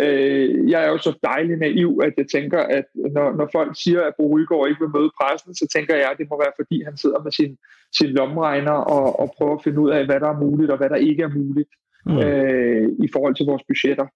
øh, 0.00 0.70
jeg 0.70 0.84
er 0.84 0.88
jo 0.88 0.98
så 0.98 1.18
dejlig 1.22 1.56
naiv, 1.56 2.00
at 2.04 2.14
jeg 2.16 2.26
tænker, 2.34 2.58
at 2.58 2.84
når, 2.94 3.36
når 3.36 3.48
folk 3.52 3.72
siger, 3.82 4.02
at 4.02 4.14
Bo 4.18 4.36
Rygaard 4.36 4.68
ikke 4.68 4.80
vil 4.80 4.96
møde 4.96 5.10
pressen, 5.20 5.54
så 5.54 5.66
tænker 5.74 5.94
jeg, 5.94 6.08
at 6.10 6.18
det 6.18 6.26
må 6.30 6.38
være, 6.38 6.58
fordi 6.60 6.82
han 6.82 6.96
sidder 6.96 7.22
med 7.22 7.32
sin, 7.32 7.58
sin 7.98 8.10
lomregner 8.10 8.78
og, 8.96 9.20
og 9.20 9.34
prøver 9.38 9.56
at 9.56 9.64
finde 9.64 9.80
ud 9.80 9.90
af, 9.90 10.06
hvad 10.06 10.20
der 10.20 10.28
er 10.28 10.40
muligt 10.40 10.70
og 10.70 10.78
hvad 10.78 10.90
der 10.90 10.96
ikke 10.96 11.22
er 11.22 11.34
muligt 11.40 11.70
mm. 12.06 12.18
øh, 12.18 12.88
i 13.04 13.08
forhold 13.12 13.34
til 13.34 13.46
vores 13.46 13.62
budgetter. 13.68 14.06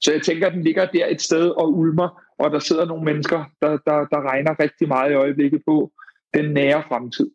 Så 0.00 0.12
jeg 0.12 0.22
tænker, 0.22 0.46
at 0.46 0.52
den 0.52 0.62
ligger 0.62 0.86
der 0.86 1.06
et 1.06 1.20
sted 1.20 1.48
og 1.48 1.76
ulmer, 1.78 2.22
og 2.38 2.50
der 2.50 2.58
sidder 2.58 2.84
nogle 2.84 3.04
mennesker, 3.04 3.44
der, 3.62 3.68
der, 3.68 4.04
der 4.12 4.30
regner 4.30 4.60
rigtig 4.60 4.88
meget 4.88 5.10
i 5.10 5.14
øjeblikket 5.14 5.62
på 5.66 5.92
den 6.34 6.54
nære 6.54 6.82
fremtid. 6.88 7.30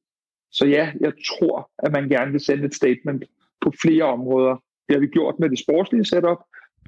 Så 0.52 0.66
ja, 0.66 0.91
jeg 1.00 1.14
tror, 1.30 1.72
at 1.78 1.91
man 1.91 2.10
gerne 2.10 2.32
vil 2.32 2.40
sende 2.40 2.66
et 2.66 2.76
statement 2.76 3.24
på 3.62 3.72
flere 3.82 4.04
områder. 4.04 4.56
Det 4.88 4.95
har 4.95 5.00
vi 5.00 5.08
gjort 5.08 5.40
med 5.40 5.50
det 5.50 5.60
sportslige 5.60 6.06
setup. 6.06 6.38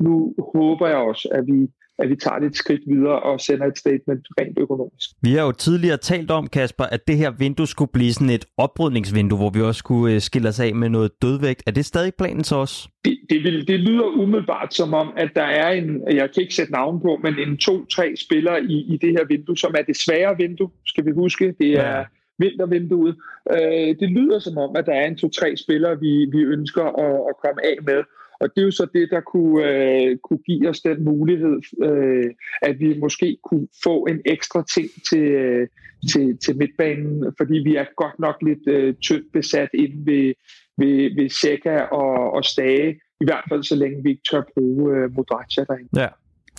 Nu 0.01 0.33
håber 0.55 0.87
jeg 0.87 0.97
også, 0.97 1.27
at 1.31 1.43
vi, 1.47 1.67
at 1.99 2.09
vi 2.09 2.15
tager 2.15 2.39
det 2.39 2.47
et 2.47 2.55
skridt 2.55 2.81
videre 2.87 3.19
og 3.19 3.39
sender 3.39 3.65
et 3.65 3.77
statement 3.77 4.27
rent 4.39 4.57
økonomisk. 4.59 5.09
Vi 5.21 5.31
har 5.33 5.45
jo 5.45 5.51
tidligere 5.51 5.97
talt 5.97 6.31
om, 6.31 6.47
Kasper, 6.47 6.83
at 6.83 7.07
det 7.07 7.17
her 7.17 7.31
vindue 7.31 7.67
skulle 7.67 7.91
blive 7.91 8.13
sådan 8.13 8.29
et 8.29 8.45
oprydningsvindue, 8.57 9.37
hvor 9.37 9.49
vi 9.49 9.61
også 9.61 9.79
skulle 9.79 10.15
øh, 10.15 10.21
skille 10.21 10.49
os 10.49 10.59
af 10.59 10.75
med 10.75 10.89
noget 10.89 11.11
dødvægt. 11.21 11.63
Er 11.67 11.71
det 11.71 11.85
stadig 11.85 12.13
planen 12.15 12.43
så 12.43 12.55
også? 12.55 12.89
Det, 13.05 13.17
det, 13.29 13.43
vil, 13.43 13.67
det 13.67 13.79
lyder 13.79 14.03
umiddelbart 14.03 14.73
som 14.73 14.93
om, 14.93 15.13
at 15.17 15.29
der 15.35 15.43
er 15.43 15.71
en, 15.71 16.01
jeg 16.11 16.31
kan 16.33 16.41
ikke 16.41 16.55
sætte 16.55 16.71
navn 16.71 17.01
på, 17.01 17.19
men 17.23 17.33
en 17.39 17.57
to-tre 17.57 18.15
spillere 18.25 18.63
i, 18.63 18.93
i 18.93 18.97
det 18.97 19.11
her 19.11 19.25
vindue, 19.27 19.57
som 19.57 19.75
er 19.77 19.81
det 19.81 19.97
svære 19.97 20.37
vindue, 20.37 20.69
skal 20.85 21.05
vi 21.05 21.11
huske. 21.11 21.55
Det 21.59 21.71
er 21.71 21.97
ja. 21.97 22.03
vintervinduet. 22.39 23.15
Øh, 23.51 23.95
det 23.99 24.09
lyder 24.09 24.39
som 24.39 24.57
om, 24.57 24.75
at 24.75 24.85
der 24.85 24.93
er 24.93 25.07
en 25.07 25.17
to-tre 25.17 25.57
spillere, 25.57 25.99
vi, 25.99 26.27
vi 26.31 26.41
ønsker 26.41 26.83
at, 26.83 27.15
at 27.29 27.35
komme 27.43 27.65
af 27.65 27.77
med. 27.85 28.03
Og 28.41 28.49
det 28.55 28.61
er 28.61 28.65
jo 28.65 28.71
så 28.71 28.87
det, 28.93 29.07
der 29.11 29.21
kunne, 29.21 29.63
øh, 29.69 30.17
kunne 30.17 30.43
give 30.45 30.69
os 30.69 30.79
den 30.79 31.03
mulighed, 31.03 31.57
øh, 31.83 32.31
at 32.61 32.79
vi 32.79 32.97
måske 32.99 33.37
kunne 33.43 33.67
få 33.83 34.05
en 34.05 34.19
ekstra 34.25 34.63
ting 34.75 34.89
til, 35.09 35.25
øh, 35.43 35.67
til, 36.11 36.37
til 36.45 36.57
midtbanen, 36.57 37.33
fordi 37.37 37.53
vi 37.53 37.75
er 37.75 37.85
godt 37.97 38.19
nok 38.19 38.35
lidt 38.41 38.67
øh, 38.67 38.93
tyndt 39.01 39.31
besat 39.33 39.69
inde 39.73 40.05
ved, 40.05 40.33
ved, 40.77 41.15
ved 41.15 41.29
Seca 41.29 41.81
og, 41.81 42.33
og 42.33 42.45
Stage, 42.45 42.91
i 43.21 43.25
hvert 43.25 43.43
fald 43.49 43.63
så 43.63 43.75
længe 43.75 44.03
vi 44.03 44.09
ikke 44.09 44.23
tør 44.31 44.43
bruge 44.53 44.95
øh, 44.95 45.15
Modraccia 45.15 45.63
derinde. 45.63 45.89
Ja. 46.01 46.07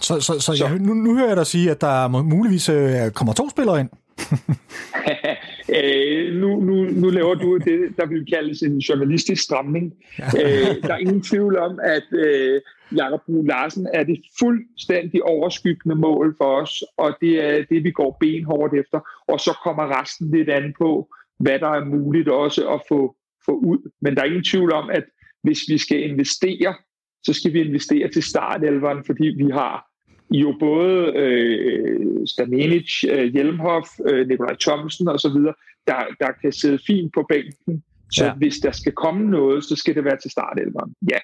Så, 0.01 0.21
så, 0.21 0.41
så, 0.41 0.57
så. 0.57 0.67
Jeg, 0.67 0.79
nu, 0.79 0.95
nu 0.95 1.15
hører 1.17 1.29
jeg 1.29 1.37
dig 1.37 1.47
sige, 1.47 1.71
at 1.71 1.81
der 1.81 2.09
muligvis 2.09 2.69
øh, 2.69 3.11
kommer 3.15 3.33
to 3.33 3.51
spillere 3.51 3.81
ind. 3.81 3.89
Øh, 5.69 6.35
nu, 6.35 6.61
nu, 6.61 6.75
nu 6.85 7.11
laver 7.11 7.35
du 7.35 7.57
det, 7.57 7.97
der 7.97 8.07
vil 8.07 8.27
kaldes 8.27 8.63
en 8.63 8.79
journalistisk 8.79 9.43
stramning. 9.43 9.95
Øh, 10.19 10.83
der 10.83 10.95
er 10.95 10.99
ingen 10.99 11.23
tvivl 11.23 11.59
om, 11.59 11.79
at 11.83 12.03
øh, 12.13 12.61
Jakob 12.97 13.21
Brun 13.27 13.47
Larsen 13.47 13.89
er 13.95 14.05
det 14.05 14.21
fuldstændig 14.39 15.23
overskyggende 15.23 15.97
mål 15.97 16.35
for 16.39 16.61
os, 16.63 16.83
og 16.97 17.17
det 17.21 17.45
er 17.45 17.65
det, 17.71 17.85
vi 17.85 17.91
går 17.91 18.17
benhårdt 18.21 18.75
efter. 18.75 19.01
Og 19.29 19.41
så 19.41 19.59
kommer 19.65 20.01
resten 20.01 20.31
lidt 20.31 20.49
an 20.49 20.75
på, 20.79 21.15
hvad 21.39 21.59
der 21.59 21.69
er 21.69 21.85
muligt 21.85 22.29
også 22.29 22.69
at 22.69 22.81
få, 22.89 23.17
få 23.47 23.53
ud. 23.53 23.91
Men 24.01 24.15
der 24.15 24.23
er 24.23 24.27
ingen 24.27 24.45
tvivl 24.45 24.73
om, 24.73 24.91
at 24.91 25.05
hvis 25.43 25.61
vi 25.69 25.79
skal 25.79 26.11
investere, 26.11 26.75
så 27.23 27.33
skal 27.33 27.53
vi 27.53 27.61
investere 27.61 28.09
til 28.09 28.23
startelveren, 28.23 29.05
fordi 29.07 29.27
vi 29.27 29.51
har 29.53 29.87
jo 30.31 30.55
både 30.61 31.13
øh, 31.17 32.27
Stamenic, 32.27 33.05
øh, 33.11 33.33
Hjelmhoff, 33.33 33.89
øh, 34.09 34.29
Nikolaj 34.29 34.57
Thomsen 34.61 35.09
osv., 35.09 35.39
der, 35.87 36.01
der 36.21 36.31
kan 36.43 36.53
sidde 36.53 36.79
fint 36.87 37.13
på 37.15 37.27
bænken. 37.29 37.83
Så 38.13 38.25
ja. 38.25 38.35
hvis 38.35 38.57
der 38.57 38.73
skal 38.73 38.93
komme 38.93 39.31
noget, 39.31 39.65
så 39.65 39.77
skal 39.77 39.95
det 39.95 40.05
være 40.05 40.17
til 40.23 40.31
startelveren. 40.31 40.95
Ja. 41.11 41.19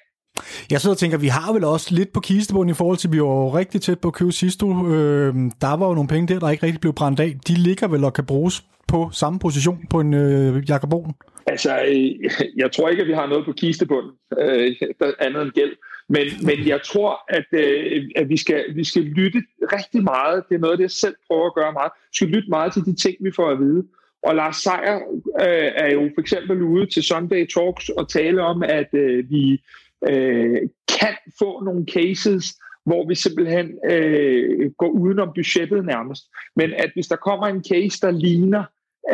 Jeg 0.71 0.81
sidder 0.81 0.93
og 0.93 0.97
tænker, 0.97 1.17
vi 1.17 1.27
har 1.27 1.53
vel 1.53 1.63
også 1.63 1.95
lidt 1.95 2.13
på 2.13 2.19
kistebunden 2.19 2.69
i 2.69 2.73
forhold 2.73 2.97
til, 2.97 3.07
at 3.07 3.13
vi 3.13 3.21
var 3.21 3.55
rigtig 3.55 3.81
tæt 3.81 3.99
på 3.99 4.07
at 4.07 4.13
købe 4.13 4.31
sidste 4.31 4.65
øh, 4.65 5.33
Der 5.61 5.77
var 5.77 5.87
jo 5.87 5.93
nogle 5.93 6.07
penge 6.07 6.33
der, 6.33 6.39
der 6.39 6.49
ikke 6.49 6.65
rigtig 6.65 6.81
blev 6.81 6.93
brændt 6.93 7.19
af. 7.19 7.35
De 7.47 7.53
ligger 7.53 7.87
vel 7.87 8.03
og 8.03 8.13
kan 8.13 8.25
bruges 8.25 8.63
på 8.87 9.09
samme 9.11 9.39
position 9.39 9.85
på 9.89 9.99
en 9.99 10.13
øh, 10.13 10.69
Jakob 10.69 10.89
Bogen? 10.89 11.13
Altså, 11.47 11.71
øh, 11.87 12.31
jeg 12.57 12.71
tror 12.71 12.89
ikke, 12.89 13.01
at 13.01 13.07
vi 13.07 13.13
har 13.13 13.27
noget 13.27 13.45
på 13.45 13.51
kistebunden, 13.51 14.11
øh, 14.39 14.75
andet 15.19 15.41
end 15.41 15.51
gæld. 15.51 15.73
Men, 16.15 16.25
men 16.47 16.67
jeg 16.67 16.79
tror, 16.83 17.11
at, 17.37 17.45
øh, 17.51 18.09
at 18.15 18.29
vi, 18.29 18.37
skal, 18.37 18.65
vi 18.75 18.83
skal 18.83 19.03
lytte 19.03 19.41
rigtig 19.61 20.03
meget. 20.03 20.43
Det 20.49 20.55
er 20.55 20.59
noget, 20.59 20.77
det 20.79 20.83
jeg 20.83 20.91
selv 20.91 21.15
prøver 21.27 21.45
at 21.45 21.55
gøre 21.55 21.73
meget. 21.73 21.91
Vi 21.95 22.15
skal 22.15 22.27
lytte 22.27 22.49
meget 22.49 22.73
til 22.73 22.85
de 22.85 22.95
ting, 22.95 23.15
vi 23.19 23.31
får 23.35 23.49
at 23.49 23.59
vide. 23.59 23.83
Og 24.23 24.35
Lars 24.35 24.55
Seier 24.55 24.97
øh, 25.45 25.71
er 25.83 25.89
jo 25.93 26.01
for 26.15 26.21
eksempel 26.21 26.61
ude 26.61 26.85
til 26.85 27.03
Sunday 27.03 27.47
Talks 27.47 27.89
og 27.89 28.09
tale 28.09 28.41
om, 28.41 28.63
at 28.63 28.89
øh, 28.93 29.29
vi 29.29 29.61
øh, 30.09 30.61
kan 30.99 31.15
få 31.39 31.63
nogle 31.63 31.85
cases, 31.93 32.45
hvor 32.85 33.07
vi 33.07 33.15
simpelthen 33.15 33.67
øh, 33.89 34.71
går 34.77 34.89
udenom 34.89 35.29
budgettet 35.35 35.85
nærmest. 35.85 36.23
Men 36.55 36.73
at 36.73 36.91
hvis 36.93 37.07
der 37.07 37.15
kommer 37.15 37.47
en 37.47 37.63
case, 37.71 37.99
der 38.01 38.11
ligner 38.11 38.63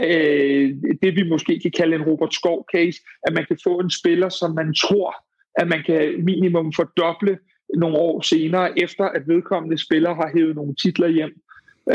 øh, 0.04 0.76
det, 1.02 1.16
vi 1.16 1.24
måske 1.30 1.60
kan 1.60 1.72
kalde 1.78 1.96
en 1.96 2.04
Robert 2.04 2.34
Skov-case, 2.34 2.98
at 3.28 3.34
man 3.34 3.46
kan 3.46 3.58
få 3.64 3.80
en 3.80 3.90
spiller, 3.90 4.30
som 4.30 4.56
man 4.56 4.74
tror, 4.74 5.29
at 5.60 5.68
man 5.68 5.84
kan 5.86 6.26
minimum 6.26 6.74
fordoble 6.74 7.38
nogle 7.78 7.98
år 7.98 8.22
senere, 8.22 8.80
efter 8.80 9.06
at 9.06 9.28
vedkommende 9.28 9.78
spiller 9.86 10.14
har 10.14 10.32
hævet 10.36 10.56
nogle 10.56 10.76
titler 10.76 11.08
hjem, 11.08 11.34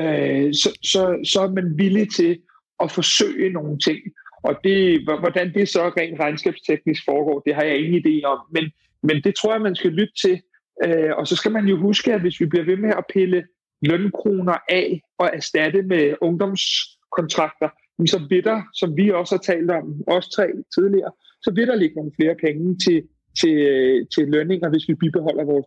øh, 0.03 0.55
så, 0.55 0.79
så, 0.93 1.03
så 1.33 1.41
er 1.41 1.51
man 1.51 1.79
villig 1.79 2.13
til 2.13 2.39
at 2.83 2.93
forsøge 2.93 3.53
nogle 3.53 3.79
ting. 3.79 3.99
Og 4.43 4.55
det, 4.65 5.01
hvordan 5.05 5.55
det 5.55 5.69
så 5.69 5.93
rent 5.97 6.21
regnskabsteknisk 6.21 7.05
foregår, 7.05 7.41
det 7.41 7.55
har 7.55 7.63
jeg 7.63 7.79
ingen 7.79 8.03
idé 8.07 8.27
om. 8.27 8.39
Men, 8.51 8.65
men 9.03 9.23
det 9.25 9.35
tror 9.35 9.53
jeg, 9.53 9.61
man 9.61 9.77
skal 9.77 9.91
lytte 9.91 10.15
til. 10.23 10.41
Øh, 10.85 11.11
og 11.19 11.27
så 11.29 11.37
skal 11.37 11.53
man 11.53 11.67
jo 11.67 11.77
huske, 11.77 12.15
at 12.15 12.21
hvis 12.21 12.41
vi 12.41 12.47
bliver 12.47 12.65
ved 12.65 12.77
med 12.77 12.91
at 12.91 13.05
pille 13.15 13.45
lønkroner 13.83 14.57
af 14.69 15.01
og 15.19 15.31
erstatte 15.33 15.83
med 15.83 16.15
ungdomskontrakter, 16.21 17.69
så 18.07 18.27
vil 18.29 18.45
der, 18.45 18.63
som 18.75 18.97
vi 18.97 19.11
også 19.11 19.35
har 19.35 19.43
talt 19.55 19.71
om, 19.71 20.03
os 20.07 20.29
tre 20.29 20.47
tidligere, 20.75 21.13
så 21.43 21.53
vil 21.55 21.67
der 21.67 21.75
ligge 21.75 21.97
nogle 21.97 22.13
flere 22.21 22.35
penge 22.45 22.79
til, 22.79 23.03
til, 23.41 23.55
øh, 23.73 24.07
til 24.15 24.29
lønninger, 24.29 24.69
hvis 24.71 24.89
vi 24.89 24.95
bibeholder 24.95 25.45
vores 25.45 25.67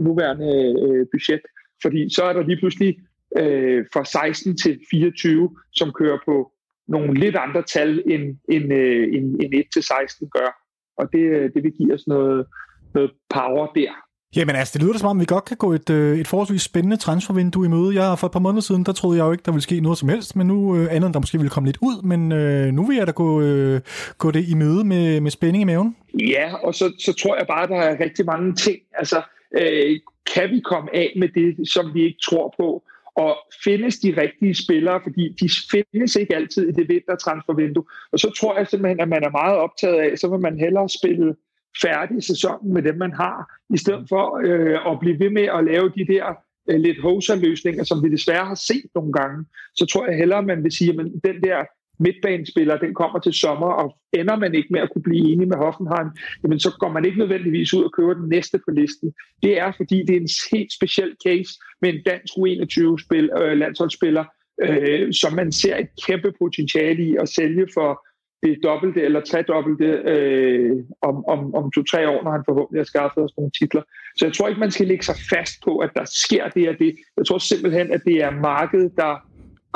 nuværende 0.00 0.52
øh, 0.84 1.06
budget. 1.12 1.42
Fordi 1.82 2.14
så 2.14 2.22
er 2.24 2.32
der 2.32 2.42
lige 2.42 2.60
pludselig 2.62 2.98
øh, 3.38 3.84
fra 3.92 4.04
16 4.04 4.56
til 4.56 4.80
24, 4.90 5.50
som 5.72 5.92
kører 5.92 6.18
på 6.24 6.52
nogle 6.88 7.14
lidt 7.14 7.36
andre 7.36 7.62
tal, 7.62 8.02
end, 8.06 8.38
end, 8.48 8.72
øh, 8.72 9.14
end, 9.14 9.26
end 9.42 9.54
1 9.54 9.64
til 9.74 9.82
16 9.82 10.28
gør. 10.28 10.50
Og 10.98 11.12
det, 11.12 11.24
øh, 11.36 11.50
det 11.54 11.62
vil 11.62 11.72
give 11.72 11.94
os 11.94 12.06
noget, 12.06 12.46
noget 12.94 13.10
power 13.34 13.66
der. 13.66 14.03
Jamen 14.36 14.56
altså, 14.56 14.78
det 14.78 14.82
lyder 14.82 14.98
som 14.98 15.08
om, 15.08 15.20
vi 15.20 15.24
godt 15.24 15.44
kan 15.44 15.56
gå 15.56 15.72
et, 15.72 15.90
øh, 15.90 16.18
et 16.18 16.28
forholdsvis 16.28 16.62
spændende 16.62 16.96
transfervindue 16.96 17.66
i 17.66 17.68
møde. 17.68 18.02
Jeg, 18.02 18.18
for 18.18 18.26
et 18.26 18.32
par 18.32 18.40
måneder 18.40 18.60
siden, 18.62 18.84
der 18.84 18.92
troede 18.92 19.18
jeg 19.18 19.24
jo 19.24 19.32
ikke, 19.32 19.42
der 19.46 19.52
ville 19.52 19.62
ske 19.62 19.80
noget 19.80 19.98
som 19.98 20.08
helst, 20.08 20.36
men 20.36 20.46
nu 20.46 20.76
øh, 20.76 20.86
andet 20.90 21.14
der 21.14 21.20
måske 21.20 21.38
ville 21.38 21.50
komme 21.50 21.68
lidt 21.68 21.78
ud, 21.80 22.02
men 22.02 22.32
øh, 22.32 22.72
nu 22.72 22.86
vil 22.86 22.96
jeg 22.96 23.06
da 23.06 23.12
gå, 23.12 23.40
øh, 23.42 23.80
gå 24.18 24.30
det 24.30 24.48
i 24.48 24.54
møde 24.54 24.84
med, 24.84 25.20
med 25.20 25.30
spænding 25.30 25.62
i 25.62 25.64
maven. 25.64 25.96
Ja, 26.20 26.54
og 26.54 26.74
så, 26.74 26.92
så 26.98 27.12
tror 27.12 27.36
jeg 27.36 27.46
bare, 27.46 27.66
der 27.66 27.76
er 27.76 28.04
rigtig 28.04 28.24
mange 28.26 28.54
ting. 28.54 28.78
Altså, 28.98 29.22
øh, 29.58 30.00
kan 30.34 30.50
vi 30.50 30.60
komme 30.60 30.96
af 30.96 31.12
med 31.16 31.28
det, 31.28 31.68
som 31.68 31.94
vi 31.94 32.04
ikke 32.04 32.18
tror 32.22 32.54
på? 32.58 32.82
Og 33.16 33.36
findes 33.64 33.98
de 33.98 34.14
rigtige 34.22 34.54
spillere, 34.54 35.00
fordi 35.02 35.36
de 35.40 35.48
findes 35.70 36.16
ikke 36.16 36.36
altid 36.36 36.68
i 36.68 36.72
det 36.72 36.88
vintertransfervindue. 36.88 37.84
Og 38.12 38.18
så 38.18 38.32
tror 38.38 38.58
jeg 38.58 38.68
simpelthen, 38.68 39.00
at 39.00 39.08
man 39.08 39.24
er 39.24 39.30
meget 39.30 39.56
optaget 39.56 39.94
af, 39.94 40.18
så 40.18 40.28
vil 40.28 40.40
man 40.40 40.58
hellere 40.58 40.88
spille 40.88 41.34
færdig 41.82 42.22
sæsonen 42.22 42.72
med 42.74 42.82
dem, 42.82 42.96
man 42.96 43.12
har, 43.12 43.54
i 43.74 43.78
stedet 43.78 44.06
for 44.08 44.40
øh, 44.44 44.92
at 44.92 45.00
blive 45.00 45.18
ved 45.18 45.30
med 45.30 45.42
at 45.42 45.64
lave 45.64 45.88
de 45.88 46.06
der 46.12 46.24
øh, 46.70 46.80
lidt 46.80 47.02
hoser-løsninger, 47.02 47.84
som 47.84 48.02
vi 48.04 48.08
desværre 48.10 48.46
har 48.46 48.60
set 48.68 48.90
nogle 48.94 49.12
gange, 49.12 49.44
så 49.74 49.86
tror 49.86 50.06
jeg 50.06 50.16
hellere, 50.16 50.42
man 50.42 50.64
vil 50.64 50.72
sige, 50.72 50.90
at 50.90 50.96
den 51.24 51.42
der 51.42 51.64
midtbanespiller, 51.98 52.78
den 52.78 52.94
kommer 52.94 53.18
til 53.18 53.32
sommer, 53.32 53.66
og 53.66 53.96
ender 54.12 54.36
man 54.36 54.54
ikke 54.54 54.68
med 54.70 54.80
at 54.80 54.90
kunne 54.92 55.02
blive 55.02 55.32
enig 55.32 55.48
med 55.48 55.56
Hoffenheim, 55.56 56.08
jamen 56.42 56.60
så 56.60 56.70
går 56.80 56.88
man 56.88 57.04
ikke 57.04 57.18
nødvendigvis 57.18 57.74
ud 57.74 57.84
og 57.84 57.92
køber 57.92 58.14
den 58.14 58.28
næste 58.28 58.58
på 58.58 58.70
listen. 58.70 59.12
Det 59.42 59.58
er, 59.58 59.72
fordi 59.76 59.98
det 60.06 60.16
er 60.16 60.20
en 60.20 60.36
helt 60.52 60.72
speciel 60.72 61.16
case 61.26 61.50
med 61.80 61.94
en 61.94 62.02
dansk 62.06 62.32
U21-spil, 62.34 63.30
øh, 63.38 63.58
landsholdsspiller, 63.58 64.24
øh, 64.62 65.12
som 65.12 65.32
man 65.32 65.52
ser 65.52 65.76
et 65.76 65.88
kæmpe 66.06 66.32
potentiale 66.38 67.02
i 67.02 67.16
at 67.16 67.28
sælge 67.28 67.66
for 67.74 68.06
det 68.44 68.58
dobbelte 68.62 69.02
eller 69.02 69.20
tredobbelte 69.20 69.84
øh, 69.84 70.76
om, 71.02 71.24
om, 71.24 71.54
om 71.54 71.70
to-tre 71.70 72.08
år, 72.08 72.24
når 72.24 72.30
han 72.30 72.44
forhåbentlig 72.48 72.80
har 72.80 72.84
skaffet 72.94 73.24
os 73.24 73.36
nogle 73.36 73.50
titler. 73.60 73.82
Så 74.16 74.26
jeg 74.26 74.32
tror 74.32 74.48
ikke, 74.48 74.60
man 74.60 74.70
skal 74.70 74.86
lægge 74.86 75.04
sig 75.04 75.14
fast 75.32 75.54
på, 75.64 75.78
at 75.78 75.90
der 75.94 76.04
sker 76.24 76.48
det 76.48 76.68
og 76.68 76.74
det. 76.78 76.94
Jeg 77.16 77.26
tror 77.26 77.38
simpelthen, 77.38 77.92
at 77.92 78.02
det 78.04 78.16
er 78.22 78.30
markedet, 78.30 78.92
der 78.96 79.12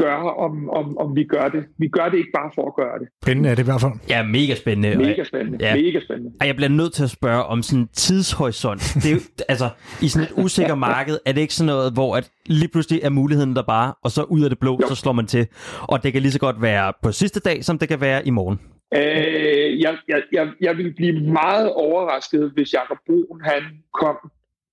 gør, 0.03 0.17
om, 0.47 0.71
om, 0.71 0.99
om 0.99 1.17
vi 1.17 1.25
gør 1.25 1.49
det. 1.49 1.63
Vi 1.79 1.89
gør 1.89 2.09
det 2.09 2.19
ikke 2.19 2.35
bare 2.35 2.51
for 2.55 2.67
at 2.71 2.75
gøre 2.81 2.99
det. 3.01 3.09
Spændende 3.25 3.49
er 3.51 3.55
det 3.55 3.63
i 3.63 3.65
hvert 3.65 3.81
fald. 3.81 3.93
Ja, 4.09 4.23
mega 4.23 4.55
spændende. 4.55 4.99
Mega 4.99 5.25
spændende. 5.25 5.59
Ja. 5.67 5.75
Mega 5.77 6.01
spændende. 6.01 6.31
Og 6.41 6.47
jeg 6.47 6.57
bliver 6.57 6.69
nødt 6.69 6.93
til 6.93 7.05
at 7.05 7.11
spørge 7.11 7.45
om 7.45 7.63
sådan 7.63 7.81
en 7.81 7.89
tidshorisont. 7.93 8.81
Det 8.95 9.07
er 9.07 9.15
jo, 9.15 9.21
altså, 9.49 9.69
i 10.03 10.09
sådan 10.09 10.29
et 10.29 10.45
usikker 10.45 10.75
marked, 10.91 11.19
er 11.27 11.33
det 11.33 11.41
ikke 11.41 11.55
sådan 11.55 11.67
noget, 11.67 11.93
hvor 11.93 12.17
at 12.17 12.31
lige 12.47 12.69
pludselig 12.69 13.01
er 13.03 13.11
muligheden 13.11 13.57
der 13.57 13.63
bare, 13.63 13.95
og 14.05 14.11
så 14.11 14.23
ud 14.23 14.43
af 14.43 14.51
det 14.51 14.59
blå, 14.59 14.79
jo. 14.83 14.89
så 14.89 14.95
slår 14.95 15.13
man 15.13 15.27
til. 15.27 15.47
Og 15.83 16.03
det 16.03 16.13
kan 16.13 16.23
lige 16.23 16.33
så 16.33 16.41
godt 16.41 16.63
være 16.63 16.93
på 17.03 17.13
sidste 17.13 17.41
dag, 17.41 17.65
som 17.65 17.79
det 17.79 17.89
kan 17.89 18.01
være 18.01 18.27
i 18.27 18.31
morgen. 18.31 18.59
Øh, 18.95 19.81
jeg, 19.81 19.97
jeg, 20.09 20.23
jeg, 20.33 20.49
jeg 20.61 20.77
vil 20.77 20.95
blive 20.95 21.21
meget 21.21 21.73
overrasket, 21.73 22.51
hvis 22.55 22.73
Jakob 22.73 22.99
Brun 23.07 23.41
han 23.45 23.63
kom 24.01 24.17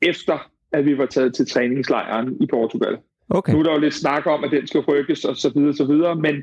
efter, 0.01 0.37
at 0.73 0.85
vi 0.85 0.97
var 0.97 1.05
taget 1.05 1.35
til 1.35 1.47
træningslejren 1.47 2.37
i 2.41 2.45
Portugal. 2.45 2.97
Okay. 3.29 3.53
Nu 3.53 3.59
er 3.59 3.63
der 3.63 3.71
jo 3.73 3.79
lidt 3.79 3.93
snak 3.93 4.25
om, 4.25 4.43
at 4.43 4.51
den 4.51 4.67
skal 4.67 4.81
rykkes 4.81 5.25
og 5.25 5.37
så 5.37 5.51
videre, 5.55 5.73
så 5.73 5.85
videre. 5.85 6.15
men 6.15 6.35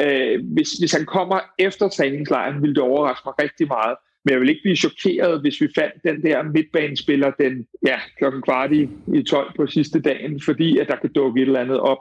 øh, 0.00 0.44
hvis, 0.54 0.72
hvis 0.72 0.92
han 0.92 1.06
kommer 1.06 1.40
efter 1.58 1.88
træningslejren, 1.88 2.62
vil 2.62 2.74
det 2.74 2.78
overraske 2.78 3.22
mig 3.26 3.34
rigtig 3.42 3.66
meget. 3.66 3.96
Men 4.24 4.32
jeg 4.32 4.40
vil 4.40 4.48
ikke 4.48 4.62
blive 4.64 4.76
chokeret, 4.76 5.40
hvis 5.40 5.60
vi 5.60 5.68
fandt 5.74 5.94
den 6.04 6.22
der 6.22 6.42
midtbanespiller 6.42 7.30
den 7.30 7.66
ja, 7.86 7.98
klokken 8.18 8.42
kvart 8.42 8.72
i, 8.72 8.88
i 9.14 9.22
12 9.22 9.52
på 9.56 9.66
sidste 9.66 10.00
dagen, 10.00 10.40
fordi 10.40 10.78
at 10.78 10.88
der 10.88 10.96
kan 10.96 11.12
dukke 11.12 11.42
et 11.42 11.46
eller 11.46 11.60
andet 11.60 11.80
op, 11.80 11.98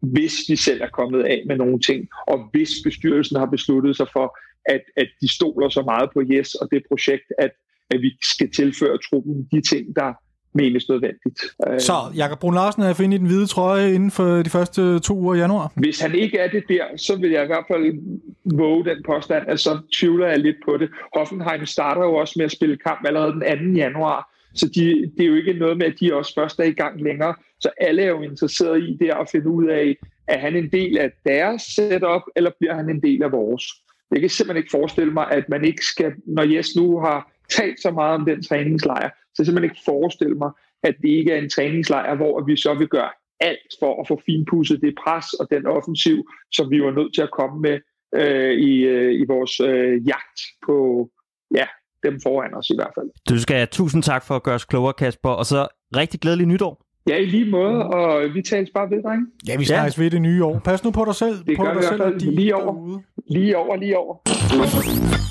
hvis 0.00 0.34
vi 0.48 0.56
selv 0.56 0.82
er 0.82 0.88
kommet 0.88 1.22
af 1.22 1.42
med 1.46 1.56
nogle 1.56 1.80
ting, 1.80 2.08
og 2.26 2.48
hvis 2.52 2.70
bestyrelsen 2.84 3.36
har 3.36 3.46
besluttet 3.46 3.96
sig 3.96 4.06
for, 4.12 4.38
at, 4.64 4.82
at 4.96 5.08
de 5.20 5.34
stoler 5.34 5.68
så 5.68 5.82
meget 5.82 6.10
på 6.14 6.22
Yes 6.30 6.54
og 6.54 6.68
det 6.70 6.82
projekt, 6.88 7.32
at, 7.38 7.50
at 7.90 8.02
vi 8.02 8.10
skal 8.22 8.50
tilføre 8.50 8.98
truppen 9.10 9.48
de 9.52 9.60
ting, 9.60 9.96
der, 9.96 10.12
menes 10.56 10.88
nødvendigt. 10.88 11.40
Så 11.78 11.92
Jakob 12.16 12.38
Brun 12.40 12.54
Larsen 12.54 12.82
er 12.82 12.92
finde 12.92 13.16
i 13.16 13.18
den 13.18 13.26
hvide 13.26 13.46
trøje 13.46 13.92
inden 13.94 14.10
for 14.10 14.42
de 14.42 14.50
første 14.50 14.98
to 14.98 15.14
uger 15.18 15.34
i 15.34 15.38
januar? 15.38 15.72
Hvis 15.74 16.00
han 16.00 16.14
ikke 16.14 16.38
er 16.38 16.50
det 16.50 16.64
der, 16.68 16.84
så 16.96 17.16
vil 17.16 17.30
jeg 17.30 17.44
i 17.44 17.46
hvert 17.46 17.64
fald 17.70 17.98
våge 18.44 18.84
den 18.84 19.02
påstand, 19.06 19.44
at 19.48 19.60
så 19.60 19.78
tvivler 20.00 20.26
jeg 20.26 20.38
lidt 20.38 20.56
på 20.64 20.76
det. 20.76 20.88
Hoffenheim 21.16 21.66
starter 21.66 22.02
jo 22.02 22.14
også 22.14 22.34
med 22.36 22.44
at 22.44 22.52
spille 22.52 22.76
kamp 22.76 23.06
allerede 23.06 23.32
den 23.32 23.74
2. 23.74 23.78
januar, 23.78 24.32
så 24.54 24.66
de, 24.74 25.12
det 25.16 25.24
er 25.24 25.28
jo 25.28 25.34
ikke 25.34 25.52
noget 25.52 25.76
med, 25.78 25.86
at 25.86 25.94
de 26.00 26.14
også 26.14 26.32
først 26.34 26.58
er 26.58 26.64
i 26.64 26.72
gang 26.72 27.02
længere. 27.02 27.34
Så 27.60 27.70
alle 27.80 28.02
er 28.02 28.08
jo 28.08 28.22
interesseret 28.22 28.82
i 28.82 28.96
det 29.00 29.10
at 29.10 29.28
finde 29.32 29.48
ud 29.48 29.66
af, 29.66 29.96
er 30.28 30.38
han 30.38 30.56
en 30.56 30.68
del 30.72 30.98
af 30.98 31.10
deres 31.26 31.62
setup, 31.62 32.22
eller 32.36 32.50
bliver 32.58 32.74
han 32.74 32.90
en 32.90 33.02
del 33.02 33.22
af 33.22 33.32
vores? 33.32 33.64
Jeg 34.10 34.20
kan 34.20 34.30
simpelthen 34.30 34.62
ikke 34.62 34.70
forestille 34.70 35.12
mig, 35.12 35.26
at 35.30 35.48
man 35.48 35.64
ikke 35.64 35.84
skal, 35.84 36.12
når 36.26 36.42
Jes 36.42 36.76
nu 36.76 36.98
har 36.98 37.32
talt 37.50 37.80
så 37.80 37.90
meget 37.90 38.14
om 38.14 38.24
den 38.24 38.42
træningslejr, 38.42 39.10
så 39.36 39.42
jeg 39.42 39.46
simpelthen 39.46 39.70
ikke 39.70 39.84
forestille 39.84 40.34
mig, 40.34 40.50
at 40.82 40.94
det 41.02 41.08
ikke 41.08 41.32
er 41.32 41.38
en 41.38 41.50
træningslejr, 41.50 42.14
hvor 42.14 42.44
vi 42.48 42.56
så 42.56 42.74
vil 42.74 42.88
gøre 42.88 43.10
alt 43.40 43.72
for 43.80 44.00
at 44.00 44.08
få 44.08 44.22
finpudset 44.26 44.80
det 44.82 44.94
pres 45.04 45.26
og 45.32 45.46
den 45.50 45.66
offensiv, 45.66 46.18
som 46.52 46.70
vi 46.70 46.82
var 46.82 46.90
nødt 46.90 47.14
til 47.14 47.22
at 47.22 47.30
komme 47.30 47.60
med 47.60 47.76
øh, 48.14 48.52
i, 48.52 48.72
øh, 48.80 49.20
i 49.20 49.24
vores 49.28 49.60
øh, 49.60 50.06
jagt 50.08 50.40
på 50.66 51.08
ja, 51.54 51.66
dem 52.02 52.20
foran 52.22 52.54
os 52.54 52.70
i 52.70 52.76
hvert 52.78 52.92
fald. 52.94 53.08
Du 53.28 53.40
skal 53.40 53.56
have 53.56 53.66
tusind 53.66 54.02
tak 54.02 54.22
for 54.26 54.34
at 54.36 54.42
gøre 54.42 54.54
os 54.54 54.64
klogere, 54.64 54.92
Kasper, 54.92 55.30
og 55.30 55.46
så 55.46 55.66
rigtig 55.96 56.20
glædelig 56.20 56.46
nytår. 56.46 56.82
Ja, 57.08 57.16
i 57.16 57.26
lige 57.26 57.50
måde, 57.50 57.84
og 57.86 58.34
vi 58.34 58.42
tales 58.42 58.70
bare 58.74 58.90
ved, 58.90 59.02
drenge. 59.02 59.26
Ja, 59.48 59.56
vi 59.56 59.64
snakkes 59.64 59.98
ved 59.98 60.10
det 60.10 60.22
nye 60.22 60.44
år. 60.44 60.58
Pas 60.58 60.84
nu 60.84 60.90
på 60.90 61.04
dig 61.04 61.14
selv. 61.14 61.36
Det 61.46 61.56
på 61.56 61.64
gør 61.64 61.72
dig 61.72 61.80
vi 61.80 61.84
i 61.84 61.88
selv 61.88 61.96
hvert 61.96 62.14
og 62.14 62.20
fald 62.20 62.32
lige 62.32 62.54
over. 62.54 62.64
derude. 62.64 63.02
Lige 63.28 63.56
over, 63.56 63.76
lige 63.76 63.98
over. 63.98 65.25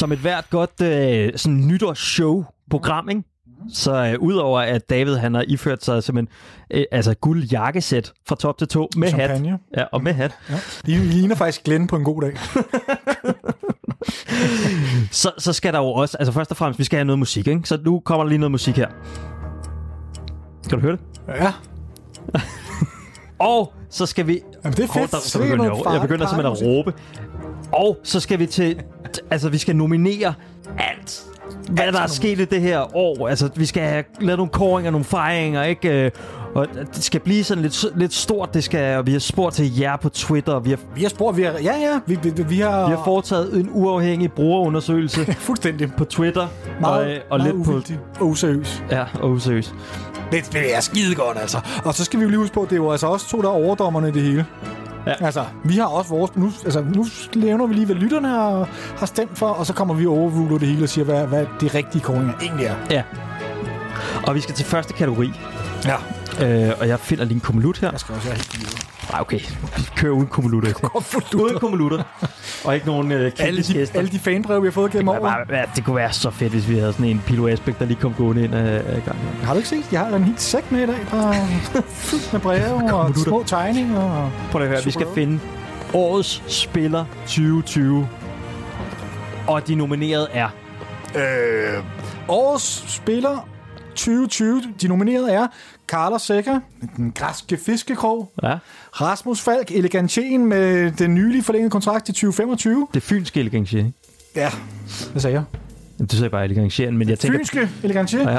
Som 0.00 0.12
et 0.12 0.18
hvert 0.18 0.50
godt 0.50 0.80
øh, 0.82 1.32
sådan 1.36 1.66
nytårsshow-program, 1.66 3.08
ikke? 3.08 3.22
Så 3.72 4.06
øh, 4.06 4.14
udover 4.20 4.60
at 4.60 4.90
David 4.90 5.16
han 5.16 5.34
har 5.34 5.44
iført 5.48 5.84
sig 5.84 6.02
simpelthen 6.02 6.34
øh, 6.70 6.84
altså 6.92 7.14
guld 7.14 7.44
jakkesæt 7.44 8.12
fra 8.28 8.36
top 8.36 8.58
til 8.58 8.68
to 8.68 8.88
med 8.96 9.08
hat. 9.08 9.14
Champagne. 9.14 9.58
Ja, 9.76 9.84
og 9.92 10.02
med 10.02 10.12
hat. 10.12 10.32
Ja. 10.50 10.54
Det 10.86 10.98
ligner 10.98 11.34
faktisk 11.34 11.64
Glenn 11.64 11.86
på 11.86 11.96
en 11.96 12.04
god 12.04 12.22
dag. 12.22 12.32
Så, 15.10 15.32
så 15.38 15.52
skal 15.52 15.72
der 15.72 15.78
jo 15.78 15.86
også, 15.86 16.16
altså 16.18 16.32
først 16.32 16.50
og 16.50 16.56
fremmest, 16.56 16.78
vi 16.78 16.84
skal 16.84 16.96
have 16.96 17.04
noget 17.04 17.18
musik, 17.18 17.46
ikke? 17.46 17.60
Så 17.64 17.78
nu 17.84 18.00
kommer 18.00 18.24
der 18.24 18.28
lige 18.28 18.38
noget 18.38 18.50
musik 18.50 18.76
her. 18.76 18.88
Skal 20.62 20.78
du 20.78 20.82
høre 20.82 20.92
det? 20.92 21.00
Ja. 21.28 21.52
Og 23.38 23.72
så 23.90 24.06
skal 24.06 24.26
vi... 24.26 24.40
Jamen, 24.64 24.76
det 24.76 24.84
er 24.84 24.92
fedt. 24.92 25.10
der, 25.10 25.18
så 25.18 25.38
er 25.38 25.42
begynder 25.42 25.64
jeg, 25.64 25.92
jeg 25.92 26.00
begynder 26.00 26.26
simpelthen 26.26 26.66
at 26.66 26.76
råbe. 26.76 26.94
Og 27.72 27.98
så 28.04 28.20
skal 28.20 28.38
vi 28.38 28.46
til... 28.46 28.82
t- 29.18 29.26
Altså, 29.30 29.48
vi 29.48 29.58
skal 29.58 29.76
nominere 29.76 30.34
alt, 30.78 31.22
hvad 31.70 31.92
der 31.92 32.00
er 32.00 32.06
sket 32.06 32.40
i 32.40 32.44
det 32.44 32.60
her 32.60 32.96
år. 32.96 33.28
Altså, 33.28 33.50
vi 33.56 33.66
skal 33.66 33.82
have 33.82 34.04
lavet 34.20 34.38
nogle 34.38 34.50
koringer, 34.52 34.90
nogle 34.90 35.04
fejringer, 35.04 35.62
ikke? 35.62 36.04
Øh, 36.04 36.10
Og 36.54 36.66
det 36.94 37.04
skal 37.04 37.20
blive 37.20 37.44
sådan 37.44 37.62
lidt, 37.62 37.84
lidt 37.96 38.12
stort. 38.14 38.54
Det 38.54 38.64
skal, 38.64 38.96
og 38.98 39.06
vi 39.06 39.12
har 39.12 39.18
spurgt 39.18 39.54
til 39.54 39.78
jer 39.78 39.96
på 39.96 40.08
Twitter. 40.08 40.58
Vi 40.58 40.70
har, 40.70 40.78
Vi 40.94 41.02
har 41.02 41.08
spurgt, 41.08 41.36
vi 41.36 41.42
har, 41.42 41.52
ja, 41.52 41.58
ja, 41.80 42.00
vi, 42.06 42.18
vi, 42.22 42.42
vi 42.42 42.58
har... 42.60 42.88
vi 42.88 42.94
har 42.96 43.04
foretaget 43.04 43.54
en 43.54 43.68
uafhængig 43.72 44.32
brugerundersøgelse 44.32 45.32
fuldstændig 45.48 45.92
på 45.96 46.04
Twitter. 46.04 46.46
meget, 46.80 47.04
og, 47.06 47.10
øh, 47.12 47.20
og 47.30 47.38
meget 47.38 47.54
lidt 47.54 47.64
på... 47.64 47.70
uvildig 47.70 47.98
og 48.20 48.26
useriøs. 48.26 48.82
Ja, 48.90 49.04
og 49.22 49.30
useriøst. 49.30 49.74
Det, 50.32 50.48
det 50.52 50.76
er 50.76 50.80
skide 50.80 51.14
godt, 51.14 51.38
altså. 51.40 51.58
Og 51.84 51.94
så 51.94 52.04
skal 52.04 52.18
vi 52.18 52.22
jo 52.24 52.28
lige 52.30 52.38
huske 52.40 52.54
på, 52.54 52.62
at 52.62 52.70
det 52.70 52.76
er 52.76 52.80
jo 52.80 52.90
altså 52.90 53.06
også 53.06 53.28
to, 53.28 53.42
der 53.42 53.48
er 53.48 53.52
overdommerne 53.52 54.08
i 54.08 54.12
det 54.12 54.22
hele. 54.22 54.46
Ja. 55.06 55.24
Altså, 55.24 55.44
vi 55.64 55.76
har 55.76 55.84
også 55.86 56.10
vores... 56.10 56.36
Nu, 56.36 56.52
altså, 56.64 56.84
nu 56.94 57.06
nævner 57.34 57.66
vi 57.66 57.74
lige, 57.74 57.86
hvad 57.86 57.96
lytterne 57.96 58.28
har, 58.28 58.68
har 58.96 59.06
stemt 59.06 59.38
for, 59.38 59.46
og 59.46 59.66
så 59.66 59.72
kommer 59.72 59.94
vi 59.94 60.06
og 60.06 60.12
overruler 60.12 60.58
det 60.58 60.68
hele 60.68 60.82
og 60.82 60.88
siger, 60.88 61.04
hvad, 61.04 61.26
hvad 61.26 61.46
de 61.60 61.68
rigtige 61.68 62.02
koringer 62.02 62.32
egentlig 62.42 62.66
er. 62.66 62.74
Ja. 62.90 63.02
Og 64.26 64.34
vi 64.34 64.40
skal 64.40 64.54
til 64.54 64.64
første 64.66 64.92
kategori. 64.92 65.32
Ja. 65.84 65.96
Øh, 66.40 66.72
og 66.80 66.88
jeg 66.88 67.00
finder 67.00 67.24
lige 67.24 67.34
en 67.34 67.40
kommelut 67.40 67.78
her. 67.78 67.90
Jeg 67.90 68.00
skal 68.00 68.14
også 68.14 68.28
være 68.28 68.36
helt. 68.36 68.86
Nej, 69.12 69.20
okay. 69.20 69.40
Vi 69.76 69.88
kører 69.96 70.12
uden 70.12 70.26
kommolutter. 70.26 70.72
uden 71.36 71.58
kommolutter. 71.58 72.02
Og 72.64 72.74
ikke 72.74 72.86
nogen 72.86 73.12
øh, 73.12 73.32
Alle 73.38 73.62
de, 73.62 73.72
gæster. 73.72 73.98
alle 73.98 74.10
de 74.10 74.18
fanbreve, 74.18 74.60
vi 74.62 74.66
har 74.66 74.72
fået 74.72 74.92
gennem 74.92 75.06
det, 75.12 75.20
kunne 75.20 75.30
året. 75.36 75.48
bare, 75.48 75.66
det 75.76 75.84
kunne 75.84 75.96
være 75.96 76.12
så 76.12 76.30
fedt, 76.30 76.52
hvis 76.52 76.68
vi 76.68 76.78
havde 76.78 76.92
sådan 76.92 77.06
en 77.06 77.22
Pilo 77.26 77.48
Asbæk, 77.48 77.78
der 77.78 77.84
lige 77.84 77.98
kom 78.00 78.14
gående 78.14 78.44
ind 78.44 78.54
af, 78.54 78.74
af 78.74 79.02
gangen. 79.04 79.28
Har 79.42 79.52
du 79.52 79.56
ikke 79.58 79.68
set? 79.68 79.92
Jeg 79.92 80.00
har 80.00 80.16
en 80.16 80.24
helt 80.24 80.40
sæk 80.40 80.72
med 80.72 80.82
i 80.82 80.86
dag, 80.86 80.96
der 81.10 81.28
er 81.30 81.46
fyldt 81.88 82.32
med 82.32 82.40
breve 82.40 82.92
og 82.94 83.14
små 83.16 83.42
tegninger. 83.46 84.00
Og... 84.00 84.30
Prøv 84.50 84.62
at 84.62 84.68
høre, 84.68 84.78
vi 84.84 84.90
skal 84.90 85.02
Super. 85.06 85.14
finde 85.14 85.40
årets 85.94 86.42
spiller 86.46 87.04
2020. 87.26 88.08
Og 89.46 89.68
de 89.68 89.74
nominerede 89.74 90.28
er... 90.32 90.48
Øh, 91.16 91.84
årets 92.28 92.94
spiller 92.94 93.48
2020, 93.90 94.62
de 94.82 94.88
nominerede 94.88 95.30
er 95.32 95.46
Carlos 95.88 96.22
Seca, 96.22 96.60
den 96.96 97.12
græske 97.12 97.56
fiskekrog, 97.56 98.32
Ja, 98.42 98.58
Rasmus 98.92 99.40
Falk, 99.40 99.70
elegantien 99.70 100.46
med 100.46 100.90
den 100.92 101.14
nylige 101.14 101.42
forlængede 101.42 101.70
kontrakt 101.70 102.04
til 102.04 102.14
2025. 102.14 102.86
det 102.94 103.02
fynske 103.02 103.40
elegantier. 103.40 103.78
ikke? 103.86 103.92
Ja, 104.36 104.50
hvad 105.12 105.20
sagde 105.22 105.34
jeg? 105.34 105.44
Du 106.10 106.16
sagde 106.16 106.30
bare 106.30 106.44
elegantieren, 106.44 106.98
men 106.98 107.08
jeg 107.08 107.18
tænker... 107.18 107.38
Fynske 107.38 107.68
elegantien. 107.82 108.22
Ja, 108.28 108.38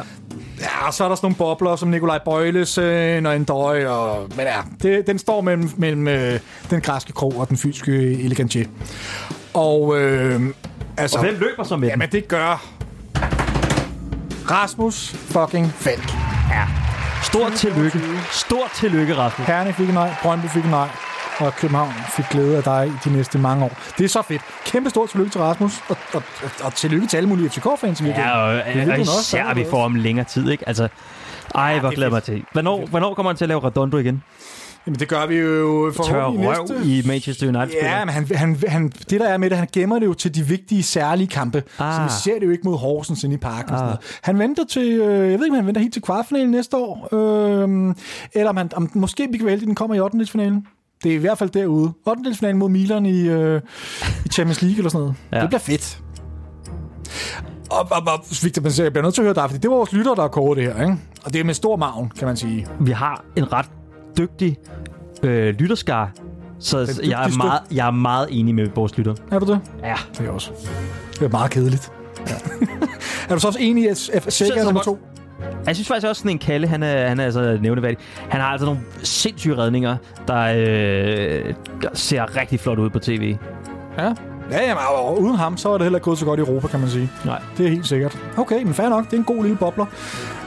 Ja. 0.61 0.87
og 0.87 0.93
så 0.93 1.03
er 1.03 1.07
der 1.07 1.15
sådan 1.15 1.25
nogle 1.25 1.35
bobler 1.35 1.75
som 1.75 1.89
Nikolaj 1.89 2.19
Bøjlesen 2.25 3.25
og 3.25 3.35
en 3.35 3.43
døj. 3.43 3.85
Og, 3.85 4.27
men 4.29 4.39
ja, 4.45 4.61
det, 4.81 5.07
den 5.07 5.19
står 5.19 5.41
mellem, 5.41 5.69
mellem 5.77 6.07
øh, 6.07 6.39
den 6.69 6.81
græske 6.81 7.13
krog 7.13 7.37
og 7.37 7.49
den 7.49 7.57
fynske 7.57 7.91
elegantier. 8.23 8.65
Og 9.53 9.99
øh, 10.01 10.41
altså... 10.97 11.17
Og 11.17 11.23
hvem 11.23 11.33
løber 11.39 11.63
så 11.63 11.77
med? 11.77 11.87
Jamen, 11.87 12.09
det 12.11 12.27
gør 12.27 12.65
Rasmus 14.51 15.09
fucking 15.09 15.71
Falk. 15.71 16.11
Stort 17.23 17.53
tillykke. 17.53 17.99
Stort 18.31 18.71
tillykke, 18.75 19.17
Rasmus. 19.17 19.47
Herne 19.47 19.73
fik 19.73 19.87
en 19.87 19.93
nej, 19.93 20.15
Brøndby 20.21 20.45
fik 20.45 20.63
en 20.63 20.69
nej, 20.69 20.89
og 21.39 21.55
København 21.55 21.93
fik 22.15 22.25
glæde 22.25 22.57
af 22.57 22.63
dig 22.63 22.87
i 22.87 23.09
de 23.09 23.15
næste 23.15 23.37
mange 23.39 23.65
år. 23.65 23.71
Det 23.97 24.03
er 24.03 24.07
så 24.07 24.21
fedt. 24.21 24.41
Kæmpe 24.65 24.89
stort 24.89 25.09
tillykke 25.09 25.31
til 25.31 25.41
Rasmus, 25.41 25.81
og, 25.89 25.97
og, 26.13 26.23
og, 26.43 26.49
og 26.63 26.73
tillykke 26.73 27.07
til 27.07 27.17
alle 27.17 27.29
mulige 27.29 27.49
FCK-fans. 27.49 28.01
Ja, 28.01 28.37
og, 28.37 28.53
Det 28.53 28.63
er 28.75 28.93
og 28.93 28.99
også, 28.99 29.01
især 29.01 29.43
så 29.43 29.49
er 29.49 29.53
vi 29.53 29.65
får 29.69 29.85
om 29.85 29.95
længere 29.95 30.25
tid, 30.25 30.49
ikke? 30.49 30.67
Altså, 30.67 30.87
ej, 31.55 31.79
hvor 31.79 31.89
det 31.89 31.95
er 31.95 31.97
glæder 31.97 32.11
mig 32.11 32.23
til. 32.23 32.43
Hvornår, 32.51 32.85
hvornår 32.85 33.13
kommer 33.13 33.29
han 33.31 33.37
til 33.37 33.45
at 33.45 33.49
lave 33.49 33.63
Redondo 33.63 33.97
igen? 33.97 34.23
Jamen, 34.87 34.99
det 34.99 35.07
gør 35.07 35.25
vi 35.25 35.35
jo 35.35 35.91
Tør 35.91 36.03
forhåbentlig 36.03 36.49
røv 36.49 36.67
næste... 36.69 36.85
i 36.85 37.03
Manchester 37.07 37.47
United. 37.47 37.75
Ja, 37.81 38.05
men 38.05 38.13
han, 38.13 38.27
han, 38.35 38.57
han, 38.67 38.89
det 38.89 39.19
der 39.19 39.27
er 39.27 39.37
med 39.37 39.49
det, 39.49 39.57
han 39.57 39.67
gemmer 39.73 39.99
det 39.99 40.05
jo 40.05 40.13
til 40.13 40.35
de 40.35 40.41
vigtige, 40.47 40.83
særlige 40.83 41.27
kampe. 41.27 41.63
Ah. 41.79 41.87
Ah. 42.03 42.09
Så 42.09 42.15
vi 42.15 42.21
ser 42.31 42.39
det 42.39 42.45
jo 42.45 42.51
ikke 42.51 42.63
mod 42.65 42.77
Horsens 42.77 43.23
inde 43.23 43.35
i 43.35 43.37
parken. 43.37 43.69
Ah. 43.69 43.73
Og 43.73 43.77
sådan 43.79 43.83
Ah. 43.83 43.87
noget. 43.87 44.19
Han 44.21 44.39
venter 44.39 44.63
til, 44.69 44.91
øh, 44.91 45.31
jeg 45.31 45.39
ved 45.39 45.45
ikke, 45.45 45.49
om 45.49 45.55
han 45.55 45.65
venter 45.65 45.81
helt 45.81 45.93
til 45.93 46.01
kvartfinalen 46.01 46.51
næste 46.51 46.77
år. 46.77 47.09
Øh, 47.15 47.95
eller 48.33 48.49
om, 48.49 48.57
han, 48.57 48.69
om 48.75 48.89
måske 48.93 49.27
vi 49.31 49.37
kan 49.37 49.45
vælge, 49.47 49.65
den 49.65 49.75
kommer 49.75 49.95
i 49.95 49.99
8. 49.99 50.25
finalen. 50.25 50.67
Det 51.03 51.11
er 51.11 51.15
i 51.15 51.19
hvert 51.19 51.37
fald 51.37 51.49
derude. 51.49 51.93
8. 52.05 52.35
finalen 52.35 52.57
mod 52.59 52.69
Milan 52.69 53.05
i, 53.05 53.27
øh, 53.29 53.61
i 54.25 54.29
Champions 54.29 54.61
League 54.61 54.77
eller 54.77 54.89
sådan 54.89 55.01
noget. 55.01 55.15
Ja. 55.33 55.41
Det 55.41 55.49
bliver 55.49 55.59
fedt. 55.59 55.99
Og, 57.71 57.87
og, 57.91 58.01
og 58.13 58.25
Victor, 58.43 58.83
jeg 58.83 58.91
bliver 58.93 59.03
nødt 59.03 59.13
til 59.15 59.21
at 59.21 59.25
høre 59.25 59.33
dig, 59.35 59.43
fordi 59.49 59.57
det 59.61 59.69
var 59.69 59.75
vores 59.75 59.93
lytter, 59.93 60.15
der 60.15 60.21
har 60.21 60.29
kåret 60.29 60.57
det 60.57 60.65
her. 60.65 60.81
Ikke? 60.83 60.97
Og 61.23 61.33
det 61.33 61.39
er 61.39 61.43
med 61.43 61.53
stor 61.53 61.75
maven, 61.75 62.11
kan 62.19 62.27
man 62.27 62.37
sige. 62.37 62.67
Vi 62.79 62.91
har 62.91 63.23
en 63.35 63.53
ret 63.53 63.65
dygtig 64.17 64.57
øh, 65.23 65.55
lytterskar, 65.55 66.11
så 66.59 66.77
jeg 66.77 66.85
er, 66.85 67.17
dygtigste. 67.17 67.37
meget, 67.37 67.61
jeg 67.71 67.87
er 67.87 67.91
meget 67.91 68.27
enig 68.31 68.55
med 68.55 68.67
vores 68.75 68.97
lytter. 68.97 69.15
Er 69.31 69.39
du 69.39 69.45
det? 69.45 69.59
Ja. 69.83 69.95
Det 70.11 70.19
er 70.19 70.23
jeg 70.23 70.31
også. 70.31 70.51
Det 71.13 71.21
er 71.21 71.29
meget 71.29 71.51
kedeligt. 71.51 71.91
Ja. 72.27 72.33
er 73.29 73.33
du 73.33 73.39
så 73.39 73.47
også 73.47 73.59
enig 73.61 73.83
i, 73.83 73.87
at 73.87 73.97
Sega 73.97 74.59
er 74.59 74.63
nummer 74.63 74.81
to? 74.81 74.99
Jeg 75.65 75.75
synes 75.75 75.87
faktisk 75.87 76.07
også, 76.07 76.19
sådan 76.19 76.31
en 76.31 76.39
Kalle, 76.39 76.67
han 76.67 76.83
er, 76.83 77.07
han 77.07 77.19
er 77.19 77.25
altså 77.25 77.57
nævneværdig. 77.61 77.97
Han 78.29 78.41
har 78.41 78.47
altså 78.47 78.65
nogle 78.65 78.81
sindssyge 79.03 79.57
redninger, 79.57 79.97
der 80.27 80.41
øh, 81.47 81.53
ser 81.93 82.37
rigtig 82.37 82.59
flot 82.59 82.79
ud 82.79 82.89
på 82.89 82.99
tv. 82.99 83.35
Ja. 83.97 84.13
Ja, 84.51 84.61
jamen, 84.61 84.83
og 84.89 85.21
uden 85.21 85.35
ham, 85.35 85.57
så 85.57 85.69
er 85.69 85.73
det 85.73 85.81
heller 85.81 85.97
ikke 85.97 86.03
gået 86.05 86.17
så 86.17 86.25
godt 86.25 86.39
i 86.39 86.43
Europa, 86.43 86.67
kan 86.67 86.79
man 86.79 86.89
sige. 86.89 87.09
Nej. 87.25 87.41
Det 87.57 87.65
er 87.65 87.69
helt 87.69 87.87
sikkert. 87.87 88.17
Okay, 88.37 88.63
men 88.63 88.73
fair 88.73 88.89
nok. 88.89 89.05
Det 89.05 89.13
er 89.13 89.17
en 89.17 89.23
god 89.23 89.43
lille 89.43 89.57
bobler. 89.57 89.85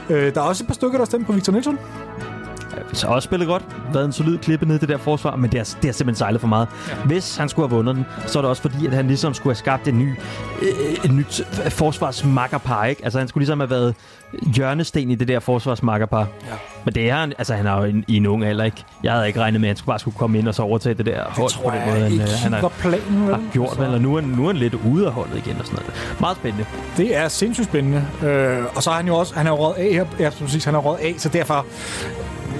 Øh, 0.09 0.35
der 0.35 0.41
er 0.41 0.45
også 0.45 0.63
et 0.63 0.67
par 0.67 0.73
stykker, 0.73 0.97
der 0.97 1.05
stemt 1.05 1.25
på 1.25 1.31
Victor 1.33 1.51
Nielsen. 1.53 1.79
Så 2.93 3.07
også 3.07 3.25
spillet 3.25 3.47
godt. 3.47 3.63
Været 3.93 4.05
en 4.05 4.11
solid 4.11 4.37
klippe 4.37 4.65
ned 4.65 4.75
i 4.75 4.79
det 4.79 4.89
der 4.89 4.97
forsvar, 4.97 5.35
men 5.35 5.51
det 5.51 5.59
har, 5.59 5.65
det 5.65 5.85
har 5.85 5.91
simpelthen 5.93 6.15
sejlet 6.15 6.41
for 6.41 6.47
meget. 6.47 6.67
Ja. 6.89 6.95
Hvis 7.05 7.37
han 7.37 7.49
skulle 7.49 7.67
have 7.69 7.75
vundet 7.75 7.95
den, 7.95 8.05
så 8.25 8.39
er 8.39 8.41
det 8.41 8.49
også 8.49 8.61
fordi, 8.61 8.85
at 8.87 8.93
han 8.93 9.07
ligesom 9.07 9.33
skulle 9.33 9.51
have 9.51 9.59
skabt 9.59 9.87
en 9.87 9.99
ny, 9.99 10.09
øh, 10.61 11.05
en 11.09 11.17
nyt 11.17 11.41
forsvarsmakkerpar, 11.69 12.85
ikke? 12.85 13.01
Altså 13.03 13.19
han 13.19 13.27
skulle 13.27 13.41
ligesom 13.41 13.59
have 13.59 13.69
været 13.69 13.95
hjørnesten 14.55 15.11
i 15.11 15.15
det 15.15 15.27
der 15.27 15.39
forsvarsmakkerpar. 15.39 16.19
Ja. 16.19 16.25
Men 16.85 16.93
det 16.93 17.09
er 17.09 17.15
han, 17.15 17.33
altså 17.37 17.53
han 17.53 17.65
er 17.65 17.77
jo 17.77 17.83
en, 17.83 18.05
i 18.07 18.17
en 18.17 18.25
ung 18.25 18.43
alder, 18.43 18.63
ikke? 18.63 18.83
Jeg 19.03 19.13
havde 19.13 19.27
ikke 19.27 19.39
regnet 19.39 19.61
med, 19.61 19.69
at 19.69 19.71
han 19.71 19.77
skulle 19.77 19.91
bare 19.91 19.99
skulle 19.99 20.17
komme 20.17 20.39
ind 20.39 20.47
og 20.47 20.55
så 20.55 20.61
overtage 20.61 20.95
det 20.95 21.05
der 21.05 21.23
hold 21.23 21.49
tror 21.49 21.69
på 21.69 21.75
den 21.75 21.79
jeg 21.79 21.87
måde. 21.87 21.99
Han, 21.99 22.11
ikke 22.11 22.23
øh, 22.23 22.29
han 22.43 22.53
har, 22.53 22.69
planen, 22.69 23.27
har 23.27 23.41
gjort, 23.53 23.79
vel? 23.79 23.87
Og 23.93 24.01
nu 24.01 24.15
er, 24.15 24.21
nu 24.21 24.43
er 24.43 24.47
han 24.47 24.57
lidt 24.57 24.73
ude 24.73 25.05
af 25.05 25.11
holdet 25.11 25.37
igen 25.37 25.55
og 25.59 25.65
sådan 25.65 25.79
noget. 25.85 26.19
Meget 26.19 26.37
spændende. 26.37 26.65
Det 26.97 27.15
er 27.15 27.27
sindssygt 27.27 27.67
spændende. 27.67 28.05
Øh, 28.23 28.63
og 28.75 28.83
så 28.83 28.89
er 28.89 28.95
han 28.95 29.07
jo 29.07 29.15
også, 29.15 29.35
han 29.35 29.47
er 29.47 29.51
jo 29.51 29.57
røget 29.57 29.75
af 29.75 29.93
her, 29.93 30.05
ja, 30.19 30.29
præcis, 30.29 30.65
han 30.65 30.75
er 30.75 30.79
røget 30.79 30.99
af, 30.99 31.15
så 31.17 31.29
derfor 31.29 31.65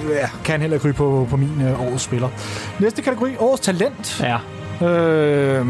ja, 0.10 0.30
kan 0.44 0.62
heller 0.62 0.76
ikke 0.76 0.86
ryge 0.86 0.94
på, 0.94 1.28
på 1.30 1.38
min 1.38 1.62
øh, 1.62 1.82
årets 1.82 2.04
spiller. 2.04 2.30
Næste 2.80 3.02
kategori, 3.02 3.36
årets 3.40 3.62
talent. 3.62 4.22
Ja. 4.22 4.38
Øh, 4.88 5.68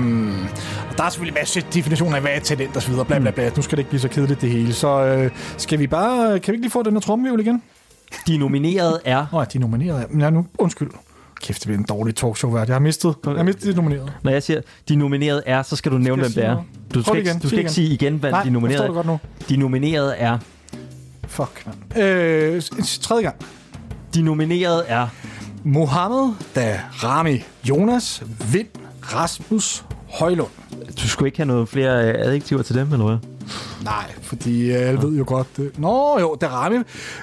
og 0.90 0.98
der 0.98 1.04
er 1.04 1.10
selvfølgelig 1.10 1.32
en 1.38 1.42
masse 1.42 1.64
definitioner 1.74 2.16
af, 2.16 2.22
hvad 2.22 2.32
er 2.32 2.40
talent 2.40 2.76
og 2.76 2.82
så 2.82 2.90
videre, 2.90 3.06
bla 3.06 3.20
bla 3.20 3.32
bla. 3.32 3.50
Nu 3.56 3.62
skal 3.62 3.78
det 3.78 3.80
ikke 3.80 3.90
blive 3.90 4.02
så 4.02 4.08
kedeligt 4.08 4.42
det 4.42 4.50
hele. 4.50 4.74
Så 4.74 5.06
øh, 5.06 5.32
skal 5.58 5.80
vi 5.80 5.88
bare, 5.88 6.40
kan 6.40 6.52
vi 6.52 6.56
ikke 6.56 6.64
lige 6.64 6.72
få 6.72 6.84
den 6.84 6.94
her 6.94 7.00
tromvivl 7.00 7.40
igen? 7.40 7.62
De 8.28 8.38
nominerede 8.38 9.00
er, 9.06 9.26
Nå, 9.32 9.40
ja, 9.40 9.46
de 9.46 9.58
er 9.58 9.62
nomineret. 9.62 10.06
Men 10.12 10.22
ja, 10.22 10.30
nu, 10.30 10.46
undskyld. 10.58 10.90
Kæft, 11.42 11.60
det 11.62 11.68
bliver 11.68 11.80
en 11.80 11.86
dårlig 11.90 12.16
talkshow 12.16 12.52
vært. 12.52 12.68
Jeg 12.68 12.76
har 12.76 12.80
mistet, 12.80 13.16
jeg 13.26 13.34
har 13.36 13.44
mistet 13.44 13.76
de 13.76 13.82
nominerede. 13.82 14.12
når 14.24 14.32
jeg 14.32 14.44
siger, 14.44 14.62
de 14.90 14.96
nominerede 14.96 15.44
er, 15.46 15.64
så 15.64 15.76
skal 15.76 15.92
du 15.92 15.98
nævne, 15.98 16.22
hvem 16.22 16.32
det 16.32 16.46
er. 16.46 16.64
Du 16.94 17.02
skal, 17.04 17.18
ikke, 17.18 17.30
igen. 17.30 17.42
du 17.42 17.48
skal 17.48 17.60
ikke 17.60 17.72
sige 17.72 17.94
igen, 17.94 18.16
hvad 18.16 18.32
Nej, 18.32 18.44
de 18.44 18.50
nominerede 18.50 18.78
forstår 18.78 19.02
det 19.02 19.08
godt 19.08 19.08
nu. 19.08 19.20
De 19.50 19.58
nominerede 19.58 20.16
er, 20.16 20.38
Fuck, 21.28 21.66
mand. 21.66 22.04
Øh, 22.06 22.62
tredje 23.02 23.24
gang. 23.24 23.36
De 24.16 24.22
nominerede 24.22 24.84
er 24.88 25.08
Mohammed 25.64 26.34
Darami 26.56 27.44
Jonas 27.70 28.24
Vind 28.52 28.68
Rasmus 29.14 29.86
Højlund. 30.20 30.50
Du 31.02 31.08
skulle 31.08 31.28
ikke 31.28 31.38
have 31.38 31.48
noget 31.48 31.70
flere 31.70 32.08
øh, 32.08 32.16
adjektiver 32.18 32.62
til 32.62 32.76
dem, 32.76 32.94
eller 32.94 33.06
hvad? 33.06 33.18
Nej, 33.84 34.12
fordi 34.22 34.72
øh, 34.72 34.88
alle 34.88 35.02
ved 35.02 35.18
jo 35.18 35.24
godt... 35.28 35.48
Øh. 35.60 35.80
Nå 35.80 36.20
jo, 36.20 36.38
Darami. 36.42 36.78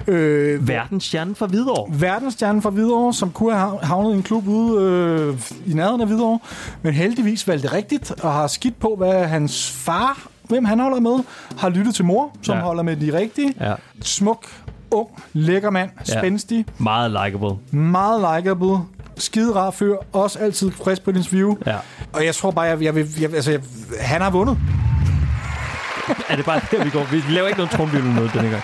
Øh, 0.06 0.68
Verdensstjernen 0.68 1.34
fra 1.34 1.46
Hvidovre. 1.46 2.00
verdensstjernen 2.00 2.62
fra 2.62 2.70
Hvidovre, 2.70 3.14
som 3.14 3.30
kunne 3.30 3.54
have 3.54 3.78
havnet 3.82 4.12
i 4.12 4.16
en 4.16 4.22
klub 4.22 4.48
ude 4.48 4.82
øh, 4.82 5.40
i 5.66 5.74
nærheden 5.74 6.00
af 6.00 6.06
Hvidovre, 6.06 6.38
men 6.82 6.94
heldigvis 6.94 7.48
valgte 7.48 7.72
rigtigt 7.72 8.10
og 8.10 8.32
har 8.32 8.46
skidt 8.46 8.80
på, 8.80 8.94
hvad 8.98 9.26
hans 9.26 9.70
far 9.70 10.28
hvem 10.48 10.64
han 10.64 10.80
holder 10.80 11.00
med, 11.00 11.24
har 11.58 11.68
lyttet 11.68 11.94
til 11.94 12.04
mor, 12.04 12.36
som 12.42 12.56
ja. 12.56 12.62
holder 12.62 12.82
med 12.82 12.96
de 12.96 13.18
rigtige. 13.18 13.54
Ja. 13.60 13.74
Smuk, 14.00 14.46
ung, 14.92 15.08
lækker 15.32 15.70
mand, 15.70 15.90
Ja. 16.08 16.18
spændstig, 16.18 16.64
Meget 16.78 17.10
likable. 17.10 17.58
meget 17.70 18.36
likable, 18.36 18.78
skide 19.18 19.54
rar 19.54 19.70
fyr, 19.70 19.94
også 20.12 20.38
altid 20.38 20.70
frisk 20.84 21.04
på 21.04 21.10
et 21.10 21.16
interview. 21.16 21.56
Ja. 21.66 21.76
Og 22.12 22.24
jeg 22.24 22.34
tror 22.34 22.50
bare, 22.50 22.64
jeg, 22.64 22.82
jeg, 22.82 22.94
vil, 22.94 23.08
jeg, 23.20 23.34
altså, 23.34 23.50
jeg, 23.50 23.60
han 24.00 24.20
har 24.20 24.30
vundet. 24.30 24.58
Er 26.28 26.36
det 26.36 26.44
bare 26.44 26.60
der, 26.70 26.84
vi 26.84 26.90
går? 26.90 27.04
Vi 27.04 27.22
laver 27.28 27.46
ikke 27.48 27.58
noget 27.58 27.70
trumvivl 27.70 28.02
eller 28.02 28.14
noget 28.14 28.32
denne 28.34 28.50
gang. 28.50 28.62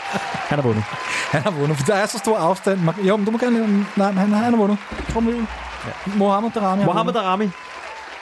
Han 0.49 0.59
har 0.59 0.63
vundet. 0.63 0.85
Han 1.31 1.43
har 1.43 1.51
vundet, 1.51 1.77
for 1.77 1.87
der 1.87 1.95
er 1.95 2.07
så 2.07 2.19
stor 2.19 2.37
afstand. 2.39 2.81
Jo, 3.05 3.17
men 3.17 3.27
du 3.27 3.31
må 3.31 3.39
gerne 3.39 3.57
lave 3.57 3.85
Nej, 3.97 4.11
men 4.11 4.19
han, 4.19 4.33
han 4.33 4.53
har 4.53 4.57
vundet. 4.57 4.79
Trumløven. 5.13 5.49
Ja. 5.87 5.91
Mohamed 6.17 6.51
Darami 6.55 6.85
Mohamed. 6.85 7.13
Darami. 7.13 7.49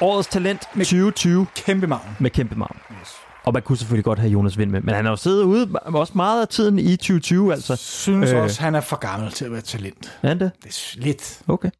Årets 0.00 0.28
talent 0.28 0.60
2020 0.60 1.46
Kæmpe 1.56 1.86
maven. 1.86 2.02
med 2.18 2.30
kæmpe 2.30 2.54
marm. 2.54 2.76
Yes. 3.00 3.14
Og 3.46 3.52
man 3.52 3.62
kunne 3.62 3.78
selvfølgelig 3.78 4.04
godt 4.04 4.18
have 4.18 4.30
Jonas 4.32 4.58
Vind 4.58 4.70
med, 4.70 4.80
men 4.80 4.94
han 4.94 5.04
har 5.04 5.12
jo 5.12 5.16
siddet 5.16 5.42
ude 5.42 5.68
også 5.84 6.12
meget 6.16 6.40
af 6.42 6.48
tiden 6.48 6.78
i 6.78 6.96
2020, 6.96 7.52
altså. 7.52 7.76
Synes 7.76 8.32
Øh. 8.32 8.42
også, 8.42 8.62
han 8.62 8.74
er 8.74 8.80
for 8.80 8.96
gammel 8.96 9.30
til 9.32 9.44
at 9.44 9.52
være 9.52 9.60
talent. 9.60 10.18
Er 10.22 10.28
han 10.28 10.40
det? 10.40 10.50
Det 10.64 10.68
er 10.98 11.00
lidt. 11.02 11.42
Okay. 11.48 11.70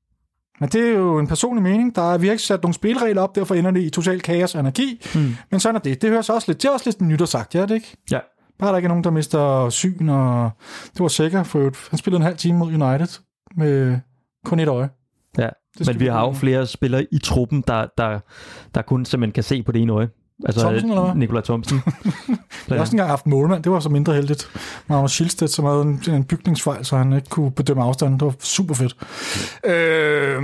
Men 0.61 0.69
det 0.69 0.81
er 0.89 0.91
jo 0.91 1.19
en 1.19 1.27
personlig 1.27 1.63
mening. 1.63 1.97
Der 1.97 2.13
er, 2.13 2.19
vi 2.19 2.27
har 2.27 2.33
ikke 2.33 2.45
sat 2.45 2.63
nogle 2.63 2.75
spilregler 2.75 3.23
op, 3.23 3.35
derfor 3.35 3.55
ender 3.55 3.71
det 3.71 3.81
i 3.83 3.91
total 3.91 4.21
kaos 4.21 4.55
og 4.55 4.59
anarki. 4.59 5.01
Mm. 5.15 5.37
Men 5.51 5.61
sådan 5.61 5.77
er 5.77 5.81
det. 5.81 6.03
Det 6.03 6.11
høres 6.11 6.31
også 6.31 6.51
lidt, 6.51 6.63
det 6.63 6.69
er 6.69 6.73
også 6.73 6.87
lidt 6.87 7.01
nytårssagt, 7.01 7.55
ja, 7.55 7.63
det 7.63 7.71
ikke? 7.75 7.97
Ja. 8.11 8.19
Bare 8.59 8.71
der 8.71 8.77
ikke 8.77 8.87
er 8.87 8.89
nogen, 8.89 9.05
der 9.05 9.11
mister 9.11 9.71
syn, 9.71 10.09
og 10.09 10.51
det 10.93 11.01
var 11.01 11.09
sikkert 11.09 11.47
for 11.47 11.59
øvrigt. 11.59 11.77
Han 11.91 11.99
spillede 11.99 12.17
en 12.21 12.25
halv 12.25 12.37
time 12.37 12.59
mod 12.59 12.67
United 12.69 13.21
med 13.57 13.99
kun 14.45 14.61
et 14.61 14.69
øje. 14.69 14.89
Ja, 15.39 15.49
men 15.87 16.01
vi 16.01 16.07
har 16.07 16.21
jo 16.27 16.33
flere 16.33 16.67
spillere 16.67 17.07
i 17.13 17.19
truppen, 17.19 17.65
der, 17.67 17.87
der, 17.99 18.19
der 18.75 18.83
kun 18.83 19.05
simpelthen 19.05 19.33
kan 19.33 19.43
se 19.43 19.63
på 19.63 19.73
det 19.73 19.83
ene 19.83 19.93
øje. 19.93 20.09
Altså 20.45 20.61
Thomsen, 20.61 20.91
eller 20.91 21.05
hvad? 21.05 21.15
Nikolaj 21.15 21.43
Thomsen. 21.43 21.81
Jeg 22.69 22.77
har 22.77 22.81
også 22.81 22.93
engang 22.93 23.11
haft 23.11 23.27
målmand, 23.27 23.63
det 23.63 23.73
var 23.73 23.81
så 23.81 23.89
mindre 23.89 24.15
heldigt. 24.15 24.49
Magnus 24.89 25.13
Schildstedt, 25.13 25.51
som 25.51 25.65
havde 25.65 25.83
en, 25.83 26.03
en 26.15 26.25
bygningsfejl, 26.25 26.85
så 26.85 26.97
han 26.97 27.13
ikke 27.13 27.29
kunne 27.29 27.51
bedømme 27.51 27.83
afstanden. 27.83 28.21
Det 28.21 28.27
var 28.27 28.35
super 28.41 28.75
fedt. 28.75 28.97
Øh, 29.65 30.43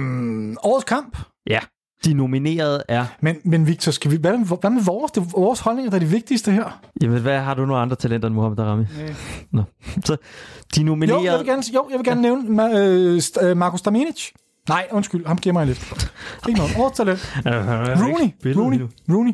årets 0.62 0.84
kamp. 0.84 1.18
ja, 1.50 1.58
de 2.04 2.14
nominerede 2.14 2.82
er... 2.88 3.04
Men, 3.20 3.36
men 3.44 3.66
Victor, 3.66 3.92
skal 3.92 4.10
vi, 4.10 4.16
hvad, 4.16 4.58
hvad 4.60 4.70
med 4.70 4.82
vores? 4.82 5.12
Det 5.12 5.20
er 5.20 5.24
vores 5.38 5.60
holdninger, 5.60 5.90
der 5.90 5.96
er 5.96 6.00
det 6.00 6.12
vigtigste 6.12 6.52
her. 6.52 6.80
Jamen, 7.02 7.20
hvad 7.22 7.38
har 7.40 7.54
du 7.54 7.66
nogle 7.66 7.82
andre 7.82 7.96
talenter 7.96 8.26
end 8.28 8.34
Mohamed 8.34 8.56
Darami? 8.56 8.84
Nej. 8.98 9.14
Nå. 9.52 9.62
Så 10.04 10.16
de 10.76 10.82
nominerede... 10.82 11.20
Jo, 11.24 11.30
jeg 11.30 11.38
vil 11.38 11.46
gerne, 11.46 11.62
jo, 11.74 11.86
jeg 11.90 11.98
vil 11.98 12.04
gerne 12.06 12.22
nævne 12.22 12.62
Ma- 12.64 12.76
øh, 12.78 13.18
St- 13.18 13.44
øh, 13.44 13.56
Markus 13.56 13.82
Daminic. 13.82 14.28
Nej, 14.68 14.86
undskyld, 14.90 15.26
ham 15.26 15.38
gemmer 15.38 15.60
jeg 15.60 15.66
lidt. 15.68 16.10
Ikke 16.48 16.58
noget. 16.60 16.76
Årets 16.78 16.96
talent. 16.96 17.32
Rooney. 18.02 18.56
Rooney. 18.60 18.80
Rooney. 19.10 19.32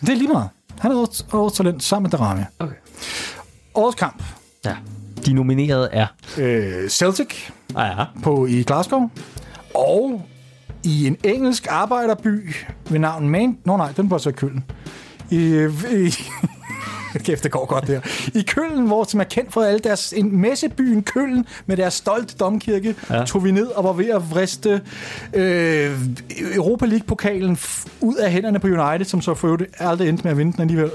Det 0.00 0.08
er 0.08 0.14
lige 0.16 0.28
meget. 0.28 0.48
Han 0.78 0.90
er 0.90 0.96
årets, 0.96 1.26
årets 1.32 1.56
talent 1.56 1.82
sammen 1.82 2.10
med 2.10 2.18
Darami. 2.18 2.42
Okay. 2.58 2.74
Årets 3.74 3.96
kamp. 3.98 4.22
Ja. 4.64 4.76
De 5.26 5.32
nominerede 5.32 5.88
er... 5.92 6.06
Øh, 6.38 6.88
Celtic 6.88 7.34
Ah, 7.76 7.98
ja. 7.98 8.04
på, 8.22 8.46
i 8.46 8.62
Glasgow. 8.62 9.10
Og 9.74 10.26
i 10.84 11.06
en 11.06 11.16
engelsk 11.24 11.66
arbejderby 11.70 12.54
ved 12.90 12.98
navn 12.98 13.28
Man... 13.28 13.58
Nå 13.64 13.76
nej, 13.76 13.92
den 13.96 14.10
var 14.10 14.18
så 14.18 14.28
i 14.28 14.32
Køln. 14.32 14.64
I, 15.30 15.36
i, 15.92 16.14
Kæft, 17.26 17.42
det 17.44 17.50
går 17.50 17.66
godt 17.66 17.86
der. 17.86 18.00
I 18.34 18.42
Køln, 18.42 18.86
hvor 18.86 19.04
som 19.04 19.20
er 19.20 19.24
kendt 19.24 19.52
for 19.52 19.62
alle 19.62 19.78
deres... 19.78 20.12
En 20.16 20.36
messebyen 20.40 21.02
Køln 21.02 21.46
med 21.66 21.76
deres 21.76 21.94
stolte 21.94 22.34
domkirke, 22.36 22.94
Ja. 23.10 23.16
ja. 23.18 23.24
tog 23.24 23.44
vi 23.44 23.50
ned 23.50 23.66
og 23.66 23.84
var 23.84 23.92
ved 23.92 24.08
at 24.10 24.30
vriste 24.30 24.80
øh, 25.34 25.98
Europa 26.54 26.86
League-pokalen 26.86 27.58
ud 28.00 28.14
af 28.14 28.32
hænderne 28.32 28.58
på 28.58 28.66
United, 28.66 29.04
som 29.04 29.20
så 29.22 29.34
for 29.34 29.58
aldrig 29.78 30.08
endte 30.08 30.24
med 30.24 30.30
at 30.30 30.38
vinde 30.38 30.52
den 30.52 30.60
alligevel. 30.60 30.90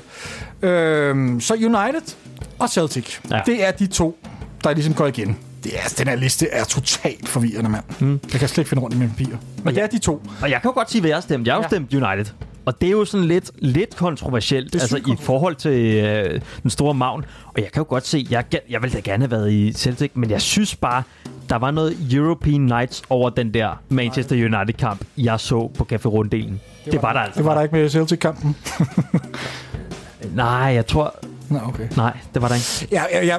Øh, 0.61 1.41
så 1.41 1.53
United 1.53 2.15
og 2.59 2.69
Celtic, 2.69 3.17
Ja. 3.29 3.35
ja. 3.35 3.41
det 3.45 3.67
er 3.67 3.71
de 3.71 3.87
to, 3.87 4.17
der 4.63 4.73
ligesom 4.73 4.93
går 4.93 5.07
igen. 5.07 5.37
Det 5.63 5.71
er, 5.75 5.93
den 5.97 6.07
her 6.07 6.15
liste 6.15 6.47
er 6.49 6.63
totalt 6.63 7.29
forvirrende, 7.29 7.69
mand. 7.69 7.83
Mm. 7.99 8.19
Jeg 8.31 8.39
kan 8.39 8.49
slet 8.49 8.57
ikke 8.57 8.69
finde 8.69 8.83
rundt 8.83 8.95
i 8.95 8.99
mine 8.99 9.11
papirer. 9.17 9.37
Men 9.63 9.75
det 9.75 9.83
er 9.83 9.87
de 9.87 9.97
to. 9.99 10.21
Og 10.41 10.49
jeg 10.49 10.61
kan 10.61 10.69
jo 10.69 10.73
godt 10.73 10.91
sige, 10.91 11.01
hvad 11.01 11.09
jeg 11.09 11.15
har 11.17 11.21
stemt. 11.21 11.47
Jeg 11.47 11.53
har 11.53 11.59
jo 11.59 11.63
Ja. 11.63 11.67
stemt 11.67 11.93
United. 11.93 12.25
Og 12.65 12.81
det 12.81 12.87
er 12.87 12.91
jo 12.91 13.05
sådan 13.05 13.27
lidt, 13.27 13.51
lidt 13.59 13.95
kontroversielt, 13.95 14.75
er 14.75 14.79
altså 14.79 14.97
i 14.97 15.15
forhold 15.19 15.55
til 15.55 15.95
øh, 16.05 16.41
den 16.63 16.69
store 16.69 16.93
magn. 16.93 17.25
Og 17.45 17.61
jeg 17.61 17.71
kan 17.71 17.79
jo 17.79 17.85
godt 17.89 18.07
se, 18.07 18.27
jeg, 18.29 18.45
jeg 18.69 18.81
ville 18.81 18.95
da 18.95 18.99
gerne 18.99 19.23
have 19.23 19.31
været 19.31 19.51
i 19.51 19.73
Celtic, 19.73 20.11
men 20.13 20.29
jeg 20.29 20.41
synes 20.41 20.75
bare, 20.75 21.03
der 21.49 21.55
var 21.55 21.71
noget 21.71 21.97
European 22.11 22.61
Nights 22.61 23.01
over 23.09 23.29
den 23.29 23.53
der 23.53 23.81
Manchester 23.89 24.35
United-kamp, 24.35 25.05
jeg 25.17 25.39
så 25.39 25.71
på 25.77 25.87
Café 25.93 26.05
Runddelen. 26.05 26.61
Det, 26.85 26.93
det 26.93 27.01
var 27.01 27.13
der 27.13 27.19
altså. 27.19 27.37
Det 27.37 27.45
var 27.45 27.53
der 27.53 27.61
ikke 27.61 27.75
med 27.75 27.89
Celtic-kampen. 27.89 28.55
Nej, 30.35 30.47
jeg 30.47 30.85
tror... 30.87 31.15
Nå, 31.53 31.59
okay. 31.67 31.87
Nej, 31.97 32.17
det 32.33 32.41
var 32.41 32.47
der 32.47 32.55
ikke. 32.55 32.87
Ja, 32.91 33.03
ja, 33.11 33.25
ja. 33.25 33.37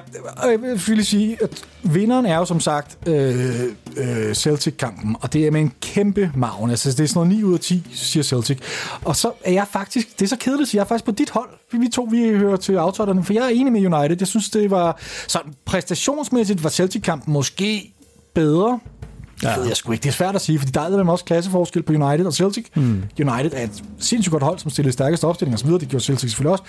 Jeg 0.50 0.60
vil 0.88 1.06
sige, 1.06 1.38
at 1.42 1.64
vinderen 1.82 2.26
er 2.26 2.36
jo 2.36 2.44
som 2.44 2.60
sagt 2.60 3.08
øh, 3.08 3.62
øh, 3.96 4.34
Celtic-kampen, 4.34 5.16
og 5.20 5.32
det 5.32 5.46
er 5.46 5.50
med 5.50 5.60
en 5.60 5.72
kæmpe 5.80 6.32
maven. 6.34 6.70
Altså, 6.70 6.90
det 6.90 7.00
er 7.00 7.06
sådan 7.06 7.28
noget 7.28 7.38
9 7.38 7.42
ud 7.42 7.54
af 7.54 7.60
10, 7.60 7.86
siger 7.92 8.22
Celtic. 8.22 8.58
Og 9.04 9.16
så 9.16 9.32
er 9.44 9.52
jeg 9.52 9.66
faktisk, 9.70 10.18
det 10.18 10.24
er 10.24 10.28
så 10.28 10.36
kedeligt, 10.36 10.70
så 10.70 10.76
jeg 10.76 10.82
er 10.82 10.86
faktisk 10.86 11.04
på 11.04 11.12
dit 11.12 11.30
hold. 11.30 11.48
Vi, 11.72 11.88
to, 11.88 12.08
vi 12.10 12.28
hører 12.28 12.56
til 12.56 12.72
aftalerne, 12.72 13.24
for 13.24 13.32
jeg 13.32 13.44
er 13.44 13.48
enig 13.48 13.72
med 13.72 13.86
United. 13.86 14.16
Jeg 14.20 14.28
synes, 14.28 14.50
det 14.50 14.70
var 14.70 15.00
sådan 15.28 15.54
præstationsmæssigt 15.64 16.64
var 16.64 16.70
Celtic-kampen 16.70 17.32
måske 17.32 17.94
bedre. 18.34 18.80
Det 19.40 19.42
Ja. 19.42 19.56
ved 19.58 19.66
jeg 19.66 19.76
sgu 19.76 19.92
ikke. 19.92 20.02
Det 20.02 20.08
er 20.08 20.12
svært 20.12 20.34
at 20.34 20.40
sige, 20.40 20.58
fordi 20.58 20.70
der 20.72 20.80
er 20.80 21.04
også 21.10 21.24
klasseforskel 21.24 21.82
på 21.82 21.92
United 21.92 22.26
og 22.26 22.32
Celtic. 22.34 22.66
Mm. 22.74 23.02
United 23.20 23.50
er 23.54 23.62
et 23.64 23.82
sindssygt 23.98 24.30
godt 24.32 24.42
hold, 24.42 24.58
som 24.58 24.70
stillede 24.70 24.92
stærkeste 24.92 25.24
opstillinger 25.24 25.58
osv. 25.58 25.70
Det 25.80 25.88
gjorde 25.88 26.04
Celtic 26.04 26.30
selvfølgelig 26.30 26.52
også. 26.52 26.64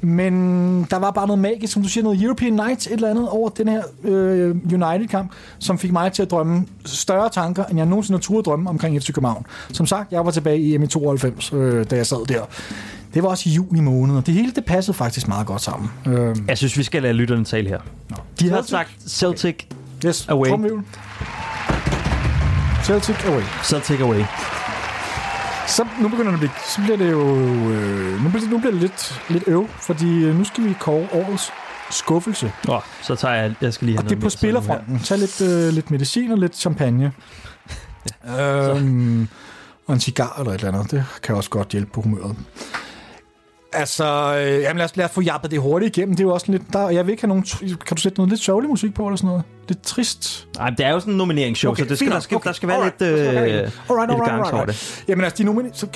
Men 0.00 0.32
der 0.90 0.96
var 0.98 1.10
bare 1.10 1.26
noget 1.26 1.38
magisk, 1.42 1.72
som 1.72 1.82
du 1.82 1.88
siger, 1.88 2.04
noget 2.04 2.22
European 2.22 2.52
Nights, 2.52 2.86
et 2.86 2.92
eller 2.92 3.10
andet 3.10 3.28
over 3.28 3.48
den 3.48 3.68
her 3.68 3.82
øh, 4.04 4.50
United-kamp, 4.72 5.32
som 5.58 5.78
fik 5.78 5.92
mig 5.92 6.12
til 6.12 6.22
at 6.22 6.30
drømme 6.30 6.66
større 6.84 7.28
tanker, 7.30 7.64
end 7.64 7.78
jeg 7.78 7.86
nogensinde 7.86 8.18
turde 8.18 8.42
drømme 8.42 8.70
omkring 8.70 9.02
FC 9.02 9.12
København. 9.12 9.46
Som 9.72 9.86
sagt, 9.86 10.12
jeg 10.12 10.24
var 10.24 10.30
tilbage 10.30 10.58
i 10.60 10.76
M92, 10.76 11.54
øh, 11.56 11.86
da 11.90 11.96
jeg 11.96 12.06
sad 12.06 12.26
der. 12.26 12.42
Det 13.14 13.22
var 13.22 13.28
også 13.28 13.48
i 13.48 13.52
juni 13.52 13.80
måned, 13.80 14.16
og 14.16 14.26
det 14.26 14.34
hele 14.34 14.52
det 14.52 14.64
passede 14.64 14.96
faktisk 14.96 15.28
meget 15.28 15.46
godt 15.46 15.62
sammen. 15.62 15.90
Øh, 16.06 16.36
Jeg 16.48 16.58
synes, 16.58 16.78
vi 16.78 16.82
skal 16.82 17.02
lade 17.02 17.14
lytterne 17.14 17.44
tale 17.44 17.68
her. 17.68 17.78
De 18.40 18.50
har 18.50 18.62
sagt 18.62 18.90
Celtic, 19.08 19.54
yes, 20.06 20.26
Away. 20.28 20.48
trommevirvel. 20.48 20.82
Celtic 22.88 23.24
away. 23.24 23.42
Celtic 23.64 24.00
away. 24.00 24.24
Så 25.66 25.86
nu 26.00 26.08
begynder 26.08 26.30
det 26.30 26.32
at 26.32 26.38
blive, 26.38 26.50
så 26.68 26.80
bliver 26.82 26.96
det 26.96 27.10
jo, 27.10 27.20
øh, 27.70 28.22
nu, 28.24 28.28
bliver, 28.30 28.50
nu 28.50 28.58
bliver 28.58 28.72
det 28.72 28.80
lidt, 28.80 29.22
lidt 29.28 29.44
øv, 29.46 29.68
fordi 29.80 30.24
øh, 30.24 30.38
nu 30.38 30.44
skal 30.44 30.64
vi 30.64 30.74
kåre 30.80 31.08
årets 31.12 31.52
skuffelse. 31.90 32.52
Oh, 32.68 32.80
så 33.02 33.14
tager 33.14 33.34
jeg, 33.34 33.54
jeg 33.60 33.72
skal 33.72 33.86
lige 33.86 33.96
have 33.96 34.04
Og 34.04 34.10
det 34.10 34.16
er 34.16 34.20
på 34.20 34.30
spillerfronten. 34.30 34.98
Tag 34.98 35.18
lidt, 35.18 35.40
øh, 35.40 35.72
lidt 35.72 35.90
medicin 35.90 36.30
og 36.32 36.38
lidt 36.38 36.56
champagne. 36.56 37.12
øhm, 38.40 39.28
og 39.86 39.94
en 39.94 40.00
cigar 40.00 40.38
eller 40.38 40.52
et 40.52 40.60
eller 40.60 40.78
andet. 40.78 40.90
Det 40.90 41.04
kan 41.22 41.34
også 41.34 41.50
godt 41.50 41.68
hjælpe 41.68 41.90
på 41.90 42.00
humøret. 42.00 42.36
Altså, 43.72 44.34
øh, 44.36 44.62
jamen 44.62 44.76
lad 44.76 44.84
os, 44.84 44.96
lad 44.96 45.04
os 45.04 45.10
få 45.10 45.20
jappet 45.20 45.50
det 45.50 45.60
hurtigt 45.60 45.96
igennem. 45.96 46.16
Det 46.16 46.24
er 46.24 46.28
jo 46.28 46.34
også 46.34 46.52
lidt, 46.52 46.62
der, 46.72 46.88
jeg 46.88 47.06
vil 47.06 47.10
ikke 47.12 47.22
have 47.22 47.28
nogen, 47.28 47.44
kan 47.86 47.96
du 47.96 48.00
sætte 48.00 48.18
noget 48.18 48.30
lidt 48.30 48.40
sørgelig 48.40 48.70
musik 48.70 48.94
på 48.94 49.06
eller 49.06 49.16
sådan 49.16 49.28
noget? 49.28 49.42
Lidt 49.68 49.82
trist. 49.82 50.48
Nej, 50.58 50.70
det 50.70 50.86
er 50.86 50.90
jo 50.90 51.00
sådan 51.00 51.12
en 51.14 51.18
nomineringsshow, 51.18 51.72
okay, 51.72 51.82
så 51.82 51.88
det 51.88 51.98
skal, 51.98 52.10
der, 52.10 52.20
skal, 52.20 52.36
Okay, 52.36 52.46
der 52.48 52.52
skal 52.52 52.68
være 52.68 52.76
alright. 52.76 53.00
lidt, 53.00 53.10
øh. 53.12 53.18
Alright, 53.26 53.38
alright, 53.46 53.72
lidt 53.88 53.90
alright, 53.90 54.24
gang 54.26 54.40
over 54.40 54.60
alright. 54.60 54.68
det. 54.98 55.04
Jamen 55.08 55.24
altså, 55.24 55.36
de 55.38 55.44
nominerede... 55.44 55.78
Så... 55.78 55.86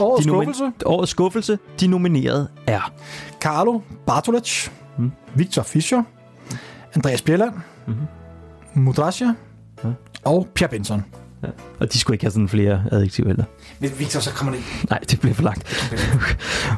Årets 0.00 0.26
De 0.26 0.30
nomi- 0.32 0.34
skuffelse. 0.34 0.72
Årets 0.86 1.10
skuffelse, 1.10 1.58
de 1.80 1.86
nominerede 1.86 2.48
er... 2.66 2.92
Carlo 3.40 3.80
Bartolec, 4.06 4.68
Mm. 4.98 5.04
mm. 5.04 5.10
Victor 5.34 5.62
Fischer, 5.62 6.02
Andreas 6.94 7.22
Bjelland, 7.22 7.52
Mhm. 7.86 7.96
mm. 8.74 8.82
Mudrasja 8.82 9.34
Ja. 9.84 9.88
og 10.24 10.48
Pierre 10.54 10.70
Benson. 10.70 11.04
Ja. 11.42 11.48
Og 11.80 11.92
de 11.92 11.98
skulle 11.98 12.14
ikke 12.14 12.24
have 12.24 12.32
sådan 12.32 12.48
flere 12.48 12.84
adjektiver 12.92 13.28
heller. 13.28 13.44
Men 13.80 13.90
Victor, 13.98 14.20
så 14.20 14.30
kommer 14.30 14.52
det 14.52 14.58
ind. 14.58 14.88
Nej, 14.90 14.98
det 14.98 15.20
bliver 15.20 15.34
for 15.34 15.42
langt. 15.42 15.92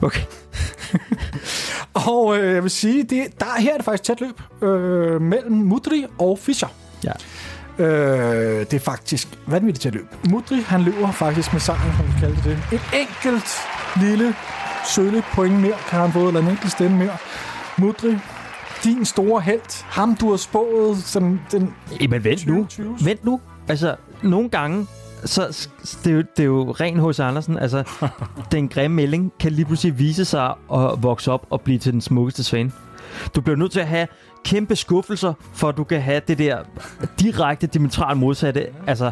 okay. 0.02 0.22
Og 2.08 2.38
øh, 2.38 2.54
jeg 2.54 2.62
vil 2.62 2.70
sige, 2.70 3.02
det, 3.02 3.40
der, 3.40 3.60
her 3.60 3.72
er 3.72 3.76
det 3.76 3.84
faktisk 3.84 4.02
tæt 4.02 4.20
løb 4.20 4.68
øh, 4.68 5.20
mellem 5.20 5.52
Mudri 5.52 6.06
og 6.18 6.38
Fischer. 6.38 6.68
Ja. 7.04 7.12
Øh, 7.84 8.60
det 8.60 8.74
er 8.74 8.80
faktisk 8.80 9.28
vanvittigt 9.46 9.82
tæt 9.82 9.94
løb. 9.94 10.06
Mudri, 10.30 10.60
han 10.60 10.82
løber 10.82 11.12
faktisk 11.12 11.52
med 11.52 11.60
sejren, 11.60 11.92
som 11.96 12.06
vi 12.06 12.12
kalder 12.20 12.42
det. 12.42 12.58
Et 12.72 12.82
enkelt 13.00 13.48
lille 14.00 14.34
sølle 14.94 15.22
point 15.32 15.60
mere 15.60 15.74
kan 15.88 16.00
han 16.00 16.12
få, 16.12 16.28
eller 16.28 16.40
en 16.40 16.48
enkelt 16.48 16.72
stemme 16.72 16.98
mere. 16.98 17.16
Mudri, 17.78 18.16
din 18.84 19.04
store 19.04 19.40
held. 19.40 19.84
Ham, 19.84 20.16
du 20.16 20.30
har 20.30 20.36
spået 20.36 20.98
som 20.98 21.40
den 21.52 21.74
Jamen 22.00 22.24
vent 22.24 22.46
nu. 22.46 22.54
2020. 22.54 22.96
Vent 23.04 23.24
nu. 23.24 23.40
Altså, 23.68 23.96
nogle 24.24 24.48
gange, 24.48 24.86
så 25.24 25.68
det 26.04 26.10
er, 26.10 26.14
jo, 26.14 26.22
det 26.36 26.42
er 26.42 26.44
jo 26.44 26.70
ren 26.70 27.08
H.C. 27.08 27.20
Andersen. 27.20 27.58
Altså, 27.58 27.84
den 28.52 28.68
grimme 28.68 28.94
melding 28.94 29.32
kan 29.40 29.52
lige 29.52 29.66
pludselig 29.66 29.98
vise 29.98 30.24
sig 30.24 30.54
at 30.74 31.02
vokse 31.02 31.32
op 31.32 31.46
og 31.50 31.60
blive 31.60 31.78
til 31.78 31.92
den 31.92 32.00
smukkeste 32.00 32.44
svane. 32.44 32.72
Du 33.34 33.40
bliver 33.40 33.56
nødt 33.56 33.72
til 33.72 33.80
at 33.80 33.86
have 33.86 34.06
kæmpe 34.44 34.76
skuffelser, 34.76 35.32
for 35.54 35.68
at 35.68 35.76
du 35.76 35.84
kan 35.84 36.00
have 36.02 36.20
det 36.28 36.38
der 36.38 36.58
direkte, 37.20 37.66
diametralt 37.66 38.18
modsatte, 38.18 38.66
altså 38.86 39.10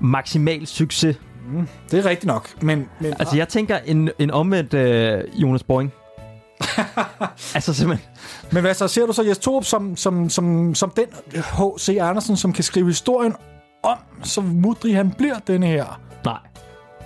maksimal 0.00 0.66
succes 0.66 1.16
Det 1.90 1.98
er 1.98 2.04
rigtigt 2.04 2.26
nok. 2.26 2.62
Men, 2.62 2.88
men 3.00 3.14
Altså, 3.18 3.36
jeg 3.36 3.48
tænker 3.48 3.78
en, 3.78 4.10
en 4.18 4.30
omvendt 4.30 4.74
øh, 4.74 5.22
Jonas 5.34 5.62
Boring. 5.62 5.92
altså 7.54 7.74
simpelthen. 7.74 8.08
Men 8.52 8.60
hvad 8.60 8.74
så, 8.74 8.88
ser 8.88 9.06
du 9.06 9.12
så 9.12 9.22
Jes 9.22 9.38
Torup 9.38 9.64
som, 9.64 9.96
som, 9.96 10.30
som, 10.30 10.74
som 10.74 10.90
den 10.90 11.06
H.C. 11.34 11.98
Andersen, 12.00 12.36
som 12.36 12.52
kan 12.52 12.64
skrive 12.64 12.86
historien 12.86 13.34
om, 13.84 13.98
så 14.22 14.40
Mudri 14.40 14.92
han 14.92 15.10
bliver 15.18 15.36
denne 15.46 15.66
her? 15.66 16.00
Nej. 16.24 16.38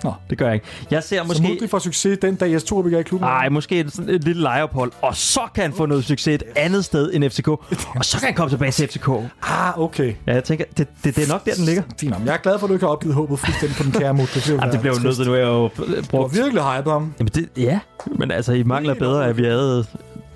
Nå. 0.03 0.13
Det 0.29 0.37
gør 0.37 0.45
jeg 0.45 0.53
ikke. 0.53 0.65
Jeg 0.91 1.03
ser 1.03 1.23
Måske... 1.23 1.37
Så. 1.37 1.43
Mudri 1.43 1.67
får 1.67 1.79
succes 1.79 2.17
den 2.21 2.35
dag 2.35 2.51
Jes 2.51 2.63
Torup 2.63 2.85
ikke 2.85 2.95
er 2.95 2.99
i 2.99 3.03
klubben? 3.03 3.27
Nej, 3.29 3.49
måske 3.49 3.79
et, 3.79 3.93
sådan 3.93 4.15
et 4.15 4.23
lille 4.23 4.41
lejeophold, 4.41 4.91
og 5.01 5.15
så 5.15 5.39
kan 5.55 5.61
han 5.63 5.73
få 5.73 5.85
noget 5.85 6.05
succes 6.05 6.35
et 6.35 6.43
andet 6.55 6.85
sted 6.85 7.13
end 7.13 7.29
FCK, 7.29 7.47
og 7.47 7.61
så 8.01 8.17
kan 8.19 8.25
han 8.25 8.33
komme 8.35 8.49
tilbage 8.49 8.71
til 8.71 8.87
FCK. 8.87 9.09
Ah, 9.41 9.79
okay. 9.79 10.13
Ja, 10.27 10.33
jeg 10.33 10.43
tænker, 10.43 10.65
det, 10.77 10.87
det, 11.03 11.15
det 11.15 11.23
er 11.23 11.31
nok 11.33 11.45
der, 11.45 11.53
den 11.53 11.65
ligger. 11.65 11.83
Fint. 11.99 12.15
Jeg 12.25 12.33
er 12.33 12.37
glad 12.37 12.59
for, 12.59 12.65
at 12.67 12.69
du 12.69 12.73
ikke 12.73 12.85
har 12.85 12.91
opgivet 12.91 13.15
håbet 13.15 13.39
fuldstændig 13.39 13.77
på 13.77 13.83
den 13.83 13.91
kære 13.91 14.13
Mudri. 14.13 14.39
Det, 14.39 14.49
Jamen, 14.49 14.71
det 14.71 14.79
bliver 14.79 14.95
jo 14.97 15.03
nødt 15.03 15.15
til, 15.15 15.25
nu 15.25 15.33
er 15.33 15.37
jeg 15.37 15.47
jo 15.47 15.69
Du 15.77 15.95
har 15.95 16.01
brugt... 16.09 16.35
virkelig 16.35 16.63
hypet 16.63 16.91
ham. 16.93 17.13
Jamen, 17.19 17.31
det, 17.35 17.49
ja, 17.57 17.79
men 18.19 18.31
altså, 18.31 18.53
I 18.53 18.63
mangler 18.63 18.93
bedre, 18.93 19.25
at 19.27 19.37
vi 19.37 19.43
havde... 19.43 19.85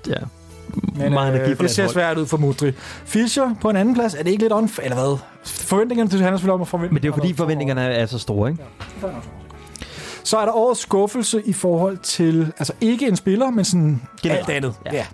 Ja, 0.08 0.14
Men 0.94 1.12
meget 1.12 1.34
energi 1.34 1.50
øh, 1.50 1.56
for 1.56 1.62
det 1.62 1.70
ser 1.70 1.88
svært 1.88 2.18
ud 2.18 2.26
for 2.26 2.36
Mudri. 2.36 2.72
Fischer 3.04 3.54
på 3.60 3.70
en 3.70 3.76
anden 3.76 3.94
plads, 3.94 4.14
er 4.14 4.22
det 4.22 4.30
ikke 4.30 4.42
lidt 4.42 4.52
on... 4.52 4.70
Eller 4.82 4.94
hvad? 4.96 5.18
Forventningerne 5.46 6.10
til 6.10 6.20
han 6.20 6.32
er 6.32 6.36
selvfølgelig 6.36 6.54
om 6.54 6.60
at 6.60 6.68
forvente. 6.68 6.94
Men 6.94 7.02
det 7.02 7.08
er 7.08 7.12
jo 7.12 7.14
fordi, 7.14 7.34
forventningerne 7.34 7.80
er 7.80 8.06
så 8.06 8.18
store, 8.18 8.50
ikke? 8.50 8.64
Så 10.24 10.36
er 10.38 10.44
der 10.44 10.52
årets 10.52 10.80
skuffelse 10.80 11.42
i 11.44 11.52
forhold 11.52 11.98
til... 11.98 12.52
Altså 12.58 12.72
ikke 12.80 13.08
en 13.08 13.16
spiller, 13.16 13.50
men 13.50 13.64
sådan 13.64 14.02
Generelt. 14.22 14.48
alt 14.48 14.56
andet. 14.56 14.74
Ja. 14.86 14.92
Ja. 14.94 15.06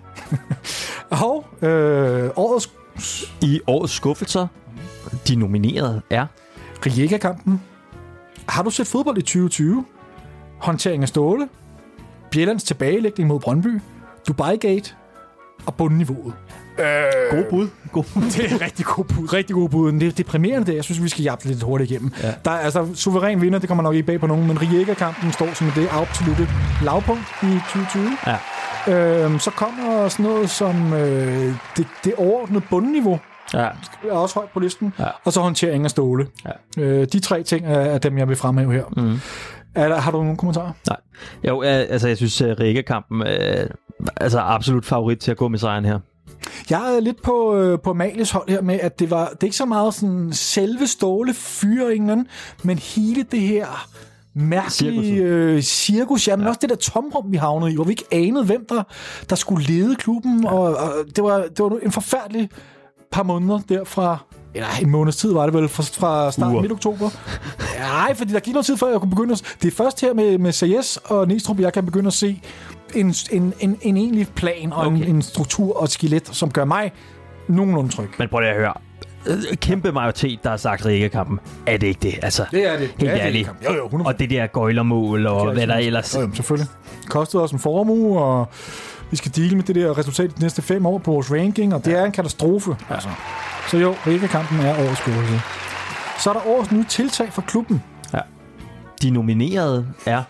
Og 1.25 1.45
øh, 1.67 2.29
årets 2.35 2.69
I 3.41 3.61
årets 3.67 3.93
skuffelser, 3.93 4.47
de 5.27 5.35
nominerede 5.35 6.01
er... 6.09 6.25
Rijeka-kampen. 6.85 7.61
Har 8.49 8.63
du 8.63 8.69
set 8.69 8.87
fodbold 8.87 9.17
i 9.17 9.21
2020? 9.21 9.85
Håndtering 10.57 11.03
af 11.03 11.07
Ståle. 11.09 11.49
Bjellands 12.31 12.63
tilbagelægning 12.63 13.27
mod 13.29 13.39
Brøndby. 13.39 13.81
Dubai-gate. 14.27 14.93
Og 15.65 15.75
bundniveauet. 15.75 16.33
Øh, 16.79 16.85
God 17.31 17.43
bud. 17.49 17.67
God. 17.91 18.03
Det 18.37 18.51
er 18.51 18.61
rigtig 18.65 18.85
god 18.85 19.05
bud. 19.05 19.33
Rigtig 19.33 19.53
god 19.55 19.69
bud. 19.69 19.91
Det 19.91 20.07
er 20.07 20.11
deprimerende 20.11 20.67
det. 20.67 20.75
Jeg 20.75 20.83
synes, 20.83 21.03
vi 21.03 21.09
skal 21.09 21.23
jappe 21.23 21.45
lidt 21.45 21.63
hurtigt 21.63 21.91
igennem. 21.91 22.11
Ja. 22.23 22.33
Der 22.45 22.51
er 22.51 22.57
altså 22.59 22.87
suveræn 22.95 23.41
vinder, 23.41 23.59
det 23.59 23.67
kommer 23.67 23.83
nok 23.83 23.93
ikke 23.95 24.05
bag 24.07 24.19
på 24.19 24.27
nogen, 24.27 24.47
men 24.47 24.61
Rijeka-kampen 24.61 25.31
står 25.31 25.53
som 25.53 25.67
det 25.75 25.87
absolutte 25.91 26.47
lavpunkt 26.83 27.23
i 27.43 27.45
2020. 27.73 28.09
Ja. 28.27 28.37
Øhm, 29.25 29.39
så 29.39 29.51
kommer 29.51 30.07
sådan 30.07 30.25
noget 30.25 30.49
som 30.49 30.93
øh, 30.93 31.53
det, 31.77 31.87
det 32.03 32.13
overordnede 32.17 32.63
bundniveau, 32.69 33.19
Ja. 33.53 33.67
er 34.09 34.11
også 34.11 34.35
højt 34.35 34.49
på 34.53 34.59
listen, 34.59 34.93
Ja. 34.99 35.05
og 35.23 35.33
så 35.33 35.39
håndtering 35.41 35.83
af 35.83 35.89
ståle. 35.89 36.27
Ja. 36.77 36.83
Øh, 36.83 37.07
de 37.13 37.19
tre 37.19 37.43
ting 37.43 37.65
er, 37.65 37.79
er 37.79 37.97
dem, 37.97 38.17
jeg 38.17 38.27
vil 38.27 38.35
fremhæve 38.35 38.73
her. 38.73 38.83
Mm. 38.97 39.19
Er 39.75 39.87
der, 39.87 39.99
har 39.99 40.11
du 40.11 40.17
nogle 40.23 40.37
kommentarer? 40.37 40.71
Nej. 40.87 40.97
Jo, 41.47 41.63
øh, 41.63 41.69
altså, 41.69 42.07
jeg 42.07 42.17
synes, 42.17 42.41
at 42.41 42.59
Rikke-kampen 42.59 43.21
er 43.21 43.65
altså, 44.17 44.39
absolut 44.39 44.85
favorit 44.85 45.19
til 45.19 45.31
at 45.31 45.37
gå 45.37 45.47
med 45.47 45.59
sejren 45.59 45.85
her. 45.85 45.99
Jeg 46.69 46.95
er 46.95 46.99
lidt 46.99 47.21
på, 47.21 47.55
øh, 47.55 47.79
på 47.79 47.89
Amalies 47.89 48.31
hold 48.31 48.49
her 48.49 48.61
med, 48.61 48.79
at 48.79 48.99
det 48.99 49.11
var 49.11 49.27
det 49.29 49.43
er 49.43 49.43
ikke 49.43 49.57
så 49.57 49.65
meget 49.65 49.93
sådan 49.93 50.33
selve 50.33 50.87
ståle 50.87 51.33
fyringen, 51.33 52.27
men 52.63 52.77
hele 52.77 53.23
det 53.23 53.39
her 53.39 53.87
mærkelige 54.33 55.23
øh, 55.23 55.61
cirkus, 55.61 56.27
ja, 56.27 56.35
men 56.35 56.43
ja. 56.43 56.49
også 56.49 56.59
det 56.61 56.69
der 56.69 56.75
tomrum, 56.75 57.31
vi 57.31 57.37
havnede 57.37 57.71
i, 57.71 57.75
hvor 57.75 57.83
vi 57.83 57.91
ikke 57.91 58.05
anede, 58.11 58.45
hvem 58.45 58.65
der, 58.69 58.83
der 59.29 59.35
skulle 59.35 59.65
lede 59.65 59.95
klubben, 59.95 60.43
ja. 60.43 60.53
og, 60.53 60.75
og 60.75 60.93
det, 61.15 61.23
var, 61.23 61.37
det 61.37 61.59
var 61.59 61.79
en 61.83 61.91
forfærdelig 61.91 62.49
par 63.11 63.23
måneder 63.23 63.59
derfra, 63.69 64.17
eller 64.53 64.67
en 64.81 64.89
måneds 64.89 65.15
tid 65.15 65.33
var 65.33 65.45
det 65.45 65.53
vel, 65.53 65.69
fra, 65.69 65.83
fra 65.83 66.31
starten 66.31 66.61
midt 66.61 66.71
oktober. 66.71 67.09
Nej, 67.79 68.15
fordi 68.15 68.33
der 68.33 68.39
gik 68.39 68.53
noget 68.53 68.65
tid 68.65 68.77
før, 68.77 68.87
jeg 68.87 68.99
kunne 68.99 69.09
begynde 69.09 69.31
at... 69.31 69.55
Det 69.61 69.67
er 69.67 69.75
først 69.75 70.01
her 70.01 70.13
med, 70.13 70.37
med 70.37 70.51
Sayes 70.51 70.99
og 71.05 71.27
Næstrup, 71.27 71.59
jeg 71.59 71.73
kan 71.73 71.85
begynde 71.85 72.07
at 72.07 72.13
se 72.13 72.41
en, 72.95 73.15
en, 73.31 73.53
en, 73.59 73.77
en 73.81 73.97
egentlig 73.97 74.27
plan 74.35 74.73
og 74.73 74.85
okay. 74.87 74.97
En, 74.97 75.03
en 75.03 75.21
struktur 75.21 75.77
og 75.77 75.83
et 75.83 75.91
skelet, 75.91 76.29
som 76.31 76.51
gør 76.51 76.65
mig 76.65 76.91
nogenlunde 77.47 77.89
tryg. 77.91 78.09
Men 78.19 78.29
prøv 78.29 78.39
lige 78.39 78.49
at 78.49 78.57
høre. 78.57 78.73
Øh, 79.25 79.57
Kæmpe 79.57 79.91
majoritet, 79.91 80.43
der 80.43 80.49
har 80.49 80.57
sagt 80.57 80.85
Rikke-kampen. 80.85 81.39
Er 81.65 81.77
det 81.77 81.87
ikke 81.87 81.99
det? 82.01 82.19
Altså, 82.21 82.45
Det 82.51 82.67
er 82.67 82.71
det. 82.71 82.79
Helt 82.79 82.99
det 82.99 83.09
er 83.09 83.15
ærligt. 83.15 83.51
Det. 83.59 83.67
Jo, 83.69 83.73
jo, 83.75 83.87
100%. 83.87 84.05
og 84.05 84.19
det 84.19 84.29
der 84.29 84.47
gøjlermål, 84.47 85.27
og 85.27 85.53
hvad 85.53 85.67
der 85.67 85.75
ellers... 85.75 86.15
Jo, 86.15 86.21
jo, 86.21 86.29
selvfølgelig. 86.33 86.69
Kostede 87.09 87.43
os 87.43 87.51
en 87.51 87.59
formue, 87.59 88.21
og 88.21 88.47
vi 89.11 89.17
skal 89.17 89.31
dele 89.35 89.55
med 89.55 89.63
det 89.63 89.75
der 89.75 89.97
resultat 89.97 90.37
de 90.37 90.41
næste 90.41 90.61
fem 90.61 90.85
år 90.85 90.97
på 90.97 91.11
vores 91.11 91.31
ranking, 91.31 91.73
og 91.73 91.85
det 91.85 91.93
er 91.93 92.05
en 92.05 92.11
katastrofe. 92.11 92.75
Ja. 92.89 92.93
Altså. 92.93 93.09
Så 93.67 93.77
jo, 93.77 93.95
Rikke-kampen 94.07 94.59
er 94.59 94.79
årets 94.79 94.99
skuffelse. 94.99 95.41
Så 96.19 96.29
er 96.29 96.33
der 96.33 96.47
årets 96.47 96.71
nye 96.71 96.83
tiltag 96.83 97.33
for 97.33 97.41
klubben. 97.41 97.83
De 99.01 99.09
nominerede 99.09 99.87
er... 100.05 100.23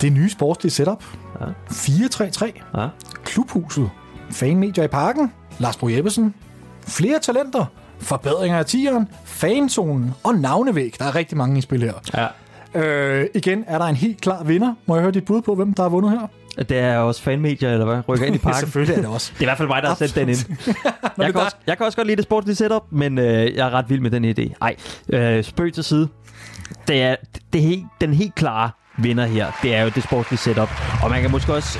Det 0.00 0.12
nye 0.12 0.30
sportslige 0.30 0.72
setup. 0.72 1.04
Ja. 1.40 1.46
4-3-3. 1.70 2.80
Ja. 2.80 2.88
Klubhuset. 3.24 3.90
Fanmedier 4.30 4.84
i 4.84 4.88
parken. 4.88 5.32
Lars 5.58 5.76
Bro 5.76 5.88
Jeppesen. 5.88 6.34
Flere 6.88 7.18
talenter. 7.18 7.64
Forbedringer 7.98 8.58
af 8.58 8.66
tieren. 8.66 9.08
Fanzonen 9.24 10.14
og 10.24 10.34
navnevæg. 10.34 10.94
Der 10.98 11.04
er 11.04 11.14
rigtig 11.14 11.38
mange 11.38 11.58
i 11.58 11.60
spil 11.60 11.80
her. 11.82 11.92
ja. 12.14 12.26
Øh, 12.74 13.26
igen 13.34 13.64
er 13.66 13.78
der 13.78 13.84
en 13.84 13.96
helt 13.96 14.20
klar 14.20 14.44
vinder. 14.44 14.74
Må 14.86 14.94
jeg 14.94 15.02
høre 15.02 15.12
dit 15.12 15.24
bud 15.24 15.42
på, 15.42 15.54
hvem 15.54 15.74
der 15.74 15.82
har 15.82 15.90
vundet 15.90 16.10
her? 16.10 16.26
Det 16.68 16.78
er 16.78 16.96
også 16.98 17.22
fanmedier, 17.22 17.72
eller 17.72 17.84
hvad? 17.84 18.00
Rykker 18.08 18.26
ind 18.26 18.34
i 18.34 18.38
parken. 18.48 18.60
Selvfølgelig 18.60 18.94
er 18.96 19.00
det 19.00 19.10
også. 19.10 19.32
Det 19.32 19.38
er 19.38 19.42
i 19.42 19.44
hvert 19.44 19.56
fald 19.58 19.68
mig, 19.68 19.82
der 19.82 19.88
har 19.88 19.94
sendt 19.94 20.14
den 20.14 20.28
ind. 20.28 20.38
Jeg 21.18 21.32
kan, 21.32 21.40
også, 21.40 21.56
jeg 21.66 21.76
kan 21.76 21.86
også 21.86 21.96
godt 21.96 22.06
lide 22.06 22.16
det 22.16 22.24
sportslige 22.24 22.56
setup, 22.56 22.82
men 22.90 23.18
øh, 23.18 23.56
jeg 23.56 23.66
er 23.66 23.70
ret 23.70 23.90
vild 23.90 24.00
med 24.00 24.10
den 24.10 24.24
idé. 24.24 24.54
Ej, 24.62 24.76
øh, 25.08 25.44
spøg 25.44 25.72
til 25.72 25.84
side. 25.84 26.08
Det 26.88 27.02
er, 27.02 27.16
det 27.52 27.58
er 27.58 27.62
helt, 27.62 27.84
den 28.00 28.14
helt 28.14 28.34
klare 28.34 28.70
vinder 28.98 29.26
her. 29.26 29.46
Det 29.62 29.74
er 29.74 29.82
jo 29.82 29.90
det 29.94 30.02
sportslige 30.02 30.38
setup. 30.38 30.70
Og 31.02 31.10
man 31.10 31.22
kan 31.22 31.30
måske 31.30 31.54
også... 31.54 31.78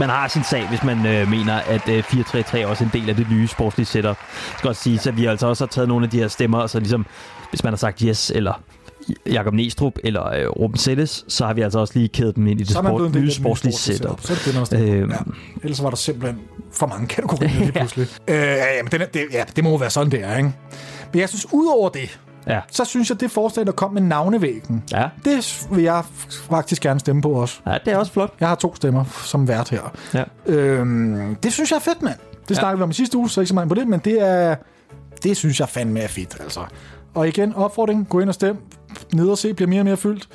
Man 0.00 0.08
har 0.08 0.28
sin 0.28 0.42
sag, 0.44 0.68
hvis 0.68 0.82
man 0.82 1.06
øh, 1.06 1.28
mener, 1.30 1.54
at 1.54 1.88
øh, 1.88 1.98
4-3-3 1.98 2.58
er 2.58 2.66
også 2.66 2.84
en 2.84 2.90
del 2.92 3.08
af 3.10 3.16
det 3.16 3.30
nye 3.30 3.46
sportslige 3.46 3.86
setup. 3.86 4.06
Jeg 4.48 4.58
skal 4.58 4.68
også 4.68 4.82
sige, 4.82 5.08
at 5.08 5.16
vi 5.16 5.26
altså 5.26 5.46
også 5.46 5.64
har 5.64 5.68
taget 5.68 5.88
nogle 5.88 6.04
af 6.04 6.10
de 6.10 6.18
her 6.18 6.28
stemmer, 6.28 6.58
og 6.58 6.70
så 6.70 6.78
ligesom, 6.78 7.06
hvis 7.50 7.64
man 7.64 7.72
har 7.72 7.76
sagt 7.76 8.00
yes, 8.00 8.30
eller 8.34 8.62
Jakob 9.26 9.54
Næstrup, 9.54 9.92
eller 10.04 10.26
øh, 10.26 10.46
Ruben 10.48 10.76
Selles, 10.78 11.24
så 11.28 11.46
har 11.46 11.54
vi 11.54 11.60
altså 11.62 11.78
også 11.78 11.92
lige 11.96 12.08
kædet 12.08 12.36
dem 12.36 12.46
ind 12.46 12.60
i 12.60 12.64
det 12.64 12.72
sport, 12.76 13.14
nye 13.14 13.30
sportslige 13.30 13.74
setup. 13.74 14.20
Så 14.22 14.32
er 14.32 14.52
det 14.62 14.70
det. 14.70 14.80
Øhm. 14.88 15.10
ja. 15.10 15.16
Ellers 15.62 15.82
var 15.82 15.90
der 15.90 15.96
simpelthen 15.96 16.40
for 16.72 16.86
mange 16.86 17.06
kategorier 17.06 17.50
lige 17.58 17.72
pludselig. 17.78 18.06
øh, 18.28 18.34
ja, 18.36 18.54
ja, 18.76 18.82
men 18.82 18.92
den 18.92 19.00
er, 19.00 19.06
det, 19.06 19.22
ja, 19.32 19.44
det 19.56 19.64
må 19.64 19.70
jo 19.70 19.76
være 19.76 19.90
sådan, 19.90 20.10
det 20.12 20.24
er, 20.24 20.36
ikke? 20.36 20.52
Men 21.12 21.20
jeg 21.20 21.28
synes, 21.28 21.46
udover 21.52 21.88
det, 21.88 22.20
Ja. 22.46 22.60
så 22.70 22.84
synes 22.84 23.10
jeg, 23.10 23.20
det 23.20 23.30
forslag, 23.30 23.66
der 23.66 23.72
kom 23.72 23.92
med 23.92 24.02
navnevæggen, 24.02 24.84
Ja. 24.92 25.08
det 25.24 25.66
vil 25.70 25.82
jeg 25.84 26.02
faktisk 26.50 26.82
gerne 26.82 27.00
stemme 27.00 27.22
på 27.22 27.30
også. 27.30 27.60
ja, 27.66 27.78
det 27.84 27.92
er 27.92 27.96
også 27.96 28.12
flot. 28.12 28.34
Jeg 28.40 28.48
har 28.48 28.54
to 28.54 28.74
stemmer 28.74 29.04
som 29.24 29.48
vært 29.48 29.68
her. 29.68 29.92
Ja. 30.14 30.24
Øhm, 30.46 31.34
det 31.42 31.52
synes 31.52 31.70
jeg 31.70 31.76
er 31.76 31.80
fedt, 31.80 32.02
mand. 32.02 32.14
Det 32.48 32.54
Ja. 32.54 32.60
snakkede 32.60 32.78
vi 32.78 32.82
om 32.82 32.90
i 32.90 32.94
sidste 32.94 33.18
uge, 33.18 33.30
så 33.30 33.40
ikke 33.40 33.48
så 33.48 33.54
meget 33.54 33.68
på 33.68 33.74
det, 33.74 33.88
men 33.88 34.00
det 34.04 34.22
er, 34.28 34.56
det 35.22 35.36
synes 35.36 35.60
jeg 35.60 35.68
fandme 35.68 36.00
er 36.00 36.08
fedt, 36.08 36.36
altså. 36.40 36.60
Og 37.18 37.28
igen, 37.28 37.54
opfordring, 37.54 38.08
gå 38.08 38.20
ind 38.20 38.28
og 38.28 38.34
stem. 38.34 38.56
Ned 39.14 39.28
og 39.28 39.38
se 39.38 39.54
bliver 39.54 39.68
mere 39.68 39.80
og 39.80 39.84
mere 39.84 39.96
fyldt. 39.96 40.28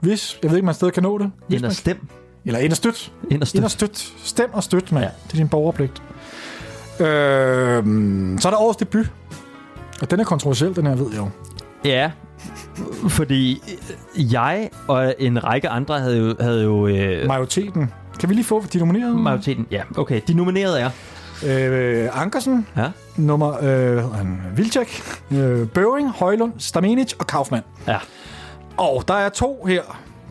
Hvis, 0.00 0.38
jeg 0.42 0.50
ved 0.50 0.56
ikke, 0.58 0.66
man 0.66 0.74
stadig 0.74 0.94
kan 0.94 1.02
nå 1.02 1.18
det. 1.18 1.30
Hvis 1.48 1.56
Ind 1.56 1.64
og 1.64 1.68
man, 1.68 1.74
stem. 1.74 2.08
eller 2.44 2.58
ind 2.60 2.70
og 2.70 2.76
støt. 2.76 3.12
Ind 3.30 3.42
og 3.42 3.48
Ind 3.54 3.64
og 3.64 3.70
støt. 3.70 3.96
støt. 3.96 4.12
Stem 4.24 4.50
og 4.52 4.62
støt, 4.62 4.92
mand. 4.92 5.04
Ja. 5.04 5.10
Det 5.26 5.32
er 5.32 5.36
din 5.36 5.48
borgerpligt. 5.48 6.02
Øhm, 7.00 8.38
så 8.40 8.48
er 8.48 8.52
der 8.52 8.58
årets 8.60 8.76
debut. 8.76 9.12
Og 10.02 10.10
den 10.10 10.20
er 10.20 10.24
kontroversiel, 10.24 10.76
den 10.76 10.86
her, 10.86 10.94
ved 10.94 11.06
jeg 11.10 11.18
jo. 11.18 11.28
Ja, 11.84 12.10
fordi 13.08 13.62
jeg 14.16 14.70
og 14.88 15.14
en 15.18 15.44
række 15.44 15.68
andre 15.68 16.00
havde 16.00 16.18
jo, 16.18 16.34
havde 16.40 16.62
jo 16.62 16.86
øh, 16.86 17.26
Majoriteten. 17.26 17.92
Kan 18.20 18.28
vi 18.28 18.34
lige 18.34 18.44
få 18.44 18.64
de 18.72 18.78
nominerede? 18.78 19.14
majoriteten. 19.16 19.66
Ja, 19.70 19.82
okay. 19.96 20.20
De 20.28 20.34
nominerede 20.34 20.80
er... 20.80 20.90
Øh, 21.46 22.08
Ankersen, 22.22 22.66
Ja. 22.76 22.90
nummer 23.16 23.64
øh, 23.64 24.56
Vilcek, 24.56 25.02
øh, 25.30 25.68
Bøving, 25.68 26.10
Højlund, 26.10 26.52
Stamenic 26.58 27.12
og 27.18 27.26
Kaufmann. 27.26 27.64
Ja. 27.88 27.98
Og 28.76 29.04
der 29.08 29.14
er 29.14 29.28
to 29.28 29.64
her, 29.64 29.82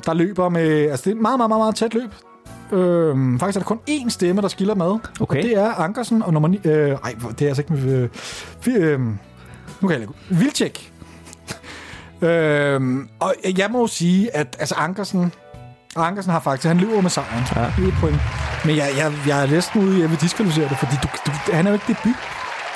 der 0.05 0.13
løber 0.13 0.49
med... 0.49 0.89
Altså, 0.89 1.03
det 1.03 1.11
er 1.11 1.15
et 1.15 1.21
meget, 1.21 1.39
meget, 1.39 1.49
meget, 1.49 1.59
meget 1.59 1.75
tæt 1.75 1.93
løb. 1.93 2.09
Øhm, 2.71 3.39
faktisk 3.39 3.55
er 3.55 3.59
der 3.59 3.65
kun 3.67 3.79
én 3.89 4.09
stemme, 4.09 4.41
der 4.41 4.47
skiller 4.47 4.75
med. 4.75 4.85
Okay. 5.19 5.37
Og 5.37 5.43
det 5.43 5.57
er 5.57 5.71
Ankersen 5.73 6.23
og 6.23 6.33
nummer 6.33 6.47
9... 6.49 6.59
Øh, 6.63 6.89
ej, 6.89 7.15
det 7.39 7.41
er 7.41 7.47
altså 7.47 7.61
ikke... 7.61 7.73
med, 7.73 7.93
Øh, 8.01 8.09
vi, 8.65 8.71
øh, 8.71 8.99
nu 9.81 9.87
kan 9.87 9.99
jeg 10.01 10.07
Vilcek. 10.29 10.91
øhm, 12.21 13.09
og 13.19 13.33
jeg 13.57 13.69
må 13.71 13.87
sige, 13.87 14.35
at 14.35 14.55
altså 14.59 14.75
Ankersen... 14.75 15.33
Ankersen 15.95 16.31
har 16.31 16.39
faktisk... 16.39 16.67
Han 16.67 16.77
løber 16.77 17.01
med 17.01 17.09
sejren. 17.09 17.43
Ja. 17.55 17.87
Et 17.87 17.93
point. 17.99 18.17
Men 18.65 18.75
jeg, 18.75 18.89
jeg, 18.97 19.13
jeg 19.27 19.43
er 19.43 19.47
næsten 19.47 19.81
ude 19.81 19.99
jeg 20.01 20.09
vil 20.09 20.21
diskvalificere 20.21 20.69
det, 20.69 20.77
fordi 20.77 20.95
du, 21.03 21.07
du, 21.25 21.31
han 21.53 21.65
er 21.65 21.69
jo 21.69 21.73
ikke 21.73 21.85
debut. 21.87 22.15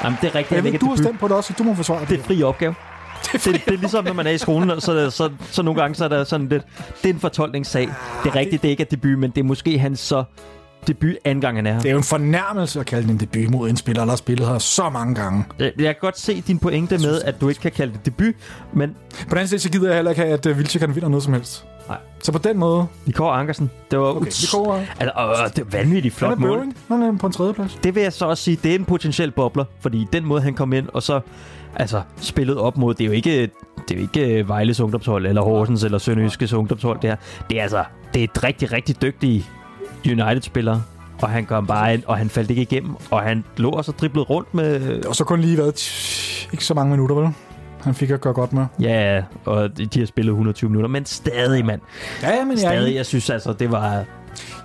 Jamen, 0.04 0.18
det 0.22 0.28
er 0.28 0.36
rigtigt. 0.36 0.56
Jeg 0.56 0.64
ved, 0.64 0.80
du 0.80 0.90
har 0.90 0.96
stemt 0.96 1.20
på 1.20 1.28
det 1.28 1.36
også, 1.36 1.48
så 1.48 1.54
du 1.58 1.64
må 1.64 1.76
forsvare 1.76 2.06
Det 2.10 2.20
er 2.20 2.24
fri 2.24 2.44
opgave. 2.44 2.76
Det, 3.32 3.46
det, 3.46 3.66
det 3.66 3.74
er 3.74 3.78
ligesom, 3.78 4.06
når 4.06 4.14
man 4.14 4.28
er 4.28 4.32
i 4.32 4.38
skolen, 4.38 4.82
så, 4.82 5.10
så, 5.10 5.30
så 5.52 5.64
nogle 5.64 5.82
gange 5.82 5.96
så 5.96 6.04
er 6.04 6.08
der 6.08 6.24
sådan 6.24 6.48
lidt... 6.48 6.64
Det 7.04 7.10
er 7.10 7.14
en 7.14 7.20
fortolkningssag. 7.20 7.90
Det 8.24 8.30
er 8.30 8.36
rigtigt, 8.36 8.62
det 8.62 8.70
ikke 8.70 8.84
er 8.84 8.88
debut, 8.88 9.20
men 9.20 9.32
det 9.32 9.38
er 9.38 9.44
måske 9.44 9.80
hans 9.80 10.00
så 10.00 10.24
debut 10.88 11.16
anden 11.26 11.42
gang, 11.42 11.58
han 11.58 11.68
er 11.68 11.74
her. 11.74 11.80
Det 11.80 11.88
er 11.88 11.92
jo 11.92 11.98
en 11.98 12.04
fornærmelse 12.04 12.80
at 12.80 12.86
kalde 12.86 13.04
den 13.04 13.12
en 13.12 13.20
debut 13.20 13.52
mod 13.52 13.70
en 13.70 13.78
spiller, 13.78 14.04
der 14.04 14.10
har 14.10 14.18
spillet 14.18 14.48
her 14.48 14.58
så 14.58 14.90
mange 14.90 15.16
gange. 15.16 15.44
Jeg 15.60 15.74
kan 15.78 15.96
godt 16.02 16.20
se 16.20 16.42
din 16.42 16.60
pointe 16.60 16.98
med, 16.98 17.22
at 17.22 17.42
du 17.42 17.50
ikke 17.50 17.62
kan 17.62 17.72
kalde 17.72 17.94
det 17.94 18.06
debut, 18.06 18.36
men 18.74 18.96
På 19.12 19.26
den 19.30 19.38
anden 19.38 19.48
side, 19.48 19.60
så 19.60 19.70
gider 19.70 19.88
jeg 19.88 19.96
heller 19.96 20.12
ikke 20.12 20.22
have, 20.22 20.34
at 20.34 20.58
Vilcek 20.58 20.80
kan 20.80 20.96
vinder 20.96 21.10
noget 21.10 21.24
som 21.24 21.34
helst. 21.34 21.66
Nej. 21.90 21.98
Så 22.24 22.32
på 22.32 22.38
den 22.38 22.58
måde... 22.58 22.88
Vikor 23.06 23.32
Ankersen, 23.32 23.72
det 23.92 24.00
var, 24.00 24.06
Okay, 24.06 24.32
kommer... 24.52 24.74
altså, 25.00 25.44
øh, 25.44 25.56
det 25.56 25.74
var 25.74 25.78
vanvittigt 25.78 26.20
Han 26.20 26.32
er 26.32 26.36
flot 26.36 26.50
mål. 26.50 26.66
Han 26.88 27.02
er 27.02 27.18
på 27.18 27.28
en 27.28 27.34
tredje 27.34 27.54
plads. 27.54 27.80
Det 27.84 27.96
vil 27.96 28.04
jeg 28.04 28.14
så 28.14 28.26
også 28.26 28.44
sige, 28.44 28.60
det 28.64 28.72
er 28.72 28.76
en 28.76 28.86
potentiel 28.86 29.32
bobler, 29.32 29.66
fordi 29.80 30.08
den 30.14 30.26
måde, 30.26 30.42
han 30.42 30.54
kom 30.54 30.74
ind, 30.74 30.88
og 30.94 31.04
så 31.04 31.20
altså, 31.76 32.02
spillet 32.18 32.58
op 32.58 32.78
mod, 32.78 32.94
det 32.94 33.04
er 33.04 33.06
jo 33.08 33.12
ikke, 33.12 33.42
det 33.42 33.92
er 33.92 33.96
jo 33.96 34.02
ikke 34.02 34.48
Vejles 34.48 34.80
ungdomshold, 34.80 35.26
eller 35.26 35.42
Horsens, 35.42 35.84
eller 35.84 35.98
Sønderjyskes 35.98 36.54
ungdomshold, 36.54 37.00
det 37.02 37.10
her. 37.10 37.18
Det 37.50 37.58
er 37.58 37.62
altså, 37.62 37.84
det 38.14 38.20
er 38.20 38.24
et 38.24 38.44
rigtig, 38.44 38.72
rigtig 38.72 39.02
dygtige 39.02 39.46
United-spiller, 40.06 40.80
og 41.22 41.30
han 41.30 41.46
kom 41.46 41.68
bare 41.68 41.94
ind, 41.94 42.04
og 42.08 42.18
han 42.18 42.30
faldt 42.30 42.50
ikke 42.50 42.62
igennem, 42.62 42.96
og 43.12 43.22
han 43.22 43.44
lå 43.58 43.70
og 43.70 43.86
så 43.86 43.92
driblet 43.92 44.30
rundt 44.30 44.54
med, 44.54 45.06
Og 45.06 45.16
så 45.16 45.24
kun 45.24 45.42
lige 45.42 45.58
været 45.58 45.92
ikke 46.52 46.66
så 46.66 46.74
mange 46.74 46.92
minutter, 46.92 47.16
vel? 47.16 47.30
Han 47.84 47.94
fik 47.96 48.10
at 48.10 48.22
gøre 48.22 48.34
godt 48.34 48.54
med. 48.54 48.66
ja, 48.80 49.24
og 49.46 49.78
de 49.94 50.00
har 50.00 50.06
spillet 50.06 50.32
120 50.32 50.70
minutter, 50.70 50.90
men 50.90 51.06
stadig, 51.06 51.66
mand. 51.66 51.82
Ja, 52.22 52.44
men 52.44 52.52
jeg, 52.52 52.60
Stadig, 52.60 52.82
enig. 52.84 52.96
jeg 52.96 53.06
synes 53.06 53.30
altså, 53.30 53.54
det 53.54 53.72
var, 53.72 54.04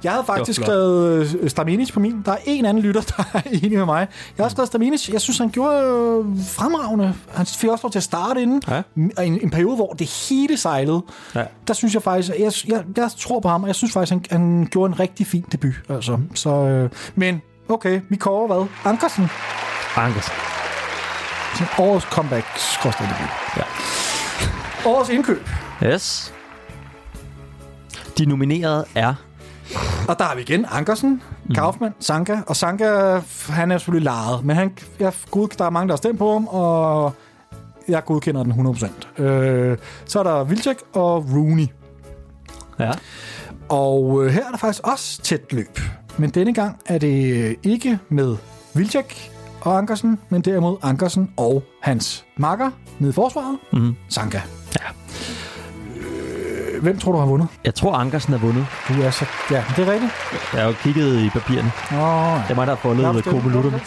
jeg 0.05 0.13
havde 0.13 0.25
faktisk 0.27 0.63
skrevet 0.63 1.35
øh, 1.41 1.51
Staminic 1.51 1.93
på 1.93 2.01
min. 2.01 2.23
Der 2.25 2.33
er 2.33 2.37
en 2.47 2.65
anden 2.65 2.83
lytter, 2.83 3.01
der 3.17 3.25
er 3.35 3.41
enig 3.53 3.79
med 3.79 3.85
mig. 3.85 4.07
Jeg 4.39 4.45
har 4.45 4.51
skrevet 4.51 4.69
Staminic. 4.69 5.09
Jeg 5.13 5.21
synes, 5.21 5.39
han 5.39 5.49
gjorde 5.51 5.77
øh, 5.83 6.25
fremragende. 6.49 7.15
Han 7.35 7.47
fik 7.47 7.71
også 7.71 7.83
lov 7.85 7.91
til 7.91 7.99
at 7.99 8.03
starte 8.03 8.43
inden. 8.43 8.63
Ja. 8.69 8.83
En, 8.97 9.13
en 9.43 9.51
periode, 9.51 9.77
hvor 9.77 9.93
det 9.93 10.29
hele 10.31 10.57
sejlede. 10.57 11.03
Ja. 11.35 11.43
Der 11.69 11.75
synes 11.75 11.95
jeg 11.95 12.03
faktisk, 12.03 12.29
jeg, 12.39 12.53
jeg, 12.69 12.85
jeg 12.97 13.11
tror 13.19 13.41
på 13.41 13.49
ham, 13.49 13.63
og 13.63 13.67
jeg 13.67 13.75
synes 13.75 13.93
faktisk, 13.93 14.13
han, 14.13 14.25
han 14.31 14.69
gjorde 14.71 14.93
en 14.93 15.01
rigtig 15.01 15.27
fin 15.27 15.45
debut. 15.53 15.75
Altså. 15.89 16.19
Så, 16.35 16.51
øh, 16.51 16.91
men 17.15 17.43
okay, 17.69 18.01
vi 18.11 18.17
kårer 18.17 18.47
hvad? 18.47 18.67
Ankersen. 18.93 19.29
Ankersen. 19.97 20.33
Årets 21.79 22.07
comeback 22.07 22.47
skråstrej 22.57 23.07
debut. 23.07 23.31
Ja. 23.57 23.63
Årets 24.91 25.11
indkøb. 25.11 25.49
Yes. 25.85 26.35
De 28.19 28.27
nominerede 28.27 28.85
er 28.95 29.15
Og 30.09 30.19
der 30.19 30.25
har 30.25 30.35
vi 30.35 30.43
igen 30.43 30.67
Ankersen, 30.71 31.23
Kaufmann, 31.55 31.95
Sanka. 32.01 32.37
Og 32.47 32.57
Sanka, 32.57 33.21
han 33.49 33.71
er 33.71 33.79
selvfølgelig 33.79 34.05
lejet, 34.05 34.45
men 34.45 34.57
han, 34.57 34.79
jeg, 35.01 35.13
gud, 35.31 35.49
der 35.49 35.65
er 35.65 35.71
mange, 35.71 35.89
der 35.89 35.93
har 35.93 35.97
stemt 35.97 36.19
på 36.19 36.33
ham, 36.33 36.47
og 36.47 37.13
jeg 37.89 38.05
godkender 38.05 38.43
den 38.43 38.53
100%. 39.19 39.23
Øh, 39.23 39.79
så 40.05 40.19
er 40.19 40.23
der 40.23 40.45
Vilcek 40.45 40.79
og 40.93 41.27
Rooney. 41.35 41.67
Ja. 42.79 42.91
Og 43.69 44.25
øh, 44.25 44.33
her 44.33 44.47
er 44.47 44.51
der 44.51 44.59
faktisk 44.59 44.87
også 44.87 45.23
tæt 45.23 45.53
løb. 45.53 45.81
Men 46.17 46.31
denne 46.31 46.55
gang 46.55 46.77
er 46.87 46.99
det 46.99 47.57
ikke 47.63 47.99
med 48.09 48.37
Vilcek 48.75 49.34
og 49.65 49.79
Ankersen, 49.79 50.19
men 50.29 50.41
derimod 50.43 50.77
Ankersen 50.83 51.31
og 51.37 51.63
hans 51.81 52.25
makker 52.37 52.71
nede 52.99 53.11
i 53.11 53.13
forsvaret, 53.15 53.59
Mhm. 53.73 53.97
Sanka. 54.09 54.41
Ja. 54.81 54.87
Øh, 56.77 56.83
hvem 56.83 56.99
tror 56.99 57.13
du 57.13 57.19
har 57.19 57.27
vundet? 57.27 57.49
Jeg 57.65 57.75
tror, 57.75 57.95
Ankersen 57.95 58.35
er 58.35 58.39
vundet. 58.39 58.67
Du 58.89 59.03
er 59.03 59.11
så... 59.11 59.25
Ja, 59.51 59.65
det 59.77 59.89
er 59.89 59.93
rigtigt. 59.93 60.13
Jeg 60.53 60.61
har 60.63 60.69
jo 60.69 60.75
kigget 60.83 61.21
i 61.25 61.29
papirerne. 61.31 61.73
Åh, 61.93 61.97
ja. 61.99 62.43
Det 62.43 62.51
er 62.51 62.55
mig, 62.55 62.67
der 62.67 62.75
har 62.75 62.81
foldet 62.81 63.25
komelutterne. 63.25 63.81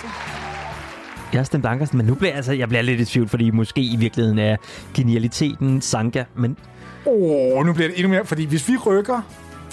Jeg 1.34 1.40
har 1.40 1.44
stemt 1.44 1.66
Ankersen, 1.66 1.98
men 1.98 2.06
nu 2.06 2.16
bliver 2.16 2.30
jeg, 2.30 2.36
altså, 2.38 2.52
jeg 2.54 2.68
bliver 2.70 2.82
lidt 2.82 3.02
i 3.02 3.06
tvivl, 3.06 3.28
fordi 3.28 3.52
måske 3.52 3.82
i 3.82 3.96
virkeligheden 3.96 4.40
er 4.40 4.58
genialiteten 4.94 5.82
Sanka, 5.82 6.24
men 6.36 6.58
Åh, 7.06 7.58
oh, 7.58 7.66
nu 7.66 7.74
bliver 7.74 7.88
det 7.90 7.98
endnu 7.98 8.10
mere, 8.14 8.26
fordi 8.26 8.46
hvis 8.46 8.70
vi 8.70 8.78
rykker 8.78 9.22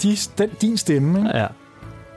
de, 0.03 0.17
den, 0.37 0.49
din 0.61 0.77
stemme, 0.77 1.37
ja. 1.39 1.47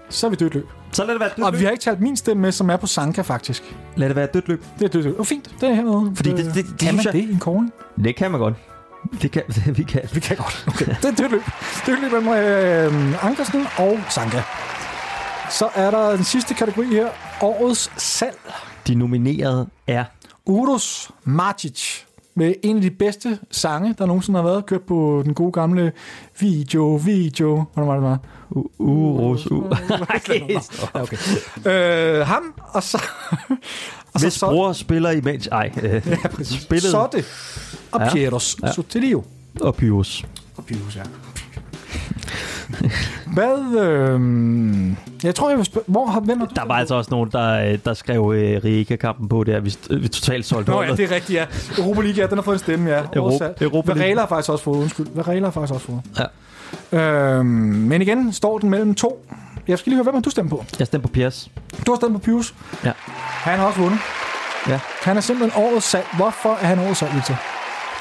så 0.09 0.27
er 0.27 0.31
vi 0.31 0.37
dødt 0.37 0.55
løb. 0.55 0.69
Så 0.93 1.05
lad 1.05 1.13
det 1.15 1.21
være 1.21 1.31
dødt 1.37 1.47
Og 1.47 1.59
vi 1.61 1.65
har 1.65 1.71
ikke 1.71 1.83
talt 1.85 2.01
min 2.01 2.17
stemme 2.17 2.41
med, 2.43 2.53
som 2.53 2.71
er 2.71 2.77
på 2.77 2.87
Sanka 2.87 3.23
faktisk. 3.23 3.77
Lad 3.97 4.09
det 4.09 4.17
være 4.17 4.27
dødt 4.35 4.49
løb. 4.49 4.65
Det 4.79 4.85
er 4.85 4.89
dødt 4.89 5.05
løb. 5.05 5.21
Oh, 5.21 5.27
fint, 5.27 5.51
det 5.61 5.69
er 5.69 5.75
hernede. 5.75 6.13
Fordi 6.17 6.31
det- 6.31 6.39
Øh, 6.39 6.45
det- 6.45 6.55
det 6.55 6.79
kan 6.79 6.95
man 6.97 7.05
jeg- 7.05 7.13
det 7.13 7.19
i 7.21 7.33
en 7.33 7.39
kåring? 7.39 7.73
Det 8.05 8.17
kan 8.17 8.31
man 8.31 8.41
godt. 8.41 8.55
Det 9.23 9.31
kan 9.31 9.43
vi 9.77 9.83
kan. 9.83 10.01
Vi 10.13 10.21
kan 10.21 10.37
godt. 10.37 10.65
Okay. 10.69 10.87
Det 10.87 11.05
er 11.05 11.11
dødt 11.15 11.31
løb. 11.31 11.43
Dødt 11.87 12.01
løb 12.03 12.13
mellem 12.13 12.29
øh, 12.29 13.25
Ankersen 13.27 13.67
og 13.79 13.99
Sanka. 14.11 14.43
Så 15.51 15.69
er 15.75 15.91
der 15.91 16.11
den 16.17 16.25
sidste 16.25 16.55
kategori 16.55 16.87
her. 16.87 17.09
Årets 17.41 17.91
salg. 18.03 18.39
De 18.87 18.95
nominerede 18.95 19.67
er 19.87 20.05
Urus 20.47 21.11
Marcic 21.25 22.03
med 22.39 22.55
en 22.63 22.77
af 22.77 22.83
de 22.83 22.91
bedste 22.91 23.39
sange, 23.51 23.95
der 23.99 24.07
nogensinde 24.07 24.39
har 24.39 24.45
været 24.49 24.67
kørt 24.67 24.83
på 24.83 25.23
den 25.25 25.35
gode 25.35 25.53
gamle 25.53 25.93
video, 26.41 26.95
video. 27.05 27.65
Hvordan 27.75 27.89
var 27.89 27.95
det, 27.95 28.03
var? 28.03 28.19
U- 28.51 28.71
Uros 28.79 29.47
U. 29.47 29.63
Ja, 30.95 31.03
okay. 31.03 31.17
øh, 31.67 32.27
ham, 32.27 32.43
og 32.69 32.83
så... 32.83 33.03
og 34.15 34.21
Hvis 34.21 34.39
bror 34.41 34.73
spiller 34.73 35.11
imens... 35.11 35.47
Ej, 35.47 35.71
øh, 35.83 36.03
spillet 36.45 36.91
Så 36.91 36.99
er 36.99 37.07
det. 37.07 37.25
Og 37.93 38.01
Ja. 38.01 38.13
Pietos 38.13 38.57
Ja. 38.63 38.67
ja. 38.67 38.73
Sotilio. 38.73 39.25
og 39.61 39.75
Pyrus. 39.75 40.25
Og 40.57 40.65
Pyrus, 40.65 40.97
ja. 40.97 41.03
Hvad... 43.37 43.81
Øh, 43.83 44.21
jeg 45.25 45.35
tror, 45.35 45.49
jeg 45.49 45.59
vil 45.59 45.65
spørge... 45.67 45.85
Hvor 45.87 46.07
har... 46.07 46.21
Hvem 46.21 46.39
har 46.39 46.47
du 46.47 46.53
Der 46.57 46.65
var 46.67 46.75
altså 46.75 46.95
også 46.95 47.11
nogen, 47.11 47.31
der, 47.33 47.73
øh, 47.73 47.79
der 47.85 47.95
skrev 47.95 48.33
øh, 48.37 48.65
Riga-kampen 48.65 49.29
på 49.29 49.45
der. 49.45 49.61
Vi, 49.61 49.77
vi 50.01 50.09
totalt 50.09 50.47
solgte 50.47 50.71
Nå 50.71 50.83
ja, 50.83 50.91
det 50.91 51.01
er 51.01 51.15
rigtigt, 51.15 51.39
ja. 51.39 51.45
Europa 51.79 52.01
League, 52.01 52.21
ja, 52.23 52.27
den 52.27 52.39
har 52.39 52.43
fået 52.43 52.55
en 52.55 52.59
stemme, 52.59 52.91
ja. 52.91 53.01
Euro- 53.01 53.19
Oversat. 53.19 53.63
Europa 53.63 53.93
League. 53.93 54.19
Har 54.21 54.27
faktisk 54.27 54.51
også 54.51 54.65
fået, 54.65 54.77
undskyld. 54.79 55.07
Varela 55.15 55.45
har 55.47 55.51
faktisk 55.51 55.75
også 55.75 55.87
fået. 55.87 56.01
Ja. 56.93 57.39
Øhm, 57.39 57.47
men 57.47 58.03
igen 58.03 58.33
står 58.33 58.59
den 58.59 58.71
mellem 58.71 58.95
to. 58.95 59.27
Jeg 59.69 59.79
skal 59.79 59.91
lige 59.91 59.97
høre, 59.97 60.03
hvem 60.03 60.15
har 60.15 60.23
du 60.23 60.31
stemt 60.31 60.51
på? 60.51 60.65
Jeg 60.79 60.87
stemte 60.87 61.09
på 61.09 61.13
Piers. 61.13 61.51
Du 61.87 61.91
har 61.93 61.97
stemt 61.97 62.13
på 62.13 62.19
Pius. 62.19 62.55
Ja. 62.85 62.93
Han 63.21 63.59
har 63.59 63.67
også 63.67 63.81
vundet. 63.81 63.99
Ja. 64.69 64.81
Han 65.03 65.17
er 65.17 65.21
simpelthen 65.21 65.63
årets 65.65 65.87
salg. 65.87 66.05
Hvorfor 66.17 66.59
er 66.61 66.67
han 66.67 66.79
årets 66.79 66.99
salg, 66.99 67.15
Victor? 67.15 67.35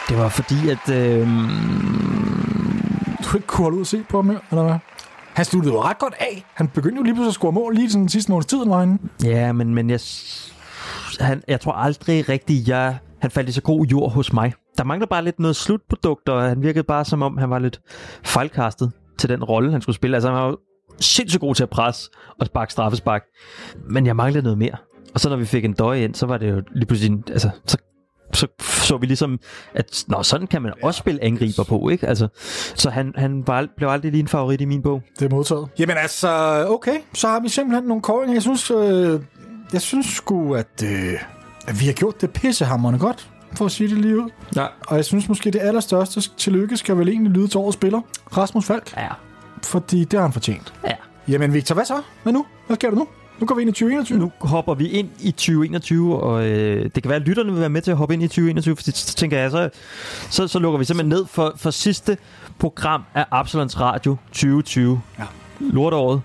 Det 0.10 0.18
var 0.18 0.30
fordi, 0.30 0.69
at... 0.69 0.89
Øh, 0.95 1.27
du 3.23 3.38
ikke 3.38 3.48
kunne 3.48 3.64
holde 3.64 3.76
ud 3.76 3.81
og 3.81 3.88
se 3.88 4.03
på 4.10 4.18
ham 4.18 4.26
mere, 4.26 4.39
eller 4.52 4.64
hvad? 4.64 4.76
Han 5.34 5.45
sluttede 5.45 5.73
jo 5.73 5.81
ret 5.81 5.99
godt 5.99 6.14
af. 6.19 6.45
Han 6.53 6.68
begyndte 6.68 6.98
jo 6.98 7.03
lige 7.03 7.14
pludselig 7.14 7.30
at 7.30 7.34
score 7.34 7.52
mål 7.52 7.76
lige 7.76 7.89
sådan 7.89 8.02
den 8.02 8.10
sidste 8.10 8.31
måneds 8.31 8.45
tid, 8.45 8.65
var 8.65 8.80
han. 8.80 8.99
ja, 9.23 9.52
men, 9.52 9.76
men 9.76 9.89
jeg, 9.89 9.99
han, 11.19 11.44
jeg 11.48 11.61
tror 11.61 11.72
aldrig 11.72 12.30
rigtigt, 12.30 12.68
jeg, 12.68 12.98
han 13.22 13.31
faldt 13.31 13.49
i 13.49 13.52
så 13.52 13.61
god 13.61 13.85
jord 13.85 14.11
hos 14.11 14.34
mig. 14.34 14.53
Der 14.77 14.84
mangler 14.84 15.07
bare 15.07 15.23
lidt 15.23 15.39
noget 15.39 15.56
slutprodukt, 15.56 16.30
og 16.30 16.41
han 16.41 16.61
virkede 16.61 16.84
bare 16.84 17.06
som 17.06 17.22
om, 17.22 17.38
han 17.38 17.49
var 17.49 17.60
lidt 17.60 17.81
fejlkastet 18.26 18.91
til 19.19 19.30
den 19.30 19.44
rolle, 19.44 19.72
han 19.72 19.81
skulle 19.81 19.95
spille. 19.95 20.18
Altså, 20.18 20.30
han 20.30 20.38
var 20.38 20.48
jo 20.48 20.57
sindssygt 20.99 21.41
god 21.41 21.56
til 21.56 21.64
at 21.64 21.69
presse 21.69 22.10
og 22.39 22.45
sparke 22.45 22.72
straffespark. 22.72 23.23
Men 23.89 24.06
jeg 24.06 24.15
manglede 24.15 24.44
noget 24.44 24.57
mere. 24.57 24.76
Og 25.14 25.19
så 25.19 25.30
når 25.30 25.35
vi 25.35 25.45
fik 25.45 25.65
en 25.65 25.73
døje 25.73 26.03
ind, 26.03 26.15
så 26.15 26.26
var 26.26 26.38
det 26.38 26.49
jo 26.49 26.61
lige 26.76 26.85
pludselig... 26.85 27.18
Altså, 27.30 27.49
så 27.65 27.77
så 28.34 28.48
så 28.60 28.98
vi 28.98 29.06
ligesom, 29.06 29.40
at 29.74 30.04
nå, 30.08 30.24
sådan 30.24 30.48
kan 30.48 30.62
man 30.62 30.74
også 30.84 30.98
spille 30.98 31.24
angriber 31.24 31.64
på, 31.64 31.90
ikke? 31.90 32.08
Altså, 32.08 32.28
så 32.76 32.90
han, 32.90 33.14
han 33.16 33.48
var, 33.48 33.68
blev 33.78 33.90
aldrig 33.90 34.12
lige 34.12 34.22
en 34.22 34.28
favorit 34.28 34.62
i 34.62 34.66
min 34.66 34.82
bog. 34.82 35.02
Det 35.20 35.26
er 35.26 35.30
modtaget. 35.30 35.68
Jamen 35.80 35.98
altså, 35.98 36.30
okay. 36.70 36.98
Så 37.14 37.28
har 37.28 37.40
vi 37.40 37.49
simpelthen 37.49 37.84
nogle 37.84 38.02
kåringer. 38.02 38.34
Jeg 38.36 38.41
synes, 38.41 38.72
øh, 38.72 39.20
jeg 39.74 39.82
synes 39.82 40.06
sgu, 40.06 40.56
at, 40.56 40.84
øh, 40.84 41.14
at 41.68 41.82
vi 41.82 41.86
har 41.86 41.94
gjort 41.94 42.22
det 42.22 42.32
pissehammerende 42.32 42.99
godt, 42.99 43.30
for 43.54 43.66
at 43.66 43.72
sige 43.72 43.90
det 43.90 43.98
lige 43.98 44.20
ud. 44.20 44.30
Ja. 44.56 44.66
Og 44.88 44.95
jeg 44.95 45.06
synes 45.06 45.30
måske, 45.30 45.52
det 45.52 45.60
allerstørste 45.60 46.22
tillykke 46.38 46.78
skal 46.78 46.98
vel 46.98 47.10
egentlig 47.10 47.32
lyde 47.32 47.48
til 47.48 47.58
årets 47.58 47.74
spiller, 47.78 48.02
Rasmus 48.38 48.66
Falk. 48.66 48.98
Ja. 48.98 49.08
Fordi 49.64 50.04
det 50.04 50.14
har 50.14 50.22
han 50.22 50.34
fortjent. 50.34 50.74
Ja. 50.84 50.94
Jamen 51.28 51.54
Victor, 51.54 51.76
hvad 51.76 51.86
så? 51.86 52.02
Hvad 52.24 52.34
nu? 52.34 52.45
Hvad 52.68 52.76
sker 52.76 52.90
der 52.90 52.98
nu? 52.98 53.08
Nu 53.39 53.45
går 53.45 53.55
vi 53.55 53.61
ind 53.61 53.69
i 53.69 53.73
2021. 53.73 54.19
Nu 54.19 54.31
hopper 54.39 54.73
vi 54.73 54.88
ind 54.88 55.09
i 55.19 55.31
2021, 55.31 56.22
og 56.22 56.47
øh, 56.47 56.84
det 56.84 57.03
kan 57.03 57.09
være, 57.09 57.15
at 57.15 57.27
lytterne 57.27 57.51
vil 57.51 57.59
være 57.59 57.69
med 57.69 57.81
til 57.81 57.91
at 57.91 57.97
hoppe 57.97 58.14
ind 58.14 58.23
i 58.23 58.27
2021, 58.27 58.76
for 58.76 58.84
så 58.84 59.15
tænker 59.15 59.38
jeg, 59.38 59.51
så, 59.51 59.69
så, 60.30 60.47
så 60.47 60.59
lukker 60.59 60.80
vi 60.80 60.85
simpelthen 60.85 61.09
ned 61.09 61.26
for, 61.26 61.53
for 61.55 61.72
sidste 61.72 62.18
program 62.59 63.03
af 63.14 63.26
Absalons 63.31 63.80
Radio 63.80 64.18
2020. 64.31 65.01
Ja. 65.19 65.23
Lorteåret. 65.59 66.22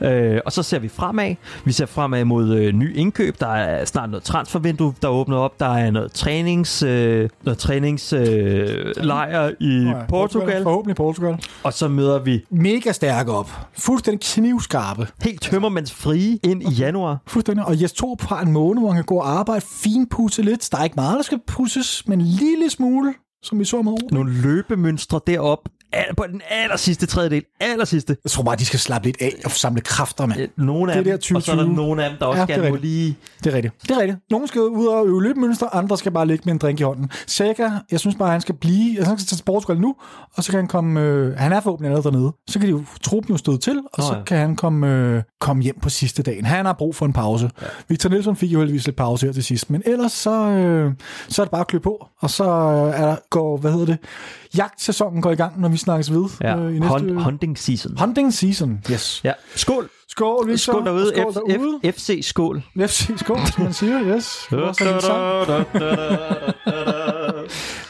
Øh, 0.00 0.40
og 0.46 0.52
så 0.52 0.62
ser 0.62 0.78
vi 0.78 0.88
fremad. 0.88 1.34
Vi 1.64 1.72
ser 1.72 1.86
fremad 1.86 2.24
mod 2.24 2.54
øh, 2.56 2.72
ny 2.72 2.96
indkøb. 2.96 3.40
Der 3.40 3.46
er 3.46 3.84
snart 3.84 4.10
noget 4.10 4.24
transfervindue, 4.24 4.94
der 5.02 5.08
åbner 5.08 5.36
op. 5.36 5.60
Der 5.60 5.66
er 5.74 5.90
noget 5.90 6.12
trænings, 6.12 6.82
øh, 6.82 7.28
noget 7.44 7.58
træningslejr 7.58 9.44
øh, 9.46 9.52
i 9.60 9.82
Ja, 9.82 9.92
Portugal. 10.08 10.62
Forhåbentlig 10.62 10.96
Portugal. 10.96 11.38
Og 11.62 11.72
så 11.72 11.88
møder 11.88 12.18
vi 12.18 12.44
Mega 12.50 12.92
stærke 12.92 13.32
op. 13.32 13.50
Fuldstændig 13.78 14.20
knivskarpe. 14.20 15.06
helt 15.22 15.42
tømmermænds 15.42 15.92
frie 15.92 16.38
ind 16.44 16.62
i 16.62 16.72
januar. 16.72 17.18
Fuldstændig. 17.26 17.64
Og 17.66 17.82
Jes 17.82 17.92
Torp 17.92 18.22
har 18.22 18.40
en 18.40 18.52
måned, 18.52 18.82
hvor 18.82 18.90
han 18.90 18.96
kan 18.98 19.04
gå 19.04 19.14
og 19.14 19.30
arbejde, 19.38 19.64
finpudse 19.82 20.42
lidt. 20.42 20.68
Der 20.72 20.78
er 20.78 20.84
ikke 20.84 20.96
meget, 20.96 21.16
der 21.16 21.22
skal 21.22 21.38
pusses, 21.46 22.02
men 22.06 22.20
en 22.20 22.26
lille 22.26 22.70
smule. 22.70 23.14
Som 23.42 23.58
vi 23.58 23.64
så 23.64 23.82
med 23.82 23.92
OB. 23.92 24.12
Nogle 24.12 24.32
løbemønstre 24.32 25.20
derop 25.26 25.58
al- 25.92 26.14
på 26.16 26.24
den 26.32 26.40
aller 26.50 26.76
sidste 26.76 27.06
tredjedel. 27.06 27.42
Aller 27.60 27.84
sidste. 27.84 28.16
Jeg 28.24 28.30
tror 28.30 28.42
bare, 28.42 28.56
de 28.56 28.64
skal 28.64 28.78
slappe 28.78 29.08
lidt 29.08 29.16
af 29.22 29.32
og 29.44 29.50
samle 29.50 29.80
kræfter, 29.80 30.26
mand. 30.26 30.48
Nogle 30.56 30.92
af 30.92 31.04
Det 31.04 31.12
er 31.12 31.16
dem, 31.16 31.20
der 31.30 31.36
og 31.36 31.42
så 31.42 31.52
er 31.52 31.56
der 31.56 31.62
2020. 31.62 31.76
nogle 31.86 32.04
af 32.04 32.10
dem, 32.10 32.18
der 32.18 32.26
også 32.26 32.46
Ja, 32.48 32.56
må 32.58 32.64
rigtigt. 32.64 32.82
lige... 32.82 33.16
Det 33.44 33.52
er 33.52 33.56
rigtigt. 33.56 33.74
Det 33.82 33.90
er 33.90 33.98
rigtigt. 34.00 34.18
Nogle 34.30 34.48
skal 34.48 34.60
ud 34.60 34.86
og 34.86 35.06
øve 35.06 35.22
løbemønster, 35.22 35.74
andre 35.74 35.98
skal 35.98 36.12
bare 36.12 36.26
ligge 36.26 36.42
med 36.44 36.52
en 36.52 36.58
drink 36.58 36.80
i 36.80 36.82
hånden. 36.82 37.10
Sega, 37.26 37.68
jeg 37.90 38.00
synes 38.00 38.16
bare, 38.16 38.30
han 38.30 38.40
skal 38.40 38.54
blive... 38.54 38.86
Jeg 38.96 39.04
synes, 39.06 39.08
han 39.08 39.18
skal 39.18 39.36
til 39.36 39.44
Portugal 39.44 39.80
nu, 39.80 39.94
og 40.34 40.44
så 40.44 40.50
kan 40.50 40.58
han 40.60 40.68
komme... 40.68 41.00
Øh, 41.00 41.36
han 41.36 41.52
er 41.52 41.60
forhåbentlig 41.60 41.90
allerede 41.92 42.12
dernede. 42.14 42.32
Så 42.48 42.58
kan 42.58 42.66
de 42.68 42.70
jo 42.70 42.82
truppen 43.02 43.32
jo 43.32 43.36
støde 43.38 43.58
til, 43.58 43.78
og 43.78 43.98
Nå 43.98 44.04
så 44.04 44.14
ja. 44.16 44.22
kan 44.22 44.38
han 44.38 44.56
komme, 44.56 44.88
øh, 44.94 45.22
komme 45.40 45.62
hjem 45.62 45.78
på 45.82 45.88
sidste 45.88 46.22
dagen. 46.22 46.44
Han 46.44 46.66
har 46.66 46.72
brug 46.72 46.94
for 46.96 47.06
en 47.06 47.12
pause. 47.12 47.50
Ja. 47.62 47.66
Victor 47.88 48.10
Nielsen 48.10 48.36
fik 48.36 48.52
jo 48.52 48.58
heldigvis 48.58 48.86
lidt 48.86 48.96
pause 48.96 49.26
her 49.26 49.32
til 49.32 49.44
sidst, 49.44 49.70
men 49.70 49.82
ellers 49.86 50.12
så, 50.12 50.30
øh, 50.48 50.92
så 51.28 51.42
er 51.42 51.44
det 51.46 51.50
bare 51.50 51.60
at 51.60 51.66
klø 51.66 51.78
på, 51.78 52.06
og 52.20 52.30
så 52.30 52.44
øh, 52.44 53.00
er 53.00 53.06
der, 53.06 53.16
går, 53.32 53.56
hvad 53.56 53.72
hedder 53.72 53.86
det, 53.86 53.98
jagtsæsonen 54.56 55.22
går 55.22 55.30
i 55.30 55.34
gang, 55.34 55.60
når 55.60 55.68
vi 55.68 55.76
snakkes 55.76 56.12
ved. 56.12 56.24
Ja, 56.40 56.56
øh, 56.56 56.76
i 56.76 56.78
næste... 56.78 56.88
Hunt, 56.88 57.22
hunting 57.24 57.58
season. 57.58 57.98
Hunting 57.98 58.32
season, 58.34 58.80
yes. 58.92 59.20
Ja. 59.24 59.32
Skål! 59.54 59.88
Skål, 60.08 60.46
Victor. 60.48 60.72
Skål 60.72 60.84
derude. 60.84 61.12
Skål 61.14 61.34
derude. 61.34 61.80
F- 61.84 61.90
FC 61.90 62.18
Skål. 62.22 62.62
FC 62.86 63.10
skål, 63.16 63.38
som 63.46 63.64
man 63.64 63.72
siger, 63.72 64.00
yes. 64.14 64.48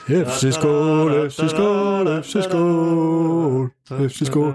FC 0.08 0.54
skål, 0.54 1.30
FC 1.30 1.40
skål, 1.50 2.22
FC 2.22 2.44
skål, 2.44 3.70
FC 4.10 4.26
skål. 4.26 4.54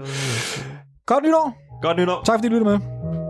Godt 1.06 1.24
nytår. 1.24 1.56
Godt 1.82 1.96
nytår. 1.98 2.22
Tak 2.24 2.38
fordi 2.38 2.48
du 2.48 2.54
lyttede 2.54 2.70
med. 2.78 3.27